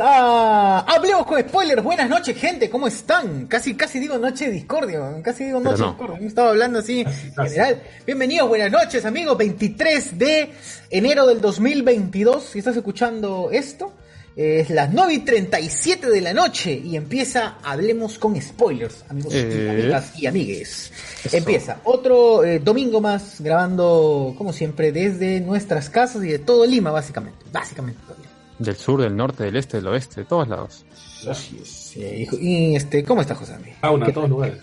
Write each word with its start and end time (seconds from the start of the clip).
A 0.00 0.78
Hablemos 0.88 1.26
con 1.26 1.38
Spoilers. 1.40 1.82
Buenas 1.82 2.08
noches, 2.08 2.36
gente. 2.38 2.70
¿Cómo 2.70 2.86
están? 2.86 3.46
Casi, 3.46 3.74
casi 3.74 3.98
digo 3.98 4.16
noche 4.16 4.46
de 4.46 4.52
discordia. 4.52 4.98
Casi 5.22 5.44
digo 5.44 5.60
noche 5.60 5.76
de 5.76 5.82
no. 5.82 5.88
discordia. 5.90 6.26
Estado 6.26 6.48
hablando 6.48 6.78
así 6.78 7.00
en 7.00 7.46
general. 7.46 7.82
Bienvenidos, 8.06 8.48
buenas 8.48 8.72
noches, 8.72 9.04
amigos. 9.04 9.36
23 9.36 10.18
de 10.18 10.50
enero 10.88 11.26
del 11.26 11.40
2022. 11.42 12.44
Si 12.44 12.60
estás 12.60 12.76
escuchando 12.78 13.50
esto, 13.52 13.92
es 14.34 14.70
las 14.70 14.90
9 14.90 15.12
y 15.12 15.18
37 15.18 16.08
de 16.08 16.20
la 16.22 16.32
noche 16.32 16.72
y 16.72 16.96
empieza 16.96 17.56
Hablemos 17.62 18.18
con 18.18 18.40
Spoilers, 18.40 19.04
amigos 19.10 19.34
y 19.34 19.36
Eh. 19.36 19.70
amigas 19.70 20.12
y 20.18 20.26
amigues. 20.26 20.92
Empieza 21.30 21.80
otro 21.84 22.42
eh, 22.42 22.58
domingo 22.58 23.02
más 23.02 23.38
grabando, 23.38 24.34
como 24.38 24.54
siempre, 24.54 24.92
desde 24.92 25.40
nuestras 25.42 25.90
casas 25.90 26.24
y 26.24 26.28
de 26.28 26.38
todo 26.38 26.64
Lima, 26.64 26.90
básicamente. 26.90 27.44
Básicamente. 27.52 28.00
todo 28.06 28.16
Lima. 28.16 28.30
Del 28.58 28.76
sur, 28.76 29.00
del 29.02 29.16
norte, 29.16 29.44
del 29.44 29.56
este, 29.56 29.78
del 29.78 29.88
oeste, 29.88 30.20
de 30.22 30.26
todos 30.26 30.46
lados. 30.48 30.84
Así 31.28 31.58
es. 31.60 31.96
Eh, 31.96 32.26
y, 32.40 32.76
este, 32.76 33.02
¿cómo 33.04 33.20
está 33.20 33.34
José 33.34 33.54
Andrés? 33.54 33.76
Fauna, 33.80 34.06
¿Qué 34.06 34.12
a 34.12 34.14
todos 34.14 34.28
lugares. 34.30 34.58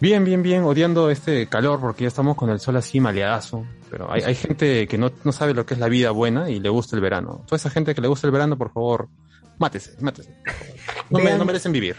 Bien, 0.00 0.24
bien, 0.24 0.42
bien, 0.44 0.62
odiando 0.62 1.10
este 1.10 1.48
calor 1.48 1.80
porque 1.80 2.02
ya 2.04 2.08
estamos 2.08 2.36
con 2.36 2.50
el 2.50 2.60
sol 2.60 2.76
así 2.76 3.00
maleadazo. 3.00 3.66
Pero 3.90 4.12
hay, 4.12 4.22
hay 4.22 4.34
gente 4.36 4.86
que 4.86 4.96
no, 4.98 5.10
no 5.24 5.32
sabe 5.32 5.54
lo 5.54 5.66
que 5.66 5.74
es 5.74 5.80
la 5.80 5.88
vida 5.88 6.10
buena 6.12 6.48
y 6.50 6.60
le 6.60 6.68
gusta 6.68 6.94
el 6.94 7.02
verano. 7.02 7.42
Toda 7.46 7.56
esa 7.56 7.70
gente 7.70 7.94
que 7.94 8.00
le 8.00 8.06
gusta 8.08 8.26
el 8.28 8.32
verano, 8.32 8.56
por 8.56 8.72
favor, 8.72 9.08
mátese, 9.58 9.92
mátese. 10.00 10.32
No, 11.10 11.18
me- 11.18 11.24
Vean- 11.24 11.38
no 11.38 11.44
merecen 11.44 11.72
vivir. 11.72 11.96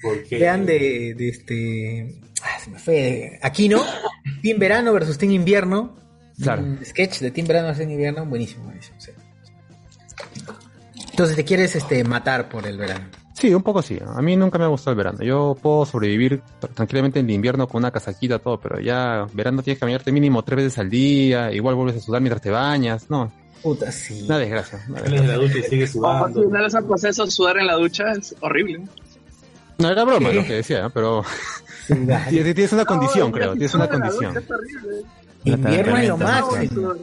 Porque 0.00 0.38
Vean 0.38 0.64
de, 0.64 1.14
de 1.14 1.28
este. 1.28 2.20
Ah, 2.42 2.58
se 2.62 2.70
me 2.70 2.78
fue. 2.78 3.38
Aquí 3.42 3.68
no. 3.68 3.82
Team 4.42 4.58
Verano 4.58 4.92
versus 4.94 5.18
Team 5.18 5.32
Invierno. 5.32 5.96
Claro. 6.40 6.62
Un 6.62 6.78
sketch 6.84 7.20
de 7.20 7.30
Team 7.30 7.46
Verano 7.46 7.66
versus 7.68 7.80
Team 7.80 7.90
Invierno. 7.90 8.24
Buenísimo, 8.26 8.64
buenísimo. 8.64 8.98
sí. 9.00 9.10
Entonces 11.14 11.36
te 11.36 11.44
quieres 11.44 11.76
este, 11.76 12.02
matar 12.02 12.48
por 12.48 12.66
el 12.66 12.76
verano. 12.76 13.04
Sí, 13.34 13.54
un 13.54 13.62
poco 13.62 13.82
sí. 13.82 13.96
A 14.04 14.20
mí 14.20 14.34
nunca 14.34 14.58
me 14.58 14.64
ha 14.64 14.66
gustado 14.66 14.90
el 14.90 14.96
verano. 14.96 15.18
Yo 15.22 15.56
puedo 15.62 15.86
sobrevivir 15.86 16.42
tranquilamente 16.74 17.20
en 17.20 17.26
el 17.26 17.30
invierno 17.36 17.68
con 17.68 17.78
una 17.82 17.92
casaquita, 17.92 18.40
todo, 18.40 18.58
pero 18.58 18.80
ya 18.80 19.24
verano 19.32 19.62
tienes 19.62 19.78
que 19.78 19.84
bañarte 19.86 20.10
mínimo 20.10 20.42
tres 20.42 20.56
veces 20.64 20.78
al 20.80 20.90
día, 20.90 21.52
igual 21.52 21.76
vuelves 21.76 21.98
a 21.98 22.00
sudar 22.00 22.20
mientras 22.20 22.42
te 22.42 22.50
bañas. 22.50 23.08
No, 23.10 23.30
Puta, 23.62 23.92
sí. 23.92 24.22
una 24.26 24.38
desgracia. 24.38 24.84
una 24.88 25.00
sales 25.02 25.20
de 25.20 25.26
la 25.28 25.34
ducha 25.34 25.58
y 25.58 25.62
sigues 25.62 25.96
Ojo, 25.96 26.26
si 26.26 26.32
sudando. 26.34 26.50
no 26.50 26.62
les 26.64 26.74
ha 26.74 26.82
proceso 26.82 27.26
sudar 27.30 27.58
en 27.58 27.66
la 27.68 27.74
ducha 27.74 28.10
es 28.10 28.34
horrible. 28.40 28.80
No, 29.78 29.88
era 29.90 30.02
broma 30.02 30.32
lo 30.32 30.44
que 30.44 30.54
decía, 30.54 30.82
¿no? 30.82 30.90
pero 30.90 31.22
Sí, 31.86 31.94
tienes 32.28 32.72
una 32.72 32.84
condición, 32.84 33.30
creo. 33.30 33.52
Tienes 33.52 33.74
una 33.74 33.88
condición. 33.88 34.34
ducha 34.34 34.40
Es 34.40 34.50
horrible. 34.50 35.02
Invierno 35.44 35.96
es 35.96 36.08
lo 36.08 36.16
máximo. 36.16 36.94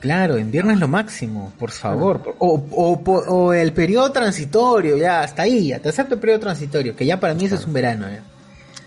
Claro, 0.00 0.38
invierno 0.38 0.72
es 0.72 0.78
lo 0.78 0.86
máximo, 0.88 1.52
por 1.58 1.70
favor. 1.72 2.34
O, 2.38 2.62
o, 2.70 3.52
el 3.52 3.72
periodo 3.72 4.12
transitorio, 4.12 4.96
ya, 4.96 5.22
hasta 5.22 5.42
ahí, 5.42 5.68
ya 5.68 5.80
te 5.80 5.88
acepto 5.88 6.14
el 6.14 6.20
periodo 6.20 6.40
transitorio, 6.40 6.94
que 6.94 7.04
ya 7.04 7.18
para 7.18 7.34
mí 7.34 7.44
eso 7.46 7.56
es 7.56 7.66
un 7.66 7.72
verano, 7.72 8.06
ya. 8.08 8.22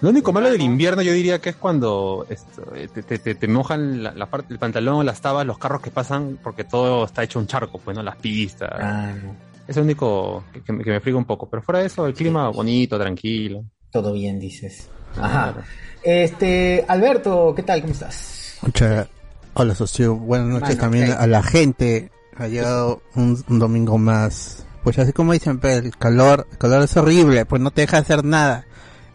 Lo 0.02 0.10
único 0.10 0.34
malo 0.34 0.50
del 0.50 0.62
invierno 0.62 1.02
yo 1.04 1.14
diría 1.14 1.40
que 1.40 1.50
es 1.50 1.56
cuando 1.58 2.26
esto, 2.30 2.64
eh, 2.76 2.88
te, 2.92 3.04
te- 3.04 3.20
te- 3.20 3.36
te 3.36 3.48
mojan 3.48 4.02
la, 4.02 4.12
la 4.14 4.26
parte 4.26 4.48
del 4.50 4.58
pantalón, 4.58 5.06
las 5.06 5.22
tabas, 5.22 5.46
los 5.46 5.60
carros 5.60 5.82
que 5.82 5.92
pasan, 5.92 6.40
porque 6.42 6.64
todo 6.64 7.06
está 7.06 7.22
hecho 7.24 7.38
un 7.38 7.46
charco, 7.46 7.78
pues, 7.78 7.96
¿no? 7.96 8.02
Las 8.02 8.16
pistas. 8.16 8.72
Ah, 8.74 9.14
no. 9.22 9.36
Es 9.68 9.76
lo 9.78 9.84
único 9.84 10.44
que, 10.52 10.62
que 10.64 10.74
me, 10.74 10.84
que 10.84 10.90
me 10.90 11.00
friga 11.02 11.18
un 11.20 11.26
poco. 11.26 11.48
Pero 11.48 11.62
fuera 11.62 11.80
de 11.82 11.86
eso, 11.86 12.08
el 12.08 12.16
clima 12.16 12.50
bonito, 12.50 12.98
tranquilo. 12.98 13.64
Todo 13.92 14.12
bien, 14.14 14.40
dices. 14.40 14.90
Ajá. 15.22 15.54
Este, 16.02 16.84
Alberto, 16.88 17.54
¿qué 17.56 17.62
tal? 17.62 17.82
¿Cómo 17.82 17.94
estás? 17.94 18.58
Mucha- 18.64 19.08
Hola, 19.54 19.76
socio. 19.76 20.16
Buenas 20.16 20.48
noches 20.48 20.70
Mano, 20.70 20.82
también 20.82 21.12
a 21.12 21.28
la 21.28 21.44
gente. 21.44 22.12
Ha 22.38 22.48
llegado 22.48 23.02
un, 23.16 23.44
un 23.48 23.60
domingo 23.60 23.98
más. 23.98 24.66
Pues 24.84 24.98
así 24.98 25.14
como 25.14 25.34
dicen, 25.34 25.60
pues, 25.60 25.78
el 25.78 25.96
calor, 25.98 26.48
el 26.52 26.58
calor 26.58 26.82
es 26.84 26.96
horrible, 26.98 27.46
pues 27.46 27.62
no 27.62 27.72
te 27.72 27.82
deja 27.82 27.98
hacer 27.98 28.24
nada. 28.24 28.66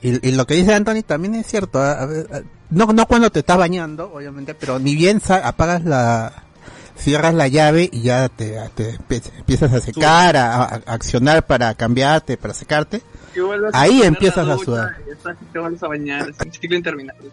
Y, 0.03 0.29
y 0.29 0.33
lo 0.33 0.47
que 0.47 0.55
dice 0.55 0.75
Anthony 0.75 1.03
también 1.05 1.35
es 1.35 1.47
cierto. 1.47 1.81
¿ah? 1.81 2.03
A 2.03 2.07
ver, 2.07 2.45
no, 2.71 2.87
no 2.87 3.07
cuando 3.07 3.31
te 3.31 3.41
estás 3.41 3.57
bañando, 3.59 4.13
obviamente, 4.13 4.55
pero 4.55 4.79
ni 4.79 4.95
bien 4.95 5.21
sa- 5.21 5.47
apagas 5.49 5.85
la, 5.85 6.45
cierras 6.97 7.35
la 7.35 7.49
llave 7.49 7.89
y 7.91 8.03
ya 8.03 8.29
te, 8.29 8.57
te 8.75 8.97
empie- 8.99 9.23
empiezas 9.39 9.73
a 9.73 9.81
secar, 9.81 10.37
a, 10.37 10.65
accionar 10.87 11.47
para 11.47 11.75
cambiarte, 11.75 12.37
para 12.37 12.55
secarte. 12.55 13.03
Ahí 13.75 14.03
empiezas 14.03 14.47
a 14.47 14.57
sudar. 14.59 14.97
te 15.53 15.59
vuelves 15.59 15.83
a 15.83 15.89
bañar, 15.89 16.29
es 16.29 16.37
un 16.45 16.53
ciclo 16.53 16.77
interminable. 16.77 17.31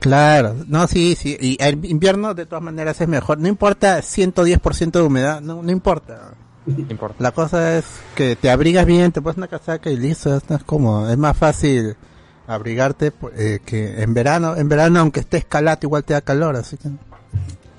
Claro, 0.00 0.54
no, 0.68 0.86
sí, 0.86 1.16
sí. 1.16 1.36
Y 1.40 1.56
el 1.60 1.84
invierno 1.84 2.34
de 2.34 2.46
todas 2.46 2.62
maneras 2.62 3.00
es 3.00 3.08
mejor. 3.08 3.38
No 3.38 3.48
importa 3.48 3.98
110% 3.98 4.92
de 4.92 5.02
humedad, 5.02 5.40
no, 5.40 5.62
no 5.62 5.72
importa. 5.72 6.34
No 6.66 6.78
importa. 6.90 7.16
La 7.18 7.32
cosa 7.32 7.78
es 7.78 7.84
que 8.14 8.36
te 8.36 8.50
abrigas 8.50 8.84
bien, 8.86 9.10
te 9.10 9.20
pones 9.22 9.38
una 9.38 9.48
casaca 9.48 9.90
y 9.90 9.96
listo, 9.96 10.36
estás 10.36 10.62
cómodo. 10.64 11.10
Es 11.10 11.16
más 11.18 11.36
fácil 11.36 11.96
abrigarte 12.46 13.12
eh, 13.36 13.58
que 13.64 14.02
en 14.02 14.14
verano. 14.14 14.54
En 14.56 14.68
verano, 14.68 15.00
aunque 15.00 15.20
estés 15.20 15.44
calato, 15.46 15.86
igual 15.86 16.04
te 16.04 16.12
da 16.14 16.20
calor, 16.20 16.56
así 16.56 16.76
que 16.76 16.88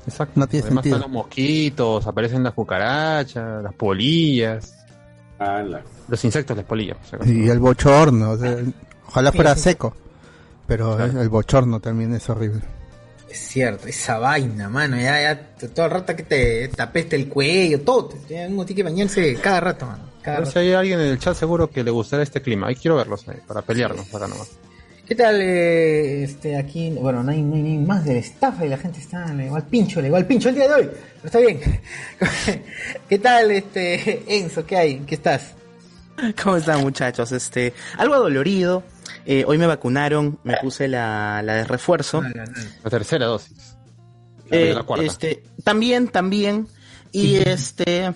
Exacto. 0.07 0.39
no 0.39 0.47
tiene 0.47 0.65
Además 0.65 0.83
sentido. 0.83 0.97
están 0.97 1.11
los 1.11 1.23
mosquitos, 1.23 2.07
aparecen 2.07 2.43
las 2.43 2.53
cucarachas, 2.53 3.63
las 3.63 3.73
polillas. 3.75 4.75
Ala. 5.37 5.81
Los 6.07 6.25
insectos, 6.25 6.57
las 6.57 6.65
polillas. 6.65 6.97
Y 7.25 7.47
el 7.47 7.59
bochorno, 7.59 8.31
o 8.31 8.37
sea, 8.37 8.57
ojalá 9.07 9.31
Sí, 9.31 9.37
fuera 9.37 9.55
sí. 9.55 9.61
seco. 9.61 9.95
Pero 10.69 10.95
Claro. 10.95 11.21
el 11.21 11.27
bochorno 11.29 11.79
también 11.81 12.13
es 12.13 12.29
horrible. 12.29 12.61
Es 13.27 13.37
cierto, 13.39 13.87
esa 13.87 14.17
vaina, 14.19 14.69
mano, 14.69 14.95
ya, 14.97 15.21
ya, 15.21 15.69
todo 15.73 15.85
el 15.85 15.91
rato 15.91 16.15
que 16.15 16.23
te, 16.23 16.67
te 16.69 16.81
apeste 16.81 17.15
el 17.15 17.27
cuello, 17.27 17.81
todo, 17.81 18.13
ya 18.27 18.47
uno 18.47 18.65
tiene 18.65 18.77
que 18.77 18.83
bañarse 18.83 19.35
cada 19.35 19.59
rato, 19.59 19.85
mano, 19.85 20.03
cada 20.21 20.37
rato. 20.39 20.51
si 20.51 20.59
hay 20.59 20.73
alguien 20.73 20.99
en 20.99 21.07
el 21.07 21.19
chat 21.19 21.35
seguro 21.35 21.69
que 21.69 21.83
le 21.83 21.91
gustará 21.91 22.23
este 22.23 22.41
clima. 22.41 22.67
Ahí 22.67 22.75
quiero 22.75 22.95
verlos 22.97 23.27
ahí, 23.27 23.37
para 23.45 23.61
pelearnos 23.61 24.07
acá 24.13 24.27
nomás. 24.27 24.49
¿Qué 25.07 25.15
tal, 25.15 25.41
eh, 25.41 26.23
este, 26.23 26.55
aquí, 26.55 26.91
bueno, 26.91 27.23
no 27.23 27.31
hay, 27.31 27.41
no 27.41 27.55
hay 27.55 27.77
más 27.79 28.05
de 28.05 28.19
estafa 28.19 28.65
y 28.65 28.69
la 28.69 28.77
gente 28.77 28.99
está, 28.99 29.25
le 29.33 29.47
igual 29.47 29.65
pincho, 29.65 30.01
le 30.01 30.07
igual 30.07 30.25
pincho 30.27 30.49
el 30.49 30.55
día 30.55 30.67
de 30.67 30.73
hoy, 30.75 30.89
pero 31.21 31.25
está 31.25 31.39
bien. 31.39 31.59
¿Qué 33.09 33.17
tal, 33.19 33.49
este, 33.51 34.23
Enzo, 34.27 34.65
qué 34.65 34.77
hay, 34.77 34.99
qué 34.99 35.15
estás? 35.15 35.53
¿Cómo 36.43 36.57
están 36.57 36.81
muchachos? 36.81 37.31
Este, 37.31 37.73
algo 37.97 38.13
adolorido. 38.15 38.83
Eh, 39.25 39.43
hoy 39.47 39.57
me 39.57 39.67
vacunaron, 39.67 40.39
me 40.43 40.57
puse 40.57 40.87
la, 40.87 41.41
la 41.43 41.55
de 41.55 41.63
refuerzo. 41.65 42.21
La 42.83 42.89
tercera 42.89 43.25
dosis. 43.25 43.75
La, 44.49 44.57
Eh, 44.57 44.73
la 44.73 44.83
cuarta. 44.83 45.05
este, 45.05 45.43
también, 45.63 46.07
también. 46.07 46.67
Y 47.11 47.37
este, 47.37 48.13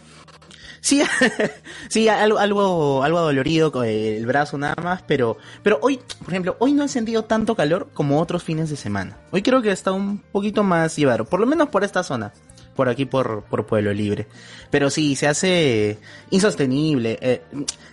sí, 0.81 1.01
sí, 1.89 2.07
algo, 2.09 2.37
algo, 2.39 3.03
algo 3.03 3.17
adolorido 3.17 3.71
con 3.71 3.85
el 3.85 4.25
brazo 4.25 4.57
nada 4.57 4.75
más, 4.81 5.01
pero, 5.07 5.37
pero 5.63 5.79
hoy, 5.81 5.99
por 6.19 6.29
ejemplo, 6.29 6.55
hoy 6.59 6.73
no 6.73 6.83
he 6.83 6.87
sentido 6.87 7.23
tanto 7.25 7.55
calor 7.55 7.89
como 7.93 8.19
otros 8.19 8.43
fines 8.43 8.69
de 8.69 8.75
semana. 8.75 9.17
Hoy 9.31 9.41
creo 9.41 9.61
que 9.61 9.71
está 9.71 9.91
un 9.91 10.19
poquito 10.19 10.63
más 10.63 10.95
llevado, 10.95 11.25
por 11.25 11.39
lo 11.39 11.45
menos 11.47 11.69
por 11.69 11.83
esta 11.83 12.03
zona. 12.03 12.33
Por 12.75 12.89
aquí, 12.89 13.05
por, 13.05 13.43
por 13.43 13.65
Pueblo 13.65 13.93
Libre. 13.93 14.27
Pero 14.71 14.89
sí, 14.89 15.15
se 15.15 15.27
hace 15.27 15.99
insostenible. 16.31 17.19
Eh, 17.21 17.41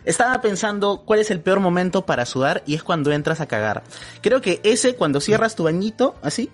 estaba 0.04 0.40
pensando 0.40 1.02
cuál 1.04 1.20
es 1.20 1.30
el 1.30 1.40
peor 1.40 1.60
momento 1.60 2.06
para 2.06 2.24
sudar 2.24 2.62
y 2.66 2.74
es 2.74 2.82
cuando 2.82 3.12
entras 3.12 3.40
a 3.40 3.46
cagar. 3.46 3.82
Creo 4.22 4.40
que 4.40 4.60
ese, 4.64 4.94
cuando 4.94 5.20
cierras 5.20 5.54
tu 5.54 5.64
bañito, 5.64 6.14
así, 6.22 6.50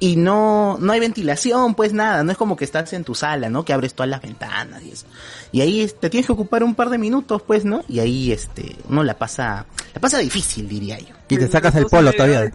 y 0.00 0.16
no, 0.16 0.76
no 0.80 0.92
hay 0.92 1.00
ventilación, 1.00 1.74
pues 1.74 1.92
nada, 1.92 2.24
no 2.24 2.32
es 2.32 2.36
como 2.36 2.56
que 2.56 2.64
estás 2.64 2.92
en 2.92 3.04
tu 3.04 3.14
sala, 3.14 3.48
¿no? 3.48 3.64
Que 3.64 3.72
abres 3.72 3.94
todas 3.94 4.10
las 4.10 4.20
ventanas 4.20 4.82
y 4.82 4.90
eso. 4.90 5.06
Y 5.52 5.60
ahí 5.60 5.90
te 6.00 6.10
tienes 6.10 6.26
que 6.26 6.32
ocupar 6.32 6.64
un 6.64 6.74
par 6.74 6.90
de 6.90 6.98
minutos, 6.98 7.42
pues, 7.42 7.64
¿no? 7.64 7.84
Y 7.88 8.00
ahí, 8.00 8.32
este, 8.32 8.76
uno 8.88 9.04
la 9.04 9.16
pasa, 9.16 9.66
la 9.94 10.00
pasa 10.00 10.18
difícil, 10.18 10.68
diría 10.68 10.98
yo. 10.98 11.14
Y 11.28 11.38
te 11.38 11.48
sacas 11.48 11.74
el 11.76 11.86
polo 11.86 12.12
todavía. 12.12 12.50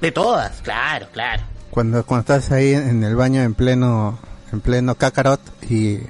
De 0.00 0.12
todas, 0.12 0.60
claro, 0.62 1.06
claro. 1.12 1.42
Cuando, 1.70 2.04
cuando 2.04 2.34
estás 2.34 2.50
ahí 2.52 2.72
en 2.72 3.04
el 3.04 3.14
baño 3.14 3.42
en 3.42 3.54
pleno, 3.54 4.18
en 4.52 4.60
pleno 4.60 4.94
cacarot 4.94 5.40
y, 5.70 6.00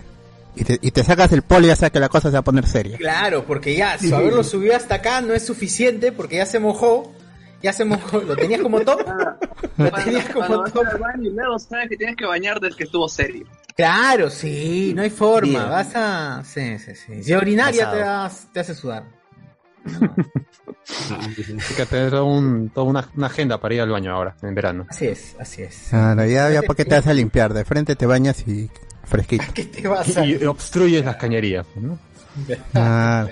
y, 0.54 0.64
te, 0.64 0.78
y 0.80 0.90
te 0.90 1.04
sacas 1.04 1.32
el 1.32 1.42
polo 1.42 1.66
y 1.66 1.68
ya 1.68 1.76
sabes 1.76 1.92
que 1.92 2.00
la 2.00 2.08
cosa 2.08 2.28
se 2.28 2.34
va 2.34 2.40
a 2.40 2.44
poner 2.44 2.66
seria. 2.66 2.96
Claro, 2.96 3.44
porque 3.44 3.76
ya, 3.76 3.98
su 3.98 4.14
haberlo 4.14 4.44
subido 4.44 4.76
hasta 4.76 4.96
acá 4.96 5.20
no 5.20 5.34
es 5.34 5.44
suficiente 5.44 6.12
porque 6.12 6.36
ya 6.36 6.46
se 6.46 6.58
mojó. 6.58 7.12
Ya 7.62 7.72
se 7.72 7.84
mojó. 7.84 8.20
¿Lo 8.20 8.36
tenías 8.36 8.60
como 8.60 8.80
top? 8.80 9.00
Lo 9.76 9.90
Cuando, 9.90 10.04
tenías 10.04 10.28
como 10.30 10.64
top. 10.64 10.86
y 11.20 11.30
luego 11.30 11.58
sabes 11.58 11.88
que 11.88 11.96
tienes 11.96 12.16
que 12.16 12.24
bañarte 12.24 12.68
es 12.68 12.76
que 12.76 12.84
estuvo 12.84 13.08
serio. 13.08 13.46
Claro, 13.76 14.30
sí, 14.30 14.92
no 14.94 15.02
hay 15.02 15.10
forma. 15.10 15.58
Bien. 15.58 15.70
Vas 15.70 15.94
a. 15.94 16.42
Sí, 16.44 16.78
sí, 16.78 16.94
sí. 16.94 17.22
Si 17.22 17.32
orinar 17.32 17.72
ya 17.72 17.90
te, 17.92 18.52
te 18.52 18.60
hace 18.60 18.74
sudar. 18.74 19.04
Así 21.58 21.74
que 21.74 21.86
tener 21.86 22.14
un, 22.16 22.70
toda 22.70 22.86
una, 22.86 23.08
una 23.16 23.26
agenda 23.26 23.60
para 23.60 23.74
ir 23.74 23.80
al 23.80 23.90
baño 23.90 24.12
ahora, 24.12 24.36
en 24.42 24.54
verano. 24.54 24.86
Así 24.88 25.06
es, 25.06 25.36
así 25.38 25.62
es. 25.62 25.86
Claro, 25.90 26.24
ya, 26.26 26.50
ya 26.50 26.62
porque 26.62 26.84
te 26.84 26.94
vas 26.94 27.06
a 27.06 27.14
limpiar. 27.14 27.52
De 27.54 27.64
frente 27.64 27.96
te 27.96 28.06
bañas 28.06 28.46
y 28.46 28.68
fresquito. 29.04 29.44
¿Qué 29.54 29.64
te 29.64 29.86
vas 29.88 30.16
a.? 30.16 30.24
Y, 30.26 30.36
y 30.40 30.44
obstruyes 30.44 31.04
las 31.04 31.16
cañerías, 31.16 31.66
¿no? 31.76 31.98
Ah, 32.74 33.26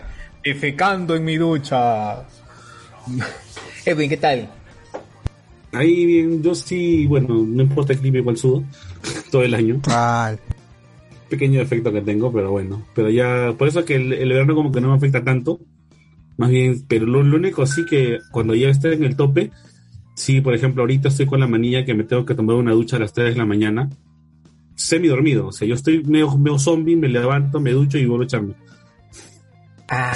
Defecando 0.45 1.15
en 1.17 1.25
mi 1.25 1.37
ducha. 1.37 2.23
Edwin, 3.85 4.09
¿qué 4.09 4.17
tal? 4.17 4.49
Ahí 5.73 6.07
bien, 6.07 6.43
yo 6.43 6.55
sí, 6.55 7.07
bueno, 7.07 7.35
no 7.47 7.63
importa 7.63 7.93
el 7.93 7.99
clima, 7.99 8.19
igual 8.19 8.37
sudo 8.37 8.65
todo 9.31 9.43
el 9.43 9.55
año. 9.55 9.81
ah, 9.89 10.35
Pequeño 11.29 11.61
efecto 11.61 11.93
que 11.93 12.01
tengo, 12.03 12.33
pero 12.33 12.53
bueno. 12.53 12.87
Pero 12.95 13.11
ya, 13.11 13.53
por 13.59 13.67
eso 13.67 13.85
que 13.85 13.97
el, 13.97 14.13
el 14.13 14.29
verano 14.29 14.55
como 14.55 14.71
que 14.71 14.81
no 14.81 14.91
me 14.91 14.97
afecta 14.97 15.23
tanto. 15.25 15.59
Más 16.37 16.51
bien, 16.51 16.85
pero 16.89 17.07
lo, 17.07 17.23
lo 17.23 17.37
único 17.37 17.65
sí 17.67 17.85
que 17.87 18.19
cuando 18.31 18.55
ya 18.55 18.69
esté 18.69 18.93
en 18.93 19.05
el 19.05 19.17
tope, 19.17 19.51
sí, 20.15 20.41
por 20.41 20.55
ejemplo, 20.55 20.83
ahorita 20.83 21.09
estoy 21.09 21.27
con 21.27 21.41
la 21.41 21.47
manilla 21.47 21.85
que 21.85 21.95
me 21.95 22.05
tengo 22.05 22.27
que 22.27 22.35
tomar 22.35 22.57
una 22.57 22.73
ducha 22.73 22.97
a 22.97 23.01
las 23.01 23.13
3 23.13 23.31
de 23.35 23.39
la 23.39 23.47
mañana, 23.47 23.89
semi 24.75 25.09
dormido. 25.09 25.47
O 25.49 25.53
sea, 25.53 25.67
yo 25.67 25.75
estoy 25.75 26.05
medio, 26.05 26.37
medio 26.37 26.59
zombie, 26.59 26.97
me 26.97 27.09
levanto, 27.09 27.59
me 27.61 27.71
ducho 27.73 27.97
y 27.99 28.05
vuelvo 28.07 28.23
a 28.23 28.27
echarme. 28.27 28.55
Ah, 29.89 30.13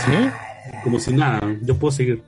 Como 0.84 0.98
si 0.98 1.12
nada, 1.14 1.40
yo 1.62 1.76
puedo 1.76 1.92
seguir 1.92 2.22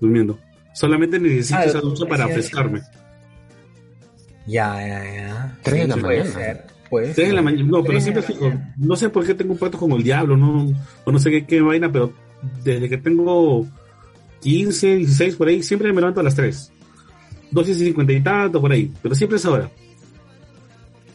durmiendo. 0.00 0.38
Solamente 0.72 1.18
necesito 1.20 1.58
Ah, 1.60 1.64
esa 1.64 1.80
ducha 1.80 2.06
para 2.06 2.24
sí, 2.24 2.30
sí. 2.30 2.36
refrescarme. 2.36 2.80
Ya, 4.46 4.74
ya, 4.86 5.04
ya. 5.14 5.58
Tres 5.62 5.82
de 5.82 5.88
la 5.88 5.96
puede 5.96 6.18
mañana. 6.24 6.34
ser. 6.34 6.64
Puede 6.90 7.14
3 7.14 7.16
de 7.16 7.32
la 7.32 7.38
ser. 7.38 7.42
mañana, 7.44 7.62
no, 7.70 7.78
pero 7.82 7.92
Tres 7.92 8.02
siempre 8.02 8.22
fijo. 8.22 8.52
No 8.76 8.96
sé 8.96 9.08
por 9.08 9.24
qué 9.26 9.34
tengo 9.34 9.52
un 9.52 9.58
pacto 9.58 9.78
con 9.78 9.92
el 9.92 10.02
diablo, 10.02 10.36
no, 10.36 10.66
o 11.04 11.12
no 11.12 11.18
sé 11.18 11.30
qué, 11.30 11.46
qué 11.46 11.60
vaina, 11.60 11.90
pero 11.92 12.12
desde 12.62 12.88
que 12.88 12.98
tengo 12.98 13.66
15, 14.40 14.96
16 14.96 15.36
por 15.36 15.48
ahí, 15.48 15.62
siempre 15.62 15.92
me 15.92 16.00
levanto 16.00 16.20
a 16.20 16.22
las 16.22 16.34
3. 16.34 16.70
12 17.50 17.70
y 17.70 17.74
50 17.74 18.12
y 18.12 18.20
tanto 18.22 18.60
por 18.60 18.72
ahí, 18.72 18.92
pero 19.02 19.14
siempre 19.14 19.38
es 19.38 19.44
ahora. 19.44 19.70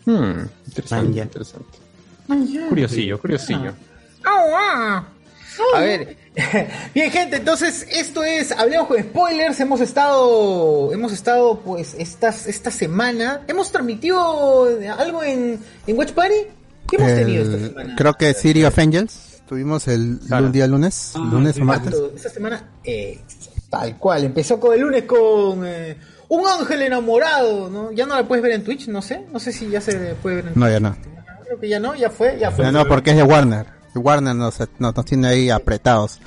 Hmm, 0.05 0.41
interesante, 0.67 1.19
interesante. 1.19 1.77
Curiosillo, 2.69 3.19
curiosillo. 3.19 3.73
A 5.75 5.79
ver, 5.81 6.15
bien 6.95 7.11
gente, 7.11 7.35
entonces 7.37 7.85
esto 7.91 8.23
es 8.23 8.51
Hablemos 8.53 8.87
con 8.87 8.97
Spoilers, 9.01 9.59
hemos 9.59 9.81
estado, 9.81 10.93
hemos 10.93 11.11
estado 11.11 11.59
pues 11.59 11.95
estas, 11.97 12.47
esta 12.47 12.71
semana, 12.71 13.41
hemos 13.47 13.69
transmitido 13.71 14.65
algo 14.97 15.21
en, 15.23 15.59
en 15.85 15.97
Watch 15.97 16.11
Party, 16.13 16.35
¿qué 16.89 16.95
hemos 16.95 17.09
tenido 17.13 17.43
esta 17.43 17.55
el- 17.57 17.67
semana? 17.67 17.95
creo 17.97 18.13
que 18.13 18.33
City 18.33 18.63
of 18.63 18.77
Angels. 18.79 19.28
Tuvimos 19.49 19.87
el, 19.87 20.19
Claro. 20.27 20.45
un 20.45 20.51
día 20.51 20.67
lunes, 20.67 21.13
Ah, 21.15 21.27
lunes 21.31 21.57
o 21.59 21.65
martes. 21.65 21.87
Exacto, 21.93 22.15
Esta 22.15 22.29
semana, 22.29 22.69
eh, 22.83 23.19
tal 23.69 23.97
cual, 23.97 24.23
empezó 24.25 24.59
con 24.59 24.73
el 24.75 24.81
lunes 24.81 25.03
con 25.05 25.65
eh, 25.65 25.97
Un 26.27 26.45
Ángel 26.47 26.83
Enamorado, 26.83 27.67
¿no? 27.71 27.91
Ya 27.91 28.05
no 28.05 28.15
la 28.15 28.27
puedes 28.27 28.43
ver 28.43 28.51
en 28.51 28.63
Twitch, 28.63 28.87
no 28.89 29.01
sé, 29.01 29.25
no 29.33 29.39
sé 29.39 29.51
si 29.51 29.67
ya 29.67 29.81
se 29.81 30.13
puede 30.21 30.35
ver 30.37 30.47
en 30.49 30.53
No, 30.59 30.69
ya 30.69 30.79
no. 30.79 30.95
Creo 31.45 31.59
que 31.59 31.67
ya 31.67 31.79
no, 31.79 31.95
ya 31.95 32.11
fue, 32.11 32.37
ya 32.39 32.51
fue. 32.51 32.63
Ya 32.65 32.71
no, 32.71 32.85
porque 32.87 33.09
es 33.09 33.17
de 33.17 33.23
Warner. 33.23 33.65
Warner 33.95 34.35
nos, 34.35 34.59
nos, 34.77 34.95
nos 34.95 35.05
tiene 35.05 35.27
ahí 35.29 35.49
apretados. 35.49 36.19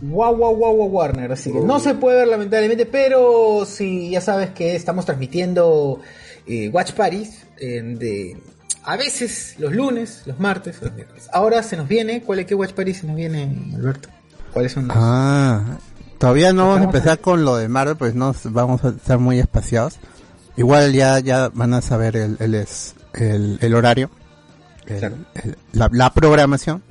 Guau, 0.00 0.36
guau, 0.36 0.54
guau, 0.54 0.74
guau, 0.76 0.88
Warner. 0.88 1.32
Así 1.32 1.52
que 1.52 1.58
no 1.60 1.80
se 1.80 1.94
puede 1.94 2.18
ver 2.18 2.28
lamentablemente, 2.28 2.86
pero 2.86 3.64
sí, 3.66 4.10
ya 4.10 4.20
sabes 4.20 4.50
que 4.50 4.76
estamos 4.76 5.04
transmitiendo 5.04 6.00
eh, 6.46 6.68
Watch 6.70 6.92
Parties 6.92 7.42
eh, 7.58 7.82
de 7.82 8.40
a 8.84 8.96
veces 8.96 9.54
los 9.58 9.72
lunes, 9.74 10.22
los 10.26 10.38
martes, 10.40 10.80
los 10.82 10.92
miércoles. 10.94 11.28
Ahora 11.32 11.62
se 11.62 11.76
nos 11.76 11.86
viene, 11.88 12.22
¿cuál 12.22 12.40
es 12.40 12.46
qué 12.46 12.54
Watch 12.54 12.72
Party 12.72 12.94
se 12.94 13.06
nos 13.06 13.16
viene, 13.16 13.72
Alberto? 13.74 14.08
¿Cuáles 14.52 14.72
son 14.72 14.88
los? 14.88 14.96
Ah, 14.98 15.62
todavía 16.18 16.52
no 16.52 16.66
vamos 16.68 16.80
a 16.80 16.84
empezar 16.84 17.18
con 17.20 17.44
lo 17.44 17.56
de 17.56 17.68
Marvel, 17.68 17.96
pues 17.96 18.14
no 18.14 18.34
vamos 18.44 18.84
a 18.84 18.88
estar 18.90 19.18
muy 19.18 19.38
espaciados. 19.38 19.98
Igual 20.56 20.92
ya 20.92 21.18
ya 21.20 21.48
van 21.54 21.74
a 21.74 21.80
saber 21.82 22.16
el 22.16 22.36
el, 22.40 22.54
es- 22.54 22.94
el, 23.14 23.58
el 23.60 23.74
horario, 23.74 24.10
Claro. 24.86 25.16
la, 25.72 25.88
la 25.92 26.12
programación. 26.12 26.82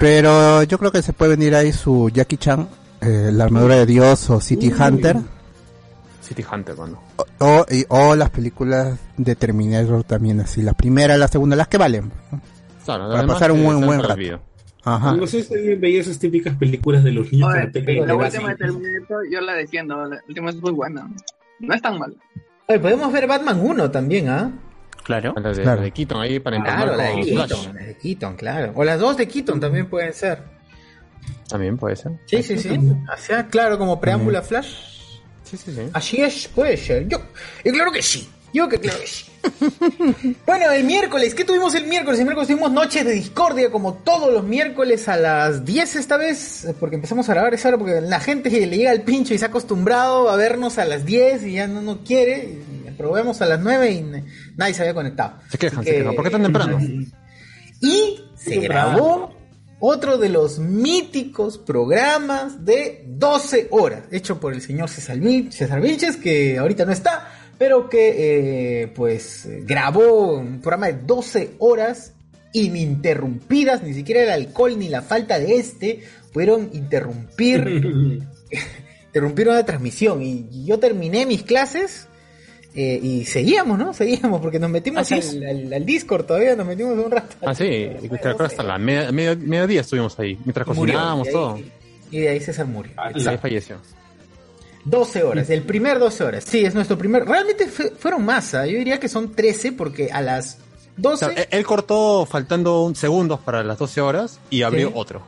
Pero 0.00 0.62
yo 0.62 0.78
creo 0.78 0.92
que 0.92 1.02
se 1.02 1.12
puede 1.12 1.32
venir 1.36 1.54
ahí 1.54 1.72
su 1.72 2.08
Jackie 2.10 2.36
Chan, 2.36 2.68
eh, 3.00 3.30
la 3.32 3.44
armadura 3.44 3.74
de 3.76 3.86
Dios 3.86 4.30
o 4.30 4.40
City 4.40 4.72
Hunter 4.72 5.16
City 6.28 6.44
Hunter, 6.50 6.76
mano. 6.76 7.00
o, 7.16 7.24
o, 7.44 7.66
y- 7.70 7.84
o 7.88 8.14
las 8.14 8.30
películas 8.30 8.98
de 9.16 9.34
Terminator 9.34 10.04
también 10.04 10.40
así, 10.40 10.62
la 10.62 10.74
primera, 10.74 11.16
la 11.16 11.28
segunda, 11.28 11.56
las 11.56 11.68
que 11.68 11.78
valen. 11.78 12.10
¿no? 12.30 12.40
Claro, 12.84 13.10
Para 13.10 13.26
pasar 13.26 13.52
un 13.52 13.64
buen- 13.64 13.84
buen 13.84 14.02
rato. 14.02 14.40
Ajá. 14.84 15.12
No 15.14 15.26
sé 15.26 15.42
si 15.42 15.74
veía 15.74 16.00
esas 16.00 16.18
típicas 16.18 16.56
películas 16.56 17.04
de 17.04 17.12
los 17.12 17.30
niños 17.32 17.48
Oye, 17.50 17.58
la 18.06 18.14
última 18.14 18.48
de. 18.50 18.56
Terminator 18.56 19.22
yo 19.30 19.40
la 19.40 19.52
defiendo, 19.54 20.04
la 20.06 20.20
última 20.26 20.50
es 20.50 20.56
muy 20.62 20.72
buena. 20.72 21.08
No 21.60 21.74
es 21.74 21.82
tan 21.82 21.98
mal. 21.98 22.16
Oye, 22.68 22.78
podemos 22.78 23.12
ver 23.12 23.26
Batman 23.26 23.60
1 23.60 23.90
también, 23.90 24.28
¿ah? 24.30 24.50
Claro. 25.04 25.34
La 25.36 25.52
de, 25.52 25.62
Claro. 25.62 25.76
la 25.80 25.84
de 25.84 25.90
Keaton 25.90 26.20
ahí 26.20 26.38
para 26.38 26.62
Claro, 26.62 26.96
la 26.96 27.04
de 27.04 27.20
Keaton, 27.22 27.48
Flash. 27.48 27.74
la 27.74 27.84
de 27.86 27.96
Keaton, 27.96 28.36
claro. 28.36 28.72
O 28.74 28.84
las 28.84 29.00
dos 29.00 29.16
de 29.16 29.26
Keaton 29.28 29.58
también 29.60 29.88
pueden 29.88 30.12
ser. 30.12 30.42
También 31.48 31.76
puede 31.76 31.96
ser. 31.96 32.12
Sí, 32.26 32.42
sí, 32.42 32.58
sí. 32.58 32.68
O 32.78 33.16
sea, 33.18 33.46
claro, 33.48 33.78
como 33.78 34.00
preámbulo 34.00 34.38
a 34.38 34.42
Flash. 34.42 34.97
Sí, 35.50 35.56
sí, 35.56 35.72
sí. 35.74 35.82
Así 35.92 36.16
es, 36.18 36.48
puede 36.48 36.76
ser. 36.76 37.08
Yo, 37.08 37.20
y 37.64 37.70
claro 37.70 37.90
que 37.92 38.02
sí. 38.02 38.28
Yo 38.52 38.68
que 38.68 38.78
claro 38.78 38.98
que 39.00 39.06
sí. 39.06 39.26
bueno, 40.46 40.70
el 40.70 40.84
miércoles, 40.84 41.34
¿qué 41.34 41.44
tuvimos 41.44 41.74
el 41.74 41.86
miércoles? 41.86 42.18
El 42.18 42.26
miércoles 42.26 42.48
tuvimos 42.48 42.72
Noches 42.72 43.04
de 43.04 43.12
Discordia, 43.12 43.70
como 43.70 43.94
todos 43.94 44.32
los 44.32 44.44
miércoles 44.44 45.08
a 45.08 45.16
las 45.16 45.64
10 45.64 45.96
esta 45.96 46.16
vez, 46.16 46.66
porque 46.80 46.96
empezamos 46.96 47.28
a 47.28 47.34
grabar 47.34 47.54
esa 47.54 47.68
hora, 47.68 47.78
porque 47.78 48.00
la 48.00 48.20
gente 48.20 48.50
le 48.50 48.76
llega 48.76 48.90
al 48.90 49.02
pincho 49.02 49.34
y 49.34 49.38
se 49.38 49.44
ha 49.44 49.48
acostumbrado 49.48 50.28
a 50.28 50.36
vernos 50.36 50.78
a 50.78 50.84
las 50.84 51.04
10 51.04 51.44
y 51.44 51.52
ya 51.54 51.66
no 51.66 51.82
nos 51.82 51.98
quiere. 51.98 52.58
y 52.86 52.90
Probemos 52.92 53.40
a 53.42 53.46
las 53.46 53.60
9 53.60 53.90
y 53.92 54.02
nadie 54.56 54.74
se 54.74 54.82
había 54.82 54.94
conectado. 54.94 55.34
Se 55.50 55.58
quejan, 55.58 55.84
se 55.84 55.92
quejan. 55.92 56.14
¿Por 56.14 56.24
qué 56.24 56.30
tan 56.30 56.42
temprano? 56.42 56.78
Y 57.80 58.24
se 58.34 58.56
grabó 58.56 59.37
otro 59.80 60.18
de 60.18 60.28
los 60.28 60.58
míticos 60.58 61.58
programas 61.58 62.64
de 62.64 63.04
12 63.06 63.68
horas, 63.70 64.04
hecho 64.10 64.40
por 64.40 64.52
el 64.52 64.60
señor 64.60 64.88
César, 64.88 65.18
César 65.50 65.80
Vilches, 65.80 66.16
que 66.16 66.58
ahorita 66.58 66.84
no 66.84 66.92
está, 66.92 67.32
pero 67.58 67.88
que 67.88 68.82
eh, 68.82 68.88
pues 68.88 69.48
grabó 69.64 70.38
un 70.38 70.60
programa 70.60 70.86
de 70.86 71.04
12 71.04 71.54
horas 71.58 72.12
ininterrumpidas, 72.52 73.82
ni 73.82 73.94
siquiera 73.94 74.22
el 74.22 74.30
alcohol 74.30 74.78
ni 74.78 74.88
la 74.88 75.02
falta 75.02 75.38
de 75.38 75.56
este 75.56 76.02
pudieron 76.32 76.70
interrumpir, 76.72 77.60
interrumpieron 79.06 79.54
la 79.54 79.64
transmisión. 79.64 80.22
Y 80.22 80.64
yo 80.64 80.78
terminé 80.78 81.24
mis 81.26 81.42
clases 81.42 82.07
eh, 82.74 83.00
y 83.02 83.24
seguíamos, 83.24 83.78
¿no? 83.78 83.92
Seguíamos 83.94 84.40
porque 84.40 84.58
nos 84.58 84.70
metimos 84.70 85.10
al, 85.10 85.42
al- 85.44 85.72
al 85.72 85.86
Discord 85.86 86.24
todavía, 86.26 86.54
nos 86.54 86.66
metimos 86.66 86.92
un 86.98 87.10
rato. 87.10 87.34
Ah, 87.44 87.54
sí. 87.54 87.64
y 88.02 88.08
Creo 88.08 88.36
que 88.36 88.44
hasta 88.44 88.62
la 88.62 88.78
media, 88.78 89.10
media- 89.12 89.36
mediodía 89.36 89.80
estuvimos 89.80 90.18
ahí. 90.18 90.38
Mientras 90.44 90.66
cocinábamos 90.66 91.28
todo. 91.30 91.58
Y 92.10 92.18
de 92.20 92.28
ahí 92.28 92.40
César 92.40 92.66
murió. 92.66 92.92
Ah, 92.96 93.10
Y 93.14 93.26
ahí 93.26 93.36
falleció. 93.38 93.76
12 94.84 95.22
horas, 95.22 95.50
el 95.50 95.62
primer 95.62 95.98
12 95.98 96.24
horas. 96.24 96.44
Sí, 96.44 96.64
es 96.64 96.74
nuestro 96.74 96.96
primer. 96.96 97.24
Realmente 97.26 97.66
fue- 97.66 97.90
fueron 97.90 98.24
más, 98.24 98.54
¿ah? 98.54 98.64
yo 98.66 98.78
diría 98.78 98.98
que 98.98 99.08
son 99.08 99.32
13 99.34 99.72
porque 99.72 100.10
a 100.10 100.22
las 100.22 100.54
O 100.56 100.58
12 100.96 101.24
sea, 101.26 101.34
él, 101.42 101.48
él 101.50 101.66
cortó 101.66 102.24
faltando 102.26 102.82
un 102.84 102.94
segundos 102.94 103.40
para 103.40 103.62
las 103.62 103.78
12 103.78 104.00
horas 104.00 104.40
y 104.50 104.62
abrió 104.62 104.88
Sí. 104.88 104.94
otro. 104.96 105.22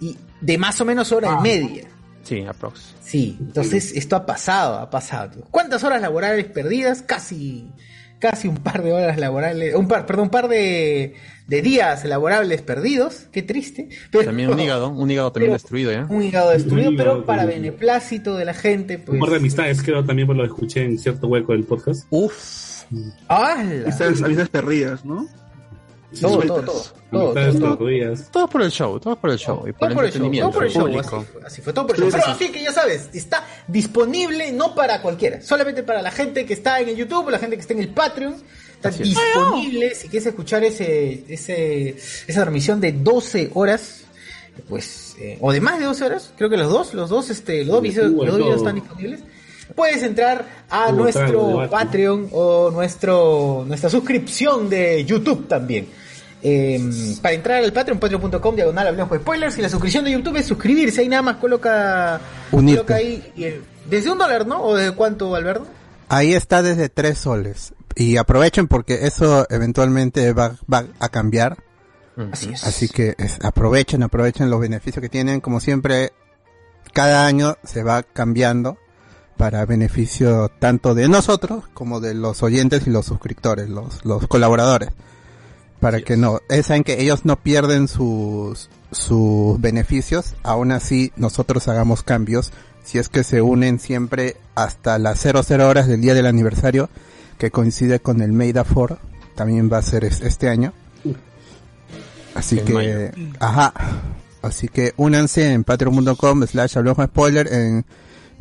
y 0.00 0.16
de 0.40 0.56
más 0.58 0.80
o 0.80 0.84
menos 0.84 1.10
hora 1.12 1.36
y 1.38 1.42
media. 1.42 1.84
Sí, 2.22 2.44
aprox. 2.46 2.94
Sí, 3.02 3.36
entonces 3.40 3.92
esto 3.96 4.16
ha 4.16 4.26
pasado, 4.26 4.78
ha 4.78 4.90
pasado. 4.90 5.42
¿Cuántas 5.50 5.82
horas 5.84 6.00
laborales 6.00 6.44
perdidas? 6.46 7.02
Casi, 7.02 7.70
casi 8.18 8.46
un 8.48 8.58
par 8.58 8.82
de 8.82 8.92
horas 8.92 9.18
laborales, 9.18 9.74
un 9.74 9.88
par, 9.88 10.06
perdón, 10.06 10.24
un 10.24 10.30
par 10.30 10.48
de, 10.48 11.14
de 11.48 11.62
días 11.62 12.04
laborables 12.04 12.62
perdidos. 12.62 13.26
Qué 13.32 13.42
triste. 13.42 13.88
Pero, 14.12 14.24
También 14.26 14.50
un 14.50 14.60
hígado, 14.60 14.88
un 14.90 15.10
hígado 15.10 15.32
también 15.32 15.48
pero- 15.50 15.54
destruido 15.62 15.92
ya. 15.92 16.06
Un 16.08 16.22
hígado 16.22 16.50
destruido, 16.50 16.88
Un 16.90 16.94
hígado 16.94 17.12
pero 17.14 17.26
para 17.26 17.44
beneplácito 17.46 18.36
de 18.36 18.44
la 18.44 18.54
gente, 18.54 18.98
pues. 18.98 19.14
Un 19.14 19.20
par 19.20 19.30
de 19.30 19.36
amistades, 19.36 19.82
creo, 19.82 20.04
también 20.04 20.28
por 20.28 20.36
lo 20.36 20.44
escuché 20.44 20.84
en 20.84 20.98
cierto 20.98 21.26
hueco 21.26 21.52
del 21.52 21.64
podcast. 21.64 22.06
Uf. 22.10 22.84
¡Hala! 23.28 23.82
Amistades, 23.84 24.20
amistades 24.22 24.48
perdidas, 24.48 25.04
¿no? 25.04 25.26
Todo, 26.20 26.40
todo, 26.42 26.62
todo. 26.62 26.84
Todo, 28.32 28.48
por 28.48 28.62
el 28.62 28.70
show, 28.70 28.98
todo 28.98 29.16
por 29.16 29.30
el 29.30 29.38
show. 29.38 29.64
Y 29.68 29.72
por 29.72 29.78
Todo 29.78 29.88
el 29.90 29.94
por 29.94 30.04
el 30.04 30.12
show, 30.12 30.26
entretenimiento. 30.26 30.50
todo 30.50 30.58
por 30.58 30.64
el 30.64 30.72
show, 30.72 30.86
así 30.86 31.08
fue, 31.32 31.42
así 31.46 31.62
fue, 31.62 31.72
todo 31.72 31.86
por 31.86 31.96
el 31.96 32.02
show. 32.02 32.10
Pero 32.12 32.24
así 32.32 32.48
que 32.50 32.62
ya 32.62 32.72
sabes, 32.72 33.10
está 33.12 33.44
disponible 33.68 34.52
no 34.52 34.74
para 34.74 35.02
cualquiera, 35.02 35.40
solamente 35.40 35.82
para 35.82 36.02
la 36.02 36.10
gente 36.10 36.44
que 36.46 36.54
está 36.54 36.80
en 36.80 36.88
el 36.88 36.96
YouTube, 36.96 37.30
la 37.30 37.38
gente 37.38 37.56
que 37.56 37.62
está 37.62 37.74
en 37.74 37.80
el 37.80 37.88
Patreon. 37.90 38.34
Está 38.74 38.88
Así 38.88 39.02
es. 39.02 39.08
disponible 39.10 39.94
si 39.94 40.08
quieres 40.08 40.26
escuchar 40.26 40.64
ese, 40.64 41.24
ese, 41.28 41.90
esa 41.90 42.40
transmisión 42.40 42.80
de 42.80 42.92
12 42.92 43.50
horas, 43.54 44.04
pues, 44.68 45.16
eh, 45.20 45.36
o 45.40 45.52
de 45.52 45.60
más 45.60 45.78
de 45.78 45.84
12 45.84 46.04
horas, 46.04 46.32
creo 46.36 46.48
que 46.48 46.56
los 46.56 46.70
dos, 46.72 46.94
los 46.94 47.10
dos, 47.10 47.28
este, 47.30 47.58
los 47.64 47.74
dos 47.74 47.82
De 47.82 47.88
videos, 47.90 48.10
fútbol, 48.10 48.26
los 48.26 48.34
dos 48.38 48.38
videos 48.46 48.56
todo. 48.56 48.68
están 48.68 48.74
disponibles. 48.82 49.20
Puedes 49.74 50.02
entrar 50.02 50.64
a 50.68 50.86
Como 50.86 51.02
nuestro. 51.02 51.68
Patreon 51.70 52.28
o 52.32 52.70
nuestro, 52.72 53.64
nuestra 53.68 53.88
suscripción 53.90 54.68
de 54.68 55.04
YouTube 55.04 55.46
también. 55.46 55.86
Eh, 56.42 56.80
para 57.20 57.34
entrar 57.34 57.62
al 57.62 57.72
Patreon, 57.72 57.98
patreon.com, 57.98 58.54
diagonal, 58.56 58.88
hablemos 58.88 59.10
de 59.10 59.18
spoilers. 59.18 59.58
Y 59.58 59.62
la 59.62 59.68
suscripción 59.68 60.04
de 60.04 60.12
YouTube 60.12 60.36
es 60.36 60.46
suscribirse. 60.46 61.00
Ahí 61.02 61.08
nada 61.08 61.22
más 61.22 61.36
coloca, 61.36 62.20
Unirte. 62.52 62.78
coloca 62.78 62.94
ahí. 62.96 63.32
y 63.36 63.44
el- 63.44 63.64
desde 63.88 64.10
un 64.12 64.18
dólar, 64.18 64.46
¿no? 64.46 64.62
¿O 64.62 64.76
desde 64.76 64.92
cuánto, 64.94 65.34
Alberto? 65.34 65.66
Ahí 66.08 66.32
está 66.32 66.62
desde 66.62 66.88
3 66.88 67.18
soles. 67.18 67.74
Y 67.96 68.16
aprovechen 68.16 68.68
porque 68.68 69.06
eso 69.06 69.46
eventualmente 69.50 70.32
va, 70.32 70.56
va 70.72 70.84
a 70.98 71.08
cambiar. 71.08 71.58
Así 72.32 72.50
es. 72.52 72.64
Así 72.64 72.88
que 72.88 73.14
es- 73.18 73.38
aprovechen, 73.44 74.02
aprovechen 74.02 74.50
los 74.50 74.60
beneficios 74.60 75.00
que 75.02 75.08
tienen. 75.08 75.40
Como 75.40 75.60
siempre, 75.60 76.12
cada 76.92 77.26
año 77.26 77.56
se 77.64 77.82
va 77.82 78.02
cambiando 78.02 78.78
para 79.36 79.64
beneficio 79.64 80.50
tanto 80.58 80.94
de 80.94 81.08
nosotros 81.08 81.64
como 81.72 82.00
de 82.00 82.14
los 82.14 82.42
oyentes 82.42 82.86
y 82.86 82.90
los 82.90 83.06
suscriptores, 83.06 83.68
los, 83.70 84.04
los 84.04 84.26
colaboradores. 84.26 84.90
Para 85.80 86.02
que 86.02 86.16
no, 86.16 86.40
saben 86.62 86.84
que 86.84 87.00
ellos 87.00 87.24
no 87.24 87.36
pierden 87.36 87.88
sus, 87.88 88.68
sus 88.92 89.60
beneficios, 89.60 90.34
aún 90.42 90.72
así 90.72 91.10
nosotros 91.16 91.66
hagamos 91.68 92.02
cambios, 92.02 92.52
si 92.84 92.98
es 92.98 93.08
que 93.08 93.24
se 93.24 93.40
unen 93.40 93.78
siempre 93.80 94.36
hasta 94.54 94.98
las 94.98 95.20
00 95.20 95.66
horas 95.68 95.86
del 95.86 96.02
día 96.02 96.12
del 96.14 96.26
aniversario, 96.26 96.90
que 97.38 97.50
coincide 97.50 98.00
con 98.00 98.20
el 98.20 98.32
Made 98.32 98.62
4, 98.62 98.98
también 99.34 99.70
va 99.72 99.78
a 99.78 99.82
ser 99.82 100.04
es- 100.04 100.20
este 100.20 100.48
año. 100.50 100.74
Así 102.34 102.58
En 102.58 102.64
que, 102.64 102.72
mayo. 102.74 103.34
ajá, 103.40 103.72
así 104.42 104.68
que 104.68 104.92
únanse 104.96 105.52
en 105.52 105.64
patreon.com 105.64 106.46
slash 106.46 106.76
hablamos 106.78 107.04
spoiler, 107.06 107.52
en 107.52 107.84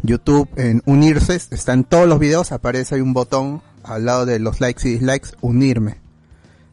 YouTube, 0.04 0.48
en 0.58 0.82
unirse, 0.86 1.36
están 1.36 1.84
todos 1.86 2.08
los 2.08 2.20
videos, 2.20 2.52
aparece 2.52 2.96
ahí 2.96 3.02
un 3.02 3.14
botón 3.14 3.62
al 3.84 4.06
lado 4.06 4.26
de 4.26 4.40
los 4.40 4.60
likes 4.62 4.88
y 4.88 4.92
dislikes, 4.94 5.30
unirme. 5.42 5.98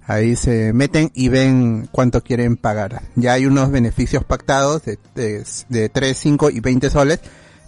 Ahí 0.06 0.36
se 0.36 0.72
meten 0.72 1.10
y 1.14 1.28
ven 1.28 1.88
cuánto 1.90 2.22
quieren 2.22 2.56
pagar. 2.56 3.02
Ya 3.16 3.32
hay 3.32 3.46
unos 3.46 3.70
beneficios 3.72 4.24
pactados 4.24 4.84
de, 4.84 4.98
de, 5.14 5.44
de 5.68 5.88
3, 5.88 6.16
5 6.16 6.50
y 6.50 6.60
20 6.60 6.90
soles. 6.90 7.20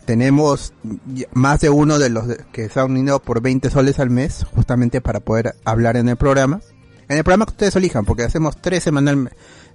Tenemos 0.04 0.72
más 1.32 1.60
de 1.60 1.68
uno 1.68 1.98
de 1.98 2.10
los 2.10 2.26
que 2.52 2.68
se 2.68 2.80
han 2.80 2.92
unido 2.92 3.20
por 3.20 3.42
20 3.42 3.68
soles 3.70 3.98
al 3.98 4.08
mes, 4.08 4.46
justamente 4.54 5.00
para 5.00 5.20
poder 5.20 5.56
hablar 5.64 5.96
en 5.96 6.08
el 6.08 6.16
programa. 6.16 6.60
En 7.08 7.18
el 7.18 7.24
programa 7.24 7.46
que 7.46 7.52
ustedes 7.52 7.76
elijan, 7.76 8.04
porque 8.04 8.22
hacemos 8.22 8.60
tres 8.60 8.84
semanal, 8.84 9.32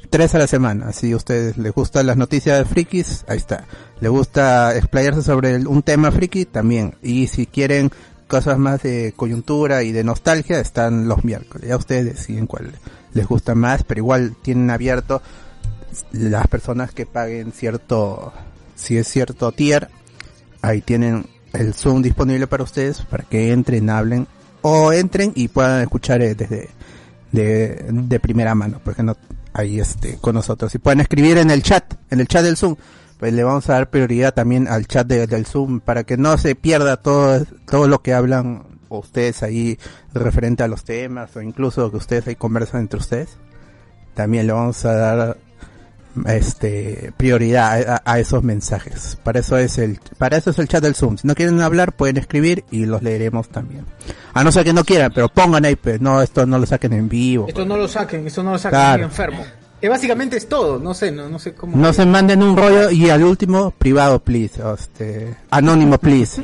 tres 0.09 0.33
a 0.35 0.37
la 0.37 0.47
semana. 0.47 0.93
Si 0.93 1.11
a 1.11 1.17
ustedes 1.17 1.57
les 1.57 1.73
gustan 1.73 2.07
las 2.07 2.15
noticias 2.15 2.57
de 2.59 2.65
frikis, 2.65 3.25
ahí 3.27 3.37
está. 3.37 3.65
Les 3.99 4.09
gusta 4.09 4.75
explayarse 4.77 5.21
sobre 5.21 5.57
un 5.57 5.81
tema 5.83 6.11
friki, 6.11 6.45
también. 6.45 6.95
Y 7.01 7.27
si 7.27 7.45
quieren 7.45 7.91
cosas 8.33 8.57
más 8.57 8.81
de 8.81 9.13
coyuntura 9.15 9.83
y 9.83 9.91
de 9.91 10.03
nostalgia, 10.03 10.59
están 10.59 11.07
los 11.07 11.23
miércoles. 11.23 11.69
Ya 11.69 11.77
ustedes 11.77 12.05
deciden 12.05 12.47
cuál 12.47 12.71
les 13.13 13.27
gusta 13.27 13.53
más, 13.53 13.83
pero 13.83 13.99
igual 13.99 14.35
tienen 14.41 14.71
abierto 14.71 15.21
las 16.13 16.47
personas 16.47 16.91
que 16.91 17.05
paguen 17.05 17.51
cierto, 17.51 18.33
si 18.73 18.97
es 18.97 19.07
cierto 19.07 19.51
tier, 19.51 19.87
ahí 20.63 20.81
tienen 20.81 21.27
el 21.53 21.75
Zoom 21.75 22.01
disponible 22.01 22.47
para 22.47 22.63
ustedes, 22.63 23.01
para 23.01 23.23
que 23.23 23.51
entren, 23.51 23.91
hablen, 23.91 24.25
o 24.63 24.91
entren 24.91 25.31
y 25.35 25.47
puedan 25.49 25.83
escuchar 25.83 26.23
eh, 26.23 26.33
desde, 26.33 26.69
de, 27.31 27.85
de 27.87 28.19
primera 28.19 28.55
mano, 28.55 28.81
porque 28.83 29.03
no, 29.03 29.15
ahí 29.53 29.79
este, 29.79 30.17
con 30.17 30.33
nosotros. 30.33 30.73
Y 30.73 30.79
pueden 30.79 31.01
escribir 31.01 31.37
en 31.37 31.51
el 31.51 31.61
chat, 31.61 31.93
en 32.09 32.19
el 32.19 32.27
chat 32.27 32.43
del 32.43 32.57
Zoom, 32.57 32.77
pues 33.23 33.31
le 33.33 33.45
vamos 33.45 33.69
a 33.69 33.73
dar 33.75 33.89
prioridad 33.89 34.33
también 34.33 34.67
al 34.67 34.85
chat 34.85 35.07
de- 35.07 35.27
del 35.27 35.45
Zoom 35.45 35.79
para 35.79 36.03
que 36.03 36.17
no 36.17 36.37
se 36.37 36.55
pierda 36.55 36.97
todo, 36.97 37.45
todo 37.65 37.87
lo 37.87 38.01
que 38.01 38.13
hablan 38.13 38.63
ustedes 38.89 39.43
ahí 39.43 39.79
referente 40.13 40.61
a 40.63 40.67
los 40.67 40.83
temas 40.83 41.33
o 41.37 41.41
incluso 41.41 41.89
que 41.89 41.95
ustedes 41.95 42.27
ahí 42.27 42.35
conversan 42.35 42.81
entre 42.81 42.99
ustedes. 42.99 43.37
También 44.13 44.45
le 44.45 44.51
vamos 44.51 44.83
a 44.83 44.93
dar 44.93 45.37
este 46.25 47.13
prioridad 47.15 47.89
a, 47.89 48.01
a 48.05 48.19
esos 48.19 48.43
mensajes. 48.43 49.17
Para 49.23 49.39
eso 49.39 49.57
es 49.57 49.77
el 49.77 49.99
para 50.17 50.35
eso 50.35 50.49
es 50.49 50.59
el 50.59 50.67
chat 50.67 50.83
del 50.83 50.93
Zoom. 50.95 51.17
Si 51.17 51.25
no 51.25 51.33
quieren 51.33 51.61
hablar 51.61 51.93
pueden 51.93 52.17
escribir 52.17 52.65
y 52.71 52.85
los 52.85 53.03
leeremos 53.03 53.47
también. 53.47 53.85
A 54.33 54.43
no 54.43 54.51
ser 54.51 54.65
que 54.65 54.73
no 54.73 54.83
quieran, 54.83 55.13
pero 55.15 55.29
pongan 55.29 55.63
ahí, 55.63 55.77
pues, 55.77 56.01
no 56.01 56.21
esto 56.21 56.45
no 56.45 56.59
lo 56.59 56.65
saquen 56.65 56.91
en 56.91 57.07
vivo. 57.07 57.45
Esto 57.47 57.65
no 57.65 57.77
lo 57.77 57.87
saquen, 57.87 58.27
esto 58.27 58.43
no 58.43 58.51
lo 58.51 58.57
saquen, 58.57 58.77
Claro. 58.79 59.05
estoy 59.05 59.25
enfermo. 59.25 59.45
Que 59.83 59.89
básicamente 59.89 60.37
es 60.37 60.47
todo, 60.47 60.79
no 60.79 60.93
sé, 60.93 61.11
no, 61.11 61.27
no 61.27 61.37
sé 61.39 61.53
cómo. 61.55 61.75
No 61.75 61.91
se 61.91 62.05
manden 62.05 62.41
un 62.41 62.55
rollo 62.55 62.89
y 62.89 63.09
al 63.09 63.21
último 63.21 63.71
privado 63.71 64.17
please, 64.23 64.61
este 64.79 65.35
anónimo 65.49 65.97
please. 65.97 66.41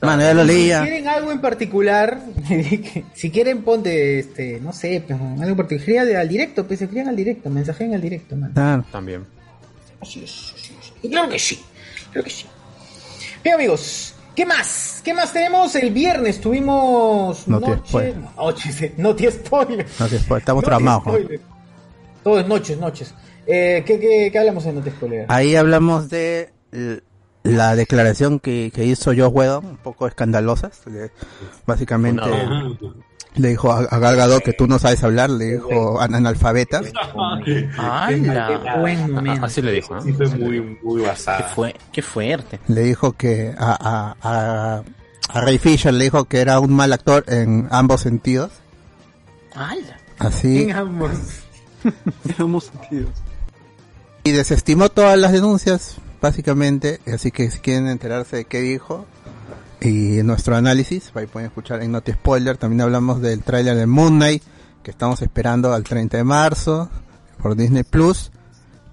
Mano, 0.00 0.22
ya 0.22 0.32
lo 0.32 0.42
Si 0.42 0.46
leía. 0.46 0.82
quieren 0.82 1.08
algo 1.08 1.32
en 1.32 1.40
particular, 1.40 2.20
si 3.16 3.30
quieren 3.32 3.62
ponte, 3.64 4.20
este, 4.20 4.60
no 4.60 4.72
sé, 4.72 5.02
pues, 5.04 5.18
algo 5.20 5.42
en 5.42 5.56
particular, 5.56 5.80
escriban 6.04 6.16
al 6.20 6.28
directo, 6.28 6.64
pues 6.68 6.80
escriban 6.80 7.08
al 7.08 7.16
directo, 7.16 7.50
mensajen 7.50 7.94
al 7.94 8.00
directo, 8.00 8.36
man. 8.36 8.52
Claro. 8.52 8.84
También. 8.92 9.26
Así 10.00 10.22
es, 10.22 10.54
así 10.56 10.72
es. 10.80 10.92
Y 11.02 11.08
claro 11.10 11.28
que 11.28 11.38
sí, 11.40 11.60
claro 12.12 12.22
que 12.26 12.30
sí. 12.30 12.46
Bien 13.42 13.56
amigos, 13.56 14.14
¿qué 14.36 14.46
más? 14.46 15.00
¿Qué 15.04 15.12
más 15.14 15.32
tenemos? 15.32 15.74
El 15.74 15.90
viernes 15.90 16.40
tuvimos 16.40 17.42
No 17.48 17.58
te 17.60 17.70
noche, 17.70 17.82
spoil. 17.88 18.14
noches, 18.36 18.82
eh, 18.82 18.94
no 18.98 19.16
te 19.16 19.32
spoiler. 19.32 19.84
No 19.98 20.06
te 20.08 20.18
spoil, 20.20 20.38
estamos 20.38 20.62
No 20.62 20.64
te 20.64 20.70
tramados. 20.70 21.02
Juan. 21.02 21.57
Todo 22.28 22.40
es 22.40 22.46
noches, 22.46 22.78
noches. 22.78 23.14
Eh, 23.46 23.82
¿qué, 23.86 23.98
qué, 23.98 24.28
qué 24.30 24.38
hablamos 24.38 24.66
en 24.66 24.74
No 24.74 24.82
te 24.82 24.90
spoiler? 24.90 25.24
Ahí 25.28 25.56
hablamos 25.56 26.10
de 26.10 26.50
la 27.42 27.74
declaración 27.74 28.38
que, 28.38 28.70
que 28.74 28.84
hizo 28.84 29.12
Joe 29.16 29.28
Whedon, 29.28 29.64
un 29.64 29.76
poco 29.78 30.06
escandalosa. 30.06 30.70
Básicamente 31.66 32.20
Ajá. 32.22 32.64
le 33.36 33.48
dijo 33.48 33.72
a, 33.72 33.78
a 33.78 33.98
Gal 33.98 34.16
Gadot 34.16 34.42
que 34.42 34.52
tú 34.52 34.66
no 34.66 34.78
sabes 34.78 35.02
hablar, 35.04 35.30
le 35.30 35.52
dijo 35.54 35.98
an- 36.02 36.14
analfabeta. 36.16 36.82
Buen 37.14 37.70
Ah. 37.78 38.10
Así 39.40 39.62
le 39.62 39.72
dijo, 39.72 39.94
¿no? 39.94 40.02
Sí, 40.02 40.12
fue 40.12 40.26
muy, 40.28 40.60
muy 40.82 41.00
Qué, 41.00 41.08
basada. 41.08 41.48
fue, 41.54 41.74
qué 41.90 42.02
fuerte. 42.02 42.60
Le 42.68 42.82
dijo 42.82 43.12
que 43.12 43.54
a, 43.56 43.72
a, 43.72 44.16
a, 44.20 44.82
a 45.30 45.40
Ray 45.40 45.56
Fisher 45.56 45.94
le 45.94 46.04
dijo 46.04 46.26
que 46.26 46.40
era 46.42 46.60
un 46.60 46.74
mal 46.74 46.92
actor 46.92 47.24
en 47.28 47.68
ambos 47.70 48.02
sentidos. 48.02 48.50
¡Hala! 49.54 49.96
Así. 50.18 50.64
En 50.64 50.72
ambos. 50.72 51.10
Y 54.24 54.32
desestimó 54.32 54.88
todas 54.90 55.18
las 55.18 55.32
denuncias, 55.32 55.96
básicamente. 56.20 57.00
Así 57.06 57.30
que 57.30 57.50
si 57.50 57.60
quieren 57.60 57.88
enterarse 57.88 58.36
de 58.36 58.44
qué 58.44 58.60
dijo 58.60 59.06
y 59.80 60.22
nuestro 60.24 60.56
análisis, 60.56 61.12
ahí 61.14 61.26
pueden 61.26 61.48
escuchar 61.48 61.82
en 61.82 61.92
Not 61.92 62.10
Spoiler. 62.10 62.56
También 62.56 62.82
hablamos 62.82 63.22
del 63.22 63.42
tráiler 63.42 63.76
de 63.76 63.86
Moon 63.86 64.16
Knight, 64.16 64.42
que 64.82 64.90
estamos 64.90 65.22
esperando 65.22 65.72
al 65.72 65.84
30 65.84 66.16
de 66.16 66.24
marzo 66.24 66.90
por 67.40 67.56
Disney 67.56 67.84
Plus. 67.84 68.32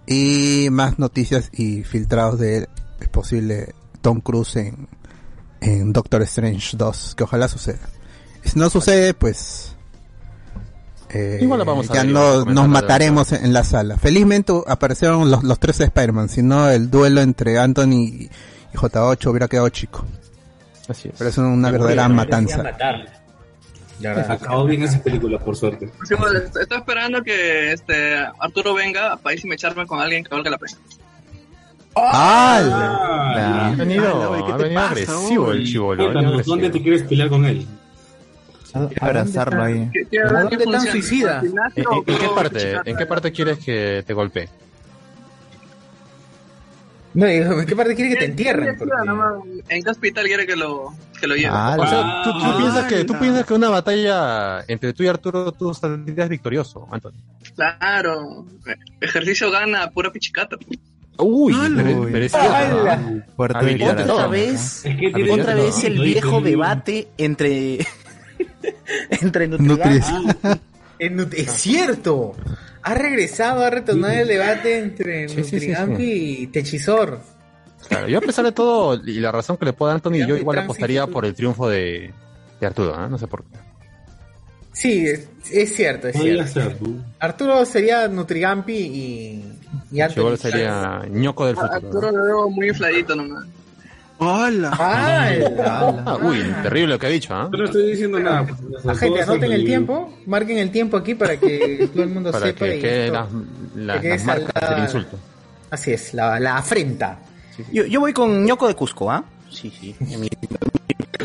Y 0.08 0.68
más 0.72 1.00
noticias 1.00 1.50
y 1.52 1.84
filtrados 1.84 2.40
de 2.40 2.70
el 3.00 3.10
posible 3.10 3.74
Tom 4.02 4.22
Cruise 4.22 4.56
en, 4.58 4.88
en 5.62 5.92
Doctor 5.92 6.22
Strange 6.22 6.78
2, 6.78 7.16
que 7.16 7.24
ojalá 7.24 7.48
suceda. 7.48 7.90
Y 8.44 8.50
si 8.50 8.60
no 8.60 8.70
sucede, 8.70 9.16
pues 9.16 9.75
eh, 11.16 11.40
Igual 11.42 11.60
lo 11.60 11.66
vamos 11.66 11.90
a 11.90 11.94
ya 11.94 12.04
ver, 12.04 12.12
no, 12.12 12.46
nos 12.46 12.56
la 12.56 12.68
mataremos 12.68 13.32
en, 13.32 13.46
en 13.46 13.54
la 13.54 13.64
sala. 13.64 13.98
Felizmente 13.98 14.54
aparecieron 14.68 15.32
los, 15.32 15.44
los 15.44 15.60
tres 15.60 15.80
Spider-Man, 15.80 16.30
si 16.30 16.44
no 16.44 16.70
el 16.70 16.90
duelo 16.90 17.22
entre 17.22 17.58
Anthony 17.58 17.94
y, 17.94 18.30
y 18.74 18.78
J8 18.78 19.30
hubiera 19.30 19.48
quedado 19.48 19.70
chico. 19.70 20.06
Así 20.88 21.08
es. 21.08 21.16
Pero 21.18 21.30
es 21.30 21.38
una 21.38 21.72
verdadera 21.72 22.10
matanza. 22.10 22.64
Acabó 24.28 24.66
bien 24.66 24.84
esa 24.84 25.02
película, 25.02 25.40
por 25.40 25.56
suerte. 25.56 25.90
Sí, 26.08 26.16
pues, 26.18 26.34
Estoy 26.60 26.78
esperando 26.78 27.24
que 27.24 27.72
este 27.72 28.18
Arturo 28.40 28.74
venga 28.74 29.14
a 29.14 29.18
país 29.18 29.44
y 29.44 29.48
me 29.48 29.56
echarme 29.56 29.88
con 29.88 30.00
alguien 30.00 30.24
que 30.24 30.30
valga 30.30 30.52
la 30.52 30.58
pena. 30.58 30.78
¡Ah! 31.96 33.72
Ha 33.72 33.76
venido, 33.76 34.32
oye, 34.32 34.44
¿qué 34.46 34.52
ha 34.52 34.58
te 34.58 34.64
venido 34.64 34.82
pasa, 34.82 34.92
agresivo 34.92 35.52
el 35.54 35.66
chivolo. 35.66 36.44
¿dónde 36.44 36.70
te 36.70 36.82
quieres 36.82 37.04
pelear 37.04 37.30
con 37.30 37.46
él? 37.46 37.66
Abrazarlo 39.02 39.64
ahí. 39.64 39.90
¿Qué- 39.94 40.08
qué- 40.12 40.20
¿A 40.20 40.42
dónde 40.42 40.58
tan 40.66 40.82
suicida? 40.82 41.40
¿Al 41.40 41.48
gimnasio 41.48 41.84
¿En, 42.08 42.14
Eh, 42.14 42.18
qué 42.20 42.28
parte? 42.36 42.76
¿En 42.86 42.98
qué 42.98 43.06
parte 43.06 43.32
quieres 43.32 43.60
que 43.60 44.04
te 44.06 44.14
golpee? 44.14 44.50
No, 47.14 47.26
digo, 47.28 47.62
¿en 47.62 47.66
qué 47.66 47.76
parte 47.78 47.96
quiere 47.96 48.10
que 48.12 48.18
te 48.18 48.26
entierren? 48.26 48.78
Porque- 48.78 48.94
¿En 49.70 49.84
qué 49.84 49.90
hospital 49.90 50.26
quiere 50.26 50.46
que 50.46 50.58
lo, 50.58 50.94
que 51.18 51.28
lo 51.28 51.36
lleve? 51.36 51.48
Ah, 51.50 51.78
O 51.80 51.88
sea, 51.88 52.22
tú, 52.26 52.32
tú 52.34 52.40
Ah, 52.44 52.56
piensas 52.58 52.86
que, 52.88 53.06
tú 53.06 53.18
piensas 53.18 53.46
que 53.46 53.54
una 53.54 53.70
batalla 53.70 54.66
entre 54.68 54.92
tú 54.92 55.04
y 55.04 55.08
Arturo, 55.08 55.54
tú 55.54 55.74
saldrías 55.74 56.28
victorioso, 56.28 56.86
Anthony. 56.92 57.14
Claro. 57.56 58.46
Ejercicio 59.00 59.50
gana 59.50 59.90
pura 59.92 60.12
pichicata. 60.12 60.58
Uy, 61.18 61.54
declaración. 61.54 63.24
Otra 63.38 63.62
vez, 64.28 64.84
otra 65.32 65.56
vez 65.56 65.84
el 65.86 66.00
viejo 66.00 66.42
debate 66.42 67.08
entre 67.18 67.80
entre 69.22 69.48
Nutris. 69.48 69.68
Nutrigan 69.68 70.60
En 71.00 71.18
Nut- 71.18 71.34
Es 71.36 71.52
cierto. 71.52 72.36
Ha 72.84 72.94
regresado, 72.94 73.64
ha 73.66 73.70
retornado 73.70 74.14
el 74.14 74.28
debate 74.28 74.80
entre 74.80 75.28
Sí, 75.28 75.36
sí, 75.38 75.44
sí, 75.44 75.56
Nutrigampi 75.56 76.04
y 76.44 76.48
Techizor. 76.48 77.20
Claro, 77.90 78.08
yo 78.08 78.18
a 78.20 78.22
pesar 78.22 78.46
de 78.46 78.52
todo, 78.52 78.96
y 79.06 79.20
la 79.20 79.32
razón 79.32 79.58
que 79.58 79.66
le 79.66 79.74
puedo 79.74 79.88
dar 79.90 79.96
a 79.96 79.98
Anthony, 79.98 80.26
yo 80.28 80.38
igual 80.38 80.60
apostaría 80.60 81.06
por 81.08 81.26
el 81.26 81.34
triunfo 81.36 81.68
de, 81.70 82.12
de 82.60 82.66
Arturo, 82.68 82.96
¿no? 82.98 83.10
No 83.10 83.18
sé 83.18 83.28
por 83.28 83.44
qué. 83.44 83.58
Sí, 84.72 85.06
es, 85.08 85.28
es 85.52 85.74
cierto, 85.76 86.08
es 86.10 86.18
cierto. 86.52 86.88
Arturo 87.20 87.64
sería 87.66 88.08
Nutrigampi 88.08 88.74
y, 88.74 89.54
y 89.92 90.02
Anthony. 90.02 90.16
Yo 90.32 90.38
sería 90.38 91.02
ñoco 91.10 91.46
del 91.48 91.56
futuro. 91.56 91.74
Arturo 91.76 92.12
lo 92.12 92.24
veo 92.24 92.50
muy 92.50 92.68
infladito 92.70 93.16
nomás. 93.16 93.46
¡Hola! 94.18 94.70
¡Hala! 94.72 96.18
Uy, 96.22 96.42
terrible 96.64 96.94
lo 96.94 97.00
que 97.00 97.08
ha 97.08 97.10
dicho, 97.10 97.34
¿ah? 97.36 97.50
Yo 97.52 97.58
no 97.58 97.66
estoy 97.66 97.92
diciendo 97.92 98.20
nada. 98.20 98.46
pues, 98.48 98.86
La 98.86 98.96
gente, 98.96 99.22
anoten 99.22 99.52
el 99.52 99.66
tiempo, 99.66 100.14
marquen 100.26 100.58
el 100.58 100.72
tiempo 100.72 100.98
aquí 100.98 101.16
para 101.16 101.38
que 101.38 101.90
todo 101.94 102.04
el 102.04 102.10
mundo 102.10 102.32
Para 102.32 102.48
sepa. 102.48 102.66
que 102.66 102.78
y 102.78 102.82
queden 102.82 103.16
esto- 103.16 103.30
las, 103.76 103.86
las- 103.86 103.96
que 103.98 104.02
quede 104.02 104.16
las 104.18 104.26
marcas 104.26 104.70
del 104.70 104.80
insulto. 104.84 105.20
Así 105.70 105.92
es, 105.94 106.14
la, 106.14 106.40
la 106.40 106.58
afrenta. 106.58 107.20
Yo, 107.72 107.86
yo 107.86 108.00
voy 108.00 108.14
con 108.14 108.46
ñoco 108.46 108.68
de 108.68 108.76
Cusco, 108.76 109.12
¿ah? 109.12 109.24
Sí, 109.50 109.70
sí. 109.70 109.96
mi- 110.18 110.30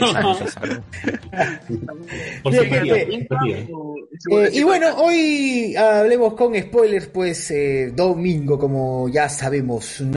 simpatía. 2.51 2.97
Eh, 2.97 4.51
y 4.53 4.63
bueno, 4.63 4.87
hoy 4.97 5.75
hablemos 5.77 6.35
con 6.35 6.55
spoilers, 6.59 7.07
pues 7.09 7.51
eh, 7.51 7.93
domingo, 7.95 8.59
como 8.59 9.09
ya 9.09 9.29
sabemos. 9.29 10.01
No, 10.01 10.17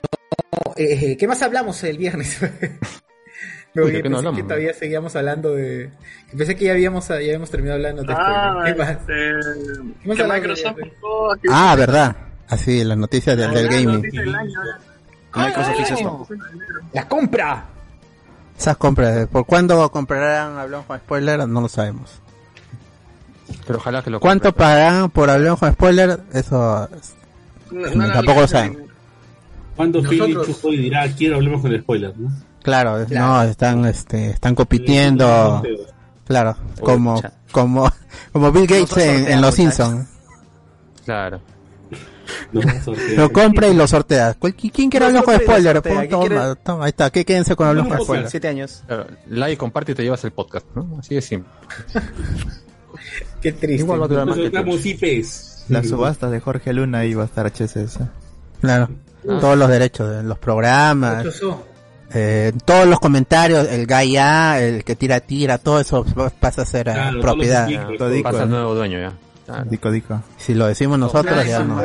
Eh, 0.76 1.18
¿Qué 1.18 1.28
más 1.28 1.42
hablamos 1.42 1.84
el 1.84 1.98
viernes? 1.98 2.40
Me 3.76 3.82
Uy, 3.82 3.88
olvidé, 3.88 3.98
¿de 3.98 4.04
qué 4.04 4.10
no 4.10 4.18
pensé 4.18 4.28
hablamos? 4.28 4.38
que 4.38 4.44
todavía 4.44 4.74
seguíamos 4.76 5.16
hablando 5.16 5.56
de... 5.56 5.90
Pensé 6.38 6.56
que 6.56 6.66
ya 6.66 6.72
habíamos, 6.74 7.08
ya 7.08 7.16
habíamos 7.16 7.50
terminado 7.50 7.78
hablando 7.78 8.04
de 8.04 8.14
Ah. 8.16 8.62
¿Qué 8.66 8.76
más? 8.76 8.90
este, 8.92 9.06
que 10.04 10.22
hablado 10.22 10.34
Microsoft 10.42 10.76
de- 10.78 10.92
Ah, 11.52 11.76
verdad. 11.76 12.16
Así, 12.50 12.84
las 12.84 12.98
noticias 12.98 13.36
del, 13.36 13.52
del 13.52 13.66
la 13.66 13.72
gaming. 13.72 13.96
noticia 13.96 14.22
del 14.22 14.36
año, 14.36 14.60
Microsoft 15.36 15.80
hizo 15.80 15.94
¡Ah! 15.94 15.98
esto. 15.98 16.28
¡La 16.94 17.08
compra! 17.08 17.66
Esas 18.60 18.78
compras, 18.78 19.28
¿por 19.28 19.46
cuándo 19.48 19.90
comprarán 19.92 20.60
Hablamos 20.60 20.86
con 20.86 21.00
Spoiler? 21.00 21.48
No 21.48 21.62
lo 21.62 21.68
sabemos. 21.68 22.12
Pero 23.66 23.80
ojalá 23.80 24.04
que 24.04 24.12
lo 24.12 24.20
¿Cuánto 24.20 24.50
compre. 24.50 24.66
pagarán 24.66 25.10
por 25.10 25.30
Hablamos 25.32 25.60
con 25.60 25.72
Spoiler? 25.74 26.20
Eso 26.34 26.88
No, 27.72 27.90
Mm, 27.90 27.98
no 27.98 28.12
tampoco 28.14 28.42
lo 28.42 28.48
saben. 28.48 28.86
Cuando 29.76 30.02
Nosotros- 30.02 30.58
Philip 30.62 30.74
y 30.80 30.84
dirá, 30.84 31.08
quiero 31.16 31.36
hablemos 31.38 31.62
con 31.62 31.72
el 31.74 31.82
spoiler, 31.82 32.18
¿no? 32.18 32.30
Claro, 32.62 33.06
Claro. 33.08 33.26
no, 33.28 33.44
están, 33.44 33.86
este, 33.86 34.30
están 34.32 34.56
compitiendo, 34.56 35.62
claro, 36.26 36.56
como, 36.80 37.22
como, 37.52 37.92
como 38.32 38.52
Bill 38.52 38.68
Gates 38.68 38.98
en, 38.98 39.32
en 39.32 39.42
Los 39.42 39.56
Simpsons. 39.56 40.08
Claro. 41.06 41.42
No. 42.54 42.62
Lo 43.18 43.32
compra 43.32 43.68
y 43.68 43.74
lo 43.76 43.86
sortea. 43.88 44.36
¿Cuál- 44.36 44.56
¿Qui- 44.56 44.72
¿Quién 44.72 44.90
quiere 44.90 45.08
hablar 45.08 45.24
con 45.26 45.36
spoiler? 45.36 45.76
sortea. 45.76 46.08
Toma, 46.10 46.56
toma, 46.56 46.86
ahí 46.86 46.90
está. 46.90 47.10
¿Qué 47.10 47.26
quédense 47.26 47.56
con 47.56 47.68
Hablamos 47.68 47.92
con 47.98 48.04
spoiler? 48.06 48.30
Siete 48.30 48.48
años. 48.48 48.84
Claro, 48.88 49.08
like, 49.28 49.58
comparte 49.58 49.92
y 49.92 49.96
te 49.96 50.04
llevas 50.04 50.24
el 50.24 50.32
podcast, 50.32 50.66
¿no? 50.76 50.98
Así 51.00 51.16
de 51.16 51.22
simple. 51.22 51.52
Qué 53.42 53.52
triste. 53.52 53.84
Igual 53.84 54.02
va 54.02 54.06
a 54.06 54.08
durar 54.08 54.26
más 54.26 54.38
que 54.38 54.90
IPs. 54.90 55.66
La 55.70 55.84
subasta 55.84 56.30
de 56.30 56.40
Jorge 56.40 56.72
Luna 56.74 57.06
iba 57.06 57.24
a 57.24 57.26
estar 57.26 57.46
HSS. 57.46 58.00
Claro. 58.62 58.90
Todos 59.26 59.58
los 59.58 59.70
derechos 59.70 60.10
de 60.10 60.24
los 60.24 60.38
programas, 60.38 61.26
eh, 62.14 62.52
todos 62.66 62.86
los 62.88 63.00
comentarios, 63.00 63.68
el 63.70 63.86
Gaia, 63.88 64.62
el 64.62 64.84
que 64.84 64.96
tira, 64.96 65.20
tira, 65.20 65.58
todo 65.58 65.80
eso 65.80 66.06
pasa 66.40 66.62
a 66.62 66.66
ser 66.66 66.90
eh, 66.90 66.94
Claro, 66.94 67.22
propiedad. 67.22 67.68
Todo 67.98 68.10
dico, 68.10 68.24
Pasa 68.30 68.42
¿eh? 68.42 68.44
el 68.44 68.50
nuevo 68.50 68.76
dueño 68.76 69.00
ya. 69.00 69.14
Claro. 69.46 69.66
Dico, 69.70 69.92
dico. 69.92 70.22
Si 70.38 70.54
lo 70.54 70.68
decimos 70.68 71.00
nosotros, 71.00 71.34
Claro, 71.34 71.50
ya 71.50 71.60
no. 71.64 71.82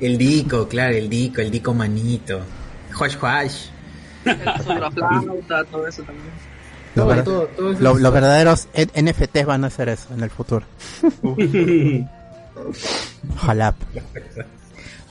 El 0.00 0.18
Dico, 0.18 0.66
claro, 0.68 0.94
el 0.94 1.08
Dico, 1.08 1.40
el 1.40 1.50
Dico 1.50 1.74
manito. 1.74 2.40
La 4.24 4.90
flauta, 4.90 5.64
todo 5.64 5.86
eso 5.86 6.02
también. 6.02 6.26
Los, 6.94 7.04
Todo, 7.06 7.14
ver- 7.14 7.24
todo, 7.24 7.46
todo 7.56 7.70
eso 7.72 7.80
lo- 7.82 7.92
es- 7.96 8.00
los 8.00 8.12
verdaderos 8.12 8.68
N- 8.74 9.10
NFTs 9.12 9.46
van 9.46 9.64
a 9.64 9.68
hacer 9.68 9.88
eso 9.90 10.08
en 10.14 10.22
el 10.22 10.30
futuro. 10.30 10.64
Ojalá. 13.36 13.74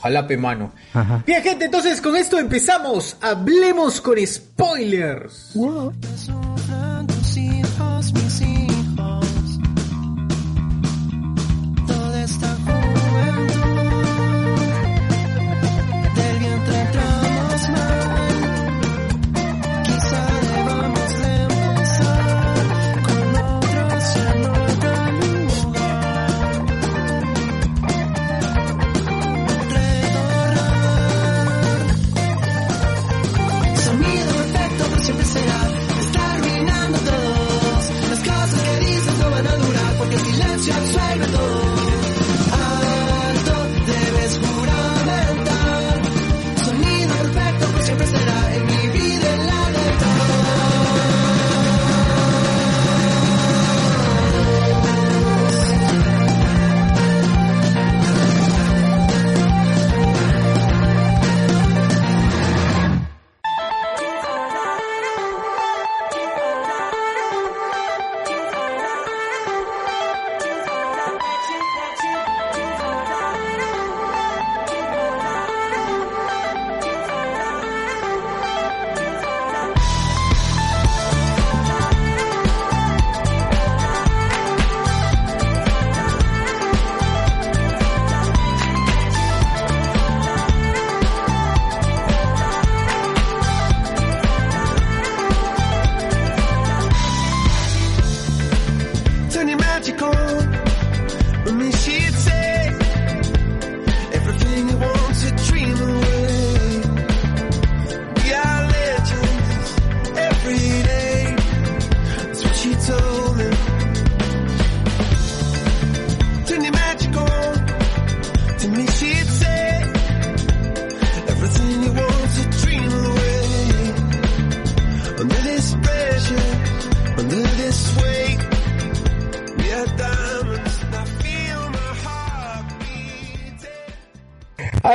Jalape 0.01 0.37
mano. 0.37 0.71
Ajá. 0.93 1.23
Bien, 1.25 1.41
gente, 1.41 1.65
entonces 1.65 2.01
con 2.01 2.15
esto 2.15 2.37
empezamos. 2.37 3.17
Hablemos 3.21 4.01
con 4.01 4.17
spoilers. 4.25 5.51
Sufran 5.53 6.66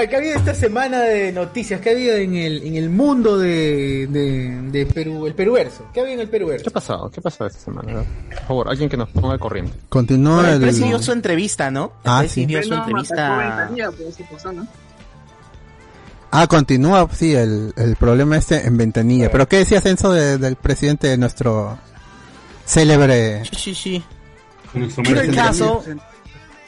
ver, 0.03 0.09
¿qué 0.11 0.17
ha 0.17 0.19
habido 0.19 0.37
esta 0.37 0.55
semana 0.55 1.01
de 1.01 1.33
noticias? 1.33 1.81
¿Qué 1.81 1.91
ha 1.91 1.93
habido 1.93 2.15
en 2.17 2.35
el, 2.37 2.63
en 2.63 2.77
el 2.77 2.91
mundo 2.91 3.39
de, 3.39 4.07
de, 4.11 4.61
de 4.71 4.87
Perú, 4.87 5.27
el 5.27 5.35
peruverso? 5.35 5.87
¿Qué 5.93 6.01
ha 6.01 6.03
habido 6.03 6.17
en 6.17 6.21
el 6.23 6.29
peruverso? 6.29 6.65
¿Qué 6.65 6.69
ha 6.71 6.73
pasado? 6.73 7.11
¿Qué 7.11 7.21
ha 7.21 7.23
pasado 7.23 7.49
esta 7.49 7.61
semana? 7.61 8.05
Por 8.31 8.39
favor, 8.47 8.69
alguien 8.69 8.89
que 8.89 8.97
nos 8.97 9.09
ponga 9.09 9.33
al 9.35 9.41
corriente. 9.41 9.73
Continúa 9.89 10.35
Bueno, 10.37 10.49
el 10.51 10.55
el... 10.57 10.61
presi 10.63 10.85
dio 10.85 10.99
su 11.01 11.13
entrevista, 11.13 11.71
¿no? 11.71 11.93
Ah, 12.05 12.25
sí. 12.29 12.47
dio 12.47 12.63
su 12.63 12.75
entrevista. 12.75 13.69
Ah, 16.35 16.47
continúa, 16.47 17.07
sí, 17.13 17.35
el, 17.35 17.75
el 17.77 17.97
problema 17.97 18.39
este 18.39 18.67
en 18.67 18.77
ventanilla. 18.79 19.31
Pero 19.31 19.47
¿qué 19.47 19.59
decías, 19.59 19.85
Enzo, 19.85 20.13
de- 20.13 20.39
del 20.39 20.57
presidente 20.57 21.09
de 21.09 21.19
nuestro 21.19 21.79
célebre... 22.65 23.45
Sí, 23.45 23.57
sí, 23.57 23.75
sí. 23.75 24.05
En 24.75 25.17
el 25.19 25.35
caso, 25.35 25.85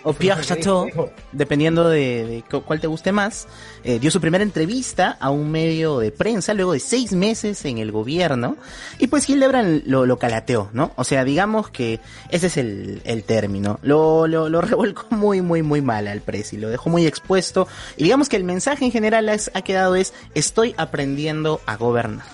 o 0.04 0.12
Pierre 0.12 0.42
Chateau, 0.44 0.88
dependiendo 1.32 1.88
de, 1.88 2.26
de 2.26 2.42
cu- 2.48 2.60
cuál 2.62 2.78
te 2.80 2.86
guste 2.86 3.10
más, 3.10 3.48
eh, 3.84 3.98
dio 3.98 4.10
su 4.10 4.20
primera 4.20 4.44
entrevista 4.44 5.16
a 5.18 5.30
un 5.30 5.50
medio 5.50 5.98
de 5.98 6.12
prensa 6.12 6.52
luego 6.54 6.74
de 6.74 6.80
seis 6.80 7.12
meses 7.12 7.64
en 7.64 7.78
el 7.78 7.90
gobierno 7.90 8.56
y 8.98 9.06
pues 9.06 9.28
Hildebrand 9.28 9.82
lo, 9.86 10.04
lo 10.06 10.18
calateó, 10.18 10.68
¿no? 10.74 10.92
O 10.96 11.04
sea, 11.04 11.24
digamos 11.24 11.70
que 11.70 12.00
ese 12.28 12.48
es 12.48 12.56
el, 12.58 13.00
el 13.04 13.24
término. 13.24 13.78
Lo, 13.82 14.26
lo, 14.26 14.48
lo 14.48 14.60
revolcó 14.62 15.06
muy, 15.10 15.40
muy, 15.40 15.62
muy 15.62 15.80
mal 15.80 16.06
al 16.06 16.20
presi, 16.20 16.58
lo 16.58 16.68
dejó 16.68 16.90
muy 16.90 17.06
expuesto 17.06 17.66
y 17.96 18.04
digamos 18.04 18.28
que 18.28 18.36
el 18.36 18.44
mensaje 18.44 18.84
en 18.84 18.92
general 18.92 19.28
es- 19.30 19.50
ha 19.54 19.62
quedado 19.62 19.94
es 19.96 20.12
estoy 20.34 20.74
aprendiendo 20.76 21.60
a 21.66 21.76
gobernar. 21.76 22.26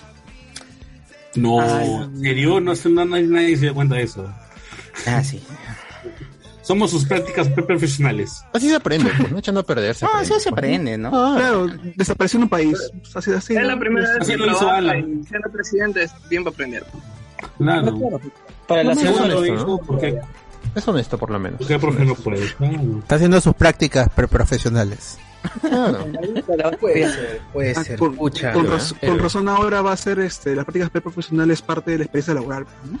No, 1.35 1.61
Ay. 1.61 1.89
¿en 1.89 2.19
serio? 2.21 2.59
No, 2.59 2.73
no, 2.73 3.05
nadie, 3.05 3.23
nadie 3.27 3.55
se 3.55 3.61
dio 3.61 3.73
cuenta 3.73 3.95
de 3.95 4.03
eso. 4.03 4.29
Ah, 5.07 5.23
sí. 5.23 5.41
Somos 6.61 6.91
sus 6.91 7.05
prácticas 7.05 7.47
profesionales. 7.49 8.43
Así 8.53 8.69
se 8.69 8.75
aprende, 8.75 9.09
pues, 9.17 9.31
no 9.31 9.39
echando 9.39 9.61
a 9.61 9.63
perder. 9.63 9.95
se 9.95 10.05
No, 10.05 10.11
aprende, 10.11 10.25
eso 10.35 10.39
se 10.39 10.49
aprende, 10.49 10.97
¿no? 10.97 11.09
Ah, 11.13 11.35
Claro, 11.37 11.67
desapareció 11.95 12.37
en 12.37 12.43
un 12.43 12.49
país. 12.49 12.91
Así, 13.15 13.31
así, 13.33 13.55
Es 13.55 13.63
la 13.63 13.73
¿no? 13.75 13.79
primera 13.79 14.07
vez 14.09 14.17
Así 14.21 14.31
que 14.33 14.37
lo 14.37 14.51
hizo 14.51 14.69
Alan. 14.69 15.23
siendo 15.27 15.49
presidente 15.51 16.03
es 16.03 16.11
bien 16.29 16.43
para 16.43 16.53
aprender. 16.53 16.85
Claro. 17.57 17.99
Para 18.67 18.83
la 18.83 18.93
No, 18.95 19.01
no, 19.01 19.07
segunda 19.13 19.27
lo 19.35 19.55
¿no? 19.55 19.77
porque, 19.79 20.19
Es 20.75 20.87
honesto, 20.87 21.17
por 21.17 21.31
lo 21.31 21.39
menos. 21.39 21.57
porque 21.59 21.79
profe 21.79 22.05
no 22.05 22.13
puede. 22.15 22.45
Claro. 22.53 22.99
Está 22.99 23.15
haciendo 23.15 23.41
sus 23.41 23.53
prácticas 23.55 24.09
preprofesionales. 24.09 25.17
Claro. 25.61 26.05
Puede 26.79 27.09
ser, 27.11 27.41
puede 27.51 27.71
Ah, 27.75 27.83
ser. 27.83 27.97
con, 27.97 28.15
Pucha. 28.15 28.53
con 28.53 28.67
raz- 28.67 28.93
con 29.03 29.17
razón 29.17 29.49
ahora 29.49 29.81
va 29.81 29.91
a 29.93 29.97
ser 29.97 30.19
este, 30.19 30.55
las 30.55 30.65
prácticas 30.65 30.91
profesionales 30.91 31.63
parte 31.63 31.89
de 31.91 31.97
la 31.97 32.03
experiencia 32.03 32.35
laboral. 32.35 32.67
¿no? 32.91 32.99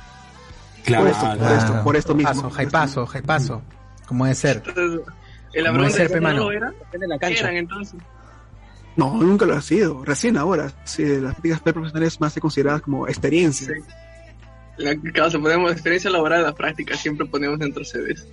Claro. 0.83 1.03
Por 1.03 1.11
esto, 1.11 1.25
por 1.27 1.37
claro. 1.37 1.55
esto, 1.55 1.83
por 1.83 1.95
esto 1.95 2.15
mismo. 2.15 2.29
Paso, 2.33 2.49
jaipazo, 2.49 3.05
jaipazo. 3.07 3.61
Como 4.07 4.25
debe 4.25 4.35
ser. 4.35 4.63
Entonces, 4.65 5.01
el 5.53 5.65
Como 5.65 5.75
abrón 5.75 5.91
debe 5.91 5.97
ser, 5.97 6.09
de 6.09 6.15
no 6.15 6.21
mano. 6.21 6.43
lo 6.45 6.51
era, 6.51 6.73
¿qué 7.19 7.39
eran 7.39 7.55
entonces? 7.55 7.99
No, 8.95 9.13
nunca 9.15 9.45
lo 9.45 9.55
ha 9.55 9.61
sido. 9.61 10.03
Recién 10.03 10.37
ahora. 10.37 10.71
Sí, 10.83 11.03
las 11.05 11.35
prácticas 11.35 11.61
profesionales 11.61 12.19
más 12.19 12.33
se 12.33 12.41
consideradas 12.41 12.81
como 12.81 13.07
experiencia. 13.07 13.67
Sí. 13.67 13.81
La 14.77 14.95
caso 15.13 15.41
ponemos 15.41 15.71
experiencia 15.71 16.09
laboral, 16.09 16.43
la 16.43 16.53
práctica 16.53 16.95
siempre 16.95 17.25
ponemos 17.25 17.59
dentro 17.59 17.83
CVs. 17.83 18.27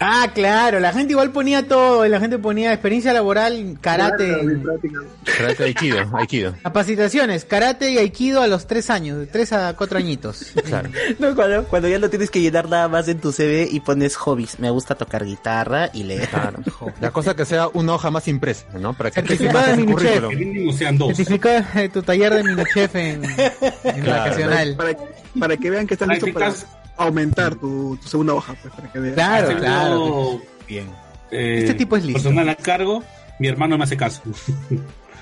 Ah, 0.00 0.28
claro, 0.34 0.80
la 0.80 0.92
gente 0.92 1.12
igual 1.12 1.30
ponía 1.30 1.66
todo, 1.68 2.06
la 2.08 2.18
gente 2.20 2.38
ponía 2.38 2.72
experiencia 2.72 3.12
laboral, 3.12 3.78
karate, 3.80 4.26
Claro. 4.26 5.06
Karate 5.24 5.64
Aikido, 5.64 5.98
Aikido. 6.16 6.54
capacitaciones, 6.62 7.44
karate 7.44 7.90
y 7.92 7.98
aikido 7.98 8.42
a 8.42 8.46
los 8.46 8.66
tres 8.66 8.90
años, 8.90 9.18
de 9.18 9.26
tres 9.26 9.52
a 9.52 9.74
cuatro 9.76 9.98
añitos. 9.98 10.52
Claro. 10.64 10.90
No, 11.18 11.34
cuando, 11.34 11.64
cuando 11.64 11.88
ya 11.88 11.98
lo 11.98 12.10
tienes 12.10 12.30
que 12.30 12.40
llenar 12.40 12.68
nada 12.68 12.88
más 12.88 13.06
en 13.08 13.20
tu 13.20 13.30
CV 13.32 13.68
y 13.70 13.80
pones 13.80 14.16
hobbies. 14.16 14.58
Me 14.58 14.68
gusta 14.70 14.94
tocar 14.96 15.24
guitarra 15.24 15.90
y 15.92 16.02
leer. 16.02 16.28
Claro. 16.28 16.58
La 17.00 17.10
cosa 17.12 17.34
que 17.36 17.44
sea 17.44 17.68
una 17.72 17.94
hoja 17.94 18.10
más 18.10 18.26
impresa, 18.28 18.66
¿no? 18.78 18.94
Para 18.94 19.10
que 19.10 19.20
Certificado 19.20 19.64
de 19.66 19.72
ese 19.72 19.80
mini 19.80 19.94
chef. 19.94 20.02
Que 20.02 20.20
currículum. 20.20 20.38
mínimo 20.54 20.72
sean 20.72 20.98
dos. 20.98 21.16
Certifica 21.16 21.66
eh, 21.80 21.88
tu 21.88 22.02
taller 22.02 22.34
de 22.34 22.40
en, 22.40 23.24
en 23.24 24.02
Claro. 24.02 24.22
vacacional. 24.22 24.74
Para, 24.76 24.96
para 25.38 25.56
que 25.56 25.70
vean 25.70 25.86
que 25.86 25.94
están 25.94 26.08
listos 26.10 26.30
para 26.30 26.52
aumentar 26.96 27.54
tu, 27.56 27.96
tu 28.02 28.08
segunda 28.08 28.34
hoja. 28.34 28.54
Pues, 28.60 28.72
para 28.74 28.90
que 28.92 28.98
vean. 28.98 29.14
Claro, 29.14 29.56
claro. 29.58 30.42
eh, 30.68 31.58
Este 31.60 31.74
tipo 31.74 31.96
es 31.96 32.04
listo. 32.04 32.22
Personal 32.22 32.48
a 32.48 32.54
cargo, 32.56 33.02
mi 33.38 33.48
hermano 33.48 33.76
me 33.78 33.84
hace 33.84 33.96
caso. 33.96 34.22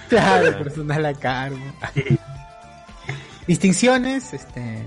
Claro, 0.08 0.58
personal 0.58 1.06
a 1.06 1.14
cargo. 1.14 1.56
Distinciones, 3.46 4.32
este 4.35 4.82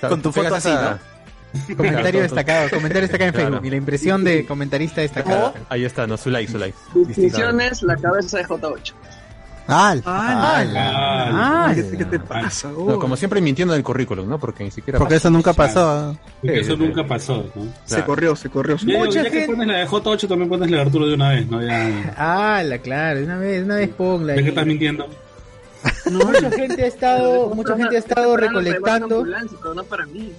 Con 0.00 0.22
tu 0.22 0.32
foto 0.32 0.54
así, 0.54 0.68
esa- 0.68 1.00
comentario 1.76 2.02
Claro, 2.02 2.20
destacado, 2.22 2.70
comentario 2.70 3.02
destacado 3.02 3.28
en 3.28 3.34
Claro. 3.34 3.48
Facebook 3.50 3.66
y 3.66 3.70
la 3.70 3.76
impresión 3.76 4.24
de 4.24 4.46
comentarista 4.46 5.00
destacado. 5.02 5.52
Ahí 5.68 5.84
está, 5.84 6.06
no, 6.06 6.16
su 6.16 6.30
like, 6.30 6.50
su 6.50 6.56
like. 6.58 6.76
Distinciones, 6.94 7.82
la 7.82 7.96
cabeza 7.96 8.38
de 8.38 8.44
J8. 8.46 8.92
Ah, 9.68 9.94
Ah, 10.04 10.64
Ah, 11.34 11.72
¿qué, 11.74 11.96
qué 11.98 12.04
te 12.04 12.18
pasa? 12.18 12.68
No, 12.70 12.98
como 12.98 13.16
siempre 13.16 13.40
mintiendo 13.40 13.74
en 13.74 13.78
el 13.78 13.84
currículum, 13.84 14.28
¿no? 14.28 14.38
Porque 14.38 14.64
ni 14.64 14.70
siquiera 14.70 14.98
porque 14.98 15.14
eso 15.16 15.30
nunca 15.30 15.52
pasó. 15.52 16.16
Porque 16.40 16.56
Sí, 16.56 16.60
eso 16.60 16.76
nunca 16.76 17.06
pasó, 17.06 17.44
¿no? 17.54 17.66
Se 17.84 18.02
corrió, 18.04 18.34
se 18.36 18.50
corrió. 18.50 18.76
Ya, 18.78 18.98
Mucha 18.98 19.22
ya 19.22 19.30
que 19.30 19.46
pones 19.46 19.66
la 19.68 19.78
de 19.78 19.86
J8, 19.86 20.28
también 20.28 20.48
pones 20.48 20.70
la 20.70 20.76
de 20.78 20.82
Arturo 20.82 21.06
de 21.06 21.14
una 21.14 21.30
vez, 21.30 21.48
¿no? 21.48 21.62
Ya, 21.62 22.14
Ah, 22.18 22.62
la 22.64 22.78
claro, 22.78 23.20
de 23.20 23.24
una 23.24 23.38
vez, 23.38 23.58
de 23.58 23.64
una 23.64 23.76
vez 23.76 23.88
ponla. 23.90 24.34
que 24.34 24.40
ahí. 24.40 24.48
estás 24.48 24.66
mintiendo. 24.66 25.06
Mucha 26.10 26.50
gente 26.50 26.82
ha 26.82 26.86
estado, 26.86 27.54
mucha 27.54 27.76
gente 27.76 27.96
ha 27.96 27.98
estado 27.98 28.36
recolectando. 28.36 29.24
No 29.74 29.84
para 29.84 30.06
mí. 30.06 30.32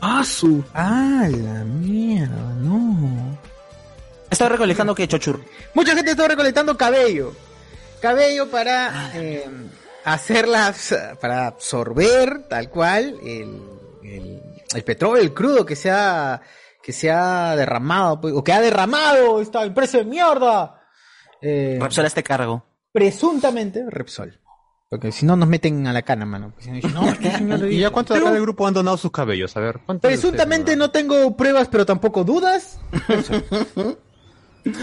Ah, 0.00 0.22
su. 0.24 0.62
Ah, 0.74 1.28
la 1.30 1.64
mierda, 1.64 2.54
no. 2.60 3.36
Estoy 4.30 4.48
recolectando 4.48 4.94
que 4.94 5.08
chochur. 5.08 5.40
Mucha 5.74 5.94
gente 5.94 6.10
ha 6.10 6.12
estado 6.12 6.28
recolectando 6.28 6.76
cabello. 6.76 7.32
Cabello 8.00 8.48
para 8.50 9.10
eh, 9.14 9.44
hacerlas, 10.04 10.94
para 11.20 11.46
absorber 11.48 12.48
tal 12.48 12.70
cual 12.70 13.16
el, 13.24 13.60
el, 14.02 14.42
el 14.74 14.84
petróleo, 14.84 15.22
el 15.22 15.34
crudo 15.34 15.64
que 15.66 15.76
se 15.76 15.90
ha, 15.90 16.40
que 16.82 16.92
se 16.92 17.10
ha 17.10 17.54
derramado, 17.56 18.20
pues, 18.20 18.34
o 18.34 18.42
que 18.44 18.52
ha 18.52 18.60
derramado 18.60 19.40
esta 19.40 19.64
empresa 19.64 19.98
de 19.98 20.04
mierda. 20.04 20.82
Eh, 21.42 21.78
Repsol 21.80 22.04
a 22.04 22.08
este 22.08 22.22
cargo. 22.22 22.64
presuntamente 22.92 23.84
Repsol. 23.88 24.40
Porque 24.90 25.12
si 25.12 25.26
no 25.26 25.36
nos 25.36 25.46
meten 25.48 25.86
a 25.86 25.92
la 25.92 26.00
cana, 26.00 26.24
mano. 26.24 26.54
Pues, 26.54 26.66
no, 26.94 27.08
este 27.10 27.30
señor- 27.30 27.68
¿Y 27.70 27.78
ya 27.80 27.90
cuántos 27.90 28.14
de 28.14 28.20
acá 28.20 28.24
Pero 28.30 28.34
del 28.34 28.42
grupo 28.42 28.66
han 28.66 28.72
donado 28.72 28.96
sus 28.96 29.10
cabellos? 29.12 29.54
A 29.56 29.60
ver, 29.60 29.80
¿cuántos 29.84 30.10
de 30.10 30.16
Presuntamente 30.16 30.76
no 30.76 30.90
tengo 30.90 31.36
pruebas, 31.36 31.68
pero 31.68 31.84
tampoco 31.84 32.24
dudas. 32.24 32.78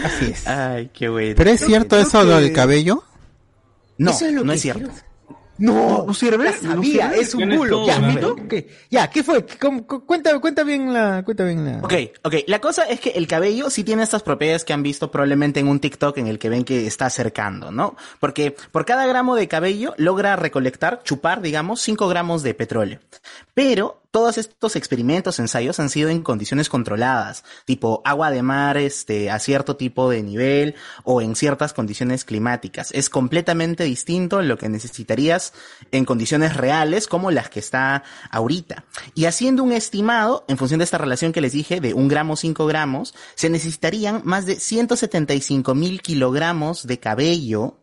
Así 0.04 0.26
es. 0.26 0.46
Ay, 0.46 0.90
qué 0.92 1.08
bueno. 1.08 1.34
Pero 1.36 1.50
es 1.50 1.60
cierto 1.60 1.98
eso 1.98 2.20
que- 2.20 2.26
del 2.26 2.52
cabello. 2.52 3.02
No, 3.98 4.10
Eso 4.10 4.26
es 4.26 4.32
lo 4.32 4.44
no 4.44 4.52
que 4.52 4.56
es 4.56 4.62
cierto. 4.62 4.80
quiero- 4.90 5.06
No, 5.58 6.04
¿No 6.06 6.12
sirve? 6.12 6.50
¿No 6.60 6.74
sabía, 6.74 7.08
sirve? 7.08 7.20
es 7.22 7.34
un 7.34 7.48
bulo. 7.56 7.86
Ya. 7.86 7.98
¿Qué? 8.46 8.68
Ya, 8.90 9.08
¿qué 9.08 9.22
fue? 9.24 9.46
¿Cómo- 9.58 9.86
cu- 9.86 10.04
cuenta, 10.04 10.38
cuenta 10.38 10.64
bien 10.64 10.92
la, 10.92 11.22
cuenta 11.24 11.44
bien 11.44 11.64
la. 11.64 11.78
Ok, 11.78 11.94
ok. 12.24 12.34
La 12.46 12.60
cosa 12.60 12.82
es 12.84 13.00
que 13.00 13.08
el 13.12 13.26
cabello 13.26 13.70
sí 13.70 13.82
tiene 13.82 14.02
estas 14.02 14.22
propiedades 14.22 14.64
que 14.66 14.74
han 14.74 14.82
visto 14.82 15.10
probablemente 15.10 15.58
en 15.60 15.68
un 15.68 15.80
TikTok 15.80 16.18
en 16.18 16.26
el 16.26 16.38
que 16.38 16.50
ven 16.50 16.62
que 16.62 16.86
está 16.86 17.06
acercando, 17.06 17.70
¿no? 17.72 17.96
Porque 18.20 18.54
por 18.70 18.84
cada 18.84 19.06
gramo 19.06 19.34
de 19.34 19.48
cabello 19.48 19.94
logra 19.96 20.36
recolectar, 20.36 21.00
chupar, 21.04 21.40
digamos, 21.40 21.80
5 21.80 22.06
gramos 22.06 22.42
de 22.42 22.52
petróleo. 22.52 22.98
Pero 23.54 24.02
todos 24.10 24.38
estos 24.38 24.76
experimentos, 24.76 25.38
ensayos 25.38 25.80
han 25.80 25.90
sido 25.90 26.08
en 26.08 26.22
condiciones 26.22 26.68
controladas, 26.68 27.44
tipo 27.64 28.02
agua 28.04 28.30
de 28.30 28.42
mar, 28.42 28.76
este, 28.76 29.30
a 29.30 29.38
cierto 29.38 29.76
tipo 29.76 30.10
de 30.10 30.22
nivel 30.22 30.74
o 31.04 31.20
en 31.20 31.36
ciertas 31.36 31.72
condiciones 31.72 32.24
climáticas. 32.24 32.90
Es 32.92 33.10
completamente 33.10 33.84
distinto 33.84 34.42
lo 34.42 34.58
que 34.58 34.68
necesitarías 34.68 35.52
en 35.92 36.04
condiciones 36.04 36.56
reales 36.56 37.06
como 37.06 37.30
las 37.30 37.50
que 37.50 37.60
está 37.60 38.04
ahorita. 38.30 38.84
Y 39.14 39.26
haciendo 39.26 39.62
un 39.62 39.72
estimado, 39.72 40.44
en 40.48 40.58
función 40.58 40.78
de 40.78 40.84
esta 40.84 40.98
relación 40.98 41.32
que 41.32 41.40
les 41.40 41.52
dije, 41.52 41.80
de 41.80 41.94
un 41.94 42.08
gramo, 42.08 42.36
5 42.36 42.66
gramos, 42.66 43.14
se 43.34 43.50
necesitarían 43.50 44.22
más 44.24 44.46
de 44.46 44.58
175 44.58 45.74
mil 45.74 46.02
kilogramos 46.02 46.86
de 46.86 46.98
cabello 46.98 47.82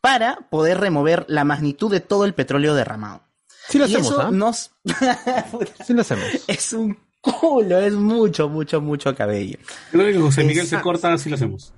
para 0.00 0.48
poder 0.50 0.80
remover 0.80 1.24
la 1.28 1.44
magnitud 1.44 1.90
de 1.90 2.00
todo 2.00 2.24
el 2.24 2.34
petróleo 2.34 2.74
derramado. 2.74 3.31
Sí 3.72 3.78
lo 3.78 3.86
y 3.86 3.94
hacemos, 3.94 4.10
eso 4.12 4.20
¿ah? 4.20 4.30
nos... 4.30 4.70
Sí 5.86 5.94
lo 5.94 6.02
hacemos. 6.02 6.24
es 6.46 6.72
un 6.74 6.98
culo, 7.22 7.78
es 7.78 7.94
mucho, 7.94 8.48
mucho, 8.48 8.80
mucho 8.80 9.14
cabello. 9.14 9.58
Creo 9.90 10.12
que 10.12 10.18
José 10.18 10.42
Miguel 10.44 10.66
se 10.66 10.74
Exacto. 10.76 10.84
corta, 10.84 11.12
así 11.12 11.30
lo 11.30 11.36
hacemos. 11.36 11.72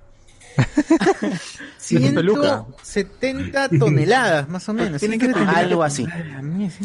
peluca. 1.89 2.65
170 2.81 3.69
toneladas, 3.79 4.49
más 4.49 4.67
o 4.69 4.73
menos. 4.73 4.99
Tienen 4.99 5.19
que 5.19 5.27
tener- 5.27 5.49
Algo 5.55 5.83
así. 5.83 6.05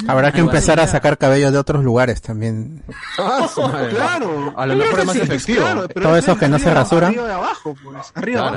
Habrá 0.06 0.32
que 0.32 0.40
empezar 0.40 0.78
a 0.80 0.86
sacar 0.86 1.18
cabello 1.18 1.50
de 1.50 1.58
otros 1.58 1.82
lugares 1.84 2.20
también. 2.22 2.82
Ah, 3.18 3.48
madre. 3.56 3.90
Claro. 3.94 4.54
A 4.56 4.66
lo 4.66 4.76
mejor 4.76 5.00
es 5.00 5.06
más 5.06 5.16
efectivo. 5.16 5.64
Todo 5.94 6.16
es 6.16 6.24
eso 6.24 6.36
que 6.38 6.48
no 6.48 6.58
se 6.58 6.66
arriba- 6.66 6.80
rasura. 6.82 7.06
Arriba 7.08 7.28
y 7.28 7.32
abajo, 7.32 7.76
pues. 7.82 8.12
Arriba 8.14 8.50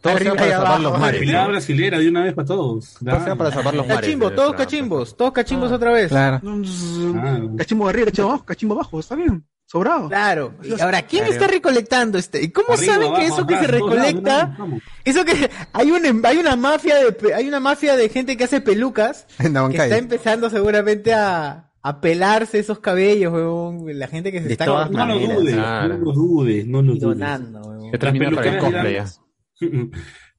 Todo 0.00 0.18
sea 0.18 0.34
para 0.34 0.50
salvar 0.50 0.66
abajo. 0.66 0.82
los 0.82 0.98
mares. 0.98 1.30
¿no? 1.32 1.48
brasilera 1.48 1.98
de 1.98 2.08
una 2.08 2.24
vez 2.24 2.34
para 2.34 2.46
todos. 2.48 2.94
Todo 3.04 3.24
sea 3.24 3.36
para 3.36 3.50
salvar 3.50 3.74
los 3.74 3.86
mares. 3.86 4.00
Cachimbo, 4.02 4.30
todos 4.32 4.54
cachimbos, 4.54 5.16
todos 5.16 5.32
cachimbos 5.32 5.72
otra 5.72 5.92
vez. 5.92 6.08
Claro. 6.08 6.40
Ah. 6.44 7.40
Cachimbo 7.58 7.88
arriba, 7.88 8.06
cachimbo 8.06 8.28
abajo, 8.30 8.44
cachimbo 8.44 8.74
abajo, 8.74 9.00
está 9.00 9.14
bien. 9.14 9.44
sobrado. 9.66 10.08
Claro. 10.08 10.54
Y 10.64 10.80
ahora, 10.80 11.02
¿quién 11.02 11.24
Claro. 11.24 11.32
está 11.34 11.46
recolectando 11.46 12.18
este? 12.18 12.42
¿Y 12.42 12.48
cómo 12.50 12.72
Arriba, 12.72 12.92
saben 12.94 13.08
que 13.14 13.20
abajo, 13.20 13.34
eso 13.34 13.46
que 13.46 13.54
se 13.54 13.64
atrás, 13.64 13.70
recolecta, 13.80 14.46
¿no? 14.58 14.78
eso 15.04 15.24
que 15.24 15.50
hay 15.72 15.90
un 15.92 16.26
hay 16.26 16.38
una 16.38 16.56
mafia 16.56 16.96
de 16.96 17.34
hay 17.34 17.46
una 17.46 17.60
mafia 17.60 17.94
de 17.94 18.08
gente 18.08 18.36
que 18.36 18.44
hace 18.44 18.60
pelucas 18.60 19.26
la 19.38 19.68
que 19.68 19.76
está 19.76 19.96
empezando 19.98 20.50
seguramente 20.50 21.14
a, 21.14 21.70
a 21.82 22.00
pelarse 22.00 22.58
esos 22.58 22.80
cabellos, 22.80 23.32
huevón, 23.32 23.86
la 23.98 24.08
gente 24.08 24.32
que 24.32 24.40
se 24.40 24.46
De 24.48 24.52
está 24.54 24.64
todas. 24.64 24.90
No 24.90 25.06
lo 25.06 25.18
dudes, 25.18 25.54
no 25.54 25.88
lo 25.98 26.12
dudes, 26.12 26.66
no 26.66 26.82
lo 26.82 26.88
dudes. 26.94 27.00
donando, 27.02 27.60
weón. 27.60 27.90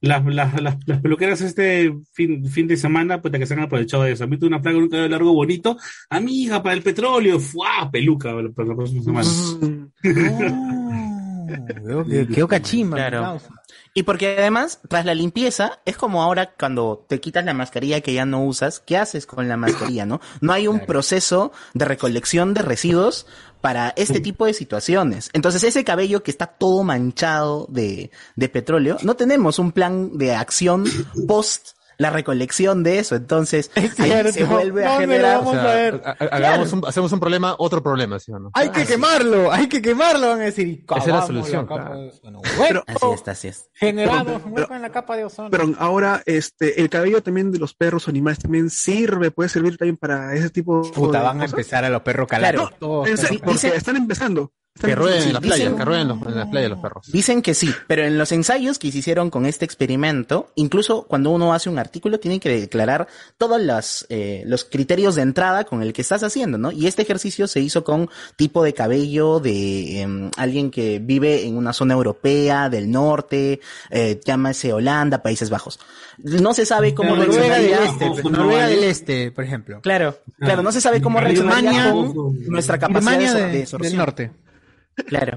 Las, 0.02 0.26
las, 0.26 0.60
las, 0.60 0.76
las 0.84 1.00
peluqueras 1.00 1.40
este 1.42 1.94
fin, 2.12 2.44
fin 2.46 2.66
de 2.66 2.76
semana, 2.76 3.22
pues 3.22 3.32
que 3.34 3.46
se 3.46 3.54
han 3.54 3.60
aprovechado 3.60 4.02
de 4.02 4.10
eso. 4.10 4.24
A 4.24 4.26
mí 4.26 4.36
tuve 4.36 4.48
una 4.48 4.60
plaga, 4.60 4.78
un 4.78 4.88
cabello 4.88 5.08
largo 5.08 5.32
bonito. 5.32 5.76
Amiga, 6.10 6.60
para 6.60 6.74
el 6.74 6.82
petróleo. 6.82 7.38
¡Fua! 7.38 7.88
Peluca 7.88 8.30
para 8.52 8.68
la 8.68 8.74
próxima 8.74 9.04
semana. 9.04 9.28
Quedó 12.34 12.48
cachimba. 12.48 12.96
Claro. 12.96 13.40
Y 13.94 14.04
porque 14.04 14.36
además, 14.38 14.80
tras 14.88 15.04
la 15.04 15.14
limpieza, 15.14 15.80
es 15.84 15.96
como 15.96 16.22
ahora 16.22 16.54
cuando 16.58 17.04
te 17.08 17.20
quitas 17.20 17.44
la 17.44 17.52
mascarilla 17.52 18.00
que 18.00 18.14
ya 18.14 18.24
no 18.24 18.44
usas, 18.44 18.80
¿qué 18.80 18.96
haces 18.96 19.26
con 19.26 19.48
la 19.48 19.58
mascarilla, 19.58 20.06
no? 20.06 20.20
No 20.40 20.52
hay 20.54 20.66
un 20.66 20.86
proceso 20.86 21.52
de 21.74 21.84
recolección 21.84 22.54
de 22.54 22.62
residuos 22.62 23.26
para 23.60 23.92
este 23.96 24.20
tipo 24.20 24.46
de 24.46 24.54
situaciones. 24.54 25.28
Entonces, 25.34 25.62
ese 25.62 25.84
cabello 25.84 26.22
que 26.22 26.30
está 26.30 26.46
todo 26.46 26.82
manchado 26.84 27.66
de, 27.68 28.10
de 28.34 28.48
petróleo, 28.48 28.96
no 29.02 29.14
tenemos 29.14 29.58
un 29.58 29.72
plan 29.72 30.16
de 30.16 30.34
acción 30.34 30.84
post 31.28 31.70
la 32.02 32.10
recolección 32.10 32.82
de 32.82 32.98
eso. 32.98 33.14
Entonces, 33.16 33.70
ahí 33.74 33.88
cierto. 33.88 34.32
se 34.32 34.44
vuelve 34.44 34.84
a 34.84 34.90
¿Dónde 34.90 35.06
lo 35.06 35.12
generar... 35.12 35.38
vamos 35.38 35.54
O 35.56 35.60
sea, 35.60 35.70
a 35.70 35.74
ver? 35.74 36.02
un- 36.74 36.84
hacemos 36.86 37.12
un 37.12 37.20
problema, 37.20 37.54
otro 37.58 37.82
problema, 37.82 38.18
¿sí 38.18 38.32
o 38.32 38.38
no? 38.38 38.50
Hay 38.54 38.68
que 38.70 38.84
quemarlo, 38.84 39.50
hay 39.52 39.68
que 39.68 39.80
quemarlo, 39.80 40.28
van 40.28 40.40
a 40.40 40.44
decir. 40.44 40.68
y 40.68 40.84
Esa 40.88 40.98
es 40.98 41.06
la 41.06 41.26
solución, 41.26 41.66
capa 41.66 41.80
claro. 41.86 42.00
de 42.00 42.08
ozono. 42.08 42.40
Bueno, 42.58 42.82
Así 42.86 43.06
es, 43.14 43.28
así 43.28 43.48
es. 43.48 43.70
hueco 43.80 44.74
en 44.74 44.82
la 44.82 44.90
capa 44.90 45.16
de 45.16 45.24
ozono. 45.24 45.50
Pero 45.50 45.72
ahora, 45.78 46.22
este, 46.26 46.80
el 46.80 46.88
cabello 46.90 47.22
también 47.22 47.50
de 47.52 47.58
los 47.58 47.74
perros 47.74 48.06
o 48.06 48.10
animales 48.10 48.38
también 48.40 48.70
sirve, 48.70 49.30
puede 49.30 49.48
servir 49.48 49.76
también 49.76 49.96
para 49.96 50.34
ese 50.34 50.50
tipo 50.50 50.82
Puta, 50.92 51.18
de 51.18 51.24
van 51.24 51.40
a 51.40 51.44
empezar 51.46 51.84
a 51.84 51.90
los 51.90 52.02
perros 52.02 52.26
calados. 52.28 52.70
No, 52.72 52.76
todos. 52.78 53.08
en 53.08 53.16
serio, 53.18 53.40
porque 53.44 53.68
están 53.68 53.96
empezando. 53.96 54.52
Que 54.80 54.94
rueden 54.96 55.22
en 55.24 55.32
la 55.34 55.40
playa, 55.40 55.64
dicen- 55.66 55.76
que 55.76 55.84
rueden 55.84 56.02
en 56.02 56.08
los- 56.08 56.26
en 56.26 56.34
las 56.34 56.48
playas 56.48 56.70
los 56.70 56.78
perros. 56.80 57.06
Dicen 57.12 57.42
que 57.42 57.54
sí, 57.54 57.70
pero 57.86 58.04
en 58.04 58.16
los 58.16 58.32
ensayos 58.32 58.78
que 58.78 58.90
se 58.90 58.98
hicieron 58.98 59.28
con 59.30 59.44
este 59.46 59.64
experimento, 59.66 60.50
incluso 60.54 61.02
cuando 61.06 61.30
uno 61.30 61.52
hace 61.52 61.68
un 61.68 61.78
artículo, 61.78 62.18
tiene 62.18 62.40
que 62.40 62.48
declarar 62.48 63.06
todos 63.36 63.60
los, 63.60 64.06
eh, 64.08 64.42
los 64.46 64.64
criterios 64.64 65.14
de 65.14 65.22
entrada 65.22 65.64
con 65.64 65.82
el 65.82 65.92
que 65.92 66.00
estás 66.02 66.22
haciendo, 66.22 66.56
¿no? 66.58 66.72
Y 66.72 66.86
este 66.86 67.02
ejercicio 67.02 67.46
se 67.48 67.60
hizo 67.60 67.84
con 67.84 68.08
tipo 68.36 68.64
de 68.64 68.72
cabello 68.72 69.40
de 69.40 70.00
em, 70.00 70.30
alguien 70.38 70.70
que 70.70 70.98
vive 71.00 71.46
en 71.46 71.56
una 71.58 71.74
zona 71.74 71.92
europea, 71.94 72.70
del 72.70 72.90
norte, 72.90 73.60
eh, 73.90 74.18
llámase 74.24 74.72
Holanda, 74.72 75.22
Países 75.22 75.50
Bajos. 75.50 75.78
No 76.18 76.54
se 76.54 76.64
sabe 76.66 76.94
cómo 76.94 77.14
Noruega 77.14 77.58
del 77.58 77.72
Este, 77.74 78.08
pues, 78.10 78.24
Noruega 78.24 78.66
del 78.68 78.84
Este, 78.84 79.30
por 79.32 79.44
ejemplo. 79.44 79.80
Claro, 79.82 80.18
claro, 80.38 80.62
no 80.62 80.72
se 80.72 80.80
sabe 80.80 81.00
cómo 81.02 81.20
reaccionaría 81.20 81.92
nuestra 82.48 82.78
capacidad 82.78 83.34
de, 83.34 83.40
de- 83.40 83.46
de 83.46 83.52
del 83.52 83.62
absorción. 83.62 83.96
norte. 83.96 84.30
Claro. 85.06 85.36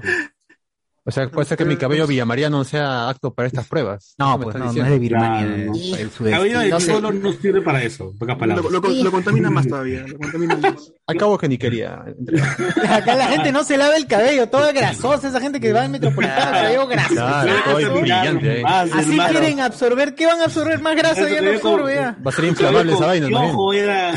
O 1.08 1.12
sea, 1.12 1.28
puede 1.28 1.46
ser 1.46 1.56
que 1.56 1.64
mi 1.64 1.76
cabello 1.76 2.04
villamariano 2.04 2.64
sea 2.64 3.08
apto 3.08 3.32
para 3.32 3.46
estas 3.46 3.68
pruebas. 3.68 4.16
No, 4.18 4.30
¿Eso 4.30 4.38
me 4.38 4.44
pues 4.46 4.56
no, 4.56 4.72
no 4.72 4.84
es 4.84 4.90
de 4.90 4.98
Birmania, 4.98 5.46
Claro, 5.46 5.64
no. 5.66 5.74
sudeste. 5.76 6.30
Cabello 6.32 6.58
de 6.58 6.68
No 6.68 6.80
sé. 6.80 6.86
chibolo 6.86 7.12
no 7.12 7.32
sirve 7.32 7.62
para 7.62 7.82
eso. 7.84 8.12
Pocas 8.18 8.36
palabras. 8.36 8.64
Lo, 8.72 8.80
lo- 8.80 8.88
lo 9.04 9.10
contamina 9.12 9.48
más 9.48 9.68
todavía. 9.68 10.04
Lo 10.04 10.18
contamina 10.18 10.56
más. 10.56 10.92
Al 11.06 11.16
cabo 11.16 11.38
que 11.38 11.48
ni 11.48 11.58
quería. 11.58 12.04
Acá 12.90 13.14
la 13.14 13.28
gente 13.28 13.52
no 13.52 13.62
se 13.62 13.76
lava 13.76 13.96
el 13.96 14.08
cabello, 14.08 14.48
todo 14.48 14.66
es 14.68 14.74
grasoso, 14.74 15.28
esa 15.28 15.40
gente 15.40 15.60
que 15.60 15.72
va 15.72 15.82
al 15.84 15.90
metropolitano, 15.90 16.50
cabello 16.50 16.86
grasoso. 16.88 17.14
Claro, 17.14 17.52
todo 17.66 17.78
es 17.78 17.92
brillante 18.00 18.50
ahí. 18.50 18.62
Más, 18.64 18.92
Así 18.92 19.10
hermano. 19.12 19.30
quieren 19.30 19.60
absorber, 19.60 20.14
¿qué 20.16 20.26
van 20.26 20.40
a 20.40 20.44
absorber 20.46 20.80
más 20.80 20.96
grasa? 20.96 21.30
Ya 21.30 21.40
no 21.40 21.50
absorbe 21.52 21.94
ya. 21.94 22.18
Va 22.26 22.30
a 22.32 22.34
ser 22.34 22.44
inflamable 22.46 22.92
esa 22.94 23.06
vaina 23.06 23.28
también. 23.30 23.54
Ojo, 23.54 23.72
era... 23.72 24.12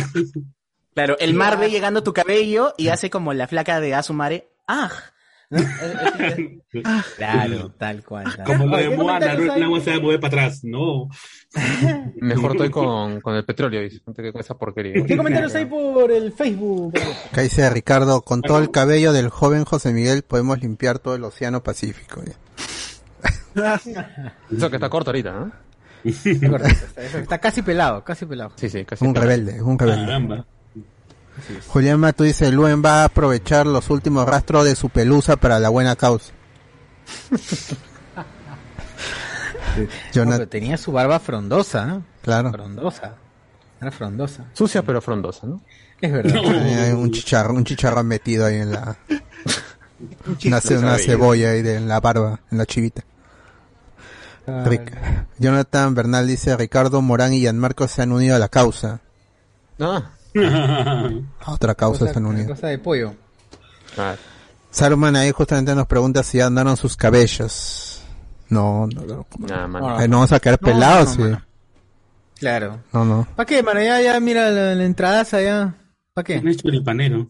Claro, 0.95 1.17
el 1.19 1.36
mar 1.36 1.60
ve 1.60 1.69
llegando 1.69 2.02
tu 2.02 2.13
cabello 2.13 2.73
y 2.80 2.88
hace 2.88 3.12
como 3.12 3.32
la 3.34 3.47
flaca 3.47 3.80
de 3.80 3.93
Asumare. 3.93 4.49
¡Ah! 4.67 4.89
Claro, 7.17 7.71
tal 7.77 8.03
cual. 8.03 8.25
tal 8.35 8.45
Como 8.45 8.67
lo 8.67 8.77
de 8.77 8.89
¿Qué 8.89 8.95
Moana, 8.95 9.33
no, 9.33 9.51
hay? 9.51 9.57
el 9.57 9.63
agua 9.63 9.79
se 9.79 9.89
va 9.91 9.95
a 9.97 9.99
mover 9.99 10.19
para 10.19 10.43
atrás. 10.43 10.63
No. 10.63 11.09
Mejor 12.21 12.51
estoy 12.51 12.69
con, 12.69 13.19
con 13.21 13.35
el 13.35 13.43
petróleo, 13.45 13.81
dice. 13.81 14.01
Que 14.15 14.31
con 14.31 14.41
esa 14.41 14.55
porquería. 14.57 15.03
¿Qué 15.05 15.17
comentarios 15.17 15.55
hay 15.55 15.65
por 15.65 16.12
el 16.12 16.31
Facebook? 16.33 16.93
Acá 17.31 17.41
dice 17.41 17.67
Ricardo, 17.69 18.21
con 18.21 18.41
todo 18.41 18.59
el 18.59 18.69
cabello 18.71 19.13
del 19.13 19.29
joven 19.29 19.65
José 19.65 19.91
Miguel 19.93 20.21
podemos 20.21 20.59
limpiar 20.62 20.99
todo 20.99 21.15
el 21.15 21.23
océano 21.23 21.63
Pacífico. 21.63 22.21
ya. 22.25 22.35
Eso 24.55 24.69
que 24.69 24.75
está 24.75 24.89
corto 24.89 25.09
ahorita, 25.09 25.31
¿no? 25.31 25.51
Es 26.03 26.39
verdad, 26.39 26.69
está, 26.69 27.01
está 27.19 27.38
casi 27.39 27.62
pelado, 27.62 28.03
casi 28.03 28.25
pelado. 28.25 28.51
Sí, 28.55 28.69
sí, 28.69 28.85
casi. 28.85 29.05
Un 29.05 29.13
rebelde, 29.15 29.62
un 29.62 29.77
rebelde. 29.77 30.05
Caramba. 30.05 30.45
Julián 31.67 31.99
Mato 31.99 32.23
dice, 32.23 32.52
Luen 32.52 32.84
va 32.84 33.02
a 33.02 33.06
aprovechar 33.06 33.65
los 33.67 33.89
últimos 33.89 34.25
rastros 34.28 34.65
de 34.65 34.75
su 34.75 34.89
pelusa 34.89 35.36
para 35.38 35.60
la 35.60 35.69
buena 35.69 35.95
causa. 35.95 36.32
No, 39.75 39.86
Jonathan, 40.12 40.39
pero 40.39 40.49
tenía 40.49 40.78
su 40.78 40.91
barba 40.91 41.19
frondosa, 41.19 41.86
¿no? 41.86 42.04
claro. 42.21 42.52
Frondosa. 42.52 43.13
Era 43.80 43.91
frondosa. 43.91 44.45
Sucia 44.54 44.82
pero 44.84 44.99
frondosa, 45.02 45.47
¿no? 45.47 45.62
Es 46.02 46.12
verdad. 46.12 46.93
Un 46.95 47.12
chicharrón, 47.12 47.58
un 47.58 47.63
chicharrón 47.63 48.08
metido 48.08 48.45
ahí 48.45 48.56
en 48.56 48.71
la... 48.71 48.97
Una, 50.45 50.60
ce- 50.60 50.78
una 50.78 50.97
cebolla 50.97 51.52
ahí 51.52 51.62
de, 51.62 51.75
en 51.75 51.88
la 51.88 51.99
barba, 52.02 52.41
en 52.52 52.58
la 52.58 52.65
chivita. 52.65 53.04
Jonathan 55.38 55.93
Bernal 55.93 56.28
dice, 56.28 56.58
Ricardo 56.58 57.02
Morán 57.02 57.34
y 57.34 57.39
Gianmarco 57.41 57.88
se 57.88 58.02
han 58.02 58.12
unido 58.12 58.36
a 58.36 58.39
la 58.39 58.49
causa. 58.49 58.99
Ah, 59.80 60.12
otra 61.45 61.75
causa 61.75 62.07
Cosa, 62.07 62.19
unido. 62.19 62.47
cosa 62.49 62.67
de 62.67 62.77
pollo. 62.77 63.13
ah, 63.97 64.15
Saruman 64.71 65.15
ahí 65.15 65.31
justamente 65.31 65.73
nos 65.73 65.87
pregunta 65.87 66.21
si 66.23 66.37
ya 66.37 66.45
andaron 66.45 66.77
sus 66.77 66.95
cabellos. 66.95 68.03
No, 68.49 68.87
no, 68.87 69.01
no. 69.05 69.99
Eh, 69.99 70.07
no 70.07 70.17
vamos 70.17 70.31
a 70.31 70.39
quedar 70.39 70.59
No, 70.61 70.67
pelados, 70.67 71.09
no, 71.09 71.13
sí. 71.15 71.21
mano. 71.21 71.45
Claro. 72.39 72.79
No, 72.93 73.05
no. 73.05 73.27
¿Para 73.35 73.45
qué, 73.47 73.61
mano? 73.63 73.81
Ya, 73.81 74.01
ya, 74.01 74.19
mira 74.19 74.49
la, 74.49 74.75
la 74.75 74.85
entrada 74.85 75.21
allá. 75.21 75.75
¿Para 76.13 76.23
qué? 76.25 76.37
Un 76.37 76.55
choripanero. 76.55 77.27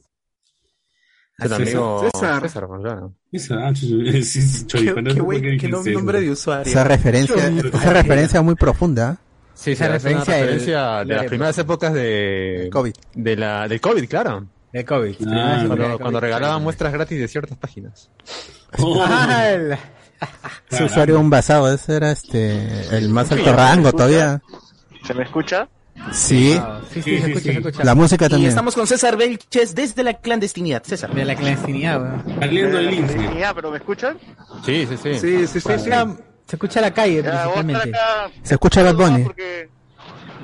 El 1.37 1.53
amigo 1.53 2.01
César. 2.11 2.41
César, 2.41 2.67
claro. 2.81 3.13
Esa, 3.31 3.55
ah, 3.67 3.73
choripanero. 3.73 5.15
Qué 5.15 5.21
¿por 5.21 5.25
buen 5.25 5.57
qué 5.57 5.69
nombre 5.69 6.19
de 6.21 6.31
usuario. 6.31 6.69
Esa 6.69 6.83
referencia, 6.83 7.47
esa 7.47 7.93
referencia 7.93 8.41
muy 8.41 8.55
profunda. 8.55 9.17
Sí, 9.61 9.71
Esa 9.71 9.73
sí, 9.73 9.73
es 9.73 9.79
una 9.89 9.89
referencia 9.89 10.33
del- 10.35 10.41
referencia 10.43 10.99
de 11.03 11.15
las 11.15 11.25
primeras 11.25 11.57
épocas 11.57 11.93
de... 11.93 12.63
El 12.63 12.69
COVID. 12.69 12.93
De 13.13 13.35
la, 13.35 13.67
del 13.67 13.81
COVID, 13.81 14.07
claro. 14.07 14.45
De 14.71 14.85
COVID. 14.85 15.15
Ah, 15.27 15.63
Cuando, 15.67 15.99
cuando 15.99 16.19
regalaban 16.21 16.63
muestras 16.63 16.93
gratis 16.93 17.19
de 17.19 17.27
ciertas 17.27 17.57
páginas. 17.57 18.09
Oh, 18.77 19.03
Ese 20.69 20.83
usuario 20.83 21.19
un 21.19 21.29
basado, 21.29 21.73
ese 21.73 21.95
era 21.95 22.11
este 22.11 22.95
el 22.97 23.09
más 23.09 23.31
alto 23.31 23.51
rango 23.53 23.91
todavía. 23.91 24.41
¿Se 25.05 25.13
me 25.13 25.23
escucha? 25.23 25.67
Sí, 26.13 26.57
Ah, 26.61 26.79
sí, 26.93 27.01
sí, 27.01 27.17
se 27.19 27.27
escucha, 27.27 27.41
se 27.51 27.57
escucha. 27.59 27.83
la 27.83 27.95
música 27.95 28.25
Y 28.25 28.29
también. 28.29 28.49
estamos 28.49 28.75
con 28.75 28.87
César 28.87 29.17
Belches 29.17 29.75
desde 29.75 30.03
la 30.03 30.13
clandestinidad. 30.13 30.83
César. 30.83 31.13
De 31.13 31.25
la 31.25 31.35
clandestinidad, 31.35 32.01
weón. 32.01 32.39
Saliendo 32.39 32.77
del 32.77 32.91
lince. 32.91 33.17
Ya, 33.37 33.53
pero 33.53 33.71
¿me 33.71 33.77
escuchan? 33.77 34.17
Sí, 34.65 34.87
sí, 34.89 34.95
sí. 34.97 35.13
Sí, 35.19 35.47
sí, 35.47 35.59
sí. 35.59 35.79
sí. 35.79 35.89
Se 36.49 36.55
escucha 36.55 36.81
la 36.81 36.91
calle, 36.93 37.21
Ya, 37.23 37.31
principalmente. 37.43 37.89
acá. 37.89 38.31
Se 38.43 38.53
escucha 38.55 38.83
Bad 38.83 38.95
Bunny. 38.95 39.23
Porque... 39.23 39.69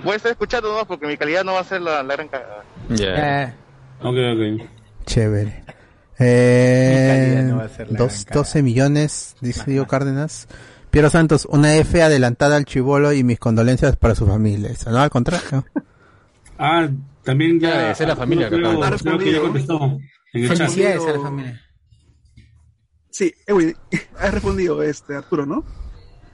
Voy 0.03 0.13
a 0.13 0.15
estar 0.17 0.31
escuchando 0.31 0.69
nomás 0.69 0.85
porque 0.85 1.07
mi 1.07 1.17
calidad 1.17 1.43
no 1.43 1.53
va 1.53 1.61
a 1.61 1.63
ser 1.63 1.81
la, 1.81 2.03
la 2.03 2.13
gran 2.15 2.27
cagada. 2.27 2.63
Ya. 2.89 3.43
Eh, 3.43 3.53
Ok, 4.01 4.15
ok. 4.33 4.69
Chévere. 5.05 5.63
Eh, 6.19 7.41
no 7.45 7.57
va 7.57 7.63
a 7.65 7.69
ser 7.69 7.91
la 7.91 7.97
dos- 7.97 8.13
gran 8.13 8.23
cara. 8.25 8.35
12 8.39 8.61
millones, 8.63 9.35
dice 9.41 9.63
Diego 9.65 9.87
Cárdenas. 9.87 10.47
Piero 10.91 11.09
Santos, 11.09 11.45
una 11.49 11.75
F 11.75 12.01
adelantada 12.03 12.55
al 12.55 12.65
chivolo 12.65 13.11
y 13.13 13.23
mis 13.23 13.39
condolencias 13.39 13.95
para 13.97 14.15
su 14.15 14.25
familia. 14.27 14.69
Eso, 14.69 14.91
No, 14.91 14.99
al 14.99 15.09
contrario. 15.09 15.65
Ah, 16.59 16.87
también 17.23 17.59
ya. 17.59 17.91
Es 17.91 17.99
la 18.01 18.15
familia 18.15 18.49
que 18.49 18.57
creo, 18.57 18.71
acaba 18.71 18.91
de- 18.91 18.97
creo 18.97 19.17
que 19.17 19.31
ya 19.33 19.39
contestó. 19.41 19.97
Felicidades 20.31 21.01
a 21.05 21.11
la 21.13 21.19
familia. 21.19 21.61
Sí, 23.09 23.33
Edwin, 23.47 23.75
has 24.19 24.33
respondido, 24.33 24.83
este, 24.83 25.15
Arturo, 25.15 25.45
¿no? 25.45 25.63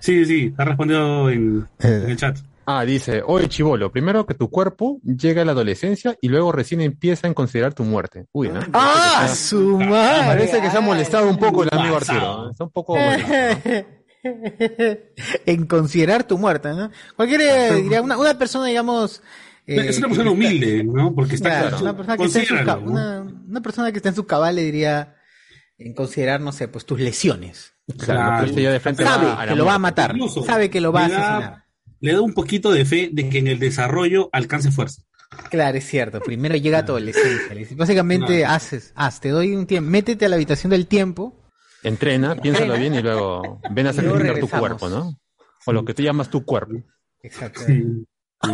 Sí, 0.02 0.26
sí, 0.26 0.54
ha 0.58 0.66
respondido 0.66 1.30
en, 1.30 1.66
Eh. 1.80 2.02
en 2.04 2.10
el 2.12 2.18
chat. 2.18 2.38
Ah, 2.66 2.86
dice, 2.86 3.24
oye 3.26 3.50
chivolo, 3.50 3.92
primero 3.92 4.26
que 4.26 4.34
tu 4.36 4.50
cuerpo 4.50 5.00
llega 5.04 5.42
a 5.42 5.46
la 5.46 5.52
adolescencia 5.54 6.16
y 6.22 6.28
luego 6.30 6.52
recién 6.52 6.80
empieza 6.82 7.28
a 7.28 7.34
considerar 7.34 7.74
tu 7.74 7.84
muerte. 7.84 8.28
Uy, 8.34 8.50
¿no? 8.50 8.60
¡Ah, 8.74 9.28
su 9.36 9.78
madre! 9.80 10.28
Parece 10.28 10.62
que 10.62 10.70
se 10.70 10.78
ha 10.78 10.82
molestado 10.82 11.28
un 11.30 11.38
poco 11.38 11.64
el 11.64 11.70
amigo. 11.72 11.98
Arturo. 11.98 12.48
¿eh? 12.48 12.52
Está 12.52 12.64
un 12.66 12.70
poco 12.70 12.96
molestado. 12.96 13.86
en 15.46 15.66
considerar 15.66 16.24
tu 16.26 16.38
muerte, 16.38 16.70
¿no? 16.70 16.92
Cualquiera 17.16 17.74
diría, 17.74 18.02
una, 18.02 18.18
una 18.18 18.38
persona, 18.38 18.68
digamos... 18.68 19.22
eh, 19.66 19.86
es 19.90 19.98
una 19.98 20.08
persona 20.08 20.32
humilde, 20.32 20.84
¿no? 20.84 21.14
Porque 21.14 21.36
está 21.36 21.62
claro, 21.62 21.80
una 21.80 21.96
persona 21.98 22.18
que 22.18 22.24
está 22.26 22.40
en 22.40 22.46
su 22.46 22.56
¿no? 22.56 22.80
una, 22.80 23.22
una 23.50 23.62
persona 23.62 23.92
que 23.92 23.98
está 23.98 24.10
en 24.10 24.16
su 24.16 24.26
cabal 24.28 24.56
le 24.56 24.64
diría 24.64 25.16
en 25.78 25.94
considerar, 25.96 26.40
no 26.42 26.52
sé, 26.52 26.68
pues 26.68 26.86
tus 26.86 27.00
lesiones. 27.00 27.74
Claro, 27.98 28.46
de 28.52 28.80
frente 28.80 29.04
Sabe 29.04 29.28
a 29.32 29.48
que 29.48 29.56
lo 29.56 29.66
va 29.66 29.76
a 29.76 29.80
matar, 29.80 30.12
Incluso, 30.16 30.44
sabe 30.44 30.70
que 30.70 30.82
lo 30.82 30.92
va 30.92 31.06
a 31.06 31.08
le 31.08 31.14
da- 31.14 31.38
asesinar. 31.38 31.66
Le 32.00 32.14
da 32.14 32.22
un 32.22 32.34
poquito 32.34 32.72
de 32.72 32.84
fe 32.86 33.10
de 33.12 33.30
que 33.30 33.38
en 33.40 33.48
el 33.48 33.60
desarrollo 33.60 34.30
alcance 34.32 34.72
fuerza. 34.72 35.04
Claro, 35.50 35.78
es 35.78 35.86
cierto. 35.88 36.20
Primero 36.20 36.56
llega 36.56 36.80
a 36.80 36.86
tu 36.86 36.92
adolescencia. 36.94 37.76
Básicamente 37.76 38.44
haces, 38.46 38.92
haz, 38.96 39.20
te 39.22 39.30
doy 39.30 39.56
un 39.56 39.66
tiempo, 39.68 39.90
métete 39.90 40.26
a 40.26 40.30
la 40.30 40.36
habitación 40.36 40.72
del 40.72 40.88
tiempo. 40.88 41.38
Entrena, 41.84 42.36
piénsalo 42.36 42.74
bien 42.76 42.96
y 42.96 43.02
luego 43.02 43.62
ven 43.72 43.88
a 43.88 43.94
sacrificar 43.94 44.40
tu 44.40 44.50
cuerpo, 44.50 44.90
¿no? 44.90 45.18
O 45.66 45.74
lo 45.74 45.86
que 45.86 45.94
tú 45.94 46.02
llamas 46.04 46.30
tu 46.30 46.44
cuerpo. 46.44 46.74
Exacto. 47.22 47.62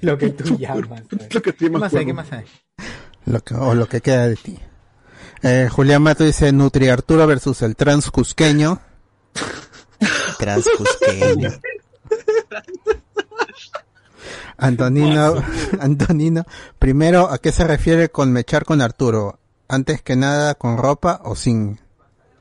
Lo 0.00 0.16
que 0.18 0.30
tú 0.30 0.56
llamas. 0.56 1.02
Lo 1.32 1.42
que 1.42 1.52
tú 1.52 1.58
¿Qué 1.58 1.64
llamas 1.66 1.80
más 1.80 1.94
hay? 1.94 2.04
cuerpo. 2.04 2.06
¿Qué 2.06 2.12
más 2.14 2.32
hay? 2.32 2.44
Lo 3.26 3.40
que, 3.40 3.54
o 3.54 3.74
lo 3.74 3.86
que 3.88 4.00
queda 4.00 4.28
de 4.28 4.36
ti. 4.36 4.58
Eh, 5.44 5.68
Julián 5.70 6.02
Mato 6.02 6.24
dice 6.24 6.50
Nutri 6.52 6.88
Arturo 6.88 7.26
versus 7.26 7.60
el 7.62 7.76
transcusqueño. 7.76 8.80
transcusqueño. 10.38 11.50
Antonino, 14.56 15.34
Antonino, 15.80 16.44
primero, 16.78 17.30
¿a 17.30 17.38
qué 17.38 17.52
se 17.52 17.64
refiere 17.64 18.08
con 18.08 18.32
mechar 18.32 18.64
con 18.64 18.80
Arturo? 18.80 19.38
Antes 19.68 20.02
que 20.02 20.16
nada, 20.16 20.54
¿con 20.54 20.78
ropa 20.78 21.20
o 21.24 21.34
sin? 21.36 21.78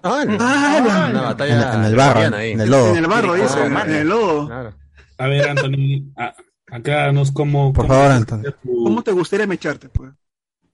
Ah, 0.03 0.23
Ah, 0.39 1.07
una 1.09 1.21
batalla 1.21 1.73
En, 1.73 1.79
en 1.79 1.85
el 1.85 1.95
barro, 1.95 2.37
en 2.37 2.59
el 2.61 2.69
lodo. 2.69 2.89
En 2.91 2.97
el 2.97 3.07
barro, 3.07 3.33
dice, 3.33 3.59
Ah, 3.59 3.83
en 3.85 3.95
el 3.95 4.07
lodo. 4.09 4.47
Claro. 4.47 4.73
A 5.17 5.27
ver, 5.27 5.49
Anthony, 5.49 6.11
a- 6.17 6.33
acá 6.71 7.11
nos 7.11 7.31
como. 7.31 7.71
Por 7.73 7.87
cómo 7.87 7.99
favor, 7.99 8.25
tu- 8.25 8.83
¿Cómo 8.83 9.01
te 9.03 9.11
gustaría 9.11 9.47
mecharte, 9.47 9.89
pues? 9.89 10.11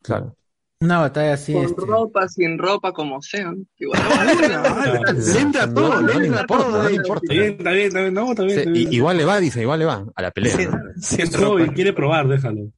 Claro. 0.01 0.35
Una 0.81 0.99
batalla 0.99 1.33
así. 1.33 1.51
Con 1.51 1.65
este, 1.65 1.85
ropa, 1.85 2.27
sin 2.29 2.57
ropa, 2.57 2.93
como 2.93 3.21
sea. 3.21 3.51
¿no? 3.51 3.57
Igual. 3.77 4.01
No, 5.59 5.73
todo, 5.73 6.01
no 6.01 6.23
importa, 6.23 6.45
todo. 6.47 6.83
no 6.83 6.87
eh. 6.89 6.93
importa. 6.93 7.33
Bien, 7.33 7.43
está 7.57 7.71
bien, 7.71 7.87
está 7.87 7.99
bien, 8.01 8.13
no, 8.13 8.31
está 8.31 8.43
bien. 8.43 8.53
Sí, 8.55 8.59
está 8.61 8.71
bien. 8.71 8.93
y- 8.93 8.95
igual 8.95 9.17
le 9.17 9.25
va, 9.25 9.39
dice, 9.39 9.61
igual 9.61 9.79
le 9.79 9.85
va 9.85 10.05
a 10.15 10.21
la 10.21 10.31
pelea. 10.31 10.55
¿no? 10.55 10.79
Es 10.95 11.35
joven, 11.35 11.73
quiere 11.73 11.91
probar, 11.91 12.27
déjalo. 12.29 12.71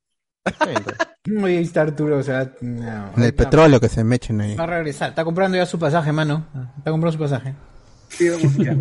Está 0.44 0.66
bien, 0.66 0.78
está 0.80 1.16
bien. 1.26 1.46
Ahí 1.46 1.58
está 1.58 1.82
Arturo, 1.82 2.18
o 2.18 2.24
sea, 2.24 2.52
no, 2.62 3.12
En 3.16 3.24
el 3.24 3.36
petróleo 3.36 3.80
que 3.80 3.90
se 3.90 4.04
mechen 4.04 4.42
ahí. 4.42 4.56
Va 4.56 4.64
a 4.64 4.68
regresar. 4.68 5.10
Está 5.10 5.24
comprando 5.24 5.58
ya 5.58 5.68
su 5.68 5.78
pasaje, 5.78 6.12
mano. 6.12 6.48
Está 6.80 6.90
comprando 6.90 7.12
su 7.12 7.20
pasaje. 7.20 7.54
Sí, 8.10 8.28
vamos, 8.30 8.56
ya. 8.58 8.76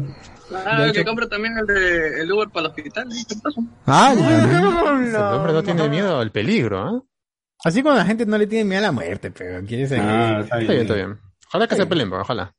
Ah, 0.64 0.86
hecho- 0.86 1.04
compra 1.04 1.28
también 1.28 1.58
el 1.58 1.66
de 1.66 2.22
el 2.22 2.32
Uber 2.32 2.48
para 2.48 2.60
el 2.60 2.66
hospital. 2.70 3.12
¿eh? 3.12 3.22
¿Qué? 3.28 3.34
Ah, 3.86 4.14
El 4.16 5.16
hombre 5.16 5.52
no 5.52 5.62
tiene 5.62 5.88
miedo 5.90 6.18
al 6.18 6.32
peligro, 6.32 6.80
¿ah? 6.80 7.02
Así 7.64 7.82
cuando 7.82 7.98
la 8.00 8.06
gente 8.06 8.24
no 8.26 8.38
le 8.38 8.46
tiene 8.46 8.64
miedo 8.64 8.78
a 8.78 8.82
la 8.86 8.92
muerte, 8.92 9.30
pero 9.30 9.64
quiere 9.66 9.86
ser. 9.86 10.00
Ah, 10.00 10.40
está 10.42 10.60
Está 10.60 10.72
bien, 10.72 10.82
está 10.82 10.94
bien. 10.94 11.18
Ojalá 11.48 11.66
que 11.68 11.76
se 11.76 11.86
peleen, 11.86 12.08
pero 12.10 12.22
ojalá. 12.22 12.54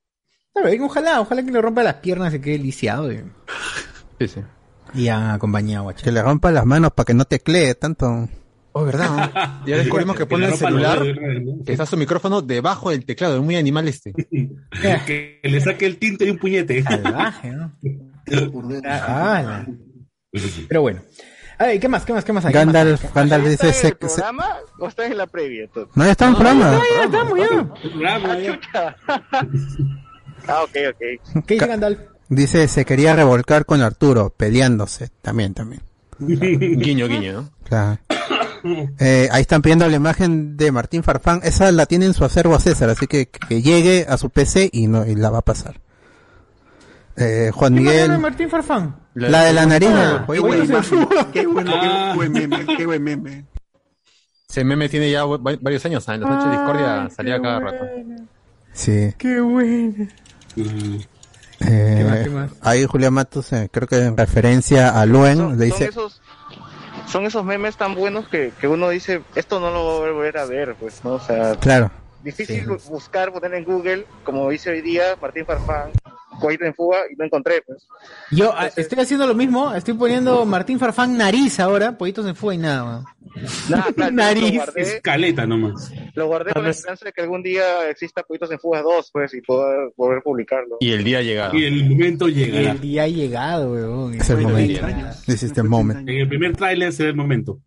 Está 0.54 0.68
bien, 0.70 0.82
ojalá, 0.84 1.22
ojalá 1.22 1.44
que 1.44 1.52
le 1.52 1.62
rompa 1.62 1.82
las 1.84 1.96
piernas 1.96 2.30
y 2.30 2.38
se 2.38 2.42
quede 2.42 2.58
lisiado. 2.60 3.12
Y, 3.12 3.24
Sí, 4.20 4.28
sí. 4.28 4.42
y 4.94 5.06
ya 5.06 5.34
acompañado, 5.34 5.84
guacha. 5.86 6.04
que 6.04 6.12
le 6.12 6.22
rompa 6.22 6.52
las 6.52 6.66
manos 6.66 6.92
para 6.94 7.06
que 7.06 7.14
no 7.14 7.26
teclee 7.26 7.74
tanto. 7.76 8.30
Oh, 8.74 8.86
¿verdad? 8.86 9.32
Ya 9.66 9.78
descubrimos 9.78 10.16
que 10.16 10.26
pone 10.26 10.46
el 10.48 10.54
celular, 10.54 11.02
que 11.66 11.72
está 11.72 11.86
su 11.86 11.98
micrófono 11.98 12.42
debajo 12.42 12.92
del 12.92 13.04
teclado, 13.06 13.38
es 13.38 13.42
muy 13.42 13.56
animal 13.56 13.88
este. 13.88 14.14
Que 15.06 15.40
le 15.44 15.60
saque 15.62 15.86
el 15.88 15.98
tinte 15.98 16.26
de 16.26 16.32
un 16.32 16.38
puñete. 16.38 16.84
Salvaje, 16.84 17.52
¿no? 17.52 17.72
Ah, 18.86 19.66
Pero 20.70 20.82
bueno. 20.82 21.02
A 21.62 21.68
ver, 21.68 21.80
¿qué 21.80 21.88
más? 21.88 22.04
¿Qué 22.06 22.14
más? 22.14 22.26
¿Qué 22.26 22.34
más 22.34 22.44
hay? 22.46 22.54
¿Qué 22.54 22.58
más? 22.66 22.74
Gandalf, 22.74 23.14
Gandalf 23.14 23.46
¿Está 23.46 23.68
dice... 23.68 23.68
en 23.68 23.74
Se, 23.74 23.88
el 23.88 23.94
se- 23.94 23.96
programa 24.16 24.48
o 24.80 24.88
está 24.88 25.06
en 25.06 25.18
la 25.18 25.28
previa? 25.28 25.70
no, 25.94 26.06
ya 26.06 26.12
está 26.12 26.28
en 26.28 26.34
programa. 26.36 26.72
Ah, 26.74 26.82
ya 26.98 27.06
estamos 27.06 27.38
ya. 28.74 28.96
Ah, 30.48 30.64
ok, 30.64 30.76
ok. 30.90 31.44
¿Qué 31.46 31.54
dice 31.54 31.68
Gandalf? 31.68 32.00
Dice, 32.30 32.68
se 32.68 32.84
quería 32.86 33.16
revolcar 33.16 33.66
con 33.66 33.82
Arturo, 33.82 34.34
peleándose. 34.36 35.10
También, 35.22 35.54
también. 35.54 35.82
Guiño, 36.18 37.08
guiño, 37.08 37.34
¿no? 37.34 37.50
Claro. 37.64 38.00
Eh, 39.00 39.28
ahí 39.32 39.42
están 39.42 39.62
pidiendo 39.62 39.88
la 39.88 39.96
imagen 39.96 40.56
de 40.58 40.72
Martín 40.72 41.04
Farfán. 41.04 41.42
Esa 41.44 41.72
la 41.72 41.86
tiene 41.86 42.06
en 42.06 42.14
su 42.14 42.24
acervo 42.26 42.56
a 42.56 42.60
César, 42.60 42.90
así 42.90 43.06
que 43.08 43.28
que 43.28 43.62
llegue 43.62 44.06
a 44.08 44.18
su 44.18 44.30
PC 44.30 44.70
y 44.72 44.88
no 44.88 45.06
y 45.06 45.16
la 45.16 45.30
va 45.30 45.40
a 45.40 45.44
pasar. 45.44 45.80
Eh, 47.18 47.52
Juan 47.54 47.76
¿Qué 47.76 47.82
manera 47.82 48.02
de 48.04 48.08
Miguel, 48.08 48.22
Martín 48.22 48.50
Farfán? 48.50 48.96
La 49.14 49.44
de 49.46 49.54
la 49.54 49.66
nariz. 49.66 49.90
Ah, 49.92 50.24
Qué 50.28 50.40
buena 50.40 50.66
juego. 50.66 50.74
imagen. 50.74 51.08
Qué 51.34 51.46
buen, 51.48 51.68
Ah. 51.70 52.10
qué 52.12 52.16
buen 52.18 52.32
meme, 52.32 52.66
qué 52.78 52.86
buen 52.86 53.04
meme. 53.04 53.46
Ese 54.50 54.64
meme 54.64 54.90
tiene 54.90 55.10
ya 55.12 55.24
va- 55.26 55.38
varios 55.38 55.86
años, 55.86 56.08
¿ah? 56.10 56.16
en 56.16 56.22
las 56.22 56.30
noches 56.30 56.46
de 56.46 56.52
discordia 56.58 57.10
salía 57.16 57.42
cada 57.42 57.60
rato. 57.62 57.86
Sí. 58.74 59.14
Qué 59.18 59.40
bueno. 59.40 60.08
Eh, 61.60 62.06
más, 62.10 62.20
qué 62.24 62.30
más? 62.30 62.52
ahí 62.62 62.86
Julián 62.86 63.14
Matos, 63.14 63.54
eh, 63.54 63.70
creo 63.72 63.88
que 63.88 63.98
en 63.98 64.18
referencia 64.18 65.00
a 65.00 65.06
Luen, 65.06 65.38
Son, 65.38 65.60
le 65.60 65.70
son 65.70 65.78
dice, 65.80 65.86
esos, 65.90 66.22
son 67.08 67.26
esos 67.26 67.46
memes 67.46 67.78
tan 67.78 67.94
buenos 67.94 68.28
que, 68.28 68.52
que 68.60 68.68
uno 68.68 68.90
dice, 68.90 69.22
esto 69.36 69.60
no 69.60 69.70
lo 69.72 69.84
voy 69.84 70.10
a 70.10 70.12
volver 70.12 70.38
a 70.40 70.46
ver, 70.46 70.76
pues, 70.80 71.04
¿no? 71.04 71.12
O 71.14 71.20
sea, 71.20 71.56
claro, 71.56 71.92
difícil 72.24 72.66
buscar, 72.90 73.32
poner 73.32 73.54
en 73.54 73.64
Google, 73.64 74.06
como 74.24 74.50
dice 74.50 74.72
hoy 74.72 74.82
día 74.82 75.04
Martín 75.22 75.46
Farfán, 75.46 75.92
Coito 76.40 76.66
en 76.66 76.74
fuga, 76.74 77.00
y 77.12 77.16
no 77.16 77.26
encontré, 77.26 77.62
pues. 77.62 77.86
Yo 78.32 78.54
ah, 78.56 78.70
estoy 78.76 79.00
haciendo 79.00 79.28
lo 79.28 79.36
mismo. 79.36 79.74
Estoy 79.74 79.94
poniendo 79.96 80.46
Martín 80.46 80.80
Farfán 80.80 81.18
nariz 81.18 81.60
ahora. 81.60 81.98
Pollitos 81.98 82.26
en 82.26 82.36
fuga 82.36 82.56
y 82.56 82.58
nada, 82.58 82.84
man. 82.86 83.06
Nada, 83.70 83.92
claro, 83.96 84.12
Nariz. 84.14 84.56
Guardé, 84.56 84.82
Escaleta 84.82 85.46
nomás. 85.46 85.92
lo 86.16 86.28
guardé 86.28 86.54
con 86.54 86.64
la 86.64 86.70
esperanza 86.72 87.06
de 87.06 87.12
que 87.14 87.22
algún 87.22 87.44
día 87.44 87.90
exista 87.90 88.24
Coitos 88.24 88.52
en 88.52 88.60
Fuga 88.60 88.82
2, 88.82 89.10
pues, 89.12 89.34
y 89.34 89.42
poder 89.42 89.92
volver 89.96 90.18
a 90.20 90.22
publicarlo. 90.22 90.78
Y 90.80 90.92
el 90.92 91.04
día 91.04 91.22
llegado. 91.22 91.58
Y 91.58 91.66
el 91.66 91.90
momento 91.90 92.28
Y 92.28 92.34
llegará. 92.34 92.72
el 92.72 92.82
día 92.82 93.04
ha 93.04 93.08
llegado, 93.08 93.72
weón. 93.74 94.14
es 94.16 94.30
el 94.30 94.42
momento. 94.42 94.88
ya. 94.88 95.16
This 95.26 95.44
is 95.44 95.54
the 95.54 95.64
moment. 95.64 96.08
En 96.10 96.18
el 96.18 96.28
primer 96.28 96.56
tráiler 96.56 96.92
será 96.94 97.10
el 97.10 97.16
momento. 97.16 97.60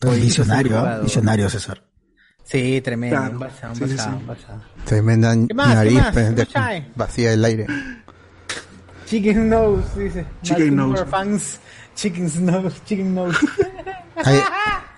Visionario. 0.00 0.78
Jugado. 0.78 1.02
Visionario, 1.04 1.48
César. 1.50 1.82
Sí, 2.50 2.80
tremendo. 2.80 3.16
Claro. 3.16 3.32
Un 3.34 3.40
Barça, 3.40 3.68
un 3.68 3.74
Sí, 3.76 3.84
sí, 3.88 3.96
Barça, 3.96 4.04
sí. 4.04 4.08
un 4.10 4.26
Barça. 4.26 4.84
Tremenda 4.84 5.34
¿Qué 5.46 5.54
más? 5.54 5.68
¿Qué 5.68 5.74
nariz 5.74 6.56
hay? 6.56 6.92
vacía 6.96 7.30
del 7.30 7.44
aire. 7.44 7.66
Chicken 9.06 9.48
nose, 9.48 10.00
dice. 10.00 10.26
Chicken 10.42 10.76
nose. 10.76 10.98
Farfán's 11.04 11.58
Chicken 11.94 12.46
nose, 12.46 12.76
chicken 12.86 13.14
nose. 13.14 13.38
Ahí, 14.22 14.38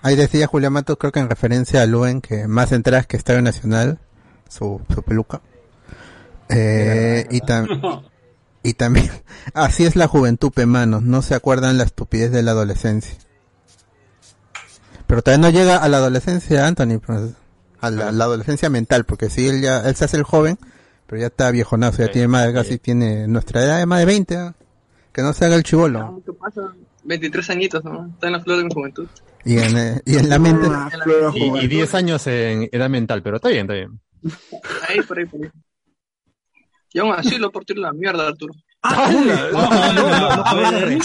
ahí 0.03 0.17
decía 0.17 0.49
Julián 0.49 0.73
Matos, 0.73 0.97
creo 0.99 1.13
que 1.13 1.21
en 1.21 1.29
referencia 1.31 1.81
a 1.83 1.87
Luen, 1.87 2.21
que 2.21 2.49
más 2.49 2.73
entradas 2.73 3.07
que 3.07 3.17
Estadio 3.17 3.41
Nacional, 3.41 4.01
su, 4.49 4.81
su 4.93 5.03
peluca. 5.05 5.41
Eh, 6.49 7.27
y, 7.31 7.41
tam- 7.41 8.03
y 8.65 8.75
también, 8.75 9.11
así 9.55 9.85
es 9.85 9.95
la 9.95 10.09
juventud, 10.09 10.51
pemanos, 10.53 11.03
no 11.03 11.23
se 11.23 11.37
acuerdan 11.37 11.79
la 11.79 11.85
estupidez 11.85 12.33
de 12.33 12.43
la 12.43 12.51
adolescencia. 12.51 13.15
Pero 15.07 15.23
todavía 15.23 15.43
no 15.47 15.51
llega 15.57 15.77
a 15.77 15.89
la 15.89 15.99
adolescencia, 15.99 16.67
Anthony, 16.67 16.99
pues, 17.05 17.21
a 17.83 17.91
la, 17.91 18.25
adolescencia 18.25 18.71
mental, 18.71 19.05
porque 19.05 19.29
si 19.29 19.47
él 19.47 19.61
ya, 19.61 19.81
él 19.81 19.95
se 19.97 20.05
hace 20.05 20.17
el 20.17 20.23
joven, 20.23 20.57
pero 21.07 21.21
ya 21.21 21.27
está 21.27 21.51
viejonazo, 21.51 21.99
ya 21.99 22.11
tiene 22.11 22.29
más 22.29 22.47
de, 22.47 22.55
casi 22.55 22.79
tiene 22.79 23.27
nuestra 23.27 23.63
edad 23.63 23.79
de 23.79 23.87
más 23.87 23.99
de 23.99 24.07
20, 24.07 24.37
¿ah? 24.37 24.55
que 25.13 25.23
no 25.23 25.33
se 25.33 25.45
haga 25.45 25.57
el 25.57 25.65
chivolo. 25.65 26.23
¿Qué 26.25 26.33
pasa? 26.33 26.73
23 27.05 27.51
añiñitos, 27.51 27.85
¿no? 27.85 28.07
Está 28.07 28.29
en 28.29 28.33
la 28.35 28.41
flor 28.41 28.59
de 28.59 28.65
mi 28.65 28.71
juventud. 28.73 29.09
Y 29.45 29.59
en, 29.59 29.77
eh, 29.77 30.01
y 30.05 30.17
en 30.17 30.29
la 30.29 30.39
mente, 30.39 30.69
Ah, 30.71 30.89
flor 31.03 31.33
de 31.33 31.39
Y, 31.39 31.43
y 31.43 31.49
juventud. 31.49 31.69
10 31.69 31.95
años 31.95 32.27
en 32.29 32.69
edad 32.71 32.89
mental, 32.89 33.23
pero 33.23 33.37
está 33.37 33.49
bien, 33.49 33.63
está 33.63 33.75
bien. 33.75 34.01
Ahí, 34.89 35.01
por 35.03 35.19
ahí, 35.19 35.27
por 35.27 35.43
ahí. 35.43 35.51
Y 36.93 36.99
aún 37.01 37.13
así 37.13 37.37
lo 37.39 37.51
por 37.51 37.65
la 37.77 37.93
mierda, 37.93 38.29
Arturo. 38.29 38.55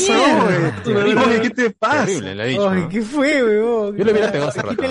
Oye, 0.07 1.41
¿qué 1.41 1.49
te 1.49 1.69
pasa? 1.71 2.07
¿qué 2.89 3.01
fue, 3.01 3.43
weón? 3.43 3.97
Yo 3.97 4.03
le 4.05 4.11
hubiera 4.11 4.31
pegado 4.31 4.49
hace 4.49 4.61
rato. 4.61 4.83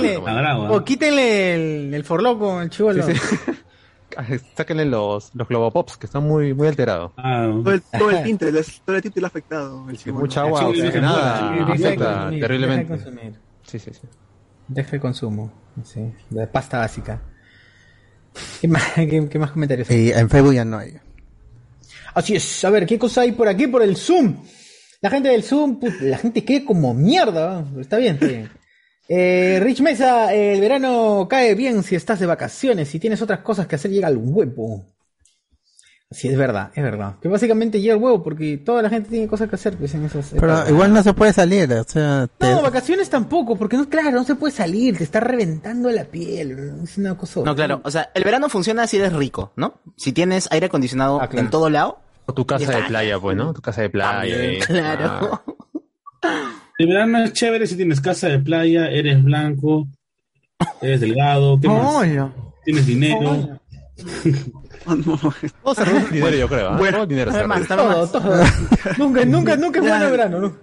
O 0.70 0.77
¿ah? 0.77 0.85
quítenle 0.85 1.55
el, 1.87 1.94
el 1.94 2.05
forloco, 2.05 2.61
el 2.61 2.70
chivolo. 2.70 3.03
Sí, 3.05 3.14
sí. 3.14 3.37
Sáquenle 4.57 4.87
los, 4.87 5.31
los 5.35 5.46
globopops, 5.49 5.96
que 5.99 6.07
están 6.07 6.22
muy, 6.25 6.55
muy 6.55 6.68
alterados. 6.68 7.12
Ah, 7.18 7.51
Todo 7.62 7.75
el, 7.75 7.83
todo 7.83 8.11
el 8.11 8.22
tinte, 8.22 8.49
el- 8.49 8.64
todo 8.85 8.96
el 8.96 9.03
tinte 9.03 9.20
le 9.20 9.27
ha 9.27 9.29
afectado. 9.29 9.87
Mucha 10.12 10.40
agua 10.42 10.72
de 10.72 10.88
afecta 10.88 11.64
consumir, 11.66 11.66
Deja 11.79 12.31
terriblemente. 12.40 12.85
de 12.85 12.88
consumir. 12.88 13.33
Sí, 13.64 13.79
sí, 13.79 13.90
sí. 13.92 14.09
Deja 14.68 14.96
el 14.96 15.03
consumo. 15.03 15.53
Sí, 15.85 16.01
de 16.31 16.46
pasta 16.46 16.79
básica. 16.79 17.20
¿Qué 18.61 18.68
más, 18.68 18.83
qué, 18.94 19.29
qué 19.31 19.38
más 19.38 19.51
comentarios? 19.51 19.90
en 19.90 20.31
Facebook 20.31 20.54
ya 20.54 20.65
no 20.65 20.79
hay. 20.79 20.98
Así 22.17 22.35
es. 22.35 22.64
A 22.64 22.71
ver, 22.71 22.87
¿qué 22.87 22.98
cosa 22.98 23.21
hay 23.21 23.33
por 23.33 23.46
aquí 23.46 23.67
por 23.67 23.83
el 23.83 23.96
Zoom? 23.96 24.37
La 25.02 25.10
gente 25.10 25.29
del 25.29 25.42
Zoom, 25.42 25.79
put- 25.79 26.00
la 26.00 26.19
gente 26.19 26.44
cree 26.44 26.64
como 26.64 26.94
mierda. 26.94 27.62
¿no? 27.62 27.81
Está 27.81 27.98
bien, 27.98 28.14
está 28.14 28.27
bien. 28.27 28.50
Eh, 29.08 29.60
Rich 29.62 29.83
Mesa, 29.83 30.33
el 30.35 30.60
verano 30.60 31.27
cae 31.31 31.54
bien 31.54 31.83
si 31.83 31.94
estás 31.94 32.19
de 32.19 32.27
vacaciones. 32.27 32.88
Si 32.88 32.98
tienes 32.98 33.23
otras 33.23 33.40
cosas 33.40 33.67
que 33.67 33.77
hacer, 33.77 33.90
llega 33.90 34.08
al 34.08 34.17
huevo. 34.17 34.92
Sí, 36.10 36.29
es 36.29 36.37
verdad, 36.38 36.71
es 36.75 36.83
verdad. 36.85 37.17
Que 37.21 37.29
básicamente 37.29 37.81
llega 37.81 37.94
el 37.94 38.00
huevo 38.02 38.23
porque 38.23 38.58
toda 38.58 38.81
la 38.81 38.88
gente 38.88 39.10
tiene 39.10 39.27
cosas 39.27 39.48
que 39.48 39.56
hacer 39.56 39.77
pues, 39.77 39.92
en 39.94 40.04
esas 40.04 40.33
Pero 40.38 40.69
igual 40.69 40.92
no 40.92 41.02
se 41.02 41.12
puede 41.14 41.33
salir, 41.33 41.71
o 41.73 41.83
sea, 41.85 42.29
te- 42.38 42.48
No, 42.48 42.62
vacaciones 42.62 43.10
tampoco, 43.10 43.56
porque 43.56 43.77
no, 43.77 43.88
claro, 43.88 44.12
no 44.12 44.23
se 44.25 44.37
puede 44.37 44.52
salir, 44.54 44.96
te 44.96 45.02
está 45.04 45.19
reventando 45.19 45.90
la 45.90 46.04
piel, 46.04 46.79
es 46.85 46.96
una 46.96 47.17
cosa. 47.19 47.40
No, 47.44 47.56
claro. 47.56 47.81
O 47.85 47.90
sea, 47.90 48.10
el 48.14 48.23
verano 48.23 48.48
funciona 48.48 48.87
si 48.87 48.98
eres 48.98 49.12
rico, 49.12 49.52
¿no? 49.56 49.81
Si 49.96 50.12
tienes 50.12 50.46
aire 50.52 50.67
acondicionado 50.67 51.21
en 51.33 51.50
todo 51.50 51.69
lado. 51.71 51.98
O 52.27 52.35
tu 52.35 52.44
casa 52.44 52.77
de 52.77 52.83
playa, 52.85 53.18
pues, 53.18 53.37
¿no? 53.37 53.52
Tu 53.52 53.60
casa 53.60 53.83
de 53.83 53.90
playa. 53.90 54.35
También, 54.35 54.54
eh. 54.54 54.58
claro. 54.66 55.42
Ah. 56.22 56.52
El 56.79 56.88
verano 56.88 57.18
es 57.24 57.33
chévere 57.33 57.66
si 57.66 57.77
tienes 57.77 58.02
casa 58.02 58.29
de 58.29 58.38
playa, 58.38 58.90
eres 58.90 59.24
blanco, 59.24 59.87
eres 60.83 61.00
delgado, 61.00 61.58
¿qué 61.58 61.68
más? 61.68 61.94
Hola. 61.94 62.33
Tienes 62.64 62.87
dinero. 62.87 63.60
Todo 64.85 65.74
se 65.74 65.85
reduce 65.85 66.06
al 66.06 66.12
dinero, 66.12 66.37
yo 66.37 66.48
creo. 66.48 66.68
¿ah? 66.68 66.77
Bueno, 66.77 66.96
Todo 66.98 67.02
el 67.04 67.08
dinero 67.08 67.33
se 67.33 67.42
reduce. 67.42 67.66
todo, 67.66 68.08
todo. 68.08 68.44
nunca, 68.98 69.24
nunca, 69.24 69.56
nunca 69.56 69.79
es 69.81 69.87
bueno 69.87 70.04
el 70.04 70.10
verano, 70.10 70.40
¿no? 70.40 70.56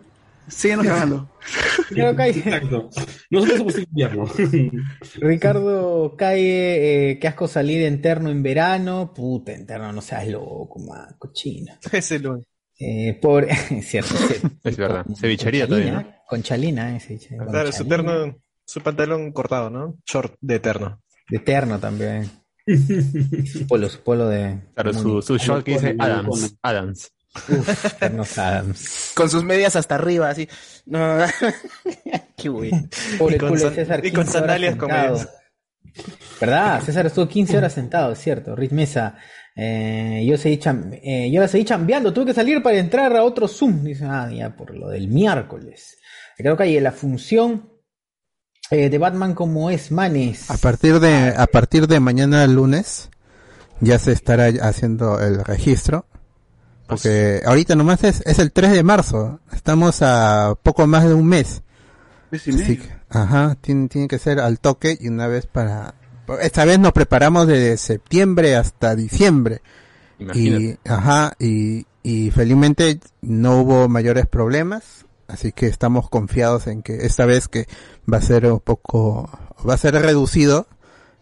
Síguenos 0.48 0.86
cagando. 0.86 1.30
Ricardo 1.90 2.16
Calle, 2.16 2.40
Exacto. 2.40 2.90
Nosotros 3.30 3.58
somos 3.58 3.78
invierno. 3.78 4.26
Ricardo 5.16 6.16
Calle, 6.18 7.12
eh, 7.12 7.20
qué 7.20 7.28
asco 7.28 7.48
salir 7.48 7.86
interno 7.88 8.30
en 8.30 8.44
verano. 8.44 9.14
Puta, 9.14 9.54
interno, 9.54 9.92
no 9.92 10.02
seas 10.02 10.28
loco, 10.28 10.80
man, 10.80 11.16
cochino. 11.18 11.74
Ese 11.92 12.20
lo. 12.20 12.42
Eh, 12.80 13.18
pobre, 13.22 13.52
es 13.72 13.88
cierto, 13.88 14.14
es 14.16 14.28
cierto. 14.28 14.50
Es 14.64 14.78
verdad. 14.78 15.06
Cevichería 15.16 15.68
Con 15.68 15.70
todavía, 15.70 15.94
chalina, 15.94 16.18
Con 16.28 16.44
chalina, 16.44 16.96
eh, 16.96 17.00
ceviche, 17.00 17.38
con 17.38 17.48
Claro, 17.48 17.72
su 17.72 17.86
terno, 17.86 18.38
su 18.66 18.82
pantalón 18.82 19.32
cortado, 19.32 19.70
¿no? 19.70 19.98
Short 20.06 20.36
de 20.42 20.56
eterno. 20.56 21.02
De 21.30 21.40
terno 21.40 21.80
también. 21.80 22.30
Su 22.66 23.68
polo, 23.68 23.90
su 23.90 24.00
polo 24.02 24.28
de. 24.28 24.60
Claro, 24.74 24.94
su, 24.94 25.22
su 25.22 25.38
short 25.38 25.64
que 25.64 25.74
dice 25.74 25.96
Adams. 26.00 26.56
Adams. 26.62 27.12
Uf, 27.50 27.94
ternos 28.00 28.38
Adams. 28.38 29.12
Con 29.16 29.30
sus 29.30 29.44
medias 29.44 29.76
hasta 29.76 29.96
arriba, 29.96 30.30
así. 30.30 30.48
No. 30.86 31.18
Qué 32.38 32.50
bueno. 32.50 32.88
Pobre 33.18 33.36
Y 33.36 33.40
con 33.40 33.50
culo 33.50 33.72
César. 33.72 34.06
y 34.06 34.12
con 34.12 34.24
15 34.24 34.38
horas 34.38 34.60
sandalias 34.60 34.78
medias. 34.78 35.30
¿Verdad? 36.40 36.82
César 36.84 37.06
estuvo 37.06 37.28
15 37.28 37.58
horas 37.58 37.74
sentado, 37.74 38.14
es 38.14 38.20
cierto. 38.20 38.56
Riz 38.56 38.72
Mesa. 38.72 39.16
Eh, 39.56 40.24
yo, 40.28 40.38
seguí 40.38 40.58
cham- 40.58 41.00
eh, 41.04 41.30
yo 41.32 41.40
la 41.40 41.48
seguí 41.48 41.64
chambeando, 41.64 42.12
tuve 42.12 42.26
que 42.28 42.34
salir 42.34 42.62
para 42.64 42.78
entrar 42.78 43.16
a 43.16 43.24
otro 43.24 43.48
Zoom. 43.48 43.84
Dice, 43.84 44.06
ah, 44.06 44.30
ya 44.32 44.56
por 44.56 44.76
lo 44.76 44.90
del 44.90 45.08
miércoles. 45.08 45.98
Creo 46.38 46.58
que 46.58 46.64
hay 46.64 46.80
la 46.80 46.92
función 46.92 47.70
eh, 48.72 48.90
de 48.90 48.98
Batman 48.98 49.36
como 49.36 49.70
es 49.70 49.92
Manes. 49.92 50.50
a 50.50 50.58
partir 50.58 51.00
de 51.00 51.34
a 51.38 51.46
partir 51.46 51.86
de 51.88 52.00
mañana 52.00 52.48
lunes 52.48 53.10
ya 53.82 54.00
se 54.00 54.12
estará 54.14 54.48
haciendo 54.68 55.20
el 55.20 55.44
registro. 55.46 56.08
Porque 56.88 57.42
ahorita 57.46 57.76
nomás 57.76 58.04
es, 58.04 58.22
es 58.26 58.40
el 58.40 58.52
3 58.52 58.72
de 58.72 58.84
marzo. 58.84 59.40
Estamos 59.54 60.02
a 60.02 60.56
poco 60.62 60.86
más 60.88 61.06
de 61.06 61.14
un 61.14 61.26
mes. 61.28 61.62
Mes 62.32 62.48
y 62.48 62.52
Así 62.52 62.60
medio. 62.60 62.84
que, 62.84 62.90
ajá, 63.10 63.56
tiene, 63.62 63.88
tiene 63.88 64.08
que 64.08 64.20
ser 64.20 64.40
al 64.40 64.60
toque 64.60 64.98
y 65.00 65.08
una 65.08 65.28
vez 65.28 65.46
para... 65.46 65.96
Esta 66.42 66.66
vez 66.66 66.80
nos 66.80 66.94
preparamos 66.94 67.48
desde 67.48 67.78
septiembre 67.78 68.56
hasta 68.56 68.96
diciembre. 68.96 69.62
Y, 70.20 70.24
Imagínate. 70.24 70.80
ajá, 70.88 71.34
y, 71.40 71.86
y 72.02 72.32
felizmente 72.32 73.00
no 73.22 73.62
hubo 73.62 73.90
mayores 73.90 74.28
problemas. 74.28 75.06
Así 75.28 75.52
que 75.52 75.68
estamos 75.68 76.10
confiados 76.10 76.68
en 76.68 76.82
que 76.84 77.06
esta 77.06 77.26
vez 77.26 77.48
que 77.48 77.68
va 78.12 78.18
a 78.18 78.22
ser 78.22 78.46
un 78.52 78.60
poco, 78.60 79.30
va 79.68 79.74
a 79.74 79.78
ser 79.78 79.96
reducido, 79.96 80.68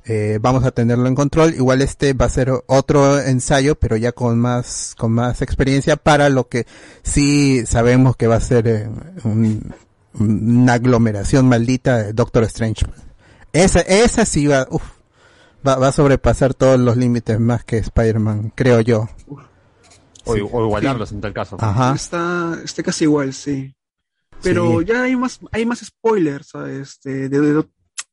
eh, 0.05 0.39
vamos 0.41 0.63
a 0.63 0.71
tenerlo 0.71 1.07
en 1.07 1.15
control. 1.15 1.53
Igual 1.53 1.81
este 1.81 2.13
va 2.13 2.25
a 2.25 2.29
ser 2.29 2.51
otro 2.67 3.19
ensayo, 3.19 3.75
pero 3.75 3.97
ya 3.97 4.11
con 4.11 4.39
más, 4.39 4.95
con 4.97 5.11
más 5.11 5.41
experiencia 5.41 5.95
para 5.97 6.29
lo 6.29 6.47
que 6.47 6.65
sí 7.03 7.65
sabemos 7.65 8.15
que 8.15 8.27
va 8.27 8.35
a 8.35 8.41
ser 8.41 8.67
eh, 8.67 8.89
un- 9.23 9.73
una 10.13 10.73
aglomeración 10.73 11.47
maldita 11.47 11.97
de 12.03 12.13
Doctor 12.13 12.43
Strange. 12.43 12.85
Esa, 13.53 13.81
esa 13.81 14.25
sí 14.25 14.47
va, 14.47 14.67
uf, 14.69 14.83
va, 15.65 15.75
va 15.77 15.87
a 15.89 15.91
sobrepasar 15.91 16.53
todos 16.53 16.79
los 16.79 16.97
límites 16.97 17.39
más 17.39 17.63
que 17.63 17.77
Spider-Man, 17.77 18.51
creo 18.55 18.81
yo. 18.81 19.07
O, 20.25 20.33
o 20.33 20.65
igualarlos 20.65 21.11
en 21.13 21.21
tal 21.21 21.33
caso. 21.33 21.57
Ajá. 21.59 21.93
Está, 21.95 22.57
está 22.63 22.83
casi 22.83 23.05
igual, 23.05 23.33
sí. 23.33 23.73
Pero 24.43 24.79
Sí. 24.79 24.85
ya 24.87 25.03
hay 25.03 25.15
más, 25.15 25.39
hay 25.51 25.65
más 25.65 25.79
spoilers, 25.79 26.47
¿sabes? 26.49 26.99
De, 27.03 27.29
de, 27.29 27.39
de 27.41 27.65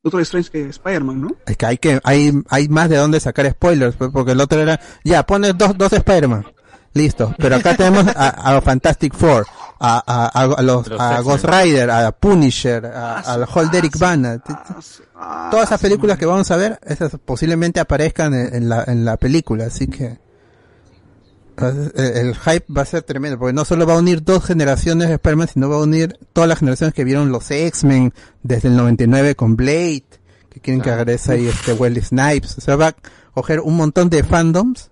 Doctor 0.03 0.21
Strange 0.23 0.51
que 0.51 0.69
Spider-Man, 0.69 1.21
¿no? 1.21 1.29
Es 1.47 1.57
que 1.57 1.67
hay 1.67 1.79
que, 1.79 2.01
hay, 2.05 2.33
hay 2.49 2.69
más 2.69 2.89
de 2.89 2.97
dónde 2.97 3.19
sacar 3.21 3.51
spoilers, 3.51 3.97
pues, 3.97 4.11
porque 4.13 4.33
el 4.33 4.41
otro 4.41 4.61
era, 4.61 4.81
ya, 5.05 5.25
pones 5.25 5.59
dos, 5.59 5.77
dos 5.77 5.93
Spider-Man. 5.93 6.47
Listo. 6.95 7.35
Pero 7.39 7.57
acá 7.57 7.77
tenemos 7.77 8.07
a, 8.09 8.57
a 8.57 8.61
Fantastic 8.61 9.15
Four, 9.15 9.47
a, 9.79 10.03
a, 10.07 10.27
a, 10.27 10.45
a 10.45 10.63
los, 10.63 10.91
a. 10.99 11.21
Ghost 11.21 11.45
Rider, 11.45 11.91
a 11.91 12.13
Punisher, 12.13 12.87
a, 12.87 13.19
al 13.21 13.47
Hall 13.53 13.71
Derek 13.71 13.99
Bana. 13.99 14.43
Todas 15.51 15.67
esas 15.67 15.81
películas 15.81 16.17
que 16.17 16.27
vamos 16.27 16.51
a 16.51 16.57
ver, 16.57 16.79
esas 16.85 17.13
posiblemente 17.25 17.79
aparezcan 17.79 18.33
en, 18.35 18.55
en 18.55 18.69
la, 18.69 18.85
en 18.85 19.05
la 19.05 19.17
película, 19.17 19.67
así 19.67 19.87
que 19.87 20.19
el, 21.61 21.93
el 21.97 22.35
hype 22.37 22.65
va 22.73 22.83
a 22.83 22.85
ser 22.87 23.03
tremendo, 23.03 23.39
porque 23.39 23.53
no 23.53 23.65
solo 23.65 23.87
va 23.87 23.95
a 23.95 23.99
unir 23.99 24.23
dos 24.23 24.45
generaciones 24.45 25.09
de 25.09 25.15
Spider-Man, 25.15 25.49
sino 25.53 25.69
va 25.69 25.77
a 25.77 25.81
unir 25.83 26.19
todas 26.33 26.49
las 26.49 26.59
generaciones 26.59 26.95
que 26.95 27.05
vieron 27.05 27.31
los 27.33 27.51
X-Men 27.51 28.13
desde 28.43 28.69
el 28.69 28.77
99 28.77 29.35
con 29.35 29.57
Blade, 29.57 30.05
que 30.51 30.61
quieren 30.61 30.81
que 30.83 30.95
regrese 30.95 31.33
ahí 31.33 31.47
este 31.47 31.73
Wesley 31.73 32.03
Snipes, 32.03 32.59
o 32.59 32.61
sea, 32.61 32.77
va 32.77 32.89
a 32.89 32.97
coger 33.35 33.61
un 33.61 33.77
montón 33.77 34.09
de 34.11 34.23
fandoms 34.25 34.91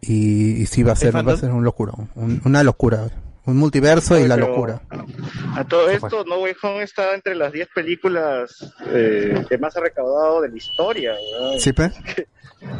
y, 0.00 0.62
y 0.62 0.66
sí 0.66 0.82
va 0.82 0.92
a 0.92 0.96
ser, 0.96 1.14
va 1.16 1.20
a 1.20 1.36
ser 1.40 1.50
un 1.50 1.64
locura, 1.64 1.92
un- 2.14 2.40
una 2.44 2.62
locura, 2.62 3.08
un 3.48 3.56
multiverso 3.56 4.18
y 4.18 4.28
la 4.28 4.36
locura. 4.36 4.80
A 5.56 5.64
todo 5.64 5.88
esto, 5.90 6.24
No 6.24 6.38
Way 6.40 6.54
Home 6.62 6.82
está 6.82 7.14
entre 7.14 7.34
las 7.34 7.52
10 7.52 7.68
películas 7.74 8.72
eh, 8.86 9.44
que 9.48 9.58
más 9.58 9.76
ha 9.76 9.80
recaudado 9.80 10.40
de 10.42 10.50
la 10.50 10.56
historia. 10.56 11.12
¿verdad? 11.12 11.58
¿Sí, 11.58 11.72
pe? 11.74 11.90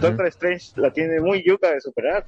Doctor 0.01 0.27
Strange 0.27 0.73
la 0.77 0.93
tiene 0.93 1.21
muy 1.21 1.43
yuca 1.47 1.71
de 1.73 1.81
superar. 1.81 2.25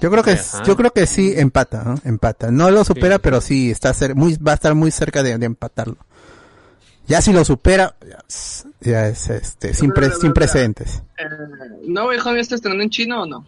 Yo 0.00 0.10
creo 0.10 0.22
que 0.22 0.32
Ajá. 0.32 0.62
yo 0.64 0.76
creo 0.76 0.90
que 0.90 1.06
sí 1.06 1.32
empata, 1.36 1.82
¿no? 1.84 1.94
empata. 2.04 2.50
No 2.50 2.70
lo 2.70 2.84
supera, 2.84 3.18
pero 3.18 3.40
sí 3.40 3.70
está 3.70 3.90
cer- 3.94 4.14
muy 4.14 4.36
va 4.36 4.52
a 4.52 4.54
estar 4.54 4.74
muy 4.74 4.90
cerca 4.90 5.22
de, 5.22 5.38
de 5.38 5.46
empatarlo. 5.46 5.96
Ya 7.06 7.20
si 7.22 7.32
lo 7.32 7.44
supera, 7.44 7.94
ya, 8.08 8.18
es- 8.28 8.66
ya 8.80 9.06
es 9.08 9.28
este 9.30 9.74
sin, 9.74 9.92
pre- 9.92 10.10
sin 10.10 10.32
precedentes. 10.32 11.02
Eh, 11.18 11.24
¿No 11.86 12.06
Way 12.08 12.18
Home 12.24 12.34
ya 12.36 12.40
está 12.40 12.54
estrenando 12.56 12.82
en 12.82 12.90
chino 12.90 13.22
o 13.22 13.26
no? 13.26 13.46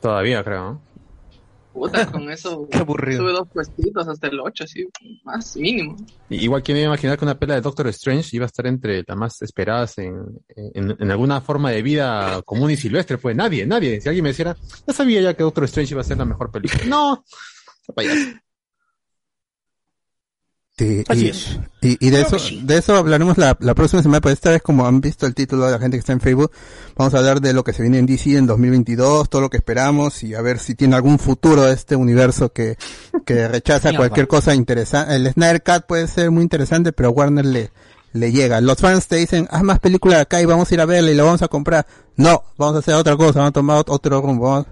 Todavía, 0.00 0.42
creo. 0.44 0.60
¿no? 0.72 0.80
Puta, 1.72 2.06
con 2.10 2.30
eso 2.30 2.68
Qué 2.70 2.78
aburrido. 2.78 3.22
sube 3.22 3.32
dos 3.32 3.48
puestitos 3.48 4.06
hasta 4.06 4.26
el 4.28 4.38
8, 4.40 4.64
así, 4.64 4.86
más 5.24 5.56
mínimo. 5.56 5.96
Igual 6.28 6.62
que 6.62 6.72
me 6.72 6.80
iba 6.80 6.88
a 6.88 6.92
imaginar 6.92 7.18
que 7.18 7.24
una 7.24 7.38
pela 7.38 7.54
de 7.54 7.60
Doctor 7.62 7.88
Strange 7.88 8.36
iba 8.36 8.44
a 8.44 8.46
estar 8.46 8.66
entre 8.66 9.04
las 9.06 9.16
más 9.16 9.40
esperadas 9.42 9.96
en, 9.98 10.14
en, 10.56 10.96
en 10.98 11.10
alguna 11.10 11.40
forma 11.40 11.70
de 11.70 11.82
vida 11.82 12.42
común 12.42 12.70
y 12.70 12.76
silvestre. 12.76 13.18
Pues 13.18 13.34
nadie, 13.34 13.66
nadie. 13.66 14.00
Si 14.00 14.08
alguien 14.08 14.22
me 14.24 14.30
dijera, 14.30 14.56
ya 14.86 14.92
sabía 14.92 15.20
ya 15.22 15.34
que 15.34 15.42
Doctor 15.42 15.64
Strange 15.64 15.94
iba 15.94 16.00
a 16.02 16.04
ser 16.04 16.18
la 16.18 16.24
mejor 16.24 16.50
película. 16.50 16.84
No. 16.86 17.24
Payaso. 17.94 18.38
Sí, 20.82 21.04
Así 21.08 21.24
y, 21.24 21.28
es. 21.28 21.58
y, 21.80 22.06
y 22.06 22.10
de 22.10 22.24
Creo 22.24 22.26
eso, 22.26 22.38
sí. 22.38 22.60
de 22.64 22.76
eso 22.78 22.96
hablaremos 22.96 23.38
la, 23.38 23.56
la 23.60 23.74
próxima 23.74 24.02
semana, 24.02 24.20
pues 24.20 24.34
esta 24.34 24.50
vez 24.50 24.62
como 24.62 24.86
han 24.86 25.00
visto 25.00 25.26
el 25.26 25.34
título 25.34 25.66
de 25.66 25.72
la 25.72 25.78
gente 25.78 25.96
que 25.96 26.00
está 26.00 26.12
en 26.12 26.20
Facebook, 26.20 26.50
vamos 26.96 27.14
a 27.14 27.18
hablar 27.18 27.40
de 27.40 27.52
lo 27.52 27.62
que 27.64 27.72
se 27.72 27.82
viene 27.82 27.98
en 27.98 28.06
DC 28.06 28.36
en 28.36 28.46
2022, 28.46 29.28
todo 29.30 29.42
lo 29.42 29.50
que 29.50 29.58
esperamos 29.58 30.22
y 30.22 30.34
a 30.34 30.42
ver 30.42 30.58
si 30.58 30.74
tiene 30.74 30.96
algún 30.96 31.18
futuro 31.18 31.68
este 31.68 31.94
universo 31.96 32.52
que, 32.52 32.76
que 33.24 33.46
rechaza 33.48 33.94
cualquier 33.96 34.26
cosa 34.28 34.54
interesante. 34.54 35.14
El 35.14 35.30
Snyder 35.32 35.62
Cut 35.62 35.86
puede 35.86 36.08
ser 36.08 36.30
muy 36.30 36.42
interesante, 36.42 36.92
pero 36.92 37.10
Warner 37.10 37.44
le, 37.46 37.70
le 38.12 38.32
llega. 38.32 38.60
Los 38.60 38.78
fans 38.78 39.06
te 39.06 39.16
dicen, 39.16 39.46
haz 39.50 39.62
más 39.62 39.78
películas 39.78 40.20
acá 40.20 40.40
y 40.42 40.44
vamos 40.46 40.70
a 40.70 40.74
ir 40.74 40.80
a 40.80 40.84
verla 40.86 41.10
y 41.10 41.14
la 41.14 41.22
vamos 41.22 41.42
a 41.42 41.48
comprar. 41.48 41.86
No, 42.16 42.42
vamos 42.58 42.76
a 42.76 42.78
hacer 42.80 42.94
otra 42.94 43.16
cosa, 43.16 43.38
vamos 43.38 43.50
a 43.50 43.52
tomar 43.52 43.84
ot- 43.84 43.90
otro 43.90 44.20
rumbo. 44.20 44.48
vamos- 44.50 44.66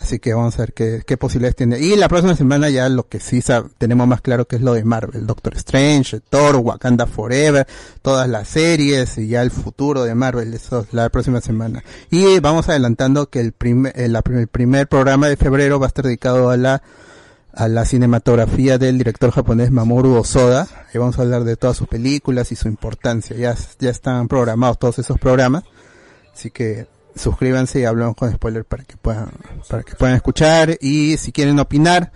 Así 0.00 0.18
que 0.18 0.34
vamos 0.34 0.54
a 0.58 0.62
ver 0.66 0.74
qué, 0.74 1.16
posibilidades 1.16 1.56
tiene. 1.56 1.78
Y 1.78 1.96
la 1.96 2.08
próxima 2.08 2.36
semana 2.36 2.68
ya 2.68 2.88
lo 2.88 3.08
que 3.08 3.20
sí 3.20 3.42
tenemos 3.78 4.06
más 4.06 4.20
claro 4.20 4.46
que 4.46 4.56
es 4.56 4.62
lo 4.62 4.74
de 4.74 4.84
Marvel. 4.84 5.26
Doctor 5.26 5.56
Strange, 5.56 6.20
Thor, 6.28 6.56
Wakanda 6.56 7.06
Forever, 7.06 7.66
todas 8.02 8.28
las 8.28 8.48
series 8.48 9.16
y 9.18 9.28
ya 9.28 9.40
el 9.42 9.50
futuro 9.50 10.04
de 10.04 10.14
Marvel. 10.14 10.52
Eso 10.52 10.80
es 10.80 10.92
la 10.92 11.08
próxima 11.08 11.40
semana. 11.40 11.82
Y 12.10 12.38
vamos 12.40 12.68
adelantando 12.68 13.30
que 13.30 13.40
el 13.40 13.52
primer, 13.52 13.94
prim- 14.22 14.38
el 14.38 14.48
primer 14.48 14.88
programa 14.88 15.28
de 15.28 15.36
febrero 15.36 15.78
va 15.80 15.86
a 15.86 15.88
estar 15.88 16.04
dedicado 16.04 16.50
a 16.50 16.56
la 16.56 16.82
a 17.56 17.68
la 17.68 17.84
cinematografía 17.84 18.78
del 18.78 18.98
director 18.98 19.30
japonés 19.30 19.70
Mamoru 19.70 20.16
Osoda. 20.16 20.66
Y 20.92 20.98
vamos 20.98 21.18
a 21.18 21.22
hablar 21.22 21.44
de 21.44 21.56
todas 21.56 21.76
sus 21.76 21.86
películas 21.86 22.50
y 22.50 22.56
su 22.56 22.66
importancia. 22.66 23.36
Ya 23.36 23.54
están 23.90 24.26
programados 24.26 24.78
todos 24.78 24.98
esos 24.98 25.18
programas. 25.20 25.62
Así 26.34 26.50
que 26.50 26.88
suscríbanse 27.14 27.80
y 27.80 27.84
hablamos 27.84 28.16
con 28.16 28.32
spoiler 28.32 28.64
para 28.64 28.84
que 28.84 28.96
puedan, 28.96 29.30
para 29.68 29.82
que 29.82 29.94
puedan 29.94 30.16
escuchar. 30.16 30.76
Y 30.80 31.16
si 31.16 31.32
quieren 31.32 31.58
opinar, 31.58 32.12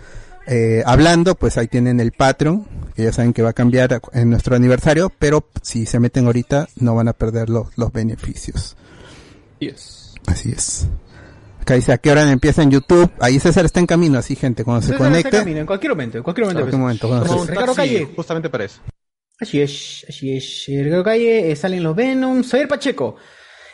eh, 0.46 0.82
hablando, 0.86 1.34
pues 1.34 1.58
ahí 1.58 1.68
tienen 1.68 2.00
el 2.00 2.12
Patreon, 2.12 2.66
que 2.94 3.04
ya 3.04 3.12
saben 3.12 3.32
que 3.32 3.42
va 3.42 3.50
a 3.50 3.52
cambiar 3.52 4.00
en 4.12 4.30
nuestro 4.30 4.56
aniversario, 4.56 5.10
pero 5.18 5.46
si 5.62 5.86
se 5.86 6.00
meten 6.00 6.26
ahorita 6.26 6.68
no 6.76 6.94
van 6.94 7.08
a 7.08 7.12
perder 7.12 7.48
los, 7.50 7.68
los 7.76 7.92
beneficios. 7.92 8.76
Así 10.26 10.50
es. 10.50 10.86
Acá 11.60 11.74
dice 11.74 11.92
a 11.92 11.98
qué 11.98 12.10
hora 12.10 12.30
empieza 12.30 12.62
en 12.62 12.70
YouTube. 12.70 13.10
Ahí 13.20 13.38
César 13.40 13.64
está 13.66 13.80
en 13.80 13.86
camino, 13.86 14.18
así 14.18 14.36
gente, 14.36 14.64
cuando 14.64 14.80
se 14.82 14.92
César 14.92 15.06
está 15.06 15.06
en 15.06 15.12
conecte. 15.22 15.38
camino, 15.38 15.60
en 15.60 15.66
cualquier 15.66 15.90
momento, 15.92 16.16
en 16.18 16.22
cualquier 16.24 16.44
momento. 16.46 16.60
En 16.60 16.64
cualquier 16.64 16.80
momento, 16.80 17.08
cuando 17.08 17.26
Como 17.26 17.44
se- 17.44 17.50
Ricardo 17.50 17.74
Calle. 17.74 18.08
Justamente 18.16 18.48
para 18.50 18.64
eso. 18.64 18.80
Así 19.40 19.60
es, 19.60 20.06
así 20.08 20.36
es. 20.36 20.64
Ricardo 20.66 21.04
Calle, 21.04 21.50
eh, 21.50 21.56
salen 21.56 21.82
los 21.82 21.94
Venom. 21.94 22.42
Saber 22.42 22.68
Pacheco. 22.68 23.16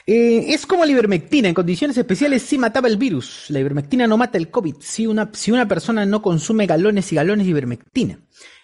Eh, 0.07 0.53
es 0.53 0.67
como 0.67 0.85
la 0.85 0.91
ivermectina, 0.93 1.49
en 1.49 1.55
condiciones 1.55 1.97
especiales 1.97 2.43
sí 2.43 2.59
mataba 2.59 2.89
el 2.89 2.97
virus. 2.99 3.47
La 3.49 3.61
ivermectina 3.61 4.07
no 4.07 4.17
mata 4.19 4.37
el 4.39 4.51
COVID 4.51 4.77
si 4.81 5.07
una, 5.07 5.31
si 5.33 5.51
una 5.51 5.67
persona 5.67 6.05
no 6.05 6.21
consume 6.21 6.67
galones 6.67 7.11
y 7.13 7.17
galones 7.17 7.47
de 7.47 7.51
ivermectina. 7.51 8.19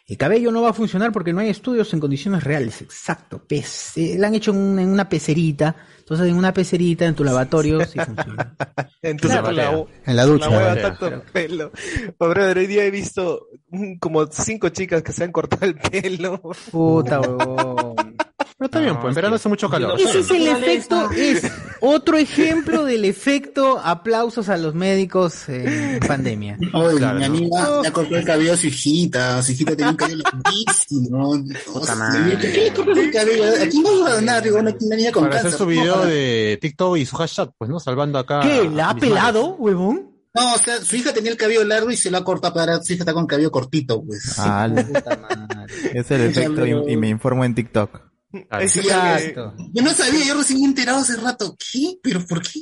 El 0.06 0.16
cabello 0.16 0.50
no 0.50 0.60
va 0.62 0.70
a 0.70 0.74
funcionar 0.74 1.12
porque 1.12 1.32
no 1.32 1.38
hay 1.38 1.50
estudios 1.50 1.94
en 1.94 2.00
condiciones 2.00 2.42
reales, 2.42 2.82
exacto. 2.82 3.44
Pez, 3.46 3.96
eh, 3.96 4.16
la 4.18 4.26
han 4.26 4.34
hecho 4.34 4.50
en 4.50 4.56
una, 4.58 4.82
en 4.82 4.88
una 4.88 5.08
pecerita, 5.08 5.76
entonces 6.00 6.26
en 6.26 6.34
una 6.34 6.52
pecerita 6.52 7.06
en 7.06 7.14
tu 7.14 7.22
lavatorio 7.22 7.84
sí 7.86 7.98
funciona. 8.00 8.56
En 9.02 9.16
tu 9.16 9.28
Claro. 9.28 9.50
la- 9.52 9.86
En 10.10 10.16
la 10.16 10.24
ducha. 10.24 10.50
La 10.50 10.74
Claro. 10.74 10.96
tanto 10.98 11.22
pelo. 11.32 11.70
Oh, 12.18 12.28
brother, 12.28 12.58
hoy 12.58 12.66
día 12.66 12.84
he 12.84 12.90
visto 12.90 13.46
mm, 13.70 13.94
como 13.98 14.26
cinco 14.26 14.68
chicas 14.70 15.02
que 15.02 15.12
se 15.12 15.22
han 15.24 15.32
cortado 15.32 15.64
el 15.66 15.76
pelo. 15.76 16.42
Puta, 16.72 17.20
huevón. 17.20 17.94
Pero 18.60 18.66
está 18.66 18.80
bien, 18.80 19.00
pues 19.00 19.12
en 19.12 19.14
verano 19.14 19.36
hace 19.36 19.48
mucho 19.48 19.70
calor. 19.70 19.98
Ese 19.98 20.18
es 20.18 20.30
el 20.30 20.46
efecto, 20.48 21.10
es 21.12 21.50
otro 21.80 22.18
ejemplo 22.18 22.84
del 22.84 23.06
efecto 23.06 23.80
aplausos 23.82 24.50
a 24.50 24.58
los 24.58 24.74
médicos 24.74 25.48
eh, 25.48 25.94
en 25.94 26.00
pandemia. 26.06 26.58
Oye, 26.74 26.98
Claro, 26.98 27.20
mi 27.20 27.20
¿no? 27.20 27.26
amiga 27.58 27.82
le 27.82 27.90
cortó 27.90 28.16
el 28.16 28.24
cabello 28.26 28.52
a 28.52 28.58
su 28.58 28.66
hijita, 28.66 29.42
su 29.42 29.52
hijita 29.52 29.74
tenía 29.74 29.92
un 29.92 29.96
cabello. 29.96 30.22
Puta 30.90 31.78
O 31.78 31.86
sea, 31.86 31.94
madre. 31.94 32.36
¿Qué 32.38 32.66
el 32.66 33.10
cabello? 33.10 33.44
¿A 33.44 33.66
quién 33.66 33.82
vas 33.82 34.12
a 34.12 34.14
donar? 34.16 34.42
Digo, 34.42 34.58
una, 34.58 34.76
una 34.78 34.96
niña 34.96 35.10
con 35.10 35.24
Para 35.24 35.36
hacer 35.38 35.52
su 35.52 35.64
video 35.64 35.96
No, 35.96 36.04
de 36.04 36.58
TikTok 36.60 36.98
y 36.98 37.06
su 37.06 37.16
hashtag, 37.16 37.52
pues, 37.56 37.70
¿no? 37.70 37.80
Salvando 37.80 38.18
acá. 38.18 38.40
¿Qué? 38.40 38.68
¿La 38.68 38.90
ha 38.90 38.94
pelado, 38.94 39.54
huevón? 39.54 40.10
No, 40.34 40.52
o 40.52 40.58
sea, 40.58 40.82
su 40.82 40.96
hija 40.96 41.14
tenía 41.14 41.30
el 41.30 41.38
cabello 41.38 41.64
largo 41.64 41.90
y 41.90 41.96
se 41.96 42.10
lo 42.10 42.18
ha 42.18 42.24
cortado 42.24 42.52
para 42.52 42.82
su 42.82 42.92
hija 42.92 43.04
está 43.04 43.14
con 43.14 43.22
el 43.22 43.26
cabello 43.26 43.50
cortito, 43.50 44.04
pues. 44.04 44.34
Ah, 44.38 44.68
es 45.94 46.10
el 46.10 46.20
efecto 46.20 46.66
y, 46.66 46.92
y 46.92 46.96
me 46.98 47.08
informo 47.08 47.42
en 47.46 47.54
TikTok. 47.54 48.09
Exacto. 48.32 49.54
Yo 49.72 49.82
no 49.82 49.92
sabía, 49.92 50.24
yo 50.26 50.34
recién 50.34 50.60
me 50.60 50.64
he 50.66 50.68
enterado 50.68 50.98
hace 50.98 51.16
rato. 51.16 51.56
¿Qué? 51.72 51.94
¿Pero 52.02 52.24
por 52.26 52.42
qué? 52.42 52.60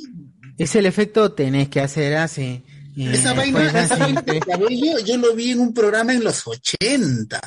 Es 0.57 0.75
el 0.75 0.85
efecto 0.85 1.31
tenés 1.33 1.69
que 1.69 1.79
hacer 1.81 2.15
así. 2.17 2.63
eh, 2.97 3.11
Esa 3.13 3.33
vaina, 3.33 3.65
esa 3.67 3.81
así. 3.95 3.99
vaina 3.99 4.23
cabello, 4.45 4.99
yo 5.05 5.17
lo 5.17 5.35
vi 5.35 5.51
en 5.51 5.59
un 5.61 5.73
programa 5.73 6.13
en 6.13 6.23
los 6.23 6.45
80. 6.45 7.39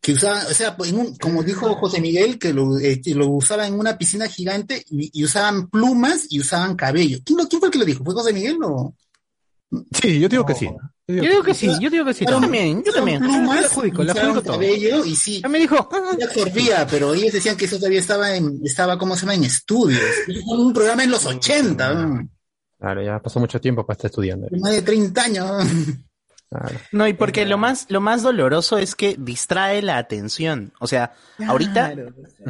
Que 0.00 0.12
usaban, 0.12 0.46
o 0.46 0.50
sea, 0.54 0.76
en 0.84 0.96
un- 0.98 1.16
como 1.16 1.42
dijo 1.42 1.74
José 1.74 2.00
Miguel, 2.00 2.38
que 2.38 2.52
lo, 2.52 2.78
eh, 2.78 3.00
que 3.02 3.14
lo 3.14 3.28
usaban 3.28 3.72
en 3.74 3.78
una 3.80 3.98
piscina 3.98 4.28
gigante 4.28 4.84
y, 4.90 5.10
y 5.20 5.24
usaban 5.24 5.68
plumas 5.68 6.26
y 6.30 6.40
usaban 6.40 6.76
cabello. 6.76 7.18
¿Quién, 7.24 7.36
lo, 7.38 7.48
¿Quién 7.48 7.60
fue 7.60 7.68
el 7.68 7.72
que 7.72 7.78
lo 7.80 7.84
dijo? 7.84 8.04
¿Fue 8.04 8.14
José 8.14 8.32
Miguel 8.32 8.58
o? 8.62 8.94
Sí, 10.00 10.18
yo 10.20 10.28
digo 10.28 10.46
que 10.46 10.54
sí. 10.54 10.68
Yo 11.10 11.22
digo 11.22 11.42
que 11.42 11.54
sí, 11.54 11.70
yo 11.80 11.88
digo 11.88 12.04
que 12.04 12.12
sí. 12.12 12.24
Usaron- 12.26 12.42
también, 12.42 12.82
yo 12.84 12.92
también. 12.92 13.20
Plumas, 13.22 13.60
Le 13.60 13.66
adjudico, 13.66 14.02
usaron 14.02 14.18
adjudico 14.22 14.42
todo. 14.42 14.52
cabello 14.52 15.04
y 15.06 15.16
sí. 15.16 15.40
Ya 15.42 15.48
me 15.48 15.58
dijo. 15.58 15.88
Ya 16.18 16.28
servía, 16.28 16.86
pero 16.86 17.14
ellos 17.14 17.32
decían 17.32 17.56
que 17.56 17.64
eso 17.64 17.76
todavía 17.78 18.00
estaba 18.00 18.34
en, 18.36 18.60
estaba, 18.62 18.98
¿cómo 18.98 19.14
se 19.16 19.22
llama? 19.22 19.34
En 19.34 19.44
estudios. 19.44 20.02
Un 20.46 20.72
programa 20.74 21.04
en 21.04 21.10
los 21.10 21.24
80, 21.24 21.94
¿no? 21.94 22.28
Claro, 22.78 23.02
ya 23.02 23.18
pasó 23.20 23.40
mucho 23.40 23.58
tiempo 23.60 23.86
para 23.86 23.96
estar 23.96 24.10
estudiando. 24.10 24.48
más 24.60 24.72
de 24.72 24.82
30 24.82 25.24
años. 25.24 25.62
No, 26.92 27.06
y 27.06 27.12
porque 27.12 27.44
lo 27.44 27.58
más, 27.58 27.86
lo 27.90 28.00
más 28.00 28.22
doloroso 28.22 28.78
es 28.78 28.94
que 28.94 29.16
distrae 29.18 29.82
la 29.82 29.98
atención. 29.98 30.72
O 30.80 30.86
sea, 30.86 31.12
ahorita 31.46 31.94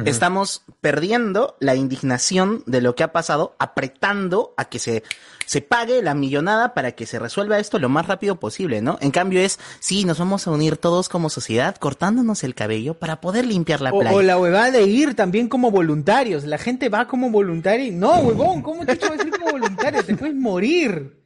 estamos 0.05 0.63
perdiendo 0.79 1.57
la 1.59 1.75
indignación 1.75 2.63
de 2.65 2.81
lo 2.81 2.95
que 2.95 3.03
ha 3.03 3.11
pasado, 3.11 3.55
apretando 3.59 4.53
a 4.55 4.65
que 4.65 4.79
se, 4.79 5.03
se 5.45 5.61
pague 5.61 6.01
la 6.01 6.13
millonada 6.13 6.73
para 6.73 6.93
que 6.93 7.05
se 7.05 7.19
resuelva 7.19 7.59
esto 7.59 7.77
lo 7.77 7.89
más 7.89 8.07
rápido 8.07 8.39
posible, 8.39 8.81
¿no? 8.81 8.97
En 9.01 9.11
cambio 9.11 9.41
es, 9.41 9.59
sí, 9.81 10.05
nos 10.05 10.17
vamos 10.19 10.47
a 10.47 10.51
unir 10.51 10.77
todos 10.77 11.09
como 11.09 11.29
sociedad 11.29 11.75
cortándonos 11.75 12.45
el 12.45 12.55
cabello 12.55 12.93
para 12.93 13.19
poder 13.19 13.45
limpiar 13.45 13.81
la 13.81 13.91
O, 13.91 13.99
playa. 13.99 14.15
o 14.15 14.21
la 14.21 14.37
huevada 14.37 14.71
de 14.71 14.83
ir 14.83 15.13
también 15.15 15.49
como 15.49 15.71
voluntarios. 15.71 16.45
La 16.45 16.57
gente 16.57 16.87
va 16.87 17.05
como 17.07 17.29
voluntaria 17.31 17.85
y 17.87 17.91
no, 17.91 18.13
huevón, 18.19 18.61
¿cómo 18.61 18.85
te 18.85 18.95
vas 18.95 19.19
a 19.19 19.23
ir 19.27 19.31
como 19.31 19.51
voluntario? 19.51 20.03
Te 20.05 20.15
puedes 20.15 20.35
morir. 20.35 21.18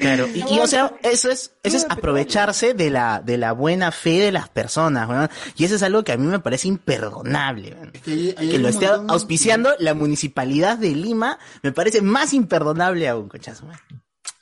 Claro, 0.00 0.26
y, 0.34 0.42
y, 0.54 0.58
o 0.58 0.66
sea, 0.66 0.92
eso 1.02 1.30
es, 1.30 1.52
eso 1.62 1.76
es 1.76 1.86
aprovecharse 1.88 2.74
de 2.74 2.90
la, 2.90 3.20
de 3.24 3.36
la 3.36 3.52
buena 3.52 3.92
fe 3.92 4.18
de 4.20 4.32
las 4.32 4.48
personas, 4.48 5.08
weón. 5.08 5.28
Y 5.56 5.64
eso 5.64 5.74
es 5.76 5.82
algo 5.82 6.02
que 6.04 6.12
a 6.12 6.16
mí 6.16 6.26
me 6.26 6.40
parece 6.40 6.68
imperdonable, 6.68 7.76
hay- 8.06 8.34
hay 8.36 8.48
Que 8.50 8.58
lo 8.58 8.68
esté 8.68 8.86
montón- 8.88 9.10
auspiciando 9.10 9.70
la 9.78 9.94
municipalidad 9.94 10.78
de 10.78 10.94
Lima, 10.94 11.38
me 11.62 11.72
parece 11.72 12.00
más 12.02 12.32
imperdonable 12.34 13.08
aún, 13.08 13.28
conchazo. 13.28 13.66
weón. 13.66 13.78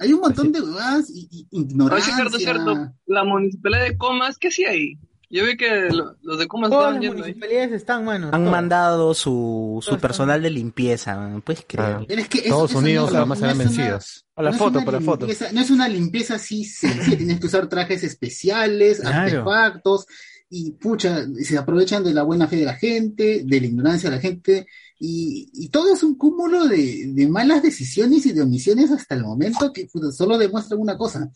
Hay 0.01 0.13
un 0.13 0.21
montón 0.21 0.53
de 0.53 0.61
huevadas 0.61 1.11
y, 1.11 1.29
y 1.31 1.47
Oye, 1.51 1.65
ignorancia. 1.65 2.15
cierto, 2.15 2.39
cierto. 2.39 2.93
La 3.07 3.25
municipalidad 3.25 3.83
de 3.83 3.97
Comas, 3.99 4.39
¿qué 4.39 4.49
hacía 4.49 4.71
ahí? 4.71 4.95
Yo 5.31 5.45
vi 5.45 5.57
que 5.59 5.89
lo- 5.91 6.17
los 6.23 6.39
de 6.39 6.47
Comas 6.49 6.71
Todas 6.71 6.85
estaban 6.85 6.95
las 6.95 7.03
yendo 7.03 7.17
ahí. 7.17 7.21
municipalidades 7.35 7.73
están, 7.73 8.05
mano. 8.05 8.27
Han 8.29 8.31
todas. 8.33 8.51
mandado 8.51 9.13
su, 9.15 9.79
su 9.83 9.99
personal 9.99 10.41
de 10.43 10.51
limpieza, 10.51 11.19
weón. 11.19 11.43
¿puedes 11.43 11.65
creer? 11.69 11.99
Pero 12.09 12.23
es 12.23 12.29
que 12.29 12.39
eso- 12.39 12.49
Todos 12.49 12.71
eso 12.71 12.79
unidos 12.79 13.13
no- 13.13 13.19
jamás 13.19 13.39
no 13.41 13.47
serán 13.47 13.61
es 13.61 13.67
una- 13.67 13.77
vencidos. 13.77 14.25
no 14.37 14.49
es 14.49 14.61
una 14.61 14.99
limpieza- 14.99 15.53
No 15.53 15.61
es 15.61 15.71
una 15.71 15.89
limpieza 15.89 16.35
así 16.37 16.65
sencilla, 16.65 17.17
tienes 17.19 17.41
que 17.41 17.47
usar 17.47 17.69
trajes 17.69 18.03
especiales, 18.05 19.01
Claro. 19.01 19.19
artefactos, 19.19 20.07
y 20.51 20.71
pucha, 20.73 21.27
se 21.43 21.59
aprovechan 21.59 22.03
de 22.05 22.15
la 22.15 22.23
buena 22.23 22.49
fe 22.49 22.57
de 22.57 22.65
la 22.65 22.75
gente, 22.77 23.43
de 23.45 23.61
la 23.61 23.67
ignorancia 23.67 24.09
de 24.09 24.17
la 24.17 24.23
gente, 24.23 24.67
y, 24.99 25.51
y 25.53 25.69
todo 25.69 25.93
es 25.93 26.03
un 26.03 26.17
cúmulo 26.17 26.67
de, 26.67 27.13
de 27.13 27.29
malas 27.29 27.63
decisiones 27.63 28.25
y 28.25 28.33
de 28.33 28.41
omisiones 28.41 28.91
hasta 28.91 29.15
el 29.15 29.25
momento 29.25 29.73
que 29.75 29.87
puta, 29.93 30.11
solo 30.11 30.39
demuestran 30.39 30.81
una 30.81 30.97
cosa. 30.97 31.31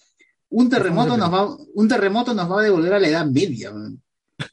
Un 0.55 0.69
terremoto 0.69 1.17
nos 1.17 1.33
va, 1.33 1.57
un 1.75 1.89
terremoto 1.89 2.35
nos 2.35 2.51
va 2.51 2.61
a 2.61 2.65
devolver 2.65 2.93
a 2.95 3.01
la 3.01 3.09
edad 3.09 3.27
media. 3.27 3.73
man. 3.73 4.01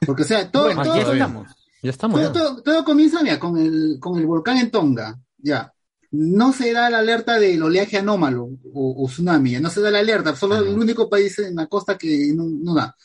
Porque, 0.05 0.23
o 0.23 0.25
sea, 0.25 0.49
todo, 0.49 0.65
Bueno, 0.65 0.83
todo- 0.83 0.93
aquí 0.93 1.11
estamos. 1.11 1.47
Ya 1.81 1.89
estamos. 1.91 2.21
todo, 2.21 2.33
ya. 2.33 2.39
todo- 2.39 2.61
todo 2.61 2.83
comienza 2.85 3.21
mira, 3.23 3.39
con 3.39 3.57
el, 3.57 3.97
con 3.99 4.17
el 4.17 4.25
volcán 4.25 4.57
en 4.57 4.71
Tonga, 4.71 5.17
ya. 5.37 5.73
No 6.11 6.53
se 6.53 6.73
da 6.73 6.89
la 6.89 6.99
alerta 6.99 7.37
del 7.39 7.61
oleaje 7.61 7.97
anómalo 7.97 8.49
o, 8.73 9.03
o 9.03 9.07
tsunami, 9.07 9.51
ya 9.51 9.59
no 9.59 9.69
se 9.69 9.79
da 9.81 9.91
la 9.91 9.99
alerta, 9.99 10.35
solo 10.35 10.57
el 10.57 10.77
único 10.77 11.07
país 11.09 11.37
en 11.39 11.55
la 11.55 11.67
costa 11.67 11.97
que 11.97 12.31
no, 12.35 12.45
no 12.45 12.73
da. 12.73 12.95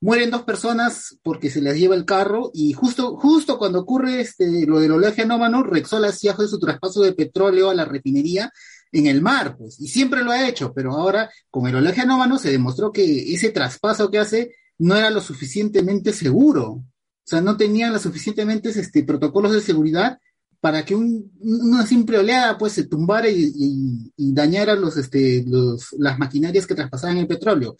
Mueren 0.00 0.30
dos 0.30 0.42
personas 0.42 1.16
porque 1.22 1.48
se 1.50 1.60
les 1.60 1.76
lleva 1.78 1.94
el 1.94 2.04
carro 2.04 2.50
y 2.54 2.72
justo, 2.72 3.16
justo 3.16 3.56
cuando 3.58 3.80
ocurre 3.80 4.20
este, 4.20 4.66
lo 4.66 4.78
del 4.80 4.92
oleaje 4.92 5.22
anómalo, 5.22 5.62
Rexol 5.62 6.04
hacía 6.04 6.36
su 6.36 6.58
traspaso 6.58 7.02
de 7.02 7.12
petróleo 7.12 7.70
a 7.70 7.74
la 7.74 7.84
refinería 7.84 8.52
en 8.92 9.06
el 9.06 9.22
mar, 9.22 9.56
pues, 9.58 9.80
y 9.80 9.88
siempre 9.88 10.22
lo 10.22 10.30
ha 10.32 10.46
hecho, 10.48 10.72
pero 10.74 10.92
ahora 10.92 11.30
con 11.50 11.66
el 11.66 11.76
oleaje 11.76 12.02
anómalo 12.02 12.38
se 12.38 12.50
demostró 12.50 12.92
que 12.92 13.34
ese 13.34 13.50
traspaso 13.50 14.10
que 14.10 14.18
hace 14.18 14.54
no 14.78 14.96
era 14.96 15.10
lo 15.10 15.20
suficientemente 15.20 16.12
seguro. 16.12 16.66
O 16.72 16.84
sea, 17.24 17.40
no 17.40 17.56
tenían 17.56 17.92
los 17.92 18.02
suficientemente 18.02 18.68
este, 18.70 19.04
protocolos 19.04 19.52
de 19.52 19.60
seguridad 19.60 20.18
para 20.60 20.84
que 20.84 20.94
un- 20.94 21.30
una 21.40 21.86
simple 21.86 22.18
oleada 22.18 22.58
pues 22.58 22.72
se 22.72 22.84
tumbara 22.84 23.28
y, 23.28 24.12
dañara 24.16 24.74
los, 24.76 24.96
este, 24.96 25.44
los, 25.46 25.92
las 25.98 26.18
maquinarias 26.18 26.66
que 26.66 26.74
traspasaban 26.74 27.18
el 27.18 27.26
petróleo. 27.26 27.76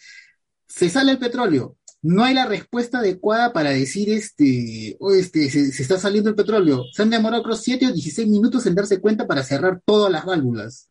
Se 0.66 0.88
sale 0.88 1.12
el 1.12 1.18
petróleo, 1.18 1.76
no 2.02 2.24
hay 2.24 2.34
la 2.34 2.46
respuesta 2.46 2.98
adecuada 3.00 3.52
para 3.52 3.70
decir 3.70 4.10
este, 4.10 4.96
o 5.00 5.12
este, 5.12 5.50
se, 5.50 5.70
se 5.72 5.82
está 5.82 5.98
saliendo 5.98 6.30
el 6.30 6.36
petróleo. 6.36 6.84
Se 6.92 7.02
han 7.02 7.10
demorado 7.10 7.42
creo 7.42 7.56
7 7.56 7.86
o 7.88 7.92
16 7.92 8.28
minutos 8.28 8.66
en 8.66 8.74
darse 8.74 9.00
cuenta 9.00 9.26
para 9.26 9.42
cerrar 9.44 9.80
todas 9.84 10.10
las 10.10 10.24
válvulas, 10.24 10.88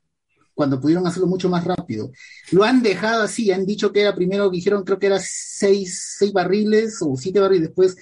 cuando 0.53 0.79
pudieron 0.79 1.05
hacerlo 1.07 1.27
mucho 1.27 1.49
más 1.49 1.63
rápido. 1.63 2.11
Lo 2.51 2.63
han 2.63 2.81
dejado 2.81 3.23
así, 3.23 3.51
han 3.51 3.65
dicho 3.65 3.91
que 3.91 4.01
era 4.01 4.15
primero, 4.15 4.49
dijeron 4.49 4.83
creo 4.83 4.99
que 4.99 5.07
era 5.07 5.19
6 5.19 6.15
seis 6.17 6.33
barriles 6.33 6.97
o 7.01 7.15
7 7.15 7.39
barriles, 7.39 7.69
después 7.69 7.95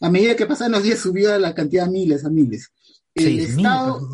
a 0.00 0.10
medida 0.10 0.36
que 0.36 0.46
pasaban 0.46 0.72
los 0.72 0.82
días 0.82 1.00
subía 1.00 1.38
la 1.38 1.54
cantidad 1.54 1.86
a 1.86 1.90
miles, 1.90 2.24
a 2.24 2.30
miles. 2.30 2.70
El 3.14 3.24
Seis 3.24 3.56
mil, 3.56 3.64
Estado, 3.64 4.08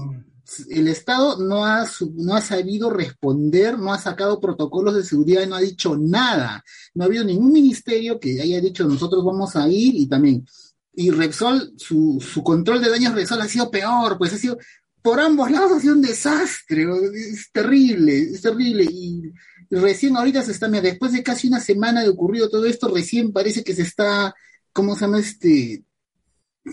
el 0.68 0.88
Estado 0.88 1.38
no 1.38 1.64
ha, 1.64 1.86
no 2.16 2.34
ha 2.34 2.40
sabido 2.40 2.90
responder, 2.90 3.78
no 3.78 3.92
ha 3.92 3.98
sacado 3.98 4.40
protocolos 4.40 4.94
de 4.94 5.04
seguridad, 5.04 5.46
no 5.46 5.56
ha 5.56 5.60
dicho 5.60 5.96
nada. 5.96 6.62
No 6.94 7.04
ha 7.04 7.06
habido 7.06 7.24
ningún 7.24 7.52
ministerio 7.52 8.18
que 8.18 8.40
haya 8.40 8.60
dicho 8.60 8.84
nosotros 8.84 9.24
vamos 9.24 9.56
a 9.56 9.68
ir 9.68 9.94
y 9.94 10.06
también. 10.06 10.46
Y 10.92 11.10
Repsol, 11.10 11.72
su, 11.76 12.20
su 12.20 12.42
control 12.42 12.80
de 12.82 12.90
daños 12.90 13.14
Repsol 13.14 13.40
ha 13.40 13.48
sido 13.48 13.70
peor, 13.70 14.18
pues 14.18 14.32
ha 14.32 14.38
sido, 14.38 14.58
por 15.02 15.20
ambos 15.20 15.50
lados 15.50 15.72
ha 15.72 15.80
sido 15.80 15.94
un 15.94 16.02
desastre, 16.02 16.86
es 17.14 17.50
terrible, 17.52 18.18
es 18.18 18.42
terrible. 18.42 18.84
Y 18.90 19.32
recién 19.70 20.16
ahorita 20.16 20.42
se 20.42 20.52
está, 20.52 20.68
mira, 20.68 20.82
después 20.82 21.12
de 21.12 21.22
casi 21.22 21.48
una 21.48 21.60
semana 21.60 22.02
de 22.02 22.08
ocurrido 22.08 22.50
todo 22.50 22.66
esto, 22.66 22.88
recién 22.88 23.32
parece 23.32 23.64
que 23.64 23.74
se 23.74 23.82
está, 23.82 24.34
¿cómo 24.72 24.94
se 24.94 25.02
llama 25.02 25.20
este? 25.20 25.84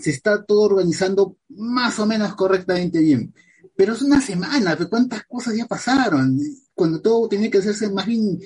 Se 0.00 0.10
está 0.10 0.44
todo 0.44 0.62
organizando 0.62 1.36
más 1.48 1.98
o 1.98 2.06
menos 2.06 2.34
correctamente 2.34 3.00
bien. 3.00 3.32
Pero 3.76 3.94
es 3.94 4.02
una 4.02 4.20
semana, 4.20 4.76
¿cuántas 4.88 5.24
cosas 5.24 5.56
ya 5.56 5.66
pasaron? 5.66 6.38
Cuando 6.74 7.00
todo 7.00 7.28
tenía 7.28 7.50
que 7.50 7.58
hacerse 7.58 7.88
más 7.90 8.06
bien 8.06 8.38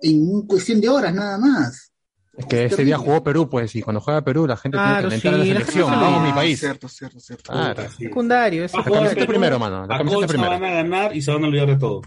en 0.00 0.42
cuestión 0.46 0.80
de 0.80 0.88
horas 0.88 1.14
nada 1.14 1.38
más. 1.38 1.91
Es 2.36 2.46
que 2.46 2.64
ese 2.64 2.84
día 2.84 2.96
jugó 2.96 3.22
Perú, 3.22 3.48
pues, 3.50 3.74
y 3.76 3.82
cuando 3.82 4.00
juega 4.00 4.22
Perú 4.22 4.46
la 4.46 4.56
gente 4.56 4.76
Claro, 4.78 5.08
tiene 5.08 5.20
que 5.22 5.28
alentar 5.28 5.40
a 5.40 5.44
sí, 5.44 5.48
la 5.52 5.54
la 5.54 5.60
selección. 5.60 5.90
gente 5.90 6.04
Vamos, 6.04 6.20
se- 6.22 6.26
mi 6.28 6.32
país. 6.32 6.60
Cierto, 6.60 6.88
cierto, 6.88 7.20
cierto. 7.20 7.52
Claro. 7.52 7.90
Secundario, 7.90 8.64
es 8.64 8.74
a 8.74 8.78
La 8.78 8.84
camiseta 8.84 9.14
Perú, 9.14 9.26
primero, 9.28 9.58
mano. 9.58 9.86
La 9.86 9.94
a 9.94 9.98
camiseta 9.98 10.26
primero. 10.26 10.50
van 10.50 10.64
a 10.64 10.70
ganar 10.70 11.14
y 11.16 11.20
se 11.22 11.30
van 11.30 11.44
a 11.44 11.46
olvidar 11.48 11.66
de 11.68 11.76
todo. 11.76 12.00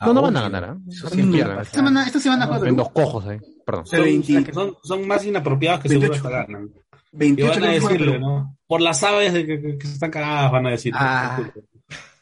No, 0.00 0.12
no 0.14 0.22
van 0.22 0.36
a 0.36 0.42
ganar, 0.42 0.64
¿ah? 0.64 0.76
Eso 0.88 1.08
sí, 1.08 1.22
pierda. 1.24 1.62
esta 1.62 1.76
semana- 1.78 2.06
esta 2.06 2.20
semana 2.20 2.46
juega 2.46 2.68
En 2.68 2.76
Perú. 2.76 2.76
dos 2.76 2.90
cojos 2.92 3.26
ahí. 3.26 3.38
Perdón. 3.64 3.86
Son, 3.86 4.54
son, 4.54 4.76
son 4.84 5.08
más 5.08 5.24
inapropiados 5.24 5.80
que 5.80 5.88
seguro 5.88 6.10
28. 6.10 6.28
hasta 6.28 6.46
ganan. 6.46 6.70
28 7.12 7.58
y 7.58 7.60
van 7.62 7.68
a 7.68 7.72
decirlo. 7.72 8.18
¿no? 8.20 8.56
Por 8.66 8.80
las 8.80 9.02
aves 9.02 9.32
de 9.32 9.44
que, 9.46 9.60
que- 9.60 9.78
que 9.78 9.86
se 9.86 9.94
están 9.94 10.10
cagadas 10.10 10.52
van 10.52 10.66
a 10.66 10.70
decir. 10.70 10.92
Ah. 10.94 11.40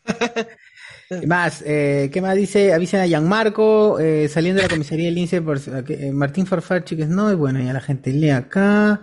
¿Qué 1.21 1.27
más? 1.27 1.63
Eh, 1.67 2.11
¿Qué 2.13 2.21
más 2.21 2.35
dice? 2.37 2.73
Avisen 2.73 3.01
a 3.01 3.07
Gianmarco, 3.07 3.99
eh, 4.01 4.29
saliendo 4.29 4.61
de 4.63 4.69
la 4.69 4.73
comisaría 4.75 5.07
del 5.07 5.19
por, 5.43 5.59
eh, 5.89 6.13
Martín 6.13 6.47
Farfar, 6.47 6.85
que 6.85 6.95
no, 7.09 7.31
y 7.31 7.35
bueno, 7.35 7.61
ya 7.61 7.73
la 7.73 7.81
gente 7.81 8.13
lee 8.13 8.31
acá, 8.31 9.03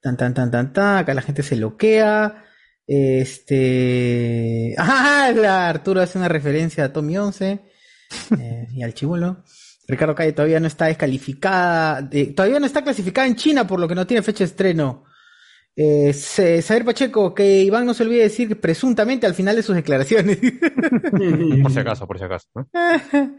tan, 0.00 0.16
tan, 0.16 0.34
tan, 0.34 0.50
tan, 0.50 0.72
tan, 0.72 0.98
acá 0.98 1.14
la 1.14 1.22
gente 1.22 1.42
se 1.42 1.56
loquea, 1.56 2.44
este, 2.86 4.74
ah, 4.78 5.32
la 5.34 5.68
Arturo 5.68 6.00
hace 6.00 6.18
una 6.18 6.28
referencia 6.28 6.84
a 6.84 6.92
Tommy 6.92 7.18
11, 7.18 7.60
eh, 8.38 8.66
y 8.72 8.82
al 8.82 8.94
chivolo. 8.94 9.44
Ricardo 9.86 10.14
Calle 10.14 10.32
todavía 10.32 10.60
no 10.60 10.66
está 10.66 10.86
descalificada, 10.86 12.02
de- 12.02 12.26
todavía 12.26 12.60
no 12.60 12.66
está 12.66 12.82
clasificada 12.82 13.26
en 13.26 13.36
China, 13.36 13.66
por 13.66 13.80
lo 13.80 13.88
que 13.88 13.94
no 13.94 14.06
tiene 14.06 14.22
fecha 14.22 14.40
de 14.40 14.50
estreno. 14.50 15.04
Eh, 15.76 16.12
Saber 16.12 16.84
Pacheco, 16.84 17.34
que 17.34 17.62
Iván 17.62 17.86
no 17.86 17.94
se 17.94 18.02
olvide 18.02 18.22
decir 18.22 18.48
que 18.48 18.56
presuntamente 18.56 19.26
al 19.26 19.34
final 19.34 19.54
de 19.56 19.62
sus 19.62 19.76
declaraciones. 19.76 20.38
Por 21.62 21.72
si 21.72 21.78
acaso, 21.78 22.06
por 22.06 22.18
si 22.18 22.24
acaso. 22.24 22.48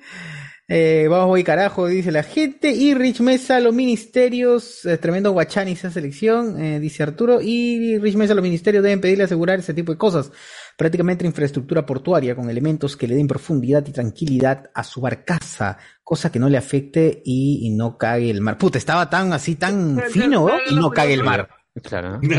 Eh, 0.72 1.08
vamos, 1.10 1.30
voy 1.30 1.44
carajo, 1.44 1.88
dice 1.88 2.12
la 2.12 2.22
gente. 2.22 2.72
Y 2.72 2.94
Rich 2.94 3.22
Mesa, 3.22 3.60
los 3.60 3.74
ministerios, 3.74 4.86
eh, 4.86 5.00
tremendo 5.00 5.32
guachani 5.32 5.72
esa 5.72 5.90
selección, 5.90 6.62
eh, 6.62 6.80
dice 6.80 7.02
Arturo. 7.02 7.42
Y 7.42 7.98
Rich 7.98 8.16
Mesa, 8.16 8.36
los 8.36 8.44
ministerios 8.44 8.84
deben 8.84 9.02
pedirle 9.02 9.24
asegurar 9.24 9.58
ese 9.58 9.74
tipo 9.74 9.92
de 9.92 9.98
cosas. 9.98 10.32
Prácticamente 10.78 11.26
infraestructura 11.26 11.88
portuaria 11.88 12.36
con 12.36 12.52
elementos 12.52 12.96
que 12.96 13.08
le 13.08 13.16
den 13.16 13.28
profundidad 13.28 13.84
y 13.88 13.92
tranquilidad 13.92 14.70
a 14.76 14.84
su 14.84 15.02
barcaza, 15.02 15.80
cosa 16.04 16.32
que 16.32 16.38
no 16.38 16.48
le 16.48 16.58
afecte 16.58 17.24
y, 17.26 17.62
y 17.66 17.72
no 17.72 17.98
cague 17.98 18.30
el 18.30 18.40
mar. 18.40 18.60
Puta, 18.60 18.78
estaba 18.78 19.10
tan 19.10 19.34
así, 19.34 19.56
tan 19.56 20.00
fino, 20.12 20.48
¿no? 20.48 20.54
y 20.70 20.76
no 20.76 20.92
cague 20.92 21.16
el 21.16 21.24
mar. 21.24 21.50
Claro. 21.82 22.20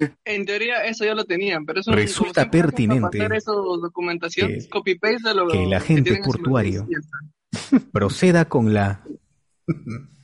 En 0.24 0.46
teoría 0.46 0.84
eso 0.84 1.04
ya 1.04 1.14
lo 1.14 1.24
tenían, 1.24 1.66
pero 1.66 1.80
eso 1.80 1.92
Resulta 1.92 2.42
siempre, 2.42 2.62
pertinente 2.62 3.18
Para 3.18 3.26
hacer 3.26 3.36
eso 3.36 3.52
documentación, 3.76 4.48
que- 4.48 4.68
copy 4.68 4.94
paste 4.98 5.28
de 5.28 5.34
lo 5.34 5.48
que 5.48 5.62
el 5.64 5.72
agente 5.74 6.16
su 6.16 6.22
portuario 6.22 6.86
proceda 7.92 8.46
con 8.46 8.72
la 8.72 9.04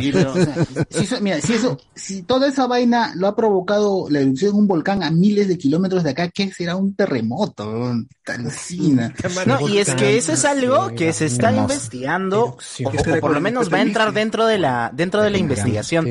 Sí, 0.00 0.12
pero, 0.12 0.32
o 0.32 0.34
sea, 0.34 0.54
si 0.90 1.04
eso- 1.04 1.20
mira, 1.20 1.40
si 1.40 1.54
eso, 1.54 1.78
si 1.94 2.22
toda 2.22 2.48
esa 2.48 2.66
vaina 2.66 3.12
lo 3.16 3.26
ha 3.26 3.34
provocado 3.34 4.06
la 4.10 4.20
erupción 4.20 4.52
de 4.52 4.58
un 4.58 4.66
volcán 4.68 5.02
a 5.02 5.10
miles 5.10 5.48
de 5.48 5.58
kilómetros 5.58 6.04
de 6.04 6.10
acá, 6.10 6.28
¿qué 6.28 6.50
será 6.52 6.76
un 6.76 6.94
terremoto? 6.94 7.92
Alucina. 8.26 9.12
No, 9.46 9.68
y 9.68 9.78
es 9.78 9.94
que 9.94 10.16
eso 10.16 10.32
es 10.32 10.44
algo 10.44 10.94
que 10.94 11.12
se 11.12 11.26
está 11.26 11.50
investigando, 11.52 12.44
o, 12.44 12.56
Que 12.56 12.86
o 12.86 13.20
por 13.20 13.32
lo 13.32 13.40
menos 13.40 13.72
va 13.72 13.78
a 13.78 13.82
entrar 13.82 14.12
dentro 14.12 14.46
de 14.46 14.58
la, 14.58 14.90
dentro 14.94 15.22
de 15.22 15.30
la 15.30 15.38
investigación. 15.38 16.06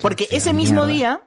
Porque 0.00 0.28
ese 0.30 0.52
mismo 0.52 0.86
día, 0.86 1.22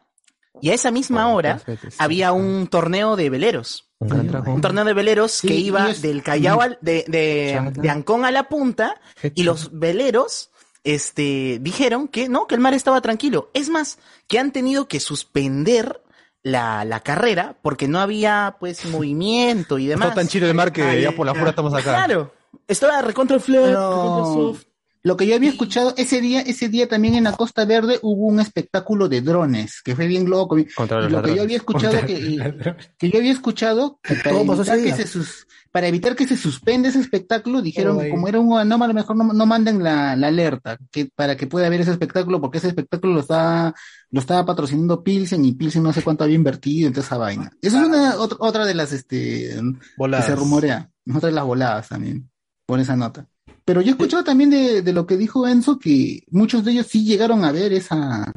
y 0.61 0.69
a 0.69 0.73
esa 0.73 0.91
misma 0.91 1.29
hora, 1.33 1.61
había 1.97 2.31
un 2.31 2.67
torneo 2.67 3.15
de 3.15 3.29
veleros. 3.29 3.89
Un 3.99 4.61
torneo 4.61 4.83
de 4.85 4.93
veleros 4.93 5.41
que 5.41 5.55
iba 5.55 5.93
del 5.93 6.21
Callao 6.21 6.61
al, 6.61 6.77
de, 6.81 7.05
de, 7.07 7.71
de 7.75 7.89
Ancón 7.89 8.25
a 8.25 8.31
la 8.31 8.47
punta, 8.49 8.95
y 9.33 9.43
los 9.43 9.71
veleros, 9.77 10.51
este, 10.85 11.57
dijeron 11.61 12.07
que 12.07 12.29
no, 12.29 12.47
que 12.47 12.55
el 12.55 12.61
mar 12.61 12.73
estaba 12.73 13.01
tranquilo. 13.01 13.49
Es 13.53 13.67
más, 13.69 13.97
que 14.27 14.39
han 14.39 14.51
tenido 14.51 14.87
que 14.87 15.01
suspender 15.01 16.01
la, 16.43 16.85
la 16.85 17.01
carrera 17.01 17.57
porque 17.61 17.87
no 17.89 17.99
había, 17.99 18.55
pues, 18.59 18.85
movimiento 18.91 19.77
y 19.79 19.87
demás. 19.87 20.09
Está 20.09 20.21
tan 20.21 20.27
chido 20.29 20.47
el 20.47 20.53
mar 20.53 20.71
que 20.71 21.01
ya 21.01 21.11
por 21.11 21.25
la 21.25 21.33
fuera 21.33 21.49
estamos 21.49 21.73
acá. 21.73 22.05
Claro. 22.05 22.33
Estaba 22.67 23.01
recontra 23.01 23.35
el 23.35 23.41
recontra 23.43 23.71
No. 23.73 24.33
soft. 24.33 24.63
Lo 25.05 25.15
que 25.17 25.27
yo 25.27 25.35
había 25.35 25.51
escuchado 25.51 25.93
ese 25.97 26.19
día, 26.19 26.41
ese 26.41 26.67
día 26.67 26.89
también 26.89 27.13
en 27.13 27.25
la 27.25 27.33
Costa 27.33 27.63
Verde 27.63 27.99
hubo 28.01 28.25
un 28.25 28.39
espectáculo 28.39 29.07
de 29.07 29.21
drones 29.21 29.81
que 29.83 29.95
fue 29.95 30.07
bien 30.07 30.27
loco. 30.27 30.57
Y 30.57 30.65
Contra 30.65 30.99
los 31.01 31.11
lo 31.11 31.21
que 31.21 31.35
yo 31.35 31.43
había 31.43 31.57
escuchado 31.57 31.93
que, 32.07 32.83
que 32.97 33.09
yo 33.11 33.19
había 33.19 33.31
escuchado 33.31 33.99
que 34.01 34.15
para 34.23 34.35
evitar 34.41 34.77
que, 34.83 34.93
se 34.95 35.07
sus- 35.07 35.45
para 35.71 35.87
evitar 35.87 36.15
que 36.15 36.27
se 36.27 36.35
suspenda 36.35 36.89
ese 36.89 36.99
espectáculo, 37.01 37.61
dijeron 37.61 37.97
que 37.99 38.09
como 38.09 38.27
era 38.27 38.39
un 38.39 38.57
anómalo, 38.57 38.95
mejor 38.95 39.15
no, 39.15 39.31
no 39.31 39.45
manden 39.45 39.83
la, 39.83 40.15
la 40.15 40.27
alerta 40.29 40.77
que 40.91 41.05
para 41.13 41.37
que 41.37 41.45
pueda 41.45 41.67
haber 41.67 41.81
ese 41.81 41.91
espectáculo, 41.91 42.41
porque 42.41 42.57
ese 42.57 42.69
espectáculo 42.69 43.13
lo 43.13 43.19
estaba, 43.19 43.75
lo 44.09 44.19
estaba 44.19 44.43
patrocinando 44.43 45.03
Pilsen 45.03 45.45
y 45.45 45.51
Pilsen 45.53 45.83
no 45.83 45.93
sé 45.93 46.01
cuánto 46.01 46.23
había 46.23 46.35
invertido 46.35 46.87
en 46.87 46.93
toda 46.93 47.05
esa 47.05 47.17
vaina. 47.17 47.51
Eso 47.61 47.77
es 47.79 47.85
una 47.85 48.15
otra, 48.15 48.37
otra 48.39 48.65
de 48.65 48.73
las 48.73 48.91
este 48.91 49.61
Voladas. 49.97 50.25
que 50.25 50.31
se 50.31 50.35
rumorea, 50.35 50.89
otra 51.13 51.29
de 51.29 51.35
las 51.35 51.45
voladas 51.45 51.89
también, 51.89 52.27
por 52.65 52.79
esa 52.79 52.95
nota. 52.95 53.27
Pero 53.63 53.81
yo 53.81 53.87
he 53.89 53.91
escuchado 53.91 54.23
también 54.23 54.49
de, 54.49 54.81
de 54.81 54.93
lo 54.93 55.05
que 55.07 55.17
dijo 55.17 55.47
Enzo 55.47 55.79
que 55.79 56.23
muchos 56.29 56.63
de 56.63 56.71
ellos 56.71 56.87
sí 56.87 57.03
llegaron 57.03 57.43
a 57.43 57.51
ver 57.51 57.73
esa, 57.73 58.31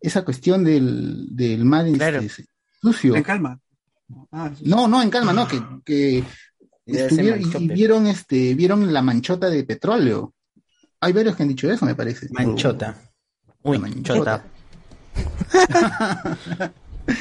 esa 0.00 0.24
cuestión 0.24 0.62
del, 0.64 1.26
del 1.34 1.64
mar 1.64 1.86
este, 1.86 2.46
sucio. 2.80 3.16
En 3.16 3.22
calma. 3.22 3.60
Ah, 4.32 4.50
sí. 4.56 4.64
No, 4.66 4.86
no, 4.88 5.02
en 5.02 5.10
calma, 5.10 5.32
no, 5.32 5.46
que, 5.48 5.60
que 5.84 6.20
Ya 6.86 7.04
ese 7.06 7.06
estuvieron 7.06 7.40
y- 7.62 7.68
vieron 7.68 8.06
este, 8.06 8.54
vieron 8.54 8.92
la 8.92 9.02
manchota 9.02 9.50
de 9.50 9.64
petróleo. 9.64 10.34
Hay 11.00 11.12
varios 11.12 11.36
que 11.36 11.42
han 11.42 11.48
dicho 11.50 11.70
eso, 11.70 11.84
me 11.84 11.94
parece. 11.94 12.28
manchota. 12.30 12.96
Uy, 13.62 13.78
manchota. 13.78 14.44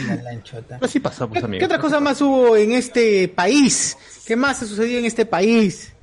La 0.08 0.16
lanchota. 0.22 0.80
Así 0.82 1.00
pasamos, 1.00 1.38
¿Qué, 1.42 1.58
qué 1.60 1.66
otras 1.66 1.80
cosas 1.80 2.02
más 2.02 2.22
hubo 2.22 2.58
en 2.58 2.74
este 2.74 3.30
país? 3.30 3.96
¿Qué 4.26 4.36
más 4.36 4.62
ha 4.62 4.66
sucedido 4.66 5.00
en 5.00 5.06
este 5.06 5.26
país? 5.26 5.94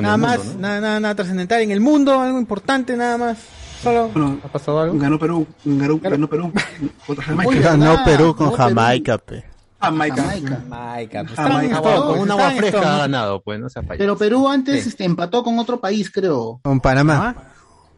Nada 0.00 0.16
más, 0.16 0.54
nada, 0.56 0.80
nada, 0.80 1.00
nada 1.00 1.14
trascendental 1.14 1.60
en 1.60 1.70
el 1.72 1.80
mundo, 1.80 2.20
algo 2.20 2.38
importante, 2.38 2.96
nada 2.96 3.18
más. 3.18 3.38
Solo. 3.82 4.08
Bueno, 4.14 4.38
¿Ha 4.44 4.48
pasado 4.48 4.78
algo? 4.80 4.96
ganó 4.98 5.18
Perú, 5.18 5.46
ganó, 5.64 5.98
ganó 5.98 6.28
Perú 6.28 6.52
contra 7.06 7.24
Jamaica. 7.24 7.50
Uy, 7.50 7.58
Ganó 7.58 7.84
¿verdad? 7.90 8.04
Perú 8.04 8.36
con 8.36 8.46
Ganó 8.52 8.56
Perú. 8.56 8.56
Jamaica, 8.76 9.18
pe. 9.18 9.44
Jamaica. 9.80 10.16
Jamaica. 10.22 10.60
Jamaica, 10.68 11.24
pues, 11.24 11.34
Jamaica. 11.36 11.82
con 11.82 12.06
pues, 12.06 12.20
un 12.20 12.30
agua 12.30 12.50
fresca 12.52 12.94
ha 12.94 12.98
ganado, 12.98 13.42
pues, 13.42 13.58
no 13.58 13.68
sea 13.68 13.82
payaso. 13.82 13.98
Pero 13.98 14.16
Perú 14.16 14.48
antes 14.48 14.84
Sí. 14.84 14.88
este, 14.90 15.04
empató 15.04 15.42
con 15.42 15.58
otro 15.58 15.80
país, 15.80 16.10
creo. 16.12 16.60
Con 16.62 16.78
Panamá. 16.80 17.34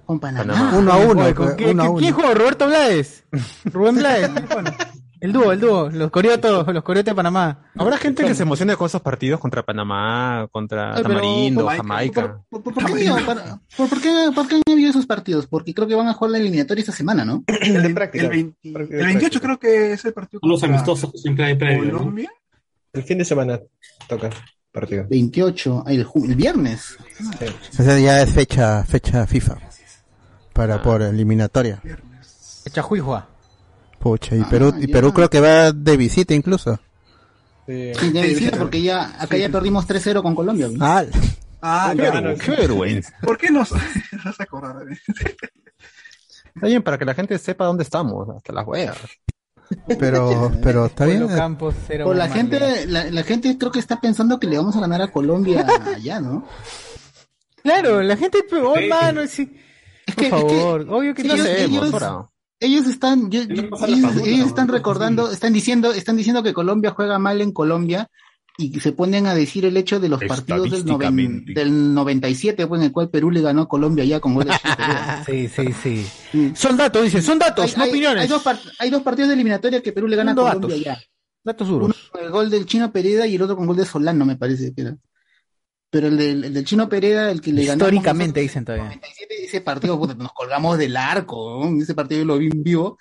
Con 0.06 0.18
Panamá. 0.18 0.54
Panamá. 0.54 0.78
Uno 0.78 0.92
a 0.92 0.96
uno. 0.96 1.22
Oye, 1.22 1.34
¿con 1.34 1.48
pe, 1.48 1.56
qué- 1.56 1.70
uno 1.72 1.82
a 1.82 1.84
qué- 1.86 1.90
uno. 1.90 1.98
¿Quién 2.00 2.12
jugó? 2.14 2.34
¿Roberto 2.34 2.66
Blades? 2.66 3.24
¿Rubén 3.64 3.96
Blades? 3.96 4.30
Bueno, 4.52 4.70
el 5.24 5.32
dúo, 5.32 5.52
el 5.52 5.60
dúo. 5.60 5.88
Los 5.90 6.10
coriotos, 6.10 6.66
los 6.66 6.82
coriotos 6.84 7.12
de 7.12 7.14
Panamá. 7.14 7.70
Habrá 7.76 7.96
gente 7.96 8.24
que 8.24 8.34
se 8.34 8.42
emocione 8.42 8.76
con 8.76 8.86
esos 8.86 9.00
partidos 9.00 9.40
contra 9.40 9.62
Panamá, 9.62 10.46
contra 10.52 10.94
Ay, 10.94 11.02
pero- 11.02 11.08
Tamarindo, 11.20 11.66
Jamaica, 11.66 11.82
Jamaica. 12.22 12.44
¿Por, 12.50 12.62
por- 12.62 12.74
por 12.74 12.84
qué, 12.94 13.10
para- 13.26 13.60
por- 13.76 13.88
por 13.88 14.00
qué- 14.00 14.30
por 14.34 14.48
qué 14.48 14.54
han 14.56 14.62
habido 14.72 14.90
esos 14.90 15.06
partidos? 15.06 15.46
Porque 15.46 15.72
creo 15.74 15.88
que 15.88 15.94
van 15.94 16.08
a 16.08 16.14
jugar 16.14 16.32
la 16.32 16.38
eliminatoria 16.38 16.80
esta 16.80 16.92
semana, 16.92 17.24
¿no? 17.24 17.42
El, 17.60 17.82
De 17.82 17.90
práctica. 17.90 18.24
el 18.24 18.30
20 18.30 18.72
Práctica 18.72 18.96
de 18.96 19.00
el 19.02 19.06
28 19.06 19.40
práctica. 19.40 19.40
creo 19.40 19.58
que 19.58 19.92
es 19.94 20.04
el 20.04 20.12
partido 20.12 20.40
los 20.42 20.60
contra 20.60 20.76
amistosos 20.76 21.10
que 21.12 21.18
siempre 21.18 21.44
hay 21.46 21.54
previo, 21.56 21.84
¿no? 21.92 21.98
Colombia. 21.98 22.30
El 22.92 23.02
fin 23.02 23.18
de 23.18 23.24
semana 23.24 23.58
toca 24.08 24.30
partido. 24.70 25.06
28, 25.08 25.84
ay, 25.86 25.96
el, 25.96 26.06
ju- 26.06 26.24
el 26.28 26.34
viernes. 26.36 26.96
Ya 27.78 28.20
es 28.22 28.30
fecha, 28.32 28.84
fecha 28.84 29.26
FIFA. 29.26 29.56
Para 30.52 30.82
por 30.82 31.02
eliminatoria. 31.02 31.80
Chajuijua. 32.70 33.28
Pucha, 34.04 34.36
y 34.36 34.40
Ah, 34.42 34.46
Perú, 34.50 34.74
y 34.78 34.86
ya. 34.86 34.92
Perú 34.92 35.12
creo 35.14 35.30
que 35.30 35.40
va 35.40 35.72
de 35.72 35.96
visita 35.96 36.34
incluso. 36.34 36.78
Sí. 37.66 37.92
Sí, 37.98 38.10
debe 38.10 38.28
decir, 38.28 38.54
porque 38.58 38.82
ya 38.82 39.16
acá 39.18 39.36
ya 39.38 39.48
perdimos 39.48 39.86
3-0 39.88 40.22
con 40.22 40.34
Colombia. 40.34 40.68
¿no? 40.68 40.84
Ah, 40.84 41.04
Ah, 41.66 41.92
Qué, 41.96 42.02
vergüenza, 42.02 42.44
qué 42.44 42.50
vergüenza. 42.50 43.14
¿Por 43.22 43.38
qué 43.38 43.50
nos 43.50 43.70
vas 44.24 44.38
a 44.38 44.42
acordar? 44.42 44.84
Está 44.92 46.66
bien, 46.66 46.82
para 46.82 46.98
que 46.98 47.06
la 47.06 47.14
gente 47.14 47.38
sepa 47.38 47.64
dónde 47.64 47.82
estamos, 47.84 48.28
hasta 48.28 48.52
las 48.52 48.66
huevas. 48.66 48.98
pero, 49.98 50.52
pero 50.62 50.84
está 50.84 51.06
bien. 51.06 51.26
Campos, 51.26 51.74
cero 51.86 52.04
Por 52.04 52.16
la 52.16 52.28
gente, 52.28 52.86
la, 52.86 53.10
la 53.10 53.22
gente 53.22 53.56
creo 53.56 53.72
que 53.72 53.78
está 53.78 53.98
pensando 53.98 54.38
que 54.38 54.46
le 54.46 54.58
vamos 54.58 54.76
a 54.76 54.80
ganar 54.80 55.00
a 55.00 55.10
Colombia 55.10 55.66
allá, 55.96 56.20
¿no? 56.20 56.46
Claro, 57.62 58.02
la 58.02 58.16
gente, 58.18 58.44
oh, 58.62 58.74
Sí. 58.76 58.84
hermano, 58.84 59.26
sí. 59.26 59.56
Es 60.06 60.14
Por 60.14 60.16
que, 60.16 60.26
es 60.28 60.34
que 60.34 60.38
favor, 60.50 60.86
obvio 60.90 61.14
que 61.14 61.22
sí, 61.22 61.28
no 61.28 61.34
ellos- 61.34 61.46
sé. 61.46 61.64
ellos-. 61.64 61.90
Ellos 62.60 62.86
están, 62.86 63.30
yo- 63.30 63.42
ellos, 63.42 64.46
están 64.46 64.66
No 64.68 64.72
recordando, 64.72 65.30
están 65.30 65.52
diciendo, 65.52 65.92
están 65.92 66.16
diciendo 66.16 66.42
que 66.42 66.52
Colombia 66.54 66.90
juega 66.96 67.18
mal 67.18 67.40
en 67.40 67.52
Colombia 67.52 68.08
y 68.56 68.78
se 68.80 68.92
ponen 68.92 69.26
a 69.26 69.34
decir 69.34 69.64
el 69.64 69.76
hecho 69.76 69.98
de 69.98 70.08
los 70.08 70.20
partidos 70.24 70.70
del, 70.70 70.84
noven- 70.86 71.44
del 71.54 71.92
97, 71.92 72.66
pues, 72.68 72.80
en 72.80 72.86
el 72.86 72.92
cual 72.92 73.10
Perú 73.10 73.30
le 73.32 73.40
ganó 73.40 73.62
a 73.62 73.68
Colombia 73.68 74.04
ya 74.04 74.20
con 74.20 74.34
goles. 74.34 74.56
Sí, 75.26 75.48
sí, 75.48 75.72
sí. 75.82 76.06
Mm. 76.32 76.54
Son 76.54 76.76
datos, 76.76 77.02
dicen, 77.02 77.22
son 77.22 77.38
datos, 77.38 77.72
hay, 77.72 77.76
no 77.78 77.82
hay- 77.84 77.90
opiniones. 77.90 78.22
hay 78.22 78.28
dos 78.28 78.42
hay 78.78 78.90
dos 78.90 79.02
partidos 79.02 79.28
de 79.28 79.34
eliminatoria 79.34 79.82
que 79.82 79.92
Perú 79.92 80.06
le 80.06 80.16
gana 80.16 80.32
a 80.32 80.34
Colombia 80.34 80.68
datos. 80.68 80.80
ya. 80.84 80.98
Datos 81.42 81.68
Uno 81.68 81.78
duros. 81.80 82.08
con 82.12 82.22
el 82.24 82.30
gol 82.30 82.48
del 82.50 82.64
Chino 82.66 82.90
Pereda 82.92 83.26
y 83.26 83.34
el 83.34 83.42
otro 83.42 83.56
con 83.56 83.66
gol 83.66 83.76
de 83.76 83.84
Solano, 83.84 84.24
me 84.24 84.36
parece 84.36 84.72
que 84.72 84.82
era. 84.82 84.96
Pero 85.94 86.08
el 86.08 86.16
del, 86.16 86.44
el 86.46 86.52
del 86.54 86.64
Chino 86.64 86.88
Pereda, 86.88 87.30
el 87.30 87.40
que 87.40 87.52
le 87.52 87.64
ganó. 87.64 87.84
Históricamente 87.84 88.40
dicen 88.40 88.64
todavía. 88.64 89.00
ese 89.30 89.60
partido, 89.60 89.96
puta, 89.96 90.14
nos 90.14 90.32
colgamos 90.32 90.76
del 90.76 90.96
arco, 90.96 91.64
¿no? 91.64 91.80
ese 91.80 91.94
partido 91.94 92.22
yo 92.22 92.24
lo 92.26 92.38
vi 92.38 92.46
en 92.48 92.64
vivo. 92.64 92.98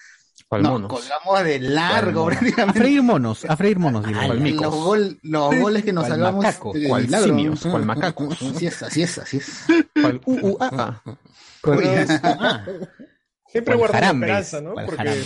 No, 0.51 0.87
colgamos 0.87 1.43
de 1.43 1.59
largo, 1.59 2.27
A 2.27 2.27
prácticamente. 2.27 2.79
freír 2.79 3.01
monos, 3.01 3.43
a 3.45 3.57
freír 3.57 3.79
monos. 3.79 4.05
digo. 4.05 4.19
Ah, 4.21 4.27
los, 4.27 4.75
gol- 4.75 5.19
los 5.23 5.55
goles 5.59 5.83
que 5.83 5.91
nos 5.91 6.03
Cual 6.05 6.11
salvamos 6.19 6.43
macaco, 6.45 6.73
de 6.73 6.87
cual 6.87 7.01
milagro. 7.05 7.25
simios, 7.27 7.61
cual 7.65 7.85
macacos. 7.85 8.39
Así 8.43 8.67
es, 8.67 8.83
así 8.83 9.01
es, 9.01 9.17
así 9.17 9.37
es. 9.37 9.63
Cual 9.99 10.21
uh, 10.25 10.47
uh, 10.49 10.57
ah, 10.61 11.01
ah. 11.03 11.17
Oye, 11.63 12.05
Siempre 13.47 13.75
Cual 13.75 13.77
guardamos 13.77 13.91
jarambes, 13.91 14.29
esperanza, 14.29 14.61
¿no? 14.61 14.73
Porque 14.85 15.23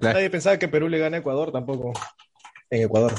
nadie 0.00 0.30
pensaba 0.30 0.58
que 0.58 0.66
Perú 0.66 0.88
le 0.88 0.98
gane 0.98 1.18
a 1.18 1.20
Ecuador 1.20 1.52
tampoco. 1.52 1.92
En 2.70 2.82
Ecuador. 2.82 3.14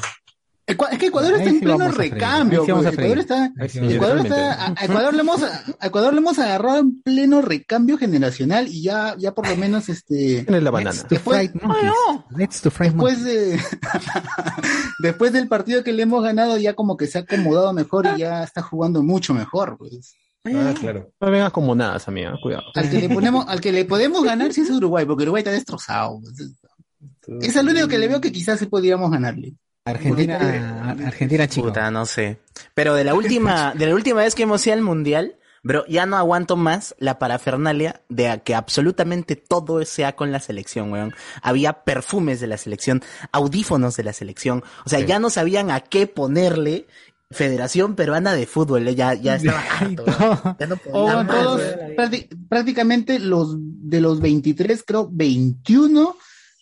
Es 0.67 0.97
que 0.97 1.05
Ecuador 1.07 1.33
está 1.33 1.43
Ahí 1.43 1.49
en 1.49 1.59
sí 1.59 1.65
pleno 1.65 1.91
recambio. 1.91 2.63
Ecuador 2.63 3.19
está, 3.19 3.51
Ecuador 3.55 4.19
está, 4.25 4.73
a 4.75 4.85
Ecuador 4.85 5.13
le 5.13 5.21
hemos, 5.21 5.43
a 5.43 5.87
Ecuador 5.87 6.13
le 6.13 6.19
hemos 6.19 6.39
agarrado 6.39 6.79
en 6.79 7.01
pleno 7.03 7.43
recambio 7.43 7.99
generacional 7.99 8.67
y 8.67 8.81
ya, 8.81 9.15
ya 9.17 9.33
por 9.33 9.47
lo 9.47 9.55
menos 9.57 9.89
este. 9.89 10.43
Tienes 10.43 10.63
la 10.63 10.71
banana. 10.71 11.03
Después 12.95 13.23
de, 13.23 13.59
después 14.99 15.33
del 15.33 15.47
partido 15.47 15.83
que 15.83 15.93
le 15.93 16.03
hemos 16.03 16.23
ganado 16.23 16.57
ya 16.57 16.73
como 16.73 16.97
que 16.97 17.05
se 17.05 17.19
ha 17.19 17.21
acomodado 17.21 17.71
mejor 17.71 18.07
y 18.15 18.21
ya 18.21 18.43
está 18.43 18.63
jugando 18.63 19.03
mucho 19.03 19.35
mejor, 19.35 19.77
pues. 19.77 20.15
Ah, 20.45 20.73
claro. 20.79 21.11
No 21.19 21.31
vengas 21.31 21.51
como 21.51 21.75
nada, 21.75 21.99
amiga, 22.05 22.33
cuidado. 22.41 22.63
Al 22.73 22.89
que 22.89 23.01
le 23.01 23.09
ponemos, 23.09 23.45
al 23.47 23.61
que 23.61 23.71
le 23.71 23.85
podemos 23.85 24.23
ganar 24.23 24.51
sí 24.51 24.61
es 24.61 24.69
Uruguay, 24.71 25.05
porque 25.05 25.23
Uruguay 25.23 25.41
está 25.41 25.51
destrozado. 25.51 26.19
pues. 26.21 27.49
Es 27.49 27.55
el 27.55 27.69
único 27.69 27.87
que 27.87 27.99
le 27.99 28.07
veo 28.07 28.21
que 28.21 28.31
quizás 28.31 28.59
sí 28.59 28.65
podríamos 28.65 29.11
ganarle. 29.11 29.53
Argentina, 29.85 30.95
Argentina 31.05 31.47
chico. 31.47 31.67
Puta, 31.67 31.91
no 31.91 32.05
sé. 32.07 32.39
Pero 32.73 32.95
de 32.95 33.03
la 33.03 33.13
última, 33.13 33.73
de 33.75 33.85
la 33.85 33.93
última 33.93 34.21
vez 34.21 34.33
que 34.33 34.43
hemos 34.43 34.65
ido 34.65 34.73
al 34.73 34.81
mundial, 34.81 35.35
bro, 35.61 35.85
ya 35.87 36.07
no 36.07 36.17
aguanto 36.17 36.55
más 36.55 36.95
la 36.97 37.19
parafernalia 37.19 38.01
de 38.09 38.41
que 38.43 38.55
absolutamente 38.55 39.35
todo 39.35 39.83
sea 39.85 40.15
con 40.15 40.31
la 40.31 40.39
selección, 40.39 40.91
weón. 40.91 41.13
Había 41.43 41.83
perfumes 41.83 42.39
de 42.39 42.47
la 42.47 42.57
selección, 42.57 43.03
audífonos 43.31 43.95
de 43.95 44.03
la 44.03 44.13
selección. 44.13 44.63
O 44.85 44.89
sea, 44.89 44.99
ya 45.01 45.19
no 45.19 45.29
sabían 45.29 45.69
a 45.69 45.81
qué 45.81 46.07
ponerle 46.07 46.87
Federación 47.31 47.95
Peruana 47.95 48.33
de 48.33 48.45
Fútbol. 48.47 48.87
eh, 48.87 48.95
Ya, 48.95 49.13
ya 49.13 49.35
estaba 49.35 49.59
harto. 49.79 50.05
Ya 50.59 50.65
no 50.67 50.77
podía 50.77 50.93
O 51.19 51.23
más, 51.23 51.27
todos, 51.27 51.61
weón. 51.61 51.95
prácti- 51.95 52.27
prácticamente 52.49 53.19
los 53.19 53.55
de 53.59 54.01
los 54.01 54.19
23, 54.19 54.83
creo 54.85 55.09
21 55.11 56.15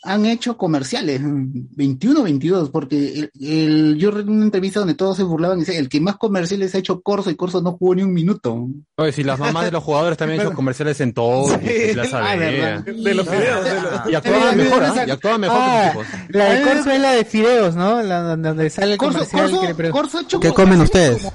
han 0.06 0.26
hecho 0.26 0.58
comerciales, 0.58 1.22
21 1.24 2.24
22, 2.24 2.70
porque 2.72 3.14
el, 3.20 3.32
el- 3.42 3.98
yo 3.98 4.10
recuerdo 4.12 4.32
una 4.34 4.44
entrevista 4.46 4.80
donde 4.80 4.96
todos 4.96 5.16
se 5.16 5.24
burlaban 5.24 5.58
y 5.58 5.62
decían, 5.62 5.78
el 5.82 5.88
que 5.90 6.02
más 6.02 6.18
comerciales 6.18 6.76
ha 6.76 6.78
hecho 6.80 7.02
Corso 7.02 7.30
y 7.30 7.36
Corso 7.36 7.62
no 7.62 7.72
jugó 7.74 7.96
ni 7.96 8.04
un 8.04 8.14
minuto. 8.14 8.68
Oye, 8.98 9.12
si 9.14 9.24
las 9.24 9.40
mamás 9.40 9.66
de 9.66 9.72
los 9.72 9.84
jugadores 9.84 10.18
también 10.18 10.42
han 10.42 10.48
hecho 10.48 10.56
comerciales 10.58 11.00
en 11.02 11.14
todo, 11.14 11.54
en 11.62 11.94
Plaza 11.94 12.20
Ah. 12.22 12.36
De 12.36 13.14
los 13.14 13.26
videos. 13.30 13.64
De 13.64 13.82
los... 13.82 14.12
Y 14.12 14.16
actuaban 14.16 14.58
mejor, 14.58 14.84
¿ah? 14.84 15.04
Y 15.08 15.12
actuaban 15.12 15.42
mejor 15.42 15.58
Ah, 15.60 15.90
que 15.94 15.98
los 16.00 16.08
tipos. 16.08 16.36
la 16.36 16.46
de 16.54 16.62
Corso 16.64 16.92
es 16.92 17.00
la 17.02 17.12
de 17.14 17.26
Fideos, 17.26 17.76
¿no? 17.76 18.02
La 18.04 18.22
donde 18.22 18.50
donde 18.50 18.70
sale 18.70 18.92
el 18.94 18.98
Corso, 18.98 19.20
comercial 19.20 19.42
Corso, 19.44 19.62
que 19.62 19.68
le 19.68 19.76
pregunta 19.76 20.02
Corso 20.02 20.18
ha 20.18 20.22
hecho 20.22 20.40
¿Qué 20.40 20.52
comen 20.52 20.82
ustedes? 20.82 21.28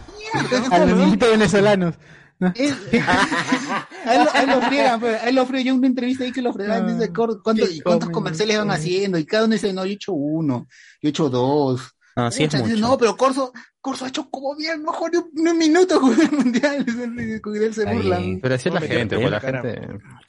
a 0.70 0.78
los 0.84 0.98
niñitos 0.98 1.30
venezolanos. 1.30 1.94
Él, 2.40 2.74
él 4.04 4.46
lo 4.48 4.60
friegan, 4.62 5.00
pues, 5.00 5.20
él 5.24 5.34
lo 5.34 5.46
friegan. 5.46 5.66
Yo 5.66 5.72
en 5.72 5.78
una 5.78 5.86
entrevista 5.88 6.24
ahí 6.24 6.32
que 6.32 6.42
lo 6.42 6.52
fregan, 6.52 6.84
Ah, 6.88 6.92
dice, 6.92 7.12
"Cor- 7.12 7.42
¿cuánto- 7.42 7.66
qué 7.66 7.82
¿cuántos 7.82 8.06
comen 8.08 8.14
comerciales 8.14 8.58
van 8.58 8.70
haciendo? 8.70 9.18
Y 9.18 9.26
cada 9.26 9.44
uno 9.44 9.54
dice, 9.54 9.72
no, 9.72 9.84
yo 9.84 9.90
he 9.90 9.94
hecho 9.94 10.12
uno, 10.12 10.66
yo 11.02 11.08
he 11.08 11.10
hecho 11.10 11.28
dos. 11.28 11.94
No, 12.16 12.30
sí 12.32 12.44
es 12.44 12.54
mucho. 12.54 12.76
No, 12.78 12.98
pero 12.98 13.16
Corso, 13.16 13.52
Corso 13.80 14.04
ha 14.04 14.08
hecho 14.08 14.28
como 14.28 14.56
bien, 14.56 14.82
mejor 14.82 15.12
ni 15.12 15.18
un, 15.18 15.30
ni 15.34 15.50
un 15.50 15.58
minuto 15.58 16.00
con 16.00 16.20
el 16.20 16.30
mundial. 16.32 16.84
Con 17.42 17.56
él 17.56 17.72
se 17.74 17.84
burlan. 17.84 18.40
Pero 18.42 18.54
así 18.56 18.68
es 18.68 18.74
la 18.74 18.80
gente, 18.80 19.16
pues 19.16 19.30
la 19.30 19.40
gente. 19.40 19.80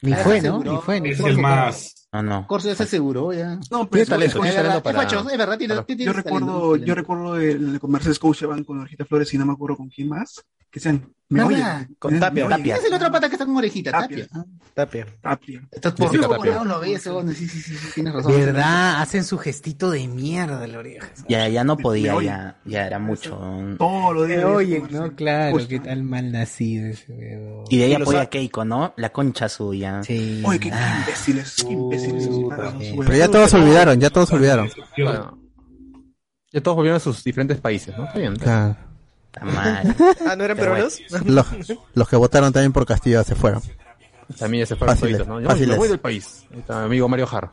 Ni 0.02 0.12
Ah, 0.12 0.16
fue, 0.18 0.40
¿no? 0.40 0.62
Ni 0.62 0.76
fue, 0.78 1.00
ni 1.00 1.10
Es 1.10 1.20
el 1.20 1.38
más. 1.38 1.99
No, 2.12 2.22
no. 2.22 2.46
Corso 2.46 2.68
ya 2.68 2.74
se 2.74 2.82
aseguró, 2.82 3.32
ya. 3.32 3.54
No, 3.70 3.86
Tiene 3.86 3.88
pero 3.90 4.06
talento, 4.06 4.24
es- 4.24 4.32
tiene 4.32 4.48
Es 4.48 4.54
talento 4.54 4.54
verdad, 4.56 4.76
es 4.76 4.82
para. 4.82 4.98
facho, 5.02 5.30
es 5.30 5.38
verdad, 5.38 5.58
tiene- 5.58 5.74
para- 5.74 5.86
tiene 5.86 6.04
yo 6.04 6.12
recuerdo, 6.12 6.76
yo 6.76 6.94
recuerdo 6.94 7.36
el 7.36 7.78
comercial 7.80 8.14
Scotiabank 8.14 8.64
con 8.66 8.80
Orejita 8.80 9.04
Flores 9.04 9.32
y 9.34 9.38
no 9.38 9.46
me 9.46 9.52
acuerdo 9.52 9.76
con 9.76 9.88
quién 9.88 10.08
más. 10.08 10.42
Que 10.72 10.78
sean, 10.78 11.12
me. 11.28 11.88
Con 11.98 12.14
me 12.14 12.20
Tapia. 12.20 12.46
oyen. 12.46 12.62
¿Quién 12.62 12.76
es 12.76 12.84
el 12.84 12.94
otro 12.94 13.10
pata 13.10 13.28
que 13.28 13.34
está 13.34 13.44
con 13.44 13.56
orejita? 13.56 13.90
Tapia. 13.90 14.28
Tapia. 14.28 14.44
Tapia. 14.72 15.06
Tapia. 15.20 15.68
Estás 15.72 15.92
por 15.94 16.10
Tapia. 16.20 16.62
lo 16.62 16.78
ves, 16.78 17.02
sí, 17.02 17.48
sí, 17.48 17.48
sí, 17.60 17.74
sí, 17.74 17.88
tienes 17.92 18.14
razón. 18.14 18.32
¿Verdad? 18.32 19.02
Hacen 19.02 19.24
su 19.24 19.36
gestito 19.36 19.90
de 19.90 20.06
mierda 20.06 20.64
la 20.68 20.78
oreja. 20.78 21.08
Ya, 21.28 21.48
ya 21.48 21.64
no 21.64 21.74
Me 21.74 21.82
podía, 21.82 22.22
ya, 22.22 22.56
ya 22.64 22.86
era 22.86 23.00
mucho. 23.00 23.30
Días. 23.40 23.78
Te 23.78 24.44
oyen, 24.44 24.80
comercial. 24.82 25.02
¿no? 25.10 25.16
Claro, 25.16 25.56
Uy, 25.56 25.66
qué 25.66 25.80
tal 25.80 26.04
mal 26.04 26.30
nacido 26.30 26.86
ese 26.86 27.12
weón. 27.14 27.64
Y 27.68 27.78
de 27.78 27.84
ahí 27.86 27.90
Y 27.90 27.94
los 27.94 28.02
apoya 28.02 28.20
ha- 28.20 28.22
a 28.22 28.26
Keiko, 28.30 28.64
¿no? 28.64 28.94
La 28.96 29.10
concha 29.10 29.48
suya. 29.48 30.04
Sí. 30.04 30.40
Oye, 30.46 30.60
qué, 30.60 30.70
qué 30.70 30.76
imbéciles, 31.00 31.56
Pero 32.08 33.16
ya 33.16 33.28
todos 33.28 33.50
se 33.50 33.56
olvidaron, 33.56 34.00
ya 34.00 34.10
todos 34.10 34.28
se 34.28 34.36
olvidaron. 34.36 34.70
Bueno, 34.96 35.38
ya 36.52 36.60
todos 36.60 36.76
volvieron 36.76 36.96
a 36.96 37.00
sus 37.00 37.22
diferentes 37.24 37.58
países, 37.60 37.96
¿no? 37.96 38.04
Está 38.06 38.18
bien. 38.18 38.36
Claro. 38.36 38.76
Está 39.26 39.44
mal. 39.44 39.96
Ah, 40.26 40.34
¿no 40.36 40.44
eran 40.44 40.56
peruanos? 40.56 41.00
Los, 41.24 41.46
los 41.94 42.08
que 42.08 42.16
votaron 42.16 42.52
también 42.52 42.72
por 42.72 42.84
Castillo 42.84 43.22
se 43.22 43.34
fueron. 43.36 43.62
También 44.38 44.62
ya 44.62 44.66
se 44.66 44.76
fueron 44.76 44.96
Fáciles, 44.96 45.18
toditos, 45.18 45.28
¿no? 45.28 45.40
Yo, 45.40 45.48
fáciles. 45.48 45.68
me 45.70 45.76
voy 45.76 45.88
del 45.88 46.00
país. 46.00 46.44
Ahí 46.52 46.58
está 46.60 46.78
mi 46.80 46.84
amigo 46.86 47.08
Mario 47.08 47.26
Jara. 47.26 47.50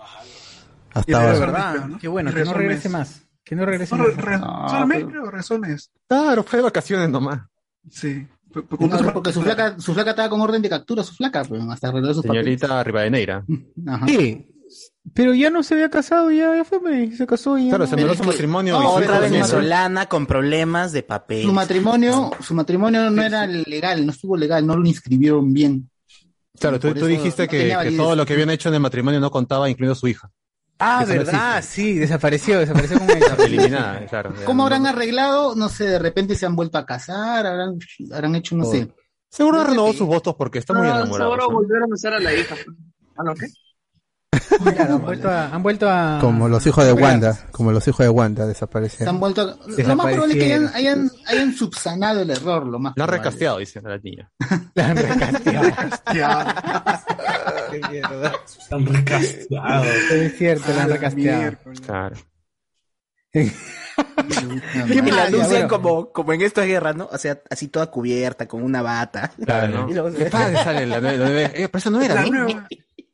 Hasta 0.93 1.11
Y 1.11 1.13
ahora. 1.13 1.25
regresó 1.33 1.45
¿Verdad? 1.51 1.87
Qué 2.01 2.07
bueno, 2.07 2.33
que 2.33 2.43
no 2.45 2.53
regrese 2.53 2.89
más. 2.89 3.21
Que 3.43 3.55
no 3.55 3.65
regrese 3.65 3.95
No, 3.95 4.03
más. 4.05 4.15
re- 4.15 4.21
re- 4.23 4.37
No, 4.39 4.69
solo 4.69 4.87
mes, 4.87 4.97
pero- 4.97 5.09
creo, 5.09 5.31
razones. 5.31 5.91
Claro, 6.07 6.43
fue 6.43 6.57
de 6.57 6.63
vacaciones 6.63 7.09
nomás. 7.09 7.41
Sí. 7.91 8.27
No, 8.79 9.13
porque 9.13 9.33
su 9.33 9.41
flaca, 9.41 9.79
su 9.79 9.93
flaca 9.93 10.11
estaba 10.11 10.29
con 10.29 10.41
orden 10.41 10.61
de 10.61 10.69
captura, 10.69 11.03
su 11.03 11.13
flaca, 11.13 11.43
pues, 11.43 11.61
hasta 11.69 11.89
arreglar 11.89 12.13
sus 12.13 12.23
Señorita 12.23 12.83
Rivadeneira. 12.83 13.45
Ajá. 13.87 14.07
Sí. 14.07 14.47
Pero 15.13 15.33
ya 15.33 15.49
no 15.49 15.63
se 15.63 15.75
había 15.75 15.89
casado, 15.89 16.31
ya, 16.31 16.55
ya 16.55 16.65
fue, 16.65 16.79
se 17.15 17.25
casó 17.25 17.57
y 17.57 17.65
ya. 17.65 17.69
Claro, 17.69 17.85
no. 17.85 17.89
se 17.89 17.95
anuló 17.95 18.15
su 18.15 18.23
matrimonio. 18.23 18.79
no, 18.79 18.91
otra 18.91 19.19
venezolana 19.19 20.07
con 20.07 20.25
problemas 20.25 20.91
de 20.91 21.03
papel. 21.03 21.43
Su 21.43 21.53
matrimonio, 21.53 22.31
su 22.41 22.53
matrimonio 22.53 23.09
no 23.09 23.21
era 23.21 23.47
legal, 23.47 24.05
no 24.05 24.11
estuvo 24.11 24.35
legal, 24.35 24.67
no 24.67 24.75
lo 24.75 24.85
inscribieron 24.85 25.53
bien. 25.53 25.89
Claro, 26.59 26.79
tú, 26.79 26.93
tú 26.93 27.05
dijiste 27.05 27.43
no 27.43 27.49
que, 27.49 27.77
que 27.83 27.91
todo 27.95 28.15
lo 28.15 28.25
que 28.25 28.33
habían 28.33 28.49
hecho 28.49 28.69
en 28.69 28.75
el 28.75 28.81
matrimonio 28.81 29.19
no 29.19 29.31
contaba, 29.31 29.69
incluyendo 29.69 29.95
su 29.95 30.07
hija. 30.07 30.29
Ah, 30.79 31.01
no 31.01 31.07
verdad, 31.07 31.63
sí, 31.67 31.97
desapareció, 31.97 32.59
desapareció 32.59 32.99
como. 32.99 33.11
Eliminada, 33.43 34.05
claro. 34.05 34.33
¿Cómo 34.45 34.63
habrán 34.63 34.85
arreglado? 34.85 35.55
No 35.55 35.69
sé, 35.69 35.85
de 35.85 35.99
repente 35.99 36.35
se 36.35 36.45
han 36.45 36.55
vuelto 36.55 36.77
a 36.77 36.85
casar, 36.85 37.45
habrán, 37.47 37.79
habrán 38.13 38.35
hecho, 38.35 38.55
no 38.55 38.65
sé. 38.65 38.91
Seguro 39.29 39.59
No 39.59 39.63
renovó 39.65 39.93
sus 39.93 40.07
votos 40.07 40.35
porque 40.35 40.59
está 40.59 40.73
muy 40.73 40.87
enamorado. 40.87 41.31
seguro 41.31 41.51
volvieron 41.51 41.83
a 41.83 41.87
besar 41.91 42.13
a 42.13 42.19
la 42.19 42.33
hija. 42.33 42.55
¿A 43.17 43.23
lo 43.23 43.35
qué? 43.35 43.47
Han 44.31 45.01
vuelto 45.01 45.29
a, 45.29 45.45
han 45.47 45.63
vuelto 45.63 45.89
a... 45.89 46.17
Como 46.19 46.47
los 46.49 46.65
hijos 46.67 46.85
de 46.85 46.91
Wanda, 46.93 47.37
como 47.51 47.71
los 47.71 47.87
hijos 47.87 48.03
de 48.05 48.09
Wanda 48.09 48.43
Se 48.43 48.49
desaparecieron. 48.49 49.15
han 49.15 49.19
vuelto 49.21 49.41
a- 49.41 49.57
Lo 49.83 49.95
más 49.95 50.07
probable 50.07 50.33
es 50.33 50.39
que 50.43 50.53
hayan, 50.53 50.67
hayan, 50.73 51.11
hayan 51.27 51.53
subsanado 51.53 52.21
el 52.21 52.29
error, 52.29 52.65
lo 52.67 52.77
más 52.79 52.93
La 52.97 53.03
han 53.05 53.07
probable. 53.09 53.17
recasteado, 53.29 53.57
dice 53.59 53.81
la 53.81 53.97
niña. 53.97 54.29
La 54.75 54.87
han 54.87 54.97
recasteado. 54.97 56.53
Qué 57.71 57.81
mierda. 57.89 58.33
Están 58.59 58.85
recasteados. 58.85 59.87
Es 60.11 60.37
cierto, 60.37 60.73
la 60.73 60.83
han 60.83 60.89
recasteado. 60.89 61.57
Claro. 61.85 62.15
Y 63.33 63.45
la 65.11 65.29
Ah, 65.63 65.67
como, 65.67 66.11
como 66.11 66.33
en 66.33 66.41
esta 66.41 66.63
guerra, 66.63 66.93
¿no? 66.93 67.07
O 67.11 67.17
sea, 67.17 67.39
así 67.49 67.67
toda 67.67 67.87
cubierta, 67.87 68.47
con 68.47 68.61
una 68.63 68.81
bata. 68.81 69.31
Claro, 69.43 69.67
¿no? 69.85 69.89
Y 69.89 69.93
luego 69.93 70.11
se- 70.11 70.17
Qué 70.17 70.25
padre 70.25 70.55
sale 70.63 70.85
la 70.85 70.99
nueva. 71.01 71.17
la 71.17 71.29
nueva- 71.29 71.49
Eh, 71.53 71.67
pero 71.69 71.77
esa 71.77 71.89
no 71.89 72.01
era, 72.01 72.15
La 72.15 72.21
¿no? 72.23 72.29
nueva. 72.45 72.67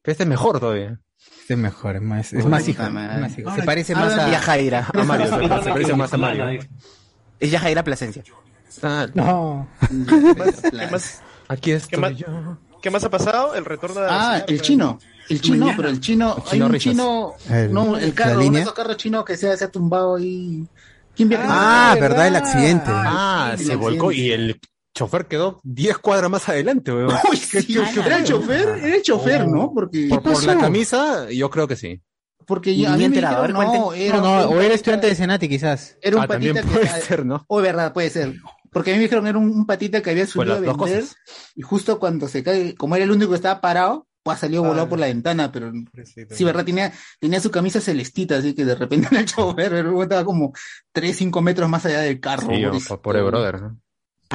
Pero 0.04 0.12
este 0.12 0.24
es 0.24 0.30
mejor 0.30 0.60
todavía. 0.60 1.00
Este 1.42 1.54
es 1.56 1.60
mejor, 1.60 1.96
es 1.96 2.02
más, 2.02 2.34
es 2.34 2.46
más 2.46 2.68
es 2.68 2.80
más 2.80 3.38
hijo. 3.40 3.56
Se 3.56 3.64
parece 3.64 3.96
más 3.96 4.14
a 4.18 4.26
a... 4.28 4.40
Jaira. 4.40 4.88
A 4.94 5.04
Mario, 5.04 5.28
se, 5.28 5.64
se 5.64 5.70
parece 5.72 5.94
más 5.96 6.14
a 6.14 6.18
Mario. 6.18 6.60
Es 7.40 7.52
Yajaira 7.52 7.84
Plasencia. 7.84 8.24
Ah, 8.82 9.08
No. 9.14 9.68
¿Qué 9.90 10.88
más, 10.92 11.22
aquí 11.48 11.72
estoy 11.72 12.00
más? 12.00 12.16
yo. 12.16 12.58
¿Qué 12.82 12.90
más 12.92 13.04
ha 13.04 13.10
pasado? 13.10 13.56
El 13.56 13.64
retorno 13.66 14.02
de 14.02 14.08
Ah, 14.10 14.44
el 14.48 14.62
chino. 14.62 15.00
El 15.30 15.40
chino, 15.40 15.58
Mañana. 15.60 15.78
pero 15.78 15.90
el 15.90 16.02
chino, 16.02 16.36
hay 16.38 16.52
chino 16.52 16.66
un 16.66 16.72
risas. 16.74 16.92
chino, 16.92 17.34
El- 17.50 17.72
no, 17.74 17.98
el 17.98 18.14
carro, 18.14 18.42
uno 18.42 18.52
de 18.52 18.62
esos 18.62 18.74
carros 18.74 18.98
chinos 18.98 19.24
que 19.24 19.38
se, 19.38 19.50
ha- 19.50 19.56
se 19.56 19.64
ha 19.66 19.72
tumbado 19.72 20.18
ahí. 20.18 20.68
¿Quién 21.16 21.30
viaja? 21.30 21.46
Ah, 21.48 21.94
¿verdad? 21.94 22.10
verdad, 22.10 22.28
el 22.28 22.36
accidente. 22.36 22.86
Ah, 22.90 23.54
sí, 23.58 23.64
se 23.66 23.72
el 23.74 23.78
volcó 23.78 24.08
accidente. 24.10 24.22
y 24.28 24.32
el 24.34 24.60
chofer 24.94 25.28
quedó 25.28 25.60
10 25.64 25.98
cuadras 25.98 26.30
más 26.30 26.48
adelante, 26.50 26.92
weón. 26.92 27.10
Uy, 27.32 27.38
sí, 27.38 27.78
era 28.06 28.18
el 28.18 28.24
chofer, 28.26 28.70
era 28.82 28.96
el 28.96 29.02
chofer, 29.02 29.48
¿no? 29.48 29.72
Porque, 29.74 30.08
Por, 30.10 30.22
por 30.24 30.44
la 30.46 30.58
camisa, 30.58 31.30
yo 31.32 31.50
creo 31.50 31.68
que 31.68 31.76
sí. 31.76 32.02
porque 32.46 32.76
ya- 32.76 32.90
a 32.90 32.94
mí 32.94 33.00
me 33.00 33.06
enterado, 33.06 33.42
dijeron, 33.44 33.56
a 33.62 33.72
ver, 33.72 33.80
no, 33.80 33.94
era 33.94 34.18
No, 34.18 34.24
no, 34.44 34.50
o 34.50 34.62
era 34.62 34.74
estudiante 34.74 35.08
de 35.08 35.16
Senati 35.16 35.48
quizás. 35.50 35.98
Era 36.02 36.18
un 36.18 36.24
Ah, 36.24 36.28
también 36.28 36.54
patita 36.56 36.72
puede 36.74 36.86
que, 36.94 37.02
ser, 37.02 37.26
¿no? 37.26 37.44
o 37.48 37.62
verdad, 37.62 37.94
puede 37.94 38.10
ser. 38.10 38.36
Porque 38.72 38.90
a 38.92 38.94
mí 38.94 38.98
me 38.98 39.04
dijeron 39.04 39.28
era 39.28 39.38
un, 39.38 39.50
un 39.50 39.66
patita 39.66 40.02
que 40.02 40.10
había 40.10 40.26
subido 40.26 40.56
las 40.56 40.64
a 40.64 40.66
dos 40.66 40.78
vender 40.78 41.02
cosas. 41.04 41.16
y 41.56 41.62
justo 41.62 42.00
cuando 42.00 42.28
se 42.28 42.44
cae, 42.44 42.76
como 42.76 42.96
era 42.96 43.06
el 43.06 43.12
único 43.12 43.30
que 43.32 43.36
estaba 43.38 43.62
parado, 43.62 44.08
pues 44.24 44.40
salió 44.40 44.64
volado 44.64 44.88
por 44.90 45.00
la 45.00 45.08
ventana, 45.08 45.52
pero 45.52 45.72
sí, 46.32 46.44
verdad, 46.44 46.64
tenía, 46.66 46.92
tenía 47.20 47.40
su 47.40 47.52
camisa 47.52 47.82
celestita, 47.82 48.38
así 48.38 48.54
que 48.56 48.64
de 48.66 48.74
repente 48.76 49.08
era 49.12 49.20
el 49.20 49.26
chofer, 49.28 49.86
estaba 50.02 50.24
como 50.26 50.54
3, 50.92 51.16
5 51.16 51.42
metros 51.42 51.70
más 51.70 51.86
allá 51.86 52.00
del 52.02 52.20
carro. 52.20 52.48
Sí, 52.50 52.64
por, 52.88 53.02
por 53.02 53.16
el 53.18 53.24
brother. 53.26 53.62
¿no? 53.62 53.80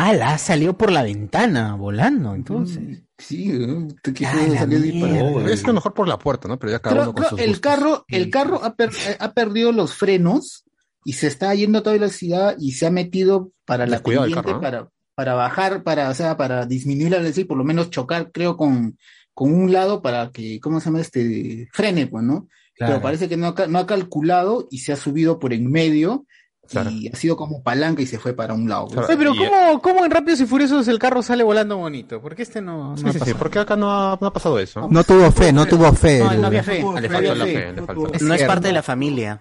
Ah, 0.01 0.13
la 0.13 0.39
salió 0.39 0.77
por 0.79 0.93
la 0.93 1.03
ventana, 1.03 1.75
volando, 1.75 2.35
entonces. 2.35 3.03
Sí, 3.19 3.49
¿no? 3.49 3.89
Disparado. 4.05 5.49
Es 5.49 5.67
lo 5.67 5.73
mejor 5.73 5.93
por 5.95 6.07
la 6.07 6.19
puerta, 6.19 6.47
¿no? 6.47 6.59
Pero 6.59 6.73
ya 6.73 6.79
cada 6.79 7.03
uno 7.03 7.15
con 7.15 7.25
sus 7.25 7.41
el 7.41 7.49
gustos. 7.49 7.61
carro, 7.61 8.05
el 8.09 8.31
carro 8.31 8.63
ha, 8.63 8.75
per- 8.77 8.91
eh, 9.09 9.17
ha 9.19 9.33
perdido 9.33 9.73
los 9.73 9.95
frenos 9.95 10.65
y 11.05 11.15
se 11.15 11.27
está 11.27 11.53
yendo 11.55 11.79
a 11.79 11.83
toda 11.83 11.95
velocidad 11.95 12.55
y 12.61 12.73
se 12.73 12.87
ha 12.87 12.91
metido 12.91 13.51
para 13.65 13.87
la 13.87 13.99
pendiente, 14.01 14.35
carro, 14.35 14.53
¿no? 14.53 14.61
para, 14.61 14.89
para 15.17 15.35
bajar, 15.35 15.83
para, 15.83 16.11
o 16.11 16.15
sea, 16.15 16.37
para 16.37 16.65
disminuir 16.67 17.11
la 17.11 17.19
velocidad 17.19 17.45
y 17.45 17.49
por 17.49 17.59
lo 17.59 17.65
menos 17.65 17.91
chocar, 17.91 18.31
creo, 18.31 18.57
con, 18.57 18.97
con 19.35 19.53
un 19.53 19.73
lado 19.73 20.01
para 20.01 20.31
que, 20.31 20.61
¿cómo 20.61 20.79
se 20.79 20.87
llama 20.87 21.01
este? 21.01 21.69
Frene, 21.73 22.07
pues, 22.07 22.23
¿no? 22.23 22.47
Claro. 22.75 22.93
Pero 22.95 23.03
parece 23.03 23.29
que 23.29 23.37
no 23.37 23.49
ha, 23.57 23.67
no 23.67 23.79
ha 23.81 23.87
calculado 23.89 24.69
y 24.71 24.79
se 24.79 24.93
ha 24.93 24.97
subido 24.97 25.41
por 25.41 25.53
en 25.53 25.69
medio 25.69 26.25
y 26.91 27.09
ha 27.09 27.17
sido 27.17 27.37
como 27.37 27.63
palanca 27.63 28.03
y 28.03 28.07
se 28.07 28.19
fue 28.19 28.33
para 28.35 28.55
un 28.55 28.69
lado. 28.69 28.89
pues. 28.89 29.09
Oye, 29.09 29.17
pero 29.17 29.33
¿cómo, 29.35 29.81
¿cómo 29.83 30.05
en 30.05 30.11
Rápidos 30.11 30.41
y 30.41 30.47
Furiosos 30.47 30.87
el 30.89 30.99
carro 30.99 31.23
sale 31.23 31.43
volando 31.43 31.77
bonito? 31.79 32.21
¿Por 32.21 32.35
qué 32.37 32.43
este 32.43 32.61
no, 32.61 32.91
no 32.91 32.97
Sí, 32.97 33.05
ha 33.09 33.13
sí, 33.13 33.21
sí, 33.25 33.35
porque 33.35 33.59
acá 33.59 33.77
no 33.77 33.91
ha, 33.91 34.19
no 34.21 34.27
ha 34.27 34.33
pasado 34.33 34.59
eso. 34.59 34.87
No 34.91 35.03
tuvo 35.05 35.31
fe, 35.33 35.53
no 35.53 35.65
tuvo 35.67 35.93
fe. 35.93 36.19
No, 36.21 36.33
el- 36.33 36.41
no 36.41 36.47
había 36.49 36.63
fe. 36.63 36.79
Le 36.79 36.83
No 36.83 36.93
faltó 37.15 37.35
la 37.35 37.45
fe. 37.47 37.53
fe, 37.55 37.73
le 37.73 37.83
faltó. 37.83 38.13
No 38.21 38.35
es 38.35 38.43
parte 38.45 38.69
de 38.69 38.75
la 38.75 38.83
familia. 38.83 39.41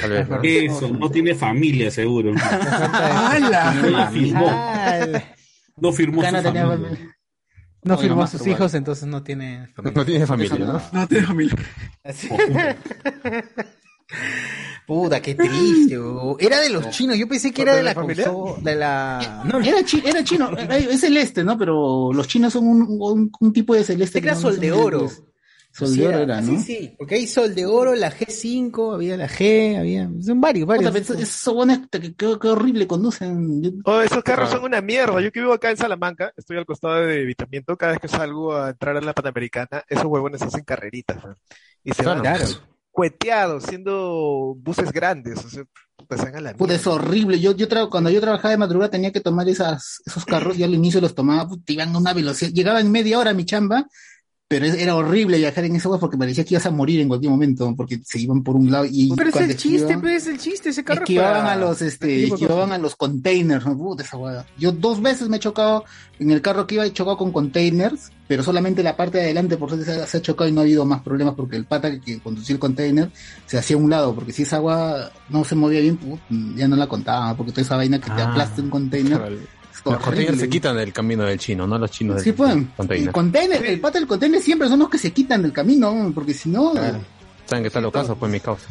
Tal 0.00 0.10
vez, 0.10 0.28
¿no? 0.28 0.40
Eso, 0.42 0.88
no 0.88 1.10
tiene 1.10 1.34
familia, 1.34 1.90
seguro. 1.90 2.32
¡Hala! 2.40 3.74
No 3.74 4.10
firmó. 4.10 4.50
No 5.76 5.92
firmó 5.92 6.24
su 6.24 6.32
no 6.32 6.42
familia. 6.42 7.16
No 7.82 7.94
Oye, 7.94 8.02
firmó 8.02 8.22
a 8.24 8.26
sus 8.26 8.44
hijos, 8.46 8.74
entonces 8.74 9.06
no 9.06 9.22
tiene 9.22 9.68
familia. 9.68 9.92
No 10.00 10.04
tiene 10.04 10.26
familia, 10.26 10.58
¿no? 10.58 10.82
No 10.92 11.06
tiene 11.06 11.26
familia. 11.26 11.54
Puta, 14.86 15.20
qué 15.20 15.34
triste. 15.34 15.98
Era 16.38 16.60
de 16.60 16.70
los 16.70 16.90
chinos, 16.90 17.16
yo 17.18 17.26
pensé 17.28 17.52
que 17.52 17.62
era 17.62 17.74
de 17.74 17.82
la 17.82 17.94
consola, 17.94 18.54
de 18.62 18.76
la... 18.76 19.42
No, 19.44 19.60
era, 19.60 19.82
chi- 19.84 20.02
era 20.04 20.22
chino, 20.22 20.56
era- 20.56 20.76
es 20.76 21.00
celeste, 21.00 21.42
¿no? 21.42 21.58
Pero 21.58 22.12
los 22.12 22.28
chinos 22.28 22.52
son 22.52 22.68
un, 22.68 22.86
un, 22.88 23.32
un 23.40 23.52
tipo 23.52 23.74
de 23.74 23.82
celeste. 23.82 24.18
Era 24.18 24.28
que 24.30 24.34
no- 24.36 24.40
sol 24.40 24.54
no 24.54 24.60
de 24.60 24.72
oro. 24.72 25.10
Sol 25.72 25.94
de 25.94 26.06
oro 26.08 26.18
era, 26.20 26.40
¿no? 26.40 26.52
Sí, 26.52 26.58
sí, 26.58 26.94
porque 26.96 27.16
hay 27.16 27.26
Sol 27.26 27.54
de 27.54 27.66
Oro, 27.66 27.94
la 27.94 28.10
G5, 28.10 28.94
había 28.94 29.14
la 29.18 29.28
G, 29.28 29.78
había... 29.78 30.08
Son 30.22 30.40
varios, 30.40 30.66
varios. 30.66 30.90
Puta, 30.90 31.20
esos 31.20 31.52
buenos 31.52 31.80
que, 31.90 32.14
que- 32.14 32.48
horrible 32.48 32.86
conducen. 32.86 33.82
Oh, 33.84 34.00
esos 34.00 34.22
carros 34.22 34.48
son 34.48 34.64
una 34.64 34.80
mierda. 34.80 35.20
Yo 35.20 35.30
que 35.30 35.40
vivo 35.40 35.52
acá 35.52 35.68
en 35.70 35.76
Salamanca, 35.76 36.32
estoy 36.34 36.56
al 36.56 36.64
costado 36.64 36.94
de 36.94 37.20
Evitamiento. 37.20 37.76
Cada 37.76 37.92
vez 37.92 38.00
que 38.00 38.08
salgo 38.08 38.56
a 38.56 38.70
entrar 38.70 38.96
a 38.96 39.02
la 39.02 39.12
Panamericana, 39.12 39.84
esos 39.86 40.06
huevones 40.06 40.40
hacen 40.40 40.64
carreritas. 40.64 41.22
¿no? 41.22 41.34
Y 41.84 41.92
se 41.92 42.02
Claro. 42.04 42.22
van 42.22 42.36
Claro. 42.36 42.50
Cueteados, 42.96 43.64
siendo 43.64 44.56
buses 44.58 44.90
grandes. 44.90 45.44
O 45.44 45.50
sea, 45.50 45.64
puta, 45.96 46.16
se 46.16 46.24
van 46.24 46.36
a 46.36 46.40
la 46.40 46.54
Puta, 46.54 46.74
es 46.74 46.86
horrible. 46.86 47.38
Yo, 47.38 47.52
yo 47.54 47.68
tra- 47.68 47.90
cuando 47.90 48.08
yo 48.08 48.22
trabajaba 48.22 48.52
de 48.52 48.56
madrugada 48.56 48.90
tenía 48.90 49.12
que 49.12 49.20
tomar 49.20 49.46
esas, 49.50 50.00
esos 50.06 50.24
carros. 50.24 50.56
Yo 50.56 50.64
al 50.64 50.74
inicio 50.74 51.00
los 51.02 51.14
tomaba, 51.14 51.46
puta, 51.46 51.72
iban 51.74 51.94
a 51.94 51.98
una 51.98 52.14
velocidad. 52.14 52.50
Llegaba 52.52 52.80
en 52.80 52.90
media 52.90 53.18
hora 53.18 53.32
a 53.32 53.34
mi 53.34 53.44
chamba, 53.44 53.86
pero 54.48 54.64
es- 54.64 54.76
era 54.76 54.96
horrible 54.96 55.36
viajar 55.36 55.64
en 55.66 55.76
esos 55.76 56.00
porque 56.00 56.16
parecía 56.16 56.44
que 56.44 56.54
ibas 56.54 56.64
a 56.64 56.70
morir 56.70 57.00
en 57.00 57.08
cualquier 57.08 57.30
momento, 57.32 57.74
porque 57.76 58.00
se 58.02 58.18
iban 58.18 58.42
por 58.42 58.56
un 58.56 58.70
lado 58.70 58.86
y 58.90 59.12
Pero 59.14 59.28
es 59.28 59.32
cuando 59.34 59.52
el 59.52 59.58
chiste, 59.58 59.98
pues, 59.98 60.22
es 60.22 60.28
el 60.28 60.38
chiste, 60.38 60.68
ese 60.70 60.82
carro 60.82 61.00
es 61.00 61.10
esquivaban 61.10 61.42
para- 61.42 61.52
a 61.52 61.56
los 61.56 61.82
este 61.82 62.06
de 62.06 62.24
esquivaban 62.28 62.72
a 62.72 62.78
los 62.78 62.96
containers. 62.96 63.64
Puta, 63.66 64.04
esa 64.04 64.16
hueá. 64.16 64.46
yo 64.56 64.72
dos 64.72 65.02
veces 65.02 65.28
me 65.28 65.36
he 65.36 65.40
chocado 65.40 65.84
en 66.18 66.30
el 66.30 66.40
carro 66.40 66.66
que 66.66 66.76
iba 66.76 66.86
he 66.86 66.92
chocado 66.94 67.18
con 67.18 67.30
containers 67.30 68.10
pero 68.28 68.42
solamente 68.42 68.82
la 68.82 68.96
parte 68.96 69.18
de 69.18 69.24
adelante 69.24 69.56
por 69.56 69.68
suerte 69.70 69.86
se 69.86 70.00
ha, 70.02 70.06
se 70.06 70.16
ha 70.18 70.22
chocado 70.22 70.48
y 70.48 70.52
no 70.52 70.60
ha 70.60 70.64
habido 70.64 70.84
más 70.84 71.02
problemas 71.02 71.34
porque 71.34 71.56
el 71.56 71.64
pata 71.64 71.90
que, 71.90 72.00
que 72.00 72.20
conducía 72.20 72.54
el 72.54 72.60
container 72.60 73.10
se 73.46 73.58
hacía 73.58 73.76
a 73.76 73.78
un 73.80 73.90
lado 73.90 74.14
porque 74.14 74.32
si 74.32 74.42
esa 74.42 74.56
agua 74.56 75.10
no 75.28 75.44
se 75.44 75.54
movía 75.54 75.80
bien 75.80 75.96
put, 75.96 76.18
ya 76.56 76.66
no 76.68 76.76
la 76.76 76.86
contaba 76.86 77.36
porque 77.36 77.52
toda 77.52 77.62
esa 77.62 77.76
vaina 77.76 77.98
que 78.00 78.06
te 78.10 78.20
Ah, 78.22 78.30
aplasta 78.30 78.60
un 78.62 78.70
container 78.70 79.20
Los 79.84 79.98
containers 79.98 80.40
se 80.40 80.48
quitan 80.48 80.76
del 80.76 80.92
camino 80.92 81.24
del 81.24 81.38
chino, 81.38 81.66
no 81.66 81.78
los 81.78 81.90
chinos 81.90 82.20
Sí, 82.22 82.30
del 82.30 82.34
pues. 82.34 82.52
El 82.56 82.66
container. 82.76 83.12
container, 83.12 83.66
el 83.66 83.80
pata 83.80 83.98
del 83.98 84.08
container 84.08 84.40
siempre 84.40 84.68
son 84.68 84.80
los 84.80 84.88
que 84.90 84.98
se 84.98 85.12
quitan 85.12 85.42
del 85.42 85.52
camino, 85.52 86.10
porque 86.14 86.34
si 86.34 86.48
no, 86.48 86.72
Saben 87.46 87.62
que 87.62 87.68
está 87.68 87.80
lo 87.80 87.92
caso, 87.92 88.16
pues 88.16 88.32
mi 88.32 88.40
causa. 88.40 88.66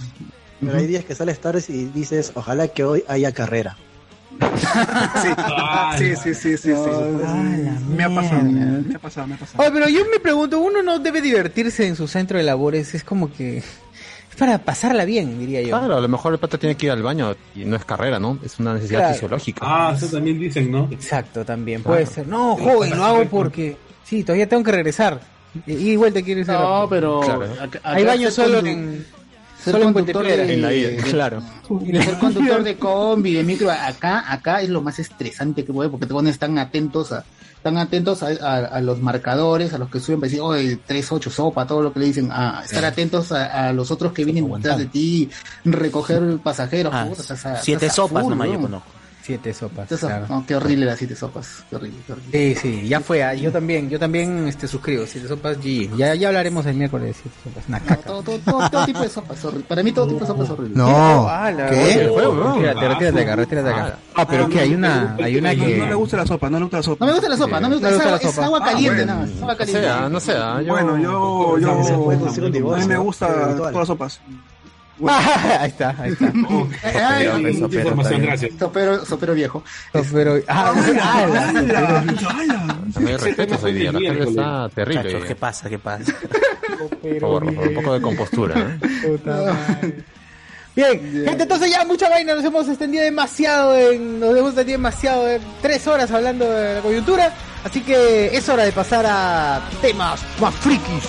Pero 0.59 0.77
hay 0.77 0.87
días 0.87 1.05
que 1.05 1.15
sales 1.15 1.39
tarde 1.39 1.63
y 1.69 1.85
dices, 1.85 2.31
ojalá 2.35 2.67
que 2.67 2.83
hoy 2.83 3.03
haya 3.07 3.31
carrera. 3.31 3.77
Sí, 5.97 6.15
sí, 6.15 6.33
sí, 6.33 6.57
sí, 6.57 6.73
sí. 6.75 6.89
Me 7.95 8.03
ha 8.03 8.09
pasado, 8.13 8.43
me 8.43 8.95
ha 8.95 8.99
pasado, 8.99 9.27
me 9.27 9.35
ha 9.35 9.37
pasado. 9.37 9.63
Oye, 9.63 9.71
pero 9.71 9.87
yo 9.89 10.01
me 10.11 10.19
pregunto, 10.19 10.59
uno 10.59 10.81
no 10.83 10.99
debe 10.99 11.21
divertirse 11.21 11.87
en 11.87 11.95
su 11.95 12.07
centro 12.07 12.37
de 12.37 12.43
labores, 12.43 12.93
es 12.95 13.03
como 13.03 13.31
que... 13.31 13.57
Es 13.59 14.35
para 14.37 14.57
pasarla 14.57 15.05
bien, 15.05 15.39
diría 15.39 15.61
yo. 15.61 15.69
Claro, 15.69 15.95
a 15.97 16.01
lo 16.01 16.07
mejor 16.09 16.33
el 16.33 16.39
pata 16.39 16.57
tiene 16.57 16.75
que 16.75 16.87
ir 16.87 16.91
al 16.91 17.01
baño 17.01 17.35
y 17.55 17.63
no 17.63 17.77
es 17.77 17.85
carrera, 17.85 18.19
¿no? 18.19 18.37
Es 18.43 18.59
una 18.59 18.73
necesidad 18.73 18.99
Claro. 18.99 19.13
fisiológica. 19.13 19.61
Ah, 19.63 19.93
eso 19.95 20.07
también 20.07 20.39
dicen, 20.39 20.69
¿no? 20.71 20.89
Exacto, 20.91 21.45
también 21.45 21.81
Claro. 21.81 21.95
puede 21.95 22.05
ser. 22.05 22.27
No, 22.27 22.57
joven, 22.57 22.97
lo 22.97 23.03
hago 23.05 23.25
porque... 23.25 23.77
Sí, 24.03 24.23
todavía 24.23 24.47
tengo 24.49 24.63
que 24.63 24.71
regresar. 24.73 25.21
Y, 25.65 25.73
y 25.91 25.95
vuelta 25.95 26.21
quiero 26.21 26.41
ir. 26.41 26.47
No, 26.47 26.85
pero 26.89 27.21
Claro. 27.21 27.45
acá- 27.61 27.79
Hay 27.83 28.03
acá 28.03 28.11
baños 28.11 28.33
ser 28.33 28.45
solo 28.45 28.59
en... 28.67 29.05
ser 29.65 29.73
Solo 29.73 29.85
conductor 29.93 30.25
de- 30.25 30.53
En 30.53 30.61
la 30.61 30.73
ida, 30.73 30.89
de- 30.89 30.95
claro. 30.97 31.41
Y 31.85 31.97
ser 32.01 32.17
conductor 32.19 32.63
de 32.63 32.77
combi, 32.77 33.33
de 33.33 33.43
micro, 33.43 33.69
acá, 33.71 34.31
acá 34.31 34.61
es 34.61 34.69
lo 34.69 34.81
más 34.81 34.97
estresante 34.99 35.65
que 35.65 35.73
puede, 35.73 35.89
porque 35.89 36.05
te 36.05 36.13
pones 36.13 36.39
tan 36.39 36.57
atentos 36.57 37.11
a, 37.11 37.25
tan 37.63 37.77
atentos 37.77 38.21
a, 38.23 38.27
a- 38.27 38.65
a 38.67 38.81
los 38.81 39.01
marcadores, 39.01 39.73
a 39.73 39.77
los 39.79 39.89
que 39.89 39.99
suben 39.99 40.19
para 40.21 40.29
decir, 40.29 40.41
oye, 40.41 40.77
3-8 40.87 41.29
sopa, 41.31 41.65
todo 41.65 41.81
lo 41.81 41.91
que 41.91 41.99
le 41.99 42.05
dicen, 42.05 42.29
a 42.31 42.61
estar 42.63 42.79
Claro. 42.79 42.87
atentos 42.87 43.31
a, 43.31 43.67
a 43.67 43.73
los 43.73 43.89
otros 43.91 44.13
que 44.13 44.23
vienen 44.23 44.49
detrás 44.53 44.77
de 44.77 44.85
ti, 44.85 45.29
recoger 45.65 46.37
pasajeros, 46.43 46.93
Ah, 46.95 47.07
siete 47.61 47.89
sopas 47.89 48.21
full, 48.23 48.29
nomás 48.29 48.47
yo 48.47 48.53
¿no? 48.53 48.61
conozco. 48.61 48.89
Siete 49.25 49.55
sopas. 49.55 49.87
Claro. 49.87 50.27
no, 50.29 50.45
qué 50.45 50.55
horrible 50.55 50.85
las 50.85 50.99
siete 50.99 51.15
sopas, 51.15 51.63
qué 51.67 51.75
horrible, 51.77 51.97
qué 52.05 52.13
horrible. 52.13 52.31
Sí, 52.53 52.55
sí, 52.61 52.87
ya 52.87 52.99
fue. 53.01 53.23
ah, 53.23 53.33
Yo 53.33 53.51
también, 53.51 53.89
yo 53.89 53.97
también 53.97 54.47
este, 54.47 54.67
suscribo. 54.67 55.07
Siete 55.07 55.27
sopas 55.27 55.57
G. 55.57 55.89
Ya, 55.97 56.13
ya 56.13 56.27
hablaremos 56.27 56.63
el 56.67 56.75
miércoles 56.75 57.07
de 57.07 57.13
siete 57.23 57.35
sopas. 57.43 57.63
Una 57.67 57.79
caca. 57.79 58.03
Todo, 58.03 58.21
todo, 58.21 58.37
todo, 58.39 58.69
todo 58.69 58.85
tipo 58.85 58.99
de 58.99 59.09
sopas, 59.09 59.43
horrible. 59.43 59.65
Para 59.67 59.81
mí 59.81 59.91
todo 59.91 60.05
tipo 60.07 60.19
de 60.19 60.27
sopas 60.27 60.45
es 60.45 60.51
horrible. 60.51 60.75
No. 60.77 61.27
¿Qué? 61.71 62.07
juego, 62.13 62.33
no. 62.35 62.43
¿no? 62.43 62.53
Retírate, 62.61 62.87
retírate 62.87 63.21
acá, 63.21 63.35
retírate 63.35 63.69
acá. 63.69 63.97
Ah, 64.13 64.27
pero 64.27 64.47
que 64.47 64.59
hay 64.59 64.75
una, 64.75 65.15
hay 65.19 65.37
una 65.37 65.55
que. 65.55 65.77
No 65.77 65.85
le 65.87 65.95
gusta 65.95 66.17
la 66.17 66.27
sopa, 66.27 66.47
no 66.51 66.57
le 66.59 66.63
gusta 66.65 66.77
la 66.77 66.83
sopa. 66.83 67.05
No 67.05 67.11
me 67.11 67.17
gusta 67.17 67.29
la 67.29 67.37
sopa, 67.37 67.59
no 67.59 67.69
me 67.69 67.75
gusta, 67.77 67.89
No 67.89 67.97
me 67.97 67.97
es 67.97 68.01
agua, 68.05 68.11
la 68.11 68.17
es 68.29 68.35
sopa. 68.35 68.45
agua 68.45 68.59
Ah, 68.61 68.65
caliente 68.71 69.05
nada 69.07 69.19
más, 69.21 69.29
agua 69.41 69.47
No 69.53 69.57
caliente. 69.57 69.81
sea, 69.81 70.09
no 70.09 70.19
sea. 70.19 70.61
Yo... 70.61 70.67
Bueno, 70.73 70.97
yo, 70.99 71.57
yo, 71.57 71.73
un 71.73 72.73
a 72.73 72.77
mí 72.77 72.87
me 72.87 72.97
gusta 72.97 73.55
todas 73.57 73.73
las 73.73 73.87
sopas. 73.87 74.21
ahí 75.59 75.69
está, 75.69 75.95
ahí 75.99 76.11
está. 76.11 76.31
Ay, 76.83 77.27
ay, 77.27 77.57
información, 77.57 78.21
gracias. 78.21 78.51
Sopero, 78.57 79.05
sopero 79.05 79.33
viejo. 79.33 79.63
Pero, 80.13 80.35
ah, 80.47 80.73
ah, 81.01 81.25
la- 81.27 82.01
No 82.99 83.07
hay 83.07 83.17
respetos 83.17 83.63
hoy 83.63 83.73
día, 83.73 83.91
la 83.91 83.99
gente 83.99 84.23
está 84.29 84.69
terrible. 84.73 85.23
¿qué 85.27 85.35
pasa? 85.35 85.69
¿Qué 85.69 85.79
pasa? 85.79 86.13
Por 87.01 87.19
favor, 87.19 87.43
por 87.45 87.53
favor, 87.53 87.67
un 87.67 87.73
poco 87.75 87.93
de 87.93 88.01
compostura. 88.01 88.55
¿eh? 88.81 90.03
Bien, 90.75 90.99
gente, 91.25 91.43
entonces 91.43 91.71
ya 91.71 91.85
mucha 91.85 92.09
vaina, 92.09 92.35
nos 92.35 92.43
hemos 92.43 92.67
extendido 92.67 93.03
demasiado, 93.03 93.77
en, 93.77 94.19
nos 94.19 94.31
hemos 94.35 94.49
extendido 94.49 94.77
demasiado, 94.77 95.29
en 95.29 95.41
tres 95.61 95.87
horas 95.87 96.11
hablando 96.11 96.49
de 96.49 96.75
la 96.75 96.81
coyuntura, 96.81 97.33
así 97.63 97.79
que 97.81 98.27
es 98.35 98.49
hora 98.49 98.63
de 98.65 98.73
pasar 98.73 99.05
a 99.07 99.61
temas 99.81 100.21
más 100.41 100.53
frikis. 100.55 101.05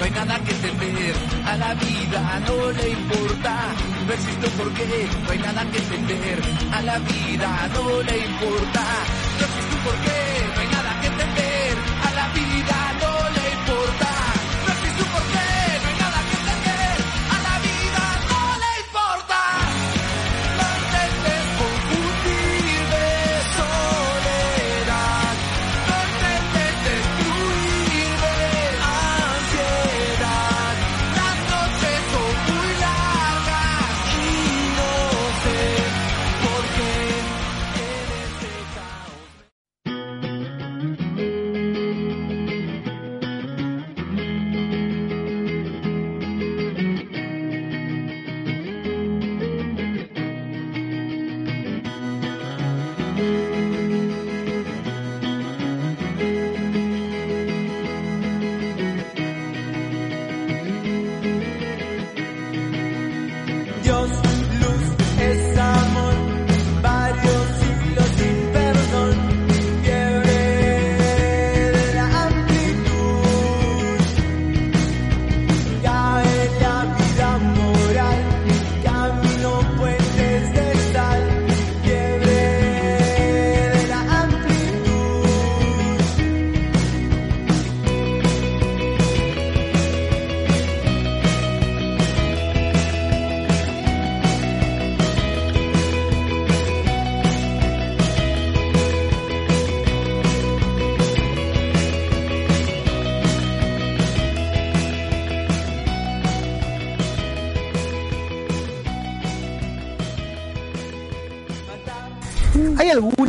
No 0.00 0.06
hay 0.06 0.12
nada 0.12 0.38
que 0.40 0.54
temer, 0.54 1.14
a 1.44 1.56
la 1.58 1.74
vida 1.74 2.40
no 2.46 2.70
le 2.72 2.88
importa. 2.88 3.54
No 4.06 4.12
existe 4.14 4.46
un 4.46 4.52
porqué, 4.52 5.08
no 5.24 5.30
hay 5.30 5.38
nada 5.38 5.62
que 5.70 5.80
temer, 5.80 6.40
a 6.72 6.82
la 6.82 6.98
vida 7.00 7.68
no 7.74 8.02
le 8.02 8.18
importa. 8.18 8.84
No 9.38 9.44
existe 9.44 9.74
un 9.76 9.82
porqué, 9.84 10.20
no 10.54 10.60
hay 10.62 10.68
nada 10.68 11.00
que 11.02 11.10
temer, 11.10 11.76
a 12.06 12.10
la 12.18 12.28
vida 12.32 12.76
no 13.00 13.09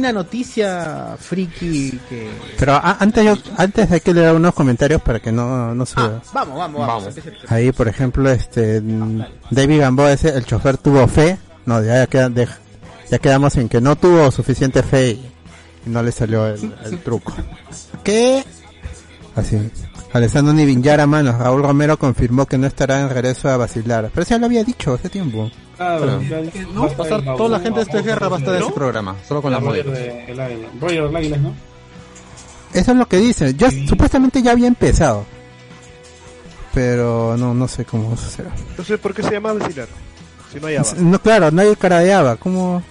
¿Hay 0.02 0.08
alguna 0.08 0.24
noticia 0.24 1.16
friki 1.20 2.00
que... 2.10 2.30
Pero 2.58 2.74
a- 2.74 2.98
antes 3.00 3.24
yo, 3.24 3.36
antes 3.58 3.92
hay 3.92 4.00
que 4.00 4.14
leer 4.14 4.34
unos 4.34 4.54
comentarios 4.56 5.00
para 5.02 5.20
que 5.20 5.32
no, 5.32 5.76
no 5.76 5.86
se... 5.86 5.96
Vamos, 5.96 6.22
vamos, 6.34 6.56
vamos. 6.58 6.88
Vamos. 6.88 7.16
Ahí, 7.50 7.72
por 7.72 7.88
ejemplo, 7.88 8.30
este 8.32 8.82
David 9.52 9.80
Gamboa, 9.80 10.12
ese, 10.14 10.30
el 10.30 10.44
chofer 10.46 10.78
tuvo 10.78 11.08
fe. 11.08 11.38
No, 11.68 11.84
ya, 11.84 12.08
queda- 12.08 12.30
de- 12.30 12.48
ya 13.12 13.20
quedamos 13.20 13.56
en 13.58 13.70
que 13.70 13.80
no 13.80 13.96
tuvo 13.96 14.32
suficiente 14.32 14.82
fe 14.82 15.12
y, 15.12 15.32
y 15.86 15.90
no 15.90 16.02
le 16.02 16.12
salió 16.12 16.48
el, 16.48 16.74
el 16.84 17.00
truco. 17.00 17.34
¿Qué? 18.04 18.44
Así. 19.36 19.58
Alessandro 20.14 20.54
Nivinjara, 20.54 21.08
mano. 21.08 21.38
Raúl 21.38 21.64
Romero 21.64 21.98
confirmó 21.98 22.46
que 22.46 22.58
no 22.58 22.68
estará 22.68 23.00
en 23.02 23.10
regreso 23.10 23.50
a 23.50 23.58
vacilar. 23.58 24.12
Pero 24.14 24.26
ya 24.28 24.38
lo 24.38 24.46
había 24.48 24.64
dicho 24.64 24.94
hace 24.94 25.10
tiempo. 25.10 25.50
Claro, 25.78 26.20
Claro. 26.20 26.22
ya- 26.22 26.80
Va 26.80 26.86
a 26.86 26.90
pasar, 26.90 27.24
toda 27.24 27.50
la 27.50 27.60
gente 27.60 27.80
de 27.80 27.86
esta 27.86 28.02
guerra 28.02 28.28
va 28.28 28.36
a 28.36 28.40
estar 28.40 28.54
en 28.56 28.60
¿No? 28.60 28.66
ese 28.68 28.76
programa, 28.76 29.16
solo 29.28 29.42
con 29.42 29.52
las 29.52 29.64
Roger 29.64 29.86
modelos. 29.88 30.28
del 30.28 30.40
Águila, 31.16 31.38
¿no? 31.38 31.54
Eso 32.74 32.92
es 32.92 32.98
lo 32.98 33.06
que 33.08 33.18
dicen. 33.18 33.58
Ya, 33.58 33.70
supuestamente 33.88 34.42
ya 34.42 34.52
había 34.52 34.68
empezado. 34.68 35.26
Pero 36.74 37.36
no, 37.38 37.54
no 37.54 37.68
sé 37.68 37.84
cómo 37.86 38.16
será. 38.16 38.52
Entonces, 38.70 38.98
¿por 39.00 39.14
qué 39.14 39.24
se 39.24 39.32
llama 39.32 39.54
vacilar? 39.54 39.88
Si 40.54 40.60
no 40.60 40.68
hay 40.68 40.76
Ava. 40.78 40.90
No, 40.98 41.20
claro, 41.20 41.52
nadie 41.52 41.76
caradeaba. 41.76 42.36
¿Cómo? 42.38 42.82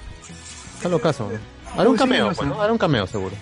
Está 0.77 0.89
lo 0.89 0.99
caso. 1.01 1.31
Hará 1.77 1.89
un 1.89 1.97
cameo, 1.97 2.33
pues, 2.35 2.49
¿no? 2.49 2.61
Hará 2.61 2.73
un 2.73 2.79
cameo 2.79 3.07
seguro. 3.07 3.35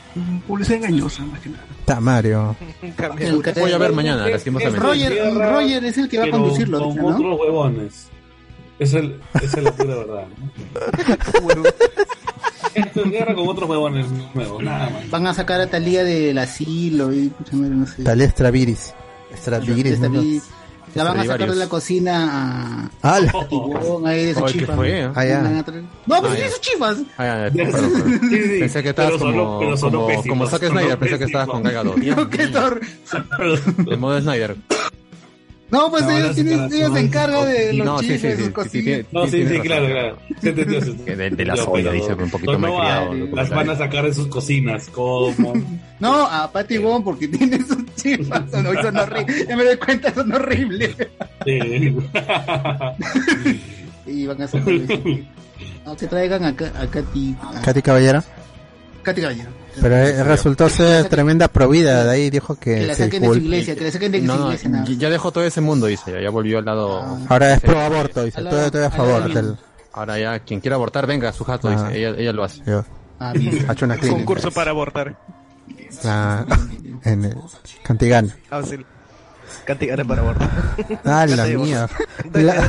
Publicidad 0.47 0.79
engañosa, 0.79 1.23
más 1.25 1.41
que 1.41 1.49
nada. 1.51 1.65
Está 1.81 2.01
Mario. 2.01 2.57
El 3.19 3.43
que- 3.43 3.61
Voy 3.61 3.73
a 3.73 3.79
ver 3.79 3.93
mañana, 3.93 4.27
Es 4.27 4.33
lastimosamente. 4.33 4.81
Roger, 4.81 5.35
Roger 5.35 5.85
es 5.85 5.99
el 5.99 6.09
que 6.09 6.19
va 6.19 6.25
a 6.25 6.31
conducirlo, 6.31 6.79
Con 6.81 7.05
otros 7.05 7.41
huevones. 7.41 8.09
Es 8.79 8.95
el, 8.95 9.21
es 9.43 9.61
la 9.61 9.73
pura 9.73 9.95
verdad. 9.97 10.25
¿no? 10.39 11.63
Esto 12.75 13.03
es 13.05 13.11
guerra 13.11 13.35
con 13.35 13.49
otros 13.49 13.69
huevones 13.69 14.07
nuevos, 14.35 14.63
nada 14.63 14.91
más. 14.91 15.11
Van 15.11 15.27
a 15.27 15.35
sacar 15.35 15.61
a 15.61 15.67
Talía 15.67 16.05
del 16.05 16.39
asilo 16.39 17.13
y 17.13 17.33
no 17.53 17.87
sé. 17.87 18.05
Talía 18.05 18.29
Straviris. 18.31 18.95
Straviris. 19.37 19.99
¿no? 19.99 20.23
La 20.99 21.05
van 21.05 21.21
a 21.21 21.23
sacar 21.23 21.39
de 21.39 21.45
Stradivarius. 21.45 21.57
la 21.59 21.69
cocina 21.69 22.91
a 23.03 23.15
¡Hala! 23.17 23.31
a 23.35 23.49
Tibón, 23.49 24.07
ahí 24.07 24.27
de 24.27 24.35
sus 24.35 24.43
Ay, 24.45 24.53
¿qué 24.53 24.59
chifas. 24.61 24.77
fue, 24.77 25.01
eh? 25.01 25.11
Ah, 25.15 25.25
No, 26.07 26.21
pues 26.21 26.33
Ah, 26.33 26.37
sí, 26.37 26.41
ya. 26.43 26.51
sus 26.51 26.61
chifas. 26.61 26.97
Ah, 27.17 27.25
ya, 27.25 27.51
perdón. 27.55 28.21
Sí, 28.31 28.43
sí, 28.43 28.59
Pensé 28.61 28.83
que 28.83 28.89
estabas 28.91 29.13
como, 29.13 29.61
como, 30.29 30.47
Zack 30.47 30.65
Snyder, 30.69 30.99
pensé 30.99 31.19
que 31.19 31.25
estabas 31.25 31.49
con 31.49 31.63
Gadot. 31.63 31.97
No, 31.97 32.29
qué 32.31 32.49
tor- 32.49 32.81
De 33.89 33.97
modo 33.97 34.21
Snyder. 34.21 34.57
No, 35.71 35.91
pues 35.91 36.03
No, 36.05 36.11
ellos, 36.11 36.37
no, 36.37 36.53
ellos 36.53 36.73
se 36.73 36.89
no, 36.89 36.97
encargan 36.97 37.47
de 37.47 37.73
los 37.75 37.87
No, 37.87 37.99
sí, 37.99 38.07
chifes, 38.07 38.31
sí, 38.33 38.37
sus 38.37 38.47
sí, 38.47 38.53
cosillas. 38.53 39.07
No, 39.13 39.27
sí, 39.27 39.47
sí, 39.47 39.59
claro, 39.61 39.87
claro. 39.87 40.19
De, 40.41 41.31
de 41.31 41.45
la 41.45 41.57
soya, 41.57 41.91
dice, 41.91 42.15
un 42.15 42.31
poquito 42.31 42.59
no, 42.59 42.69
no, 42.69 42.79
criado. 42.79 43.15
Las 43.35 43.51
van 43.51 43.71
a 43.71 43.77
sacar 43.77 44.05
de 44.05 44.15
sus 44.15 44.29
cocinas, 44.29 44.89
como... 44.89 45.53
No, 46.01 46.27
a 46.27 46.51
Patty 46.51 46.79
Bond 46.79 47.05
porque 47.05 47.29
tiene 47.29 47.59
sus 47.67 47.85
chifas. 47.97 48.51
Son, 48.51 48.65
son 48.65 48.97
horribles. 48.97 49.49
Ya 49.49 49.57
me 49.57 49.65
doy 49.65 49.77
cuenta, 49.77 50.15
son 50.15 50.33
horribles. 50.33 50.97
Sí. 51.45 51.97
Y 54.07 54.27
van 54.27 54.41
a 54.43 54.47
sacar 54.49 54.73
eso. 54.73 54.95
No, 55.85 55.97
que 55.97 56.07
traigan 56.07 56.45
a, 56.45 56.49
a 56.49 56.87
Katy. 56.87 57.37
A 57.43 57.61
Katy 57.63 57.83
Caballero. 57.83 58.23
Katy 59.03 59.21
Caballero. 59.21 59.51
Pero 59.81 59.97
eh, 59.97 60.25
resultó 60.25 60.69
ser 60.69 61.09
tremenda 61.09 61.49
provida. 61.49 62.05
De 62.05 62.11
ahí 62.11 62.31
dijo 62.31 62.55
que, 62.57 62.75
Que 62.77 62.87
la 62.87 62.95
se 62.95 63.05
saquen 63.05 63.23
de 63.23 63.29
su 63.29 63.35
disculpe. 63.35 63.57
iglesia, 63.57 63.75
que 63.77 63.85
la 63.85 63.91
saquen 63.91 64.13
de 64.13 64.21
su 64.21 64.25
No, 64.27 64.37
no, 64.37 64.47
iglesia. 64.47 64.69
nada. 64.71 64.85
ya 64.89 65.11
dejó 65.11 65.33
todo 65.33 65.45
ese 65.45 65.61
mundo, 65.61 65.87
dice, 65.87 66.13
ya, 66.13 66.21
ya 66.21 66.31
volvió 66.31 66.59
al 66.59 66.65
lado... 66.65 67.19
Ahora 67.29 67.55
es 67.55 67.61
pro 67.61 67.79
aborto, 67.81 68.25
dice. 68.25 68.43
Todo, 68.43 68.71
todo 68.71 68.87
a 68.87 68.91
favor 68.91 69.33
del. 69.33 69.57
Ahora 69.93 70.19
ya, 70.19 70.39
quien 70.41 70.61
quiera 70.61 70.77
abortar, 70.77 71.07
venga, 71.07 71.33
su 71.33 71.45
jato, 71.45 71.69
Ah. 71.69 71.89
dice, 71.89 71.99
ella, 71.99 72.17
ella 72.19 72.33
lo 72.33 72.45
hace. 72.45 72.63
Yo. 72.67 72.85
Ah, 73.21 73.33
bien. 73.33 73.65
Ha 73.69 73.73
hecho 73.73 73.85
una 73.85 73.97
clínica. 73.97 74.17
Concurso 74.19 74.51
para 74.53 74.71
abortar. 74.71 75.17
La- 76.05 76.47
en 77.05 77.25
el 77.25 77.37
Cantigana. 77.83 78.37
Ah, 78.51 78.63
sí. 78.63 78.77
Cantigana 79.65 80.05
para 80.05 80.23
abortar. 80.23 80.51
Ah, 81.05 81.27
la 81.27 81.45
mía. 81.47 81.89
La, 82.33 82.69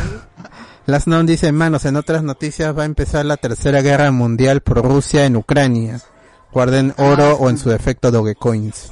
Las 0.85 1.05
Noun 1.07 1.25
dice, 1.27 1.51
manos, 1.51 1.85
en 1.85 1.95
otras 1.97 2.23
noticias 2.23 2.75
va 2.75 2.83
a 2.83 2.85
empezar 2.85 3.25
la 3.25 3.37
tercera 3.37 3.81
guerra 3.81 4.09
mundial 4.11 4.61
por 4.61 4.83
Rusia 4.83 5.25
en 5.25 5.35
Ucrania. 5.35 5.99
Guarden 6.51 6.93
oro 6.97 7.35
o 7.35 7.49
en 7.49 7.57
su 7.57 7.69
defecto 7.69 8.11
Dogecoins. 8.11 8.91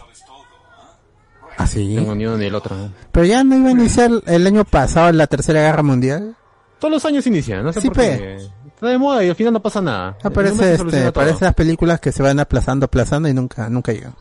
Así. 1.57 1.95
No 1.95 2.01
tengo 2.01 2.15
ni 2.15 2.25
uno 2.25 2.37
ni 2.37 2.45
el 2.45 2.55
otro. 2.55 2.75
¿no? 2.75 2.91
Pero 3.11 3.25
ya 3.25 3.43
no 3.43 3.55
iba 3.57 3.69
a 3.69 3.71
iniciar 3.71 4.11
el 4.27 4.45
año 4.47 4.63
pasado 4.63 5.11
la 5.11 5.25
tercera 5.27 5.61
guerra 5.61 5.81
mundial. 5.83 6.35
Todos 6.79 6.91
los 6.93 7.05
años 7.05 7.25
inician, 7.25 7.63
no 7.63 7.73
sé 7.73 7.81
Sí, 7.81 7.87
por 7.87 7.97
pe. 7.97 8.17
qué. 8.17 8.35
Está 8.67 8.87
de 8.89 8.97
moda 8.99 9.23
y 9.23 9.29
al 9.29 9.35
final 9.35 9.53
no 9.53 9.59
pasa 9.61 9.81
nada. 9.81 10.09
Ah, 10.09 10.17
En 10.21 10.27
un 10.27 10.33
parece, 10.33 10.55
mes 10.55 10.65
se 10.71 10.77
soluciona 10.77 11.05
este, 11.07 11.11
todo. 11.13 11.23
parece 11.25 11.45
las 11.45 11.53
películas 11.55 11.99
que 11.99 12.11
se 12.11 12.21
van 12.21 12.39
aplazando, 12.39 12.85
aplazando 12.85 13.27
y 13.27 13.33
nunca, 13.33 13.67
nunca 13.69 13.91
llegan. 13.91 14.13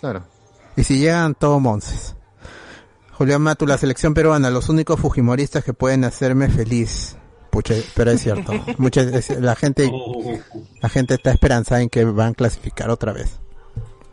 Claro. 0.00 0.22
Y 0.76 0.84
si 0.84 0.98
llegan, 1.00 1.34
todo 1.34 1.58
monces. 1.58 2.14
Julián 3.14 3.42
Matu, 3.42 3.66
la 3.66 3.76
selección 3.76 4.14
peruana, 4.14 4.48
los 4.50 4.68
únicos 4.68 5.00
fujimoristas 5.00 5.64
que 5.64 5.72
pueden 5.74 6.04
hacerme 6.04 6.48
feliz. 6.48 7.16
Pucha, 7.50 7.74
pero 7.94 8.10
es 8.10 8.20
cierto. 8.22 8.52
Mucha, 8.78 9.00
es- 9.02 9.30
la 9.40 9.54
gente, 9.56 9.90
la 10.82 10.88
gente 10.88 11.14
está 11.14 11.30
esperanzada 11.30 11.80
en 11.82 11.88
que 11.88 12.04
van 12.04 12.30
a 12.32 12.34
clasificar 12.34 12.90
otra 12.90 13.12
vez. 13.12 13.38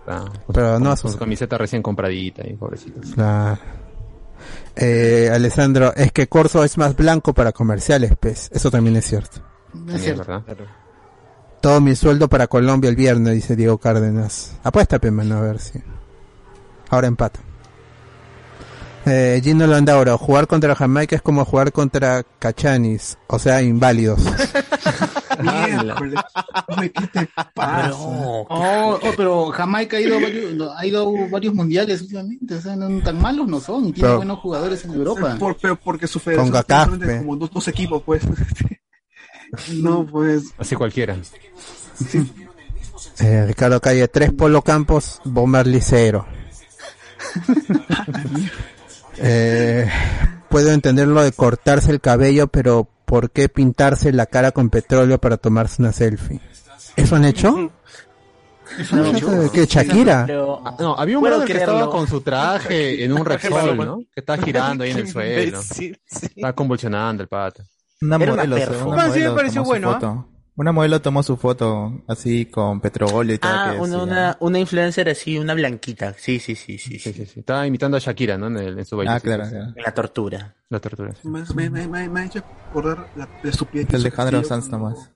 Ah, 0.07 0.25
Pero 0.53 0.79
no 0.79 0.91
asustan. 0.91 1.13
su 1.13 1.17
camiseta 1.19 1.57
recién 1.57 1.81
compradita 1.81 2.47
y 2.47 2.53
pobrecitos. 2.53 3.15
La- 3.17 3.59
Eh, 4.75 5.31
Alessandro, 5.33 5.93
es 5.95 6.11
que 6.11 6.27
Corso 6.27 6.63
es 6.63 6.77
más 6.77 6.95
blanco 6.95 7.33
para 7.33 7.51
comerciales, 7.53 8.13
pues. 8.19 8.49
Eso 8.53 8.69
también 8.69 8.95
es 8.97 9.05
cierto. 9.05 9.41
Es 9.89 10.01
cierto. 10.03 10.25
¿verdad? 10.27 10.43
Todo 11.61 11.79
mi 11.81 11.95
sueldo 11.95 12.27
para 12.27 12.47
Colombia 12.47 12.89
el 12.89 12.95
viernes, 12.97 13.33
dice 13.33 13.55
Diego 13.55 13.77
Cárdenas. 13.77 14.57
Apuesta, 14.63 14.99
pe, 14.99 15.11
mano, 15.11 15.37
a 15.37 15.41
ver 15.41 15.59
si. 15.59 15.79
Ahora 16.89 17.07
empata. 17.07 17.39
Eh, 19.05 19.39
Gino 19.43 19.67
Landauro, 19.67 20.17
jugar 20.17 20.47
contra 20.47 20.73
Jamaica 20.75 21.15
es 21.15 21.21
como 21.21 21.45
jugar 21.45 21.71
contra 21.71 22.23
Cachanis, 22.39 23.17
o 23.27 23.37
sea, 23.37 23.61
inválidos. 23.61 24.19
Miércoles. 25.41 26.19
Oye, 26.69 26.91
¿qué 26.91 27.07
te 27.07 27.29
pasa? 27.53 27.91
Oh, 27.93 28.47
oh, 28.49 28.99
pero 29.15 29.51
Jamaica 29.51 29.97
ha 29.97 30.01
ido, 30.01 30.17
a 30.17 30.21
varios, 30.21 30.69
ha 30.77 30.85
ido 30.85 31.11
varios 31.29 31.53
mundiales 31.53 32.01
últimamente, 32.01 32.55
o 32.55 32.61
sea, 32.61 32.75
no, 32.75 33.03
tan 33.03 33.21
malos 33.21 33.47
no 33.47 33.59
son, 33.59 33.85
y 33.87 33.91
tiene 33.93 34.07
Pero- 34.07 34.17
buenos 34.17 34.39
jugadores 34.39 34.83
en 34.85 34.93
Europa. 34.93 35.35
Por- 35.37 35.57
pero 35.57 35.75
porque 35.75 36.07
su 36.07 36.19
federación 36.19 36.99
pe. 36.99 37.17
como 37.19 37.35
dos, 37.35 37.51
dos 37.51 37.67
equipos, 37.67 38.01
pues. 38.03 38.23
no, 39.73 40.05
pues. 40.05 40.45
Así 40.57 40.75
cualquiera. 40.75 41.15
Eh, 43.19 43.45
Ricardo 43.45 43.79
Calle, 43.81 44.07
tres 44.07 44.31
Polo 44.33 44.61
Campos, 44.61 45.21
Bomber 45.25 45.67
Licero. 45.67 46.25
eh, 49.17 49.89
puedo 50.49 50.71
entender 50.71 51.07
lo 51.07 51.21
de 51.23 51.31
cortarse 51.31 51.91
el 51.91 52.01
cabello, 52.01 52.47
pero 52.47 52.87
¿por 53.05 53.31
qué 53.31 53.49
pintarse 53.49 54.11
la 54.11 54.25
cara 54.25 54.51
con 54.51 54.69
petróleo 54.69 55.19
para 55.19 55.37
tomarse 55.37 55.81
una 55.81 55.91
selfie? 55.91 56.39
¿Eso 56.95 57.15
han 57.15 57.25
hecho? 57.25 57.71
¿Eso 58.79 58.95
han 58.95 59.15
hecho? 59.15 59.27
¿Qué, 59.51 59.59
¿Qué, 59.61 59.65
Shakira? 59.65 60.25
Ah, 60.63 60.75
no, 60.79 60.95
había 60.97 61.17
un 61.17 61.23
brother 61.23 61.45
que 61.47 61.53
creerlo. 61.53 61.73
estaba 61.75 61.91
con 61.91 62.07
su 62.07 62.21
traje 62.21 63.03
en 63.03 63.13
un 63.13 63.25
Repsol. 63.25 63.77
¿no? 63.77 63.97
Que 64.13 64.21
estaba 64.21 64.41
girando 64.43 64.83
ahí 64.83 64.91
en 64.91 64.97
el 64.99 65.07
suelo. 65.11 65.59
Estaba 65.59 66.53
convulsionando 66.53 67.23
el 67.23 67.29
pata. 67.29 67.63
Una 68.01 68.15
Era 68.17 68.33
una 68.33 68.43
modelo, 68.45 68.55
perfo. 68.55 68.89
una 68.89 69.09
sí 69.11 69.19
me 69.19 69.31
pareció 69.31 69.63
bueno, 69.63 69.91
¿ah? 70.01 70.25
Una 70.57 70.71
modelo 70.71 71.01
tomó 71.01 71.21
su 71.21 71.35
foto 71.35 72.01
así 72.07 72.45
con 72.45 72.79
petróleo 72.79 73.35
y 73.35 73.37
todo. 73.39 73.51
Ah, 73.53 73.71
que 73.73 73.79
una, 73.81 74.03
una, 74.03 74.37
una 74.39 74.59
influencer 74.59 75.09
así, 75.09 75.37
una 75.37 75.53
blanquita. 75.53 76.13
Sí, 76.17 76.39
sí, 76.39 76.55
sí, 76.55 76.77
sí. 76.77 76.97
Sí, 76.97 76.99
sí. 76.99 77.13
sí, 77.13 77.25
sí. 77.25 77.39
Estaba 77.41 77.67
imitando 77.67 77.97
a 77.97 77.99
Shakira, 77.99 78.37
¿no? 78.37 78.47
En, 78.47 78.57
el- 78.57 78.79
en 78.79 78.85
su 78.85 78.95
baile. 78.95 79.11
Ah, 79.11 79.19
claro, 79.19 79.43
claro. 79.49 79.73
La 79.75 79.93
tortura. 79.93 80.55
La 80.69 80.79
tortura. 80.79 81.13
sí. 81.21 81.27
Me, 81.27 81.43
me, 81.55 81.69
me, 81.69 81.87
me, 81.87 82.07
me 82.09 82.19
ha 82.21 82.25
hecho 82.25 82.39
acordar 82.69 83.09
la, 83.17 83.27
la 83.43 83.49
estupidez 83.49 83.87
hizo 83.89 83.97
Alejandro 83.97 84.43
Sanz 84.45 84.69
nomás. 84.69 85.11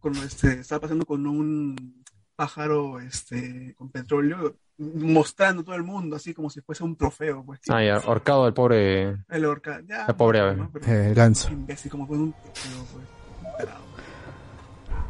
Cuando 0.00 0.22
este, 0.22 0.60
estaba 0.60 0.82
pasando 0.82 1.06
con 1.06 1.26
un 1.26 2.04
pájaro 2.36 3.00
este, 3.00 3.74
con 3.78 3.90
petróleo, 3.90 4.56
mostrando 4.76 5.62
a 5.62 5.64
todo 5.64 5.76
el 5.76 5.82
mundo, 5.84 6.16
así 6.16 6.34
como 6.34 6.50
si 6.50 6.60
fuese 6.60 6.84
un 6.84 6.94
trofeo. 6.96 7.42
Pues, 7.46 7.60
Ah, 7.70 7.82
ya, 7.82 7.96
ahorcado 7.96 8.44
al 8.44 8.52
pobre... 8.52 9.16
El 9.30 9.44
orca, 9.46 9.80
ya, 9.88 10.04
La 10.06 10.14
pobre 10.16 10.40
ave. 10.40 10.56
¿no? 10.56 10.70
Pero- 10.70 10.84
Eh, 10.86 11.08
el 11.08 11.14
ganso. 11.14 11.50
Imbécil, 11.50 11.90
como 11.90 12.06
fue 12.06 12.18
un 12.18 12.32
trofeo, 12.34 12.84
pues. 12.92 13.06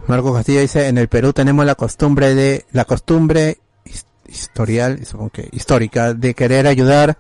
Marco 0.07 0.34
Castillo 0.34 0.61
dice, 0.61 0.88
en 0.88 0.98
el 0.98 1.09
Perú 1.09 1.32
tenemos 1.32 1.64
la 1.64 1.74
costumbre 1.74 2.34
de, 2.34 2.64
la 2.72 2.84
costumbre 2.84 3.59
his- 3.84 4.07
historial, 4.28 5.05
supongo 5.07 5.30
que 5.30 5.48
histórica, 5.52 6.12
de 6.14 6.34
querer 6.34 6.66
ayudar 6.66 7.16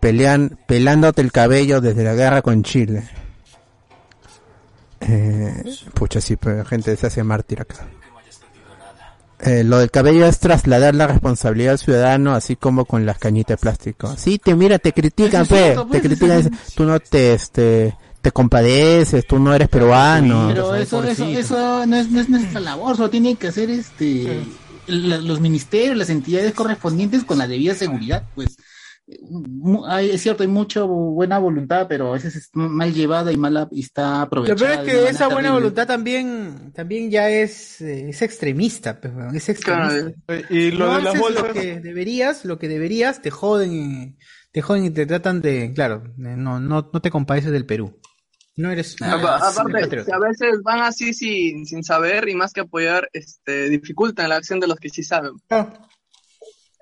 pelean, 0.00 0.58
pelándote 0.66 1.20
el 1.22 1.30
cabello 1.30 1.80
desde 1.80 2.02
la 2.04 2.14
guerra 2.14 2.42
con 2.42 2.62
Chile. 2.62 3.08
Eh, 5.00 5.64
pucha, 5.94 6.20
sí, 6.20 6.36
pero 6.36 6.64
gente 6.64 6.96
se 6.96 7.06
hace 7.06 7.22
mártir 7.22 7.60
acá. 7.60 7.86
Eh, 9.40 9.64
lo 9.64 9.78
del 9.78 9.90
cabello 9.90 10.24
es 10.26 10.38
trasladar 10.38 10.94
la 10.94 11.08
responsabilidad 11.08 11.72
al 11.72 11.78
ciudadano, 11.80 12.32
así 12.34 12.54
como 12.54 12.84
con 12.84 13.04
las 13.04 13.18
cañitas 13.18 13.56
de 13.58 13.60
plástico. 13.60 14.14
Sí, 14.16 14.38
te 14.38 14.54
mira, 14.54 14.78
te 14.78 14.92
critican, 14.92 15.42
Eso 15.42 15.54
es 15.56 15.60
pe, 15.60 15.64
cierto, 15.64 15.82
te 15.82 15.88
pues, 15.88 16.02
critican, 16.02 16.50
tú 16.76 16.84
no 16.84 17.00
te, 17.00 17.34
este, 17.34 17.96
te 18.22 18.30
compadeces, 18.32 19.26
tú 19.26 19.38
no 19.38 19.52
eres 19.54 19.68
peruano. 19.68 20.46
Pero 20.48 20.74
eso, 20.74 21.02
eso, 21.04 21.26
eso 21.26 21.86
no 21.86 21.96
es, 21.96 22.10
no 22.10 22.20
es 22.20 22.28
nuestra 22.28 22.60
labor, 22.60 22.96
solo 22.96 23.10
tienen 23.10 23.36
que 23.36 23.48
hacer 23.48 23.68
este 23.70 24.44
la- 24.86 25.18
los 25.18 25.40
ministerios, 25.40 25.96
las 25.96 26.10
entidades 26.10 26.54
correspondientes 26.54 27.24
con 27.24 27.38
la 27.38 27.46
debida 27.46 27.74
seguridad, 27.74 28.24
pues. 28.34 28.56
Hay- 29.88 30.10
es 30.10 30.22
cierto, 30.22 30.42
hay 30.42 30.48
mucha 30.48 30.82
buena 30.82 31.38
voluntad, 31.38 31.86
pero 31.88 32.10
a 32.10 32.12
veces 32.12 32.36
es 32.36 32.50
mal 32.54 32.94
llevada 32.94 33.32
y 33.32 33.36
mal 33.36 33.68
y 33.72 33.80
está 33.80 34.10
Lo 34.18 34.22
aprovechada. 34.22 34.58
peor 34.58 34.72
es 34.72 34.92
que 34.92 35.08
esa 35.10 35.26
buena 35.26 35.48
terrible. 35.48 35.50
voluntad 35.52 35.86
también, 35.86 36.72
también 36.74 37.10
ya 37.10 37.28
es, 37.28 37.80
eh, 37.80 38.08
es 38.08 38.22
extremista, 38.22 39.00
pues, 39.00 39.12
es 39.34 39.48
extremista. 39.48 40.12
Y 40.50 40.70
lo 40.70 40.86
No 40.86 40.96
de 40.96 41.02
las 41.02 41.06
haces 41.14 41.20
bolsas. 41.20 41.48
Lo 41.48 41.52
que 41.52 41.80
deberías, 41.80 42.44
lo 42.44 42.58
que 42.58 42.68
deberías, 42.68 43.20
te 43.20 43.30
joden, 43.30 43.72
y- 43.74 44.16
te 44.52 44.62
joden 44.62 44.84
y 44.84 44.90
te 44.90 45.04
tratan 45.06 45.42
de, 45.42 45.72
claro, 45.74 46.04
no, 46.16 46.60
no, 46.60 46.90
no 46.92 47.00
te 47.02 47.10
compadeces 47.10 47.50
del 47.50 47.66
Perú. 47.66 47.98
No 48.56 48.70
eres. 48.70 49.00
No 49.00 49.06
eres 49.16 49.24
Aparte, 49.24 50.04
que 50.04 50.12
a 50.12 50.18
veces 50.18 50.62
van 50.62 50.80
así 50.80 51.14
sin, 51.14 51.64
sin 51.64 51.82
saber 51.82 52.28
y 52.28 52.34
más 52.34 52.52
que 52.52 52.60
apoyar, 52.60 53.08
este, 53.12 53.70
dificultan 53.70 54.28
la 54.28 54.36
acción 54.36 54.60
de 54.60 54.66
los 54.66 54.78
que 54.78 54.90
sí 54.90 55.02
saben. 55.02 55.32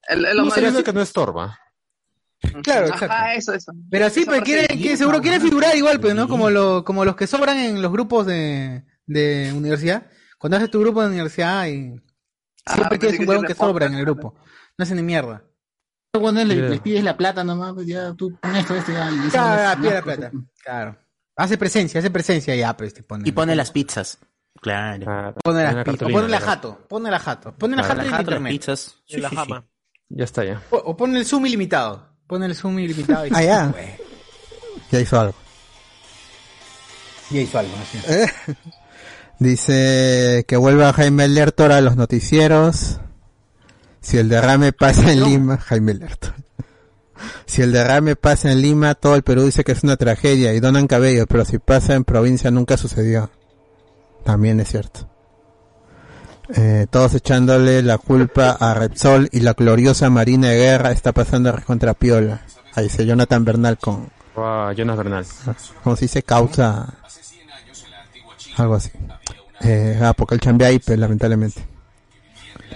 El, 0.08 0.24
el- 0.26 0.36
lo 0.36 0.42
No 0.42 0.48
malo 0.48 0.50
sería 0.54 0.70
es- 0.70 0.84
que 0.84 0.92
no 0.92 1.00
estorba. 1.02 1.58
Claro, 2.62 2.86
Ajá, 2.92 3.34
exacto. 3.34 3.52
eso, 3.52 3.52
eso. 3.54 3.72
Pero 3.90 4.08
sí, 4.10 4.20
Esa 4.22 4.30
pero 4.30 4.40
parte 4.42 4.44
quieren, 4.52 4.78
de- 4.78 4.82
que 4.82 4.96
seguro 4.96 5.20
quieren 5.20 5.40
figurar 5.42 5.76
igual, 5.76 6.00
pues, 6.00 6.14
¿no? 6.14 6.26
Como, 6.26 6.48
lo, 6.50 6.84
como 6.84 7.04
los 7.04 7.14
que 7.14 7.26
sobran 7.26 7.58
en 7.58 7.82
los 7.82 7.92
grupos 7.92 8.26
de, 8.26 8.84
de 9.06 9.52
universidad. 9.54 10.06
Cuando 10.38 10.56
haces 10.56 10.70
tu 10.70 10.80
grupo 10.80 11.02
de 11.02 11.08
universidad 11.08 11.66
y 11.68 11.94
Ah, 12.66 12.74
siempre 12.74 12.98
quieres 12.98 13.18
que 13.18 13.24
un 13.24 13.28
huevón 13.30 13.46
que 13.46 13.54
sobra 13.54 13.86
en 13.86 13.94
el 13.94 14.02
grupo. 14.04 14.34
No 14.76 14.82
hacen 14.82 14.96
ni 14.96 15.02
mierda. 15.02 15.44
Cuando 16.12 16.44
le, 16.44 16.78
pides 16.80 17.04
la 17.04 17.16
plata 17.16 17.44
nomás, 17.44 17.74
pues 17.74 17.86
ya 17.86 18.12
tú 18.14 18.36
pon 18.40 18.56
esto, 18.56 18.74
esto, 18.74 18.90
ya. 18.92 19.10
Claro, 19.30 19.62
ah, 19.68 19.76
pide 19.80 19.90
la 19.92 19.98
es- 19.98 20.04
plata. 20.04 20.30
Claro. 20.64 20.98
Hace 21.42 21.56
presencia, 21.58 22.00
hace 22.00 22.10
presencia 22.10 22.54
ya, 22.54 22.76
pues 22.76 22.92
te 22.94 23.02
pone. 23.02 23.28
Y 23.28 23.32
pone 23.32 23.54
las 23.56 23.70
pizzas. 23.70 24.18
Claro. 24.60 25.34
Pone 25.42 25.62
las 25.64 25.84
pizzas. 25.84 26.10
Pone 26.10 26.28
la 26.28 26.40
jato. 26.40 26.78
Pone 26.88 27.10
la 27.10 27.18
jato. 27.18 27.54
Pone 27.56 27.76
la 27.76 27.82
Claro, 27.82 28.00
jato 28.00 28.02
la 28.02 28.04
en 28.04 28.10
jato, 28.10 28.30
las 28.30 28.38
internet. 28.40 28.52
pizzas. 28.52 28.96
La 29.08 29.28
Sí, 29.28 29.30
sí, 29.30 29.36
jama. 29.36 29.64
Ya 30.10 30.24
está 30.24 30.44
ya. 30.44 30.62
O, 30.70 30.76
o 30.76 30.96
pone 30.96 31.18
el 31.18 31.24
zoom 31.24 31.46
ilimitado. 31.46 32.08
Pone 32.26 32.46
el 32.46 32.54
zoom 32.54 32.78
ilimitado. 32.78 33.26
Y 33.26 33.30
Ah, 33.34 33.42
ya. 33.42 33.74
Ya 34.92 34.98
hizo 35.00 35.20
algo. 35.20 35.34
Ya 37.30 37.40
hizo 37.40 37.58
algo, 37.60 37.72
así. 37.80 37.98
Eh. 38.08 38.26
Dice 39.38 40.44
que 40.46 40.56
vuelva 40.56 40.92
Jaime 40.92 41.28
Lertor 41.28 41.72
a 41.72 41.80
los 41.80 41.96
noticieros. 41.96 42.98
Si 44.00 44.18
el 44.18 44.28
derrame 44.28 44.72
pasa 44.72 45.12
en 45.12 45.22
Lima, 45.24 45.56
Jaime 45.58 45.94
Lertor. 45.94 46.34
Si 47.46 47.62
el 47.62 47.72
derrame 47.72 48.16
pasa 48.16 48.50
en 48.52 48.62
Lima, 48.62 48.94
todo 48.94 49.14
el 49.14 49.22
Perú 49.22 49.44
dice 49.44 49.64
que 49.64 49.72
es 49.72 49.82
una 49.82 49.96
tragedia 49.96 50.52
y 50.54 50.60
donan 50.60 50.86
cabello, 50.86 51.26
pero 51.26 51.44
si 51.44 51.58
pasa 51.58 51.94
en 51.94 52.04
provincia 52.04 52.50
nunca 52.50 52.76
sucedió. 52.76 53.30
También 54.24 54.60
es 54.60 54.68
cierto. 54.68 55.08
Eh, 56.56 56.86
todos 56.90 57.14
echándole 57.14 57.82
la 57.82 57.98
culpa 57.98 58.50
a 58.50 58.74
Repsol 58.74 59.28
y 59.30 59.40
la 59.40 59.52
gloriosa 59.52 60.10
Marina 60.10 60.48
de 60.48 60.56
Guerra 60.56 60.90
está 60.90 61.12
pasando 61.12 61.54
contra 61.64 61.94
Piola. 61.94 62.42
Ahí 62.74 62.84
dice 62.84 63.06
Jonathan 63.06 63.44
Bernal 63.44 63.78
con, 63.78 64.10
Ah, 64.36 64.72
Jonas 64.76 64.96
Bernal. 64.96 65.26
como 65.82 65.96
se 65.96 66.06
dice, 66.06 66.22
causa 66.22 66.94
algo 68.56 68.74
así. 68.74 68.90
Eh, 69.60 69.98
ah, 70.02 70.14
porque 70.16 70.34
él 70.34 70.40
chambea 70.40 70.70
lamentablemente. 70.96 71.66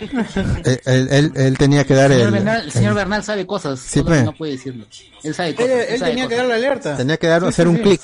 Él, 0.01 0.81
él, 0.85 1.09
él- 1.11 1.33
él 1.35 1.59
tenía 1.59 1.85
que 1.85 1.95
dar 1.95 2.11
El 2.11 2.13
el, 2.13 2.19
señor, 2.25 2.33
Bernal, 2.33 2.63
el 2.65 2.73
señor 2.73 2.95
Bernal 2.95 3.23
sabe 3.23 3.47
cosas, 3.47 3.81
Sí, 3.81 4.03
no 4.03 4.33
puede 4.35 4.53
decirlo. 4.53 4.87
Él 5.23 5.35
sabe 5.35 5.55
cosas. 5.55 5.71
Él, 5.71 5.79
él 5.91 5.99
sabe 5.99 6.11
tenía 6.11 6.29
que 6.29 6.37
dar 6.37 6.47
la 6.47 6.55
alerta. 6.55 6.97
tenía 6.97 7.17
que 7.17 7.27
dar, 7.27 7.43
Sí, 7.43 7.49
hacer 7.49 7.67
sí, 7.67 7.71
un 7.71 7.77
sí. 7.77 7.83
clic. 7.83 8.01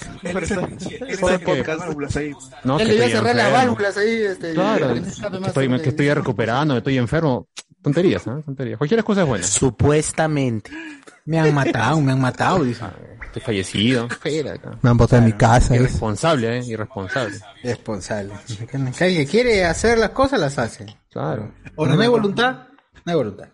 No, 2.65 2.79
Él 2.79 2.91
estoy 2.91 3.11
cerrar 3.11 3.37
las 3.37 3.53
válvulas 3.53 3.97
ahí. 3.97 4.23
Este, 4.23 4.53
Claro, 4.55 4.95
que 4.95 5.01
estoy, 5.01 5.67
sangre. 5.67 5.83
que 5.83 5.89
estoy 5.91 6.13
recuperando, 6.15 6.77
estoy 6.77 6.99
enfermo. 6.99 7.49
Tonterías. 7.83 8.25
Tonterías. 8.25 8.77
Cualquier 8.79 9.01
excusa 9.01 9.23
es 9.23 9.27
buena. 9.27 9.45
Supuestamente. 9.45 10.71
Me 11.25 11.39
han 11.39 11.55
matado, 11.55 12.01
me 12.01 12.13
han 12.13 12.21
matado, 12.21 12.63
dice. 12.65 12.85
Estoy 13.31 13.43
fallecido. 13.43 14.07
Espera, 14.11 14.55
acá. 14.55 14.79
Me 14.83 14.91
han 14.91 14.97
botado 14.97 15.23
en 15.23 15.27
mi 15.27 15.33
casa. 15.35 15.75
es. 15.75 15.81
Irresponsable, 15.81 16.59
¿eh? 16.59 16.65
Irresponsable. 16.67 17.39
Responsable. 17.63 18.35
Que 18.97 19.05
alguien 19.05 19.27
quiere 19.27 19.65
hacer 19.65 19.99
las 19.99 20.11
cosas, 20.11 20.41
las 20.41 20.59
hace. 20.59 20.87
Claro. 21.11 21.53
O 21.77 21.87
no 21.87 22.01
hay 22.01 22.09
voluntad, 22.09 22.67
no 23.05 23.13
hay 23.13 23.15
voluntad. 23.15 23.49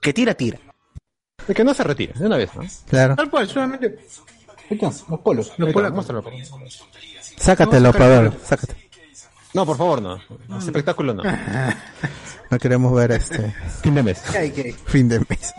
Que 0.00 0.12
tira, 0.12 0.34
tira. 0.34 0.58
De 1.46 1.54
que 1.54 1.64
no 1.64 1.74
se 1.74 1.82
retire, 1.82 2.12
de 2.14 2.26
una 2.26 2.36
vez, 2.36 2.54
¿no? 2.54 2.62
Claro. 2.88 3.16
Tal 3.16 3.28
cual, 3.30 3.48
solamente. 3.48 3.98
Los 4.70 5.20
polos. 5.20 5.52
Los 5.56 5.72
polos. 5.72 5.92
muéstralo, 5.92 6.22
favor. 6.22 6.38
Sácatelo, 7.38 7.92
para 7.92 8.20
ver, 8.20 8.32
sácate. 8.44 8.76
No, 9.54 9.66
por 9.66 9.76
favor, 9.76 10.00
no. 10.00 10.20
Espectáculo 10.58 11.14
no. 11.14 11.22
No 12.50 12.58
queremos 12.58 12.94
ver 12.94 13.12
este 13.12 13.52
Fin 13.82 13.94
de 13.94 14.02
mes. 14.02 14.22
Fin 14.86 15.08
de 15.08 15.20
mes. 15.20 15.54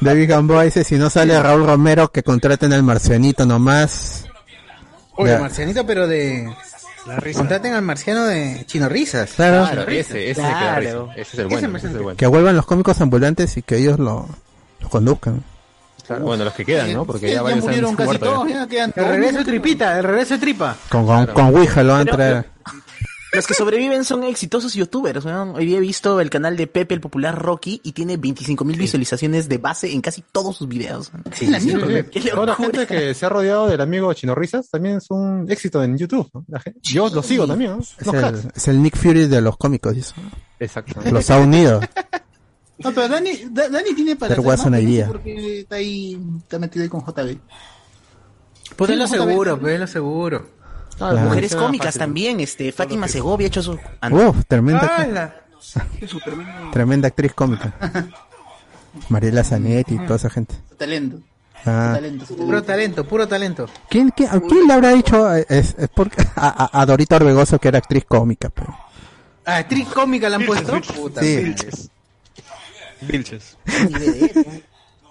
David 0.00 0.28
Gamboa 0.28 0.64
dice, 0.64 0.84
si 0.84 0.96
no 0.96 1.08
sale 1.10 1.40
Raúl 1.42 1.66
Romero, 1.66 2.10
que 2.12 2.22
contraten 2.22 2.72
al 2.72 2.82
marcianito 2.82 3.46
nomás. 3.46 4.26
Oye, 5.16 5.32
Ya. 5.32 5.38
marcianito, 5.38 5.86
pero 5.86 6.06
de. 6.06 6.52
Contraten 7.34 7.72
al 7.72 7.82
marciano 7.82 8.24
de 8.26 8.64
Chino 8.66 8.88
Risas. 8.88 9.30
Claro. 9.36 9.64
Claro, 9.70 9.88
ese, 9.90 10.30
ese 10.30 10.30
es 10.30 10.38
el 10.38 10.44
que 10.44 10.64
da 10.64 10.74
risa. 10.80 10.98
Ese 11.16 11.20
es 11.22 11.38
el 11.38 11.46
bueno, 11.46 11.76
ese 11.78 11.86
es 11.86 11.94
el 11.94 12.02
bueno. 12.02 12.16
Que 12.16 12.26
vuelvan 12.26 12.56
los 12.56 12.66
cómicos 12.66 13.00
ambulantes 13.00 13.56
y 13.56 13.62
que 13.62 13.76
ellos 13.76 13.98
lo, 13.98 14.28
lo 14.80 14.88
conduzcan. 14.88 15.42
Claro, 16.06 16.24
bueno, 16.24 16.44
los 16.44 16.52
que 16.54 16.64
quedan, 16.64 16.92
¿no? 16.92 17.04
Porque 17.04 17.28
ya 17.28 17.34
ya 17.36 17.42
varios 17.42 17.60
han 17.60 17.64
murieron 17.68 17.96
casi 17.96 18.06
muerto. 18.08 18.26
todos, 18.26 18.48
ya. 18.48 18.54
ya 18.60 18.66
quedan 18.68 18.92
El 18.96 19.04
regreso 19.06 19.38
de 19.38 19.44
tripita, 19.44 19.98
el 19.98 20.04
regreso 20.04 20.34
de 20.34 20.40
tripa. 20.40 20.76
Con, 20.88 21.06
con, 21.06 21.26
con 21.28 21.44
Ouija 21.54 21.82
lo 21.82 21.92
van 21.92 22.02
a 22.02 22.04
Pero- 22.04 22.16
traer. 22.16 22.50
Los 23.36 23.46
que 23.46 23.54
sobreviven 23.54 24.04
son 24.04 24.24
exitosos 24.24 24.74
youtubers. 24.74 25.24
¿no? 25.24 25.52
Hoy 25.52 25.66
día 25.66 25.76
he 25.76 25.80
visto 25.80 26.20
el 26.20 26.30
canal 26.30 26.56
de 26.56 26.66
Pepe, 26.66 26.94
el 26.94 27.00
popular 27.00 27.40
Rocky, 27.40 27.80
y 27.84 27.92
tiene 27.92 28.16
25 28.16 28.64
mil 28.64 28.76
visualizaciones 28.78 29.48
de 29.48 29.58
base 29.58 29.92
en 29.92 30.00
casi 30.00 30.22
todos 30.32 30.56
sus 30.56 30.66
videos. 30.66 31.12
Sí, 31.32 31.46
sí, 31.46 31.60
sí. 31.60 31.72
Qué 32.12 32.30
Toda 32.30 32.46
la 32.46 32.54
gente 32.56 32.86
que 32.86 33.14
se 33.14 33.26
ha 33.26 33.28
rodeado 33.28 33.68
del 33.68 33.80
amigo 33.80 34.12
Chino 34.14 34.34
Risas 34.34 34.68
también 34.70 34.96
es 34.96 35.06
un 35.10 35.46
éxito 35.50 35.82
en 35.84 35.96
YouTube. 35.96 36.28
¿no? 36.34 36.44
La 36.48 36.58
gente- 36.60 36.80
yo 36.82 37.08
lo 37.10 37.22
sigo 37.22 37.46
también, 37.46 37.72
¿no? 37.72 37.78
Es 37.80 37.94
el, 38.00 38.10
cracks. 38.10 38.48
es 38.56 38.68
el 38.68 38.82
Nick 38.82 38.96
Fury 38.96 39.26
de 39.28 39.40
los 39.40 39.56
cómicos. 39.56 39.96
eso. 39.96 40.14
Exacto. 40.58 41.00
Los 41.12 41.30
ha 41.30 41.38
unido. 41.38 41.80
No, 42.78 42.92
pero 42.92 43.08
Dani, 43.08 43.30
Da- 43.52 43.70
Dani 43.70 43.94
tiene 43.94 44.16
para 44.16 44.34
Pero 44.36 44.42
hacer 44.52 44.66
más, 44.66 44.66
Watson 44.66 44.72
pero 44.72 44.82
no 44.82 44.86
sé 44.86 44.92
iría. 44.92 45.06
por 45.06 45.22
qué 45.22 45.60
está 45.60 45.76
ahí, 45.76 46.20
está 46.42 46.58
metido 46.58 46.82
ahí 46.82 46.88
con 46.90 47.00
JB. 47.00 47.38
Ponelo 48.76 49.06
Sí, 49.06 49.14
JB. 49.16 49.18
seguro, 49.28 49.58
ponelo 49.60 49.86
seguro. 49.86 50.46
Ah, 50.96 51.10
Claro. 51.10 51.20
Mujeres 51.28 51.54
cómicas 51.54 51.86
fácil. 51.88 51.98
también, 52.00 52.40
este, 52.40 52.72
Fátima 52.72 53.06
Segovia 53.08 53.46
ha 53.46 53.48
hecho 53.48 53.62
su... 53.62 53.72
Uf, 53.72 54.36
tremenda, 54.48 55.36
tremenda 56.72 57.08
actriz 57.08 57.32
cómica. 57.34 57.74
Mariela 59.10 59.44
Zanetti 59.44 59.94
y 59.94 59.98
toda 59.98 60.16
esa 60.16 60.30
gente. 60.30 60.54
Talento. 60.78 61.18
Ah. 61.66 61.92
Talento. 61.94 62.24
Puro 62.36 62.62
talento, 62.62 63.04
puro 63.04 63.28
talento. 63.28 63.66
¿Quién, 63.90 64.10
quién, 64.16 64.30
a 64.30 64.40
quién 64.40 64.66
le 64.66 64.72
habrá 64.72 64.90
dicho 64.90 65.34
eh, 65.34 65.44
es, 65.48 65.74
es 65.78 65.88
porque, 65.94 66.22
a, 66.36 66.64
a- 66.72 66.80
a 66.82 66.86
Dorita 66.86 67.16
Orbegoso 67.16 67.58
que 67.58 67.68
era 67.68 67.78
actriz 67.78 68.04
cómica? 68.06 68.48
Pero. 68.48 68.74
Ah, 69.44 69.56
actriz 69.58 69.86
cómica 69.88 70.28
la 70.30 70.36
han 70.36 70.46
puesto. 70.46 70.80
Puta 70.94 71.20
Sí. 71.20 71.36
madre. 71.36 71.56
Vilches. 73.02 73.56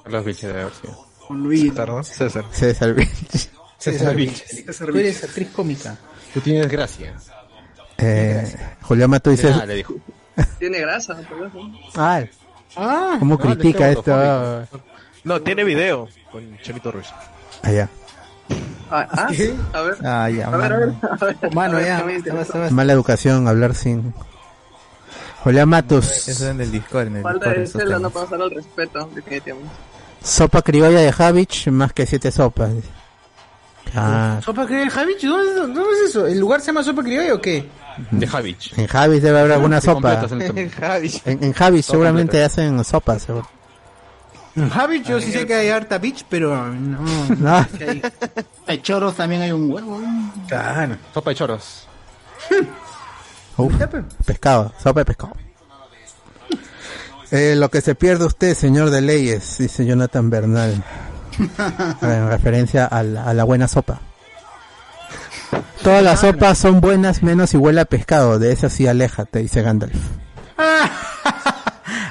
Los 0.05 0.25
bichos 0.25 0.53
de 0.53 0.61
haber 0.61 0.73
sido. 0.73 1.05
Con 1.27 1.43
Luis. 1.43 1.69
César, 1.71 1.87
¿no? 1.89 2.03
César. 2.03 2.45
César 2.51 2.93
Vilches. 2.93 3.49
César 3.77 4.15
Vilches. 4.15 4.65
Tú 4.77 4.97
eres 4.97 5.23
actriz 5.23 5.49
cómica. 5.55 5.95
Tú 6.33 6.41
tienes 6.41 6.67
gracia. 6.69 7.13
Eh, 7.97 8.55
Julián 8.81 9.09
Mato 9.09 9.29
dice. 9.29 9.51
Ah, 9.53 9.65
le 9.65 9.75
dijo. 9.75 9.95
Tiene 10.59 10.79
grasa. 10.79 11.17
Ah, 11.95 12.23
Ah, 12.77 13.15
¿cómo 13.19 13.35
Ah, 13.35 13.41
critica 13.41 13.89
esto? 13.89 14.67
No, 15.23 15.41
tiene 15.41 15.63
video 15.63 16.09
con 16.31 16.57
Chemito 16.59 16.91
Ruiz. 16.91 17.07
Allá. 17.63 17.87
Ah, 18.91 19.07
ah, 19.11 19.27
¿Qué? 19.35 19.55
a 19.73 19.81
ver. 19.81 19.97
Ah, 20.03 20.29
ya. 20.29 20.47
A 20.47 20.57
ver, 20.57 20.73
a 20.73 20.77
ver. 20.77 20.89
A 21.09 21.25
ver, 21.25 21.53
Mano, 21.53 21.77
a 21.77 22.03
ver, 22.03 22.21
ya. 22.23 22.69
Mala 22.71 22.91
educación, 22.93 23.47
hablar 23.47 23.75
sin. 23.75 24.13
Julián 25.43 25.69
Matos. 25.69 26.27
Eso 26.27 26.49
en 26.49 26.59
el 26.59 26.71
Discord, 26.71 27.07
en 27.07 27.15
el 27.17 27.23
Falta 27.23 27.53
Discord. 27.53 27.81
de 27.81 27.85
cela, 27.87 27.99
no 27.99 28.09
pasar 28.09 28.41
al 28.41 28.51
respeto, 28.51 29.09
definitivamente. 29.15 29.71
Sopa 30.21 30.61
criolla 30.61 30.99
de 30.99 31.11
Javich, 31.13 31.67
más 31.69 31.93
que 31.93 32.05
siete 32.05 32.29
sopas. 32.31 32.71
Ah, 33.93 34.39
¿Sopa 34.43 34.65
criolla 34.65 34.85
de 34.85 34.89
Javich? 34.89 35.21
¿Dónde, 35.23 35.49
es- 35.51 35.55
¿Dónde 35.57 35.81
es 36.03 36.09
eso? 36.09 36.25
¿El 36.27 36.39
lugar 36.39 36.59
se 36.61 36.67
llama 36.67 36.83
Sopa 36.83 37.03
criolla 37.03 37.33
o 37.35 37.41
qué? 37.41 37.67
De 38.11 38.27
Javich. 38.27 38.77
en 38.77 38.87
Javich 38.87 39.21
debe 39.21 39.39
haber 39.39 39.51
alguna 39.53 39.79
Sí, 39.79 39.85
sopa. 39.87 40.25
en 40.29 40.41
el 40.41 40.53
tema. 40.53 40.71
Javi. 40.79 41.21
En, 41.25 41.43
en 41.43 41.53
Javich 41.53 41.85
seguramente 41.85 42.43
hacen 42.43 42.83
sopas, 42.83 43.21
seguro. 43.23 43.47
En 44.57 44.69
Javich 44.69 45.05
yo 45.05 45.19
sí 45.21 45.31
sé 45.31 45.45
que 45.45 45.53
hay 45.53 45.69
harta 45.69 45.97
bitch, 45.97 46.25
pero 46.29 46.67
no. 46.73 46.99
No. 47.37 47.55
hay- 47.79 48.01
Hay 48.67 48.81
choros 48.81 49.15
también 49.15 49.41
hay 49.43 49.51
un 49.51 49.71
huevo. 49.71 50.01
¿eh? 50.01 50.05
Claro. 50.47 50.97
Sopa 51.13 51.29
de 51.31 51.35
choros. 51.35 51.87
Uf, 53.57 53.73
pescado, 54.25 54.73
sopa 54.83 55.01
de 55.01 55.05
pescado. 55.05 55.33
Eh, 57.31 57.55
lo 57.55 57.69
que 57.69 57.81
se 57.81 57.95
pierde 57.95 58.25
usted, 58.25 58.55
señor 58.55 58.89
de 58.89 59.01
leyes, 59.01 59.57
dice 59.57 59.85
Jonathan 59.85 60.29
Bernal. 60.29 60.83
en 62.01 62.29
referencia 62.29 62.85
a 62.85 63.03
la, 63.03 63.23
a 63.23 63.33
la 63.33 63.43
buena 63.43 63.67
sopa. 63.67 63.99
Todas 65.83 66.03
las 66.03 66.21
sopas 66.21 66.57
son 66.57 66.81
buenas 66.81 67.21
menos 67.21 67.51
si 67.51 67.57
huele 67.57 67.81
a 67.81 67.85
pescado. 67.85 68.39
De 68.39 68.51
eso 68.51 68.69
sí, 68.69 68.87
aléjate, 68.87 69.39
dice 69.39 69.61
Gandalf. 69.61 69.95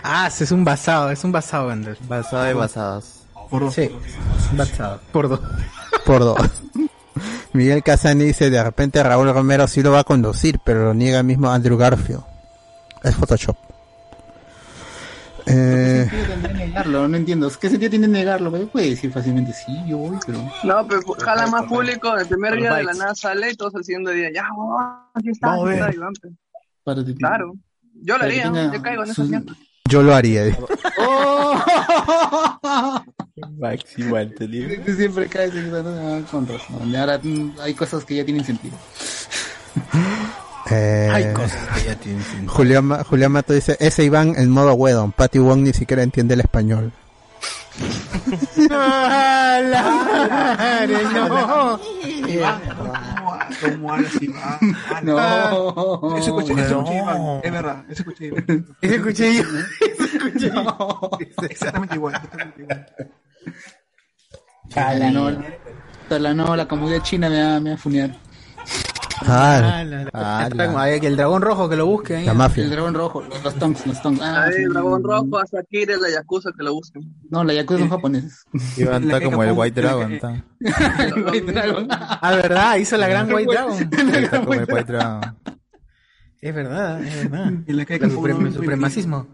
Ah, 0.07 0.29
es 0.29 0.53
un 0.53 0.65
basado, 0.65 1.11
es 1.11 1.25
un 1.25 1.33
basado, 1.33 1.69
Gandalf. 1.69 1.99
Basado 2.07 2.45
de 2.45 2.53
basadas. 2.53 3.25
Por 3.49 3.63
dos. 3.63 3.75
Sí, 3.75 3.91
basado. 4.53 5.01
Por 5.11 5.31
dos. 5.31 5.41
Por 6.05 6.21
dos. 6.21 6.39
Miguel 7.55 7.83
Casani 7.83 8.25
dice, 8.25 8.51
de 8.51 8.63
repente 8.63 9.03
Raúl 9.03 9.33
Romero 9.33 9.67
sí 9.67 9.83
lo 9.83 9.93
va 9.93 10.01
a 10.01 10.05
conducir, 10.05 10.61
pero 10.63 10.85
lo 10.85 10.95
niega 10.95 11.23
mismo 11.23 11.51
Andrew 11.51 11.79
Garfield. 11.79 12.23
Es 13.03 13.15
Photoshop. 13.15 13.57
Eh, 15.47 16.07
¿Qué 16.11 16.17
sentido 16.17 16.35
tendría 16.35 16.67
negarlo? 16.67 17.09
No 17.09 17.17
entiendo. 17.17 17.51
¿Qué 17.61 17.71
sentido 17.71 17.91
tiene 17.91 18.09
negarlo? 18.09 18.51
Me 18.51 18.67
puede 18.67 18.91
decir 18.91 19.13
fácilmente, 19.13 19.53
sí, 19.53 19.73
yo 19.87 19.99
voy, 19.99 20.17
pero... 20.27 20.39
No, 20.65 20.87
pero 20.87 21.03
jala 21.19 21.47
más 21.49 21.67
público. 21.67 22.17
El 22.17 22.27
primer 22.27 22.57
día 22.57 22.75
de 22.75 22.85
la 22.85 22.95
nada 22.95 23.15
sale 23.15 23.51
y 23.51 23.55
todos 23.55 23.75
el 23.75 23.85
siguiente 23.85 24.13
día. 24.13 24.31
Ya, 24.33 24.49
oh, 24.57 24.79
aquí 25.15 25.31
está. 25.31 25.49
Vamos 25.49 25.71
aquí 25.71 25.97
está. 25.97 26.29
Para 26.83 27.05
Claro. 27.19 27.53
Yo 27.95 28.19
lo 28.19 28.25
haría. 28.25 28.53
Yo 28.73 28.83
caigo 28.83 29.05
en 29.05 29.11
esa 29.11 29.25
mierda. 29.25 29.55
yo 29.89 30.03
lo 30.03 30.15
haría. 30.15 30.45
dice. 30.45 30.59
Máximo 33.59 34.17
Anthony. 34.17 34.69
Siempre 34.97 35.29
caes 35.29 35.55
en 35.55 35.71
no, 35.71 36.25
con 36.31 36.47
razón. 36.47 36.95
Ahora 36.95 37.19
mm, 37.23 37.55
hay 37.61 37.75
cosas 37.75 38.05
que 38.05 38.17
ya 38.17 38.25
tienen 38.25 38.45
sentido. 38.45 38.77
Eh, 40.71 41.11
Hay 41.13 41.33
cosas 41.35 41.69
que 41.79 41.85
ya 41.85 41.95
tienen. 41.97 42.47
Julián, 42.47 43.05
Julián 43.05 43.33
Mato 43.33 43.53
dice, 43.53 43.77
ese 43.81 44.05
Iván 44.05 44.35
en 44.37 44.51
modo 44.51 44.73
Wedon. 44.75 45.13
Patty 45.13 45.39
Wong 45.39 45.61
ni 45.63 45.73
siquiera 45.73 46.03
entiende 46.03 46.35
el 46.35 46.41
español. 46.41 46.93
¡Ah, 48.71 49.61
la 49.63 49.83
no! 51.13 51.81
¿Cómo 53.61 53.93
hablas, 53.93 54.23
Iván? 54.23 54.59
Ah, 54.91 55.01
No. 55.03 56.17
Eso 56.19 56.39
escuché, 56.39 56.53
eso 56.63 56.81
escuché, 56.81 56.97
No. 56.97 57.03
Iván. 57.03 57.41
Es 57.43 57.53
verdad, 57.53 57.85
eso 57.91 58.03
escuché. 58.03 58.27
Iván. 58.27 58.67
Ese 58.81 58.95
escuché 58.97 59.35
yo. 59.35 59.43
Exactamente 61.49 61.95
igual, 61.97 62.15
exactamente 62.15 62.63
igual. 62.63 62.87
Chala, 64.71 65.11
no. 65.11 65.31
La, 66.19 66.33
no, 66.35 66.55
la 66.57 66.67
comunidad 66.69 67.03
china 67.03 67.29
me 67.29 67.43
va, 67.43 67.61
me 67.61 67.71
va 67.71 67.77
a 67.77 67.79
funear. 67.79 68.11
Ah, 69.27 69.57
Ah, 69.57 69.85
la- 69.85 69.85
la- 70.05 70.11
ah, 70.13 70.49
el 70.51 70.57
la- 70.57 70.65
dragón- 70.65 70.81
ay, 70.81 71.01
que 71.01 71.07
el 71.07 71.17
dragón 71.17 71.43
rojo 71.43 71.69
que 71.69 71.77
lo 71.77 71.87
busque. 71.87 72.23
La 72.25 72.35
mafia. 72.35 72.65
El 72.65 72.71
dragón 72.71 72.95
rojo, 72.95 73.23
los, 73.23 73.43
los 73.43 73.55
tonks, 73.55 73.87
los 73.87 74.03
tonks. 74.03 74.21
Ah, 74.23 74.49
sí. 74.55 74.65
Dragón 74.65 75.03
Rojo, 75.03 75.39
a 75.39 75.47
Sakira, 75.47 75.97
la 75.97 76.11
Yakuza 76.11 76.51
que 76.57 76.63
lo 76.63 76.75
busquen. 76.75 77.03
No, 77.31 77.43
la 77.45 77.55
yakuza 77.55 77.81
son 77.81 77.89
japoneses. 77.91 78.45
Iván 78.77 79.05
está 79.05 79.21
como 79.23 79.43
el 79.43 79.53
White 79.53 79.81
Dragon. 79.81 80.13
Está, 80.15 80.45
White 80.61 81.53
Dragon. 81.53 81.89
Ah, 81.91 82.33
verdad, 82.43 82.77
hizo 82.77 82.97
la 82.97 83.09
gran 83.09 83.33
White 83.33 83.51
Dragon. 83.53 83.89
está 84.15 84.41
como 84.41 84.55
el 84.55 84.67
White 84.71 84.93
Dragon. 84.93 85.37
Es 86.41 86.55
verdad, 86.55 87.03
es 87.03 87.31
verdad. 87.31 87.53
En 87.67 87.77
la 87.77 87.85
que 87.87 87.95
hay 87.95 88.01
El 88.03 88.11
supremacismo. 88.13 89.27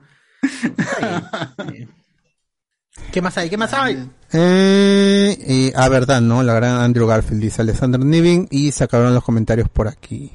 ¿Qué 3.12 3.20
más 3.20 3.36
hay? 3.38 3.50
¿Qué 3.50 3.56
más 3.56 3.72
hay? 3.74 4.08
Eh, 4.32 5.36
y, 5.46 5.72
ah, 5.74 5.88
verdad, 5.88 6.20
¿no? 6.20 6.42
La 6.42 6.54
gran 6.54 6.80
Andrew 6.80 7.06
Garfield 7.06 7.42
dice 7.42 7.62
Alexander 7.62 8.00
Niven 8.00 8.46
y 8.50 8.70
se 8.72 8.84
acabaron 8.84 9.14
los 9.14 9.24
comentarios 9.24 9.68
por 9.68 9.88
aquí. 9.88 10.32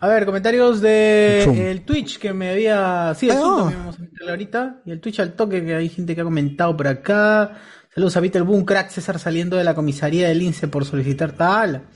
A 0.00 0.08
ver, 0.08 0.26
comentarios 0.26 0.80
de 0.80 1.70
El 1.70 1.82
Twitch 1.82 2.18
que 2.18 2.32
me 2.32 2.50
había. 2.50 3.14
Sí, 3.14 3.28
el 3.28 3.36
Zoom 3.36 3.50
no. 3.50 3.56
también 3.58 3.78
vamos 3.78 3.98
a 3.98 4.02
meterlo 4.02 4.30
ahorita. 4.30 4.82
Y 4.84 4.90
el 4.90 5.00
Twitch 5.00 5.20
al 5.20 5.34
toque, 5.34 5.64
que 5.64 5.74
hay 5.76 5.88
gente 5.88 6.14
que 6.14 6.20
ha 6.20 6.24
comentado 6.24 6.76
por 6.76 6.88
acá. 6.88 7.56
Saludos 7.94 8.16
a 8.16 8.20
Vitor 8.20 8.42
Boom, 8.42 8.64
crack 8.64 8.90
César 8.90 9.18
saliendo 9.18 9.56
de 9.56 9.64
la 9.64 9.74
comisaría 9.74 10.28
del 10.28 10.42
INSE 10.42 10.66
por 10.66 10.84
solicitar 10.84 11.32
tal. 11.32 11.86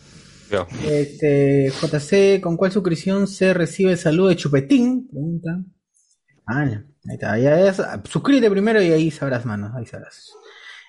Yo. 0.50 0.66
Este, 0.84 1.70
JC, 1.70 2.40
¿con 2.40 2.56
cuál 2.56 2.70
suscripción 2.70 3.26
se 3.26 3.52
recibe 3.52 3.92
el 3.92 3.98
saludo 3.98 4.28
de 4.28 4.36
Chupetín? 4.36 5.08
Pregunta. 5.08 5.64
Ah, 6.46 6.64
ahí 7.08 7.14
está. 7.14 7.38
Ya 7.38 7.60
es, 7.60 7.80
suscríbete 8.10 8.50
primero 8.50 8.80
y 8.82 8.92
ahí 8.92 9.10
sabrás, 9.10 9.44
mano. 9.44 9.72
Ahí 9.76 9.86
sabrás. 9.86 10.32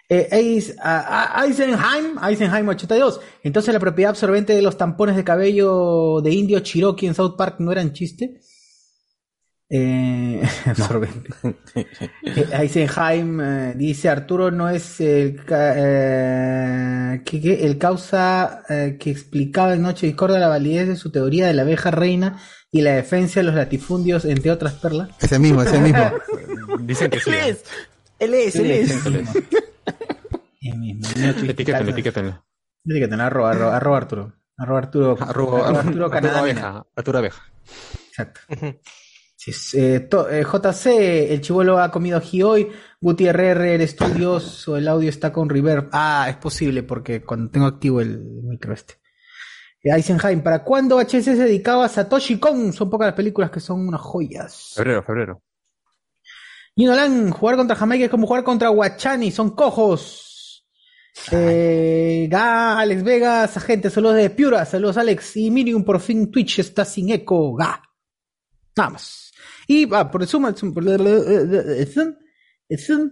Eh, 0.10 0.30
Eis- 0.32 0.76
a- 0.82 1.42
a- 1.42 1.46
Eisenheim, 1.46 2.18
Eisenheim 2.24 2.68
82. 2.70 3.20
Entonces 3.44 3.74
la 3.74 3.80
propiedad 3.80 4.12
absorbente 4.12 4.54
de 4.56 4.62
los 4.62 4.78
tampones 4.78 5.16
de 5.18 5.24
cabello 5.26 6.22
de 6.22 6.32
indio 6.32 6.60
Cherokee 6.62 7.08
en 7.08 7.14
South 7.14 7.36
Park 7.38 7.56
no 7.60 7.72
eran 7.72 7.92
chiste. 7.94 8.40
Eh, 9.70 10.42
absorbente. 10.66 11.30
Eh, 12.24 12.48
Eisenheim 12.54 13.42
eh, 13.42 13.74
dice 13.76 14.08
Arturo 14.08 14.50
no 14.50 14.70
es 14.70 15.02
el, 15.02 15.44
ca- 15.44 15.74
eh, 15.76 17.22
¿qué- 17.26 17.42
qué? 17.42 17.66
el 17.66 17.78
causa 17.78 18.64
eh, 18.70 18.98
que 18.98 19.12
explicaba 19.12 19.74
en 19.74 19.82
Noche 19.82 20.08
Discordia 20.08 20.40
la 20.40 20.48
validez 20.48 20.88
de 20.88 20.96
su 20.96 21.12
teoría 21.12 21.48
de 21.48 21.54
la 21.54 21.64
abeja 21.64 21.92
reina 21.92 22.40
y 22.72 22.82
la 22.82 22.92
defensa 22.92 23.42
de 23.42 23.46
los 23.46 23.56
latifundios, 23.56 24.24
entre 24.26 24.52
otras 24.52 24.74
perlas. 24.76 25.10
Ese 25.20 25.38
mismo, 25.38 25.62
ese 25.62 25.80
mismo. 25.80 26.12
Dicen 26.80 27.10
que 27.12 27.20
sí. 27.20 27.30
Él 27.32 27.36
es, 27.46 27.64
él 28.20 28.34
es, 28.34 28.56
él 28.56 28.72
es. 28.72 29.06
Él 29.06 29.16
es. 29.28 29.36
Él 30.62 30.78
mismo. 30.80 31.08
Etiquétenlo, 31.50 31.92
etiquétenlo. 31.92 32.46
Etiquétenlo, 32.86 33.24
arroba, 33.24 33.52
arroba, 33.52 33.76
arroba 33.76 33.98
Arturo. 33.98 34.34
Arroba 34.58 34.80
Arturo. 34.80 35.18
Arroba, 35.20 35.58
arroba 35.68 35.68
Arturo 35.68 36.06
Arturo 36.06 36.10
Canadá. 36.10 36.40
Abeja. 36.40 36.86
Arturo 36.96 37.18
Abeja. 37.20 37.42
Exacto. 38.10 38.40
Eh, 39.74 40.02
to- 40.10 40.30
eh, 40.30 40.44
JC, 40.44 41.32
el 41.34 41.42
chivolo 41.42 41.80
ha 41.80 41.90
comido 41.92 42.18
ají 42.18 42.44
hoy. 42.44 42.68
Guti 43.00 43.28
RR, 43.28 43.76
el 43.76 43.82
estudioso, 43.82 44.76
el 44.76 44.88
audio 44.88 45.10
está 45.10 45.32
con 45.32 45.48
reverb. 45.50 45.90
Ah, 45.92 46.26
es 46.30 46.36
posible 46.38 46.84
porque 46.84 47.24
cuando 47.24 47.50
tengo 47.52 47.66
activo 47.68 48.02
el 48.02 48.20
micro 48.20 48.74
este. 48.74 48.96
Eh, 49.84 49.92
Eisenheim, 49.92 50.42
¿para 50.42 50.64
cuándo 50.64 51.00
HS 51.00 51.24
se 51.24 51.36
dedicaba 51.36 51.86
a 51.86 51.90
Satoshi 51.90 52.40
Kon? 52.40 52.74
Son 52.74 52.90
pocas 52.90 53.08
las 53.08 53.16
películas 53.16 53.52
que 53.52 53.60
son 53.60 53.88
unas 53.88 54.02
joyas. 54.02 54.72
Febrero, 54.76 55.04
febrero. 55.04 55.42
Y 56.76 56.86
Nolan, 56.86 57.32
jugar 57.32 57.56
contra 57.56 57.76
Jamaica 57.76 58.06
es 58.06 58.12
como 58.12 58.28
jugar 58.28 58.44
contra 58.44 58.70
Guachani, 58.70 59.32
son 59.32 59.52
cojos. 59.52 60.66
Eh, 61.32 62.28
Ga, 62.30 62.80
Alex 62.80 63.04
Vegas, 63.04 63.58
agente, 63.58 63.90
saludos 63.90 64.18
de 64.18 64.30
Piura, 64.30 64.66
saludos 64.66 64.98
Alex. 64.98 65.38
Y 65.38 65.50
Miriam, 65.52 65.84
por 65.84 66.00
fin 66.00 66.30
Twitch 66.32 66.60
está 66.60 66.84
sin 66.86 67.10
eco, 67.12 67.56
Ga. 67.56 67.82
Nada 68.76 68.90
más. 68.92 69.27
Y 69.68 69.88
ah, 69.94 70.10
por 70.10 70.22
el 70.22 70.28
Zoom, 70.28 70.48
el 70.48 70.56
Zoom, 70.56 70.74
por 70.74 70.88
el, 70.88 71.06
el 71.06 71.88
Zoom, 71.88 72.16
el 72.70 72.80
Zoom, 72.80 73.12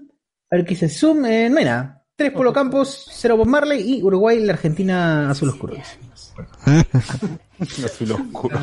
a 0.50 0.56
ver 0.56 0.66
qué 0.66 0.70
dice 0.70 0.90
Zoom, 0.90 1.26
eh, 1.26 1.50
no 1.50 1.58
hay 1.58 1.66
nada. 1.66 2.04
Tres 2.16 2.32
Polo 2.32 2.54
Campos, 2.54 3.08
cero 3.12 3.36
Bob 3.36 3.48
Marley 3.48 3.98
y 3.98 4.02
Uruguay, 4.02 4.40
la 4.40 4.54
Argentina 4.54 5.30
azul 5.30 5.50
oscuro. 5.50 5.76
Azul 7.60 8.12
oscuro. 8.12 8.60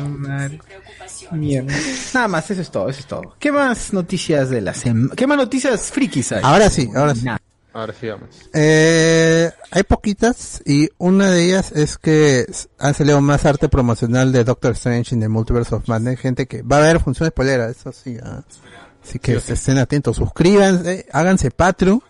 Mierda. 1.31 1.73
Nada 2.13 2.27
más, 2.27 2.49
eso 2.49 2.61
es 2.61 2.71
todo, 2.71 2.89
eso 2.89 2.99
es 2.99 3.07
todo. 3.07 3.35
¿Qué 3.39 3.51
más 3.51 3.93
noticias 3.93 4.49
de 4.49 4.61
la 4.61 4.73
semana? 4.73 5.13
¿Qué 5.15 5.27
más 5.27 5.37
noticias 5.37 5.91
frikis 5.91 6.31
hay? 6.31 6.41
Ahora 6.43 6.69
sí, 6.69 6.89
ahora 6.95 7.13
sí. 7.13 7.25
Nada. 7.25 7.42
Ahora 7.73 7.93
sí 7.99 8.07
vamos. 8.07 8.29
Eh, 8.53 9.51
hay 9.71 9.83
poquitas 9.83 10.61
y 10.63 10.89
una 10.99 11.31
de 11.31 11.45
ellas 11.45 11.71
es 11.71 11.97
que 11.97 12.45
han 12.77 12.93
salido 12.93 13.19
más 13.19 13.45
arte 13.45 13.67
promocional 13.67 14.31
de 14.31 14.43
Doctor 14.43 14.73
Strange 14.73 15.15
en 15.15 15.21
the 15.21 15.27
Multiverse 15.27 15.73
of 15.73 15.87
Madness. 15.87 16.19
Gente 16.19 16.45
que 16.45 16.61
va 16.61 16.77
a 16.77 16.79
haber 16.79 16.99
funciones 16.99 17.33
poleras, 17.33 17.71
eso 17.71 17.91
sí. 17.91 18.17
ah. 18.23 18.43
Así 19.03 19.19
que 19.19 19.33
estén 19.33 19.79
atentos, 19.79 20.15
suscríbanse, 20.15 21.07
háganse 21.11 21.51
Patreon 21.51 22.01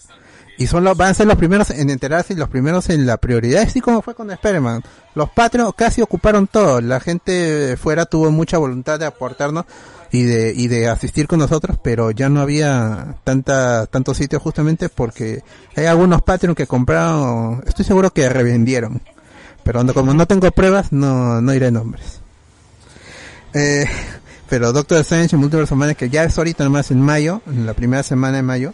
y 0.57 0.68
son 0.68 0.84
los, 0.84 0.95
van 0.95 1.10
a 1.10 1.14
ser 1.14 1.26
los 1.26 1.38
primeros 1.38 1.72
en 1.72 1.90
enterarse 1.90 2.34
y 2.34 2.35
los 2.35 2.49
primeros 2.49 2.90
en 2.90 3.06
la 3.06 3.18
prioridad. 3.18 3.64
Así 3.64 3.81
como 3.81 4.02
fue 4.02 4.14
con 4.14 4.30
Spider-Man. 4.30 4.84
Los 5.15 5.30
Patreon 5.31 5.72
casi 5.76 6.02
ocuparon 6.02 6.48
todo. 6.48 6.81
La 6.81 6.99
gente 6.99 7.77
fuera 7.77 8.06
tuvo 8.06 8.31
mucha 8.31 8.57
voluntad 8.57 8.99
de 8.99 9.06
aportarnos 9.06 9.65
y 10.14 10.23
de, 10.23 10.53
y 10.56 10.68
de 10.68 10.88
asistir 10.88 11.27
con 11.27 11.40
nosotros, 11.40 11.77
pero 11.84 12.11
ya 12.11 12.30
no 12.30 12.40
había 12.40 13.15
tanta, 13.26 13.88
tantos 13.88 14.15
sitios 14.18 14.41
justamente 14.41 14.88
porque 14.88 15.41
hay 15.76 15.88
algunos 15.88 16.22
Patreon 16.22 16.53
que 16.56 16.68
compraron, 16.68 17.64
estoy 17.68 17.84
seguro 17.84 18.11
que 18.11 18.30
revendieron. 18.30 19.02
Pero 19.64 19.77
cuando- 19.80 19.94
como 19.94 20.14
no 20.14 20.27
tengo 20.27 20.49
pruebas, 20.52 20.91
no, 20.94 21.41
no 21.41 21.52
diré 21.52 21.72
nombres. 21.72 22.19
Eh, 23.53 23.85
pero 24.49 24.72
Doctor 24.72 24.99
Strange 24.99 25.35
en 25.35 25.40
Multiverse 25.41 25.73
of 25.73 25.95
que 25.98 26.10
ya 26.10 26.23
es 26.23 26.38
ahorita 26.38 26.64
nomás 26.64 26.91
en 26.91 27.02
mayo, 27.02 27.41
en 27.48 27.65
la 27.65 27.73
primera 27.73 28.03
semana 28.03 28.38
de 28.38 28.44
mayo, 28.44 28.73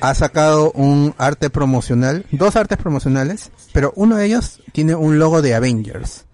ha 0.00 0.14
sacado 0.14 0.70
un 0.72 1.12
arte 1.18 1.50
promocional, 1.50 2.24
dos 2.30 2.54
artes 2.54 2.78
promocionales, 2.78 3.50
pero 3.72 3.92
uno 3.96 4.16
de 4.16 4.26
ellos 4.26 4.60
tiene 4.72 4.94
un 4.94 5.18
logo 5.18 5.42
de 5.42 5.54
Avengers. 5.56 6.24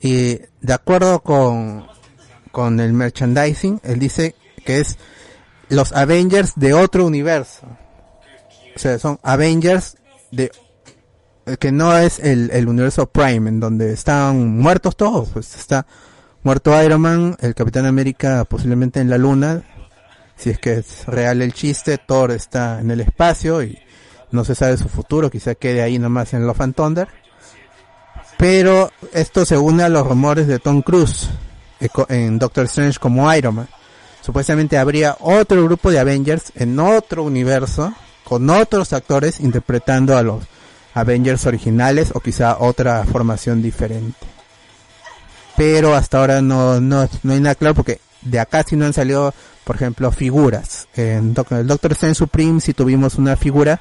Y 0.00 0.40
de 0.60 0.72
acuerdo 0.74 1.20
con, 1.20 1.86
con 2.54 2.78
el 2.78 2.92
merchandising, 2.92 3.80
él 3.82 3.98
dice 3.98 4.36
que 4.64 4.78
es 4.78 4.96
los 5.68 5.92
Avengers 5.92 6.52
de 6.54 6.72
otro 6.72 7.04
universo. 7.04 7.66
O 8.76 8.78
sea, 8.78 8.96
son 9.00 9.18
Avengers 9.24 9.96
de 10.30 10.52
eh, 11.46 11.56
que 11.58 11.72
no 11.72 11.98
es 11.98 12.20
el, 12.20 12.50
el 12.52 12.68
universo 12.68 13.06
Prime, 13.06 13.48
en 13.48 13.58
donde 13.58 13.92
están 13.92 14.56
muertos 14.56 14.96
todos. 14.96 15.30
Pues 15.30 15.56
está 15.56 15.84
muerto 16.44 16.80
Iron 16.80 17.00
Man, 17.00 17.36
el 17.40 17.56
Capitán 17.56 17.86
América 17.86 18.44
posiblemente 18.44 19.00
en 19.00 19.10
la 19.10 19.18
luna, 19.18 19.64
si 20.36 20.50
es 20.50 20.60
que 20.60 20.74
es 20.74 21.06
real 21.06 21.42
el 21.42 21.52
chiste, 21.52 21.98
Thor 21.98 22.30
está 22.30 22.80
en 22.80 22.92
el 22.92 23.00
espacio 23.00 23.64
y 23.64 23.76
no 24.30 24.44
se 24.44 24.54
sabe 24.54 24.76
su 24.76 24.88
futuro, 24.88 25.28
quizá 25.28 25.56
quede 25.56 25.82
ahí 25.82 25.98
nomás 25.98 26.34
en 26.34 26.46
Love 26.46 26.60
and 26.60 26.74
Thunder. 26.76 27.08
Pero 28.38 28.92
esto 29.12 29.44
se 29.44 29.58
une 29.58 29.82
a 29.82 29.88
los 29.88 30.06
rumores 30.06 30.46
de 30.46 30.60
Tom 30.60 30.82
Cruise 30.82 31.30
en 32.08 32.38
Doctor 32.38 32.64
Strange 32.66 32.98
como 32.98 33.32
Iron 33.34 33.56
Man. 33.56 33.68
Supuestamente 34.22 34.78
habría 34.78 35.16
otro 35.20 35.62
grupo 35.64 35.90
de 35.90 35.98
Avengers 35.98 36.52
en 36.54 36.78
otro 36.78 37.24
universo 37.24 37.94
con 38.24 38.48
otros 38.48 38.92
actores 38.92 39.38
interpretando 39.40 40.16
a 40.16 40.22
los 40.22 40.44
Avengers 40.94 41.44
originales 41.46 42.10
o 42.14 42.20
quizá 42.20 42.56
otra 42.58 43.04
formación 43.04 43.60
diferente. 43.60 44.26
Pero 45.56 45.94
hasta 45.94 46.18
ahora 46.18 46.40
no, 46.40 46.80
no, 46.80 47.08
no 47.22 47.32
hay 47.32 47.40
nada 47.40 47.54
claro 47.54 47.74
porque 47.74 48.00
de 48.22 48.40
acá 48.40 48.64
sí 48.66 48.76
no 48.76 48.86
han 48.86 48.92
salido, 48.92 49.34
por 49.64 49.76
ejemplo, 49.76 50.10
figuras. 50.10 50.88
En 50.96 51.34
el 51.50 51.66
Doctor 51.66 51.92
Strange 51.92 52.14
Supreme 52.14 52.60
sí 52.60 52.72
tuvimos 52.72 53.16
una 53.16 53.36
figura 53.36 53.80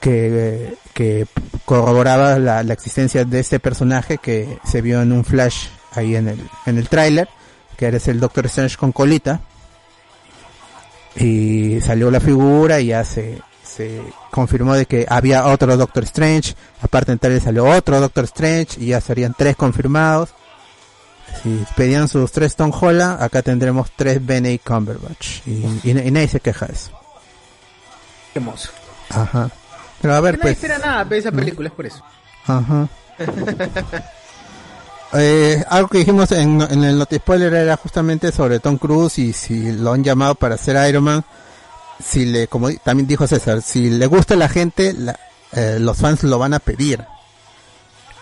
que, 0.00 0.76
que 0.92 1.26
corroboraba 1.64 2.38
la, 2.38 2.62
la 2.62 2.72
existencia 2.72 3.24
de 3.24 3.40
este 3.40 3.58
personaje 3.58 4.18
que 4.18 4.58
se 4.64 4.82
vio 4.82 5.00
en 5.00 5.12
un 5.12 5.24
flash 5.24 5.68
ahí 5.94 6.16
en 6.16 6.28
el, 6.28 6.48
en 6.66 6.78
el 6.78 6.88
tráiler, 6.88 7.28
que 7.76 7.86
eres 7.86 8.08
el 8.08 8.20
Doctor 8.20 8.46
Strange 8.46 8.76
con 8.76 8.92
colita. 8.92 9.40
Y 11.16 11.80
salió 11.82 12.10
la 12.10 12.20
figura 12.20 12.80
y 12.80 12.86
ya 12.86 13.04
se, 13.04 13.38
se 13.62 14.02
confirmó 14.30 14.74
de 14.74 14.86
que 14.86 15.06
había 15.08 15.46
otro 15.46 15.76
Doctor 15.76 16.04
Strange, 16.04 16.54
aparte 16.80 17.12
en 17.12 17.18
trailer 17.18 17.42
salió 17.42 17.66
otro 17.66 18.00
Doctor 18.00 18.24
Strange 18.24 18.80
y 18.80 18.86
ya 18.86 19.00
serían 19.00 19.34
tres 19.36 19.56
confirmados. 19.56 20.30
Si 21.42 21.64
pedían 21.76 22.08
sus 22.08 22.30
tres 22.32 22.56
Tom 22.56 22.72
Holland, 22.78 23.22
acá 23.22 23.42
tendremos 23.42 23.90
tres 23.96 24.24
Benedict 24.24 24.66
Cumberbatch. 24.66 25.46
Y, 25.46 25.50
y- 25.84 25.90
y 26.06 26.10
nadie 26.10 26.28
se 26.28 26.40
queja 26.40 26.66
de 26.66 26.72
eso. 26.74 26.90
Qué 28.32 28.38
hermoso. 28.38 28.70
Ajá. 29.10 29.50
Pero 30.00 30.14
a 30.14 30.20
ver, 30.20 30.38
pues. 30.40 30.54
espera 30.54 30.78
nada 30.78 31.04
de 31.04 31.18
esa 31.18 31.30
película, 31.30 31.68
es 31.68 31.74
por 31.74 31.86
eso. 31.86 32.02
Ajá. 32.46 32.88
Eh, 35.14 35.62
algo 35.68 35.88
que 35.88 35.98
dijimos 35.98 36.32
en, 36.32 36.60
en 36.62 36.84
el 36.84 36.98
Noti 36.98 37.16
Spoiler 37.16 37.52
era 37.52 37.76
justamente 37.76 38.32
sobre 38.32 38.60
Tom 38.60 38.78
Cruise 38.78 39.18
y 39.18 39.32
si 39.32 39.72
lo 39.72 39.92
han 39.92 40.02
llamado 40.02 40.34
para 40.34 40.56
ser 40.56 40.76
Iron 40.88 41.04
Man. 41.04 41.24
Si 42.02 42.24
le, 42.24 42.48
como 42.48 42.72
también 42.82 43.06
dijo 43.06 43.26
César, 43.26 43.62
si 43.62 43.90
le 43.90 44.06
gusta 44.06 44.34
a 44.34 44.36
la 44.38 44.48
gente, 44.48 44.92
la- 44.94 45.18
eh, 45.52 45.76
los 45.78 45.98
fans 45.98 46.22
lo 46.24 46.38
van 46.38 46.54
a 46.54 46.58
pedir. 46.58 47.04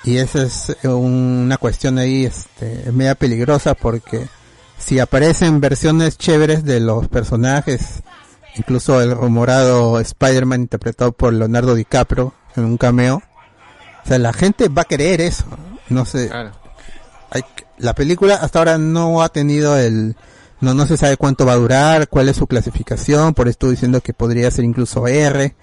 Y 0.03 0.17
esa 0.17 0.43
es 0.43 0.77
eh, 0.83 0.89
una 0.89 1.57
cuestión 1.59 1.99
ahí, 1.99 2.25
este, 2.27 2.91
media 2.93 3.15
peligrosa 3.15 3.75
porque 3.75 4.27
si 4.79 4.99
aparecen 4.99 5.61
versiones 5.61 6.19
chéveres 6.19 6.65
de 6.65 6.81
los 6.81 7.07
personajes, 7.09 8.03
incluso 8.57 9.01
el 9.01 9.13
rumorado 9.13 10.01
Spider-Man 10.01 10.63
interpretado 10.63 11.13
por 11.13 11.33
Leonardo 11.33 11.75
DiCaprio 11.75 12.35
en 12.57 12.65
un 12.65 12.77
cameo, 12.79 13.23
o 14.05 14.09
sea, 14.09 14.19
la 14.19 14.33
gente 14.33 14.69
va 14.69 14.83
a 14.83 14.87
querer 14.87 15.21
eso. 15.21 15.45
No 15.91 16.05
sé. 16.05 16.31
Hay 17.31 17.43
la 17.81 17.95
película 17.95 18.35
hasta 18.35 18.59
ahora 18.59 18.79
no 18.79 19.23
ha 19.23 19.31
tenido 19.31 19.77
el, 19.77 20.17
no, 20.61 20.75
no 20.75 20.87
se 20.87 20.97
sabe 20.97 21.17
cuánto 21.17 21.47
va 21.47 21.53
a 21.53 21.57
durar, 21.57 22.09
cuál 22.09 22.29
es 22.29 22.37
su 22.37 22.47
clasificación, 22.47 23.35
por 23.35 23.49
eso 23.49 23.53
estoy 23.53 23.71
diciendo 23.71 24.01
que 24.01 24.13
podría 24.13 24.51
ser 24.51 24.65
incluso 24.65 25.07
R. 25.07 25.55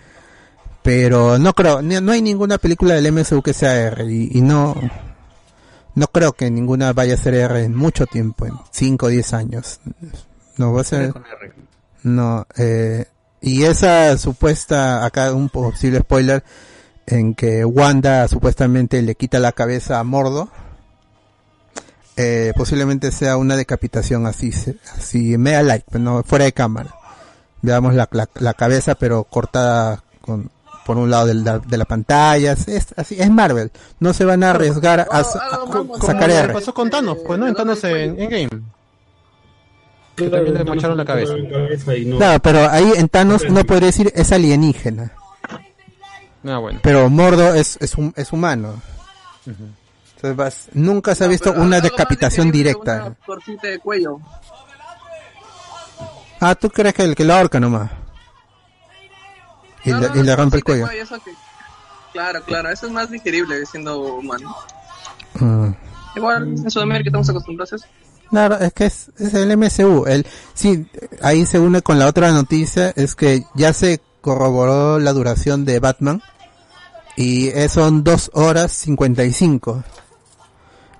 Pero 0.83 1.37
no 1.37 1.53
creo, 1.53 1.81
no 1.81 2.11
hay 2.11 2.21
ninguna 2.21 2.57
película 2.57 2.95
del 2.95 3.11
MCU 3.11 3.41
que 3.41 3.53
sea 3.53 3.75
R 3.75 4.05
y, 4.05 4.37
y 4.37 4.41
no, 4.41 4.73
no 5.95 6.07
creo 6.07 6.31
que 6.31 6.49
ninguna 6.49 6.93
vaya 6.93 7.15
a 7.15 7.17
ser 7.17 7.33
R 7.33 7.63
en 7.63 7.75
mucho 7.75 8.05
tiempo, 8.05 8.45
en 8.45 8.53
5 8.71 9.05
o 9.05 9.09
10 9.09 9.33
años. 9.33 9.79
No 10.55 10.71
va 10.71 10.81
a 10.81 10.85
ser, 10.85 11.13
no, 12.03 12.47
eh, 12.57 13.05
y 13.41 13.63
esa 13.63 14.17
supuesta, 14.17 15.05
acá 15.05 15.33
un 15.33 15.49
posible 15.49 15.99
spoiler, 15.99 16.43
en 17.05 17.35
que 17.35 17.65
Wanda 17.65 18.27
supuestamente 18.27 19.01
le 19.01 19.15
quita 19.15 19.39
la 19.39 19.51
cabeza 19.51 19.99
a 19.99 20.03
Mordo, 20.03 20.49
eh, 22.17 22.51
posiblemente 22.55 23.11
sea 23.11 23.37
una 23.37 23.55
decapitación 23.55 24.25
así, 24.25 24.51
se- 24.51 24.77
así, 24.97 25.37
media 25.37 25.63
light, 25.63 25.83
pero 25.89 26.03
no, 26.03 26.23
fuera 26.23 26.45
de 26.45 26.51
cámara. 26.53 26.93
Veamos 27.61 27.93
la, 27.95 28.07
la, 28.11 28.27
la 28.35 28.53
cabeza 28.53 28.95
pero 28.95 29.23
cortada 29.23 30.03
con, 30.21 30.49
por 30.85 30.97
un 30.97 31.09
lado 31.09 31.27
de 31.27 31.33
la, 31.35 31.59
de 31.59 31.77
la 31.77 31.85
pantalla, 31.85 32.51
es, 32.53 32.87
así, 32.95 33.15
es 33.19 33.29
Marvel, 33.29 33.71
no 33.99 34.13
se 34.13 34.25
van 34.25 34.43
a 34.43 34.51
arriesgar 34.51 35.07
a, 35.11 35.23
sa- 35.23 35.39
a 35.53 35.57
Como 35.59 35.97
sacar 35.99 36.29
R. 36.29 36.53
pasó 36.53 36.73
con 36.73 36.89
Thanos, 36.89 37.17
pues 37.25 37.39
no, 37.39 37.47
en 37.47 37.53
Thanos 37.55 37.83
en, 37.83 38.19
en 38.19 38.29
Game. 38.29 38.49
Que 40.15 40.29
también 40.29 40.55
le 40.55 40.63
mocharon 40.63 40.97
la 40.97 41.05
cabeza. 41.05 41.33
Claro, 42.17 42.41
pero 42.41 42.67
ahí 42.71 42.91
en 42.95 43.07
Thanos 43.07 43.43
uno 43.47 43.63
podría 43.63 43.87
decir 43.87 44.11
es 44.15 44.31
alienígena. 44.31 45.11
Ah, 46.43 46.57
bueno. 46.57 46.79
Pero 46.81 47.07
Mordo 47.09 47.53
es, 47.53 47.77
es, 47.81 47.95
hum- 47.97 48.13
es 48.15 48.31
humano. 48.33 48.81
Entonces 50.21 50.69
nunca 50.73 51.13
se 51.15 51.23
ha 51.23 51.27
visto 51.27 51.51
una 51.53 51.79
decapitación 51.79 52.51
directa. 52.51 53.15
Una 53.27 53.61
de 53.61 53.79
cuello. 53.79 54.19
Ah, 56.39 56.55
¿tú 56.55 56.69
crees 56.69 56.93
que 56.93 57.03
el 57.03 57.15
que 57.15 57.23
lo 57.23 57.33
ahorca 57.33 57.59
nomás? 57.59 57.91
Y, 59.83 59.91
No, 59.91 59.99
le, 59.99 60.07
no, 60.09 60.15
y 60.15 60.17
no, 60.19 60.23
le 60.23 60.35
rompe 60.35 60.57
el 60.57 60.61
de 60.61 60.63
cuello. 60.63 60.89
eso 60.89 61.15
que- 61.23 61.33
Claro, 62.13 62.41
claro, 62.43 62.69
eso 62.69 62.87
es 62.87 62.91
más 62.91 63.09
digerible 63.11 63.63
siendo 63.65 63.99
humano. 64.15 64.55
Ah. 65.39 65.69
Igual 66.15 66.43
en 66.47 66.71
Sudamérica 66.71 67.09
estamos 67.09 67.29
acostumbrados 67.29 67.73
a 67.73 67.75
eso. 67.75 67.85
Claro, 68.29 68.57
es 68.59 68.73
que 68.73 68.85
es, 68.85 69.11
es 69.19 69.33
el 69.35 69.55
MCU. 69.55 70.05
El, 70.07 70.25
sí, 70.53 70.87
ahí 71.21 71.45
se 71.45 71.59
une 71.59 71.81
con 71.81 71.99
la 71.99 72.07
otra 72.07 72.31
noticia, 72.31 72.91
es 72.95 73.15
que 73.15 73.43
ya 73.53 73.71
se 73.71 74.01
corroboró 74.21 74.99
la 74.99 75.13
duración 75.13 75.63
de 75.63 75.79
Batman 75.79 76.21
y 77.15 77.51
son 77.69 78.03
dos 78.03 78.29
horas 78.33 78.71
55. 78.73 79.83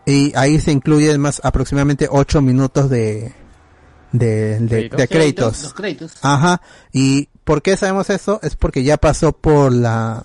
Y 0.08 0.32
ahí 0.38 0.60
se 0.62 0.72
incluyen 0.72 1.20
más 1.20 1.42
aproximadamente 1.44 2.08
8 2.10 2.42
minutos 2.42 2.90
de, 2.90 3.34
de, 4.14 4.58
de, 4.58 4.68
Créditos. 4.68 4.98
de 4.98 5.08
créditos. 5.10 5.64
Los 5.64 5.74
créditos. 5.74 6.14
Ajá. 6.22 6.62
¿Y 6.94 7.28
por 7.44 7.62
qué 7.62 7.76
sabemos 7.76 8.10
eso? 8.10 8.40
Es 8.42 8.56
porque 8.56 8.86
ya 8.86 8.96
pasó 8.96 9.34
por 9.34 9.74
la 9.74 10.24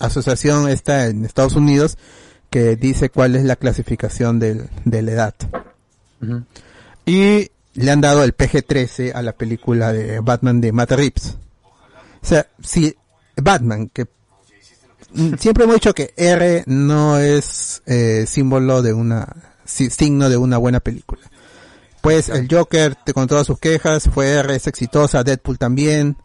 asociación 0.00 0.68
esta 0.68 1.06
en 1.06 1.24
Estados 1.24 1.56
Unidos 1.56 1.96
que 2.50 2.76
dice 2.76 3.08
cuál 3.08 3.34
es 3.34 3.44
la 3.44 3.56
clasificación 3.56 4.38
del, 4.38 4.68
de 4.84 5.00
la 5.00 5.12
edad. 5.12 5.34
Y 7.06 7.50
le 7.72 7.90
han 7.90 8.02
dado 8.02 8.24
el 8.24 8.36
PG-13 8.36 9.12
a 9.14 9.22
la 9.22 9.32
película 9.32 9.94
de 9.94 10.20
Batman 10.20 10.60
de 10.60 10.72
Matt 10.72 10.92
Reeves. 10.92 11.38
O 12.22 12.26
sea, 12.26 12.46
si 12.62 12.94
Batman, 13.36 13.88
que 13.88 14.06
siempre 15.38 15.64
hemos 15.64 15.76
dicho 15.76 15.94
que 15.94 16.12
R 16.16 16.64
no 16.66 17.18
es 17.18 17.82
eh, 17.86 18.24
símbolo 18.26 18.82
de 18.82 18.92
una, 18.92 19.28
si- 19.64 19.90
signo 19.90 20.28
de 20.28 20.36
una 20.36 20.58
buena 20.58 20.80
película. 20.80 21.20
Pues 22.00 22.28
el 22.28 22.48
Joker, 22.50 22.96
con 23.14 23.28
todas 23.28 23.46
sus 23.46 23.58
quejas, 23.58 24.08
fue 24.12 24.30
R, 24.30 24.54
es 24.56 24.66
exitosa, 24.66 25.22
Deadpool 25.22 25.58
también, 25.58 26.16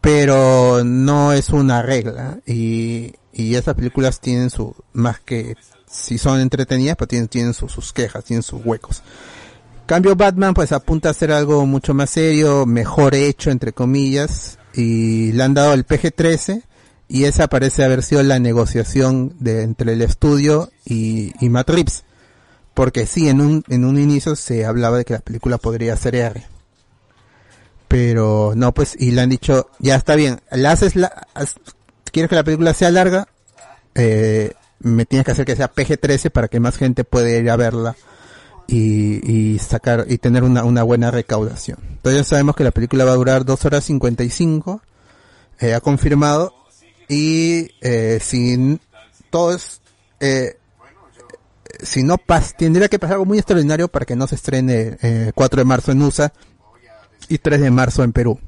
pero 0.00 0.82
no 0.84 1.32
es 1.32 1.50
una 1.50 1.82
regla. 1.82 2.38
Y, 2.46 3.12
y 3.32 3.54
esas 3.56 3.74
películas 3.74 4.20
tienen 4.20 4.50
su, 4.50 4.74
más 4.92 5.20
que, 5.20 5.56
si 5.90 6.18
son 6.18 6.40
entretenidas, 6.40 6.96
pero 6.96 7.08
tienen, 7.08 7.28
tienen 7.28 7.54
sus, 7.54 7.72
sus 7.72 7.92
quejas, 7.92 8.24
tienen 8.24 8.42
sus 8.42 8.64
huecos. 8.64 9.02
Cambio 9.86 10.16
Batman 10.16 10.54
pues 10.54 10.72
apunta 10.72 11.08
a 11.08 11.10
hacer 11.10 11.30
algo 11.30 11.66
mucho 11.66 11.92
más 11.92 12.08
serio, 12.08 12.64
mejor 12.64 13.14
hecho 13.14 13.50
entre 13.50 13.72
comillas, 13.74 14.58
y 14.72 15.32
le 15.32 15.42
han 15.42 15.52
dado 15.52 15.74
el 15.74 15.86
PG-13 15.86 16.62
y 17.08 17.24
esa 17.24 17.48
parece 17.48 17.84
haber 17.84 18.02
sido 18.02 18.22
la 18.22 18.38
negociación 18.38 19.34
de 19.38 19.62
entre 19.62 19.92
el 19.92 20.02
estudio 20.02 20.70
y, 20.84 21.32
y 21.44 21.48
Matt. 21.48 21.70
Porque 22.72 23.06
sí, 23.06 23.28
en 23.28 23.40
un, 23.40 23.64
en 23.68 23.84
un 23.84 23.98
inicio 23.98 24.34
se 24.34 24.64
hablaba 24.64 24.98
de 24.98 25.04
que 25.04 25.14
la 25.14 25.20
película 25.20 25.58
podría 25.58 25.96
ser 25.96 26.16
R. 26.16 26.44
Pero 27.86 28.54
no, 28.56 28.72
pues, 28.72 28.96
y 28.98 29.12
le 29.12 29.20
han 29.20 29.30
dicho, 29.30 29.70
ya 29.78 29.94
está 29.94 30.16
bien, 30.16 30.40
la 30.50 30.72
haces 30.72 30.96
la, 30.96 31.28
quieres 32.14 32.28
que 32.28 32.36
la 32.36 32.44
película 32.44 32.72
sea 32.72 32.90
larga, 32.90 33.28
eh, 33.94 34.52
me 34.80 35.04
tienes 35.04 35.26
que 35.26 35.32
hacer 35.32 35.44
que 35.44 35.56
sea 35.56 35.72
PG-13 35.72 36.30
para 36.30 36.48
que 36.48 36.60
más 36.60 36.76
gente 36.76 37.04
pueda 37.04 37.28
ir 37.30 37.50
a 37.50 37.56
verla 37.56 37.96
y, 38.66 39.30
y 39.30 39.58
sacar 39.58 40.06
y 40.08 40.18
tener 40.18 40.44
una, 40.44 40.64
una 40.64 40.82
buena 40.82 41.10
recaudación. 41.10 41.78
Entonces 41.82 42.22
ya 42.22 42.24
sabemos 42.24 42.56
que 42.56 42.64
la 42.64 42.70
película 42.70 43.04
va 43.04 43.12
a 43.12 43.16
durar 43.16 43.44
2 43.44 43.64
horas 43.64 43.84
55, 43.84 44.80
eh, 45.60 45.74
ha 45.74 45.80
confirmado, 45.80 46.54
y 47.08 47.70
eh, 47.80 48.18
si 48.20 48.78
todo 49.30 49.54
es, 49.54 49.80
eh, 50.20 50.56
si 51.82 52.02
no 52.02 52.18
pas 52.18 52.56
tendría 52.56 52.88
que 52.88 52.98
pasar 52.98 53.14
algo 53.14 53.26
muy 53.26 53.38
extraordinario 53.38 53.88
para 53.88 54.06
que 54.06 54.16
no 54.16 54.26
se 54.26 54.36
estrene 54.36 54.96
eh, 55.02 55.32
4 55.34 55.60
de 55.60 55.64
marzo 55.64 55.92
en 55.92 56.02
USA 56.02 56.32
y 57.28 57.38
3 57.38 57.60
de 57.60 57.70
marzo 57.70 58.02
en 58.02 58.12
Perú. 58.12 58.38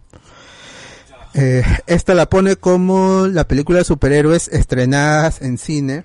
Eh, 1.34 1.62
esta 1.86 2.14
la 2.14 2.30
pone 2.30 2.56
como 2.56 3.26
la 3.26 3.46
película 3.46 3.78
de 3.78 3.84
superhéroes 3.84 4.48
estrenadas 4.48 5.42
en 5.42 5.58
cine 5.58 6.04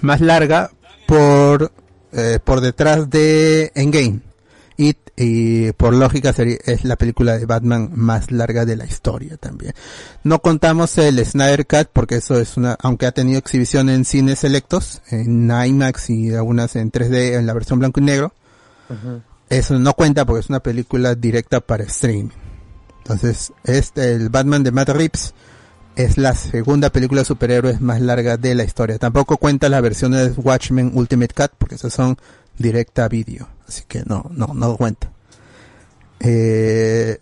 más 0.00 0.20
larga 0.20 0.70
por 1.06 1.70
eh, 2.12 2.40
por 2.42 2.60
detrás 2.60 3.08
de 3.08 3.70
Endgame 3.76 4.20
y 5.22 5.72
por 5.72 5.92
lógica 5.92 6.32
sería, 6.32 6.56
es 6.64 6.82
la 6.84 6.96
película 6.96 7.36
de 7.36 7.44
Batman 7.44 7.90
más 7.92 8.30
larga 8.30 8.64
de 8.64 8.74
la 8.74 8.86
historia 8.86 9.36
también. 9.36 9.74
No 10.24 10.40
contamos 10.40 10.96
el 10.96 11.22
Snyder 11.22 11.66
Cut 11.66 11.88
porque 11.92 12.16
eso 12.16 12.40
es 12.40 12.56
una, 12.56 12.78
aunque 12.80 13.04
ha 13.04 13.12
tenido 13.12 13.38
exhibición 13.38 13.90
en 13.90 14.06
cines 14.06 14.38
selectos, 14.38 15.02
en 15.10 15.50
IMAX 15.50 16.08
y 16.08 16.34
algunas 16.34 16.74
en 16.74 16.90
3D 16.90 17.34
en 17.36 17.46
la 17.46 17.52
versión 17.52 17.78
blanco 17.78 18.00
y 18.00 18.04
negro, 18.04 18.32
eso 19.50 19.78
no 19.78 19.92
cuenta 19.92 20.24
porque 20.24 20.40
es 20.40 20.48
una 20.48 20.60
película 20.60 21.14
directa 21.14 21.60
para 21.60 21.84
streaming. 21.84 22.30
Entonces, 23.02 23.52
este, 23.64 24.12
el 24.14 24.30
Batman 24.30 24.62
de 24.62 24.72
Matt 24.72 24.88
Reeves 24.88 25.34
es 25.96 26.16
la 26.16 26.34
segunda 26.34 26.88
película 26.88 27.20
de 27.20 27.26
superhéroes 27.26 27.82
más 27.82 28.00
larga 28.00 28.38
de 28.38 28.54
la 28.54 28.64
historia. 28.64 28.98
Tampoco 28.98 29.36
cuenta 29.36 29.68
las 29.68 29.82
versiones 29.82 30.34
de 30.34 30.40
Watchmen 30.40 30.92
Ultimate 30.94 31.34
Cut 31.34 31.50
porque 31.58 31.74
esas 31.74 31.92
son 31.92 32.16
directa 32.56 33.04
a 33.04 33.08
vídeo. 33.08 33.48
Así 33.70 33.84
que 33.86 34.02
no, 34.04 34.28
no, 34.32 34.48
no 34.52 34.76
cuenta. 34.76 35.12
Eh, 36.18 37.18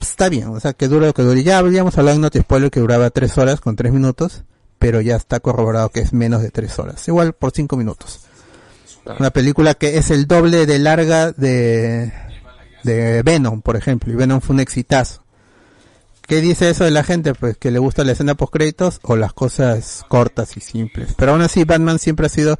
está 0.00 0.28
bien, 0.28 0.48
o 0.48 0.58
sea, 0.58 0.72
que 0.72 0.88
dura 0.88 1.06
lo 1.06 1.14
que 1.14 1.22
dure. 1.22 1.44
Ya 1.44 1.58
habíamos 1.58 1.96
hablado 1.96 2.16
en 2.16 2.22
Noti 2.22 2.40
Spoiler 2.40 2.68
que 2.68 2.80
duraba 2.80 3.10
3 3.10 3.38
horas 3.38 3.60
con 3.60 3.76
3 3.76 3.92
minutos, 3.92 4.42
pero 4.80 5.00
ya 5.00 5.14
está 5.14 5.38
corroborado 5.38 5.90
que 5.90 6.00
es 6.00 6.12
menos 6.12 6.42
de 6.42 6.50
3 6.50 6.76
horas. 6.80 7.06
Igual 7.06 7.32
por 7.32 7.52
5 7.52 7.76
minutos. 7.76 8.22
Una 9.20 9.30
película 9.30 9.74
que 9.74 9.98
es 9.98 10.10
el 10.10 10.26
doble 10.26 10.66
de 10.66 10.80
larga 10.80 11.30
de, 11.30 12.12
de 12.82 13.22
Venom, 13.22 13.62
por 13.62 13.76
ejemplo, 13.76 14.12
y 14.12 14.16
Venom 14.16 14.40
fue 14.40 14.54
un 14.54 14.60
exitazo. 14.60 15.22
¿Qué 16.26 16.40
dice 16.40 16.70
eso 16.70 16.82
de 16.82 16.90
la 16.90 17.04
gente? 17.04 17.34
Pues 17.34 17.56
que 17.56 17.70
le 17.70 17.78
gusta 17.78 18.02
la 18.02 18.12
escena 18.12 18.34
post 18.34 18.52
créditos 18.52 18.98
o 19.02 19.14
las 19.14 19.32
cosas 19.32 20.04
cortas 20.08 20.56
y 20.56 20.60
simples. 20.60 21.14
Pero 21.16 21.32
aún 21.32 21.42
así 21.42 21.62
Batman 21.62 22.00
siempre 22.00 22.26
ha 22.26 22.30
sido 22.30 22.58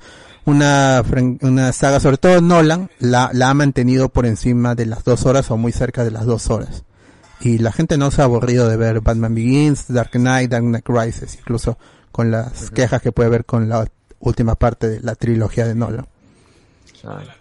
una, 0.49 1.03
una 1.43 1.73
saga, 1.73 2.01
sobre 2.01 2.17
todo 2.17 2.41
Nolan, 2.41 2.91
la, 2.99 3.31
la 3.33 3.51
ha 3.51 3.55
mantenido 3.55 4.09
por 4.09 4.27
encima 4.27 4.75
de 4.75 4.87
las 4.87 5.05
dos 5.05 5.27
horas 5.27 5.51
o 5.51 5.57
muy 5.57 5.73
cerca 5.73 6.05
de 6.05 6.11
las 6.11 6.27
dos 6.27 6.51
horas. 6.51 6.85
Y 7.41 7.59
la 7.59 7.71
gente 7.71 7.99
no 7.99 8.11
se 8.11 8.21
ha 8.21 8.25
aburrido 8.25 8.69
de 8.69 8.77
ver 8.77 9.01
Batman 9.01 9.35
Begins, 9.35 9.87
Dark 9.89 10.11
Knight, 10.13 10.51
Dark 10.51 10.65
Knight 10.65 10.89
Rises, 10.89 11.37
incluso 11.37 11.79
con 12.11 12.31
las 12.31 12.71
quejas 12.71 13.01
que 13.01 13.13
puede 13.13 13.29
haber 13.29 13.45
con 13.45 13.69
la 13.69 13.87
última 14.19 14.57
parte 14.57 14.89
de 14.89 15.01
la 15.01 15.15
trilogía 15.15 15.67
de 15.67 15.75
Nolan. 15.75 16.07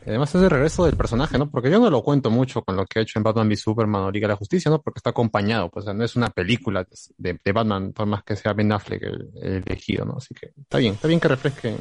Además 0.06 0.36
es 0.36 0.42
el 0.44 0.50
regreso 0.52 0.86
del 0.86 0.96
personaje, 0.96 1.38
¿no? 1.38 1.50
Porque 1.50 1.72
yo 1.72 1.80
no 1.80 1.90
lo 1.90 2.04
cuento 2.04 2.30
mucho 2.30 2.62
con 2.62 2.76
lo 2.76 2.86
que 2.86 3.00
ha 3.00 3.02
hecho 3.02 3.18
en 3.18 3.24
Batman 3.24 3.48
v 3.48 3.56
Superman 3.56 4.04
o 4.04 4.12
Liga 4.12 4.28
de 4.28 4.34
la 4.34 4.38
Justicia, 4.38 4.70
¿no? 4.70 4.82
Porque 4.82 5.00
está 5.00 5.10
acompañado, 5.10 5.70
pues 5.70 5.84
o 5.84 5.88
sea, 5.88 5.94
no 5.96 6.04
es 6.04 6.16
una 6.16 6.30
película 6.30 6.86
de, 7.18 7.40
de 7.44 7.52
Batman, 7.52 7.92
por 7.92 8.06
más 8.06 8.24
que 8.24 8.36
sea 8.36 8.54
Ben 8.54 8.72
Affleck 8.72 9.02
el, 9.02 9.30
el 9.42 9.64
elegido, 9.66 10.06
¿no? 10.06 10.18
Así 10.18 10.36
que 10.36 10.52
está 10.62 10.78
bien, 10.78 10.94
está 10.94 11.08
bien 11.08 11.20
que 11.20 11.28
refresquen 11.28 11.78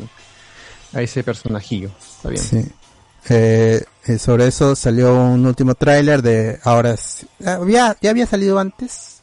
a 0.96 1.02
ese 1.02 1.22
personajillo, 1.22 1.90
está 1.98 2.28
bien. 2.30 2.72
Eh, 3.28 3.84
eh, 4.06 4.18
sobre 4.18 4.46
eso 4.46 4.76
salió 4.76 5.14
un 5.14 5.44
último 5.46 5.74
tráiler 5.74 6.22
de 6.22 6.60
ahora 6.62 6.94
había, 7.44 7.96
ya 8.00 8.10
había 8.10 8.24
salido 8.24 8.58
antes 8.58 9.16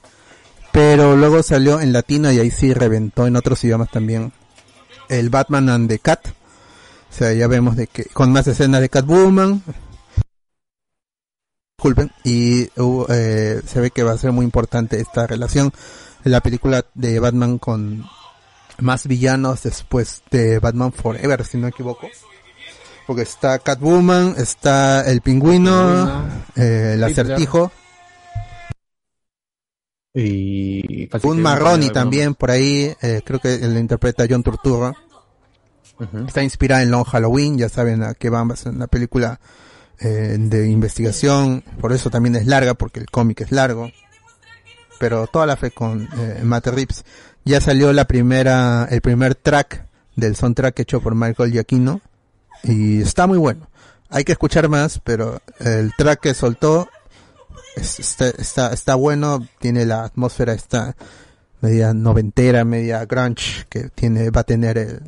pero 0.74 1.16
luego 1.16 1.44
salió 1.44 1.80
en 1.80 1.94
latino 1.94 2.32
y 2.32 2.40
ahí 2.40 2.50
sí 2.50 2.74
reventó 2.74 3.28
en 3.28 3.36
otros 3.36 3.64
idiomas 3.64 3.92
también 3.92 4.34
el 5.08 5.30
Batman 5.30 5.70
and 5.70 5.88
the 5.88 6.00
Cat. 6.00 6.28
O 6.28 7.16
sea 7.16 7.32
ya 7.32 7.48
vemos 7.48 7.76
de 7.76 7.86
que 7.86 8.06
con 8.06 8.32
más 8.32 8.48
escenas 8.48 8.82
de 8.82 8.90
Catwoman. 8.90 9.62
Disculpen 11.78 12.12
y 12.24 12.70
eh, 13.10 13.62
se 13.64 13.82
ve 13.82 13.92
que 13.92 14.02
va 14.02 14.14
a 14.14 14.18
ser 14.18 14.32
muy 14.32 14.46
importante 14.46 15.00
esta 15.00 15.28
relación 15.28 15.72
la 16.24 16.42
película 16.42 16.86
de 16.96 17.20
Batman 17.20 17.60
con 17.60 18.06
más 18.80 19.08
villanos 19.08 19.64
después 19.64 20.24
de 20.32 20.60
Batman 20.60 20.92
Forever 20.92 21.46
si 21.46 21.58
no 21.58 21.64
me 21.64 21.70
equivoco 21.70 22.08
porque 23.06 23.24
está 23.24 23.60
Catwoman, 23.60 24.36
está 24.38 25.02
el 25.10 25.22
pingüino, 25.22 26.28
eh, 26.56 26.94
el 26.96 27.04
acertijo, 27.04 27.72
Y 30.14 31.10
un 31.24 31.42
Marroni 31.42 31.90
también 31.90 32.36
por 32.36 32.52
ahí, 32.52 32.94
eh, 33.02 33.22
creo 33.26 33.40
que 33.40 33.58
lo 33.58 33.80
interpreta 33.80 34.26
John 34.30 34.44
Turturro. 34.44 34.96
Está 36.28 36.44
inspirada 36.44 36.84
en 36.84 36.92
Long 36.92 37.06
Halloween, 37.06 37.58
ya 37.58 37.70
saben 37.70 38.04
a 38.04 38.14
qué 38.14 38.30
va 38.30 38.42
a 38.42 38.56
ser 38.56 38.74
una 38.74 38.88
película 38.88 39.40
eh, 40.00 40.36
de 40.40 40.70
investigación, 40.70 41.64
por 41.80 41.94
eso 41.94 42.10
también 42.10 42.36
es 42.36 42.46
larga, 42.46 42.74
porque 42.74 43.00
el 43.00 43.10
cómic 43.10 43.42
es 43.42 43.52
largo. 43.52 43.90
Pero 45.00 45.28
toda 45.28 45.46
la 45.46 45.56
fe 45.56 45.72
con 45.72 46.08
eh, 46.18 46.42
Matt 46.44 46.68
Reeves. 46.68 47.04
Ya 47.46 47.60
salió 47.62 47.92
la 47.94 48.06
primera, 48.06 48.88
el 48.90 49.02
primer 49.02 49.36
track 49.36 49.86
del 50.16 50.36
soundtrack 50.36 50.80
hecho 50.80 51.02
por 51.02 51.16
Michael 51.16 51.52
Giacchino 51.52 52.02
y 52.64 53.02
está 53.02 53.28
muy 53.28 53.38
bueno. 53.38 53.70
Hay 54.10 54.24
que 54.24 54.32
escuchar 54.32 54.70
más, 54.70 55.00
pero 55.04 55.42
el 55.60 55.92
track 55.98 56.22
que 56.22 56.34
soltó 56.34 56.88
es- 57.76 58.00
está, 58.00 58.30
está, 58.30 58.74
está 58.74 58.96
bueno, 58.96 59.46
tiene 59.60 59.86
la 59.86 60.06
atmósfera 60.06 60.54
esta 60.54 60.96
media 61.62 61.94
noventera, 61.94 62.64
media 62.64 63.04
grunge 63.06 63.66
que 63.70 63.90
tiene, 63.90 64.30
va 64.30 64.42
a 64.42 64.46
tener 64.46 64.78
el, 64.78 65.02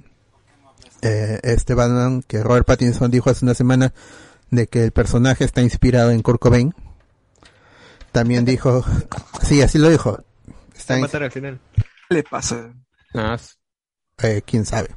eh, 1.04 1.40
este 1.44 1.74
Batman 1.76 2.24
que 2.28 2.42
Robert 2.44 2.66
Pattinson 2.66 3.12
dijo 3.12 3.30
hace 3.30 3.46
una 3.46 3.54
semana 3.54 3.94
de 4.50 4.68
que 4.68 4.84
el 4.84 4.92
personaje 4.92 5.44
está 5.44 5.62
inspirado 5.62 6.12
en 6.12 6.22
Kurt 6.22 6.40
Cobain. 6.42 6.74
También 8.12 8.46
dijo, 8.46 8.84
sí, 9.44 9.62
así 9.62 9.78
lo 9.78 9.90
dijo. 9.90 10.20
Está 10.76 10.96
Se 10.96 11.00
ins- 11.00 11.02
matan 11.02 11.24
al 11.24 11.32
final. 11.32 11.60
¿Qué 12.10 12.16
le 12.16 12.24
pasa? 12.24 12.72
eh, 14.24 14.42
quién 14.46 14.66
sabe. 14.66 14.90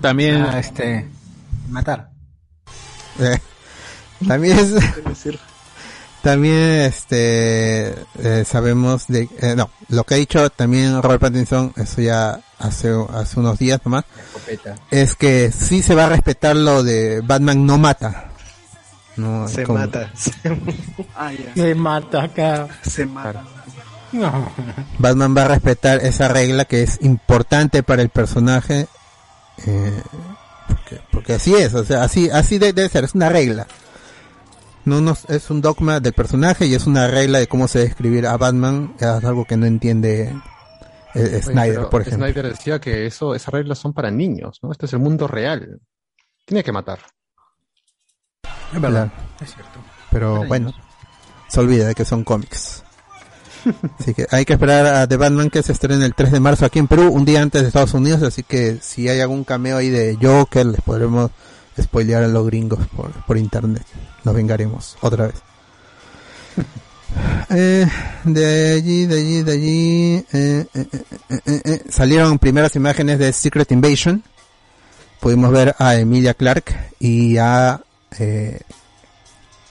También, 0.00 0.44
este, 0.46 1.08
matar. 1.68 2.10
Eh, 3.18 3.38
también 4.26 4.58
es, 4.58 4.74
también 6.22 6.54
este 6.82 7.90
eh, 8.18 8.44
sabemos 8.46 9.06
de 9.08 9.28
eh, 9.40 9.54
no 9.56 9.70
lo 9.88 10.04
que 10.04 10.14
ha 10.14 10.16
dicho 10.18 10.50
también 10.50 11.00
Robert 11.02 11.20
Pattinson 11.20 11.72
eso 11.76 12.00
ya 12.00 12.40
hace 12.58 12.92
hace 13.12 13.40
unos 13.40 13.58
días 13.58 13.80
nomás 13.84 14.04
es 14.90 15.14
que 15.16 15.50
sí 15.52 15.82
se 15.82 15.94
va 15.96 16.06
a 16.06 16.08
respetar 16.10 16.54
lo 16.56 16.82
de 16.84 17.20
Batman 17.22 17.64
no 17.66 17.78
mata 17.78 18.30
no 19.16 19.48
Se 19.48 19.64
como- 19.64 19.80
mata. 19.80 20.12
Ah, 21.16 21.32
ya. 21.32 21.52
Se 21.54 21.74
mata 21.74 22.22
acá. 22.22 22.68
Se 22.82 23.04
mata. 23.04 23.44
No. 24.12 24.50
Batman 24.98 25.36
va 25.36 25.42
a 25.44 25.48
respetar 25.48 25.98
esa 26.04 26.28
regla 26.28 26.64
que 26.64 26.82
es 26.82 26.98
importante 27.02 27.82
para 27.82 28.02
el 28.02 28.08
personaje 28.08 28.86
eh, 29.66 30.02
porque, 30.66 31.00
porque 31.10 31.32
así 31.34 31.54
es 31.54 31.74
o 31.74 31.84
sea 31.84 32.02
así 32.04 32.30
así 32.30 32.58
de- 32.58 32.72
debe 32.72 32.88
ser 32.88 33.04
es 33.04 33.14
una 33.14 33.28
regla 33.28 33.66
no 34.84 35.00
nos, 35.02 35.28
es 35.28 35.50
un 35.50 35.60
dogma 35.60 36.00
del 36.00 36.14
personaje 36.14 36.64
y 36.66 36.74
es 36.74 36.86
una 36.86 37.06
regla 37.08 37.38
de 37.38 37.46
cómo 37.48 37.68
se 37.68 37.80
debe 37.80 37.90
escribir 37.90 38.26
a 38.26 38.36
Batman 38.38 38.94
es 38.98 39.06
algo 39.06 39.44
que 39.44 39.56
no 39.56 39.66
entiende 39.66 40.34
eh, 41.14 41.20
Oye, 41.24 41.42
Snyder 41.42 41.88
por 41.88 42.02
ejemplo 42.02 42.26
Snyder 42.26 42.48
decía 42.48 42.80
que 42.80 43.06
eso, 43.06 43.34
esas 43.34 43.52
reglas 43.52 43.78
son 43.78 43.92
para 43.92 44.10
niños, 44.10 44.58
¿no? 44.62 44.70
Este 44.72 44.86
es 44.86 44.92
el 44.92 44.98
mundo 45.00 45.26
real. 45.26 45.80
Tiene 46.44 46.62
que 46.62 46.70
matar. 46.72 46.98
Es 48.72 48.80
verdad. 48.80 49.10
Claro. 49.10 49.28
Es 49.40 49.54
cierto. 49.54 49.80
pero 50.10 50.44
bueno 50.46 50.72
se 51.48 51.60
olvida 51.60 51.86
de 51.88 51.94
que 51.94 52.04
son 52.04 52.24
cómics 52.24 52.84
así 53.98 54.14
que 54.14 54.26
hay 54.30 54.44
que 54.44 54.54
esperar 54.54 54.86
a 54.86 55.06
The 55.06 55.16
Batman 55.16 55.50
que 55.50 55.62
se 55.62 55.72
estrene 55.72 56.04
el 56.04 56.14
3 56.14 56.32
de 56.32 56.40
marzo 56.40 56.64
aquí 56.64 56.78
en 56.78 56.88
Perú 56.88 57.10
un 57.10 57.24
día 57.24 57.42
antes 57.42 57.62
de 57.62 57.68
Estados 57.68 57.94
Unidos 57.94 58.22
así 58.22 58.42
que 58.42 58.78
si 58.80 59.08
hay 59.08 59.20
algún 59.20 59.44
cameo 59.44 59.76
ahí 59.76 59.88
de 59.88 60.16
Joker 60.20 60.66
les 60.66 60.80
podremos 60.80 61.30
spoilear 61.82 62.24
a 62.24 62.28
los 62.28 62.46
gringos 62.46 62.86
por, 62.88 63.12
por 63.24 63.38
internet. 63.38 63.84
Nos 64.24 64.34
vengaremos 64.34 64.96
otra 65.00 65.26
vez. 65.26 65.36
Eh, 67.50 67.86
de 68.24 68.74
allí, 68.74 69.06
de 69.06 69.18
allí, 69.18 69.42
de 69.42 69.52
allí 69.52 70.24
eh, 70.30 70.66
eh, 71.46 71.82
salieron 71.88 72.38
primeras 72.38 72.76
imágenes 72.76 73.18
de 73.18 73.32
Secret 73.32 73.72
Invasion. 73.72 74.22
Pudimos 75.18 75.50
ver 75.50 75.74
a 75.78 75.96
Emilia 75.96 76.34
Clark 76.34 76.92
y 77.00 77.38
a 77.38 77.80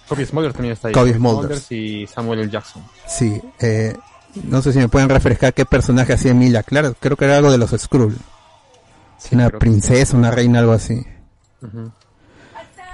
eh, 0.08 0.10
Kobe 0.10 0.26
Smulders 0.26 0.54
también 0.56 0.74
está 0.74 0.88
ahí. 0.88 0.94
Kobe 0.94 1.14
Smulders. 1.14 1.72
y 1.72 2.08
Samuel 2.08 2.40
L. 2.42 2.50
Jackson. 2.52 2.84
Sí, 3.08 3.42
eh, 3.60 3.96
no 4.44 4.62
sé 4.62 4.72
si 4.74 4.80
me 4.80 4.88
pueden 4.90 5.10
refrescar 5.10 5.54
qué 5.54 5.66
personaje 5.66 6.14
hacía 6.14 6.32
Emilia 6.32 6.64
Clark. 6.64 6.98
Creo 7.00 7.16
que 7.18 7.26
era 7.26 7.38
algo 7.38 7.52
de 7.52 7.58
los 7.58 7.72
Skrull. 7.72 8.16
una 9.32 9.50
princesa, 9.50 10.16
una 10.16 10.32
reina, 10.32 10.60
algo 10.60 10.74
así. 10.74 11.04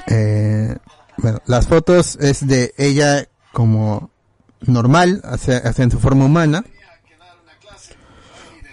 Eh, 0.08 0.76
bueno, 1.18 1.42
las 1.46 1.68
fotos 1.68 2.16
es 2.20 2.46
de 2.48 2.74
ella 2.78 3.28
como 3.52 4.10
normal, 4.62 5.22
hacia, 5.26 5.58
hacia 5.58 5.84
en 5.84 5.92
su 5.92 6.00
forma 6.00 6.26
humana. 6.26 6.64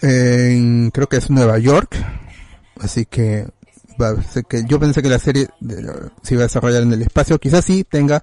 En- 0.02 0.90
creo 0.92 1.08
que 1.08 1.16
es 1.18 1.30
Nueva 1.30 1.58
York. 1.58 1.94
Así 2.80 3.04
que, 3.04 3.46
que 4.48 4.64
yo 4.66 4.78
pensé 4.81 5.02
que 5.02 5.09
la 5.09 5.18
serie 5.18 5.48
de- 5.60 6.10
se 6.22 6.35
iba 6.35 6.43
a 6.43 6.47
desarrollar 6.47 6.82
en 6.82 6.93
el 6.93 7.02
espacio. 7.02 7.39
Quizás 7.39 7.64
sí 7.64 7.85
tenga 7.85 8.22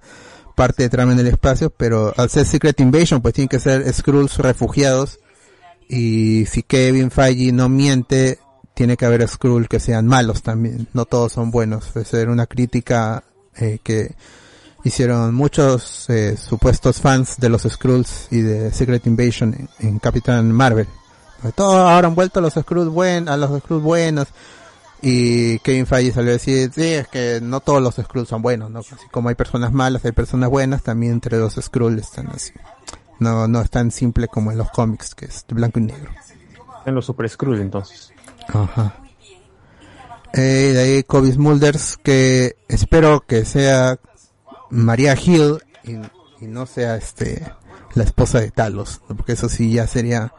parte 0.55 0.83
de 0.83 0.89
trama 0.89 1.13
en 1.13 1.19
el 1.19 1.27
espacio, 1.27 1.69
pero 1.69 2.13
al 2.17 2.29
ser 2.29 2.45
Secret 2.45 2.79
Invasion, 2.79 3.21
pues 3.21 3.33
tienen 3.35 3.49
que 3.49 3.59
ser 3.59 3.91
Skrulls 3.93 4.37
refugiados. 4.37 5.19
Y 5.89 6.45
si 6.47 6.63
Kevin 6.63 7.11
Feige 7.11 7.51
no 7.51 7.69
miente, 7.69 8.39
tiene 8.73 8.97
que 8.97 9.05
haber 9.05 9.27
Skrull 9.27 9.67
que 9.69 9.79
sean 9.79 10.05
malos 10.07 10.41
también. 10.41 10.87
No 10.93 11.05
todos 11.05 11.31
son 11.31 11.51
buenos. 11.51 11.85
Ser 12.05 12.29
una 12.29 12.45
crítica 12.45 13.23
eh, 13.55 13.79
que 13.83 14.15
hicieron 14.83 15.33
muchos 15.33 16.09
eh, 16.09 16.37
supuestos 16.37 17.01
fans 17.01 17.37
de 17.37 17.49
los 17.49 17.63
Skrulls 17.63 18.27
y 18.31 18.41
de 18.41 18.71
Secret 18.71 19.05
Invasion 19.07 19.53
en, 19.79 19.87
en 19.87 19.99
Capitán 19.99 20.51
Marvel. 20.51 20.87
Sobre 21.39 21.51
todo 21.53 21.87
ahora 21.87 22.07
han 22.07 22.15
vuelto 22.15 22.39
a 22.39 22.41
los 22.41 22.53
Skrulls 22.53 22.89
buen, 22.89 23.29
a 23.29 23.37
los 23.37 23.59
Skrulls 23.61 23.83
buenos. 23.83 24.27
Y 25.01 25.59
Kevin 25.59 25.85
Feige 25.85 26.11
salió 26.11 26.31
a 26.31 26.33
decir, 26.33 26.71
sí, 26.73 26.93
es 26.93 27.07
que 27.07 27.39
no 27.41 27.59
todos 27.59 27.81
los 27.81 27.95
Skrulls 27.95 28.29
son 28.29 28.41
buenos, 28.41 28.71
¿no? 28.71 28.79
Así 28.79 28.95
como 29.11 29.29
hay 29.29 29.35
personas 29.35 29.71
malas, 29.71 30.03
hay 30.05 30.11
personas 30.11 30.49
buenas, 30.49 30.81
también 30.81 31.13
entre 31.13 31.37
los 31.37 31.53
Skrulls 31.53 32.01
están 32.01 32.27
así. 32.27 32.53
No, 33.19 33.47
no 33.47 33.61
es 33.61 33.69
tan 33.69 33.91
simple 33.91 34.27
como 34.27 34.51
en 34.51 34.57
los 34.57 34.69
cómics, 34.71 35.15
que 35.15 35.25
es 35.25 35.45
de 35.47 35.55
blanco 35.55 35.79
y 35.79 35.83
negro. 35.83 36.11
En 36.85 36.95
los 36.95 37.05
Super 37.05 37.29
Skrull 37.29 37.59
entonces. 37.59 38.11
Ajá. 38.47 38.95
Eh, 40.33 40.71
de 40.73 40.79
ahí 40.79 41.03
Kobe 41.03 41.31
Smulders, 41.31 41.97
que 41.97 42.57
espero 42.67 43.23
que 43.25 43.45
sea 43.45 43.99
María 44.69 45.15
Hill 45.15 45.59
y, 45.83 45.93
y 46.43 46.47
no 46.47 46.65
sea 46.65 46.95
este 46.95 47.45
la 47.93 48.03
esposa 48.03 48.39
de 48.39 48.51
Talos, 48.51 49.01
porque 49.07 49.33
eso 49.33 49.49
sí 49.49 49.71
ya 49.71 49.87
sería 49.87 50.31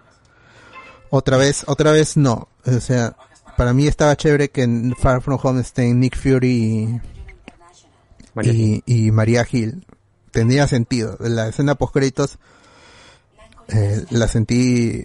otra 1.11 1.37
vez, 1.37 1.65
otra 1.67 1.91
vez 1.91 2.17
no. 2.17 2.49
O 2.65 2.81
sea, 2.81 3.17
para 3.59 3.75
mí 3.75 3.87
estaba 3.87 4.17
chévere 4.17 4.49
que 4.49 4.63
en 4.63 4.95
Far 4.97 5.21
From 5.21 5.39
Home 5.43 5.61
estén 5.61 6.01
Nick 6.01 6.17
Fury 6.17 6.49
y 6.49 7.01
María 8.35 8.53
y, 8.53 8.83
y 8.87 9.11
María 9.11 9.47
Hill. 9.51 9.85
Tendría 10.31 10.67
sentido. 10.69 11.17
La 11.21 11.49
escena 11.49 11.75
post 11.75 11.93
créditos 11.93 12.39
eh, 13.69 14.05
la 14.11 14.29
sentí 14.29 15.03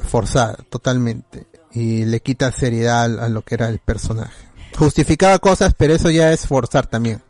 forzada 0.00 0.56
totalmente 0.70 1.46
y 1.72 2.04
le 2.04 2.20
quita 2.20 2.52
seriedad 2.52 3.18
a, 3.22 3.28
lo 3.28 3.42
que 3.42 3.56
era 3.56 3.68
el 3.68 3.80
personaje. 3.80 4.46
Justificaba 4.76 5.38
cosas, 5.40 5.74
pero 5.76 5.94
eso 5.94 6.08
ya 6.10 6.32
es 6.32 6.46
forzar 6.46 6.86
también. 6.86 7.20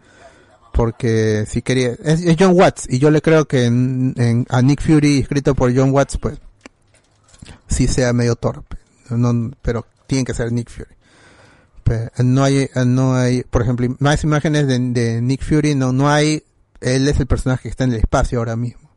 Porque 0.75 1.47
si 1.49 1.63
quería, 1.63 1.93
es, 2.05 2.21
es 2.23 2.37
John 2.39 2.53
Watts 2.55 2.87
y 2.89 2.99
yo 2.99 3.11
le 3.11 3.23
creo 3.23 3.47
que 3.49 3.65
en, 3.65 4.15
en- 4.19 4.47
a 4.51 4.61
Nick 4.63 4.83
Fury 4.83 5.19
escrito 5.21 5.55
por 5.55 5.75
John 5.75 5.91
Watts 5.93 6.19
pues 6.19 6.39
sí 7.67 7.89
sea 7.89 8.13
medio 8.13 8.37
torpe, 8.37 8.77
no, 9.11 9.51
pero 9.63 9.87
tiene 10.09 10.25
que 10.25 10.35
ser 10.35 10.51
Nick 10.51 10.69
Fury. 10.71 10.97
Pe- 11.85 12.11
no 12.25 12.43
hay, 12.43 12.69
no 12.85 13.15
hay, 13.15 13.45
por 13.45 13.63
ejemplo, 13.63 13.87
más 14.01 14.25
imágenes 14.25 14.67
de, 14.67 14.79
de 14.81 15.23
Nick 15.23 15.45
Fury, 15.45 15.77
no, 15.77 15.93
no 15.93 16.11
hay, 16.11 16.43
él 16.81 17.07
es 17.07 17.21
el 17.21 17.27
personaje 17.27 17.63
que 17.63 17.69
está 17.69 17.85
en 17.85 17.93
el 17.93 18.01
espacio 18.01 18.39
ahora 18.41 18.57
mismo. 18.57 18.91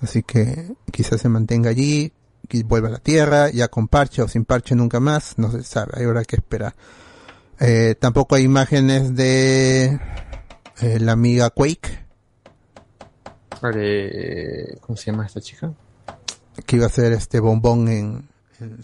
Así 0.00 0.24
que 0.24 0.74
quizás 0.90 1.20
se 1.20 1.28
mantenga 1.28 1.70
allí, 1.70 2.12
y 2.50 2.62
vuelva 2.64 2.88
a 2.88 2.92
la 2.92 2.98
Tierra, 2.98 3.50
ya 3.50 3.68
con 3.68 3.86
parche 3.86 4.20
o 4.20 4.28
sin 4.28 4.44
parche 4.44 4.74
nunca 4.74 4.98
más, 4.98 5.38
no 5.38 5.50
se 5.52 5.62
sabe, 5.62 5.92
hay 5.94 6.04
habrá 6.04 6.24
que 6.24 6.36
esperar. 6.36 6.74
Eh, 7.60 7.94
tampoco 8.00 8.34
hay 8.34 8.42
imágenes 8.42 9.14
de 9.14 10.00
eh, 10.80 10.98
la 11.00 11.12
amiga 11.12 11.50
Quake, 11.50 12.00
Eh, 13.74 14.76
¿Cómo 14.80 14.96
se 14.96 15.10
llama 15.12 15.24
esta 15.26 15.40
chica? 15.40 15.72
que 16.66 16.76
iba 16.76 16.86
a 16.86 16.90
ser 16.90 17.12
este 17.12 17.38
bombón 17.40 17.88
en, 17.88 18.28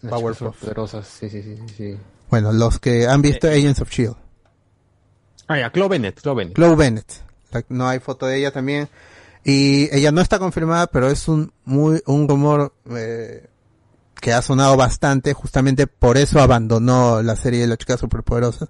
chicas 0.01 0.21
poderosas, 0.61 1.07
sí, 1.07 1.29
sí, 1.31 1.43
sí, 1.43 1.57
sí, 1.57 1.75
sí. 1.77 1.97
Bueno, 2.31 2.53
los 2.53 2.79
que 2.79 3.07
han 3.07 3.23
visto 3.23 3.49
Agents 3.49 3.81
of 3.81 3.91
Shield. 3.91 4.17
Ah, 5.47 5.59
ya, 5.59 5.73
Chloe 5.73 5.89
Bennett, 5.89 6.21
Chloe 6.21 6.35
Bennett. 6.35 6.57
Chloe 6.57 6.77
Bennett. 6.77 7.13
La- 7.51 7.65
no 7.71 7.89
hay 7.89 8.01
foto 8.01 8.27
de 8.27 8.37
ella 8.39 8.51
también. 8.53 8.89
Y 9.45 9.89
ella 9.97 10.13
no 10.13 10.21
está 10.21 10.39
confirmada, 10.39 10.89
pero 10.89 11.09
es 11.09 11.27
un 11.29 11.53
muy 11.65 12.03
un 12.07 12.29
rumor 12.29 12.75
eh, 12.91 13.47
que 14.21 14.33
ha 14.35 14.43
sonado 14.43 14.77
bastante. 14.77 15.33
Justamente 15.33 15.87
por 15.87 16.19
eso 16.19 16.41
abandonó 16.41 17.23
la 17.23 17.35
serie 17.37 17.61
de 17.61 17.67
las 17.67 17.79
chicas 17.79 18.01
superpoderosas. 18.01 18.69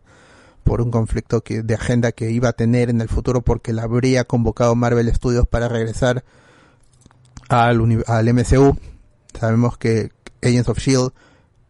Por 0.62 0.80
un 0.82 0.90
conflicto 0.90 1.40
que, 1.42 1.62
de 1.62 1.74
agenda 1.74 2.12
que 2.12 2.30
iba 2.30 2.50
a 2.50 2.52
tener 2.52 2.90
en 2.90 3.00
el 3.00 3.08
futuro 3.08 3.40
porque 3.40 3.72
la 3.72 3.84
habría 3.84 4.24
convocado 4.24 4.74
Marvel 4.76 5.12
Studios 5.14 5.48
para 5.48 5.66
regresar 5.66 6.22
al, 7.48 8.04
al 8.06 8.34
MCU. 8.34 8.76
Sabemos 9.38 9.78
que 9.78 10.10
Agents 10.42 10.68
of 10.68 10.78
Shield 10.78 11.12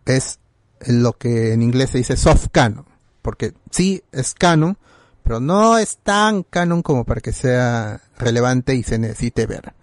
es 0.07 0.39
lo 0.87 1.13
que 1.15 1.53
en 1.53 1.63
inglés 1.63 1.91
se 1.91 1.99
dice 1.99 2.17
soft 2.17 2.47
canon. 2.53 2.85
Porque 3.23 3.53
sí 3.71 4.03
es 4.13 4.35
canon, 4.35 4.79
pero 5.23 5.41
no 5.41 5.77
es 5.79 5.99
tan 6.03 6.43
canon 6.45 6.83
como 6.83 7.05
para 7.05 7.21
que 7.21 7.33
sea 7.33 8.01
relevante 8.19 8.75
y 8.75 8.83
se 8.83 8.99
necesite 8.99 9.47
ver. 9.47 9.75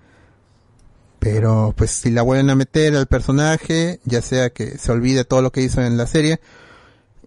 Pero 1.19 1.73
pues 1.75 1.91
si 1.91 2.11
la 2.11 2.21
vuelven 2.21 2.49
a 2.49 2.55
meter 2.55 2.95
al 2.95 3.07
personaje, 3.07 3.99
ya 4.05 4.21
sea 4.21 4.51
que 4.51 4.77
se 4.77 4.91
olvide 4.91 5.25
todo 5.25 5.41
lo 5.41 5.51
que 5.51 5.61
hizo 5.61 5.81
en 5.81 5.97
la 5.97 6.05
serie, 6.07 6.39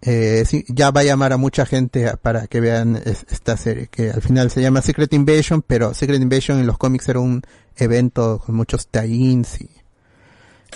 eh, 0.03 0.45
sí, 0.47 0.65
ya 0.69 0.93
va 0.93 1.01
a 1.01 1.05
llamar 1.05 1.33
a 1.33 1.37
mucha 1.37 1.67
gente 1.67 2.09
para 2.23 2.47
que 2.47 2.61
vean 2.61 2.97
es- 3.05 3.27
esta 3.31 3.57
serie, 3.57 3.89
que 3.89 4.11
al 4.11 4.23
final 4.23 4.51
se 4.51 4.63
llama 4.63 4.83
Secret 4.83 5.13
Invasion, 5.13 5.63
pero 5.63 5.95
Secret 5.95 6.21
Invasion 6.23 6.61
en 6.61 6.67
los 6.69 6.79
cómics 6.79 7.09
era 7.09 7.19
un 7.19 7.43
evento 7.77 8.41
con 8.45 8.55
muchos 8.55 8.87
tie-ins 8.89 9.61
y, 9.61 9.71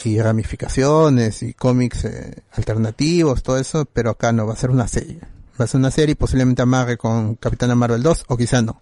y 0.05 0.20
ramificaciones 0.20 1.43
y 1.43 1.55
cómics 1.55 2.05
eh, 2.05 2.43
alternativos, 2.52 3.43
todo 3.43 3.59
eso, 3.59 3.85
pero 3.93 4.10
acá 4.10 4.32
no, 4.32 4.47
va 4.47 4.55
a 4.55 4.56
ser 4.56 4.70
una 4.70 4.89
serie. 4.89 5.20
Va 5.60 5.64
a 5.64 5.69
ser 5.69 5.78
una 5.81 5.90
serie 5.90 6.12
y 6.12 6.16
posiblemente 6.16 6.62
amarre 6.62 6.97
con 6.97 7.35
Capitana 7.36 7.74
Marvel 7.74 8.02
2 8.02 8.24
o 8.28 8.36
quizá 8.36 8.62
no. 8.62 8.81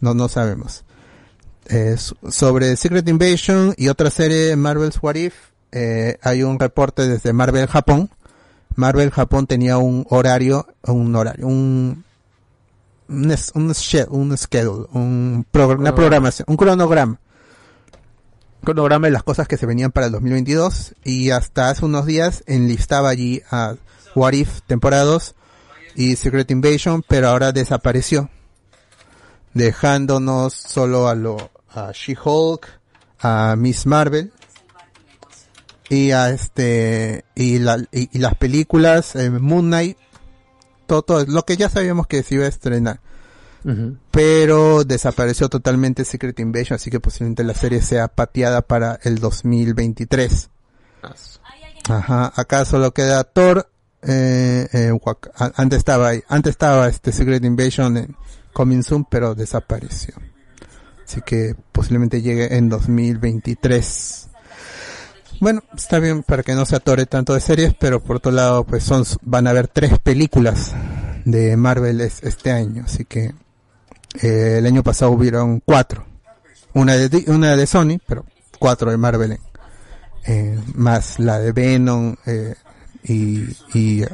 No, 0.00 0.14
no 0.14 0.28
sabemos. 0.28 0.84
Eh, 1.66 1.96
so- 1.96 2.16
sobre 2.30 2.76
Secret 2.76 3.08
Invasion 3.08 3.74
y 3.78 3.88
otra 3.88 4.10
serie 4.10 4.54
Marvel's 4.54 4.98
What 5.02 5.14
If, 5.16 5.34
eh, 5.72 6.18
hay 6.22 6.42
un 6.42 6.58
reporte 6.60 7.08
desde 7.08 7.32
Marvel 7.32 7.66
Japón. 7.66 8.10
Marvel 8.76 9.10
Japón 9.10 9.46
tenía 9.46 9.78
un 9.78 10.06
horario, 10.10 10.66
un 10.82 11.14
horario, 11.16 11.46
un, 11.46 12.04
un, 13.08 13.74
schedule, 13.74 14.86
un 14.92 15.46
progr- 15.52 15.78
una 15.78 15.94
programación, 15.94 16.44
un 16.48 16.56
cronograma. 16.56 17.18
Cronograma 18.64 19.06
de 19.06 19.12
las 19.12 19.22
cosas 19.22 19.48
que 19.48 19.56
se 19.56 19.66
venían 19.66 19.92
para 19.92 20.06
el 20.06 20.12
2022 20.12 20.94
y 21.04 21.30
hasta 21.30 21.70
hace 21.70 21.84
unos 21.84 22.06
días 22.06 22.42
enlistaba 22.46 23.08
allí 23.08 23.42
a 23.50 23.74
What 24.14 24.32
If 24.32 24.62
temporada 24.66 25.04
2 25.04 25.34
y 25.96 26.16
Secret 26.16 26.50
Invasion, 26.50 27.04
pero 27.06 27.28
ahora 27.28 27.52
desapareció 27.52 28.30
dejándonos 29.54 30.52
solo 30.52 31.08
a 31.08 31.14
lo 31.14 31.50
a 31.70 31.90
She-Hulk, 31.92 32.68
a 33.20 33.54
Miss 33.56 33.86
Marvel 33.86 34.32
y 35.88 36.10
a 36.10 36.30
este 36.30 37.24
y, 37.34 37.58
la, 37.58 37.82
y, 37.92 38.18
las 38.18 38.34
películas 38.36 39.16
eh, 39.16 39.30
Moon 39.30 39.66
Knight 39.66 39.98
todo, 40.86 41.02
todo 41.02 41.24
lo 41.26 41.44
que 41.44 41.56
ya 41.56 41.68
sabíamos 41.68 42.06
que 42.06 42.22
se 42.22 42.36
iba 42.36 42.44
a 42.44 42.48
estrenar 42.48 43.00
pero 44.10 44.84
desapareció 44.84 45.48
totalmente 45.48 46.04
Secret 46.04 46.38
Invasion 46.40 46.76
así 46.76 46.90
que 46.90 47.00
posiblemente 47.00 47.44
la 47.44 47.54
serie 47.54 47.80
sea 47.80 48.08
pateada 48.08 48.60
para 48.62 48.98
el 49.04 49.18
2023 49.18 50.50
Ajá, 51.88 52.32
acá 52.36 52.64
solo 52.64 52.92
queda 52.92 53.24
Thor, 53.24 53.68
eh, 54.02 54.68
eh, 54.72 54.90
antes 55.56 55.78
estaba 55.78 56.08
ahí, 56.08 56.22
antes 56.28 56.50
estaba 56.50 56.88
este 56.88 57.12
Secret 57.12 57.44
Invasion 57.44 57.96
en 57.96 58.16
Coming 58.52 58.82
Soon, 58.82 59.04
pero 59.04 59.34
desapareció. 59.34 60.14
Así 61.06 61.20
que 61.22 61.54
posiblemente 61.72 62.22
llegue 62.22 62.56
en 62.56 62.68
2023. 62.70 64.28
Bueno, 65.40 65.62
está 65.76 65.98
bien 65.98 66.22
para 66.22 66.42
que 66.42 66.54
no 66.54 66.64
se 66.64 66.76
atore 66.76 67.04
tanto 67.06 67.34
de 67.34 67.40
series, 67.40 67.74
pero 67.78 68.00
por 68.02 68.16
otro 68.16 68.32
lado, 68.32 68.64
pues 68.64 68.84
son, 68.84 69.04
van 69.22 69.46
a 69.46 69.50
haber 69.50 69.68
tres 69.68 69.98
películas 69.98 70.72
de 71.24 71.56
Marvel 71.56 72.00
es- 72.00 72.22
este 72.22 72.50
año, 72.52 72.84
así 72.86 73.04
que 73.04 73.34
eh, 74.22 74.56
el 74.58 74.66
año 74.66 74.82
pasado 74.82 75.12
hubieron 75.12 75.60
cuatro. 75.60 76.04
Una 76.72 76.94
de, 76.94 77.24
una 77.28 77.56
de 77.56 77.66
Sony, 77.66 77.98
pero 78.06 78.24
cuatro 78.58 78.90
de 78.90 78.96
Marvel. 78.96 79.38
Eh, 80.26 80.58
más 80.74 81.18
la 81.18 81.38
de 81.38 81.52
Venom 81.52 82.16
eh, 82.24 82.54
y, 83.04 83.44
y 83.74 84.02
eh, 84.02 84.08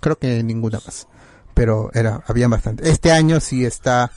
creo 0.00 0.18
que 0.18 0.42
ninguna 0.42 0.80
más. 0.84 1.06
Pero 1.54 1.90
era 1.94 2.22
había 2.26 2.48
bastante. 2.48 2.90
Este 2.90 3.12
año 3.12 3.40
sí 3.40 3.64
está 3.64 4.10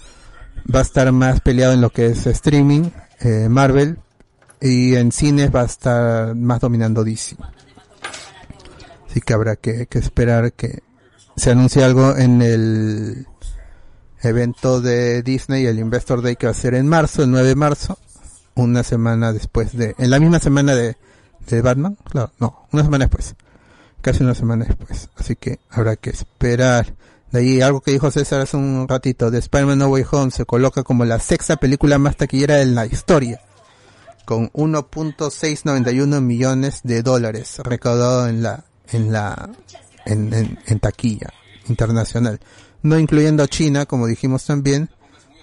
va 0.74 0.80
a 0.80 0.84
estar 0.84 1.12
más 1.12 1.42
peleado 1.42 1.74
en 1.74 1.82
lo 1.82 1.90
que 1.90 2.08
es 2.08 2.26
streaming 2.26 2.90
eh, 3.20 3.48
Marvel 3.50 3.98
y 4.62 4.96
en 4.96 5.12
cines 5.12 5.54
va 5.54 5.62
a 5.62 5.66
estar 5.66 6.36
más 6.36 6.60
dominando 6.60 7.04
DC 7.04 7.38
así 9.10 9.22
que 9.22 9.34
habrá 9.34 9.56
que, 9.56 9.88
que 9.88 10.00
esperar 10.00 10.54
que 10.54 10.84
se 11.36 11.52
anuncie 11.52 11.84
algo 11.84 12.16
en 12.16 12.42
el 12.42 13.28
evento 14.22 14.82
de 14.82 15.24
Disney 15.24 15.66
el 15.66 15.80
Investor 15.80 16.22
Day 16.22 16.36
que 16.36 16.48
va 16.48 16.52
a 16.52 16.56
ser 16.56 16.74
en 16.74 16.88
marzo 16.88 17.24
el 17.24 17.32
9 17.32 17.48
de 17.48 17.56
marzo 17.56 17.98
una 18.56 18.84
semana 18.84 19.32
después 19.32 19.76
de 19.76 19.96
en 19.98 20.10
la 20.10 20.20
misma 20.20 20.40
semana 20.40 20.76
de 20.76 20.98
de 21.50 21.62
Batman, 21.62 21.98
claro, 22.04 22.32
no, 22.40 22.68
una 22.72 22.84
semana 22.84 23.06
después, 23.06 23.36
casi 24.02 24.24
una 24.24 24.36
semana 24.36 24.66
después, 24.66 25.10
así 25.16 25.36
que 25.36 25.60
habrá 25.70 25.96
que 25.96 26.12
esperar. 26.12 26.94
De 27.32 27.40
ahí 27.40 27.62
algo 27.62 27.82
que 27.82 27.92
dijo 27.92 28.10
César 28.10 28.42
hace 28.42 28.58
un 28.58 28.88
ratito, 28.88 29.30
de 29.30 29.38
Spider-Man 29.40 29.78
No 29.78 29.88
Way 29.88 30.06
Home 30.12 30.32
se 30.32 30.46
coloca 30.46 30.84
como 30.84 31.06
la 31.06 31.20
sexta 31.20 31.58
película 31.58 32.00
más 32.00 32.18
taquillera 32.18 32.62
en 32.62 32.74
la 32.74 32.86
historia, 32.86 33.42
con 34.26 34.50
1.691 34.52 36.22
millones 36.22 36.82
de 36.84 37.04
dólares 37.04 37.58
recaudado 37.60 38.28
en 38.28 38.42
la, 38.42 38.64
en 38.92 39.12
la, 39.12 39.50
en 40.06 40.80
taquilla 40.80 41.32
internacional, 41.68 42.40
no 42.82 42.98
incluyendo 43.00 43.46
China, 43.48 43.86
como 43.86 44.08
dijimos 44.08 44.46
también, 44.46 44.90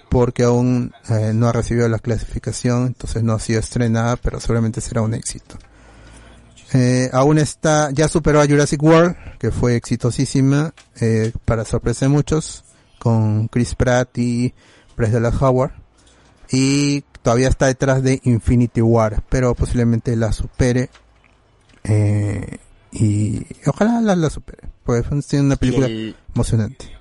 porque 0.09 0.43
aún 0.43 0.93
eh, 1.09 1.31
no 1.33 1.47
ha 1.47 1.51
recibido 1.53 1.87
la 1.89 1.99
clasificación, 1.99 2.87
entonces 2.87 3.23
no 3.23 3.33
ha 3.33 3.39
sido 3.39 3.59
estrenada, 3.59 4.15
pero 4.15 4.39
seguramente 4.39 4.81
será 4.81 5.01
un 5.01 5.13
éxito. 5.13 5.57
Eh, 6.73 7.09
aún 7.13 7.37
está, 7.37 7.91
ya 7.91 8.07
superó 8.07 8.41
a 8.41 8.45
Jurassic 8.47 8.81
World, 8.83 9.15
que 9.39 9.51
fue 9.51 9.75
exitosísima, 9.75 10.73
eh, 10.99 11.31
para 11.45 11.63
sorpresa 11.65 12.05
de 12.05 12.09
muchos, 12.09 12.63
con 12.99 13.47
Chris 13.47 13.75
Pratt 13.75 14.17
y 14.17 14.53
Bryce 14.97 15.13
Dallas 15.13 15.41
Howard. 15.41 15.71
Y 16.51 17.01
todavía 17.21 17.47
está 17.49 17.67
detrás 17.67 18.03
de 18.03 18.19
Infinity 18.23 18.81
War, 18.81 19.23
pero 19.29 19.53
posiblemente 19.55 20.15
la 20.15 20.31
supere. 20.33 20.89
Eh, 21.83 22.57
y 22.91 23.45
ojalá 23.65 24.01
la, 24.01 24.15
la 24.15 24.29
supere, 24.29 24.69
porque 24.83 25.03
fue 25.03 25.39
una 25.39 25.55
película 25.55 25.87
el- 25.87 26.15
emocionante. 26.33 26.96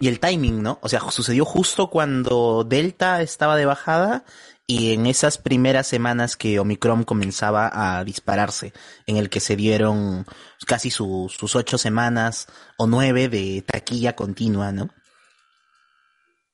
Y 0.00 0.08
el 0.08 0.20
timing, 0.20 0.62
¿no? 0.62 0.78
O 0.82 0.88
sea, 0.88 1.00
sucedió 1.10 1.44
justo 1.44 1.90
cuando 1.90 2.64
Delta 2.64 3.20
estaba 3.22 3.56
de 3.56 3.66
bajada 3.66 4.24
y 4.66 4.92
en 4.92 5.06
esas 5.06 5.38
primeras 5.38 5.86
semanas 5.86 6.36
que 6.36 6.60
Omicron 6.60 7.02
comenzaba 7.04 7.70
a 7.98 8.04
dispararse, 8.04 8.72
en 9.06 9.16
el 9.16 9.28
que 9.30 9.40
se 9.40 9.56
dieron 9.56 10.24
casi 10.66 10.90
su- 10.90 11.32
sus 11.36 11.56
ocho 11.56 11.78
semanas 11.78 12.46
o 12.76 12.86
nueve 12.86 13.28
de 13.28 13.64
taquilla 13.66 14.14
continua, 14.14 14.70
¿no? 14.70 14.90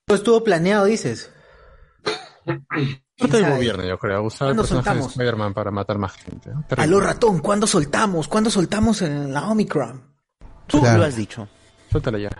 Todo 0.06 0.16
estuvo 0.16 0.44
planeado, 0.44 0.84
dices. 0.86 1.30
Parte 3.18 3.36
del 3.38 3.50
gobierno, 3.50 3.84
yo 3.84 3.98
creo. 3.98 4.22
Usar 4.22 4.48
el 4.48 4.54
¿Cuándo 4.54 4.62
personaje 4.62 4.88
de 4.88 4.94
soltamos? 4.94 5.12
Spider-Man 5.12 5.54
para 5.54 5.70
matar 5.70 5.98
más 5.98 6.12
gente. 6.14 6.50
Aló, 6.76 7.00
ratón, 7.00 7.40
¿cuándo 7.40 7.66
soltamos? 7.66 8.28
¿Cuándo 8.28 8.50
soltamos 8.50 9.02
en 9.02 9.32
la 9.32 9.48
Omicron? 9.48 10.14
Tú 10.66 10.80
Claro. 10.80 10.98
lo 10.98 11.04
has 11.04 11.16
dicho. 11.16 11.48
Suéltala 11.90 12.18
ya. 12.18 12.30